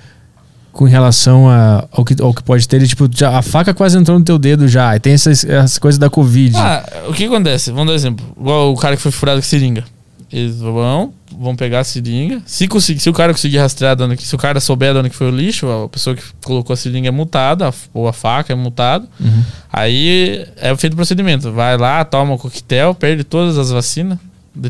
com 0.77 0.85
relação 0.85 1.49
a, 1.49 1.87
ao, 1.91 2.05
que, 2.05 2.21
ao 2.21 2.31
que 2.31 2.43
pode 2.43 2.67
ter? 2.67 2.87
Tipo, 2.87 3.09
já, 3.11 3.35
a 3.35 3.41
faca 3.41 3.73
quase 3.73 3.97
entrou 3.97 4.19
no 4.19 4.23
teu 4.23 4.37
dedo 4.37 4.67
já. 4.67 4.95
E 4.95 4.99
tem 4.99 5.13
essas, 5.13 5.43
essas 5.43 5.79
coisas 5.79 5.97
da 5.97 6.07
Covid. 6.07 6.55
Ah, 6.55 6.85
o 7.09 7.13
que 7.13 7.25
acontece? 7.25 7.71
Vamos 7.71 7.87
dar 7.87 7.93
um 7.93 7.95
exemplo. 7.95 8.25
Igual 8.39 8.73
o 8.73 8.77
cara 8.77 8.95
que 8.95 9.01
foi 9.01 9.11
furado 9.11 9.41
com 9.41 9.47
seringa. 9.47 9.83
Eles 10.31 10.59
vão, 10.59 11.13
vão 11.35 11.55
pegar 11.55 11.79
a 11.79 11.83
seringa. 11.83 12.43
Se, 12.45 12.67
conseguir, 12.67 12.99
se 12.99 13.09
o 13.09 13.13
cara 13.13 13.33
conseguir 13.33 13.57
rastrear 13.57 13.97
que, 14.15 14.27
se 14.27 14.35
o 14.35 14.37
cara 14.37 14.59
souber 14.59 14.93
de 14.93 14.99
onde 14.99 15.09
que 15.09 15.15
foi 15.15 15.31
o 15.31 15.35
lixo, 15.35 15.67
a 15.67 15.89
pessoa 15.89 16.15
que 16.15 16.21
colocou 16.45 16.75
a 16.75 16.77
seringa 16.77 17.07
é 17.07 17.11
multada, 17.11 17.73
ou 17.91 18.07
a 18.07 18.13
faca 18.13 18.53
é 18.53 18.55
multada. 18.55 19.07
Uhum. 19.19 19.43
Aí 19.73 20.45
é 20.57 20.75
feito 20.77 20.93
o 20.93 20.95
procedimento. 20.95 21.51
Vai 21.51 21.75
lá, 21.75 22.05
toma 22.05 22.35
o 22.35 22.37
coquetel, 22.37 22.93
perde 22.93 23.23
todas 23.23 23.57
as 23.57 23.71
vacinas. 23.71 24.19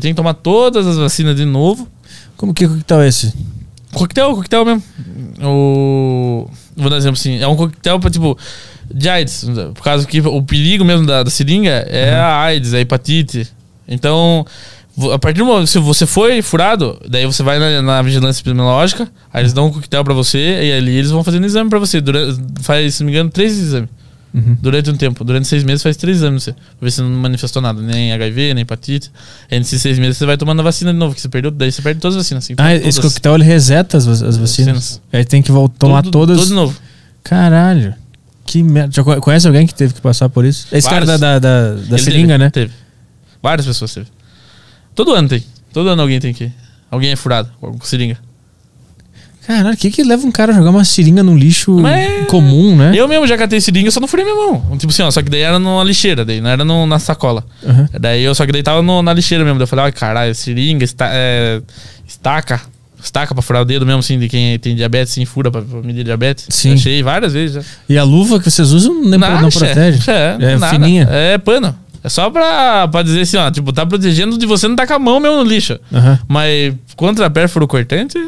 Tem 0.00 0.12
que 0.12 0.14
tomar 0.14 0.32
todas 0.32 0.86
as 0.86 0.96
vacinas 0.96 1.36
de 1.36 1.44
novo. 1.44 1.86
Como 2.34 2.54
que 2.54 2.66
coquetel 2.66 3.02
é 3.02 3.08
esse? 3.08 3.34
Coquetel, 3.92 4.34
coquetel 4.34 4.64
mesmo. 4.64 4.82
O. 5.42 6.50
Vou 6.76 6.90
dar 6.90 6.96
um 6.96 6.98
exemplo 6.98 7.18
assim. 7.18 7.40
É 7.40 7.48
um 7.48 7.56
coquetel 7.56 7.98
pra, 7.98 8.10
tipo, 8.10 8.36
de 8.92 9.08
AIDS. 9.08 9.46
Por 9.74 9.82
causa 9.82 10.06
que 10.06 10.20
o 10.20 10.42
perigo 10.42 10.84
mesmo 10.84 11.06
da, 11.06 11.22
da 11.22 11.30
seringa 11.30 11.70
é 11.88 12.14
a 12.14 12.40
AIDS, 12.40 12.74
a 12.74 12.80
hepatite. 12.80 13.48
Então, 13.86 14.44
a 15.12 15.18
partir 15.18 15.38
do 15.38 15.46
momento 15.46 15.66
se 15.66 15.78
você 15.78 16.06
foi 16.06 16.42
furado, 16.42 17.00
daí 17.08 17.24
você 17.24 17.42
vai 17.42 17.58
na, 17.58 17.80
na 17.80 18.02
vigilância 18.02 18.40
epidemiológica, 18.40 19.08
aí 19.32 19.42
eles 19.42 19.52
dão 19.52 19.66
um 19.66 19.72
coquetel 19.72 20.04
pra 20.04 20.12
você, 20.12 20.38
e 20.38 20.72
ali 20.72 20.96
eles 20.96 21.10
vão 21.10 21.24
fazendo 21.24 21.46
exame 21.46 21.70
pra 21.70 21.78
você. 21.78 22.00
Durante, 22.00 22.38
faz, 22.62 22.96
se 22.96 23.02
não 23.02 23.06
me 23.06 23.12
engano, 23.12 23.30
três 23.30 23.58
exames. 23.58 23.88
Uhum. 24.34 24.56
Durante 24.60 24.90
um 24.90 24.96
tempo. 24.96 25.24
Durante 25.24 25.48
seis 25.48 25.64
meses 25.64 25.82
faz 25.82 25.96
três 25.96 26.20
pra 26.20 26.30
você. 26.30 26.52
Pra 26.52 26.62
ver 26.82 26.90
se 26.90 27.00
não 27.00 27.08
manifestou 27.10 27.62
nada. 27.62 27.80
Nem 27.80 28.12
HIV, 28.12 28.54
nem 28.54 28.62
hepatite. 28.62 29.10
Aí 29.50 29.58
nesses 29.58 29.80
seis 29.80 29.98
meses 29.98 30.18
você 30.18 30.26
vai 30.26 30.36
tomando 30.36 30.60
a 30.60 30.62
vacina 30.62 30.92
de 30.92 30.98
novo, 30.98 31.14
que 31.14 31.20
você 31.20 31.28
perdeu. 31.28 31.50
Daí 31.50 31.72
você 31.72 31.80
perde 31.82 32.00
todas 32.00 32.16
as 32.16 32.22
vacinas. 32.24 32.44
Assim, 32.44 32.54
Ah, 32.58 32.70
todas. 32.74 32.86
esse 32.86 33.00
coquetel 33.00 33.34
ele 33.36 33.44
reseta 33.44 33.96
as, 33.96 34.06
as 34.06 34.20
vacinas. 34.36 34.40
Vacinas. 34.74 35.02
Aí 35.12 35.24
tem 35.24 35.40
que 35.42 35.50
voltar, 35.50 35.78
tomar 35.78 36.02
Tudo- 36.02 36.12
todas. 36.12 36.38
Tudo 36.38 36.48
de 36.48 36.54
novo. 36.54 36.76
Caralho. 37.24 37.94
Que 38.44 38.62
merda. 38.62 38.92
Já 38.94 39.02
co- 39.04 39.20
conhece 39.20 39.46
alguém 39.46 39.66
que 39.66 39.74
teve 39.74 39.92
que 39.94 40.00
passar 40.00 40.28
por 40.28 40.44
isso? 40.44 40.66
Esse 40.72 40.88
cara 40.88 41.04
da, 41.06 41.16
Vários. 41.16 41.40
da, 41.42 41.74
da, 41.74 41.74
da 41.74 41.98
seringa, 41.98 42.28
teve, 42.34 42.38
né? 42.38 42.50
Teve. 42.50 42.72
Várias 43.42 43.66
pessoas 43.66 43.92
teve. 43.92 44.06
Todo 44.94 45.14
ano 45.14 45.28
tem. 45.28 45.44
Todo 45.72 45.88
ano 45.88 46.00
alguém 46.02 46.18
tem 46.20 46.32
que. 46.32 46.50
Alguém 46.90 47.10
é 47.12 47.16
furado 47.16 47.50
com 47.60 47.78
seringa. 47.82 48.18
Caralho, 49.48 49.74
o 49.74 49.76
que 49.78 49.90
que 49.90 50.02
leva 50.04 50.26
um 50.26 50.30
cara 50.30 50.52
a 50.52 50.54
jogar 50.54 50.68
uma 50.70 50.84
seringa 50.84 51.22
num 51.22 51.34
lixo 51.36 51.72
Mas- 51.72 52.26
comum, 52.28 52.76
né? 52.76 52.92
Eu 52.94 53.08
mesmo 53.08 53.26
já 53.26 53.36
catei 53.36 53.60
seringa, 53.60 53.88
eu 53.88 53.92
só 53.92 53.98
não 53.98 54.06
furei 54.06 54.24
minha 54.24 54.36
mão. 54.36 54.76
Tipo 54.78 54.92
assim, 54.92 55.02
ó, 55.02 55.10
só 55.10 55.22
que 55.22 55.30
daí 55.30 55.40
era 55.40 55.58
numa 55.58 55.82
lixeira, 55.82 56.22
daí 56.24 56.38
não 56.40 56.50
era 56.50 56.64
no- 56.66 56.86
na 56.86 56.98
sacola. 56.98 57.42
Aham. 57.66 57.88
Daí 57.98 58.22
eu 58.22 58.34
só 58.34 58.44
que 58.44 58.52
daí 58.52 58.62
tava 58.62 58.82
no- 58.82 59.00
na 59.02 59.12
lixeira 59.14 59.42
mesmo. 59.44 59.58
Daí 59.58 59.64
eu 59.64 59.66
falei, 59.66 59.86
ai 59.86 59.92
caralho, 59.92 60.34
seringa, 60.34 60.84
esta, 60.84 61.08
é, 61.10 61.62
estaca. 62.06 62.60
Estaca 63.02 63.32
pra 63.32 63.40
furar 63.42 63.62
o 63.62 63.64
dedo 63.64 63.86
mesmo, 63.86 64.00
assim, 64.00 64.18
de 64.18 64.28
quem 64.28 64.58
tem 64.58 64.74
diabetes, 64.74 65.12
sim, 65.14 65.24
fura 65.24 65.50
pra, 65.50 65.62
pra 65.62 65.80
medir 65.82 66.02
diabetes. 66.04 66.46
Sim. 66.50 66.74
Achei 66.74 67.00
várias 67.02 67.32
vezes 67.32 67.54
já. 67.54 67.62
E 67.88 67.96
a 67.96 68.02
luva 68.02 68.40
que 68.40 68.50
vocês 68.50 68.72
usam 68.72 69.02
nem, 69.02 69.18
Nada, 69.18 69.40
não 69.40 69.48
protege? 69.50 70.00
che- 70.02 70.10
É 70.10 70.56
nada. 70.58 70.68
fininha. 70.68 71.08
É 71.10 71.38
pano. 71.38 71.74
É 72.02 72.08
só 72.08 72.28
pra, 72.28 72.86
pra 72.88 73.02
dizer 73.02 73.20
assim, 73.22 73.36
ó, 73.36 73.50
tipo, 73.50 73.72
tá 73.72 73.86
protegendo 73.86 74.36
de 74.36 74.46
você 74.46 74.66
não 74.68 74.76
tá 74.76 74.86
com 74.86 74.94
a 74.94 74.98
mão 74.98 75.20
mesmo 75.20 75.36
no 75.36 75.44
lixo. 75.44 75.78
Aham. 75.92 76.18
Mas 76.28 76.74
contra 76.96 77.30
pérfuro 77.30 77.66
cortante, 77.68 78.18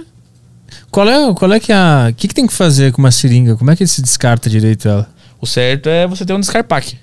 Qual 0.90 1.08
é, 1.08 1.34
qual 1.34 1.52
é 1.52 1.60
que 1.60 1.72
é 1.72 1.74
a. 1.76 2.08
O 2.10 2.14
que, 2.14 2.28
que 2.28 2.34
tem 2.34 2.46
que 2.46 2.52
fazer 2.52 2.92
com 2.92 3.00
uma 3.00 3.10
seringa? 3.10 3.56
Como 3.56 3.70
é 3.70 3.76
que 3.76 3.86
se 3.86 4.02
descarta 4.02 4.48
direito 4.50 4.88
ela? 4.88 5.08
o 5.40 5.46
certo 5.46 5.88
é 5.88 6.06
você 6.06 6.24
ter 6.26 6.34
um 6.34 6.40
descarpaque. 6.40 6.98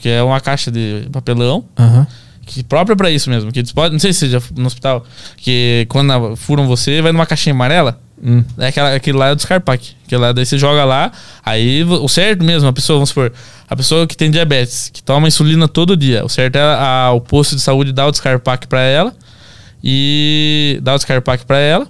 Que 0.00 0.08
é 0.08 0.22
uma 0.22 0.40
caixa 0.40 0.70
de 0.70 1.08
papelão, 1.12 1.64
Aham. 1.78 2.06
que 2.46 2.62
própria 2.62 2.96
pra 2.96 3.10
isso 3.10 3.28
mesmo. 3.28 3.50
Que 3.52 3.62
podem, 3.74 3.92
não 3.92 3.98
sei 3.98 4.12
se 4.12 4.28
já 4.30 4.40
no 4.56 4.66
hospital, 4.66 5.04
que 5.36 5.84
quando 5.90 6.36
furam 6.36 6.66
você, 6.66 7.02
vai 7.02 7.12
numa 7.12 7.26
caixinha 7.26 7.52
amarela. 7.54 8.00
Hum. 8.22 8.42
É 8.56 8.68
aquela, 8.68 8.94
aquele 8.94 9.18
lá 9.18 9.28
é 9.28 9.32
o 9.32 9.36
descarpaque. 9.36 9.90
Que 10.08 10.16
lá 10.16 10.32
daí 10.32 10.46
você 10.46 10.56
joga 10.56 10.84
lá, 10.84 11.12
aí 11.44 11.82
o 11.84 12.08
certo 12.08 12.42
mesmo, 12.44 12.66
a 12.68 12.72
pessoa, 12.72 12.96
vamos 12.96 13.10
supor, 13.10 13.30
a 13.68 13.76
pessoa 13.76 14.06
que 14.06 14.16
tem 14.16 14.30
diabetes, 14.30 14.88
que 14.90 15.02
toma 15.02 15.28
insulina 15.28 15.66
todo 15.68 15.94
dia, 15.96 16.24
o 16.24 16.28
certo 16.30 16.56
é 16.56 16.62
a- 16.62 17.10
o 17.12 17.20
posto 17.20 17.56
de 17.56 17.60
saúde 17.60 17.92
dar 17.92 18.06
o 18.06 18.10
descarpaque 18.10 18.66
pra 18.66 18.80
ela 18.80 19.12
e 19.84 20.78
dar 20.82 20.94
o 20.94 20.96
descarpaque 20.96 21.44
pra 21.44 21.58
ela. 21.58 21.86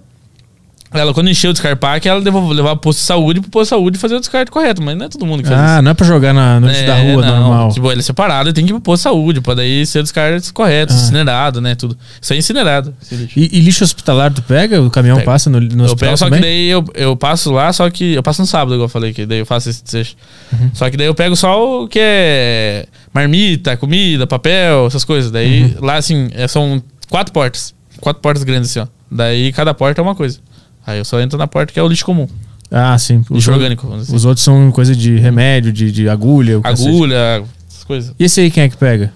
Ela, 0.98 1.12
quando 1.14 1.28
encher 1.30 1.48
o 1.48 1.52
descarpaque, 1.52 2.08
ela 2.08 2.20
devolve, 2.20 2.54
levar 2.54 2.70
pro 2.76 2.80
posto 2.82 2.98
de 3.00 3.04
saúde 3.04 3.40
pro 3.40 3.50
posto 3.50 3.64
de 3.66 3.68
saúde 3.70 3.98
fazer 3.98 4.14
o 4.16 4.20
descarte 4.20 4.50
correto, 4.50 4.82
mas 4.82 4.96
não 4.96 5.06
é 5.06 5.08
todo 5.08 5.24
mundo 5.26 5.42
que 5.42 5.48
faz 5.48 5.60
isso. 5.60 5.70
Ah, 5.70 5.82
não 5.82 5.90
é 5.90 5.94
pra 5.94 6.06
jogar 6.06 6.32
na, 6.32 6.58
no 6.60 6.68
lixo 6.68 6.86
da 6.86 6.96
É, 6.96 7.12
rua 7.12 7.24
não. 7.24 7.40
normal. 7.40 7.72
Tipo, 7.72 7.90
ele 7.92 8.00
é 8.00 8.02
separado 8.02 8.48
e 8.48 8.52
tem 8.52 8.64
que 8.64 8.70
ir 8.70 8.74
pro 8.74 8.80
posto 8.80 9.00
de 9.00 9.02
saúde, 9.04 9.40
pra 9.40 9.54
daí 9.54 9.84
ser 9.86 10.00
o 10.00 10.02
descarte 10.02 10.52
correto, 10.52 10.92
Ah. 10.92 10.96
incinerado, 10.96 11.60
né? 11.60 11.74
Tudo. 11.74 11.96
Isso 12.20 12.32
é 12.32 12.36
incinerado. 12.36 12.94
esse 13.02 13.14
lixo. 13.14 13.38
E, 13.38 13.48
e 13.52 13.60
lixo 13.60 13.84
hospitalar 13.84 14.32
tu 14.32 14.42
pega? 14.42 14.80
O 14.82 14.90
caminhão 14.90 15.16
Pego. 15.16 15.26
passa 15.26 15.48
no, 15.50 15.60
no 15.60 15.66
eu 15.66 15.84
hospital 15.86 15.96
pego, 16.08 16.16
só 16.16 16.24
que 16.26 16.30
também? 16.30 16.40
daí 16.40 16.68
eu, 16.68 16.84
eu 16.94 17.16
passo 17.16 17.52
lá, 17.52 17.72
só 17.72 17.88
que. 17.90 18.14
Eu 18.14 18.22
passo 18.22 18.40
no 18.42 18.46
sábado, 18.46 18.74
igual 18.74 18.84
eu 18.86 18.88
falei, 18.88 19.12
que 19.12 19.26
daí 19.26 19.38
eu 19.38 19.46
faço 19.46 19.68
esse 19.70 19.82
desejo. 19.84 20.14
Uhum. 20.52 20.70
Só 20.74 20.88
que 20.90 20.96
daí 20.96 21.06
eu 21.06 21.14
pego 21.14 21.36
só 21.36 21.82
o 21.82 21.88
que 21.88 21.98
é 22.00 22.86
marmita, 23.12 23.76
comida, 23.76 24.26
papel, 24.26 24.86
essas 24.86 25.04
coisas. 25.04 25.30
Daí 25.30 25.62
Uhum. 25.64 25.74
lá, 25.80 25.96
assim, 25.96 26.28
é- 26.34 26.46
são 26.48 26.82
quatro 27.08 27.32
portas. 27.32 27.74
Quatro 28.00 28.20
portas 28.22 28.44
grandes, 28.44 28.70
assim, 28.70 28.80
ó. 28.80 28.86
Daí 29.10 29.52
cada 29.52 29.72
porta 29.72 30.00
é 30.00 30.02
uma 30.02 30.14
coisa. 30.14 30.38
Aí 30.86 30.98
eu 30.98 31.04
só 31.04 31.20
entro 31.20 31.36
na 31.38 31.46
porta 31.46 31.72
que 31.72 31.78
é 31.78 31.82
o 31.82 31.88
lixo 31.88 32.04
comum. 32.04 32.28
Ah, 32.70 32.96
sim. 32.98 33.18
Os, 33.18 33.22
Lixo 33.30 33.32
outros- 33.32 33.48
orgânico, 33.56 33.94
assim. 33.94 34.14
os 34.14 34.24
outros 34.24 34.44
são 34.44 34.70
coisa 34.72 34.94
de 34.94 35.16
remédio, 35.16 35.72
de, 35.72 35.90
de 35.92 36.08
agulha. 36.08 36.60
Agulha, 36.62 37.44
essas 37.68 37.84
coisas. 37.84 38.14
E 38.18 38.24
esse 38.24 38.40
aí 38.40 38.50
quem 38.50 38.64
é 38.64 38.68
que 38.68 38.76
pega? 38.76 39.12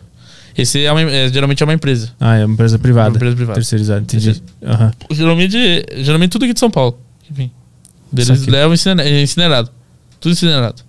Esse 0.56 0.84
é 0.84 0.90
uma, 0.92 1.00
é, 1.02 1.28
geralmente 1.28 1.62
é 1.62 1.66
uma 1.66 1.72
empresa. 1.72 2.10
Ah, 2.20 2.36
é 2.36 2.44
uma 2.44 2.54
empresa 2.54 2.78
privada. 2.78 3.10
Uma 3.10 3.16
empresa 3.16 3.36
privada. 3.36 3.54
Terceirizada, 3.54 4.00
entendi. 4.00 4.42
Aham. 4.62 4.92
Geralmente, 5.10 5.56
geralmente 5.98 6.30
tudo 6.32 6.44
aqui 6.44 6.54
de 6.54 6.60
São 6.60 6.70
Paulo. 6.70 6.98
Enfim. 7.30 7.50
Eles 8.12 8.46
levam 8.46 8.74
incinera- 8.74 9.08
é 9.08 9.22
incinerado. 9.22 9.70
Tudo 10.20 10.32
incinerado. 10.32 10.82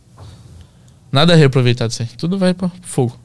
Nada 1.12 1.34
é 1.34 1.36
reaproveitado 1.36 1.92
isso 1.92 2.02
aí. 2.02 2.10
Tudo 2.18 2.38
vai 2.38 2.54
pro 2.54 2.72
fogo. 2.82 3.18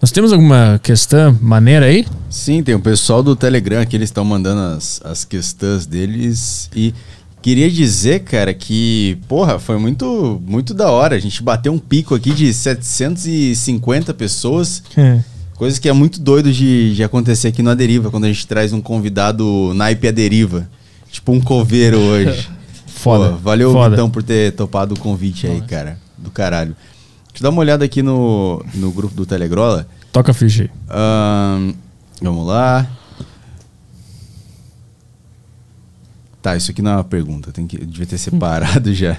Nós 0.00 0.12
temos 0.12 0.30
alguma 0.32 0.78
questão 0.82 1.36
maneira 1.40 1.86
aí? 1.86 2.06
Sim, 2.28 2.62
tem 2.62 2.74
o 2.74 2.80
pessoal 2.80 3.22
do 3.22 3.34
Telegram 3.34 3.84
que 3.86 3.96
eles 3.96 4.10
estão 4.10 4.24
mandando 4.24 4.76
as, 4.76 5.00
as 5.02 5.24
questões 5.24 5.86
deles 5.86 6.68
e 6.76 6.94
queria 7.40 7.70
dizer, 7.70 8.20
cara, 8.20 8.52
que, 8.52 9.18
porra, 9.26 9.58
foi 9.58 9.78
muito, 9.78 10.40
muito 10.46 10.74
da 10.74 10.90
hora. 10.90 11.16
A 11.16 11.18
gente 11.18 11.42
bateu 11.42 11.72
um 11.72 11.78
pico 11.78 12.14
aqui 12.14 12.30
de 12.32 12.52
750 12.52 14.12
pessoas, 14.12 14.82
coisa 15.54 15.80
que 15.80 15.88
é 15.88 15.92
muito 15.94 16.20
doido 16.20 16.52
de, 16.52 16.94
de 16.94 17.02
acontecer 17.02 17.48
aqui 17.48 17.62
no 17.62 17.70
A 17.70 17.74
Deriva, 17.74 18.10
quando 18.10 18.24
a 18.24 18.28
gente 18.28 18.46
traz 18.46 18.74
um 18.74 18.82
convidado 18.82 19.72
naipe 19.74 20.08
A 20.08 20.10
Deriva, 20.10 20.68
tipo 21.10 21.32
um 21.32 21.40
coveiro 21.40 21.98
hoje. 21.98 22.48
Foda. 22.86 23.30
Pô, 23.30 23.36
valeu, 23.36 23.72
Foda. 23.72 23.90
Vitão, 23.90 24.10
por 24.10 24.22
ter 24.22 24.52
topado 24.52 24.94
o 24.94 24.98
convite 24.98 25.46
aí, 25.46 25.60
cara, 25.62 25.98
do 26.18 26.30
caralho. 26.30 26.76
Deixa 27.36 27.44
eu 27.44 27.50
dar 27.50 27.54
uma 27.54 27.60
olhada 27.60 27.84
aqui 27.84 28.02
no, 28.02 28.64
no 28.72 28.90
grupo 28.90 29.14
do 29.14 29.26
Telegrola. 29.26 29.86
Toca 30.10 30.30
a 30.30 30.34
ficha 30.34 30.62
aí. 30.62 30.70
Ahn, 30.88 31.74
vamos 32.22 32.46
lá. 32.46 32.90
Tá, 36.40 36.56
isso 36.56 36.70
aqui 36.70 36.80
não 36.80 36.92
é 36.92 36.94
uma 36.94 37.04
pergunta, 37.04 37.52
tem 37.52 37.66
que, 37.66 37.76
devia 37.76 38.06
ter 38.06 38.16
separado 38.16 38.94
já. 38.94 39.18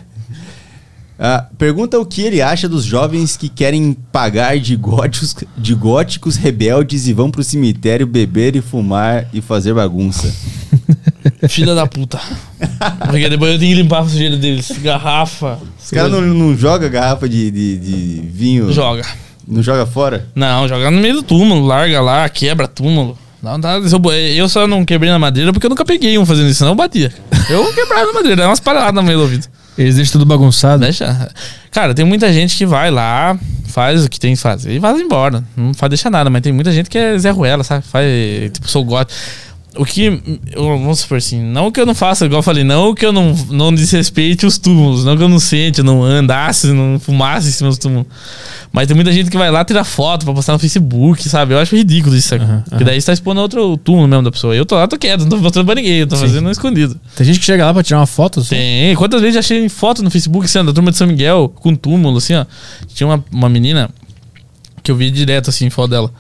Ah, 1.20 1.46
pergunta 1.60 2.00
o 2.00 2.06
que 2.08 2.24
ele 2.24 2.42
acha 2.42 2.68
dos 2.68 2.84
jovens 2.84 3.38
que 3.38 3.50
querem 3.50 3.94
pagar 4.12 4.58
de 4.60 4.76
góticos, 4.76 5.36
de 5.56 5.76
góticos 5.76 6.38
rebeldes 6.38 7.06
e 7.06 7.14
vão 7.14 7.30
pro 7.30 7.44
cemitério 7.44 8.08
beber 8.08 8.56
e 8.56 8.62
fumar 8.62 9.28
e 9.32 9.42
fazer 9.42 9.76
bagunça. 9.76 10.34
Filha 11.50 11.74
da 11.76 11.86
puta. 11.88 12.20
Porque 13.10 13.30
depois 13.30 13.54
eu 13.54 13.60
tenho 13.60 13.76
que 13.76 13.82
limpar 13.82 14.02
a 14.02 14.08
sujeira 14.08 14.38
deles. 14.38 14.72
Garrafa. 14.82 15.60
Os 15.82 15.92
caras 15.92 16.12
não, 16.12 16.22
não 16.22 16.56
jogam 16.58 16.90
garrafa 16.90 17.28
de, 17.28 17.52
de, 17.52 17.78
de 17.78 18.22
vinho? 18.30 18.72
Joga. 18.72 19.04
Não 19.48 19.64
joga 19.64 19.86
fora? 19.86 20.28
Não, 20.36 20.68
joga 20.68 20.92
no 20.92 21.00
meio 21.00 21.16
do 21.16 21.24
túmulo. 21.24 21.66
Larga 21.66 22.02
lá, 22.02 22.28
quebra 22.28 22.68
túmulo. 22.68 23.18
Não, 23.42 23.62
tá, 23.62 23.78
eu, 23.78 24.12
eu 24.14 24.50
só 24.50 24.68
não 24.68 24.84
quebrei 24.84 25.12
na 25.12 25.20
madeira 25.20 25.54
porque 25.54 25.68
eu 25.68 25.70
nunca 25.70 25.86
peguei 25.86 26.18
um 26.18 26.26
fazendo 26.26 26.50
isso, 26.50 26.58
senão 26.58 26.72
eu 26.72 26.76
batia. 26.76 27.14
Eu 27.50 27.72
quebrava 27.74 28.08
na 28.08 28.14
madeira, 28.14 28.36
dava 28.36 28.50
umas 28.50 28.60
paradas 28.60 28.94
no 28.94 29.04
meio 29.04 29.20
do 29.20 29.22
ouvido. 29.22 29.48
Eles 29.78 29.96
deixam 29.96 30.14
tudo 30.14 30.26
bagunçado. 30.26 30.84
Deixa. 30.84 31.30
Cara, 31.72 31.94
tem 31.94 32.04
muita 32.04 32.34
gente 32.34 32.58
que 32.58 32.66
vai 32.66 32.90
lá, 32.90 33.38
faz 33.68 34.04
o 34.04 34.10
que 34.10 34.20
tem 34.20 34.34
que 34.34 34.42
fazer 34.42 34.74
e 34.74 34.80
vai 34.80 35.00
embora. 35.00 35.44
Não 35.56 35.74
faz 35.74 35.90
deixar 35.90 36.10
nada, 36.10 36.30
mas 36.30 36.42
tem 36.42 36.52
muita 36.52 36.72
gente 36.72 36.90
que 36.90 36.98
é 36.98 37.18
Zé 37.18 37.30
Ruela, 37.30 37.64
sabe? 37.64 37.86
Faz, 37.86 38.06
tipo, 38.52 38.68
sou 38.68 38.84
gótico. 38.84 39.18
O 39.78 39.86
que. 39.86 40.22
Vamos 40.56 41.00
supor 41.00 41.18
assim, 41.18 41.42
não 41.42 41.72
que 41.72 41.80
eu 41.80 41.86
não 41.86 41.94
faça, 41.96 42.26
igual 42.26 42.40
eu 42.40 42.44
falei, 42.44 42.64
não 42.64 42.94
que 42.96 43.06
eu 43.06 43.12
não, 43.12 43.34
não 43.50 43.74
desrespeite 43.74 44.46
os 44.46 44.58
túmulos, 44.58 45.06
não 45.06 45.16
que 45.16 45.24
eu 45.24 45.30
não 45.30 45.40
sente, 45.40 45.84
não 45.84 46.04
andasse, 46.04 46.68
não 46.68 47.00
fumasse 47.00 47.50
em 47.50 47.52
cima 47.52 47.70
dos 47.70 47.78
túmulos. 47.78 48.08
Mas 48.72 48.88
tem 48.88 48.96
muita 48.96 49.12
gente 49.12 49.30
que 49.30 49.38
vai 49.38 49.50
lá 49.50 49.64
tirar 49.64 49.84
foto 49.84 50.26
pra 50.26 50.34
postar 50.34 50.54
no 50.54 50.60
Facebook, 50.60 51.28
sabe? 51.30 51.54
Eu 51.54 51.60
acho 51.60 51.76
ridículo 51.76 52.16
isso. 52.16 52.30
sabe? 52.30 52.44
Aham, 52.44 52.64
Porque 52.70 52.84
daí 52.84 53.00
você 53.00 53.08
tá 53.08 53.14
expondo 53.14 53.40
outro 53.42 53.78
túmulo 53.78 54.08
mesmo 54.08 54.24
da 54.24 54.32
pessoa. 54.32 54.56
Eu 54.56 54.66
tô 54.66 54.76
lá, 54.76 54.88
tô 54.88 54.98
quieto, 54.98 55.22
não 55.22 55.30
tô 55.30 55.38
mostrando 55.38 55.66
pra 55.66 55.76
ninguém, 55.76 56.00
eu 56.00 56.08
tô 56.08 56.16
fazendo 56.18 56.50
escondido. 56.52 57.00
Tem 57.16 57.26
gente 57.26 57.40
que 57.40 57.46
chega 57.46 57.66
lá 57.66 57.74
pra 57.74 57.82
tirar 57.84 58.00
uma 58.00 58.06
foto. 58.08 58.42
Só. 58.44 58.50
Tem. 58.50 58.96
Quantas 58.96 59.22
vezes 59.22 59.36
já 59.36 59.40
achei 59.40 59.68
foto 59.70 60.04
no 60.04 60.12
Facebook, 60.12 60.46
assim, 60.46 60.64
da 60.64 60.74
turma 60.74 60.92
de 60.92 60.98
São 60.98 61.08
Miguel, 61.08 61.52
com 61.56 61.74
túmulo, 61.76 62.18
assim, 62.18 62.36
ó. 62.36 62.46
Tinha 62.94 63.08
uma, 63.08 63.24
uma 63.32 63.50
menina 63.50 63.90
que 64.84 64.92
eu 64.92 64.96
vi 64.96 65.10
direto, 65.12 65.50
assim, 65.50 65.70
foto 65.70 65.90
dela. 65.92 66.12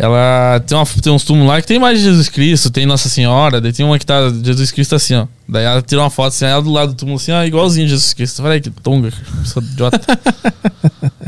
Ela 0.00 0.60
tem, 0.64 0.78
uma, 0.78 0.86
tem 0.86 1.12
uns 1.12 1.24
túmulos 1.24 1.48
lá 1.48 1.60
que 1.60 1.66
tem 1.66 1.78
mais 1.78 1.98
de 1.98 2.04
Jesus 2.04 2.28
Cristo, 2.28 2.70
tem 2.70 2.86
Nossa 2.86 3.08
Senhora, 3.08 3.60
daí 3.60 3.72
tem 3.72 3.84
uma 3.84 3.98
que 3.98 4.06
tá 4.06 4.30
Jesus 4.44 4.70
Cristo 4.70 4.94
assim, 4.94 5.14
ó. 5.16 5.26
Daí 5.48 5.64
ela 5.64 5.82
tirou 5.82 6.04
uma 6.04 6.10
foto 6.10 6.28
assim, 6.28 6.44
ela 6.44 6.62
do 6.62 6.70
lado 6.70 6.92
do 6.92 6.96
túmulo 6.96 7.16
assim, 7.18 7.32
ó, 7.32 7.42
igualzinho 7.44 7.86
a 7.86 7.88
Jesus 7.88 8.14
Cristo. 8.14 8.38
Eu 8.40 8.44
Falei, 8.44 8.60
que 8.60 8.70
tonga, 8.70 9.12
sou 9.44 9.60
idiota. 9.62 10.00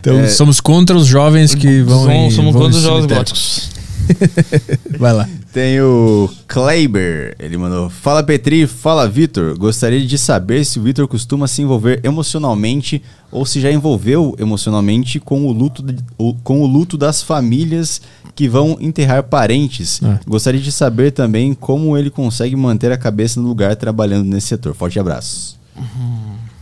Então 0.00 0.20
É. 0.20 0.28
somos 0.28 0.60
contra 0.60 0.96
os 0.96 1.04
jovens 1.06 1.52
que 1.52 1.82
vão. 1.82 2.02
Somos, 2.04 2.14
em- 2.14 2.30
somos 2.30 2.52
vão 2.52 2.62
contra 2.62 2.78
os 2.78 2.84
cemitério. 2.84 3.16
góticos. 3.16 3.70
Vai 4.98 5.12
lá. 5.12 5.28
Tem 5.52 5.80
o 5.80 6.28
Kleiber, 6.46 7.34
ele 7.38 7.56
mandou: 7.56 7.88
Fala 7.88 8.22
Petri, 8.22 8.66
fala 8.66 9.08
Vitor. 9.08 9.56
Gostaria 9.58 10.04
de 10.04 10.18
saber 10.18 10.64
se 10.64 10.78
o 10.78 10.82
Vitor 10.82 11.06
costuma 11.08 11.46
se 11.48 11.62
envolver 11.62 12.00
emocionalmente 12.04 13.02
ou 13.30 13.44
se 13.46 13.60
já 13.60 13.70
envolveu 13.70 14.34
emocionalmente 14.38 15.18
com 15.18 15.46
o 15.46 15.52
luto, 15.52 15.82
de- 15.82 15.96
com 16.44 16.60
o 16.62 16.66
luto 16.66 16.96
das 16.96 17.22
famílias 17.22 18.00
que 18.34 18.48
vão 18.48 18.76
enterrar 18.80 19.22
parentes. 19.24 20.00
Ah. 20.02 20.20
Gostaria 20.26 20.60
de 20.60 20.70
saber 20.70 21.10
também 21.12 21.54
como 21.54 21.96
ele 21.96 22.10
consegue 22.10 22.54
manter 22.54 22.92
a 22.92 22.96
cabeça 22.98 23.40
no 23.40 23.48
lugar 23.48 23.74
trabalhando 23.76 24.26
nesse 24.26 24.48
setor. 24.48 24.74
Forte 24.74 24.98
abraço. 25.00 25.58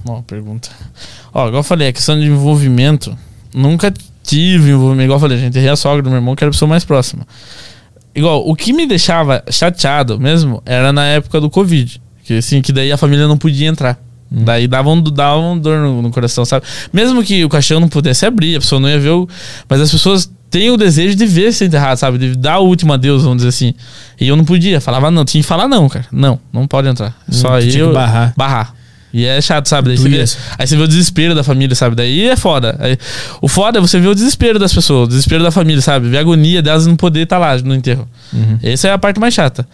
Boa 0.05 0.23
pergunta. 0.23 0.69
Ó, 1.33 1.47
igual 1.49 1.61
eu 1.61 1.65
falei, 1.65 1.89
a 1.89 1.93
questão 1.93 2.19
de 2.19 2.27
envolvimento, 2.27 3.17
nunca 3.55 3.93
tive 4.25 4.71
envolvimento. 4.71 5.05
Igual 5.05 5.17
eu 5.17 5.21
falei, 5.21 5.37
a 5.37 5.41
gente 5.41 5.51
enterrei 5.51 5.69
a 5.69 5.77
sogra 5.77 6.03
do 6.03 6.11
meu 6.11 6.19
irmão, 6.19 6.35
que 6.35 6.43
era 6.43 6.49
a 6.49 6.53
pessoa 6.53 6.69
mais 6.69 6.85
próxima. 6.85 7.25
Igual, 8.15 8.49
o 8.49 8.57
que 8.57 8.73
me 8.73 8.87
deixava 8.87 9.45
chateado 9.51 10.19
mesmo 10.19 10.63
era 10.65 10.93
na 10.93 11.05
época 11.05 11.41
do 11.41 11.51
Covid. 11.51 12.01
Que 12.25 12.39
assim, 12.39 12.63
que 12.63 12.73
daí 12.73 12.91
a 12.91 12.97
família 12.97 13.29
não 13.29 13.37
podia 13.37 13.69
entrar. 13.69 13.99
Daí 14.31 14.67
davam, 14.67 15.01
davam 15.01 15.59
dor 15.59 15.79
no, 15.79 16.03
no 16.03 16.11
coração, 16.11 16.45
sabe? 16.45 16.67
Mesmo 16.93 17.23
que 17.23 17.45
o 17.45 17.49
caixão 17.49 17.79
não 17.79 17.89
pudesse 17.89 18.25
abrir, 18.27 18.57
a 18.57 18.61
pessoa 18.61 18.81
não 18.81 18.89
ia 18.89 18.99
ver 18.99 19.11
o. 19.11 19.29
Mas 19.69 19.81
as 19.81 19.91
pessoas 19.91 20.31
têm 20.51 20.71
o 20.71 20.77
desejo 20.77 21.17
de 21.17 21.27
ver 21.27 21.53
ser 21.53 21.67
enterrado, 21.67 21.99
sabe? 21.99 22.19
De 22.19 22.37
dar 22.37 22.59
o 22.59 22.67
último 22.67 22.93
adeus, 22.93 23.23
vamos 23.23 23.39
dizer 23.39 23.49
assim. 23.49 23.75
E 24.21 24.27
eu 24.27 24.37
não 24.37 24.45
podia, 24.45 24.81
falava 24.81 25.11
não, 25.11 25.25
tinha 25.25 25.43
que 25.43 25.47
falar 25.47 25.69
não, 25.69 25.89
cara. 25.89 26.07
Não, 26.11 26.39
não 26.53 26.67
pode 26.67 26.89
entrar. 26.89 27.17
Só 27.29 27.55
aí 27.55 27.63
tinha 27.63 27.85
que 27.85 27.91
eu. 27.91 27.93
barrar. 27.93 28.33
Barrar. 28.37 28.75
E 29.17 29.25
é 29.25 29.41
chato, 29.41 29.69
sabe? 29.69 29.89
Daí 29.89 29.97
você, 29.97 30.09
vê, 30.09 30.25
aí 30.59 30.67
você 30.67 30.77
vê 30.77 30.83
o 30.83 30.89
desespero 30.89 31.37
da 31.37 31.45
família, 31.45 31.77
sabe? 31.77 31.95
Daí 31.95 32.29
é 32.29 32.37
foda. 32.37 32.75
Aí- 32.81 32.99
o 33.41 33.47
foda 33.47 33.79
é 33.79 33.81
você 33.81 34.01
ver 34.01 34.09
o 34.09 34.15
desespero 34.15 34.59
das 34.59 34.75
pessoas, 34.75 35.05
o 35.05 35.09
desespero 35.09 35.45
da 35.45 35.53
família, 35.53 35.81
sabe? 35.81 36.09
Ver 36.09 36.17
a 36.19 36.21
agonia 36.21 36.61
delas 36.61 36.85
não 36.85 36.97
poder 36.97 37.21
estar 37.21 37.39
lá 37.39 37.57
no 37.59 37.77
enterro. 37.77 38.09
Uhum. 38.33 38.59
Essa 38.61 38.89
é 38.89 38.93
a 38.93 38.99
parte 38.99 39.21
mais 39.21 39.33
chata. 39.33 39.65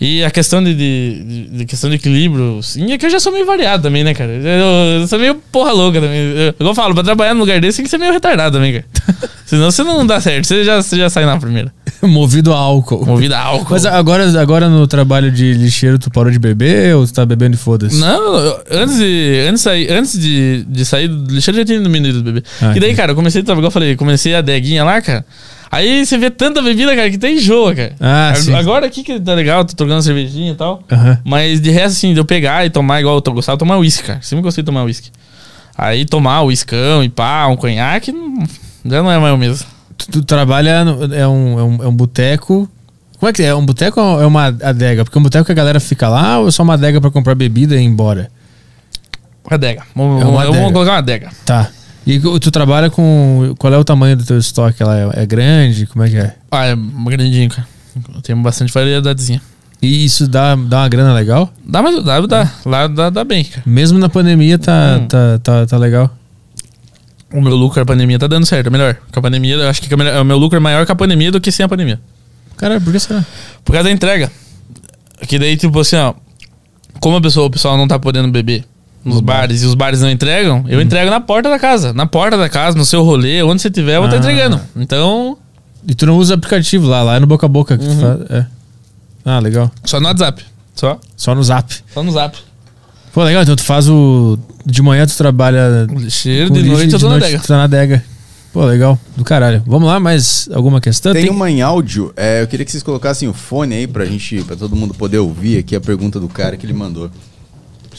E 0.00 0.24
a 0.24 0.30
questão 0.30 0.64
de, 0.64 0.74
de, 0.74 1.24
de- 1.24 1.48
de 1.58 1.64
questão 1.66 1.90
de 1.90 1.96
equilíbrio, 1.96 2.60
sim, 2.62 2.90
é 2.90 2.96
que 2.96 3.04
eu 3.04 3.10
já 3.10 3.20
sou 3.20 3.30
meio 3.32 3.44
variado 3.44 3.82
também, 3.82 4.02
né, 4.02 4.14
cara? 4.14 4.30
Eu, 4.32 5.00
eu 5.02 5.06
sou 5.06 5.18
meio 5.18 5.34
porra 5.52 5.72
louca 5.72 6.00
também. 6.00 6.18
Eu, 6.18 6.54
eu 6.66 6.74
falo, 6.74 6.94
pra 6.94 7.04
trabalhar 7.04 7.34
num 7.34 7.40
lugar 7.40 7.60
desse 7.60 7.76
tem 7.76 7.84
que 7.84 7.90
ser 7.90 7.98
meio 7.98 8.10
retardado 8.12 8.56
também, 8.56 8.72
cara. 8.72 8.84
Senão 9.44 9.70
você 9.70 9.82
não 9.82 10.06
dá 10.06 10.18
certo, 10.20 10.46
você 10.46 10.64
já, 10.64 10.80
você 10.80 10.96
já 10.96 11.10
sai 11.10 11.26
na 11.26 11.36
primeira. 11.36 11.70
Movido 12.02 12.54
a 12.54 12.56
álcool. 12.56 13.04
Movida 13.04 13.36
a 13.36 13.42
álcool. 13.42 13.72
Mas 13.74 13.84
agora, 13.84 14.40
agora 14.40 14.70
no 14.70 14.86
trabalho 14.86 15.30
de 15.30 15.52
lixeiro, 15.52 15.98
tu 15.98 16.10
parou 16.10 16.32
de 16.32 16.38
beber 16.38 16.96
ou 16.96 17.06
tu 17.06 17.12
tá 17.12 17.26
bebendo 17.26 17.56
e 17.56 17.58
foda-se? 17.58 17.98
Não, 18.00 18.36
eu- 18.38 18.58
antes 18.70 18.96
de, 18.96 19.44
antes 19.48 19.58
de 19.60 19.64
sair, 19.64 19.92
antes 19.92 20.18
de, 20.18 20.64
de 20.66 20.84
sair 20.86 21.08
do 21.08 21.34
lixeiro, 21.34 21.58
eu 21.58 21.62
já 21.62 21.66
tinha 21.66 21.80
diminuído 21.82 22.22
do 22.22 22.32
bebê. 22.32 22.46
Ah, 22.62 22.72
e 22.74 22.80
daí, 22.80 22.94
cara, 22.94 23.12
eu 23.12 23.16
comecei 23.16 23.42
a 23.42 23.44
trabalhar, 23.44 23.60
igual 23.60 23.68
eu 23.68 23.72
falei, 23.72 23.96
comecei 23.96 24.34
a 24.34 24.40
deguinha 24.40 24.82
lá, 24.82 25.02
cara. 25.02 25.26
Aí 25.70 26.04
você 26.04 26.18
vê 26.18 26.30
tanta 26.30 26.60
bebida, 26.60 26.94
cara, 26.96 27.08
que 27.08 27.16
até 27.16 27.30
enjoa, 27.32 27.74
cara. 27.74 27.94
Ah, 28.00 28.32
sim. 28.34 28.52
Agora 28.54 28.86
aqui 28.86 29.02
que 29.04 29.20
tá 29.20 29.34
legal, 29.34 29.64
tô 29.64 29.74
trocando 29.74 30.02
cervejinha 30.02 30.52
e 30.52 30.54
tal. 30.54 30.82
Mas 31.24 31.60
de 31.60 31.70
resto, 31.70 31.96
assim, 31.96 32.12
de 32.12 32.18
eu 32.18 32.24
pegar 32.24 32.66
e 32.66 32.70
tomar 32.70 33.00
igual 33.00 33.14
eu 33.16 33.20
tô- 33.20 33.32
gostava 33.32 33.56
de 33.56 33.60
tomar 33.60 33.78
uísque, 33.78 34.02
cara. 34.04 34.18
Sempre 34.22 34.42
gostei 34.42 34.62
de 34.62 34.66
tomar 34.66 34.82
uísque. 34.84 35.10
Aí 35.78 36.04
tomar 36.04 36.42
uiscão 36.42 37.04
e 37.04 37.08
pá, 37.08 37.46
um 37.46 37.56
conhaque, 37.56 38.10
não- 38.10 38.44
já 38.84 39.02
não 39.02 39.10
é 39.12 39.18
mais 39.18 39.32
o 39.32 39.38
mesmo. 39.38 39.64
Tu, 39.96 40.10
tu 40.10 40.22
trabalha, 40.24 40.84
no- 40.84 41.14
é 41.14 41.28
um, 41.28 41.58
é 41.58 41.62
um, 41.62 41.84
é 41.84 41.86
um 41.88 41.94
boteco. 41.94 42.68
Como 43.18 43.30
é 43.30 43.32
que 43.32 43.42
é? 43.42 43.46
É 43.46 43.54
um 43.54 43.64
boteco 43.64 44.00
ou 44.00 44.20
é 44.20 44.26
uma 44.26 44.46
adega? 44.46 45.04
Porque 45.04 45.18
um 45.18 45.22
boteco 45.22 45.44
que 45.44 45.52
a 45.52 45.54
galera 45.54 45.78
fica 45.78 46.08
lá 46.08 46.38
ou 46.40 46.48
é 46.48 46.50
só 46.50 46.62
uma 46.64 46.74
adega 46.74 47.00
pra 47.00 47.10
comprar 47.10 47.34
bebida 47.34 47.76
e 47.76 47.78
ir 47.80 47.84
embora? 47.84 48.30
Adega. 49.48 49.82
Vamos, 49.94 50.22
É 50.22 50.24
uma 50.26 50.42
adega. 50.42 50.56
vamos 50.58 50.72
colocar 50.72 50.92
uma 50.92 50.98
adega. 50.98 51.30
Tá. 51.44 51.68
E 52.14 52.40
tu 52.40 52.50
trabalha 52.50 52.90
com. 52.90 53.54
Qual 53.58 53.72
é 53.72 53.78
o 53.78 53.84
tamanho 53.84 54.16
do 54.16 54.24
teu 54.24 54.38
estoque? 54.38 54.82
Ela 54.82 55.12
é, 55.14 55.22
é 55.22 55.26
grande? 55.26 55.86
Como 55.86 56.04
é 56.04 56.08
que 56.10 56.16
é? 56.16 56.34
Ah, 56.50 56.66
é 56.66 56.76
grandinho, 56.76 57.48
cara. 57.50 57.66
Tem 58.22 58.34
bastante 58.36 58.72
variedadezinha. 58.72 59.40
E 59.82 60.04
isso 60.04 60.28
dá, 60.28 60.54
dá 60.56 60.78
uma 60.82 60.88
grana 60.88 61.12
legal? 61.14 61.52
Dá, 61.64 61.80
mas 61.82 62.04
dá, 62.04 62.20
dá. 62.20 62.52
Lá 62.66 62.86
dá, 62.86 63.10
dá 63.10 63.24
bem, 63.24 63.44
cara. 63.44 63.62
Mesmo 63.64 63.98
na 63.98 64.08
pandemia 64.08 64.58
tá, 64.58 64.98
Hum. 65.00 65.06
tá, 65.06 65.38
tá, 65.42 65.66
tá 65.66 65.76
legal. 65.78 66.10
O 67.32 67.40
meu 67.40 67.54
lucro, 67.54 67.80
a 67.80 67.86
pandemia 67.86 68.18
tá 68.18 68.26
dando 68.26 68.44
certo, 68.44 68.66
é 68.66 68.70
melhor. 68.70 68.96
Com 69.12 69.20
a 69.20 69.22
pandemia, 69.22 69.54
eu 69.54 69.68
acho 69.68 69.80
que 69.80 69.92
é 69.92 69.96
melhor- 69.96 70.20
o 70.20 70.24
meu 70.24 70.36
lucro 70.36 70.56
é 70.56 70.60
maior 70.60 70.84
com 70.84 70.92
a 70.92 70.96
pandemia 70.96 71.30
do 71.30 71.40
que 71.40 71.50
sem 71.52 71.64
a 71.64 71.68
pandemia. 71.68 72.00
Cara, 72.56 72.80
por 72.80 72.92
que 72.92 72.98
será? 72.98 73.24
Por 73.64 73.72
causa 73.72 73.88
da 73.88 73.92
entrega. 73.92 74.30
Que 75.28 75.38
daí, 75.38 75.56
tipo 75.56 75.78
assim, 75.80 75.96
ó. 75.96 76.12
Como 77.00 77.16
a 77.16 77.20
pessoa, 77.20 77.46
o 77.46 77.50
pessoal 77.50 77.76
não 77.78 77.86
tá 77.88 77.98
podendo 77.98 78.28
beber 78.30 78.64
nos 79.04 79.16
No 79.16 79.22
bar. 79.22 79.38
bares 79.38 79.62
e 79.62 79.66
os 79.66 79.74
bares 79.74 80.00
não 80.00 80.10
entregam, 80.10 80.64
eu 80.68 80.80
entrego 80.80 81.10
na 81.10 81.20
porta 81.20 81.48
da 81.48 81.58
casa. 81.58 81.92
Na 81.92 82.06
porta 82.06 82.36
da 82.36 82.48
casa, 82.48 82.76
no 82.76 82.84
seu 82.84 83.02
rolê, 83.02 83.42
onde 83.42 83.62
você 83.62 83.70
tiver, 83.70 83.96
eu 83.96 84.00
vou 84.02 84.08
estar 84.08 84.16
Ah. 84.16 84.20
entregando. 84.20 84.60
Então, 84.76 85.36
E 85.88 85.94
tu 85.94 86.04
não 86.04 86.18
usa 86.18 86.34
aplicativo 86.34 86.86
lá, 86.86 87.02
lá 87.02 87.16
é 87.16 87.20
no 87.20 87.26
boca 87.26 87.46
a 87.46 87.48
boca 87.48 87.78
que 87.78 87.84
tu 87.86 87.96
faz. 87.96 88.20
É. 88.30 88.46
Ah, 89.24 89.38
legal. 89.38 89.70
só 89.84 89.98
no 89.98 90.06
WhatsApp. 90.06 90.44
Só. 90.74 90.98
Só 91.16 91.34
no 91.34 91.42
zap. 91.42 91.74
Só 91.94 92.02
no 92.02 92.12
zap. 92.12 92.36
Pô, 93.14 93.24
legal, 93.24 93.42
então 93.42 93.56
tu 93.56 93.62
faz 93.64 93.88
o. 93.88 94.38
De 94.64 94.82
manhã 94.82 95.06
tu 95.06 95.16
trabalha. 95.16 95.86
Lixeiro, 95.90 96.50
de 96.50 96.60
lixo, 96.60 96.74
noite 96.76 96.92
eu 96.92 97.00
tô 97.00 97.08
na 97.08 97.16
adega. 97.16 97.38
Tu 97.38 97.46
tá 97.48 97.56
na 97.56 97.64
adega. 97.64 98.04
Pô, 98.52 98.64
legal. 98.66 98.98
Do 99.16 99.24
caralho. 99.24 99.62
Vamos 99.66 99.88
lá, 99.88 99.98
mais 99.98 100.48
alguma 100.52 100.80
questão? 100.82 101.12
Tem 101.14 101.30
uma 101.30 101.50
em 101.50 101.62
áudio. 101.62 102.12
é, 102.16 102.42
eu 102.42 102.46
queria 102.46 102.64
que 102.66 102.70
vocês 102.72 102.82
colocassem 102.82 103.26
o 103.28 103.32
fone 103.32 103.74
aí 103.74 103.86
pra 103.86 104.04
gente, 104.04 104.42
pra 104.44 104.56
todo 104.56 104.76
mundo 104.76 104.92
poder 104.92 105.18
ouvir 105.18 105.58
aqui 105.58 105.74
a 105.74 105.80
pergunta 105.80 106.20
do 106.20 106.28
cara 106.28 106.56
que 106.58 106.66
ele 106.66 106.72
mandou. 106.74 107.10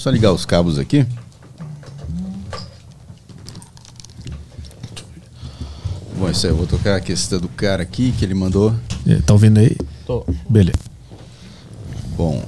Só 0.02 0.10
ligar 0.10 0.34
os 0.34 0.48
cabos 0.48 0.80
aqui. 0.80 1.06
Bom, 6.18 6.28
isso 6.28 6.48
aí, 6.48 6.52
eu 6.52 6.56
vou 6.57 6.65
tocar 6.65 6.95
a 6.95 6.99
questão 6.99 7.40
do 7.40 7.48
cara 7.48 7.84
aqui 7.84 8.11
que 8.11 8.26
ele 8.26 8.34
mandou. 8.34 8.73
Tá 9.28 9.34
ouvindo 9.34 9.60
aí? 9.60 9.78
Tô. 10.07 10.26
Beleza. 10.49 10.80
Bom, 12.18 12.44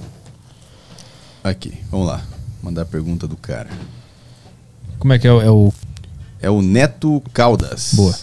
aqui, 1.43 1.77
vamos 1.91 2.07
lá. 2.07 2.23
Mandar 2.63 2.81
a 2.81 2.85
pergunta 2.85 3.27
do 3.27 3.37
cara. 3.37 3.69
Como 4.97 5.13
é 5.13 5.19
que 5.19 5.27
é, 5.27 5.31
o- 5.31 5.41
é 5.41 5.51
o. 5.51 5.71
É 6.41 6.49
o 6.49 6.59
Neto 6.59 7.21
Caldas. 7.33 7.91
Boa. 7.93 8.15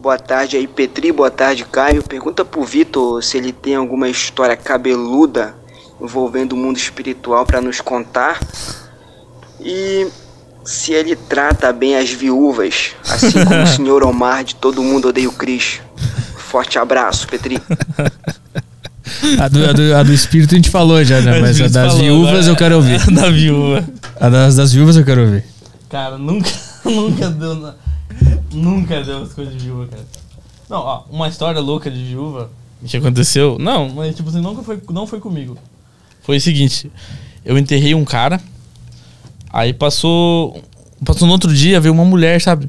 Boa 0.00 0.18
tarde 0.18 0.56
aí, 0.56 0.66
Petri. 0.66 1.12
Boa 1.12 1.30
tarde, 1.30 1.66
Caio. 1.66 2.02
Pergunta 2.02 2.42
pro 2.42 2.64
Vitor 2.64 3.22
se 3.22 3.36
ele 3.36 3.52
tem 3.52 3.74
alguma 3.74 4.08
história 4.08 4.56
cabeluda 4.56 5.54
envolvendo 6.00 6.52
o 6.52 6.56
mundo 6.56 6.76
espiritual 6.76 7.44
pra 7.46 7.60
nos 7.60 7.80
contar. 7.80 8.40
E 9.60 10.06
se 10.64 10.92
ele 10.92 11.14
trata 11.16 11.72
bem 11.72 11.96
as 11.96 12.10
viúvas, 12.10 12.92
assim 13.08 13.32
como 13.44 13.62
o 13.62 13.66
senhor 13.66 14.02
Omar 14.04 14.44
de 14.44 14.54
Todo 14.54 14.82
Mundo 14.82 15.08
Odeia 15.08 15.28
o 15.28 15.32
Cris. 15.32 15.80
Forte 16.36 16.78
abraço, 16.78 17.28
Petri. 17.28 17.60
A 19.38 19.48
do, 19.48 19.64
a 19.68 19.72
do, 19.72 19.96
a 19.96 20.02
do 20.02 20.12
espírito 20.12 20.54
a 20.54 20.56
gente 20.56 20.70
falou 20.70 21.02
já, 21.04 21.20
né? 21.20 21.40
Mas 21.40 21.60
a 21.60 21.68
das 21.68 21.92
falou, 21.92 21.98
viúvas 22.00 22.46
né? 22.46 22.52
eu 22.52 22.56
quero 22.56 22.76
ouvir. 22.76 22.98
da 23.12 23.30
viúva. 23.30 23.84
A 24.18 24.28
das, 24.28 24.56
das 24.56 24.72
viúvas 24.72 24.96
eu 24.96 25.04
quero 25.04 25.22
ouvir. 25.22 25.44
Cara, 25.88 26.16
nunca, 26.18 26.50
nunca 26.84 27.28
deu. 27.30 27.54
na- 27.54 27.74
Nunca 28.52 29.00
deu 29.02 29.22
as 29.22 29.32
coisas 29.32 29.54
de 29.54 29.60
viúva, 29.60 29.86
cara. 29.86 30.02
Não, 30.68 30.78
ó, 30.78 31.02
uma 31.10 31.28
história 31.28 31.60
louca 31.60 31.88
de 31.90 32.02
viúva 32.02 32.50
que 32.84 32.96
aconteceu. 32.96 33.56
Não, 33.60 33.88
mas 33.88 34.14
tipo 34.16 34.28
assim, 34.28 34.40
nunca 34.40 34.62
foi, 34.62 34.80
não 34.90 35.06
foi 35.06 35.20
comigo. 35.20 35.56
Foi 36.22 36.36
o 36.36 36.40
seguinte, 36.40 36.90
eu 37.44 37.58
enterrei 37.58 37.94
um 37.94 38.04
cara, 38.04 38.40
aí 39.50 39.72
passou. 39.72 40.62
Passou 41.04 41.26
no 41.26 41.32
outro 41.32 41.52
dia, 41.52 41.80
veio 41.80 41.94
uma 41.94 42.04
mulher, 42.04 42.40
sabe? 42.42 42.68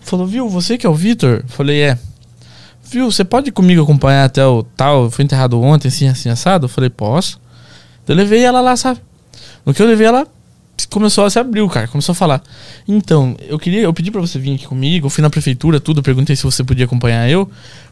Falou, 0.00 0.26
viu, 0.26 0.48
você 0.48 0.78
que 0.78 0.86
é 0.86 0.88
o 0.88 0.94
Vitor? 0.94 1.42
Falei, 1.48 1.82
é. 1.82 1.98
Viu, 2.84 3.10
você 3.10 3.24
pode 3.24 3.50
comigo 3.50 3.82
acompanhar 3.82 4.24
até 4.24 4.46
o 4.46 4.62
tal? 4.62 5.10
Foi 5.10 5.24
enterrado 5.24 5.60
ontem, 5.60 5.88
assim, 5.88 6.06
assim, 6.06 6.28
assado? 6.28 6.68
Falei, 6.68 6.88
posso. 6.88 7.40
Eu 8.06 8.14
levei 8.14 8.44
ela 8.44 8.60
lá, 8.60 8.76
sabe? 8.76 9.00
No 9.66 9.74
que 9.74 9.82
eu 9.82 9.86
levei 9.86 10.06
ela, 10.06 10.26
começou 10.90 11.24
a 11.24 11.30
se 11.30 11.38
abrir, 11.38 11.66
cara. 11.68 11.88
Começou 11.88 12.12
a 12.12 12.16
falar. 12.16 12.42
Então, 12.86 13.34
eu 13.40 13.58
queria, 13.58 13.80
eu 13.80 13.92
pedi 13.92 14.10
pra 14.10 14.20
você 14.20 14.38
vir 14.38 14.54
aqui 14.54 14.66
comigo, 14.66 15.06
eu 15.06 15.10
fui 15.10 15.22
na 15.22 15.30
prefeitura, 15.30 15.80
tudo, 15.80 16.02
perguntei 16.02 16.36
se 16.36 16.44
você 16.44 16.62
podia 16.62 16.84
acompanhar 16.84 17.28
eu, 17.28 17.50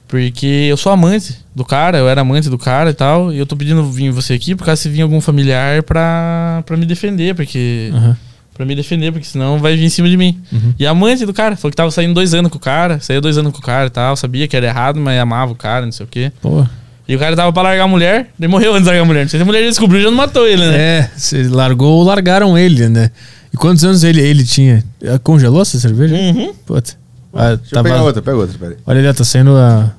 porque 0.09 0.67
eu 0.69 0.77
sou 0.77 0.93
amante 0.93 1.39
do 1.55 1.65
cara, 1.65 1.99
eu 1.99 2.09
era 2.09 2.21
amante 2.21 2.49
do 2.51 2.59
cara 2.59 2.91
e 2.91 2.95
tal, 2.95 3.33
e 3.33 3.39
eu 3.39 3.47
tô 3.47 3.57
pedindo 3.57 3.83
vir 3.91 4.11
você 4.11 4.35
aqui 4.35 4.55
por 4.55 4.65
causa 4.65 4.81
se 4.83 4.89
vir 4.89 5.03
algum 5.03 5.21
familiar 5.21 5.83
pra, 5.83 6.63
pra 6.67 6.77
me 6.77 6.87
defender, 6.87 7.35
porque. 7.35 7.91
Aham. 7.95 8.17
Pra 8.55 8.67
me 8.67 8.75
defender, 8.75 9.11
porque 9.11 9.27
senão 9.27 9.59
vai 9.59 9.75
vir 9.77 9.87
em 9.87 9.89
cima 9.89 10.11
de 10.11 10.17
mim. 10.17 10.39
Uhum. 10.53 10.75
E 10.79 10.87
a 10.87 10.91
amante 10.91 11.25
do 11.25 11.33
cara, 11.33 11.57
falou 11.57 11.71
que 11.71 11.77
tava 11.77 11.91
saindo 11.91 12.13
dois 12.13 12.35
anos 12.35 12.51
com 12.51 12.59
o 12.59 12.61
cara, 12.61 13.01
saiu 13.01 13.19
dois 13.19 13.39
anos 13.39 13.51
com 13.51 13.59
o 13.59 13.63
cara 13.63 13.87
e 13.87 13.91
tal, 13.91 14.15
sabia 14.15 14.47
que 14.47 14.55
era 14.55 14.67
errado, 14.67 15.01
mas 15.01 15.19
amava 15.19 15.53
o 15.53 15.55
cara, 15.55 15.87
não 15.87 15.93
sei 15.93 16.05
o 16.05 16.09
quê. 16.09 16.31
Pô. 16.43 16.67
E 17.09 17.17
o 17.17 17.19
cara 17.19 17.35
tava 17.35 17.51
pra 17.51 17.63
largar 17.63 17.85
a 17.85 17.89
mulher, 17.89 18.29
daí 18.39 18.49
morreu 18.49 18.73
antes 18.73 18.83
de 18.83 18.89
largar 18.89 19.03
a 19.03 19.07
mulher. 19.07 19.23
Não 19.23 19.29
sei 19.31 19.39
se 19.39 19.43
a 19.43 19.47
mulher 19.47 19.63
descobriu, 19.63 20.03
já 20.03 20.11
não 20.11 20.17
matou 20.19 20.47
ele, 20.47 20.67
né? 20.67 20.77
É, 20.77 21.11
você 21.17 21.45
largou 21.45 21.95
ou 21.97 22.03
largaram 22.05 22.57
ele, 22.57 22.89
né? 22.91 23.11
E 23.53 23.57
quantos 23.57 23.85
anos 23.85 24.05
ele, 24.05 24.21
ele 24.21 24.45
tinha? 24.45 24.85
Ah, 25.07 25.19
Congelou 25.19 25.63
essa 25.63 25.81
cerveja? 25.81 26.15
Uhum. 26.15 26.53
Puta. 26.67 26.93
Ah, 27.35 27.57
Deixa 27.57 27.77
eu 27.79 27.83
pegar 27.83 28.03
outra, 28.03 28.21
pega 28.23 28.37
outra, 28.37 28.59
peraí. 28.59 28.77
Olha 28.87 28.99
ali, 29.01 29.09
ó, 29.09 29.15
tá 29.15 29.25
saindo 29.25 29.57
a. 29.57 29.91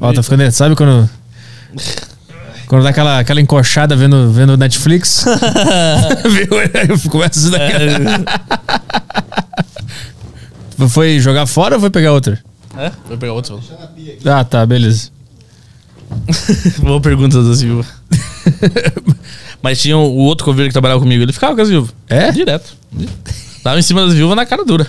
Ó, 0.00 0.12
tá 0.12 0.22
ficando. 0.22 0.50
Sabe 0.50 0.74
quando. 0.74 1.08
Quando 2.66 2.82
dá 2.82 2.90
aquela, 2.90 3.18
aquela 3.18 3.40
encoxada 3.40 3.96
vendo, 3.96 4.30
vendo 4.30 4.56
Netflix? 4.56 5.24
Viu? 6.28 7.10
Começa 7.10 7.48
a 7.48 7.50
dar. 7.50 7.68
Foi 10.88 11.18
jogar 11.18 11.46
fora 11.46 11.76
ou 11.76 11.80
foi 11.80 11.90
pegar 11.90 12.12
outra? 12.12 12.38
É? 12.76 12.92
Vou 13.08 13.18
pegar 13.18 13.32
outro. 13.32 13.60
Ah, 14.24 14.44
tá, 14.44 14.64
beleza. 14.64 15.10
Boa 16.80 17.00
pergunta 17.00 17.42
da 17.42 17.54
Silva. 17.54 17.84
Mas 19.62 19.80
tinha 19.80 19.96
o 19.96 20.14
outro 20.16 20.44
coveiro 20.44 20.68
que 20.68 20.72
trabalhava 20.72 21.00
comigo, 21.00 21.22
ele 21.22 21.32
ficava 21.32 21.54
com 21.56 21.62
as 21.62 21.68
viúvas. 21.68 21.92
É? 22.08 22.30
Direto. 22.30 22.76
Tava 23.62 23.78
em 23.78 23.82
cima 23.82 24.04
das 24.06 24.14
viúvas 24.14 24.36
na 24.36 24.46
cara 24.46 24.64
dura. 24.64 24.88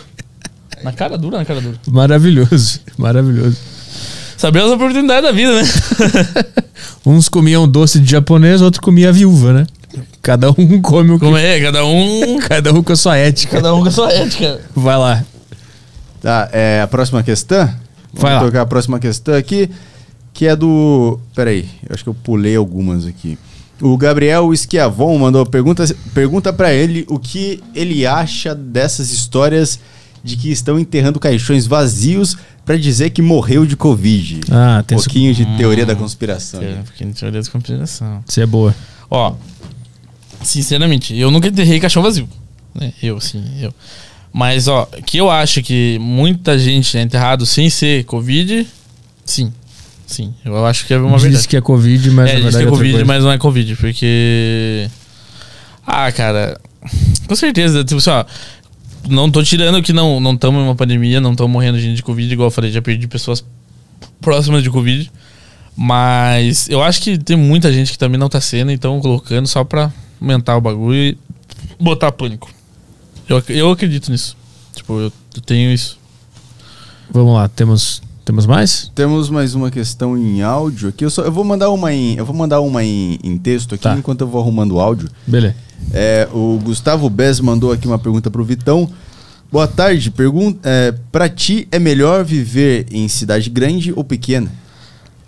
Na 0.83 0.93
cara 0.93 1.17
dura, 1.17 1.37
na 1.37 1.45
cara 1.45 1.61
dura. 1.61 1.77
Maravilhoso, 1.87 2.79
maravilhoso. 2.97 3.57
Saber 4.37 4.61
as 4.61 4.71
oportunidades 4.71 5.23
da 5.23 5.31
vida, 5.31 5.61
né? 5.61 5.67
Uns 7.05 7.27
comiam 7.27 7.67
doce 7.67 7.99
de 7.99 8.09
japonês, 8.09 8.61
outro 8.61 8.81
comia 8.81 9.11
viúva, 9.11 9.51
né? 9.51 9.67
Cada 10.21 10.49
um 10.51 10.79
come 10.81 11.11
o 11.11 11.19
que. 11.19 11.25
Como 11.25 11.37
é? 11.37 11.59
Cada 11.59 11.85
um. 11.85 12.39
Cada 12.47 12.73
um 12.73 12.81
com 12.83 12.93
a 12.93 12.95
sua 12.95 13.17
ética. 13.17 13.57
Cada 13.57 13.73
um 13.73 13.81
com 13.81 13.89
a 13.89 13.91
sua 13.91 14.11
ética. 14.11 14.61
Vai 14.75 14.97
lá. 14.97 15.23
Tá, 16.21 16.49
é 16.53 16.81
a 16.81 16.87
próxima 16.87 17.23
questão. 17.23 17.65
Vamos 17.65 18.21
Vai 18.21 18.33
lá. 18.35 18.39
tocar 18.41 18.61
a 18.61 18.65
próxima 18.65 18.99
questão 18.99 19.35
aqui, 19.35 19.69
que 20.33 20.47
é 20.47 20.55
do. 20.55 21.19
Peraí, 21.35 21.67
eu 21.87 21.93
acho 21.93 22.03
que 22.03 22.09
eu 22.09 22.13
pulei 22.13 22.55
algumas 22.55 23.05
aqui. 23.05 23.37
O 23.81 23.97
Gabriel 23.97 24.53
Esquiavon 24.53 25.17
mandou 25.17 25.45
pergunta, 25.45 25.85
pergunta 26.13 26.51
para 26.51 26.73
ele 26.73 27.05
o 27.07 27.17
que 27.17 27.63
ele 27.73 28.05
acha 28.05 28.53
dessas 28.53 29.11
histórias 29.11 29.79
de 30.23 30.35
que 30.35 30.51
estão 30.51 30.77
enterrando 30.79 31.19
caixões 31.19 31.65
vazios 31.65 32.37
para 32.65 32.77
dizer 32.77 33.09
que 33.09 33.21
morreu 33.21 33.65
de 33.65 33.75
Covid. 33.75 34.41
Ah, 34.51 34.79
um 34.79 34.83
tem 34.83 34.97
isso. 34.97 35.05
pouquinho 35.05 35.33
de 35.33 35.45
teoria 35.57 35.85
da 35.85 35.95
conspiração. 35.95 36.61
É, 36.61 36.75
porque 36.83 37.03
a 37.03 37.07
gente 37.07 37.19
teoria 37.19 37.41
da 37.41 37.49
conspiração. 37.49 38.23
Isso 38.27 38.39
é 38.41 38.45
boa. 38.45 38.75
Ó, 39.09 39.33
sinceramente, 40.43 41.17
eu 41.17 41.31
nunca 41.31 41.47
enterrei 41.47 41.79
caixão 41.79 42.03
vazio. 42.03 42.27
Né? 42.75 42.93
Eu, 43.01 43.19
sim, 43.19 43.43
eu. 43.59 43.73
Mas, 44.31 44.67
ó, 44.67 44.85
que 45.05 45.17
eu 45.17 45.29
acho 45.29 45.63
que 45.63 45.97
muita 45.99 46.57
gente 46.59 46.95
é 46.97 47.01
enterrado 47.01 47.45
sem 47.45 47.69
ser 47.69 48.03
Covid, 48.05 48.67
sim. 49.25 49.51
Sim, 50.05 50.33
eu 50.43 50.65
acho 50.65 50.87
que 50.87 50.93
é 50.93 50.97
uma 50.97 51.13
Diz 51.17 51.23
verdade. 51.23 51.47
que 51.47 51.55
é 51.57 51.61
Covid, 51.61 52.09
mas 52.11 52.29
é, 52.29 52.33
na 52.33 52.39
diz 52.39 52.43
verdade 52.55 52.63
que 52.63 52.63
é 52.63 52.67
é 52.67 52.71
Covid, 52.71 52.91
coisa. 52.93 53.05
mas 53.05 53.23
não 53.23 53.31
é 53.31 53.37
Covid, 53.37 53.75
porque. 53.75 54.89
Ah, 55.85 56.11
cara. 56.11 56.59
Com 57.27 57.35
certeza, 57.35 57.83
tipo 57.83 57.97
assim, 57.97 58.09
ó. 58.09 58.25
Não 59.07 59.29
tô 59.31 59.41
tirando 59.43 59.81
que 59.81 59.93
não 59.93 60.19
não 60.19 60.33
estamos 60.33 60.61
em 60.61 60.65
uma 60.65 60.75
pandemia, 60.75 61.21
não 61.21 61.31
estamos 61.31 61.51
morrendo 61.51 61.77
de 61.77 61.83
gente 61.83 61.95
de 61.97 62.03
Covid, 62.03 62.31
igual 62.31 62.47
eu 62.47 62.51
falei, 62.51 62.71
já 62.71 62.81
perdi 62.81 63.07
pessoas 63.07 63.43
próximas 64.21 64.61
de 64.63 64.69
Covid. 64.69 65.11
Mas 65.75 66.67
eu 66.69 66.83
acho 66.83 67.01
que 67.01 67.17
tem 67.17 67.37
muita 67.37 67.71
gente 67.71 67.91
que 67.93 67.97
também 67.97 68.19
não 68.19 68.27
tá 68.27 68.41
sendo, 68.41 68.71
então 68.71 68.99
colocando 68.99 69.47
só 69.47 69.63
pra 69.63 69.91
aumentar 70.19 70.57
o 70.57 70.61
bagulho 70.61 70.93
e 70.97 71.17
botar 71.79 72.11
pânico. 72.11 72.49
Eu, 73.27 73.41
eu 73.47 73.71
acredito 73.71 74.11
nisso. 74.11 74.35
Tipo, 74.75 74.93
eu, 74.99 75.13
eu 75.35 75.41
tenho 75.45 75.71
isso. 75.71 75.97
Vamos 77.11 77.33
lá, 77.33 77.47
temos, 77.47 78.01
temos 78.25 78.45
mais? 78.45 78.91
Temos 78.93 79.29
mais 79.29 79.55
uma 79.55 79.71
questão 79.71 80.17
em 80.17 80.41
áudio 80.41 80.89
aqui. 80.89 81.05
Eu, 81.05 81.09
só, 81.09 81.21
eu 81.23 81.31
vou 81.31 81.43
mandar 81.45 81.69
uma 81.69 81.93
em, 81.93 82.15
eu 82.15 82.25
vou 82.25 82.35
mandar 82.35 82.59
uma 82.59 82.83
em, 82.83 83.17
em 83.23 83.37
texto 83.37 83.75
aqui 83.75 83.83
Tá. 83.83 83.95
enquanto 83.97 84.21
eu 84.21 84.27
vou 84.27 84.41
arrumando 84.41 84.73
o 84.73 84.79
áudio. 84.81 85.09
Beleza. 85.25 85.55
É, 85.93 86.27
o 86.31 86.59
Gustavo 86.63 87.09
Bez 87.09 87.39
mandou 87.39 87.71
aqui 87.71 87.87
uma 87.87 87.97
pergunta 87.99 88.29
pro 88.29 88.43
Vitão. 88.43 88.89
Boa 89.51 89.67
tarde. 89.67 90.11
Pergunta, 90.11 90.59
é, 90.63 90.93
para 91.11 91.27
ti 91.27 91.67
é 91.71 91.79
melhor 91.79 92.23
viver 92.23 92.85
em 92.91 93.07
cidade 93.07 93.49
grande 93.49 93.91
ou 93.95 94.03
pequena? 94.03 94.51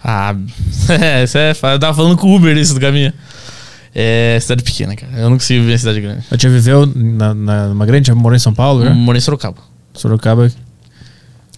Ah, 0.03 0.35
é, 0.89 1.23
isso 1.23 1.37
é. 1.37 1.51
Eu 1.51 1.79
tava 1.79 1.93
falando 1.95 2.17
com 2.17 2.27
o 2.27 2.35
Uber 2.35 2.55
isso 2.57 2.73
do 2.73 2.79
caminho. 2.79 3.13
É 3.93 4.37
cidade 4.41 4.63
pequena, 4.63 4.95
cara. 4.95 5.11
Eu 5.17 5.29
não 5.29 5.37
consigo 5.37 5.61
viver 5.61 5.73
em 5.73 5.77
cidade 5.77 5.99
grande. 6.01 6.23
Eu 6.31 6.37
tinha 6.37 6.51
viveu 6.51 6.85
na, 6.95 7.33
na, 7.33 7.67
numa 7.67 7.85
grande, 7.85 8.07
já 8.07 8.15
morou 8.15 8.35
em 8.35 8.39
São 8.39 8.53
Paulo, 8.53 8.83
né? 8.83 8.91
Morei 8.91 9.17
em 9.17 9.21
Sorocaba. 9.21 9.57
Sorocaba. 9.93 10.49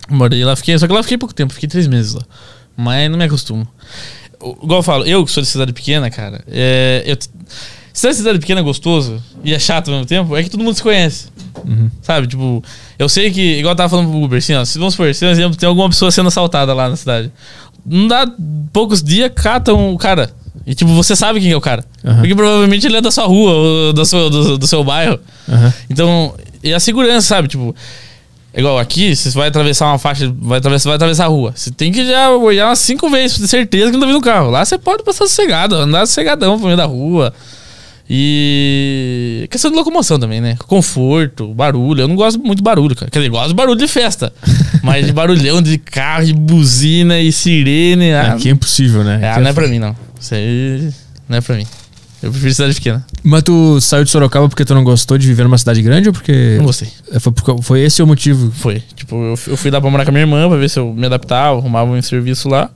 Morei 0.09 0.43
lá, 0.43 0.55
fiquei. 0.55 0.77
Só 0.77 0.87
que 0.87 0.93
lá 0.93 1.03
fiquei 1.03 1.17
pouco 1.17 1.33
tempo, 1.33 1.53
fiquei 1.53 1.69
três 1.69 1.87
meses 1.87 2.13
lá. 2.13 2.23
Mas 2.75 3.09
não 3.09 3.17
me 3.17 3.23
acostumo. 3.25 3.67
O- 4.39 4.57
Igual 4.63 4.79
eu 4.79 4.83
falo, 4.83 5.05
eu 5.05 5.23
que 5.25 5.31
sou 5.31 5.41
de 5.43 5.47
cidade 5.49 5.71
pequena, 5.73 6.09
cara, 6.09 6.43
é, 6.47 7.03
eu, 7.05 7.17
se 7.93 8.07
a 8.07 8.13
cidade 8.13 8.39
pequena 8.39 8.59
é 8.59 8.63
gostoso 8.63 9.21
e 9.43 9.53
é 9.53 9.59
chato 9.59 9.89
ao 9.89 9.93
mesmo 9.93 10.07
tempo, 10.07 10.35
é 10.35 10.41
que 10.41 10.49
todo 10.49 10.63
mundo 10.63 10.75
se 10.75 10.81
conhece. 10.81 11.27
Uhum. 11.63 11.89
Sabe? 12.01 12.27
Tipo, 12.27 12.63
eu 12.97 13.07
sei 13.07 13.29
que, 13.31 13.59
igual 13.59 13.73
eu 13.73 13.75
tava 13.75 13.89
falando 13.89 14.09
pro 14.09 14.19
Uber, 14.19 14.39
assim, 14.39 14.55
ó, 14.55 14.65
se 14.65 14.79
vamos 14.79 14.95
supor, 14.95 15.13
se, 15.13 15.23
por 15.23 15.31
exemplo, 15.31 15.55
tem 15.55 15.69
alguma 15.69 15.87
pessoa 15.89 16.09
sendo 16.11 16.27
assaltada 16.27 16.73
lá 16.73 16.89
na 16.89 16.95
cidade, 16.95 17.31
não 17.85 18.07
dá 18.07 18.27
poucos 18.73 19.03
dias, 19.03 19.31
catam 19.33 19.93
o 19.93 19.97
cara. 19.97 20.31
E, 20.65 20.73
tipo, 20.73 20.91
você 20.93 21.15
sabe 21.15 21.39
quem 21.39 21.51
é 21.51 21.55
o 21.55 21.61
cara. 21.61 21.85
Aham. 22.03 22.19
Porque 22.19 22.33
provavelmente 22.33 22.87
ele 22.87 22.97
é 22.97 23.01
da 23.01 23.11
sua 23.11 23.25
rua, 23.25 23.51
ou 23.51 23.93
do 23.93 24.05
seu, 24.05 24.29
do, 24.29 24.57
do 24.57 24.67
seu 24.67 24.83
bairro. 24.83 25.19
Aham. 25.47 25.73
Então, 25.89 26.33
e 26.63 26.73
a 26.73 26.79
segurança, 26.79 27.27
sabe? 27.27 27.47
Tipo, 27.49 27.75
igual 28.55 28.79
aqui, 28.79 29.15
você 29.15 29.29
vai 29.31 29.49
atravessar 29.49 29.87
uma 29.87 29.99
faixa, 29.99 30.33
vai 30.39 30.59
atravessar, 30.59 30.89
vai 30.89 30.95
atravessar 30.95 31.25
a 31.25 31.27
rua. 31.27 31.53
Você 31.53 31.69
tem 31.69 31.91
que 31.91 32.05
já 32.05 32.31
olhar 32.31 32.69
umas 32.69 32.79
cinco 32.79 33.09
vezes 33.09 33.37
pra 33.37 33.45
ter 33.45 33.49
certeza 33.49 33.87
que 33.87 33.93
não 33.93 34.01
tá 34.01 34.05
vindo 34.07 34.17
um 34.17 34.21
carro. 34.21 34.49
Lá 34.49 34.63
você 34.63 34.77
pode 34.77 35.03
passar 35.03 35.27
sossegado, 35.27 35.75
andar 35.75 36.07
sossegadão 36.07 36.57
pro 36.57 36.65
meio 36.67 36.77
da 36.77 36.85
rua. 36.85 37.33
E. 38.15 39.47
Questão 39.49 39.71
de 39.71 39.77
locomoção 39.77 40.19
também, 40.19 40.39
né? 40.39 40.55
Conforto, 40.67 41.47
barulho. 41.53 42.01
Eu 42.01 42.07
não 42.07 42.15
gosto 42.15 42.39
muito 42.39 42.57
de 42.57 42.63
barulho, 42.63 42.95
cara. 42.95 43.09
Quer 43.09 43.19
dizer, 43.19 43.29
gosto 43.29 43.47
de 43.47 43.55
barulho 43.55 43.77
de 43.77 43.87
festa. 43.87 44.31
mas 44.83 45.07
de 45.07 45.11
barulhão 45.11 45.61
de 45.63 45.79
carro, 45.79 46.23
de 46.25 46.33
buzina 46.33 47.19
e 47.19 47.31
sirene. 47.31 48.13
Ah, 48.13 48.33
Aqui 48.33 48.49
é 48.49 48.51
impossível, 48.51 49.03
né? 49.03 49.19
é, 49.21 49.29
Aqui 49.31 49.39
não 49.39 49.47
é 49.47 49.49
é 49.49 49.53
pra 49.53 49.67
mim, 49.67 49.79
não. 49.79 49.95
Isso 50.19 50.35
aí 50.35 50.89
não 51.27 51.37
é 51.37 51.41
pra 51.41 51.55
mim. 51.55 51.65
Eu 52.21 52.29
prefiro 52.31 52.53
cidade 52.53 52.75
pequena. 52.75 53.03
Mas 53.23 53.41
tu 53.43 53.81
saiu 53.81 54.03
de 54.03 54.09
Sorocaba 54.11 54.47
porque 54.47 54.63
tu 54.63 54.75
não 54.75 54.83
gostou 54.83 55.17
de 55.17 55.27
viver 55.27 55.43
numa 55.43 55.57
cidade 55.57 55.81
grande 55.81 56.07
ou 56.09 56.13
porque. 56.13 56.55
Não 56.57 56.65
gostei. 56.65 56.89
É, 57.11 57.19
Foi, 57.19 57.33
foi 57.63 57.79
esse 57.81 58.01
o 58.03 58.07
motivo? 58.07 58.51
Foi. 58.51 58.81
Tipo, 58.95 59.15
eu, 59.15 59.39
eu 59.47 59.57
fui 59.57 59.71
lá 59.71 59.81
pra 59.81 59.89
morar 59.89 60.05
com 60.05 60.11
a 60.11 60.13
minha 60.13 60.23
irmã 60.23 60.47
pra 60.47 60.57
ver 60.57 60.69
se 60.69 60.79
eu 60.79 60.93
me 60.93 61.05
adaptava, 61.07 61.57
arrumava 61.57 61.89
um 61.91 62.01
serviço 62.01 62.47
lá. 62.47 62.69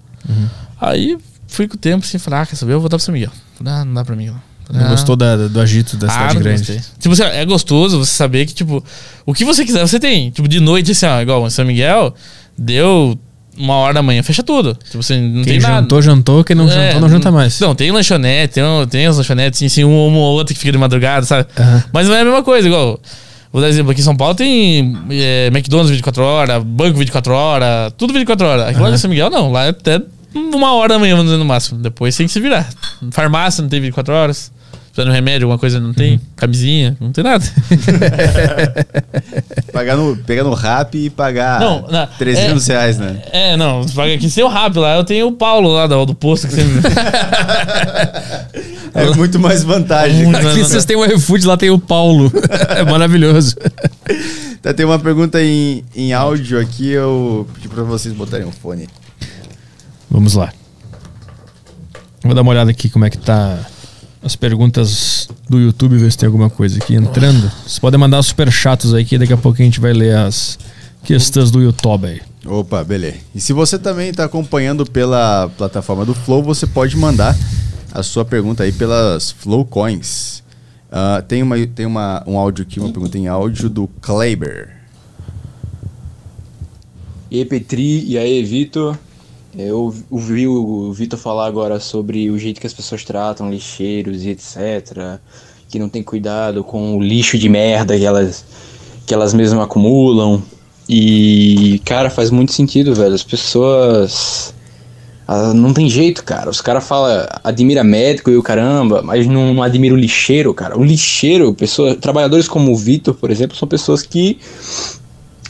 Aí 0.82 1.16
fui 1.48 1.68
com 1.68 1.76
o 1.76 1.78
tempo 1.78 2.04
assim, 2.06 2.18
falei, 2.18 2.40
ah, 2.42 2.46
quer 2.46 2.56
saber? 2.56 2.72
Eu 2.74 2.78
vou 2.78 2.82
voltar 2.82 2.98
pro 2.98 3.06
São 3.06 3.14
Miguel. 3.14 3.32
Ah, 3.64 3.86
não 3.86 3.94
dá 3.94 4.04
pra 4.04 4.16
mim. 4.16 4.26
Não 4.28 4.47
Ah. 4.74 4.90
gostou 4.90 5.16
da- 5.16 5.48
do 5.48 5.60
agito 5.62 5.96
da 5.98 6.08
Ah, 6.08 6.12
cidade 6.12 6.34
não 6.36 6.42
grande? 6.42 6.58
gostei. 6.60 6.80
Tipo 7.00 7.14
assim, 7.14 7.24
é 7.24 7.46
gostoso 7.46 8.00
você 8.04 8.12
saber 8.14 8.46
que, 8.46 8.54
tipo, 8.54 8.84
o 9.26 9.34
que 9.34 9.46
você 9.46 9.64
quiser, 9.66 9.86
você 9.88 10.00
tem. 10.00 10.30
Tipo, 10.32 10.48
de 10.48 10.60
noite, 10.60 10.92
assim, 10.92 11.06
ó, 11.06 11.22
igual 11.22 11.46
em 11.48 11.50
São 11.50 11.64
Miguel, 11.66 12.14
deu 12.58 13.18
uma 13.58 13.74
hora 13.76 13.94
da 13.96 14.04
manhã, 14.04 14.22
fecha 14.22 14.44
tudo. 14.44 14.76
Tipo, 14.86 15.02
você 15.02 15.18
não 15.20 15.44
Quem 15.44 15.54
tem 15.54 15.60
nada. 15.60 15.76
jantou, 15.82 16.02
jantou. 16.02 16.44
Quem 16.44 16.56
não 16.56 16.68
É, 16.70 16.88
jantou, 16.92 17.02
não 17.02 17.10
janta 17.10 17.32
mais. 17.32 17.60
Não, 17.60 17.74
tem 17.74 17.92
lanchonete, 17.92 18.56
tem, 18.56 18.64
tem 18.90 19.06
as 19.08 19.18
lanchonetes, 19.18 19.58
assim, 19.58 19.66
assim, 19.66 19.84
uma 19.84 20.18
ou 20.18 20.34
outra 20.34 20.54
que 20.54 20.60
fica 20.60 20.72
de 20.72 20.78
madrugada, 20.78 21.26
sabe? 21.26 21.48
Mas 21.92 22.08
não 22.08 22.16
é 22.16 22.22
a 22.22 22.26
mesma 22.26 22.44
coisa, 22.44 22.68
igual. 22.68 23.00
Vou 23.52 23.62
dar 23.62 23.70
exemplo, 23.70 23.92
aqui 23.92 24.02
em 24.02 24.04
São 24.04 24.16
Paulo 24.16 24.36
tem 24.36 24.96
é, 25.10 25.48
McDonald's 25.48 25.90
24 25.90 26.22
horas, 26.22 26.62
banco 26.64 26.98
24 27.00 27.34
horas, 27.34 27.94
tudo 27.98 28.14
24 28.14 28.46
horas. 28.46 28.68
Aqui 28.68 28.80
lá 28.80 28.92
em 28.92 28.98
São 28.98 29.10
Miguel 29.10 29.30
não, 29.30 29.52
lá 29.52 29.66
é 29.66 29.70
até 29.70 30.02
uma 30.36 30.74
hora 30.74 30.94
da 30.96 31.00
manhã, 31.00 31.16
vamos 31.16 31.32
dizer 31.32 31.40
no 31.40 31.46
máximo. 31.46 31.80
Depois 31.80 32.16
tem 32.16 32.28
que 32.28 32.34
se 32.34 32.40
virar. 32.42 32.70
Farmácia 33.12 33.62
não 33.62 33.70
tem 33.70 33.80
24 33.82 34.14
horas. 34.14 34.52
Precisando 34.98 35.12
de 35.12 35.16
remédio, 35.16 35.46
alguma 35.46 35.60
coisa 35.60 35.80
não 35.80 35.94
tem. 35.94 36.20
Camisinha, 36.36 36.98
não 37.00 37.12
tem 37.12 37.24
nada. 37.24 37.46
Pagar 39.72 39.96
no, 39.96 40.18
pegar 40.18 40.44
no 40.44 40.56
rap 40.56 40.98
e 40.98 41.12
pagar 41.12 41.60
Não, 41.60 41.86
não, 41.88 42.08
300 42.18 42.66
reais, 42.66 42.98
né? 42.98 43.22
É, 43.32 43.56
não, 43.56 43.84
você 43.84 43.94
paga 43.94 44.16
aqui 44.16 44.28
seu 44.28 44.48
rápido 44.48 44.82
lá. 44.82 44.96
Eu 44.96 45.04
tenho 45.04 45.28
o 45.28 45.34
Paulo 45.34 45.72
lá 45.72 45.86
do, 45.86 46.04
do 46.04 46.16
posto 46.16 46.48
que 46.48 46.56
sempre. 46.56 46.82
É 48.96 49.06
muito 49.16 49.40
mais 49.40 49.64
vantagem. 49.64 50.24
Muito 50.24 50.48
Aqui 50.48 50.64
vocês 50.64 50.84
têm 50.84 50.96
o 50.96 51.06
iFood, 51.06 51.46
lá 51.46 51.56
tem 51.56 51.70
o 51.70 51.78
Paulo. 51.78 52.32
é 52.76 52.84
maravilhoso. 52.84 53.56
Tá, 54.60 54.74
tem 54.74 54.84
uma 54.84 54.98
pergunta 54.98 55.40
em, 55.40 55.84
em 55.96 56.14
áudio 56.14 56.60
aqui, 56.60 56.90
eu 56.90 57.48
pedi 57.54 57.70
pra 57.70 57.84
vocês 57.84 58.12
botarem 58.16 58.48
o 58.48 58.52
fone. 58.52 58.90
Vamos 60.10 60.34
lá. 60.34 60.52
Vou 62.24 62.34
dar 62.34 62.42
uma 62.42 62.50
olhada 62.50 62.72
aqui 62.72 62.90
como 62.90 63.06
é 63.06 63.12
que 63.12 63.20
tá 63.20 63.60
as 64.28 64.36
perguntas 64.36 65.30
do 65.50 65.58
YouTube, 65.58 65.98
ver 65.98 66.12
se 66.12 66.18
tem 66.18 66.28
alguma 66.28 66.50
coisa 66.50 66.78
aqui 66.78 66.96
entrando. 66.96 67.50
Vocês 67.64 67.80
podem 67.80 67.98
mandar 67.98 68.22
super 68.22 68.52
chatos 68.52 68.94
aí, 68.94 69.06
que 69.06 69.18
daqui 69.18 69.32
a 69.32 69.38
pouco 69.38 69.62
a 69.62 69.66
gente 69.66 69.80
vai 69.80 69.94
ler 69.94 70.18
as 70.18 70.60
questões 71.04 71.50
do 71.50 71.62
YouTube 71.62 72.08
aí. 72.08 72.22
Opa, 72.46 72.84
beleza. 72.84 73.18
E 73.34 73.40
se 73.40 73.54
você 73.54 73.80
também 73.80 74.10
está 74.10 74.26
acompanhando 74.26 74.86
pela 74.86 75.50
plataforma 75.58 76.06
do 76.06 76.14
Flow, 76.14 76.44
você 76.44 76.68
pode 76.68 76.98
mandar 76.98 77.38
a 77.92 78.04
sua 78.04 78.26
pergunta 78.26 78.64
aí 78.64 78.72
pelas 78.74 79.32
Flow 79.32 79.64
Coins. 79.64 80.44
Uh, 80.90 81.22
tem 81.26 81.42
uma, 81.42 81.56
tem 81.66 81.86
uma, 81.86 82.22
um 82.28 82.38
áudio 82.38 82.64
aqui, 82.64 82.82
uma 82.82 82.92
pergunta 82.92 83.18
em 83.18 83.28
áudio 83.28 83.70
do 83.70 83.88
Kleber. 84.02 84.76
E 87.32 87.40
aí, 87.40 87.46
Petri, 87.46 88.06
e 88.06 88.18
aí, 88.18 88.44
Vitor? 88.44 88.98
Eu 89.58 89.92
ouvi 90.12 90.48
o 90.48 90.94
Vitor 90.94 91.18
falar 91.18 91.48
agora 91.48 91.80
sobre 91.80 92.30
o 92.30 92.38
jeito 92.38 92.62
que 92.62 92.68
as 92.68 92.74
pessoas 92.74 93.04
tratam 93.04 93.50
lixeiros 93.50 94.24
e 94.24 94.30
etc. 94.30 95.20
Que 95.68 95.80
não 95.80 95.90
tem 95.90 96.04
cuidado 96.04 96.64
com 96.64 96.96
o 96.96 97.02
lixo 97.02 97.40
de 97.40 97.50
merda 97.50 97.98
que 97.98 98.06
elas, 98.06 98.46
que 99.08 99.14
elas 99.16 99.34
mesmas 99.34 99.64
acumulam. 99.64 100.44
E, 100.88 101.82
cara, 101.84 102.12
faz 102.12 102.30
muito 102.30 102.54
sentido, 102.54 102.94
velho. 102.94 103.16
As 103.16 103.24
pessoas. 103.24 104.54
Ah, 105.28 105.56
não 105.56 105.74
tem 105.74 105.90
jeito, 105.90 106.24
cara. 106.24 106.52
Os 106.52 106.62
caras 106.62 106.88
falam, 106.88 107.28
admira 107.44 107.84
médico 107.84 108.30
e 108.30 108.38
o 108.38 108.44
caramba, 108.44 109.02
mas 109.02 109.26
não, 109.26 109.56
não 109.56 109.64
admira 109.64 109.96
o 109.96 109.98
lixeiro, 109.98 110.54
cara. 110.54 110.78
O 110.78 110.84
lixeiro, 110.84 111.52
pessoa, 111.56 111.96
trabalhadores 111.96 112.48
como 112.48 112.72
o 112.72 112.78
Vitor, 112.78 113.16
por 113.16 113.32
exemplo, 113.32 113.58
são 113.58 113.68
pessoas 113.68 114.04
que 114.04 114.38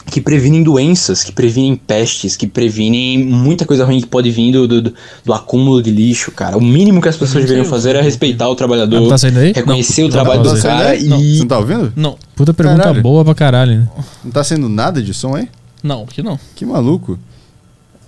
que 0.10 0.22
previnem 0.22 0.64
doenças, 0.64 1.24
que 1.24 1.32
previnem 1.32 1.76
pestes, 1.76 2.36
que 2.36 2.48
previnem 2.48 3.24
muita 3.26 3.66
coisa 3.66 3.86
ruim 3.86 4.00
que 4.02 4.08
pode 4.08 4.32
vir 4.32 4.52
do, 4.54 4.68
do, 4.68 4.94
do 5.24 5.34
acúmulo 5.34 5.82
de 5.84 5.92
lixo, 5.92 6.32
cara. 6.32 6.58
O 6.58 6.62
mínimo 6.62 7.02
que 7.02 7.10
as 7.10 7.18
pessoas 7.18 7.44
deveriam 7.44 7.66
fazer 7.66 7.96
é 7.96 8.02
respeitar 8.02 8.48
o 8.50 8.56
trabalhador, 8.56 9.00
Não 9.02 9.10
tá 9.10 9.18
saindo 9.18 9.40
aí? 9.40 9.52
reconhecer 9.54 10.02
Não. 10.02 10.08
o 10.08 10.12
trabalho 10.12 10.40
Não 10.44 10.50
tá 10.50 10.56
do 10.56 10.62
saindo 10.62 10.78
cara 10.80 10.96
e. 10.96 11.04
Não. 11.04 11.20
Você 11.20 11.40
não 11.40 11.48
tá 11.48 11.58
ouvindo? 11.60 11.94
Não, 11.96 12.18
Puta 12.36 12.54
pergunta 12.54 12.84
Caralho. 12.84 13.02
boa 13.02 13.26
pra 13.26 13.36
caralho, 13.36 13.80
né? 13.82 13.90
Não 14.24 14.32
tá 14.32 14.44
sendo 14.44 14.70
nada 14.70 15.02
de 15.02 15.14
som 15.14 15.36
aí? 15.36 15.48
não, 15.84 16.06
que 16.06 16.22
não. 16.24 16.40
Que 16.56 16.66
maluco. 16.66 17.20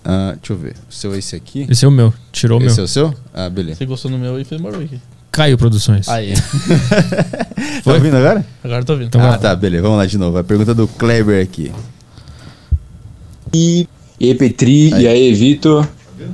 Ah, 0.03 0.35
deixa 0.39 0.53
eu 0.53 0.57
ver. 0.57 0.75
O 0.89 0.93
seu 0.93 1.13
é 1.13 1.17
esse 1.19 1.35
aqui? 1.35 1.67
Esse 1.69 1.83
é 1.85 1.87
o 1.87 1.91
meu. 1.91 2.13
Tirou 2.31 2.59
o 2.59 2.63
Esse 2.63 2.75
meu. 2.77 2.83
é 2.83 2.85
o 2.85 2.87
seu? 2.87 3.13
Ah, 3.33 3.49
beleza. 3.49 3.77
Você 3.77 3.85
gostou 3.85 4.09
no 4.09 4.17
meu 4.17 4.39
e 4.39 4.43
fez 4.45 4.59
barulho 4.61 4.85
aqui. 4.85 4.99
Caio 5.31 5.57
Produções. 5.57 6.07
Aí, 6.09 6.33
Tá 7.83 7.93
ouvindo 7.93 8.17
agora? 8.17 8.45
agora 8.63 8.81
eu 8.81 8.85
tô 8.85 8.93
ouvindo. 8.93 9.07
Então 9.07 9.21
ah, 9.21 9.29
vai. 9.31 9.39
tá, 9.39 9.55
beleza. 9.55 9.83
Vamos 9.83 9.97
lá 9.97 10.05
de 10.05 10.17
novo. 10.17 10.37
A 10.37 10.43
pergunta 10.43 10.73
do 10.73 10.87
Kleber 10.87 11.43
aqui. 11.43 11.71
E 13.53 13.87
aí, 14.21 14.35
Petri, 14.35 14.93
Aí. 14.93 15.03
e 15.03 15.07
aí, 15.07 15.33
Vitor? 15.33 15.87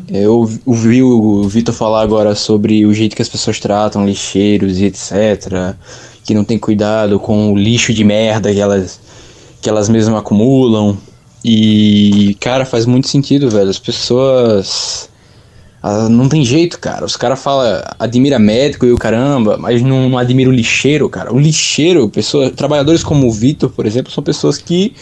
Eu 0.09 0.49
ouvi 0.65 1.03
o 1.03 1.43
Vitor 1.47 1.73
falar 1.73 2.01
agora 2.01 2.33
sobre 2.35 2.85
o 2.85 2.93
jeito 2.93 3.15
que 3.15 3.21
as 3.21 3.29
pessoas 3.29 3.59
tratam 3.59 4.05
lixeiros 4.05 4.79
e 4.79 4.85
etc. 4.85 5.75
Que 6.23 6.33
não 6.33 6.43
tem 6.43 6.57
cuidado 6.57 7.19
com 7.19 7.53
o 7.53 7.57
lixo 7.57 7.93
de 7.93 8.03
merda 8.03 8.51
que 8.51 8.59
elas, 8.59 8.99
que 9.61 9.69
elas 9.69 9.87
mesmas 9.89 10.19
acumulam. 10.19 10.97
E, 11.43 12.35
cara, 12.39 12.65
faz 12.65 12.85
muito 12.87 13.07
sentido, 13.07 13.49
velho. 13.49 13.69
As 13.69 13.77
pessoas. 13.77 15.09
Ah, 15.87 16.09
não 16.09 16.27
tem 16.27 16.43
jeito, 16.43 16.79
cara. 16.79 17.05
Os 17.05 17.15
caras 17.15 17.39
falam, 17.39 17.79
admira 17.99 18.39
médico 18.39 18.87
e 18.87 18.91
o 18.91 18.97
caramba, 18.97 19.55
mas 19.55 19.83
não, 19.83 20.09
não 20.09 20.17
admira 20.17 20.49
o 20.49 20.53
lixeiro, 20.53 21.07
cara. 21.07 21.31
O 21.31 21.37
lixeiro, 21.37 22.09
pessoa, 22.09 22.49
trabalhadores 22.49 23.03
como 23.03 23.27
o 23.27 23.31
Vitor, 23.31 23.69
por 23.69 23.85
exemplo, 23.85 24.11
são 24.11 24.23
pessoas 24.23 24.57
que 24.57 24.95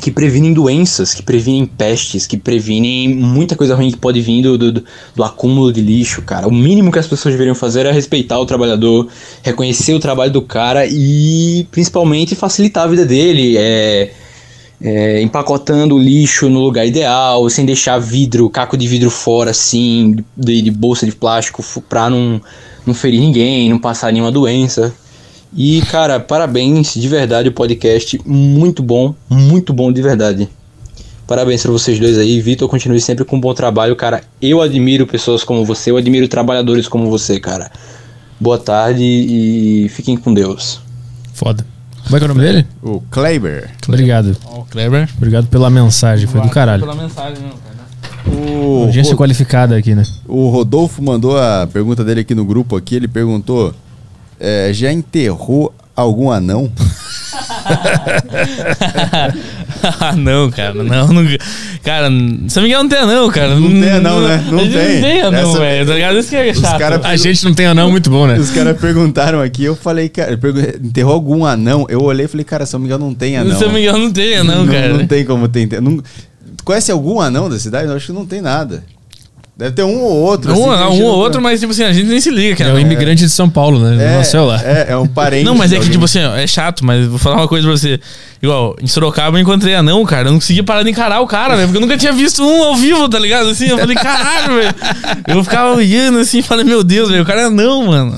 que 0.00 0.10
previnem 0.10 0.52
doenças, 0.52 1.14
que 1.14 1.22
previnem 1.22 1.66
pestes, 1.66 2.26
que 2.26 2.36
previnem 2.36 3.14
muita 3.14 3.54
coisa 3.54 3.76
ruim 3.76 3.92
que 3.92 3.98
pode 3.98 4.20
vir 4.20 4.42
do, 4.42 4.56
do, 4.56 4.84
do 5.14 5.22
acúmulo 5.22 5.72
de 5.72 5.82
lixo, 5.82 6.22
cara. 6.22 6.48
O 6.48 6.50
mínimo 6.50 6.90
que 6.90 6.98
as 6.98 7.06
pessoas 7.06 7.34
deveriam 7.34 7.54
fazer 7.54 7.86
é 7.86 7.92
respeitar 7.92 8.40
o 8.40 8.46
trabalhador, 8.46 9.06
reconhecer 9.42 9.92
o 9.92 10.00
trabalho 10.00 10.32
do 10.32 10.42
cara 10.42 10.84
e 10.86 11.64
principalmente 11.70 12.34
facilitar 12.34 12.84
a 12.84 12.86
vida 12.88 13.04
dele, 13.04 13.56
é, 13.56 14.10
é, 14.80 15.20
empacotando 15.20 15.94
o 15.94 15.98
lixo 15.98 16.48
no 16.48 16.60
lugar 16.60 16.86
ideal, 16.86 17.48
sem 17.50 17.66
deixar 17.66 17.98
vidro, 17.98 18.48
caco 18.48 18.76
de 18.76 18.88
vidro 18.88 19.10
fora, 19.10 19.50
assim, 19.50 20.16
de, 20.36 20.62
de 20.62 20.70
bolsa 20.70 21.04
de 21.04 21.12
plástico, 21.12 21.62
pra 21.88 22.08
não, 22.08 22.40
não 22.86 22.94
ferir 22.94 23.20
ninguém, 23.20 23.68
não 23.68 23.78
passar 23.78 24.12
nenhuma 24.12 24.32
doença. 24.32 24.94
E, 25.54 25.82
cara, 25.82 26.20
parabéns 26.20 26.94
de 26.94 27.08
verdade 27.08 27.48
o 27.48 27.52
podcast. 27.52 28.20
Muito 28.24 28.82
bom, 28.82 29.14
muito 29.28 29.72
bom 29.72 29.92
de 29.92 30.00
verdade. 30.00 30.48
Parabéns 31.26 31.62
pra 31.62 31.72
vocês 31.72 31.98
dois 31.98 32.18
aí. 32.18 32.40
Vitor, 32.40 32.68
continue 32.68 33.00
sempre 33.00 33.24
com 33.24 33.36
um 33.36 33.40
bom 33.40 33.52
trabalho, 33.52 33.94
cara. 33.94 34.22
Eu 34.40 34.60
admiro 34.60 35.06
pessoas 35.06 35.44
como 35.44 35.64
você, 35.64 35.90
eu 35.90 35.96
admiro 35.96 36.26
trabalhadores 36.28 36.88
como 36.88 37.10
você, 37.10 37.38
cara. 37.38 37.70
Boa 38.38 38.58
tarde 38.58 39.04
e 39.04 39.88
fiquem 39.90 40.16
com 40.16 40.32
Deus. 40.32 40.80
Foda. 41.34 41.66
Como 42.10 42.16
é 42.16 42.18
que 42.18 42.24
é 42.24 42.28
o 42.30 42.34
nome 42.34 42.40
dele? 42.40 42.66
O 42.82 43.00
Kleber. 43.08 43.70
Obrigado. 43.86 44.36
Ó, 44.44 44.58
o 44.60 44.64
Kleber. 44.64 45.08
Obrigado 45.16 45.46
pela 45.46 45.70
mensagem. 45.70 46.26
Foi 46.26 46.40
do 46.40 46.48
caralho. 46.48 46.82
Pela 46.82 46.96
mensagem 46.96 47.38
mesmo, 47.40 47.54
cara. 47.58 47.78
O, 48.36 48.82
Audiência 48.84 49.12
Ro- 49.12 49.18
qualificada 49.18 49.76
aqui, 49.76 49.94
né? 49.94 50.02
o 50.26 50.48
Rodolfo 50.48 51.00
mandou 51.00 51.38
a 51.38 51.68
pergunta 51.72 52.04
dele 52.04 52.20
aqui 52.22 52.34
no 52.34 52.44
grupo 52.44 52.76
aqui. 52.76 52.96
Ele 52.96 53.06
perguntou: 53.06 53.72
é, 54.40 54.70
já 54.72 54.92
enterrou 54.92 55.72
algum 55.94 56.30
anão? 56.32 56.70
ah, 60.00 60.14
não, 60.16 60.50
cara. 60.50 60.82
Não, 60.82 61.08
não. 61.08 61.24
Cara, 61.82 62.10
não 62.10 62.18
me 62.62 62.68
engano, 62.68 62.82
não 62.84 62.88
tem 62.88 62.98
anão, 62.98 63.30
cara. 63.30 63.54
Não 63.54 63.68
tem 63.70 63.90
anão, 63.90 64.20
né? 64.20 64.44
Não 64.50 64.58
a 64.58 64.62
gente 64.64 64.72
tem. 64.72 64.94
Não 64.94 65.00
tem 65.00 65.20
anão, 65.22 65.52
velho. 65.54 65.86
Tá 65.86 65.94
ligado? 65.94 66.18
Isso 66.18 66.28
que 66.30 66.36
é 66.36 66.54
chato. 66.54 66.78
cara- 66.78 67.00
A 67.02 67.16
gente 67.16 67.44
não 67.44 67.54
tem 67.54 67.66
anão 67.66 67.90
muito 67.90 68.10
bom, 68.10 68.26
né? 68.26 68.38
Os 68.38 68.50
caras 68.50 68.78
perguntaram 68.80 69.40
aqui, 69.40 69.64
eu 69.64 69.74
falei, 69.76 70.08
cara, 70.08 70.38
enterrou 70.82 71.14
algum 71.14 71.44
anão? 71.44 71.86
Eu 71.88 72.02
olhei 72.02 72.26
e 72.26 72.28
falei, 72.28 72.44
cara, 72.44 72.66
se 72.66 72.74
eu 72.74 72.80
não 72.80 72.98
não 72.98 73.14
tem 73.14 73.36
anão. 73.36 73.58
Não 73.58 73.72
me 73.72 73.80
engano, 73.80 73.98
não 73.98 74.12
tem 74.12 74.36
anão, 74.36 74.64
não, 74.64 74.72
cara. 74.72 74.88
Não 74.92 75.06
tem 75.06 75.24
como 75.24 75.48
ter. 75.48 75.80
Não... 75.80 76.02
Conhece 76.64 76.92
algum 76.92 77.20
anão 77.20 77.48
da 77.48 77.58
cidade? 77.58 77.88
Eu 77.88 77.96
acho 77.96 78.06
que 78.06 78.12
não 78.12 78.26
tem 78.26 78.40
nada. 78.40 78.84
Deve 79.60 79.72
ter 79.72 79.82
um 79.82 80.00
ou 80.00 80.16
outro. 80.22 80.52
assim, 80.52 80.62
Um, 80.62 80.64
que 80.64 80.82
a 80.82 80.88
um 80.88 81.02
ou 81.04 81.18
outro, 81.18 81.42
mas 81.42 81.60
tipo 81.60 81.70
assim, 81.72 81.82
a 81.84 81.92
gente 81.92 82.06
nem 82.08 82.18
se 82.18 82.30
liga, 82.30 82.56
que 82.56 82.62
É 82.62 82.64
anão. 82.64 82.76
um 82.76 82.80
imigrante 82.80 83.22
de 83.22 83.28
São 83.28 83.50
Paulo, 83.50 83.78
né? 83.78 84.02
É, 84.02 84.16
nasceu 84.16 84.46
lá. 84.46 84.58
É, 84.64 84.86
é 84.92 84.96
um 84.96 85.06
parente. 85.06 85.44
Não, 85.44 85.54
mas 85.54 85.70
é 85.70 85.78
que, 85.78 85.90
tipo 85.90 86.06
assim, 86.06 86.24
ó, 86.24 86.34
é 86.34 86.46
chato, 86.46 86.82
mas 86.82 87.06
vou 87.06 87.18
falar 87.18 87.36
uma 87.36 87.46
coisa 87.46 87.68
pra 87.68 87.76
você. 87.76 88.00
Igual, 88.42 88.74
em 88.80 88.86
Sorocaba 88.86 89.36
eu 89.36 89.42
encontrei 89.42 89.74
anão, 89.74 90.02
cara. 90.06 90.28
Eu 90.28 90.32
não 90.32 90.38
conseguia 90.40 90.64
parar 90.64 90.82
de 90.82 90.88
encarar 90.88 91.20
o 91.20 91.26
cara, 91.26 91.56
velho. 91.56 91.68
Porque 91.68 91.76
eu 91.76 91.82
nunca 91.82 91.98
tinha 91.98 92.10
visto 92.10 92.42
um 92.42 92.62
ao 92.64 92.74
vivo, 92.74 93.06
tá 93.06 93.18
ligado? 93.18 93.50
Assim, 93.50 93.66
eu 93.66 93.76
falei, 93.76 93.94
caralho, 93.96 94.54
velho. 94.54 94.74
Eu 95.28 95.44
ficava 95.44 95.74
olhando 95.76 96.20
assim, 96.20 96.40
falei, 96.40 96.64
meu 96.64 96.82
Deus, 96.82 97.10
velho, 97.10 97.22
o 97.22 97.26
cara 97.26 97.42
é 97.42 97.44
anão, 97.44 97.86
mano. 97.86 98.16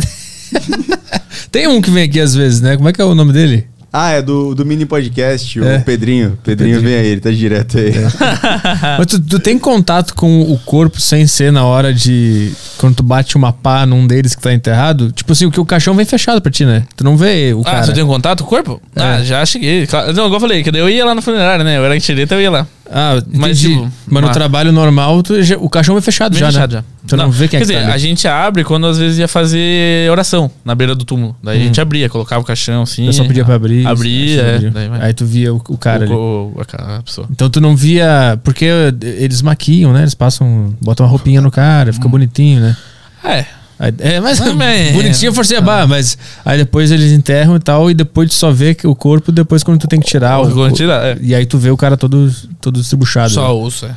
Tem 1.50 1.66
um 1.66 1.80
que 1.82 1.90
vem 1.90 2.04
aqui 2.04 2.20
às 2.20 2.34
vezes, 2.36 2.60
né? 2.60 2.76
Como 2.76 2.88
é 2.88 2.92
que 2.92 3.00
é 3.02 3.04
o 3.04 3.16
nome 3.16 3.32
dele? 3.32 3.66
Ah, 3.92 4.12
é 4.12 4.22
do, 4.22 4.54
do 4.54 4.64
mini 4.64 4.86
podcast, 4.86 5.60
o 5.60 5.64
É. 5.64 5.78
Pedrinho. 5.80 6.38
Pedrinho 6.42 6.80
vem 6.80 6.94
aí, 6.94 7.06
ele 7.08 7.20
tá 7.20 7.30
direto 7.30 7.76
aí. 7.76 7.92
Mas 8.98 9.06
tu, 9.06 9.20
tu 9.20 9.38
tem 9.38 9.58
contato 9.58 10.14
com 10.14 10.40
o 10.50 10.58
corpo 10.58 10.98
sem 10.98 11.26
ser 11.26 11.52
na 11.52 11.64
hora 11.64 11.92
de. 11.92 12.52
Quando 12.78 12.96
tu 12.96 13.02
bate 13.02 13.36
uma 13.36 13.52
pá 13.52 13.84
num 13.84 14.06
deles 14.06 14.34
que 14.34 14.40
tá 14.40 14.52
enterrado? 14.52 15.12
Tipo 15.12 15.32
assim, 15.32 15.44
o 15.44 15.50
que 15.50 15.60
o 15.60 15.64
caixão 15.66 15.94
vem 15.94 16.06
fechado 16.06 16.40
pra 16.40 16.50
ti, 16.50 16.64
né? 16.64 16.84
Tu 16.96 17.04
não 17.04 17.16
vê 17.18 17.52
o 17.54 17.60
Ah, 17.60 17.64
cara. 17.64 17.84
você 17.84 17.92
tem 17.92 18.06
contato 18.06 18.38
com 18.42 18.46
o 18.46 18.48
corpo? 18.48 18.80
Ah, 18.96 19.18
É. 19.20 19.24
já 19.24 19.44
cheguei. 19.44 19.86
Não, 20.14 20.24
igual 20.26 20.32
eu 20.34 20.40
falei, 20.40 20.62
que 20.62 20.70
daí 20.72 20.80
eu 20.80 20.88
ia 20.88 21.04
lá 21.04 21.14
na 21.14 21.20
funerária, 21.20 21.62
né? 21.62 21.76
Eu 21.76 21.84
era 21.84 21.94
em 21.94 22.00
Tireta, 22.00 22.34
eu 22.34 22.40
ia 22.40 22.50
lá. 22.50 22.66
Ah, 22.94 23.14
Mas, 23.26 23.38
mas, 23.40 23.60
tipo, 23.60 23.90
mas 24.06 24.20
no 24.22 24.28
uma- 24.28 24.32
trabalho 24.34 24.70
normal, 24.70 25.22
tu 25.22 25.34
o 25.60 25.70
caixão 25.70 25.94
vem 25.94 26.02
fechado 26.02 26.32
Bem 26.32 26.40
já, 26.40 26.46
fechado 26.48 26.74
né? 26.76 26.84
já. 27.02 27.08
Tu 27.08 27.16
não, 27.16 27.30
vê 27.30 27.48
quem 27.48 27.48
Quer 27.48 27.56
é 27.56 27.60
que 27.60 27.66
dizer, 27.72 27.86
tá 27.86 27.94
a 27.94 27.98
gente 27.98 28.28
abre 28.28 28.62
quando 28.64 28.86
às 28.86 28.98
vezes 28.98 29.18
ia 29.18 29.26
fazer 29.26 30.10
oração 30.10 30.50
na 30.64 30.74
beira 30.74 30.94
do 30.94 31.04
túmulo. 31.04 31.34
Daí 31.42 31.60
a 31.60 31.64
gente 31.64 31.80
abria, 31.80 32.08
colocava 32.08 32.40
o 32.42 32.44
caixão 32.44 32.82
assim. 32.82 33.04
O 33.04 33.06
pessoal 33.06 33.26
pedia 33.28 33.44
pra 33.44 33.54
abrir. 33.54 33.86
Abria, 33.86 34.42
aí 34.58 34.66
é. 34.66 34.70
Daí 34.70 34.88
vai. 34.88 35.00
Aí 35.06 35.12
tu 35.14 35.24
via 35.24 35.52
o, 35.54 35.60
o 35.68 35.78
cara 35.78 36.04
ali. 36.04 36.12
o, 36.12 36.52
o- 36.54 36.60
a, 36.78 36.96
a 36.98 37.02
pessoa. 37.02 37.26
Então 37.30 37.48
tu 37.50 37.60
não 37.60 37.74
via. 37.74 38.38
Porque 38.44 38.66
eles 39.02 39.42
maquiam, 39.42 39.92
né? 39.92 40.02
Eles 40.02 40.14
passam. 40.14 40.74
botam 40.80 41.04
uma 41.06 41.10
roupinha 41.10 41.40
no 41.40 41.50
cara, 41.50 41.92
fica 41.92 42.06
bonitinho, 42.08 42.60
né? 42.60 42.76
É. 43.24 43.46
Aí- 43.82 43.92
É, 43.98 44.20
mas 44.20 44.38
Mas, 44.38 44.54
mas- 44.54 44.92
bonitinho 44.92 45.32
forcei 45.34 45.56
a 45.56 45.60
barra, 45.60 45.88
mas 45.88 46.16
aí 46.44 46.56
depois 46.56 46.92
eles 46.92 47.10
enterram 47.10 47.56
e 47.56 47.58
tal, 47.58 47.90
e 47.90 47.94
depois 47.94 48.28
tu 48.30 48.34
só 48.36 48.52
vê 48.52 48.74
que 48.76 48.86
o 48.86 48.94
corpo 48.94 49.32
depois 49.32 49.64
quando 49.64 49.80
tu 49.80 49.88
tem 49.88 49.98
que 49.98 50.06
tirar. 50.06 50.38
o- 50.40 50.48
Quando 50.52 50.72
tira, 50.72 50.94
é. 51.04 51.18
E 51.20 51.34
aí 51.34 51.44
tu 51.44 51.58
vê 51.58 51.68
o 51.70 51.76
cara 51.76 51.96
todo, 51.96 52.32
todo 52.60 52.78
estribuchado. 52.78 53.30
Só 53.32 53.42
né? 53.42 53.48
osso, 53.60 53.86
é. 53.86 53.96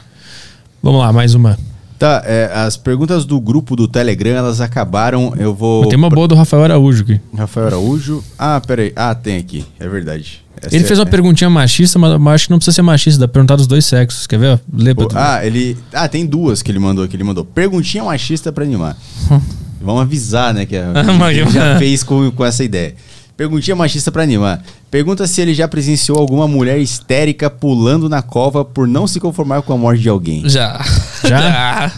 Vamos 0.81 0.99
lá, 1.01 1.13
mais 1.13 1.35
uma. 1.35 1.55
Tá, 1.99 2.23
é, 2.25 2.51
as 2.53 2.75
perguntas 2.75 3.25
do 3.25 3.39
grupo 3.39 3.75
do 3.75 3.87
Telegram, 3.87 4.31
elas 4.35 4.59
acabaram. 4.59 5.33
Eu 5.37 5.53
vou. 5.53 5.87
Tem 5.87 5.97
uma 5.97 6.09
boa 6.09 6.27
do 6.27 6.33
Rafael 6.35 6.63
Araújo 6.63 7.03
aqui. 7.03 7.21
Rafael 7.37 7.67
Araújo. 7.67 8.23
Ah, 8.39 8.59
peraí. 8.65 8.91
Ah, 8.95 9.13
tem 9.13 9.37
aqui. 9.37 9.63
É 9.79 9.87
verdade. 9.87 10.43
Essa 10.61 10.75
Ele 10.75 10.83
é- 10.83 10.87
fez 10.87 10.97
uma 10.99 11.05
é. 11.05 11.09
perguntinha 11.09 11.49
machista, 11.49 11.99
mas 11.99 12.19
acho 12.33 12.45
que 12.47 12.51
não 12.51 12.57
precisa 12.57 12.73
ser 12.75 12.81
machista, 12.81 13.19
dá 13.19 13.27
pra 13.27 13.33
perguntar 13.33 13.55
dos 13.55 13.67
dois 13.67 13.85
sexos. 13.85 14.25
Quer 14.25 14.39
ver? 14.39 14.59
Lê 14.73 14.93
pra 14.95 15.05
tu. 15.05 15.15
Ah, 15.17 15.45
ele. 15.45 15.77
Ah, 15.93 16.07
tem 16.07 16.25
duas 16.25 16.61
que 16.63 16.71
ele 16.71 16.79
mandou 16.79 17.03
aqui. 17.05 17.15
Ele 17.15 17.23
mandou 17.23 17.45
perguntinha 17.45 18.03
machista 18.03 18.51
pra 18.51 18.63
animar. 18.63 18.97
Vamos 19.85 20.01
avisar, 20.01 20.53
né? 20.53 20.65
Que 20.65 20.75
a, 20.77 20.91
já 21.51 21.77
fez 21.79 22.03
com, 22.03 22.29
com 22.31 22.43
essa 22.45 22.63
ideia. 22.63 22.95
Perguntinha 23.37 23.75
machista 23.75 24.11
pra 24.11 24.23
animar. 24.23 24.61
Pergunta 24.89 25.27
se 25.27 25.41
ele 25.41 25.53
já 25.53 25.67
presenciou 25.67 26.17
alguma 26.17 26.47
mulher 26.47 26.79
histérica 26.79 27.49
pulando 27.49 28.07
na 28.09 28.21
cova 28.21 28.63
por 28.63 28.87
não 28.87 29.05
se 29.07 29.19
conformar 29.19 29.61
com 29.61 29.73
a 29.73 29.77
morte 29.77 30.01
de 30.01 30.09
alguém. 30.09 30.47
Já. 30.49 30.81
Já? 31.23 31.39
Já. 31.51 31.91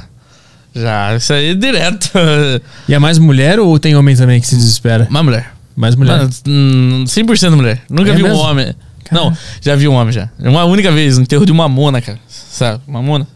Já, 0.76 1.16
isso 1.16 1.34
aí 1.34 1.50
é 1.52 1.56
direto. 1.56 2.12
E 2.88 2.94
é 2.94 3.00
mais 3.00 3.18
mulher 3.18 3.60
ou 3.60 3.80
tem 3.80 3.96
homem 3.96 4.16
também 4.16 4.40
que 4.40 4.46
se 4.46 4.56
desespera? 4.56 5.08
Uma 5.10 5.24
mulher. 5.24 5.52
Mais 5.76 5.96
mulher. 5.96 6.18
Mano, 6.20 6.30
hum, 6.48 7.04
100% 7.08 7.56
mulher. 7.56 7.82
Nunca 7.90 8.12
É 8.12 8.16
vi 8.16 8.24
um 8.24 8.28
mesmo? 8.28 8.44
homem. 8.44 8.76
Cara. 9.04 9.22
Não, 9.24 9.38
já 9.62 9.76
vi 9.76 9.88
um 9.88 9.94
homem 9.94 10.12
já. 10.14 10.30
Uma 10.40 10.66
única 10.66 10.92
vez, 10.92 11.18
no 11.18 11.24
enterro 11.24 11.46
de 11.46 11.54
Mamona, 11.54 12.02
cara. 12.02 12.20
Sabe? 12.28 12.82
Ah, 12.88 12.88
que 12.88 13.28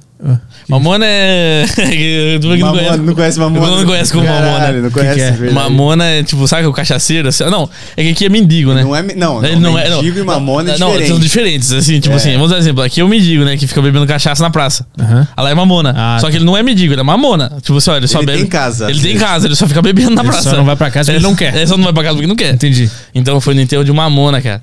Mamona 0.67 1.05
é. 1.05 1.65
Não 2.41 2.57
Mamona, 2.57 2.71
conhece. 2.77 2.97
não 2.99 3.15
conhece 3.15 3.39
Mamona? 3.39 3.77
Não 3.77 3.85
conhece 3.85 4.11
como 4.13 4.25
Caralho, 4.25 4.45
Mamona. 4.51 4.81
Não 4.81 4.91
conhece, 4.91 5.15
que 5.15 5.21
é? 5.21 5.31
verdade. 5.31 5.53
Mamona 5.55 6.05
é 6.05 6.23
tipo, 6.23 6.47
sabe 6.47 6.67
o 6.67 6.71
cachaceiro? 6.73 7.27
assim? 7.27 7.43
Não, 7.45 7.67
é 7.97 8.03
que 8.03 8.09
aqui 8.09 8.25
é 8.25 8.29
mendigo, 8.29 8.73
né? 8.73 8.83
Não 8.83 8.95
é, 8.95 9.01
não, 9.15 9.43
Ele 9.43 9.55
não, 9.55 9.71
não 9.71 9.79
é. 9.79 9.89
Não, 9.89 9.97
mendigo 9.97 10.19
e 10.19 10.23
mamona 10.23 10.73
é 10.73 10.77
não, 10.77 10.89
diferente. 10.89 11.07
são 11.09 11.19
diferentes, 11.19 11.71
assim, 11.73 11.99
tipo 11.99 12.13
É. 12.13 12.17
assim, 12.17 12.33
vamos 12.33 12.51
dar 12.51 12.57
um 12.57 12.59
exemplo. 12.59 12.83
Aqui 12.83 13.01
é 13.01 13.03
o 13.03 13.07
mendigo, 13.07 13.43
né? 13.43 13.57
Que 13.57 13.65
fica 13.65 13.81
bebendo 13.81 14.05
cachaça 14.05 14.43
na 14.43 14.49
praça. 14.51 14.85
Aham. 14.99 15.27
Ela 15.35 15.49
é 15.49 15.55
mamona. 15.55 15.93
Ah, 15.97 16.17
só 16.19 16.27
tá. 16.27 16.31
que 16.31 16.37
ele 16.37 16.45
não 16.45 16.55
é 16.55 16.61
mendigo, 16.61 16.93
ele 16.93 17.01
é 17.01 17.03
mamona. 17.03 17.51
Tipo 17.61 17.77
assim, 17.79 17.89
ó, 17.91 17.97
ele 17.97 18.07
só 18.07 18.19
Ele 18.19 18.27
bebe. 18.27 18.37
tem 18.39 18.47
casa, 18.47 18.89
Ele 18.91 19.01
tem 19.01 19.17
casa, 19.17 19.47
ele 19.47 19.55
só 19.55 19.67
fica 19.67 19.81
bebendo 19.81 20.11
na 20.11 20.21
Ele 20.21 20.29
praça. 20.29 20.51
só 20.51 20.55
não 20.55 20.65
vai 20.65 20.75
pra 20.75 20.91
casa 20.91 21.11
porque 21.11 21.17
ele 21.17 21.23
não 21.27 21.35
quer. 21.35 21.55
Ele 21.55 21.67
só 21.67 21.75
não 21.77 21.83
vai 21.83 21.93
pra 21.93 22.03
casa 22.03 22.15
porque 22.15 22.27
não 22.27 22.35
quer. 22.35 22.53
Entendi. 22.53 22.89
Então 23.15 23.41
foi 23.41 23.55
no 23.55 23.61
enterro 23.61 23.83
de 23.83 23.91
mamona, 23.91 24.39
cara. 24.39 24.61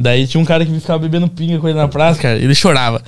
Daí 0.00 0.28
tinha 0.28 0.40
um 0.40 0.44
cara 0.44 0.64
que 0.64 0.72
ficava 0.72 0.98
bebendo 1.00 1.26
pinga 1.28 1.58
com 1.58 1.68
ele 1.68 1.76
na 1.76 1.88
praça, 1.88 2.20
cara. 2.20 2.36
Ele 2.36 2.54
chorava. 2.54 3.02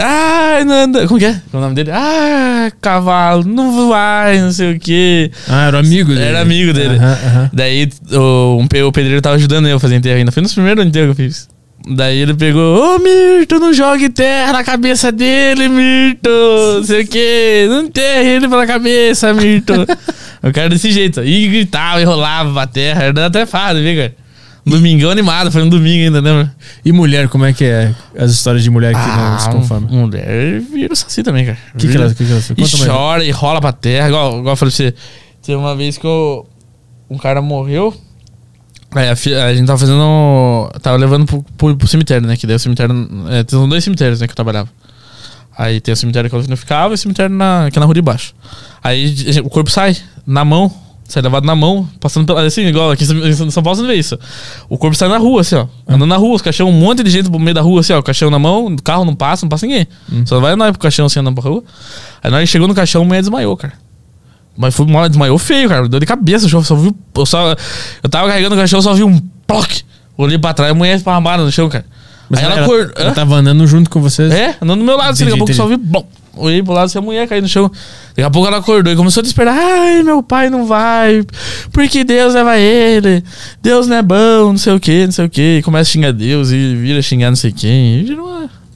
Ah, 0.00 0.64
Nanda. 0.64 1.06
Como 1.06 1.18
que 1.18 1.26
é? 1.26 1.40
Qual 1.50 1.54
é 1.54 1.56
o 1.56 1.60
nome 1.60 1.74
dele? 1.74 1.90
Ah, 1.92 2.70
cavalo, 2.80 3.44
não 3.44 3.88
vai, 3.88 4.40
não 4.40 4.50
sei 4.50 4.74
o 4.74 4.78
quê. 4.78 5.30
Ah, 5.48 5.68
era 5.68 5.78
amigo 5.78 6.12
dele. 6.12 6.24
Era 6.24 6.40
amigo 6.40 6.72
dele. 6.72 6.98
Daí 7.52 7.88
o, 8.12 8.58
um, 8.60 8.86
o 8.86 8.92
pedreiro 8.92 9.22
tava 9.22 9.36
ajudando 9.36 9.68
eu 9.68 9.76
a 9.76 9.80
fazer 9.80 9.96
enterro 9.96 10.18
ainda. 10.18 10.32
Foi 10.32 10.42
nos 10.42 10.52
primeiros 10.52 10.84
enterros 10.84 11.16
que 11.16 11.22
eu 11.22 11.26
fiz. 11.26 11.48
Daí 11.90 12.18
ele 12.18 12.34
pegou, 12.34 12.96
ô 12.96 12.98
Mirto, 12.98 13.58
não 13.58 13.72
jogue 13.72 14.08
terra 14.10 14.52
na 14.52 14.64
cabeça 14.64 15.12
dele, 15.12 15.68
Mirto. 15.68 16.28
Não 16.76 16.84
sei 16.84 17.02
o 17.02 17.06
quê. 17.06 17.66
Não 17.68 17.84
enterre 17.84 18.28
ele 18.30 18.48
pela 18.48 18.66
cabeça, 18.66 19.32
Mirto. 19.32 19.72
o 20.42 20.52
cara 20.52 20.68
desse 20.68 20.90
jeito. 20.90 21.22
E 21.22 21.46
gritava, 21.48 22.00
e 22.00 22.04
rolava 22.04 22.62
a 22.62 22.66
terra. 22.66 23.04
Era 23.04 23.26
até 23.26 23.46
fácil, 23.46 23.82
viu, 23.82 23.96
cara? 23.96 24.14
Domingão 24.68 25.10
animado, 25.10 25.50
foi 25.50 25.62
um 25.62 25.68
domingo 25.68 26.04
ainda, 26.04 26.20
lembra? 26.20 26.54
E 26.84 26.92
mulher, 26.92 27.28
como 27.28 27.44
é 27.44 27.52
que 27.52 27.64
é 27.64 27.94
as 28.16 28.30
histórias 28.30 28.62
de 28.62 28.70
mulher 28.70 28.94
que 28.94 29.00
não 29.00 29.38
se 29.38 29.50
conforma? 29.50 29.88
mulher 29.88 30.60
vira 30.60 30.92
assim 30.92 31.22
também, 31.22 31.46
cara. 31.46 31.58
O 31.74 31.78
que, 31.78 31.88
que 31.88 31.96
ela, 31.96 32.08
que 32.08 32.24
que 32.24 32.30
ela 32.30 32.42
e 32.56 32.60
mais. 32.60 32.84
chora 32.84 33.24
e 33.24 33.30
rola 33.30 33.60
pra 33.60 33.72
terra, 33.72 34.08
igual, 34.08 34.38
igual 34.38 34.52
eu 34.52 34.56
falei 34.56 34.72
pra 34.72 34.76
você. 34.76 34.94
Teve 35.42 35.58
uma 35.58 35.74
vez 35.74 35.96
que 35.98 36.06
eu, 36.06 36.46
um 37.08 37.18
cara 37.18 37.40
morreu. 37.40 37.94
Aí 38.94 39.08
a, 39.08 39.12
a 39.44 39.54
gente 39.54 39.66
tava 39.66 39.78
fazendo. 39.78 40.70
Tava 40.80 40.96
levando 40.96 41.26
pro, 41.26 41.42
pro, 41.56 41.76
pro 41.76 41.88
cemitério, 41.88 42.26
né? 42.26 42.36
Que 42.36 42.46
daí 42.46 42.56
o 42.56 42.58
cemitério. 42.58 43.08
É, 43.30 43.44
tem 43.44 43.68
dois 43.68 43.84
cemitérios, 43.84 44.20
né? 44.20 44.26
Que 44.26 44.32
eu 44.32 44.36
trabalhava. 44.36 44.68
Aí 45.56 45.80
tem 45.80 45.92
o 45.92 45.96
cemitério 45.96 46.30
que 46.30 46.36
eu 46.36 46.56
ficava 46.56 46.92
e 46.92 46.96
o 46.96 46.98
cemitério 46.98 47.34
na, 47.34 47.68
que 47.70 47.78
é 47.78 47.80
na 47.80 47.86
rua 47.86 47.94
de 47.94 48.00
baixo. 48.00 48.32
Aí 48.82 49.12
o 49.44 49.50
corpo 49.50 49.70
sai 49.70 49.96
na 50.24 50.44
mão, 50.44 50.72
sai 51.08 51.22
levado 51.22 51.44
na 51.46 51.56
mão, 51.56 51.88
passando 51.98 52.26
pela. 52.26 52.42
Assim, 52.42 52.66
igual 52.66 52.90
aqui 52.90 53.02
em 53.04 53.50
São- 53.50 53.62
Paulo 53.62 53.76
você 53.76 53.82
não 53.82 53.88
vê 53.88 53.94
isso. 53.96 54.16
O 54.68 54.76
corpo 54.78 54.94
sai 54.96 55.08
na 55.08 55.16
rua, 55.18 55.40
assim, 55.40 55.56
ó. 55.56 55.66
Andando 55.88 56.06
na 56.10 56.16
rua, 56.16 56.36
os 56.36 56.42
caixão, 56.42 56.68
um 56.68 56.72
monte 56.72 57.02
de 57.02 57.10
gente 57.10 57.30
pro 57.30 57.38
meio 57.40 57.54
da 57.54 57.62
rua, 57.62 57.80
assim, 57.80 57.92
ó. 57.94 57.98
O 57.98 58.02
caixão 58.02 58.30
na 58.30 58.38
mão, 58.38 58.66
o 58.66 58.82
carro 58.82 59.04
não 59.04 59.14
passa, 59.14 59.44
não 59.44 59.48
passa 59.48 59.66
ninguém. 59.66 59.88
Só 60.26 60.38
vai 60.38 60.54
nós 60.54 60.70
pro 60.72 60.80
caixão 60.80 61.06
assim 61.06 61.18
andando 61.18 61.34
pra 61.40 61.48
rua. 61.50 61.64
Aí 62.22 62.30
na 62.30 62.36
hora 62.36 62.46
que 62.46 62.50
chegou 62.52 62.68
no 62.68 62.74
caixão, 62.74 63.02
a 63.02 63.04
mulher 63.04 63.20
desmaiou, 63.20 63.56
cara. 63.56 63.72
Mas 64.56 64.74
foi 64.74 64.84
uma 64.86 65.08
desmaiou 65.08 65.38
feio, 65.38 65.68
cara. 65.68 65.88
Deu 65.88 65.98
de 66.00 66.06
cabeça, 66.06 66.46
eu 66.52 66.62
só 66.62 66.74
vi. 66.74 66.92
Eu, 67.16 67.26
só, 67.26 67.54
eu 68.02 68.08
tava 68.10 68.28
carregando 68.28 68.54
o 68.54 68.58
caixão, 68.58 68.82
só 68.82 68.92
vi 68.92 69.02
um 69.04 69.18
ploc. 69.46 69.70
Olhei 70.16 70.36
pra 70.38 70.52
trás, 70.52 70.72
a 70.72 70.74
mulher 70.74 70.96
esparramada 70.96 71.44
no 71.44 71.50
chão, 71.52 71.68
cara. 71.68 71.86
Mas 72.28 72.40
Aí 72.40 72.44
ela, 72.46 72.54
ela, 72.56 72.64
acordou. 72.66 72.92
ela 72.96 73.12
tava 73.12 73.36
andando 73.36 73.66
junto 73.66 73.88
com 73.88 74.02
vocês? 74.02 74.30
É, 74.32 74.56
andando 74.60 74.80
do 74.80 74.84
meu 74.84 74.96
lado, 74.96 75.12
assim, 75.12 75.24
daqui 75.24 75.36
a 75.36 75.38
pouco 75.38 75.52
Entendi, 75.52 75.56
só 75.56 75.66
vi. 75.68 75.76
Bom, 75.76 76.06
olhei 76.38 76.62
pro 76.62 76.72
lado 76.72 76.86
assim, 76.86 76.98
a 76.98 77.02
mulher 77.02 77.26
caiu 77.28 77.42
no 77.42 77.48
chão. 77.48 77.70
Daqui 78.08 78.22
a 78.22 78.30
pouco 78.30 78.48
ela 78.48 78.58
acordou 78.58 78.92
e 78.92 78.96
começou 78.96 79.20
a 79.20 79.22
desesperar. 79.22 79.56
Ai, 79.56 80.02
meu 80.02 80.22
pai 80.22 80.50
não 80.50 80.66
vai. 80.66 81.24
Porque 81.72 82.04
Deus 82.04 82.34
leva 82.34 82.58
ele. 82.58 83.22
Deus 83.62 83.86
não 83.86 83.96
é 83.96 84.02
bom, 84.02 84.50
não 84.50 84.58
sei 84.58 84.72
o 84.72 84.80
que, 84.80 85.04
não 85.04 85.12
sei 85.12 85.24
o 85.24 85.30
que. 85.30 85.58
E 85.58 85.62
começa 85.62 85.90
a 85.90 85.92
xingar 85.92 86.12
Deus 86.12 86.50
e 86.50 86.74
vira 86.76 87.02
xingar 87.02 87.30
não 87.30 87.36
sei 87.36 87.52
quem. 87.52 88.00
E 88.00 88.16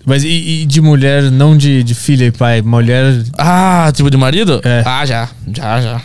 Mas 0.05 0.25
e, 0.25 0.29
e 0.63 0.67
de 0.67 0.81
mulher, 0.81 1.23
não 1.31 1.57
de, 1.57 1.83
de 1.83 1.95
filha 1.95 2.27
e 2.27 2.31
pai? 2.31 2.63
Mulher. 2.63 3.23
Ah, 3.39 3.91
tipo 3.95 4.11
de 4.11 4.17
marido? 4.17 4.61
É. 4.65 4.83
Ah, 4.85 5.07
já, 5.07 5.29
já, 5.55 5.81
já. 5.81 6.03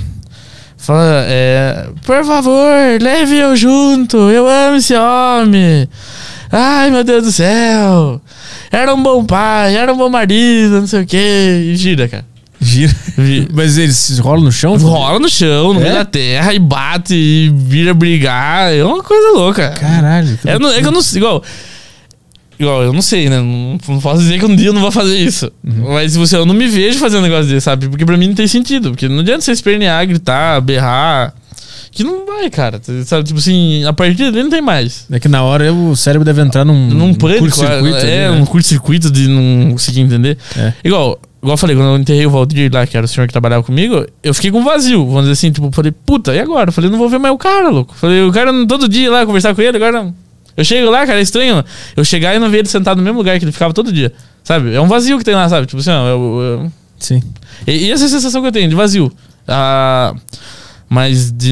Fala, 0.78 1.26
é. 1.28 1.90
Por 2.06 2.24
favor, 2.24 3.02
leve 3.02 3.36
eu 3.36 3.56
junto. 3.56 4.18
Eu 4.30 4.48
amo 4.48 4.78
esse 4.78 4.96
homem. 4.96 5.90
Ai, 6.52 6.90
meu 6.92 7.04
Deus 7.04 7.24
do 7.26 7.32
céu. 7.32 8.22
Era 8.72 8.94
um 8.94 9.02
bom 9.02 9.24
pai, 9.26 9.76
era 9.76 9.94
um 9.94 9.98
bom 9.98 10.10
marido, 10.10 10.80
não 10.80 10.88
sei 10.88 11.02
o 11.02 11.06
que. 11.06 11.18
E 11.18 11.76
gira, 11.76 12.08
cara. 12.08 12.26
Gira. 12.60 12.96
Vi- 13.18 13.48
Mas 13.54 13.78
eles 13.78 14.18
rolam 14.20 14.44
no 14.46 14.52
chão? 14.52 14.76
Rola 14.78 15.20
no 15.20 15.30
chão, 15.30 15.74
no 15.74 15.80
É? 15.80 15.84
meio 15.84 15.96
da 15.96 16.06
terra, 16.06 16.54
e 16.54 16.60
bate, 16.60 17.14
e 17.14 17.52
vira 17.56 17.94
brigar. 17.94 18.74
É 18.74 18.84
uma 18.84 19.04
coisa 19.04 19.32
louca. 19.38 19.70
Caralho. 19.72 20.38
que 20.42 20.50
É, 20.50 20.58
não- 20.58 20.72
é 20.72 20.82
que 20.82 20.88
eu 20.88 20.92
não 20.92 21.02
sei, 21.02 21.20
igual. 21.20 21.44
Igual, 22.60 22.82
eu 22.82 22.92
não 22.94 23.04
sei, 23.04 23.30
né? 23.30 23.38
Não, 23.38 23.78
não 23.88 24.00
posso 24.02 24.22
dizer 24.22 24.40
que 24.40 24.46
um 24.46 24.56
dia 24.56 24.70
eu 24.70 24.74
não 24.74 24.82
vou 24.82 24.92
fazer 24.92 25.16
isso. 25.16 25.52
Uhum. 25.64 25.94
Mas 25.94 26.16
você, 26.16 26.36
eu 26.38 26.46
não 26.46 26.56
me 26.56 26.68
vejo 26.68 26.98
fazendo 26.98 27.20
um 27.20 27.24
negócio 27.30 27.46
desse, 27.46 27.66
sabe? 27.66 27.88
Porque 27.88 28.04
pra 28.04 28.18
mim 28.18 28.30
não 28.30 28.34
tem 28.34 28.48
sentido. 28.48 28.90
Porque 28.90 29.08
não 29.08 29.20
adianta 29.20 29.42
você 29.42 29.52
espernear, 29.52 30.08
gritar, 30.08 30.60
berrar. 30.62 31.36
Que 31.98 32.04
não 32.04 32.26
vai, 32.28 32.48
cara. 32.50 32.80
Sabe? 33.06 33.24
Tipo 33.24 33.40
assim, 33.40 33.84
a 33.84 33.92
partir 33.92 34.26
dali 34.32 34.44
não 34.44 34.50
tem 34.52 34.62
mais. 34.62 35.08
É 35.12 35.20
que 35.20 35.28
na 35.28 35.42
hora 35.44 35.74
o 35.74 35.96
cérebro 35.96 36.24
deve 36.24 36.42
entrar 36.42 36.64
num, 36.64 36.88
Num 36.90 37.14
pânico, 37.14 37.40
curto-circuito. 37.40 37.98
é, 37.98 38.28
ali, 38.28 38.36
né? 38.36 38.42
um 38.42 38.46
curto-circuito 38.46 39.10
de 39.10 39.28
não 39.28 39.72
conseguir 39.72 40.02
entender. 40.02 40.38
É. 40.56 40.74
Igual, 40.84 41.20
igual 41.42 41.54
eu 41.54 41.58
falei, 41.58 41.76
quando 41.76 41.88
eu 41.90 41.98
enterrei 41.98 42.26
o 42.28 42.30
Valdir 42.30 42.70
lá, 42.72 42.86
que 42.86 42.96
era 42.96 43.06
o 43.06 43.10
senhor 43.10 43.26
que 43.26 43.34
trabalhava 43.34 43.64
comigo, 43.64 44.06
eu 44.22 44.34
fiquei 44.34 44.52
com 44.52 44.64
vazio. 44.64 45.04
Vamos 45.06 45.22
dizer 45.22 45.32
assim, 45.34 45.52
tipo, 45.52 45.72
falei, 45.72 45.92
puta, 45.92 46.36
e 46.36 46.40
agora? 46.40 46.70
Eu 46.70 46.74
falei, 46.74 46.90
não 46.90 47.00
vou 47.00 47.10
ver 47.10 47.18
mais 47.18 47.34
o 47.34 47.38
cara, 47.40 47.70
louco. 47.70 47.96
Falei, 47.96 48.22
o 48.22 48.32
cara 48.32 48.52
todo 48.68 48.88
dia 48.88 49.10
lá 49.12 49.26
conversar 49.26 49.56
com 49.56 49.62
ele, 49.64 49.76
agora 49.78 49.92
não. 49.92 50.14
Eu 50.56 50.64
chego 50.64 50.90
lá, 50.92 51.06
cara, 51.06 51.20
é 51.20 51.22
estranho. 51.24 51.64
Eu 51.96 52.06
chegar 52.06 52.36
e 52.36 52.40
não 52.40 52.50
ver 52.50 52.60
ele 52.60 52.68
sentado 52.68 52.98
no 52.98 53.04
mesmo 53.04 53.18
lugar 53.18 53.38
que 53.40 53.46
ele 53.46 53.52
ficava 53.52 53.74
todo 53.74 53.92
dia. 53.92 54.14
Sabe? 54.44 54.74
É 54.74 54.80
um 54.80 54.88
vazio 54.88 55.18
que 55.18 55.24
tem 55.24 55.36
lá, 55.36 55.50
sabe? 55.50 55.66
Tipo 55.68 55.80
assim, 55.82 55.90
ó, 55.92 56.08
eu- 56.08 56.40
eu- 56.64 56.72
Sim. 57.00 57.22
e, 57.68 57.72
e 57.88 57.92
essa 57.92 58.08
sensação 58.08 58.42
que 58.42 58.48
eu 58.48 58.52
tenho, 58.52 58.70
de 58.70 58.76
vazio. 58.76 59.12
Ah, 59.48 60.14
mas 60.90 61.32
de, 61.32 61.52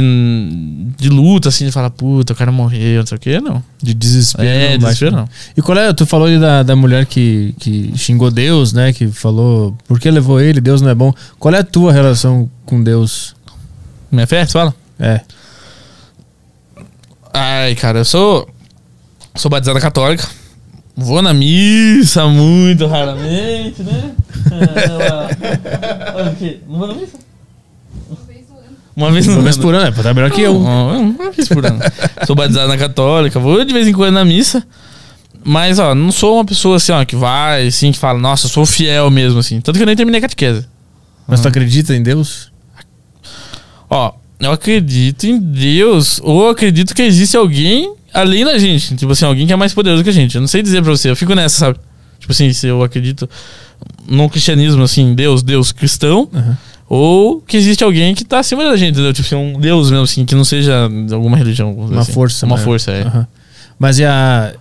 de 0.97 1.09
luta, 1.09 1.49
assim, 1.49 1.65
de 1.65 1.71
falar, 1.71 1.89
puta, 1.89 2.31
o 2.31 2.35
cara 2.35 2.51
morreu, 2.51 2.99
não 2.99 3.05
sei 3.05 3.17
o 3.17 3.19
quê, 3.19 3.41
não. 3.41 3.61
De 3.81 3.93
desespero. 3.93 4.47
É, 4.47 4.71
não 4.71 4.77
desespero 4.77 5.15
não. 5.15 5.29
E 5.57 5.61
qual 5.61 5.77
é? 5.77 5.91
Tu 5.93 6.05
falou 6.05 6.27
ali 6.27 6.39
da, 6.39 6.63
da 6.63 6.75
mulher 6.75 7.05
que, 7.05 7.53
que 7.59 7.91
xingou 7.97 8.31
Deus, 8.31 8.71
né? 8.71 8.93
Que 8.93 9.07
falou, 9.07 9.77
por 9.87 9.99
que 9.99 10.09
levou 10.09 10.39
ele? 10.39 10.61
Deus 10.61 10.81
não 10.81 10.89
é 10.89 10.95
bom. 10.95 11.13
Qual 11.37 11.53
é 11.53 11.59
a 11.59 11.63
tua 11.63 11.91
relação 11.91 12.49
com 12.65 12.81
Deus? 12.81 13.35
Minha 14.09 14.25
fé, 14.25 14.45
você 14.45 14.53
fala? 14.53 14.73
É. 14.97 15.19
Ai, 17.33 17.75
cara, 17.75 17.99
eu 17.99 18.05
sou. 18.05 18.47
Sou 19.35 19.51
batizada 19.51 19.81
católica. 19.81 20.25
Vou 20.95 21.21
na 21.21 21.33
missa 21.33 22.25
muito 22.27 22.87
raramente, 22.87 23.83
né? 23.83 24.11
É, 24.45 26.13
Olha 26.13 26.31
o 26.31 26.35
quê? 26.35 26.59
Não 26.69 26.77
vou 26.77 26.87
na 26.87 26.93
missa? 26.93 27.24
Uma 28.95 29.11
vez 29.11 29.27
Uma 29.27 29.41
vez 29.41 29.57
por 29.57 29.75
ano, 29.75 29.87
é, 29.87 30.03
tá 30.03 30.13
melhor 30.13 30.31
que 30.31 30.41
eu. 30.41 30.55
Uma 30.55 30.97
uma 30.97 31.31
vez 31.31 31.49
por 31.49 31.65
ano. 31.65 31.79
Sou 32.25 32.35
batizado 32.35 32.67
na 32.69 32.77
católica, 32.77 33.39
vou 33.39 33.63
de 33.65 33.73
vez 33.73 33.87
em 33.87 33.93
quando 33.93 34.13
na 34.13 34.23
missa. 34.23 34.65
Mas, 35.47 35.77
ó, 35.77 35.93
não 35.93 36.11
sou 36.11 36.37
uma 36.37 36.45
pessoa 36.45 36.77
assim, 36.77 36.91
ó, 36.91 37.05
que 37.05 37.15
vai, 37.15 37.67
assim, 37.67 37.91
que 37.91 37.99
fala, 37.99 38.17
nossa, 38.17 38.47
sou 38.47 38.65
fiel 38.65 39.11
mesmo, 39.11 39.39
assim. 39.39 39.61
Tanto 39.61 39.75
que 39.75 39.83
eu 39.83 39.85
nem 39.85 39.95
terminei 39.95 40.17
a 40.17 40.21
catequese. 40.21 40.65
Mas 41.27 41.39
tu 41.39 41.47
acredita 41.47 41.95
em 41.95 42.01
Deus? 42.01 42.51
Ó, 43.87 44.13
eu 44.39 44.51
acredito 44.51 45.25
em 45.25 45.37
Deus, 45.39 46.19
ou 46.23 46.49
acredito 46.49 46.95
que 46.95 47.01
existe 47.03 47.37
alguém 47.37 47.93
além 48.11 48.43
da 48.43 48.57
gente. 48.57 48.95
Tipo 48.95 49.11
assim, 49.11 49.25
alguém 49.25 49.45
que 49.45 49.53
é 49.53 49.55
mais 49.55 49.71
poderoso 49.71 50.03
que 50.03 50.09
a 50.09 50.13
gente. 50.13 50.33
Eu 50.33 50.41
não 50.41 50.47
sei 50.47 50.63
dizer 50.63 50.81
pra 50.81 50.89
você, 50.89 51.11
eu 51.11 51.15
fico 51.15 51.35
nessa, 51.35 51.59
sabe? 51.59 51.79
Tipo 52.19 52.31
assim, 52.31 52.51
se 52.51 52.65
eu 52.65 52.81
acredito 52.81 53.29
no 54.07 54.27
cristianismo, 54.29 54.81
assim, 54.81 55.13
Deus, 55.13 55.43
Deus 55.43 55.71
cristão, 55.71 56.27
Aham. 56.33 56.57
Ou 56.87 57.41
que 57.41 57.57
existe 57.57 57.83
alguém 57.83 58.13
que 58.13 58.23
tá 58.23 58.39
acima 58.39 58.63
da 58.63 58.75
gente, 58.77 58.91
entendeu? 58.91 59.11
Tipo 59.11 59.25
assim, 59.25 59.35
um 59.35 59.59
Deus 59.59 59.89
mesmo, 59.89 60.03
assim, 60.03 60.25
que 60.25 60.35
não 60.35 60.43
seja 60.43 60.87
de 61.07 61.13
alguma 61.13 61.35
religião. 61.35 61.73
Uma 61.73 62.01
assim. 62.01 62.13
força. 62.13 62.45
Uma 62.45 62.57
né? 62.57 62.63
força, 62.63 62.91
é. 62.91 63.01
Aham. 63.01 63.27
Mas 63.79 63.99
e 63.99 64.05
a, 64.05 64.53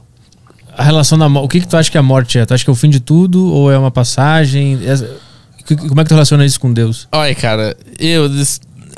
a 0.76 0.82
relação 0.82 1.18
da 1.18 1.28
morte? 1.28 1.44
O 1.44 1.48
que, 1.48 1.60
que 1.60 1.68
tu 1.68 1.76
acha 1.76 1.90
que 1.90 1.98
a 1.98 2.02
morte 2.02 2.38
é? 2.38 2.46
Tu 2.46 2.54
acha 2.54 2.64
que 2.64 2.70
é 2.70 2.72
o 2.72 2.76
fim 2.76 2.90
de 2.90 3.00
tudo 3.00 3.46
ou 3.52 3.70
é 3.70 3.78
uma 3.78 3.90
passagem? 3.90 4.78
É- 4.84 5.74
Como 5.76 6.00
é 6.00 6.04
que 6.04 6.08
tu 6.08 6.14
relaciona 6.14 6.44
isso 6.44 6.58
com 6.58 6.72
Deus? 6.72 7.06
Olha, 7.12 7.34
cara, 7.34 7.76
eu. 7.98 8.30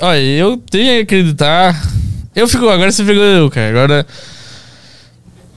Olha, 0.01 0.20
eu 0.20 0.57
tenho 0.57 0.94
que 0.97 1.03
acreditar. 1.03 1.81
Eu 2.35 2.47
fico. 2.47 2.69
Agora 2.69 2.93
você 2.93 3.05
pegou 3.05 3.23
eu, 3.23 3.51
cara. 3.51 3.69
Agora. 3.70 4.07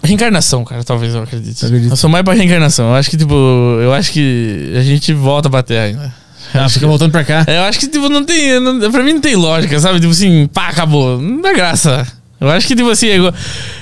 Reencarnação, 0.01 0.63
cara, 0.63 0.81
talvez 0.83 1.13
eu 1.13 1.21
acredite. 1.21 1.59
Tu 1.59 1.65
acredita? 1.65 1.93
Eu 1.93 1.97
sou 1.97 2.09
mais 2.09 2.23
pra 2.23 2.33
reencarnação. 2.33 2.87
Eu 2.87 2.95
acho 2.95 3.09
que, 3.09 3.17
tipo, 3.17 3.33
eu 3.81 3.93
acho 3.93 4.11
que 4.11 4.73
a 4.77 4.81
gente 4.81 5.13
volta 5.13 5.49
pra 5.49 5.61
terra 5.61 5.85
ainda. 5.85 6.18
Ah, 6.53 6.65
acho 6.65 6.75
fica 6.75 6.85
que- 6.85 6.89
voltando 6.89 7.11
pra 7.11 7.23
cá. 7.23 7.43
É, 7.47 7.57
Eu 7.57 7.63
acho 7.63 7.79
que, 7.79 7.87
tipo, 7.87 8.09
não 8.09 8.23
tem. 8.25 8.59
Não, 8.59 8.91
pra 8.91 9.03
mim 9.03 9.13
não 9.13 9.21
tem 9.21 9.35
lógica, 9.35 9.79
sabe? 9.79 9.99
Tipo 9.99 10.11
assim, 10.11 10.47
pá, 10.47 10.69
acabou. 10.69 11.19
Não 11.21 11.41
dá 11.41 11.53
graça. 11.53 12.05
Eu 12.41 12.49
acho 12.49 12.65
que, 12.67 12.75
tipo 12.75 12.89
assim, 12.89 13.07
é 13.07 13.15
igual, 13.17 13.33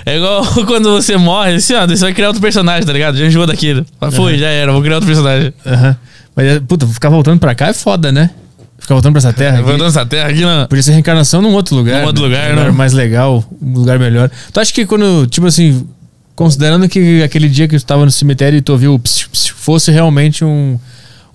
é 0.05 0.17
igual 0.17 0.43
quando 0.65 0.91
você 0.91 1.15
morre, 1.15 1.53
assim, 1.55 1.75
ó, 1.75 1.85
você 1.85 1.97
vai 2.05 2.13
criar 2.13 2.27
outro 2.27 2.41
personagem, 2.41 2.85
tá 2.85 2.91
ligado? 2.91 3.15
Já 3.17 3.25
enjoou 3.25 3.45
daquilo. 3.45 3.85
Fala, 3.99 4.11
Foi, 4.11 4.37
já 4.37 4.47
era, 4.47 4.71
vou 4.71 4.81
criar 4.81 4.95
outro 4.95 5.07
personagem. 5.07 5.53
Aham. 5.65 5.95
Mas, 6.35 6.45
é, 6.47 6.59
puta, 6.59 6.87
ficar 6.87 7.09
voltando 7.09 7.39
pra 7.39 7.53
cá 7.55 7.67
é 7.67 7.73
foda, 7.73 8.11
né? 8.11 8.31
Ficar 8.79 8.95
voltando 8.95 9.13
pra 9.13 9.19
essa 9.19 9.33
terra. 9.33 9.55
aqui. 9.59 9.63
Voltando 9.67 9.87
essa 9.87 10.05
terra 10.05 10.29
aqui, 10.29 10.41
não. 10.41 10.67
Podia 10.67 10.81
ser 10.83 10.91
reencarnação 10.93 11.41
num 11.41 11.53
outro 11.53 11.75
lugar. 11.75 12.01
Num 12.01 12.07
outro 12.07 12.23
lugar, 12.23 12.51
um 12.53 12.55
né? 12.55 12.71
mais 12.71 12.93
legal, 12.93 13.43
um 13.61 13.73
lugar 13.73 13.99
melhor. 13.99 14.29
Tu 14.51 14.59
acha 14.59 14.73
que 14.73 14.85
quando, 14.85 15.27
tipo 15.27 15.45
assim, 15.47 15.87
considerando 16.35 16.87
que 16.89 17.21
aquele 17.23 17.49
dia 17.49 17.67
que 17.67 17.77
tu 17.77 17.85
tava 17.85 18.05
no 18.05 18.11
cemitério 18.11 18.57
e 18.57 18.61
tu 18.61 18.71
ouviu 18.71 18.93
o 18.93 18.99
psiu, 18.99 19.27
psiu, 19.31 19.55
fosse 19.55 19.91
realmente 19.91 20.43
um, 20.45 20.79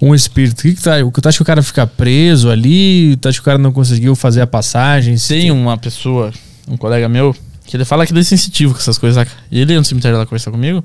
um 0.02 0.12
espírito, 0.12 0.58
o 0.58 0.62
que, 0.62 0.74
que 0.74 0.88
acha? 0.88 1.08
tu 1.08 1.28
acha 1.28 1.38
que 1.38 1.42
o 1.42 1.46
cara 1.46 1.62
fica 1.62 1.86
preso 1.86 2.50
ali? 2.50 3.16
Tu 3.18 3.28
acha 3.28 3.38
que 3.38 3.42
o 3.42 3.44
cara 3.44 3.56
não 3.56 3.70
conseguiu 3.70 4.16
fazer 4.16 4.40
a 4.40 4.46
passagem? 4.48 5.16
Se 5.16 5.28
Tem 5.28 5.52
uma 5.52 5.78
pessoa, 5.78 6.32
um 6.66 6.76
colega 6.76 7.08
meu, 7.08 7.32
que 7.64 7.76
ele 7.76 7.84
fala 7.84 8.04
que 8.04 8.12
ele 8.12 8.18
é 8.18 8.24
sensitivo 8.24 8.74
com 8.74 8.80
essas 8.80 8.98
coisas, 8.98 9.14
saca? 9.14 9.30
E 9.48 9.60
ele 9.60 9.76
no 9.76 9.84
cemitério 9.84 10.18
lá 10.18 10.26
conversar 10.26 10.50
comigo. 10.50 10.82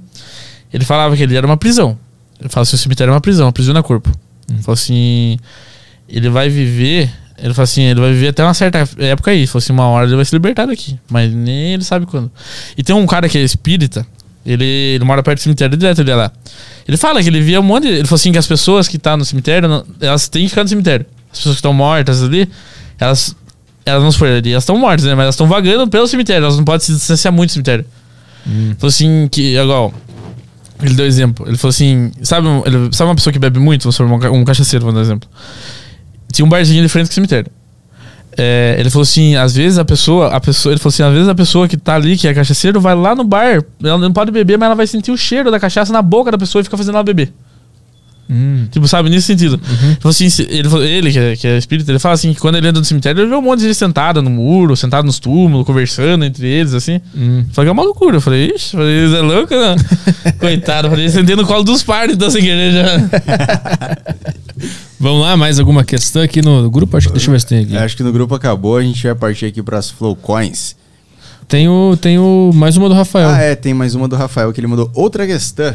Ele 0.72 0.86
falava 0.86 1.18
que 1.18 1.24
ele 1.24 1.36
era 1.36 1.48
uma 1.48 1.58
prisão. 1.58 1.98
Ele 2.40 2.48
fala 2.48 2.62
assim: 2.62 2.76
o 2.76 2.80
cemitério 2.80 3.10
é 3.10 3.14
uma 3.16 3.22
prisão, 3.22 3.48
aprisiona 3.48 3.82
corpo. 3.82 4.12
Ele 4.48 4.62
falou 4.62 4.76
assim: 4.76 5.40
ele 6.08 6.30
vai 6.30 6.48
viver. 6.48 7.12
Ele 7.40 7.56
falou 7.56 7.64
assim: 7.64 7.82
ele 7.82 8.00
vai 8.00 8.12
viver 8.14 8.28
até 8.28 8.44
uma 8.44 8.54
certa 8.54 8.88
época 9.00 9.32
aí. 9.32 9.40
Ele 9.40 9.48
falou 9.48 9.64
assim: 9.64 9.74
uma 9.74 9.88
hora 9.88 10.06
ele 10.06 10.16
vai 10.16 10.26
se 10.26 10.36
libertar 10.36 10.68
daqui. 10.68 11.00
Mas 11.10 11.34
nem 11.34 11.74
ele 11.74 11.84
sabe 11.84 12.06
quando. 12.06 12.32
E 12.78 12.84
tem 12.84 12.96
um 12.96 13.08
cara 13.08 13.28
que 13.28 13.38
é 13.40 13.42
espírita. 13.42 14.06
Ele, 14.46 14.64
ele 14.64 15.04
mora 15.04 15.24
perto 15.24 15.40
do 15.40 15.44
cemitério 15.44 15.76
direto 15.76 16.00
ele 16.02 16.12
é 16.12 16.16
lá. 16.16 16.32
Ele 16.88 16.98
fala 16.98 17.22
que 17.22 17.28
ele 17.30 17.42
via 17.42 17.60
um 17.60 17.64
monte. 17.64 17.84
de- 17.84 17.90
Ele 17.94 18.06
falou 18.06 18.16
assim: 18.16 18.32
que 18.32 18.38
as 18.38 18.48
pessoas 18.48 18.88
que 18.88 18.98
estão 18.98 19.18
no 19.18 19.26
cemitério, 19.26 19.68
não- 19.68 19.84
elas 20.00 20.28
têm 20.30 20.44
que 20.44 20.50
ficar 20.50 20.64
no 20.64 20.70
cemitério. 20.70 21.06
As 21.32 21.38
pessoas 21.40 21.56
que 21.56 21.60
estão 21.60 21.74
mortas 21.74 22.24
ali, 22.24 22.50
elas. 23.00 23.36
Elas 23.86 24.04
não 24.04 24.12
supor, 24.12 24.28
elas 24.28 24.46
estão 24.64 24.78
mortas, 24.78 25.06
né? 25.06 25.16
Mas 25.16 25.24
elas 25.24 25.36
estão 25.36 25.48
vagando 25.48 25.88
pelo 25.88 26.08
cemitério. 26.08 26.44
Elas 26.46 26.58
não 26.58 26.64
podem 26.66 26.80
se 26.86 26.94
distanciar 26.94 27.34
muito 27.34 27.50
do 27.52 27.54
cemitério. 27.54 27.86
Falou 28.78 28.88
assim: 28.90 29.28
que. 29.32 29.56
Igual. 29.58 29.94
Ele 30.82 30.94
deu 30.94 31.06
exemplo. 31.06 31.48
Ele 31.48 31.58
falou 31.58 31.70
assim: 31.72 32.12
sabe, 32.22 32.48
ele- 32.66 32.90
sabe 32.94 33.10
uma 33.10 33.16
pessoa 33.16 33.34
que 33.34 33.40
bebe 33.40 33.60
muito? 33.60 33.90
Um, 33.90 34.36
um 34.40 34.46
cachaceiro, 34.46 34.86
vou 34.86 34.94
dar 34.94 35.00
um 35.00 35.04
exemplo. 35.04 35.30
Tinha 36.32 36.46
um 36.46 36.50
barzinho 36.50 36.84
de 36.84 36.90
frente 36.90 37.08
com 37.08 37.12
o 37.12 37.16
cemitério. 37.16 37.52
É, 38.40 38.76
ele 38.78 38.90
falou 38.92 39.02
assim, 39.02 39.36
às 39.36 39.56
vezes 39.56 39.80
a 39.80 39.86
pessoa, 39.86 40.28
a 40.28 40.40
pessoa, 40.40 40.72
ele 40.72 40.80
falou 40.80 40.90
assim, 40.90 41.02
às 41.02 41.12
vezes 41.12 41.28
a 41.28 41.34
pessoa 41.34 41.68
que 41.68 41.76
tá 41.76 41.96
ali, 41.96 42.16
que 42.16 42.28
é 42.28 42.34
cachaceiro, 42.34 42.80
vai 42.80 42.94
lá 42.94 43.16
no 43.16 43.24
bar, 43.24 43.64
ela 43.84 43.98
não 43.98 44.14
pode 44.14 44.32
beber, 44.32 44.60
mas 44.60 44.68
ela 44.68 44.76
vai 44.76 44.86
sentir 44.86 45.12
o 45.12 45.18
cheiro 45.18 45.50
da 45.50 45.60
cachaça 45.60 45.92
na 45.92 46.04
boca 46.04 46.30
da 46.30 46.38
pessoa 46.38 46.62
e 46.62 46.64
fica 46.64 46.78
fazendo 46.78 46.96
ela 46.96 47.04
beber. 47.04 47.34
Hum. 48.30 48.68
Tipo, 48.70 48.88
sabe, 48.88 49.10
nesse 49.10 49.28
sentido. 49.28 49.60
Ele 49.64 49.98
falou 50.02 50.10
assim, 50.10 50.28
ele, 50.50 50.88
ele 50.90 51.12
que, 51.12 51.20
é, 51.20 51.36
que 51.36 51.48
é 51.48 51.58
espírita, 51.58 51.92
ele 51.92 52.00
fala 52.00 52.16
assim, 52.16 52.34
que 52.34 52.40
quando 52.40 52.56
ele 52.56 52.68
entra 52.68 52.80
no 52.80 52.86
cemitério, 52.86 53.22
ele 53.22 53.30
vê 53.30 53.36
um 53.36 53.42
monte 53.42 53.60
de 53.60 53.68
gente 53.68 53.78
sentada 53.78 54.22
no 54.22 54.30
muro, 54.30 54.76
sentado 54.76 55.06
nos 55.06 55.20
túmulos, 55.20 55.66
conversando 55.66 56.26
entre 56.26 56.46
eles, 56.48 56.74
assim. 56.74 57.00
Hum. 57.16 57.46
Falei 57.52 57.68
que 57.68 57.70
é 57.70 57.72
uma 57.72 57.84
loucura. 57.84 58.18
Eu 58.18 58.22
falei, 58.22 58.52
ixi, 58.54 58.76
eu 58.76 58.80
falei, 58.80 59.06
isso 59.06 59.16
é 59.16 59.22
louco, 59.22 59.54
né? 59.56 59.76
Coitado, 60.40 60.88
eu 60.88 60.92
falei, 60.92 61.10
sentei 61.10 61.36
no 61.36 61.46
colo 61.46 61.64
dos 61.64 61.84
pardos, 61.84 62.34
sem 62.34 62.42
querer 62.42 62.74
já. 62.74 63.98
Vamos 65.00 65.22
lá, 65.22 65.38
mais 65.38 65.60
alguma 65.60 65.84
questão 65.84 66.22
aqui 66.22 66.42
no 66.42 66.70
grupo? 66.70 66.98
Acho 66.98 67.08
que 67.08 67.14
deixa 67.14 67.30
eu 67.30 67.32
ver 67.32 67.40
se 67.40 67.48
tem 67.48 67.60
aqui. 67.64 67.78
Acho 67.78 67.96
que 67.96 68.04
no 68.04 68.12
grupo 68.12 68.34
acabou, 68.34 68.78
a 68.78 68.82
gente 68.82 69.02
vai 69.04 69.16
partir 69.16 69.46
aqui 69.46 69.62
pras 69.62 69.90
Flowcoins. 69.90 70.76
Tem 71.48 71.70
o, 71.70 71.96
tem 71.96 72.18
o 72.20 72.52
mais 72.54 72.76
uma 72.76 72.90
do 72.90 72.96
Rafael. 72.96 73.30
Ah, 73.30 73.40
é, 73.40 73.56
tem 73.56 73.74
mais 73.74 73.96
uma 73.96 74.08
do 74.08 74.16
Rafael 74.18 74.52
que 74.52 74.60
ele 74.60 74.68
mandou. 74.68 74.92
Outra 74.94 75.26
questão. 75.26 75.74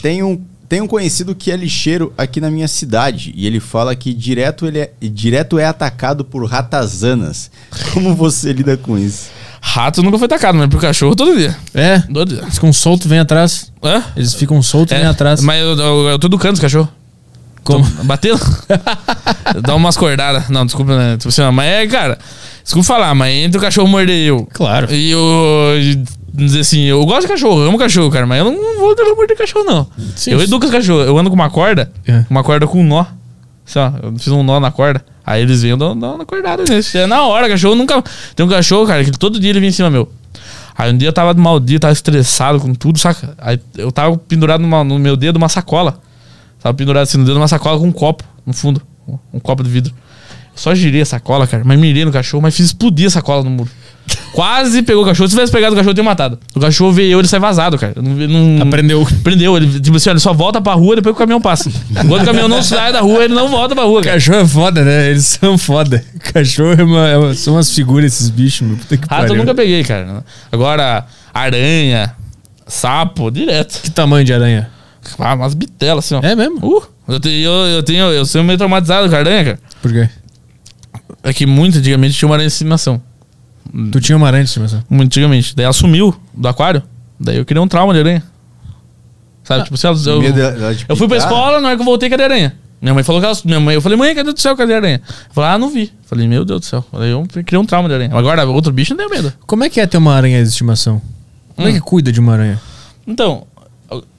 Tem 0.00 0.22
um, 0.22 0.40
tem 0.70 0.80
um 0.80 0.86
conhecido 0.86 1.34
que 1.34 1.50
é 1.50 1.56
lixeiro 1.56 2.12
aqui 2.16 2.40
na 2.40 2.48
minha 2.48 2.68
cidade 2.68 3.32
e 3.34 3.44
ele 3.44 3.58
fala 3.58 3.92
que 3.96 4.14
direto, 4.14 4.68
ele 4.68 4.78
é, 4.78 4.92
direto 5.02 5.58
é 5.58 5.64
atacado 5.64 6.24
por 6.24 6.48
ratazanas. 6.48 7.50
Como 7.92 8.14
você 8.14 8.52
lida 8.52 8.76
com 8.76 8.96
isso? 8.96 9.30
Rato 9.60 10.00
nunca 10.00 10.16
foi 10.16 10.26
atacado, 10.26 10.56
mas 10.56 10.68
pro 10.68 10.78
cachorro 10.78 11.16
todo 11.16 11.36
dia. 11.36 11.56
É. 11.74 11.98
Todo 11.98 12.28
dia. 12.28 12.42
Eles 12.42 12.54
ficam 12.54 12.72
soltos, 12.72 13.08
vem 13.08 13.18
atrás. 13.18 13.72
Hã? 13.82 14.04
Eles 14.16 14.32
ficam 14.32 14.62
soltos, 14.62 14.96
vem 14.96 15.04
atrás. 15.04 15.40
Mas 15.40 15.60
eu, 15.60 15.76
eu, 15.76 16.08
eu 16.10 16.18
tô 16.20 16.28
educando 16.28 16.54
os 16.54 16.60
cachorros. 16.60 16.88
Como? 17.64 17.84
Batendo? 18.04 18.38
Dá 19.62 19.74
umas 19.74 19.96
cordadas. 19.96 20.48
Não, 20.48 20.64
desculpa, 20.64 20.96
né? 20.96 21.16
Tipo 21.16 21.30
assim, 21.30 21.42
mas 21.52 21.68
é, 21.68 21.86
cara. 21.88 22.16
Desculpa 22.70 22.86
falar, 22.86 23.14
mas 23.16 23.34
entre 23.34 23.58
o 23.58 23.60
cachorro 23.60 23.88
morder 23.88 24.16
eu. 24.16 24.46
Claro. 24.52 24.92
E 24.94 25.10
eu. 25.10 25.20
e 25.80 26.02
Dizer 26.32 26.60
assim, 26.60 26.82
eu 26.84 27.04
gosto 27.04 27.22
de 27.22 27.26
cachorro, 27.28 27.60
eu 27.60 27.68
amo 27.68 27.76
cachorro, 27.76 28.08
cara, 28.08 28.24
mas 28.24 28.38
eu 28.38 28.44
não 28.52 28.78
vou 28.78 28.94
levar 28.96 29.16
morder 29.16 29.36
cachorro, 29.36 29.64
não. 29.64 29.86
Sim. 30.14 30.30
eu 30.30 30.40
educo 30.40 30.64
os 30.64 30.70
cachorros, 30.70 31.04
eu 31.08 31.18
ando 31.18 31.28
com 31.28 31.34
uma 31.34 31.50
corda, 31.50 31.90
É. 32.06 32.24
uma 32.30 32.44
corda 32.44 32.68
com 32.68 32.80
um 32.80 32.84
nó. 32.84 33.04
Assim, 33.66 33.78
ó, 33.80 33.90
eu 34.04 34.16
fiz 34.16 34.28
um 34.28 34.42
nó 34.44 34.60
na 34.60 34.70
corda. 34.70 35.04
Aí 35.26 35.42
eles 35.42 35.60
vêm 35.62 35.76
dando 35.76 36.06
uma 36.06 36.24
cordada 36.24 36.62
nesse. 36.64 36.96
É 36.98 37.06
na 37.06 37.24
hora, 37.26 37.48
cachorro 37.48 37.74
nunca. 37.74 38.02
Tem 38.36 38.46
um 38.46 38.48
cachorro, 38.48 38.86
cara, 38.86 39.04
que 39.04 39.10
todo 39.10 39.40
dia 39.40 39.50
ele 39.50 39.58
vem 39.60 39.68
em 39.70 39.72
cima 39.72 39.90
meu. 39.90 40.08
Aí 40.78 40.92
um 40.92 40.96
dia 40.96 41.08
eu 41.08 41.12
tava 41.12 41.34
de 41.34 41.40
mau 41.40 41.58
dia, 41.58 41.80
tava 41.80 41.92
estressado 41.92 42.60
com 42.60 42.72
tudo, 42.74 42.98
saca? 43.00 43.34
Aí 43.36 43.58
eu 43.76 43.90
tava 43.90 44.16
pendurado 44.16 44.60
numa- 44.60 44.84
no 44.84 44.98
meu 45.00 45.16
dedo 45.16 45.36
uma 45.36 45.48
sacola. 45.48 45.98
Tava 46.62 46.74
pendurado 46.74 47.02
assim 47.02 47.18
no 47.18 47.24
dedo 47.24 47.36
uma 47.38 47.48
sacola 47.48 47.76
com 47.78 47.88
um 47.88 47.92
copo 47.92 48.22
no 48.46 48.52
fundo. 48.52 48.80
Um 49.34 49.40
copo 49.40 49.64
de 49.64 49.68
vidro. 49.68 49.92
Só 50.60 50.74
girei 50.74 51.00
a 51.00 51.06
sacola, 51.06 51.46
cara, 51.46 51.62
mas 51.64 51.78
mirei 51.78 52.04
no 52.04 52.12
cachorro, 52.12 52.42
mas 52.42 52.54
fiz 52.54 52.66
explodir 52.66 53.06
a 53.06 53.10
sacola 53.10 53.42
no 53.42 53.48
muro. 53.48 53.70
Quase 54.32 54.82
pegou 54.82 55.02
o 55.02 55.06
cachorro. 55.06 55.26
Se 55.26 55.34
tivesse 55.34 55.50
pegado 55.50 55.72
o 55.72 55.76
cachorro, 55.76 55.90
eu 55.92 55.94
tinha 55.94 56.04
matado. 56.04 56.38
O 56.54 56.60
cachorro 56.60 56.92
veio, 56.92 57.18
ele 57.18 57.26
sai 57.26 57.40
vazado, 57.40 57.78
cara. 57.78 57.94
Eu 57.96 58.02
Não, 58.02 58.12
não, 58.58 58.62
Aprendeu. 58.66 59.06
Prendeu. 59.24 59.56
Ele, 59.56 59.80
tipo 59.80 59.96
assim, 59.96 60.10
ele 60.10 60.18
só 60.18 60.34
volta 60.34 60.60
pra 60.60 60.74
rua 60.74 60.96
depois 60.96 61.14
que 61.14 61.16
o 61.16 61.24
caminhão 61.24 61.40
passa. 61.40 61.70
Quando 62.06 62.22
o 62.22 62.24
caminhão 62.26 62.46
não 62.48 62.62
sai 62.62 62.92
da 62.92 63.00
rua, 63.00 63.24
ele 63.24 63.32
não 63.32 63.48
volta 63.48 63.74
pra 63.74 63.84
rua, 63.84 64.02
cara. 64.02 64.16
Cachorro 64.16 64.38
é 64.40 64.46
foda, 64.46 64.84
né? 64.84 65.10
Eles 65.10 65.24
são 65.24 65.56
foda. 65.56 66.04
Cachorro 66.34 66.78
é 66.78 66.84
uma, 66.84 67.08
é 67.08 67.16
uma- 67.16 67.34
são 67.34 67.54
umas 67.54 67.72
figuras, 67.72 68.12
esses 68.12 68.28
bichos, 68.28 68.66
meu. 68.68 68.76
Puta 68.76 68.96
que 68.98 69.02
Rato 69.08 69.22
eu 69.22 69.28
pariu. 69.28 69.36
nunca 69.36 69.54
peguei, 69.54 69.82
cara. 69.82 70.22
Agora, 70.52 71.06
aranha, 71.32 72.14
sapo, 72.66 73.30
direto. 73.30 73.80
Que 73.82 73.90
tamanho 73.90 74.24
de 74.26 74.34
aranha? 74.34 74.70
Ah, 75.18 75.34
umas 75.34 75.54
bitelas, 75.54 76.04
assim, 76.04 76.14
ó. 76.14 76.20
É 76.22 76.36
mesmo? 76.36 76.58
Uh, 76.62 76.82
eu 77.08 77.18
tenho, 77.20 77.36
eu, 77.36 77.52
eu 77.68 77.82
tenho, 77.82 78.04
eu 78.06 78.26
sou 78.26 78.42
meio 78.44 78.58
traumatizado 78.58 79.08
com 79.08 79.16
a 79.16 79.18
aranha, 79.18 79.44
cara. 79.44 79.58
Por 79.82 79.92
quê? 79.92 80.08
É 81.22 81.32
que 81.32 81.46
muito 81.46 81.78
antigamente 81.78 82.14
tinha 82.16 82.28
uma 82.28 82.34
aranha 82.34 82.48
de 82.48 82.52
estimação. 82.52 83.00
Tu 83.92 84.00
tinha 84.00 84.16
uma 84.16 84.26
aranha 84.26 84.42
de 84.44 84.48
estimação. 84.50 84.82
Muito 84.88 85.08
antigamente. 85.08 85.54
Daí 85.54 85.64
ela 85.64 85.72
sumiu 85.72 86.14
do 86.34 86.48
aquário. 86.48 86.82
Daí 87.18 87.36
eu 87.36 87.44
criei 87.44 87.62
um 87.62 87.68
trauma 87.68 87.92
de 87.92 88.00
aranha. 88.00 88.22
Sabe, 89.44 89.64
tipo, 89.64 89.76
se 89.76 89.86
ela, 89.86 89.96
eu, 90.06 90.22
eu 90.88 90.96
fui 90.96 91.08
pra 91.08 91.16
escola, 91.16 91.60
na 91.60 91.68
hora 91.68 91.76
que 91.76 91.82
eu 91.82 91.84
voltei, 91.84 92.08
cadê 92.08 92.22
a 92.22 92.26
aranha? 92.26 92.54
Minha 92.80 92.94
mãe 92.94 93.02
falou 93.02 93.20
que 93.20 93.26
ela. 93.26 93.36
Minha 93.44 93.60
mãe, 93.60 93.74
eu 93.74 93.82
falei, 93.82 93.98
mãe, 93.98 94.14
cadê 94.14 94.32
do 94.32 94.40
céu, 94.40 94.56
cadê 94.56 94.74
a 94.74 94.76
aranha? 94.76 95.02
Eu 95.06 95.34
falei, 95.34 95.50
ah, 95.50 95.58
não 95.58 95.68
vi. 95.70 95.82
Eu 95.84 95.88
falei, 96.08 96.26
meu 96.28 96.44
Deus 96.44 96.60
do 96.60 96.66
céu. 96.66 96.84
Daí 96.92 97.10
eu 97.10 97.26
criei 97.44 97.60
um 97.60 97.64
trauma 97.66 97.88
de 97.88 97.94
aranha. 97.94 98.10
Agora, 98.14 98.46
outro 98.46 98.72
bicho 98.72 98.94
não 98.94 98.98
tenho 98.98 99.10
medo. 99.10 99.32
Como 99.46 99.64
é 99.64 99.68
que 99.68 99.80
é 99.80 99.86
ter 99.86 99.98
uma 99.98 100.14
aranha 100.14 100.42
de 100.42 100.48
estimação? 100.48 101.02
Como 101.56 101.66
Hum. 101.66 101.70
é 101.70 101.74
que 101.74 101.80
cuida 101.80 102.10
de 102.12 102.20
uma 102.20 102.32
aranha? 102.32 102.60
Então, 103.06 103.46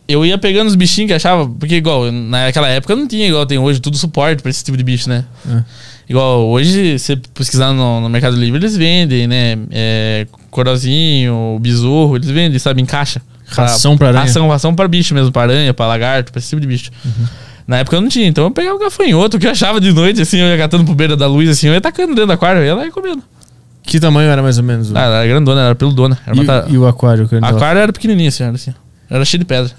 eu 0.07 0.26
ia 0.26 0.38
pegando 0.38 0.68
os 0.68 0.76
bichinhos 0.76 1.07
que 1.07 1.14
achava, 1.14 1.48
porque 1.48 1.76
igual, 1.76 2.11
naquela 2.11 2.68
época 2.68 2.95
não 2.95 3.07
tinha 3.07 3.28
igual 3.28 3.45
tem 3.45 3.57
hoje, 3.57 3.80
tudo 3.80 3.98
suporte 3.98 4.41
pra 4.41 4.49
esse 4.49 4.64
tipo 4.64 4.78
de 4.78 4.84
bicho, 4.84 5.10
né? 5.10 5.26
É. 5.49 5.64
Igual, 6.11 6.47
hoje, 6.47 6.99
você 6.99 7.15
pesquisar 7.15 7.73
no, 7.73 8.01
no 8.01 8.09
Mercado 8.09 8.35
Livre, 8.35 8.59
eles 8.59 8.75
vendem, 8.77 9.27
né? 9.27 9.57
É, 9.71 10.27
corozinho, 10.49 11.57
besouro, 11.61 12.17
eles 12.17 12.29
vendem, 12.29 12.59
sabe, 12.59 12.81
em 12.81 12.85
caixa. 12.85 13.21
Ração 13.47 13.97
pra 13.97 14.09
aranha. 14.09 14.23
Ração, 14.25 14.47
ração 14.49 14.73
pra 14.75 14.88
bicho 14.88 15.13
mesmo, 15.13 15.31
pra 15.31 15.41
aranha, 15.43 15.73
pra 15.73 15.88
lagarto, 15.88 16.31
pra 16.31 16.39
esse 16.39 16.49
tipo 16.49 16.61
de 16.61 16.67
bicho. 16.67 16.89
Uhum. 17.03 17.25
Na 17.67 17.77
época 17.77 17.95
eu 17.97 18.01
não 18.01 18.09
tinha, 18.09 18.27
então 18.27 18.43
eu 18.45 18.51
pegava 18.51 18.75
o 18.75 18.79
gafanhoto, 18.79 19.38
que 19.39 19.47
eu 19.47 19.51
achava 19.51 19.79
de 19.79 19.91
noite, 19.91 20.21
assim, 20.21 20.38
eu 20.39 20.47
ia 20.47 20.57
catando 20.57 20.83
pro 20.83 20.93
beira 20.95 21.15
da 21.15 21.27
luz, 21.27 21.47
assim, 21.49 21.67
eu 21.67 21.73
ia 21.73 21.81
tacando 21.81 22.09
dentro 22.13 22.27
da 22.27 22.33
aquário, 22.33 22.61
eu 22.61 22.65
ia 22.65 22.75
lá 22.75 22.85
e 22.88 22.91
comendo. 22.91 23.21
Que 23.83 23.99
tamanho 23.99 24.29
era 24.29 24.41
mais 24.41 24.57
ou 24.57 24.63
menos? 24.63 24.91
o- 24.91 24.97
Ah, 24.97 25.01
era 25.01 25.27
grandona, 25.27 25.61
era 25.61 25.75
peludona. 25.75 26.17
Era 26.25 26.35
e, 26.35 26.73
e 26.73 26.77
o 26.77 26.85
aquário? 26.88 27.27
ela- 27.31 27.49
aquário 27.49 27.79
era 27.79 27.91
pequenininha, 27.93 28.29
assim, 28.29 28.43
era 28.43 28.53
assim. 28.53 28.73
Era 29.09 29.23
cheio 29.25 29.39
de 29.39 29.45
pedra. 29.45 29.71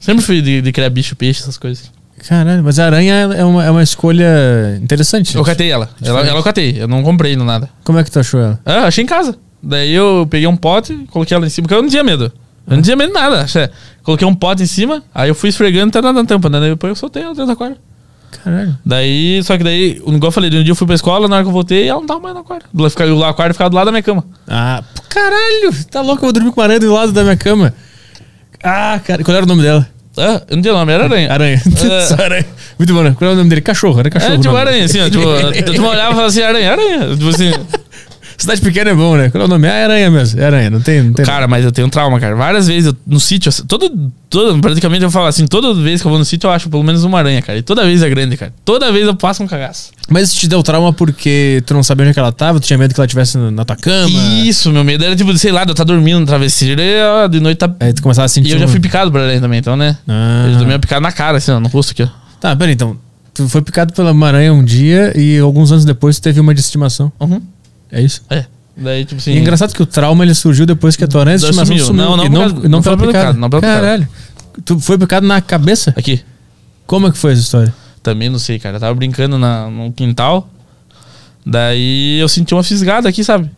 Sempre 0.00 0.22
fui 0.24 0.40
de, 0.40 0.62
de 0.62 0.72
criar 0.72 0.88
bicho, 0.90 1.16
peixe, 1.16 1.40
essas 1.42 1.56
coisas. 1.58 1.90
Caralho, 2.28 2.62
mas 2.64 2.78
a 2.78 2.86
aranha 2.86 3.14
é 3.36 3.44
uma, 3.44 3.64
é 3.64 3.70
uma 3.70 3.82
escolha 3.82 4.78
interessante. 4.82 5.36
Eu 5.36 5.44
catei 5.44 5.70
ela. 5.70 5.88
Ela, 6.02 6.20
ela 6.26 6.38
eu 6.38 6.42
catei. 6.42 6.76
Eu 6.80 6.88
não 6.88 7.02
comprei 7.02 7.36
no 7.36 7.44
nada. 7.44 7.68
Como 7.84 7.98
é 7.98 8.04
que 8.04 8.10
tu 8.10 8.18
achou 8.18 8.40
ela? 8.40 8.60
Ah, 8.64 8.84
achei 8.86 9.04
em 9.04 9.06
casa. 9.06 9.36
Daí 9.62 9.92
eu 9.92 10.26
peguei 10.30 10.46
um 10.46 10.56
pote, 10.56 10.94
coloquei 11.10 11.36
ela 11.36 11.46
em 11.46 11.50
cima, 11.50 11.64
porque 11.66 11.74
eu 11.74 11.82
não 11.82 11.88
tinha 11.88 12.02
medo. 12.04 12.32
Eu 12.68 12.76
não 12.76 12.82
tinha 12.82 12.96
medo 12.96 13.12
de 13.12 13.14
nada. 13.20 13.42
Achei- 13.42 13.68
Coloquei 14.02 14.26
um 14.26 14.34
pote 14.34 14.62
em 14.62 14.66
cima, 14.66 15.02
aí 15.14 15.28
eu 15.28 15.34
fui 15.34 15.48
esfregando 15.50 15.96
até 15.96 16.00
na 16.12 16.24
tampa, 16.24 16.48
né? 16.48 16.60
Daí 16.60 16.70
depois 16.70 16.90
eu 16.90 16.96
soltei 16.96 17.22
ela 17.22 17.32
dentro 17.32 17.46
do 17.46 17.52
aquário. 17.52 17.76
Caralho. 18.44 18.76
Daí, 18.84 19.40
só 19.44 19.56
que 19.58 19.64
daí, 19.64 19.96
igual 19.98 20.18
eu 20.22 20.30
falei, 20.32 20.48
um 20.50 20.62
dia 20.62 20.70
eu 20.72 20.76
fui 20.76 20.86
pra 20.86 20.94
escola, 20.94 21.26
na 21.28 21.36
hora 21.36 21.44
que 21.44 21.48
eu 21.48 21.52
voltei, 21.52 21.88
ela 21.88 21.98
não 22.00 22.06
tava 22.06 22.20
mais 22.20 22.34
no 22.34 22.40
aquário. 22.40 22.66
Ela 22.76 22.90
ficava- 22.90 23.28
aquário 23.28 23.54
ficava 23.54 23.70
do 23.70 23.76
lado 23.76 23.86
da 23.86 23.92
minha 23.92 24.02
cama. 24.02 24.24
Ah, 24.48 24.82
caralho! 25.08 25.72
Tá 25.90 26.00
louco, 26.00 26.18
eu 26.22 26.26
vou 26.26 26.32
dormir 26.32 26.50
com 26.52 26.60
uma 26.60 26.64
aranha 26.64 26.80
do 26.80 26.92
lado 26.92 27.12
da 27.12 27.22
minha 27.22 27.36
cama. 27.36 27.72
Ah, 28.62 29.00
cara, 29.04 29.22
qual 29.24 29.36
era 29.36 29.44
o 29.44 29.48
nome 29.48 29.62
dela? 29.62 29.86
Ah, 30.18 30.42
não 30.50 30.62
tinha 30.62 30.74
nome, 30.74 30.92
era 30.92 31.04
aranha. 31.04 31.30
Aranha. 31.32 31.62
É. 31.64 32.00
Só 32.06 32.14
aranha. 32.14 32.46
Muito 32.78 32.92
bom, 32.94 33.02
né? 33.02 33.14
Qual 33.16 33.28
era 33.28 33.34
o 33.34 33.38
nome 33.38 33.50
dele? 33.50 33.60
Cachorro, 33.60 34.00
era 34.00 34.10
cachorro. 34.10 34.34
É, 34.34 34.38
tipo 34.38 34.56
aranha, 34.56 34.84
assim, 34.84 35.00
ó. 35.00 35.10
Tipo, 35.10 35.22
tu 35.74 35.84
olhava 35.84 36.10
e 36.10 36.14
falava 36.14 36.26
assim, 36.26 36.42
aranha, 36.42 36.72
aranha. 36.72 37.16
Tipo 37.16 37.28
assim. 37.28 37.52
Cidade 38.38 38.60
pequena 38.60 38.90
é 38.90 38.94
bom, 38.94 39.16
né? 39.16 39.30
Qual 39.30 39.42
é 39.42 39.44
o 39.46 39.48
nome? 39.48 39.66
É 39.66 39.84
aranha 39.84 40.10
mesmo. 40.10 40.40
É 40.40 40.44
aranha, 40.44 40.70
não 40.70 40.80
tem. 40.80 41.02
Não 41.02 41.12
tem 41.12 41.24
Cara, 41.24 41.48
mas 41.48 41.64
eu 41.64 41.72
tenho 41.72 41.86
um 41.86 41.90
trauma, 41.90 42.20
cara. 42.20 42.34
Várias 42.36 42.66
vezes 42.68 42.86
eu- 42.86 42.96
no 43.06 43.18
sítio, 43.18 43.50
todo, 43.66 44.12
todo, 44.28 44.58
praticamente 44.60 45.02
eu 45.04 45.10
falo 45.10 45.26
assim, 45.26 45.46
toda 45.46 45.72
vez 45.74 46.00
que 46.02 46.06
eu 46.06 46.10
vou 46.10 46.18
no 46.18 46.24
sítio 46.24 46.46
eu 46.48 46.52
acho 46.52 46.68
pelo 46.68 46.82
menos 46.82 47.02
uma 47.04 47.18
aranha, 47.18 47.40
cara. 47.40 47.58
E 47.58 47.62
toda 47.62 47.82
vez 47.84 48.02
é 48.02 48.08
grande, 48.10 48.36
cara. 48.36 48.52
Toda 48.64 48.92
vez 48.92 49.06
eu 49.06 49.14
passo 49.16 49.42
um 49.42 49.46
cagaço. 49.46 49.90
Mas 50.08 50.28
isso 50.30 50.38
te 50.40 50.46
deu 50.48 50.62
trauma 50.62 50.92
porque 50.92 51.62
tu 51.66 51.74
não 51.74 51.82
sabia 51.82 52.02
onde 52.04 52.10
é 52.10 52.14
que 52.14 52.20
ela 52.20 52.30
tava, 52.30 52.60
tu 52.60 52.66
tinha 52.66 52.78
medo 52.78 52.94
que 52.94 53.00
ela 53.00 53.06
estivesse 53.06 53.38
na 53.38 53.64
tua 53.64 53.76
cama. 53.76 54.10
Isso, 54.44 54.70
meu 54.70 54.84
medo 54.84 55.04
era 55.04 55.16
tipo, 55.16 55.36
sei 55.38 55.50
lá, 55.50 55.64
eu 55.66 55.70
estar 55.72 55.84
dormindo 55.84 56.20
no 56.20 56.26
travesseiro 56.26 56.80
e 56.80 57.02
ó, 57.02 57.26
de 57.26 57.40
noite 57.40 57.58
tá. 57.58 57.70
Aí 57.80 57.92
tu 57.92 58.02
começava 58.02 58.26
a 58.26 58.28
sentir. 58.28 58.50
E 58.50 58.52
eu 58.52 58.58
já 58.58 58.66
um- 58.66 58.68
fui 58.68 58.80
picado 58.80 59.10
por 59.10 59.20
aranha 59.20 59.40
também, 59.40 59.58
então, 59.58 59.76
né? 59.76 59.96
Ah. 60.06 60.44
Eu 60.46 60.52
já 60.52 60.58
tomei 60.60 60.74
uma 60.74 60.78
picada 60.80 61.00
na 61.00 61.10
cara, 61.10 61.38
assim, 61.38 61.50
ó, 61.52 61.58
no 61.58 61.68
rosto 61.68 61.90
aqui, 61.92 62.02
ó. 62.02 62.08
Tá, 62.40 62.54
pera 62.54 62.70
então. 62.70 62.96
Tu 63.34 63.48
foi 63.50 63.60
picado 63.60 63.92
pela 63.92 64.14
aranha 64.26 64.52
um 64.52 64.64
dia 64.64 65.12
e 65.14 65.38
alguns 65.38 65.70
anos 65.70 65.84
depois 65.84 66.18
tu 66.18 66.22
teve 66.22 66.40
uma 66.40 66.54
de 66.54 66.60
estimação. 66.60 67.12
Uhum. 67.20 67.42
É 67.90 68.00
isso? 68.00 68.22
É. 68.30 68.44
Daí, 68.76 69.04
tipo 69.04 69.20
assim. 69.20 69.32
E 69.32 69.36
é 69.36 69.40
engraçado 69.40 69.72
que 69.72 69.82
o 69.82 69.86
trauma 69.86 70.22
ele 70.24 70.34
surgiu 70.34 70.66
depois 70.66 70.96
que 70.96 71.04
a 71.04 71.08
tua 71.08 71.24
Daí 71.24 71.36
estimação 71.36 71.64
sumiu. 71.64 71.84
sumiu. 71.84 72.04
Não, 72.04 72.16
não 72.16 72.24
e 72.26 72.28
não, 72.28 72.48
não 72.48 72.68
não 72.68 72.82
foi 72.82 72.96
picado, 72.96 73.38
não 73.38 73.48
pela 73.48 73.62
picada. 73.62 73.80
Caralho. 73.80 74.08
Tu 74.64 74.78
foi 74.80 74.98
picado 74.98 75.26
na 75.26 75.40
cabeça? 75.40 75.94
Aqui. 75.96 76.22
Como 76.86 77.06
é 77.06 77.10
que 77.10 77.18
foi 77.18 77.32
essa 77.32 77.42
história? 77.42 77.74
Também 78.02 78.28
não 78.28 78.38
sei, 78.38 78.58
cara. 78.58 78.76
Eu 78.76 78.80
tava 78.80 78.94
brincando 78.94 79.38
na, 79.38 79.68
no 79.70 79.92
quintal. 79.92 80.48
Daí 81.44 82.18
eu 82.18 82.28
senti 82.28 82.54
uma 82.54 82.62
fisgada 82.62 83.08
aqui, 83.08 83.22
sabe? 83.22 83.50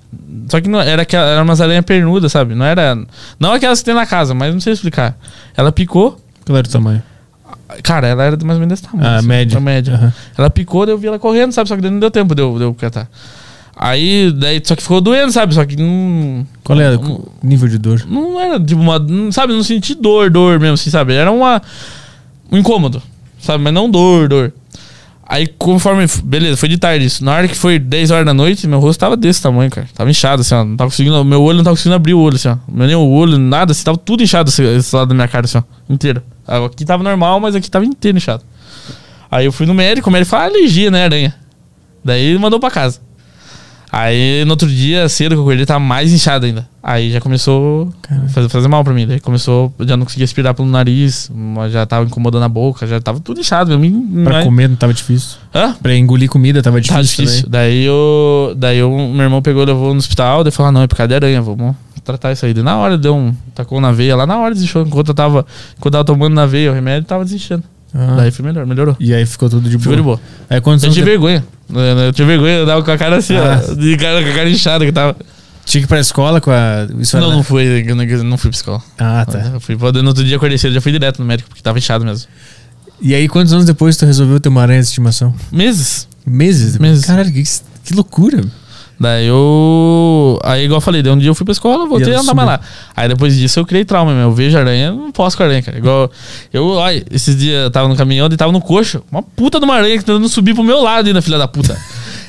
Só 0.48 0.60
que 0.60 0.68
não, 0.68 0.80
era, 0.80 1.02
aquela, 1.02 1.26
era 1.26 1.42
umas 1.42 1.60
aranhas 1.60 1.84
pernudas, 1.84 2.30
sabe? 2.30 2.54
Não 2.54 2.64
era. 2.64 2.96
Não 3.40 3.52
aquelas 3.52 3.78
que 3.80 3.86
tem 3.86 3.94
na 3.94 4.06
casa, 4.06 4.34
mas 4.34 4.52
não 4.52 4.60
sei 4.60 4.74
explicar. 4.74 5.16
Ela 5.56 5.72
picou. 5.72 6.20
Qual 6.44 6.56
era 6.56 6.66
o 6.66 6.70
tamanho? 6.70 7.02
Cara, 7.82 8.06
ela 8.06 8.24
era 8.24 8.36
mais 8.44 8.58
ou 8.58 8.66
menos 8.66 8.78
desse 8.78 8.82
tamanho. 8.90 9.08
Ah, 9.08 9.16
assim, 9.16 9.26
média. 9.26 9.60
Média. 9.60 9.94
Aham. 9.94 10.12
Ela 10.36 10.50
picou, 10.50 10.86
daí 10.86 10.94
eu 10.94 10.98
vi 10.98 11.06
ela 11.06 11.18
correndo, 11.18 11.52
sabe? 11.52 11.68
Só 11.68 11.76
que 11.76 11.82
daí 11.82 11.90
não 11.90 11.98
deu 11.98 12.10
tempo 12.10 12.34
de 12.34 12.42
eu, 12.42 12.56
de 12.56 12.64
eu 12.64 12.74
catar. 12.74 13.08
Aí, 13.80 14.32
daí, 14.32 14.60
só 14.64 14.74
que 14.74 14.82
ficou 14.82 15.00
doendo, 15.00 15.30
sabe? 15.30 15.54
Só 15.54 15.64
que 15.64 15.76
não. 15.76 16.44
Qual 16.64 16.80
é 16.80 16.96
não, 16.96 17.00
o 17.00 17.30
nível 17.42 17.68
de 17.68 17.78
dor? 17.78 18.04
não 18.08 18.40
era 18.40 18.58
tipo 18.58 18.80
uma. 18.80 18.98
não- 18.98 19.30
Sabe? 19.30 19.52
Não 19.52 19.62
senti 19.62 19.94
dor, 19.94 20.30
dor 20.30 20.58
mesmo, 20.58 20.74
assim, 20.74 20.90
sabe? 20.90 21.12
Era 21.14 21.30
uma. 21.30 21.62
Um 22.50 22.58
incômodo, 22.58 23.00
sabe? 23.40 23.62
Mas 23.62 23.72
não 23.72 23.88
dor, 23.88 24.28
dor. 24.28 24.52
Aí, 25.30 25.46
conforme. 25.46 26.06
Beleza, 26.24 26.56
foi 26.56 26.68
de 26.68 26.76
tarde 26.76 27.04
isso. 27.04 27.24
Na 27.24 27.34
hora 27.34 27.46
que 27.46 27.54
foi 27.54 27.78
10 27.78 28.10
horas 28.10 28.26
da 28.26 28.34
noite, 28.34 28.66
meu 28.66 28.80
rosto 28.80 28.98
tava 28.98 29.16
desse 29.16 29.40
tamanho, 29.42 29.70
cara. 29.70 29.86
Tava 29.94 30.10
inchado, 30.10 30.40
assim, 30.40 30.54
ó. 30.56 30.64
Não 30.64 30.76
tava 30.76 30.90
conseguindo. 30.90 31.24
Meu 31.24 31.40
olho 31.42 31.58
não 31.58 31.64
tava 31.64 31.76
conseguindo 31.76 31.94
abrir 31.94 32.14
o 32.14 32.18
olho, 32.18 32.34
assim, 32.34 32.48
ó. 32.48 32.56
Meu 32.66 32.86
nem 32.86 32.96
o 32.96 33.08
olho, 33.08 33.38
nada, 33.38 33.70
assim, 33.70 33.84
tava 33.84 33.98
tudo 33.98 34.22
inchado 34.24 34.48
esse, 34.50 34.62
esse 34.64 34.96
lado 34.96 35.08
da 35.10 35.14
minha 35.14 35.28
cara, 35.28 35.44
assim, 35.44 35.58
ó. 35.58 35.62
Inteiro. 35.88 36.20
Ah, 36.46 36.64
Aqui 36.64 36.84
tava 36.84 37.04
normal, 37.04 37.38
mas 37.38 37.54
aqui 37.54 37.70
tava 37.70 37.84
inteiro 37.84 38.16
inchado. 38.18 38.42
Aí 39.30 39.44
eu 39.44 39.52
fui 39.52 39.66
no 39.66 39.74
médico, 39.74 40.08
o 40.08 40.12
médico 40.12 40.30
falou, 40.30 40.46
ah, 40.46 40.48
alergia, 40.48 40.90
né, 40.90 41.04
aranha. 41.04 41.34
Daí 42.02 42.22
ele 42.24 42.38
mandou 42.38 42.58
pra 42.58 42.70
casa. 42.70 42.98
Aí 43.90 44.44
no 44.44 44.50
outro 44.52 44.68
dia, 44.68 45.08
cedo 45.08 45.30
que 45.34 45.38
eu 45.38 45.42
acordei, 45.42 45.64
tava 45.64 45.80
mais 45.80 46.12
inchado 46.12 46.44
ainda. 46.46 46.68
Aí 46.82 47.10
já 47.10 47.20
começou 47.20 47.92
a 48.10 48.28
fazer, 48.28 48.48
fazer 48.48 48.68
mal 48.68 48.84
pra 48.84 48.92
mim. 48.92 49.06
Daí 49.06 49.18
começou, 49.20 49.72
já 49.80 49.96
não 49.96 50.04
conseguia 50.04 50.24
aspirar 50.24 50.52
pelo 50.54 50.68
nariz, 50.68 51.30
já 51.70 51.86
tava 51.86 52.04
incomodando 52.06 52.42
a 52.44 52.48
boca, 52.48 52.86
já 52.86 53.00
tava 53.00 53.18
tudo 53.20 53.40
inchado. 53.40 53.78
mesmo. 53.78 54.24
Pra 54.24 54.34
Mas- 54.34 54.44
comer 54.44 54.68
não 54.68 54.76
tava 54.76 54.92
difícil. 54.92 55.38
Hã? 55.54 55.74
Pra 55.82 55.96
engolir 55.96 56.28
comida 56.28 56.62
tava 56.62 56.80
difícil. 56.80 56.96
Tá 56.96 57.02
difícil. 57.02 57.42
também. 57.44 57.50
Daí 57.50 57.84
eu. 57.84 58.54
Daí 58.56 58.78
eu, 58.78 58.90
meu 58.90 59.22
irmão 59.22 59.40
pegou, 59.40 59.64
levou 59.64 59.92
no 59.92 59.98
hospital, 59.98 60.44
daí 60.44 60.50
falou: 60.52 60.68
ah, 60.68 60.72
não, 60.72 60.82
é 60.82 60.86
picada 60.86 61.08
de 61.08 61.14
aranha, 61.14 61.40
vamos 61.40 61.74
tratar 62.04 62.32
isso 62.32 62.44
aí. 62.46 62.54
Daí 62.54 62.62
na 62.64 62.76
hora 62.76 62.96
deu 62.96 63.14
um. 63.16 63.34
Tacou 63.54 63.80
na 63.80 63.90
veia 63.92 64.14
lá, 64.16 64.26
na 64.26 64.38
hora 64.38 64.54
desinchou. 64.54 64.82
Enquanto 64.82 65.08
eu 65.08 65.14
tava. 65.14 65.44
Quando 65.80 65.94
eu 65.94 65.98
tava 65.98 66.04
tomando 66.04 66.34
na 66.34 66.46
veia 66.46 66.70
o 66.70 66.74
remédio, 66.74 67.06
tava 67.06 67.24
desinchando. 67.24 67.64
Ah. 67.94 68.16
Daí 68.16 68.30
foi 68.30 68.44
melhor, 68.44 68.66
melhorou. 68.66 68.96
E 69.00 69.14
aí 69.14 69.24
ficou 69.24 69.48
tudo 69.48 69.62
de 69.68 69.76
boa. 69.76 69.82
Ficou 69.82 69.96
de 69.96 70.02
boa. 70.02 70.20
Aí 70.50 70.60
quantos 70.60 70.82
Eu 70.82 70.88
anos 70.88 70.94
tive 70.94 71.04
de... 71.06 71.10
vergonha. 71.10 71.44
Eu 71.70 71.78
eu 71.80 72.12
tive 72.12 72.28
vergonha, 72.28 72.54
eu 72.54 72.66
dava 72.66 72.82
com 72.82 72.90
a 72.90 72.98
cara 72.98 73.16
assim, 73.16 73.34
Ah. 73.36 73.62
ó. 73.68 73.74
De 73.74 73.96
cara, 73.96 74.22
com 74.22 74.30
a 74.30 74.34
cara 74.34 74.50
inchada 74.50 74.84
que 74.84 74.92
tava. 74.92 75.16
tinha 75.64 75.80
que 75.80 75.86
ir 75.86 75.88
pra 75.88 76.00
escola 76.00 76.40
com 76.40 76.50
a. 76.50 76.86
Isso 76.98 77.18
Não, 77.18 77.30
não 77.30 77.42
fui, 77.42 77.64
eu 77.86 77.96
não, 77.96 78.04
eu 78.04 78.38
fui 78.38 78.50
pra 78.50 78.56
escola. 78.56 78.82
Ah, 78.98 79.24
tá. 79.24 79.38
Eu 79.54 79.60
fui, 79.60 79.76
no 79.76 80.08
outro 80.08 80.24
dia 80.24 80.36
acordei 80.36 80.58
cedo, 80.58 80.72
já 80.74 80.80
fui 80.80 80.92
direto 80.92 81.18
no 81.18 81.24
médico, 81.24 81.48
porque 81.48 81.62
tava 81.62 81.78
inchado 81.78 82.04
mesmo. 82.04 82.28
E 83.00 83.14
aí 83.14 83.28
quantos 83.28 83.52
anos 83.52 83.64
depois 83.64 83.96
tu 83.96 84.04
resolveu 84.04 84.40
ter 84.40 84.48
uma 84.48 84.62
aranha 84.62 84.80
de 84.80 84.86
estimação? 84.88 85.34
Meses. 85.52 86.08
Meses? 86.26 86.76
Meses. 86.78 87.04
Caralho, 87.04 87.32
que, 87.32 87.42
que 87.84 87.94
loucura. 87.94 88.42
Daí 89.00 89.26
eu. 89.26 90.38
Aí, 90.42 90.64
igual 90.64 90.78
eu 90.78 90.80
falei, 90.80 91.02
daí 91.02 91.12
um 91.12 91.18
dia 91.18 91.30
eu 91.30 91.34
fui 91.34 91.44
pra 91.44 91.52
escola, 91.52 91.86
voltei 91.86 92.12
a 92.12 92.20
andar 92.20 92.34
mais 92.34 92.48
lá. 92.48 92.60
Aí 92.96 93.08
depois 93.08 93.36
disso 93.36 93.60
eu 93.60 93.64
criei 93.64 93.84
trauma, 93.84 94.12
meu. 94.12 94.24
Eu 94.24 94.32
vejo 94.32 94.58
aranha, 94.58 94.90
não 94.90 95.12
posso 95.12 95.36
com 95.36 95.44
aranha, 95.44 95.62
cara. 95.62 95.78
Igual. 95.78 96.10
Eu, 96.52 96.66
olha, 96.66 97.04
esses 97.10 97.36
dias 97.36 97.64
eu 97.64 97.70
tava 97.70 97.88
no 97.88 97.94
caminhão 97.94 98.28
e 98.30 98.36
tava 98.36 98.50
no 98.50 98.60
coxo. 98.60 99.02
Uma 99.10 99.22
puta 99.22 99.58
de 99.60 99.64
uma 99.64 99.74
aranha 99.74 99.96
que 99.98 100.04
tentando 100.04 100.28
subir 100.28 100.54
pro 100.54 100.64
meu 100.64 100.82
lado 100.82 101.06
ainda, 101.06 101.22
filha 101.22 101.38
da 101.38 101.46
puta. 101.46 101.78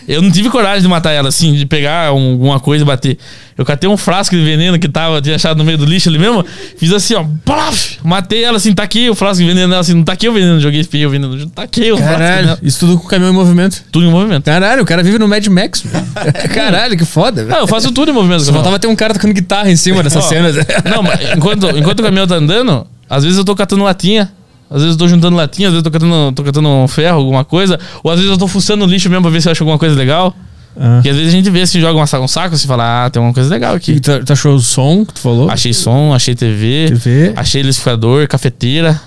Eu 0.10 0.24
não 0.24 0.32
tive 0.32 0.50
coragem 0.50 0.82
de 0.82 0.88
matar 0.88 1.12
ela, 1.12 1.30
assim, 1.30 1.54
de 1.54 1.66
pegar 1.68 2.12
um- 2.14 2.32
alguma 2.32 2.60
coisa 2.60 2.84
e 2.84 2.88
bater. 2.88 3.18
Eu 3.56 3.64
catei 3.64 3.88
um 3.88 3.96
frasco 3.96 4.36
de 4.36 4.44
veneno 4.44 4.80
que 4.80 4.90
tava, 4.90 5.22
tinha 5.22 5.36
achado 5.36 5.58
no 5.60 5.64
meio 5.64 5.78
do 5.78 5.86
lixo 5.86 6.10
ali 6.10 6.18
mesmo. 6.18 6.44
Fiz 6.78 6.92
assim, 6.92 7.14
ó, 7.14 7.24
plaf, 7.46 7.98
matei 8.04 8.44
ela 8.44 8.58
assim, 8.58 8.74
taquei 8.74 9.08
o 9.10 9.14
frasco 9.14 9.38
de 9.44 9.48
veneno 9.48 9.68
nela 9.68 9.82
assim, 9.82 9.94
não 9.94 10.04
taquei 10.04 10.28
o 10.28 10.34
veneno, 10.34 10.60
joguei 10.60 10.80
espiei 10.80 11.06
o 11.06 11.10
veneno, 11.12 11.48
taquei 11.52 11.92
o 11.92 11.98
frasco 11.98 12.14
Caralho, 12.18 12.46
nela. 12.48 12.60
isso 12.64 12.80
tudo 12.80 12.98
com 12.98 13.06
o 13.06 13.08
caminhão 13.08 13.32
em 13.32 13.36
movimento. 13.36 13.84
Tudo 13.92 14.06
em 14.06 14.10
movimento. 14.10 14.46
Caralho, 14.46 14.82
o 14.82 14.86
cara 14.86 15.04
vive 15.04 15.20
no 15.20 15.28
Mad 15.28 15.46
Max. 15.48 15.84
Caralho, 16.56 16.98
que 16.98 17.06
foda, 17.06 17.44
velho. 17.44 17.54
Não, 17.54 17.60
eu 17.60 17.68
faço 17.68 17.92
tudo 17.92 18.10
em 18.10 18.14
movimento. 18.14 18.42
Só 18.44 18.52
faltava 18.52 18.80
ter 18.80 18.88
um 18.88 18.96
cara 18.96 19.14
tocando 19.14 19.34
guitarra 19.34 19.70
em 19.70 19.76
cima 19.76 20.02
dessas 20.02 20.26
cenas. 20.26 20.56
Não, 20.86 21.04
mas 21.04 21.20
enquanto, 21.38 21.70
enquanto 21.78 22.00
o 22.00 22.04
caminhão 22.04 22.26
tá 22.26 22.36
andando, 22.36 22.88
às 23.10 23.24
vezes 23.24 23.38
eu 23.38 23.46
tô 23.46 23.56
catando 23.56 23.84
latinha. 23.84 24.32
Às 24.70 24.82
vezes 24.84 24.92
eu 24.96 24.98
tô 25.00 25.08
juntando 25.08 25.36
latinha, 25.36 25.68
às 25.70 25.74
vezes 25.74 25.84
eu 25.86 25.92
tô 25.92 26.00
catando, 26.00 26.32
tô 26.34 26.44
catando 26.44 26.70
um 26.70 26.88
ferro, 26.88 27.18
alguma 27.18 27.44
coisa. 27.44 27.80
Ou 28.04 28.12
às 28.12 28.18
vezes 28.18 28.32
eu 28.32 28.38
tô 28.38 28.48
fuçando 28.48 28.86
o 28.86 28.88
lixo 28.88 29.10
mesmo 29.10 29.24
pra 29.24 29.32
ver 29.32 29.42
se 29.42 29.48
eu 29.48 29.52
acho 29.52 29.64
alguma 29.64 29.80
coisa 29.80 29.96
legal. 29.96 30.36
Ah. 30.80 30.96
Porque 30.96 31.10
às 31.10 31.16
vezes 31.18 31.34
a 31.34 31.36
gente 31.36 31.50
vê 31.50 31.66
se 31.66 31.82
joga 31.82 32.00
um 32.00 32.28
saco 32.28 32.54
e 32.56 32.58
se 32.58 32.68
fala, 32.68 33.06
ah, 33.06 33.10
tem 33.10 33.20
alguma 33.20 33.34
coisa 33.34 33.50
legal 33.50 33.74
E 33.74 33.78
aqui. 33.78 34.00
tu, 34.00 34.24
tu 34.24 34.32
achou 34.34 34.54
o 34.56 34.60
som 34.60 35.04
que 35.04 35.14
tu 35.16 35.20
falou? 35.20 35.50
Achei 35.50 35.74
som, 35.74 36.14
achei 36.14 36.36
TV, 36.36 36.86
TV. 36.90 37.34
achei 37.36 37.62
liquidificador, 37.62 38.28
cafeteira. 38.28 39.02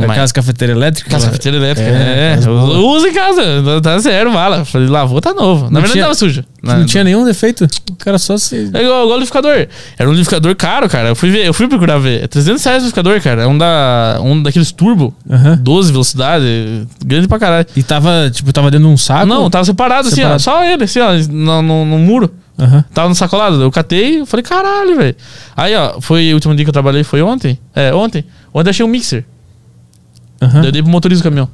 Aquelas 0.00 0.32
cafeteiras 0.32 0.76
elétricas? 0.76 1.12
Casa 1.12 1.26
cafeteira 1.26 1.56
elétrica. 1.58 1.88
É, 1.90 2.34
É, 2.34 2.38
eu 2.46 2.56
boas. 2.58 2.76
uso 2.78 3.06
em 3.08 3.12
casa. 3.12 3.42
Tá 3.82 3.98
zero, 3.98 4.32
bala. 4.32 4.64
Falei, 4.64 4.88
lavou, 4.88 5.20
tá 5.20 5.34
novo. 5.34 5.64
Na 5.64 5.70
Não 5.70 5.72
verdade 5.80 5.92
tinha- 5.92 6.04
tava 6.04 6.14
sujo. 6.14 6.44
Não, 6.62 6.86
tinha 6.86 7.02
nenhum 7.04 7.24
defeito. 7.24 7.66
O 7.90 7.96
cara 7.96 8.18
só 8.18 8.36
se. 8.38 8.54
É 8.72 8.82
igual, 8.82 9.02
igual 9.04 9.06
o 9.06 9.20
liquidificador. 9.20 9.66
Era 9.98 10.08
um 10.08 10.12
liquidificador 10.12 10.54
caro, 10.56 10.88
cara. 10.88 11.08
Eu 11.08 11.16
fui, 11.16 11.30
ver, 11.30 11.44
eu 11.46 11.52
fui 11.52 11.66
procurar 11.68 11.98
ver. 11.98 12.22
É 12.22 12.26
300 12.28 12.62
reais 12.64 12.82
o 12.82 12.86
liquidificador, 12.86 13.20
cara. 13.20 13.42
É 13.42 13.46
um, 13.46 13.58
da, 13.58 14.18
um 14.22 14.42
daqueles 14.42 14.70
turbo. 14.72 15.12
Aham. 15.28 15.58
12 15.60 15.90
velocidade. 15.92 16.86
Grande 17.04 17.26
pra 17.28 17.38
caralho. 17.38 17.66
E 17.74 17.82
tava, 17.82 18.30
tipo, 18.32 18.52
tava 18.52 18.70
dentro 18.70 18.86
de 18.86 18.92
um 18.92 18.96
saco? 18.96 19.26
Não, 19.26 19.50
tava 19.50 19.64
separado, 19.64 20.08
Separado. 20.08 20.34
assim, 20.36 20.48
ó. 20.50 20.52
Só 20.52 20.64
ele, 20.64 20.84
assim, 20.84 21.00
ó. 21.00 21.12
No, 21.30 21.62
no, 21.62 21.84
no 21.84 21.98
muro. 21.98 22.30
Aham. 22.58 22.84
Tava 22.94 23.08
no 23.08 23.14
sacolado. 23.14 23.60
Eu 23.60 23.70
catei. 23.72 24.20
Eu 24.20 24.26
falei, 24.26 24.44
caralho, 24.44 24.96
velho. 24.96 25.16
Aí, 25.56 25.74
ó. 25.74 26.00
Foi 26.00 26.30
o 26.32 26.34
último 26.34 26.54
dia 26.54 26.64
que 26.64 26.68
eu 26.68 26.72
trabalhei. 26.72 27.02
Foi 27.02 27.20
ontem. 27.22 27.58
É, 27.74 27.92
ontem. 27.92 28.24
Ontem 28.54 28.68
eu 28.68 28.70
achei 28.70 28.84
um 28.84 28.88
mixer. 28.88 29.24
Aham. 30.42 30.60
Daí 30.60 30.68
eu 30.68 30.72
dei 30.72 30.82
pro 30.82 30.90
motorista 30.90 31.22
do 31.22 31.24
caminhão. 31.24 31.48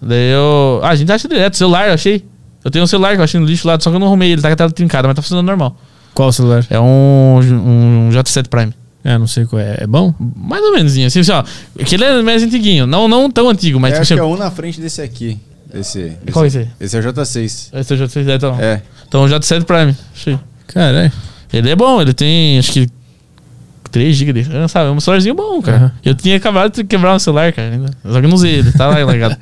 Daí 0.00 0.32
eu. 0.32 0.80
Ah, 0.82 0.90
a 0.90 0.94
gente 0.94 1.10
acha 1.10 1.26
direto. 1.26 1.56
Celular, 1.56 1.88
eu 1.88 1.94
achei. 1.94 2.24
Eu 2.64 2.70
tenho 2.70 2.84
um 2.84 2.86
celular 2.86 3.14
que 3.14 3.20
eu 3.20 3.24
achei 3.24 3.40
no 3.40 3.46
lixo 3.46 3.66
lá. 3.66 3.78
Só 3.80 3.90
que 3.90 3.96
eu 3.96 4.00
não 4.00 4.06
arrumei. 4.06 4.32
Ele 4.32 4.42
tá 4.42 4.48
com 4.48 4.52
a 4.52 4.56
tela 4.56 4.70
trincada, 4.70 5.08
mas 5.08 5.16
tá 5.16 5.22
funcionando 5.22 5.46
normal. 5.46 5.76
Qual 6.14 6.28
o 6.28 6.32
celular? 6.32 6.66
É 6.68 6.78
um, 6.78 7.38
um 7.38 8.10
J7 8.12 8.48
Prime. 8.48 8.74
É, 9.04 9.18
não 9.18 9.26
sei 9.26 9.46
qual 9.46 9.60
é. 9.60 9.78
É 9.80 9.86
bom? 9.86 10.14
Mais 10.36 10.62
ou 10.62 10.72
menos, 10.72 10.92
assim, 10.92 11.04
assim, 11.04 11.32
ó. 11.32 11.42
Aquele 11.80 12.04
é 12.04 12.22
mais 12.22 12.42
antiguinho. 12.42 12.86
Não, 12.86 13.08
não 13.08 13.30
tão 13.30 13.48
antigo, 13.48 13.80
mas 13.80 13.92
é, 13.92 13.94
tipo 13.94 14.02
acho 14.02 14.14
que 14.14 14.20
é 14.20 14.22
assim. 14.22 14.32
um 14.32 14.36
na 14.36 14.50
frente 14.50 14.80
desse 14.80 15.02
aqui. 15.02 15.38
Esse, 15.74 16.12
Qual 16.30 16.44
é 16.44 16.48
esse? 16.48 16.68
Esse 16.78 16.96
é 16.96 17.00
o 17.00 17.02
J6. 17.02 17.44
Esse 17.72 17.72
é 17.72 17.96
o 17.96 17.98
J7, 17.98 18.28
é, 18.28 18.34
então. 18.34 18.60
É. 18.60 18.82
Então 19.08 19.24
o 19.24 19.26
J7 19.26 19.64
Prime. 19.64 19.96
Achei. 20.14 20.38
Caralho. 20.68 21.10
Ele 21.52 21.70
é 21.70 21.76
bom, 21.76 22.00
ele 22.00 22.12
tem 22.12 22.58
acho 22.58 22.72
que 22.72 22.88
3 23.92 24.16
GB 24.16 24.32
de 24.32 24.48
RAM, 24.50 24.66
sabe? 24.66 24.88
É 24.88 24.90
um 24.90 24.98
celularzinho 24.98 25.34
bom, 25.34 25.60
cara. 25.62 25.76
Aham. 25.76 25.92
Eu 26.04 26.14
tinha 26.14 26.36
acabado 26.36 26.74
de 26.74 26.82
quebrar 26.84 27.14
um 27.14 27.18
celular, 27.18 27.52
cara. 27.52 27.78
Só 28.02 28.18
que 28.18 28.26
eu 28.26 28.28
não 28.28 28.34
usei 28.34 28.54
ele, 28.54 28.72
tá 28.72 28.88
lá 28.88 28.98
largado. 29.04 29.36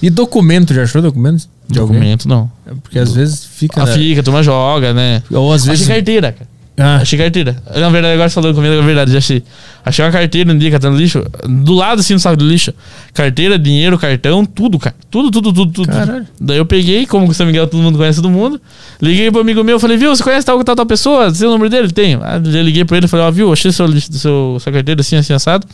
E 0.00 0.10
documento? 0.10 0.72
Já 0.74 0.82
achou 0.82 1.00
documentos? 1.02 1.48
De 1.66 1.78
alguém? 1.78 1.96
Documento, 1.96 2.28
não. 2.28 2.50
É 2.66 2.74
Porque 2.82 2.98
às 2.98 3.14
vezes 3.14 3.44
fica. 3.44 3.82
A 3.82 3.86
né? 3.86 3.94
fica, 3.94 4.20
a 4.20 4.24
turma 4.24 4.42
joga, 4.42 4.92
né? 4.92 5.22
Ou 5.30 5.52
às 5.52 5.64
vezes. 5.64 5.82
Achei 5.82 5.96
carteira, 5.96 6.30
cara. 6.32 6.48
Ah, 6.76 6.96
Achei 6.96 7.16
carteira. 7.16 7.56
Na 7.76 7.88
verdade, 7.88 8.14
agora 8.14 8.28
você 8.28 8.34
falou 8.34 8.52
comigo, 8.52 8.74
é 8.74 8.82
verdade, 8.82 9.12
já 9.12 9.18
achei. 9.18 9.44
Achei 9.84 10.04
uma 10.04 10.10
carteira 10.10 10.52
um 10.52 10.58
dia 10.58 10.70
catando 10.72 10.96
lixo. 10.96 11.24
Do 11.48 11.72
lado 11.72 12.00
assim 12.00 12.14
no 12.14 12.18
saco 12.18 12.36
de 12.36 12.44
lixo. 12.44 12.74
Carteira, 13.12 13.56
dinheiro, 13.56 13.96
cartão, 13.96 14.44
tudo, 14.44 14.78
cara. 14.78 14.96
Tudo, 15.08 15.30
tudo, 15.30 15.52
tudo, 15.52 15.72
tudo. 15.72 15.88
Caralho. 15.88 16.26
Daí 16.40 16.56
eu 16.58 16.66
peguei, 16.66 17.06
como 17.06 17.28
o 17.28 17.34
São 17.34 17.46
Miguel 17.46 17.68
todo 17.68 17.80
mundo 17.80 17.96
conhece 17.96 18.20
todo 18.20 18.30
mundo. 18.30 18.60
Liguei 19.00 19.30
pro 19.30 19.40
amigo 19.40 19.62
meu, 19.62 19.78
falei, 19.78 19.96
viu, 19.96 20.14
você 20.14 20.22
conhece 20.24 20.44
tal, 20.44 20.62
tal, 20.64 20.74
tal 20.74 20.86
pessoa? 20.86 21.32
Sei 21.32 21.46
o 21.46 21.50
número 21.52 21.70
dele? 21.70 21.92
Tenho. 21.92 22.20
Aí 22.24 22.40
eu 22.44 22.62
liguei 22.62 22.84
pra 22.84 22.96
ele, 22.96 23.06
falei, 23.06 23.24
ó, 23.26 23.30
viu, 23.30 23.52
achei 23.52 23.70
seu, 23.70 23.86
seu, 24.00 24.56
sua 24.58 24.72
carteira 24.72 25.00
assim, 25.00 25.16
assim, 25.16 25.32
assado. 25.32 25.64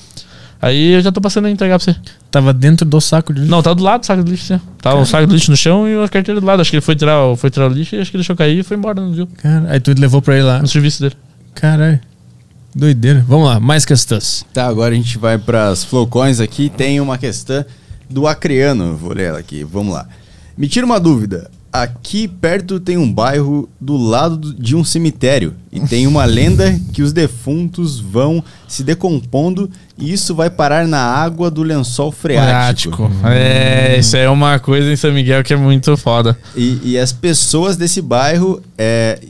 Aí 0.62 0.92
eu 0.92 1.00
já 1.00 1.10
tô 1.10 1.20
passando 1.20 1.46
a 1.46 1.50
entregar 1.50 1.78
pra 1.78 1.84
você. 1.92 1.98
tava 2.30 2.52
dentro 2.52 2.84
do 2.84 3.00
saco 3.00 3.32
de 3.32 3.40
lixo. 3.40 3.50
Não, 3.50 3.62
tá 3.62 3.72
do 3.72 3.82
lado 3.82 4.00
do 4.00 4.06
saco 4.06 4.22
de 4.22 4.30
lixo, 4.30 4.52
assim. 4.52 4.62
Tava 4.82 5.00
o 5.00 5.06
saco 5.06 5.26
de 5.26 5.32
lixo 5.34 5.50
no 5.50 5.56
chão 5.56 5.88
e 5.88 6.04
a 6.04 6.08
carteira 6.08 6.38
do 6.40 6.46
lado. 6.46 6.60
Acho 6.60 6.70
que 6.70 6.76
ele 6.76 6.82
foi 6.82 6.94
tirar, 6.94 7.24
o- 7.24 7.36
foi 7.36 7.48
tirar 7.50 7.70
o 7.70 7.72
lixo 7.72 7.94
e 7.96 8.00
acho 8.00 8.10
que 8.10 8.16
ele 8.16 8.22
deixou 8.22 8.36
cair 8.36 8.58
e 8.58 8.62
foi 8.62 8.76
embora, 8.76 9.00
não 9.00 9.10
viu? 9.12 9.26
Cara, 9.38 9.66
aí 9.70 9.80
tu 9.80 9.92
levou 9.98 10.20
pra 10.20 10.34
ele 10.34 10.44
lá. 10.44 10.58
No 10.60 10.68
serviço 10.68 11.00
dele. 11.02 11.14
Caralho. 11.54 11.98
Doideira. 12.74 13.24
Vamos 13.26 13.46
lá, 13.48 13.58
mais 13.58 13.84
questões. 13.84 14.44
Tá, 14.52 14.66
agora 14.66 14.92
a 14.94 14.96
gente 14.96 15.16
vai 15.18 15.36
pras 15.38 15.82
Flowcoins 15.82 16.40
aqui. 16.40 16.68
Tem 16.68 17.00
uma 17.00 17.16
questão 17.18 17.64
do 18.08 18.26
Acreano. 18.28 18.96
Vou 18.96 19.12
ler 19.14 19.24
ela 19.30 19.38
aqui. 19.38 19.64
Vamos 19.64 19.94
lá. 19.94 20.06
Me 20.56 20.68
tira 20.68 20.84
uma 20.86 21.00
dúvida. 21.00 21.50
Aqui 21.72 22.26
perto 22.26 22.80
tem 22.80 22.96
um 22.96 23.10
bairro 23.12 23.68
do 23.80 23.96
lado 23.96 24.36
do- 24.36 24.54
de 24.54 24.74
um 24.74 24.82
cemitério. 24.82 25.54
E 25.70 25.78
tem 25.78 26.06
uma 26.08 26.24
lenda 26.24 26.76
que 26.92 27.00
os 27.00 27.12
defuntos 27.12 28.00
vão 28.00 28.42
se 28.66 28.82
decompondo 28.82 29.70
e 29.96 30.12
isso 30.12 30.34
vai 30.34 30.50
parar 30.50 30.88
na 30.88 30.98
água 31.00 31.48
do 31.48 31.62
lençol 31.62 32.10
freático. 32.10 33.08
É, 33.24 33.96
isso 34.00 34.16
é 34.16 34.28
uma 34.28 34.58
coisa 34.58 34.90
em 34.92 34.96
São 34.96 35.12
Miguel 35.12 35.44
que 35.44 35.52
é 35.52 35.56
muito 35.56 35.96
foda. 35.96 36.36
E, 36.56 36.80
e 36.82 36.98
as 36.98 37.12
pessoas 37.12 37.76
desse 37.76 38.02
bairro. 38.02 38.60
É, 38.76 39.20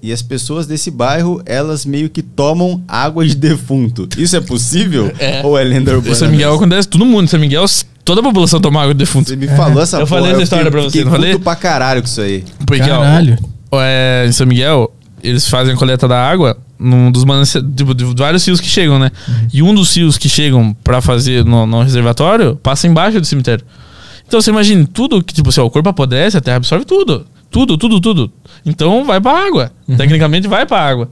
e 0.00 0.12
as 0.12 0.22
pessoas 0.22 0.64
desse 0.66 0.90
bairro, 0.92 1.42
elas 1.44 1.84
meio 1.84 2.08
que 2.08 2.22
tomam 2.22 2.80
água 2.86 3.26
de 3.26 3.34
defunto. 3.34 4.08
Isso 4.16 4.36
é 4.36 4.40
possível? 4.40 5.10
É. 5.18 5.40
Ou 5.44 5.58
é 5.58 5.64
lenda 5.64 5.92
urbana? 5.92 6.14
São 6.14 6.30
Miguel 6.30 6.54
acontece 6.54 6.86
todo 6.86 7.04
mundo. 7.04 7.26
São 7.28 7.40
Miguel, 7.40 7.64
toda 8.08 8.22
a 8.22 8.24
população 8.24 8.58
toma 8.58 8.80
água 8.80 8.94
de 8.94 8.98
defunto. 8.98 9.28
Você 9.28 9.36
me 9.36 9.46
falou 9.48 9.82
essa 9.82 9.98
Eu 9.98 10.06
falei 10.06 10.32
essa 10.32 10.42
história 10.42 10.70
pra 10.70 10.80
você, 10.80 10.86
fiquei 10.86 11.04
não 11.04 11.12
falei? 11.12 11.32
puto 11.32 11.44
pra 11.44 11.54
caralho 11.54 12.00
com 12.00 12.08
isso 12.08 12.22
aí. 12.22 12.42
Porque, 12.66 12.82
Caralho. 12.82 13.38
ó, 13.70 13.78
é, 13.82 14.24
em 14.26 14.32
São 14.32 14.46
Miguel, 14.46 14.90
eles 15.22 15.46
fazem 15.46 15.74
a 15.74 15.76
coleta 15.76 16.08
da 16.08 16.18
água 16.18 16.56
num 16.78 17.12
dos 17.12 17.22
mananciais, 17.24 17.66
tipo, 17.76 17.92
de 17.94 18.04
vários 18.16 18.46
rios 18.46 18.60
que 18.62 18.66
chegam, 18.68 18.98
né? 18.98 19.10
E 19.52 19.62
um 19.62 19.74
dos 19.74 19.94
rios 19.94 20.16
que 20.16 20.26
chegam 20.26 20.74
pra 20.82 21.02
fazer 21.02 21.44
no, 21.44 21.66
no 21.66 21.82
reservatório 21.82 22.56
passa 22.56 22.86
embaixo 22.86 23.20
do 23.20 23.26
cemitério. 23.26 23.62
Então 24.26 24.40
você 24.40 24.50
imagina, 24.50 24.88
tudo 24.90 25.22
que, 25.22 25.34
tipo 25.34 25.50
assim, 25.50 25.60
ó, 25.60 25.66
o 25.66 25.70
corpo 25.70 25.90
apodrece, 25.90 26.38
a 26.38 26.40
terra 26.40 26.56
absorve 26.56 26.86
tudo. 26.86 27.26
Tudo, 27.50 27.76
tudo, 27.76 28.00
tudo. 28.00 28.32
Então 28.64 29.04
vai 29.04 29.20
pra 29.20 29.32
água. 29.32 29.70
Tecnicamente 29.98 30.48
vai 30.48 30.64
pra 30.64 30.80
água. 30.80 31.10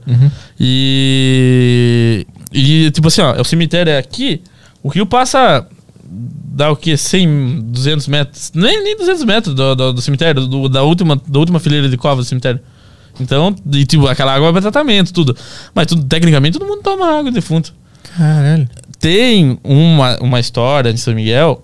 E. 0.59 2.25
E, 2.51 2.89
tipo 2.91 3.07
assim, 3.07 3.21
ó, 3.21 3.39
o 3.39 3.43
cemitério 3.45 3.91
é 3.91 3.97
aqui, 3.99 4.41
o 4.81 4.87
rio 4.89 5.05
passa. 5.05 5.67
Dá 6.09 6.71
o 6.71 6.75
quê? 6.75 6.95
100, 6.97 7.61
200 7.67 8.07
metros. 8.07 8.51
Nem, 8.55 8.83
nem 8.83 8.97
200 8.97 9.23
metros 9.25 9.53
do, 9.53 9.75
do, 9.75 9.93
do 9.93 10.01
cemitério, 10.01 10.47
do- 10.47 10.69
da, 10.69 10.83
última, 10.83 11.21
da 11.27 11.39
última 11.39 11.59
fileira 11.59 11.87
de 11.89 11.97
cova 11.97 12.21
do 12.21 12.25
cemitério. 12.25 12.59
Então, 13.19 13.55
e, 13.73 13.85
tipo, 13.85 14.07
aquela 14.07 14.33
água 14.33 14.49
é 14.49 14.51
pra 14.51 14.61
tratamento, 14.61 15.11
tudo. 15.11 15.35
Mas 15.73 15.87
tudo, 15.87 16.03
tecnicamente 16.05 16.57
todo 16.57 16.67
mundo 16.67 16.81
toma 16.81 17.07
água 17.09 17.25
de 17.25 17.31
defunto 17.31 17.73
Caralho. 18.15 18.69
tem 18.99 19.59
uma, 19.63 20.17
uma 20.21 20.39
história 20.39 20.93
de 20.93 20.99
São 20.99 21.13
Miguel 21.15 21.63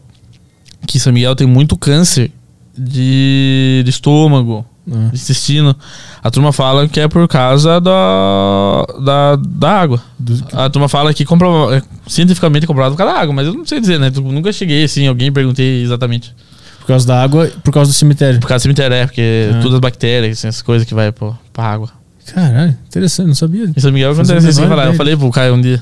que 0.87 0.99
São 0.99 1.13
Miguel 1.13 1.35
tem 1.35 1.47
muito 1.47 1.77
câncer 1.77 2.31
de, 2.77 3.81
de 3.83 3.89
estômago, 3.89 4.65
Ah. 4.91 5.09
de 5.11 5.19
intestino. 5.21 5.75
A 6.21 6.29
turma 6.29 6.51
fala 6.51 6.87
que 6.87 6.99
é 6.99 7.07
por 7.07 7.25
causa 7.27 7.79
da, 7.79 8.85
da, 8.99 9.35
da 9.37 9.69
água. 9.69 10.03
A 10.51 10.69
turma 10.69 10.89
fala 10.89 11.13
que 11.13 11.23
comprova, 11.23 11.77
é 11.77 11.81
cientificamente 12.07 12.67
comprovado 12.67 12.93
por 12.95 12.97
causa 12.97 13.13
da 13.13 13.19
água, 13.19 13.33
mas 13.33 13.47
eu 13.47 13.53
não 13.53 13.65
sei 13.65 13.79
dizer, 13.79 13.99
né? 13.99 14.11
Eu 14.13 14.21
nunca 14.23 14.51
cheguei 14.51 14.83
assim, 14.83 15.07
alguém 15.07 15.31
perguntei 15.31 15.83
exatamente. 15.83 16.35
Por 16.81 16.87
causa 16.87 17.07
da 17.07 17.23
água 17.23 17.49
por 17.63 17.71
causa 17.71 17.91
do 17.91 17.93
cemitério. 17.93 18.39
Por 18.41 18.47
causa 18.47 18.61
do 18.61 18.63
cemitério, 18.63 18.93
é, 18.93 19.05
porque 19.05 19.49
Ah. 19.53 19.59
todas 19.61 19.75
as 19.75 19.79
bactérias, 19.79 20.37
assim, 20.39 20.47
essas 20.49 20.61
coisas 20.61 20.85
que 20.85 20.93
vai 20.93 21.11
pra, 21.13 21.31
pra 21.53 21.63
água. 21.63 21.89
Caralho, 22.33 22.75
interessante, 22.87 23.27
não 23.27 23.35
sabia. 23.35 23.71
Em 23.75 23.79
São 23.79 23.91
Miguel 23.91 24.11
acontece 24.11 24.47
assim, 24.47 24.67
falar. 24.67 24.87
Eu 24.87 24.93
falei 24.95 25.15
pro 25.15 25.29
Caio 25.31 25.55
um 25.55 25.61
dia. 25.61 25.81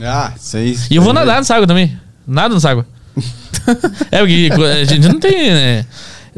Ah, 0.00 0.32
isso 0.38 0.56
aí. 0.56 0.76
E 0.90 0.96
eu 0.96 1.02
vou 1.02 1.12
nadar 1.12 1.36
nessa 1.36 1.54
água 1.54 1.66
também. 1.66 1.96
Nada 2.26 2.54
nessa 2.54 2.70
água. 2.70 2.86
é, 4.10 4.18
porque 4.18 4.50
a 4.80 4.84
gente 4.84 5.06
não 5.08 5.20
tem, 5.20 5.50
né? 5.52 5.86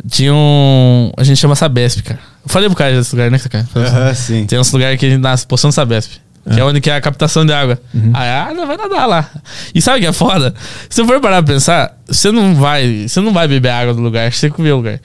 Tinha 0.08 0.34
um. 0.34 1.12
A 1.16 1.24
gente 1.24 1.38
chama 1.38 1.54
Sabesp, 1.54 2.02
cara. 2.02 2.20
Eu 2.44 2.48
falei 2.48 2.68
pro 2.68 2.76
cara 2.76 2.96
desse 2.96 3.14
lugar, 3.14 3.30
né, 3.30 3.38
cara? 3.38 3.66
Aham, 3.76 4.14
sim. 4.14 4.46
Tem 4.46 4.58
uns 4.58 4.72
lugares 4.72 4.98
que 4.98 5.06
a 5.06 5.10
gente 5.10 5.20
nasce 5.20 5.46
poção 5.46 5.70
Sabesp. 5.70 6.20
Que 6.52 6.60
é 6.60 6.64
onde 6.64 6.78
que 6.80 6.90
é 6.90 6.96
a 6.96 7.00
captação 7.00 7.46
de 7.46 7.52
água. 7.54 7.80
Aí 8.12 8.28
ah, 8.28 8.52
não 8.54 8.66
vai 8.66 8.76
nadar 8.76 9.06
lá. 9.06 9.30
E 9.74 9.80
sabe 9.80 9.98
o 9.98 10.00
que 10.02 10.06
é 10.06 10.12
foda? 10.12 10.54
Se 10.90 11.00
eu 11.00 11.06
for 11.06 11.18
parar 11.20 11.42
pra 11.42 11.54
pensar, 11.54 11.96
você 12.06 12.30
não 12.30 12.54
vai. 12.54 13.08
Você 13.08 13.20
não 13.20 13.32
vai 13.32 13.48
beber 13.48 13.70
água 13.70 13.94
do 13.94 14.02
lugar, 14.02 14.30
você 14.30 14.50
comer 14.50 14.72
o 14.72 14.76
lugar. 14.76 15.00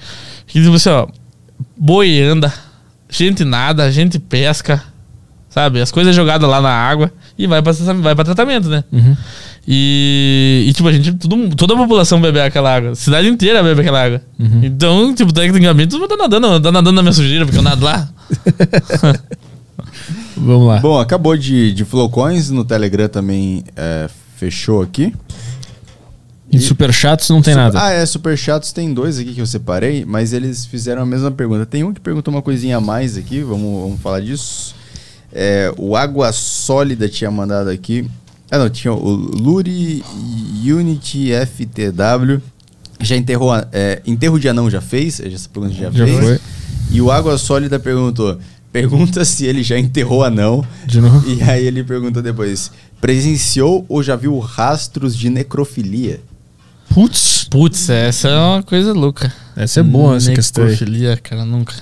Que 0.47 0.61
tipo 0.61 0.75
assim, 0.75 0.89
ó, 0.89 1.07
boi 1.77 2.21
anda, 2.21 2.53
gente 3.09 3.45
nada, 3.45 3.89
gente 3.89 4.19
pesca, 4.19 4.83
sabe? 5.49 5.81
As 5.81 5.91
coisas 5.91 6.15
jogadas 6.15 6.49
lá 6.49 6.61
na 6.61 6.69
água 6.69 7.11
e 7.37 7.47
vai 7.47 7.61
pra, 7.61 7.73
vai 7.73 8.15
pra 8.15 8.23
tratamento, 8.23 8.69
né? 8.69 8.83
Uhum. 8.91 9.15
E, 9.67 10.65
e, 10.67 10.73
tipo, 10.73 10.87
a 10.87 10.91
gente, 10.91 11.13
todo, 11.13 11.55
toda 11.55 11.73
a 11.73 11.77
população 11.77 12.19
bebe 12.19 12.39
aquela 12.39 12.75
água. 12.75 12.91
A 12.91 12.95
cidade 12.95 13.27
inteira 13.27 13.61
bebe 13.61 13.81
aquela 13.81 14.03
água. 14.03 14.21
Então, 14.63 15.13
tipo, 15.13 15.33
tecnicamente, 15.33 15.89
todo 15.89 16.01
mundo 16.01 16.09
tá 16.09 16.17
nadando, 16.17 16.59
tá 16.59 16.71
nadando 16.71 16.95
na 16.95 17.01
minha 17.01 17.13
sujeira, 17.13 17.45
porque 17.45 17.57
eu 17.57 17.63
nado 17.63 17.83
lá. 17.83 18.09
Vamos 20.35 20.67
lá. 20.67 20.79
Bom, 20.79 20.97
acabou 20.99 21.35
de, 21.35 21.73
de 21.73 21.83
Flowcoins, 21.83 22.49
no 22.49 22.63
Telegram 22.63 23.09
também 23.09 23.63
é, 23.75 24.09
fechou 24.37 24.81
aqui. 24.81 25.13
E 26.51 26.59
super 26.59 26.91
chatos 26.91 27.29
não 27.29 27.41
tem 27.41 27.53
nada. 27.53 27.79
Ah, 27.79 27.91
é, 27.91 28.03
Superchatos 28.05 28.71
tem 28.71 28.91
dois 28.91 29.19
aqui 29.19 29.33
que 29.35 29.41
eu 29.41 29.45
separei, 29.45 30.03
mas 30.03 30.33
eles 30.33 30.65
fizeram 30.65 31.03
a 31.03 31.05
mesma 31.05 31.29
pergunta. 31.29 31.65
Tem 31.65 31.83
um 31.83 31.93
que 31.93 31.99
perguntou 32.01 32.33
uma 32.33 32.41
coisinha 32.41 32.77
a 32.77 32.81
mais 32.81 33.17
aqui, 33.17 33.41
vamos, 33.41 33.83
vamos 33.83 34.01
falar 34.01 34.19
disso. 34.19 34.73
É, 35.33 35.71
o 35.77 35.95
Água 35.95 36.31
Sólida 36.33 37.07
tinha 37.07 37.29
mandado 37.29 37.69
aqui. 37.69 38.09
Ah, 38.51 38.57
não, 38.57 38.69
tinha 38.69 38.91
o 38.93 39.09
Luri 39.13 40.03
Unity 40.65 41.31
FTW. 41.33 42.41
Já 42.99 43.15
enterrou. 43.15 43.51
a- 43.51 43.67
É, 43.71 44.01
enterro 44.05 44.39
de 44.39 44.49
anão 44.49 44.69
já 44.69 44.81
fez? 44.81 45.19
Essa 45.19 45.47
pergunta 45.49 45.73
já, 45.75 45.91
Já 45.91 46.05
fez. 46.05 46.19
foi. 46.19 46.39
E 46.91 47.01
o 47.01 47.11
Água 47.11 47.37
Sólida 47.37 47.79
perguntou: 47.79 48.39
pergunta 48.71 49.23
se 49.23 49.45
ele 49.45 49.61
já 49.63 49.77
enterrou 49.77 50.23
anão. 50.23 50.65
De 50.85 50.99
novo. 50.99 51.29
E 51.29 51.41
aí 51.43 51.65
ele 51.65 51.83
perguntou 51.83 52.21
depois: 52.23 52.71
presenciou 52.99 53.85
ou 53.87 54.01
já 54.03 54.15
viu 54.15 54.37
rastros 54.39 55.15
de 55.15 55.29
necrofilia? 55.29 56.19
Putz, 56.89 57.45
Putz, 57.49 57.87
essa 57.89 58.27
é 58.29 58.35
uma 58.37 58.63
coisa 58.63 58.93
louca. 58.93 59.31
essa 59.55 59.79
é 59.79 59.83
boa 59.83 60.17
essa 60.17 60.33
questão 60.33 60.63
aí. 60.63 60.71
Necrofilia, 60.71 61.17
cara, 61.17 61.45
nunca. 61.45 61.75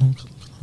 Nunca 0.00 0.22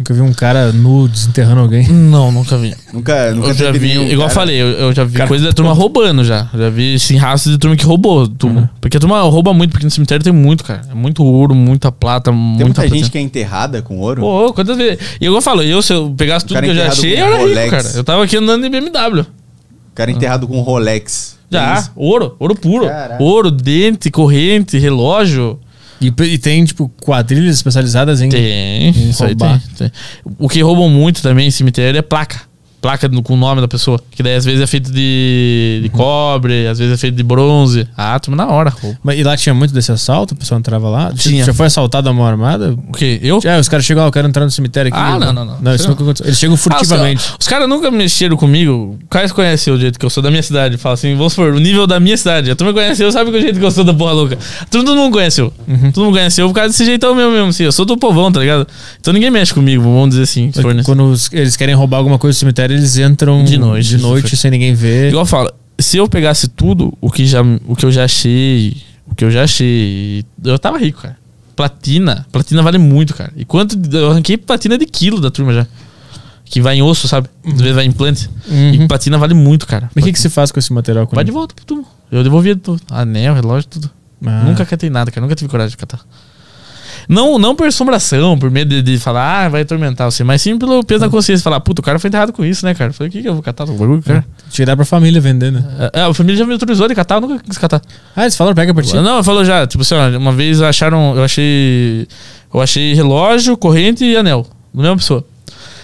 vi 0.09 0.21
um 0.21 0.33
cara 0.33 0.71
nu 0.71 1.07
desenterrando 1.07 1.61
alguém. 1.61 1.87
Não, 1.87 2.31
nunca 2.31 2.57
vi. 2.57 2.75
Nunca, 2.93 3.31
nunca 3.31 3.47
eu 3.49 3.53
já 3.53 3.71
vi, 3.71 3.79
nenhum 3.79 4.07
igual 4.07 4.27
eu 4.27 4.33
falei, 4.33 4.61
eu, 4.61 4.67
eu 4.67 4.93
já 4.93 5.03
vi 5.03 5.17
Cara, 5.17 5.27
coisa 5.27 5.45
da 5.45 5.53
turma 5.53 5.73
roubando 5.73 6.23
já. 6.23 6.49
Já 6.53 6.69
vi, 6.69 6.97
sim, 6.99 7.17
rastros 7.17 7.53
de 7.53 7.59
turma 7.59 7.75
que 7.75 7.85
roubou 7.85 8.27
turma. 8.27 8.69
Porque 8.79 8.97
a 8.97 8.99
turma 8.99 9.21
rouba 9.21 9.53
muito, 9.53 9.71
porque 9.71 9.85
no 9.85 9.91
cemitério 9.91 10.23
tem 10.23 10.33
muito, 10.33 10.63
cara. 10.63 10.81
É 10.89 10.93
muito 10.93 11.23
ouro, 11.23 11.53
muita 11.53 11.91
plata, 11.91 12.31
Tem 12.31 12.39
muita 12.65 12.87
gente 12.87 13.11
que 13.11 13.17
é 13.17 13.21
enterrada 13.21 13.81
com 13.81 13.99
ouro. 13.99 14.21
Pô, 14.21 14.53
quantas 14.53 14.77
vezes. 14.77 14.99
E 15.19 15.25
igual 15.25 15.37
eu 15.37 15.41
falo, 15.41 15.61
eu, 15.63 15.81
se 15.81 15.93
eu 15.93 16.13
pegasse 16.17 16.45
tudo 16.45 16.59
que 16.61 16.67
eu 16.69 16.75
já 16.75 16.87
achei, 16.87 17.13
eu 17.13 17.25
era 17.25 17.35
rico, 17.37 17.47
Rolex. 17.49 17.69
cara. 17.69 17.87
Eu 17.95 18.03
tava 18.03 18.23
aqui 18.23 18.37
andando 18.37 18.63
de 18.63 18.69
BMW. 18.69 19.21
O 19.21 19.93
cara 19.93 20.09
enterrado 20.11 20.47
com 20.47 20.59
Rolex. 20.61 21.37
Já, 21.51 21.79
isso? 21.79 21.91
ouro, 21.97 22.35
ouro 22.39 22.55
puro. 22.55 22.87
Caraca. 22.87 23.21
Ouro, 23.21 23.51
dente, 23.51 24.09
corrente, 24.09 24.77
relógio. 24.77 25.59
E, 26.01 26.13
e 26.23 26.37
tem, 26.37 26.65
tipo, 26.65 26.89
quadrilhas 27.01 27.55
especializadas 27.55 28.21
em. 28.21 28.29
Tem, 28.29 28.89
isso 29.09 29.23
aí 29.23 29.35
tem, 29.35 29.47
roubar. 29.47 29.61
tem. 29.77 29.91
O 30.39 30.49
que 30.49 30.61
roubam 30.61 30.89
muito 30.89 31.21
também 31.21 31.47
em 31.47 31.51
cemitério 31.51 31.97
é 31.97 32.01
placa. 32.01 32.50
Placa 32.81 33.07
com 33.23 33.33
o 33.35 33.37
nome 33.37 33.61
da 33.61 33.67
pessoa. 33.67 34.01
Que 34.09 34.23
daí 34.23 34.35
às 34.35 34.43
vezes 34.43 34.59
é 34.59 34.65
feito 34.67 34.91
de, 34.91 35.81
de 35.83 35.89
Uhum. 35.93 35.97
cobre, 35.97 36.67
às 36.67 36.79
vezes 36.79 36.93
é 36.93 36.97
feito 36.97 37.15
de 37.15 37.21
bronze. 37.23 37.87
Ah, 37.95 38.19
turma 38.19 38.43
na 38.43 38.51
hora. 38.51 38.73
Mas, 39.03 39.19
e 39.19 39.23
lá 39.23 39.37
tinha 39.37 39.53
muito 39.53 39.73
desse 39.73 39.91
assalto? 39.91 40.33
O 40.33 40.37
pessoal 40.37 40.59
entrava 40.59 40.89
lá? 40.89 41.11
Tinha. 41.15 41.43
Já 41.45 41.53
foi 41.53 41.67
assaltado 41.67 42.09
a 42.09 42.13
mão 42.13 42.25
armada? 42.25 42.73
O 42.89 42.91
quê? 42.93 43.19
Eu? 43.21 43.39
É, 43.43 43.59
os 43.59 43.69
caras 43.69 43.85
chegam 43.85 44.01
lá, 44.01 44.07
eu 44.07 44.11
quero 44.11 44.27
entrar 44.27 44.43
no 44.45 44.51
cemitério 44.51 44.89
aqui. 44.91 44.97
Ah, 44.99 45.19
não, 45.19 45.31
não, 45.31 45.45
não. 45.45 45.57
Não, 45.61 45.75
isso 45.75 45.83
Sei 45.83 45.89
nunca 45.91 46.03
aconteceu. 46.03 46.25
Eles 46.25 46.39
chegam 46.39 46.57
furtivamente. 46.57 47.23
Ah, 47.31 47.35
os, 47.39 47.47
caras 47.47 47.69
nunca 47.69 47.91
mexeram 47.91 48.35
comigo. 48.35 48.97
O 49.03 49.07
Caio 49.09 49.31
conhece 49.33 49.69
o 49.69 49.77
jeito 49.79 49.99
que 49.99 50.05
eu 50.05 50.09
sou 50.09 50.23
da 50.23 50.31
minha 50.31 50.41
cidade. 50.43 50.77
Fala 50.77 50.93
assim, 50.93 51.15
vamos 51.15 51.33
supor, 51.33 51.53
o 51.53 51.59
nível 51.59 51.85
da 51.85 51.99
minha 51.99 52.17
cidade. 52.17 52.49
A 52.49 52.55
turma 52.55 52.73
conheceu, 52.73 53.11
sabe 53.11 53.31
que 53.31 53.37
o 53.37 53.41
jeito 53.41 53.59
que 53.59 53.65
eu 53.65 53.71
sou 53.71 53.83
da 53.83 53.93
porra 53.93 54.13
louca. 54.13 54.37
Todo 54.71 54.95
mundo 54.95 55.13
conheceu. 55.13 55.53
Uhum. 55.67 55.91
Todo 55.91 56.05
mundo 56.05 56.13
conheceu 56.15 56.47
por 56.47 56.53
causa 56.55 56.69
desse 56.69 56.83
jeitão 56.85 57.13
meu 57.13 57.29
mesmo, 57.31 57.49
assim. 57.49 57.63
Eu 57.63 57.71
sou 57.71 57.85
do 57.85 57.95
povão, 57.95 58.31
tá 58.31 58.39
ligado? 58.39 58.67
Então 58.99 59.13
ninguém 59.13 59.29
mexe 59.29 59.53
comigo, 59.53 59.83
vamos 59.83 60.09
dizer 60.09 60.23
assim. 60.23 60.51
Se 60.51 60.61
for 60.61 60.73
nesse- 60.73 60.85
Quando 60.87 61.13
eles 61.31 61.55
querem 61.55 61.75
roubar 61.75 61.97
alguma 61.97 62.17
coisa 62.17 62.35
do 62.35 62.39
cemitério, 62.39 62.70
eles 62.71 62.97
entram 62.97 63.43
De 63.43 63.57
noite, 63.57 63.89
de 63.89 63.97
noite 63.97 64.37
sem 64.37 64.51
ninguém 64.51 64.73
ver. 64.73 65.09
Igual 65.09 65.23
eu 65.23 65.27
falo, 65.27 65.51
se 65.79 65.97
eu 65.97 66.07
pegasse 66.07 66.47
tudo 66.47 66.97
o 67.01 67.09
que, 67.09 67.25
já, 67.25 67.41
o 67.65 67.75
que 67.75 67.85
eu 67.85 67.91
já 67.91 68.05
achei, 68.05 68.77
o 69.07 69.15
que 69.15 69.23
eu 69.23 69.31
já 69.31 69.43
achei, 69.43 70.23
eu 70.43 70.57
tava 70.59 70.77
rico, 70.77 71.01
cara. 71.01 71.17
Platina, 71.55 72.25
platina 72.31 72.61
vale 72.61 72.77
muito, 72.77 73.13
cara. 73.13 73.31
E 73.35 73.45
quanto 73.45 73.77
eu 73.95 74.11
arranquei 74.11 74.37
platina 74.37 74.77
de 74.77 74.85
quilo 74.85 75.19
da 75.19 75.29
turma 75.29 75.53
já. 75.53 75.67
Que 76.45 76.59
vai 76.59 76.75
em 76.75 76.81
osso, 76.81 77.07
sabe? 77.07 77.29
Às 77.45 77.61
vezes 77.61 77.75
vai 77.75 77.85
em 77.85 77.89
implante. 77.89 78.29
Uhum. 78.49 78.73
E 78.73 78.87
platina 78.87 79.17
vale 79.17 79.33
muito, 79.33 79.65
cara. 79.65 79.89
Mas 79.95 80.03
o 80.03 80.07
que, 80.07 80.13
que 80.13 80.19
se 80.19 80.29
faz 80.29 80.51
com 80.51 80.59
esse 80.59 80.73
material? 80.73 81.07
Vai 81.11 81.23
de 81.23 81.31
volta 81.31 81.55
pro 81.55 81.63
tubo. 81.65 81.87
Eu 82.11 82.23
devolvia 82.23 82.55
tudo. 82.57 82.81
Anel, 82.89 83.33
relógio, 83.33 83.69
tudo. 83.69 83.89
Ah. 84.25 84.43
Nunca 84.43 84.65
catei 84.65 84.89
nada, 84.89 85.09
cara. 85.11 85.21
Nunca 85.21 85.35
tive 85.35 85.49
coragem 85.49 85.71
de 85.71 85.77
catar. 85.77 86.01
Não, 87.07 87.37
não 87.37 87.55
por 87.55 87.67
assombração, 87.67 88.37
por 88.37 88.49
medo 88.49 88.69
de, 88.69 88.81
de 88.81 88.97
falar, 88.97 89.45
ah, 89.45 89.49
vai 89.49 89.61
atormentar 89.61 90.09
você, 90.11 90.23
mas 90.23 90.41
sim 90.41 90.57
pelo 90.57 90.83
peso 90.83 91.01
da 91.01 91.09
consciência. 91.09 91.43
Falar, 91.43 91.59
puta, 91.59 91.81
o 91.81 91.83
cara 91.83 91.99
foi 91.99 92.07
enterrado 92.07 92.33
com 92.33 92.45
isso, 92.45 92.65
né, 92.65 92.73
cara? 92.73 92.93
Falei, 92.93 93.09
o 93.09 93.11
que, 93.11 93.21
que 93.21 93.27
eu 93.27 93.33
vou 93.33 93.43
catar? 93.43 93.65
Bagulho, 93.65 94.01
cara. 94.01 94.25
Tirar 94.49 94.75
pra 94.75 94.85
família 94.85 95.19
vender, 95.19 95.51
né? 95.51 95.63
É, 95.93 96.01
a 96.01 96.13
família 96.13 96.37
já 96.37 96.45
me 96.45 96.53
autorizou 96.53 96.87
de 96.87 96.95
catar, 96.95 97.15
eu 97.15 97.21
nunca 97.21 97.43
quis 97.43 97.57
catar. 97.57 97.81
Ah, 98.15 98.23
eles 98.23 98.35
falaram, 98.35 98.55
pega 98.55 98.73
pra 98.73 98.83
ti. 98.83 98.95
Não, 98.95 99.23
falou 99.23 99.43
já, 99.45 99.65
tipo 99.67 99.81
assim, 99.81 99.95
ó, 99.95 100.17
uma 100.17 100.31
vez 100.31 100.61
acharam, 100.61 101.15
eu 101.15 101.23
achei. 101.23 102.07
Eu 102.53 102.59
achei 102.59 102.93
relógio, 102.93 103.55
corrente 103.55 104.03
e 104.03 104.15
anel. 104.17 104.45
Da 104.73 104.81
mesma 104.81 104.97
pessoa. 104.97 105.25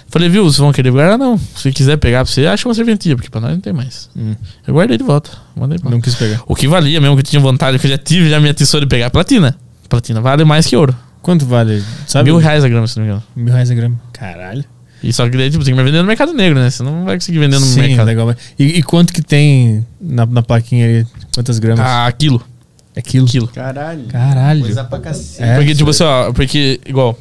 Falei, 0.10 0.30
viu, 0.30 0.44
vocês 0.44 0.58
vão 0.58 0.72
querer 0.72 0.90
guardar? 0.90 1.18
Não. 1.18 1.38
Se 1.56 1.72
quiser 1.72 1.98
pegar 1.98 2.24
pra 2.24 2.34
você, 2.34 2.46
acha 2.46 2.68
uma 2.68 2.74
serventia, 2.74 3.16
porque 3.16 3.30
pra 3.30 3.42
nós 3.42 3.52
não 3.52 3.60
tem 3.60 3.74
mais. 3.74 4.10
Hum. 4.16 4.36
Eu 4.66 4.74
guardei 4.74 4.98
de 4.98 5.04
volta. 5.04 5.30
Mandei 5.56 5.78
pra 5.78 5.92
Não 5.92 6.00
quis 6.00 6.16
pegar. 6.16 6.42
O 6.48 6.56
que 6.56 6.68
valia 6.68 7.00
mesmo, 7.02 7.16
que 7.16 7.22
eu 7.22 7.26
tinha 7.26 7.42
vontade, 7.42 7.78
que 7.78 7.86
eu 7.86 7.92
já 7.92 7.98
tive, 7.98 8.30
já 8.30 8.40
me 8.40 8.50
atiçou 8.50 8.80
de 8.80 8.86
pegar 8.86 9.10
platina. 9.10 9.58
Platina 9.90 10.22
vale 10.22 10.46
mais 10.46 10.66
que 10.66 10.76
ouro. 10.76 10.96
Quanto 11.28 11.46
vale? 11.46 11.84
Sabe? 12.08 12.30
Mil 12.32 12.38
reais 12.40 12.64
a 12.64 12.70
grama, 12.70 12.88
se 12.88 12.96
não 12.98 13.04
me 13.06 13.12
engano. 13.12 13.24
Mil 13.36 13.54
reais 13.54 13.70
a 13.70 13.76
grama. 13.76 14.00
Caralho. 14.14 14.64
E 15.04 15.12
só 15.12 15.30
que 15.30 15.36
daí, 15.36 15.52
tipo, 15.52 15.62
tem 15.66 15.76
que 15.76 15.84
vender 15.84 15.98
no 16.02 16.06
mercado 16.08 16.32
negro, 16.34 16.58
né? 16.58 16.70
Você 16.70 16.82
não 16.84 17.04
vai 17.04 17.16
conseguir 17.18 17.40
vender 17.40 17.60
no 17.60 17.66
Sim, 17.66 17.82
mercado. 17.82 18.06
legal. 18.08 18.26
mas- 18.28 18.38
E, 18.58 18.64
e 18.78 18.82
quanto 18.82 19.12
que 19.12 19.22
tem 19.22 19.86
na, 20.00 20.26
na 20.26 20.42
plaquinha 20.42 20.86
aí? 20.86 21.06
Quantas 21.34 21.60
gramas? 21.60 21.86
Ah, 21.86 22.10
quilo. 22.18 22.42
é 22.96 23.02
quilo. 23.02 23.28
Quilo. 23.28 23.48
Caralho. 23.50 24.06
Caralho. 24.06 24.62
Coisa 24.62 24.86
pra 24.86 25.00
cacete. 25.00 25.44
É, 25.44 25.58
porque, 25.58 25.76
tipo 25.76 25.90
assim, 25.90 26.04
ó, 26.06 26.32
porque, 26.32 26.80
igual, 26.86 27.20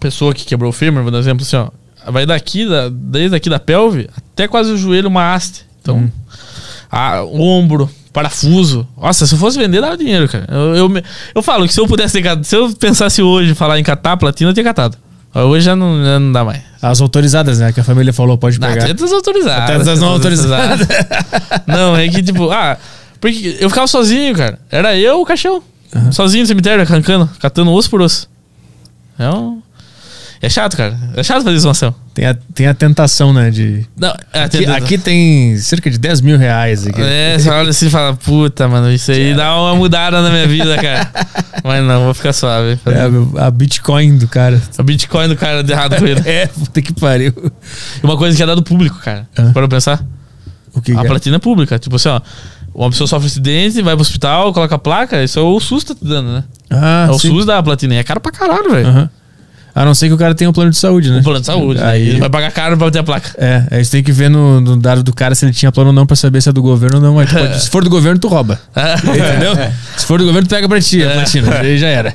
pessoa 0.00 0.34
que 0.34 0.44
quebrou 0.44 0.70
o 0.70 0.72
fêmur, 0.72 1.02
vou 1.02 1.12
dar 1.12 1.18
um 1.18 1.20
exemplo 1.20 1.44
assim, 1.46 1.54
ó, 1.56 1.70
vai 2.10 2.26
daqui, 2.26 2.68
da, 2.68 2.88
desde 2.90 3.36
aqui 3.36 3.48
da 3.48 3.60
pelve 3.60 4.10
até 4.16 4.48
quase 4.48 4.72
o 4.72 4.76
joelho, 4.76 5.06
uma 5.08 5.32
haste. 5.32 5.64
Então, 5.80 5.96
Hum. 5.98 6.10
a- 6.90 7.22
o 7.22 7.40
ombro, 7.40 7.88
parafuso. 8.12 8.86
Nossa, 9.00 9.26
se 9.26 9.34
eu 9.34 9.38
fosse 9.38 9.58
vender, 9.58 9.80
dava 9.80 9.96
dinheiro, 9.96 10.28
cara. 10.28 10.46
Eu, 10.50 10.76
eu, 10.76 11.02
eu 11.34 11.42
falo 11.42 11.66
que 11.66 11.72
se 11.72 11.80
eu 11.80 11.86
pudesse 11.86 12.20
ter 12.20 12.44
se 12.44 12.56
eu 12.56 12.72
pensasse 12.74 13.22
hoje 13.22 13.52
em 13.52 13.54
falar 13.54 13.78
em 13.78 13.82
catar 13.82 14.16
platina, 14.16 14.50
eu 14.50 14.54
tinha 14.54 14.64
catado. 14.64 14.96
Hoje 15.34 15.64
já 15.64 15.74
não, 15.74 16.04
já 16.04 16.20
não 16.20 16.30
dá 16.30 16.44
mais. 16.44 16.60
As 16.82 17.00
autorizadas, 17.00 17.58
né? 17.58 17.72
Que 17.72 17.80
a 17.80 17.84
família 17.84 18.12
falou, 18.12 18.36
pode 18.36 18.60
Não, 18.60 18.68
pegar. 18.68 18.84
até 18.84 18.92
das 18.92 19.12
autorizadas. 19.12 19.62
Até 19.64 19.84
das 19.84 20.00
não 20.00 20.08
autorizadas. 20.08 20.86
não, 21.66 21.96
é 21.96 22.06
que 22.08 22.22
tipo, 22.22 22.50
ah, 22.50 22.76
porque 23.18 23.56
eu 23.58 23.70
ficava 23.70 23.86
sozinho, 23.86 24.34
cara. 24.34 24.58
Era 24.70 24.96
eu 24.98 25.20
o 25.20 25.24
caixão. 25.24 25.62
Sozinho 26.10 26.42
no 26.42 26.48
cemitério, 26.48 26.82
arrancando, 26.82 27.30
catando 27.38 27.70
osso 27.72 27.88
por 27.88 28.02
osso. 28.02 28.28
É 29.18 29.28
um. 29.30 29.61
É 30.44 30.48
chato, 30.48 30.76
cara. 30.76 30.98
É 31.14 31.22
chato 31.22 31.44
fazer 31.44 31.54
exumação. 31.54 31.94
Tem 32.12 32.26
a, 32.26 32.34
tem 32.34 32.66
a 32.66 32.74
tentação, 32.74 33.32
né? 33.32 33.48
De. 33.48 33.86
Não, 33.96 34.12
é, 34.32 34.42
Aqui, 34.42 34.58
tem- 34.58 34.68
aqui 34.68 34.98
tem 34.98 35.56
cerca 35.58 35.88
de 35.88 35.96
10 35.98 36.20
mil 36.20 36.36
reais. 36.36 36.84
Aqui. 36.84 37.00
É, 37.00 37.38
você 37.38 37.48
olha 37.48 37.70
assim 37.70 37.86
e 37.86 37.90
fala, 37.90 38.14
puta, 38.16 38.66
mano, 38.66 38.90
isso 38.92 39.12
aí 39.12 39.34
dá 39.34 39.56
uma 39.56 39.76
mudada 39.76 40.20
na 40.20 40.30
minha 40.30 40.48
vida, 40.48 40.76
cara. 40.76 41.08
Mas 41.62 41.84
não, 41.84 42.06
vou 42.06 42.12
ficar 42.14 42.32
suave. 42.32 42.76
É, 42.86 43.40
a 43.40 43.50
Bitcoin 43.52 44.18
do 44.18 44.26
cara. 44.26 44.60
O 44.76 44.82
Bitcoin 44.82 45.28
do 45.28 45.36
cara 45.36 45.62
deu 45.62 45.76
errado 45.76 45.96
com 45.96 46.04
ele. 46.06 46.20
É, 46.28 46.46
puta 46.48 46.82
que 46.82 46.92
pariu. 46.92 47.32
Uma 48.02 48.16
coisa 48.16 48.36
que 48.36 48.42
é 48.42 48.46
dado 48.46 48.64
público, 48.64 48.98
cara. 48.98 49.28
Ah. 49.36 49.50
Para 49.54 49.68
pensar. 49.68 50.04
O 50.74 50.82
que, 50.82 50.90
A 50.90 50.96
que 51.00 51.06
é? 51.06 51.08
platina 51.08 51.36
é 51.36 51.38
pública. 51.38 51.78
Tipo 51.78 51.94
assim, 51.96 52.08
ó. 52.08 52.20
Uma 52.74 52.90
pessoa 52.90 53.06
sofre 53.06 53.26
acidente, 53.28 53.80
vai 53.80 53.94
pro 53.94 54.00
hospital, 54.02 54.52
coloca 54.52 54.74
a 54.74 54.78
placa, 54.78 55.22
isso 55.22 55.38
é 55.38 55.42
o 55.42 55.60
SUS 55.60 55.84
tá 55.84 55.94
te 55.94 56.04
dando, 56.04 56.32
né? 56.32 56.44
Ah, 56.70 57.06
é 57.06 57.10
o 57.12 57.18
sim. 57.18 57.28
SUS 57.28 57.44
da 57.46 57.62
platina. 57.62 57.94
E 57.94 57.98
é 57.98 58.02
caro 58.02 58.18
pra 58.18 58.32
caralho, 58.32 58.70
velho. 58.70 58.88
Aham. 58.88 59.10
A 59.74 59.84
não 59.86 59.94
ser 59.94 60.08
que 60.08 60.12
o 60.14 60.18
cara 60.18 60.34
tenha 60.34 60.50
um 60.50 60.52
plano 60.52 60.70
de 60.70 60.76
saúde, 60.76 61.10
né? 61.10 61.20
O 61.20 61.22
plano 61.22 61.40
de 61.40 61.46
saúde. 61.46 61.80
né? 61.80 61.86
Aí- 61.86 62.08
Ele 62.10 62.20
vai 62.20 62.28
pagar 62.28 62.50
caro 62.52 62.76
pra 62.76 62.90
ter 62.90 62.98
a 62.98 63.02
placa. 63.02 63.32
É, 63.38 63.66
aí 63.70 63.84
você 63.84 63.90
tem 63.92 64.02
que 64.02 64.12
ver 64.12 64.28
no, 64.28 64.60
no 64.60 64.76
dado 64.76 65.02
do 65.02 65.14
cara 65.14 65.34
se 65.34 65.44
ele 65.46 65.52
tinha 65.52 65.72
plano 65.72 65.88
ou 65.90 65.94
não 65.94 66.04
pra 66.06 66.14
saber 66.14 66.40
se 66.42 66.48
é 66.48 66.52
do 66.52 66.60
governo 66.60 66.96
ou 66.96 67.02
não. 67.02 67.14
Mas 67.14 67.32
pode- 67.32 67.58
se 67.62 67.70
for 67.70 67.82
do 67.82 67.88
governo, 67.90 68.18
tu 68.18 68.28
rouba. 68.28 68.60
Entendeu? 68.76 69.54
Se 69.96 70.04
for 70.06 70.18
do 70.18 70.26
governo, 70.26 70.46
tu 70.46 70.50
pega 70.54 70.68
pra 70.68 70.80
ti, 70.80 71.02
a 71.02 71.10
platina. 71.12 71.58
Aí 71.60 71.78
já 71.78 71.88
era. 71.88 72.14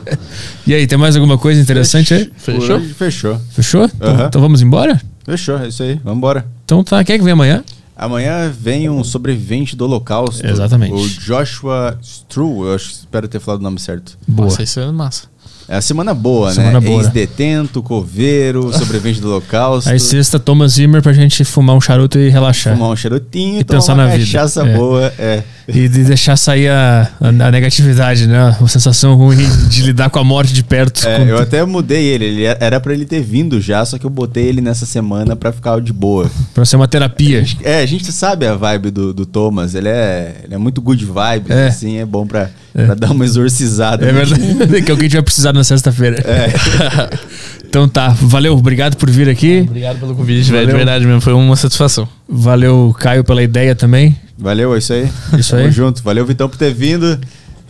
e 0.66 0.74
aí, 0.74 0.86
tem 0.86 0.98
mais 0.98 1.16
alguma 1.16 1.38
coisa 1.38 1.60
interessante 1.60 2.12
aí? 2.14 2.30
Fechou? 2.36 2.80
Fechou. 2.80 3.40
Fechou? 3.50 3.84
Então, 3.84 4.10
Aham. 4.14 4.26
então 4.26 4.40
vamos 4.40 4.60
embora? 4.62 5.00
Fechou, 5.24 5.58
é 5.58 5.68
isso 5.68 5.82
aí. 5.82 6.00
Vambora. 6.04 6.44
Então 6.64 6.82
tá, 6.84 7.02
quem 7.04 7.14
é 7.14 7.18
que 7.18 7.24
vem 7.24 7.32
amanhã? 7.32 7.62
Amanhã 7.96 8.50
vem 8.50 8.88
um 8.90 9.04
sobrevivente 9.04 9.76
do 9.76 9.84
Holocausto. 9.84 10.44
Exatamente. 10.44 10.92
O 10.92 11.08
Joshua 11.08 11.96
Stru, 12.02 12.66
eu 12.66 12.74
acho, 12.74 12.90
espero 12.90 13.28
ter 13.28 13.38
falado 13.38 13.60
o 13.60 13.62
nome 13.62 13.78
certo. 13.78 14.18
Boa. 14.26 14.48
Nossa, 14.48 14.62
isso 14.62 14.80
é 14.80 14.90
massa. 14.90 15.24
É 15.72 15.76
a 15.76 15.80
semana 15.80 16.12
boa, 16.12 16.52
Semana 16.52 16.78
né? 16.80 16.86
boa, 16.86 16.98
né? 16.98 17.04
Ex-detento, 17.06 17.82
coveiro, 17.82 18.70
sobrevivente 18.76 19.22
do 19.22 19.28
Holocausto. 19.30 19.88
Aí 19.88 19.98
sexta, 19.98 20.38
Thomas 20.38 20.72
Zimmer 20.72 21.00
pra 21.00 21.14
gente 21.14 21.42
fumar 21.46 21.74
um 21.74 21.80
charuto 21.80 22.18
e 22.18 22.28
relaxar. 22.28 22.74
Fumar 22.76 22.90
um 22.90 22.96
charutinho 22.96 23.58
E 23.60 23.64
pensar 23.64 23.94
uma 23.94 24.04
na 24.04 24.10
vida. 24.12 24.22
cachaça 24.24 24.66
É. 24.68 24.76
boa. 24.76 25.10
É. 25.18 25.42
E 25.66 25.88
de 25.88 26.04
deixar 26.04 26.36
sair 26.36 26.68
a, 26.68 27.08
a, 27.18 27.28
a 27.28 27.50
negatividade, 27.50 28.26
né? 28.26 28.54
A 28.60 28.68
sensação 28.68 29.14
ruim 29.14 29.38
de 29.70 29.80
lidar 29.80 30.10
com 30.10 30.18
a 30.18 30.24
morte 30.24 30.52
de 30.52 30.62
perto. 30.62 31.08
É, 31.08 31.22
eu 31.30 31.38
até 31.38 31.64
mudei 31.64 32.04
ele. 32.04 32.26
ele 32.26 32.44
era 32.44 32.78
pra 32.78 32.92
ele 32.92 33.06
ter 33.06 33.22
vindo 33.22 33.58
já, 33.58 33.82
só 33.86 33.96
que 33.96 34.04
eu 34.04 34.10
botei 34.10 34.44
ele 34.48 34.60
nessa 34.60 34.84
semana 34.84 35.34
pra 35.34 35.52
ficar 35.52 35.80
de 35.80 35.92
boa. 35.92 36.30
Pra 36.52 36.66
ser 36.66 36.76
uma 36.76 36.86
terapia. 36.88 37.46
É, 37.62 37.78
a 37.78 37.86
gente 37.86 38.12
sabe 38.12 38.46
a 38.46 38.54
vibe 38.54 38.90
do, 38.90 39.14
do 39.14 39.24
Thomas. 39.24 39.74
Ele 39.74 39.88
é, 39.88 40.34
ele 40.44 40.54
é 40.54 40.58
muito 40.58 40.82
good 40.82 41.02
vibes, 41.02 41.50
É. 41.50 41.68
assim, 41.68 41.96
é 41.96 42.04
bom 42.04 42.26
pra, 42.26 42.50
pra 42.72 42.94
dar 42.94 43.10
uma 43.10 43.24
exorcizada. 43.24 44.06
É 44.06 44.12
verdade. 44.12 44.82
que 44.82 44.90
alguém 44.90 45.08
tiver 45.08 45.22
precisado 45.22 45.56
na 45.56 45.64
sexta-feira. 45.64 46.16
É. 46.26 47.18
Então 47.72 47.88
tá, 47.88 48.08
valeu, 48.10 48.52
obrigado 48.54 48.98
por 48.98 49.08
vir 49.08 49.30
aqui. 49.30 49.64
Obrigado 49.66 49.98
pelo 49.98 50.14
convite, 50.14 50.52
velho. 50.52 50.66
De 50.66 50.74
verdade 50.74 51.06
mesmo. 51.06 51.22
Foi 51.22 51.32
uma 51.32 51.56
satisfação. 51.56 52.06
Valeu, 52.28 52.94
Caio, 52.98 53.24
pela 53.24 53.42
ideia 53.42 53.74
também. 53.74 54.14
Valeu, 54.36 54.74
é 54.74 54.78
isso 54.78 54.92
aí. 54.92 55.08
Isso 55.38 55.52
Tamo 55.52 55.62
aí. 55.62 55.70
junto. 55.70 56.02
Valeu, 56.02 56.26
Vitão, 56.26 56.50
por 56.50 56.58
ter 56.58 56.74
vindo. 56.74 57.18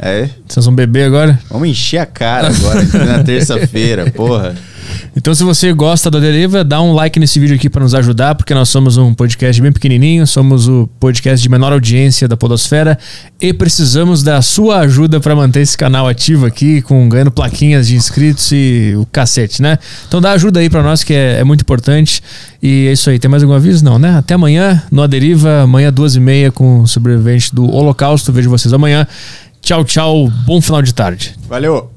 É. 0.03 0.29
Vocês 0.49 0.66
vão 0.66 0.74
beber 0.74 1.05
agora? 1.05 1.39
Vamos 1.49 1.69
encher 1.69 1.99
a 1.99 2.07
cara 2.07 2.49
agora, 2.49 2.83
na 3.07 3.23
terça-feira, 3.23 4.11
porra. 4.11 4.53
Então, 5.15 5.35
se 5.35 5.45
você 5.45 5.73
gosta 5.73 6.11
da 6.11 6.19
Deriva, 6.19 6.65
dá 6.65 6.81
um 6.81 6.93
like 6.93 7.20
nesse 7.20 7.39
vídeo 7.39 7.55
aqui 7.55 7.69
para 7.70 7.83
nos 7.83 7.95
ajudar, 7.95 8.35
porque 8.35 8.53
nós 8.53 8.69
somos 8.69 8.97
um 8.97 9.15
podcast 9.15 9.61
bem 9.61 9.70
pequenininho, 9.70 10.27
somos 10.27 10.69
o 10.69 10.89
podcast 10.99 11.41
de 11.41 11.49
menor 11.49 11.73
audiência 11.73 12.27
da 12.27 12.37
Podosfera 12.37 12.99
e 13.41 13.53
precisamos 13.53 14.23
da 14.23 14.43
sua 14.43 14.79
ajuda 14.81 15.20
para 15.20 15.37
manter 15.37 15.61
esse 15.61 15.77
canal 15.77 16.09
ativo 16.09 16.47
aqui, 16.47 16.83
com 16.83 17.09
ganhando 17.09 17.31
plaquinhas 17.31 17.87
de 17.87 17.95
inscritos 17.95 18.51
e 18.53 18.95
o 18.97 19.07
cacete, 19.07 19.62
né? 19.62 19.79
Então, 20.09 20.20
dá 20.20 20.33
ajuda 20.33 20.61
aí 20.61 20.69
para 20.69 20.83
nós, 20.83 21.05
que 21.05 21.15
é, 21.15 21.41
é 21.41 21.45
muito 21.45 21.61
importante. 21.61 22.23
E 22.62 22.87
é 22.89 22.93
isso 22.93 23.09
aí. 23.09 23.19
Tem 23.19 23.31
mais 23.31 23.43
algum 23.43 23.55
aviso? 23.55 23.85
Não, 23.85 23.99
né? 23.99 24.16
Até 24.16 24.35
amanhã, 24.35 24.83
no 24.91 25.03
A 25.03 25.07
Deriva, 25.07 25.62
amanhã, 25.62 25.93
duas 25.93 26.16
e 26.16 26.20
meia, 26.20 26.51
com 26.51 26.81
o 26.81 26.89
sobrevivente 26.89 27.55
do 27.55 27.70
Holocausto. 27.70 28.33
Vejo 28.33 28.49
vocês 28.49 28.73
amanhã. 28.73 29.07
Tchau, 29.62 29.84
tchau. 29.84 30.28
Bom 30.44 30.60
final 30.60 30.82
de 30.82 30.93
tarde. 30.93 31.34
Valeu. 31.48 31.89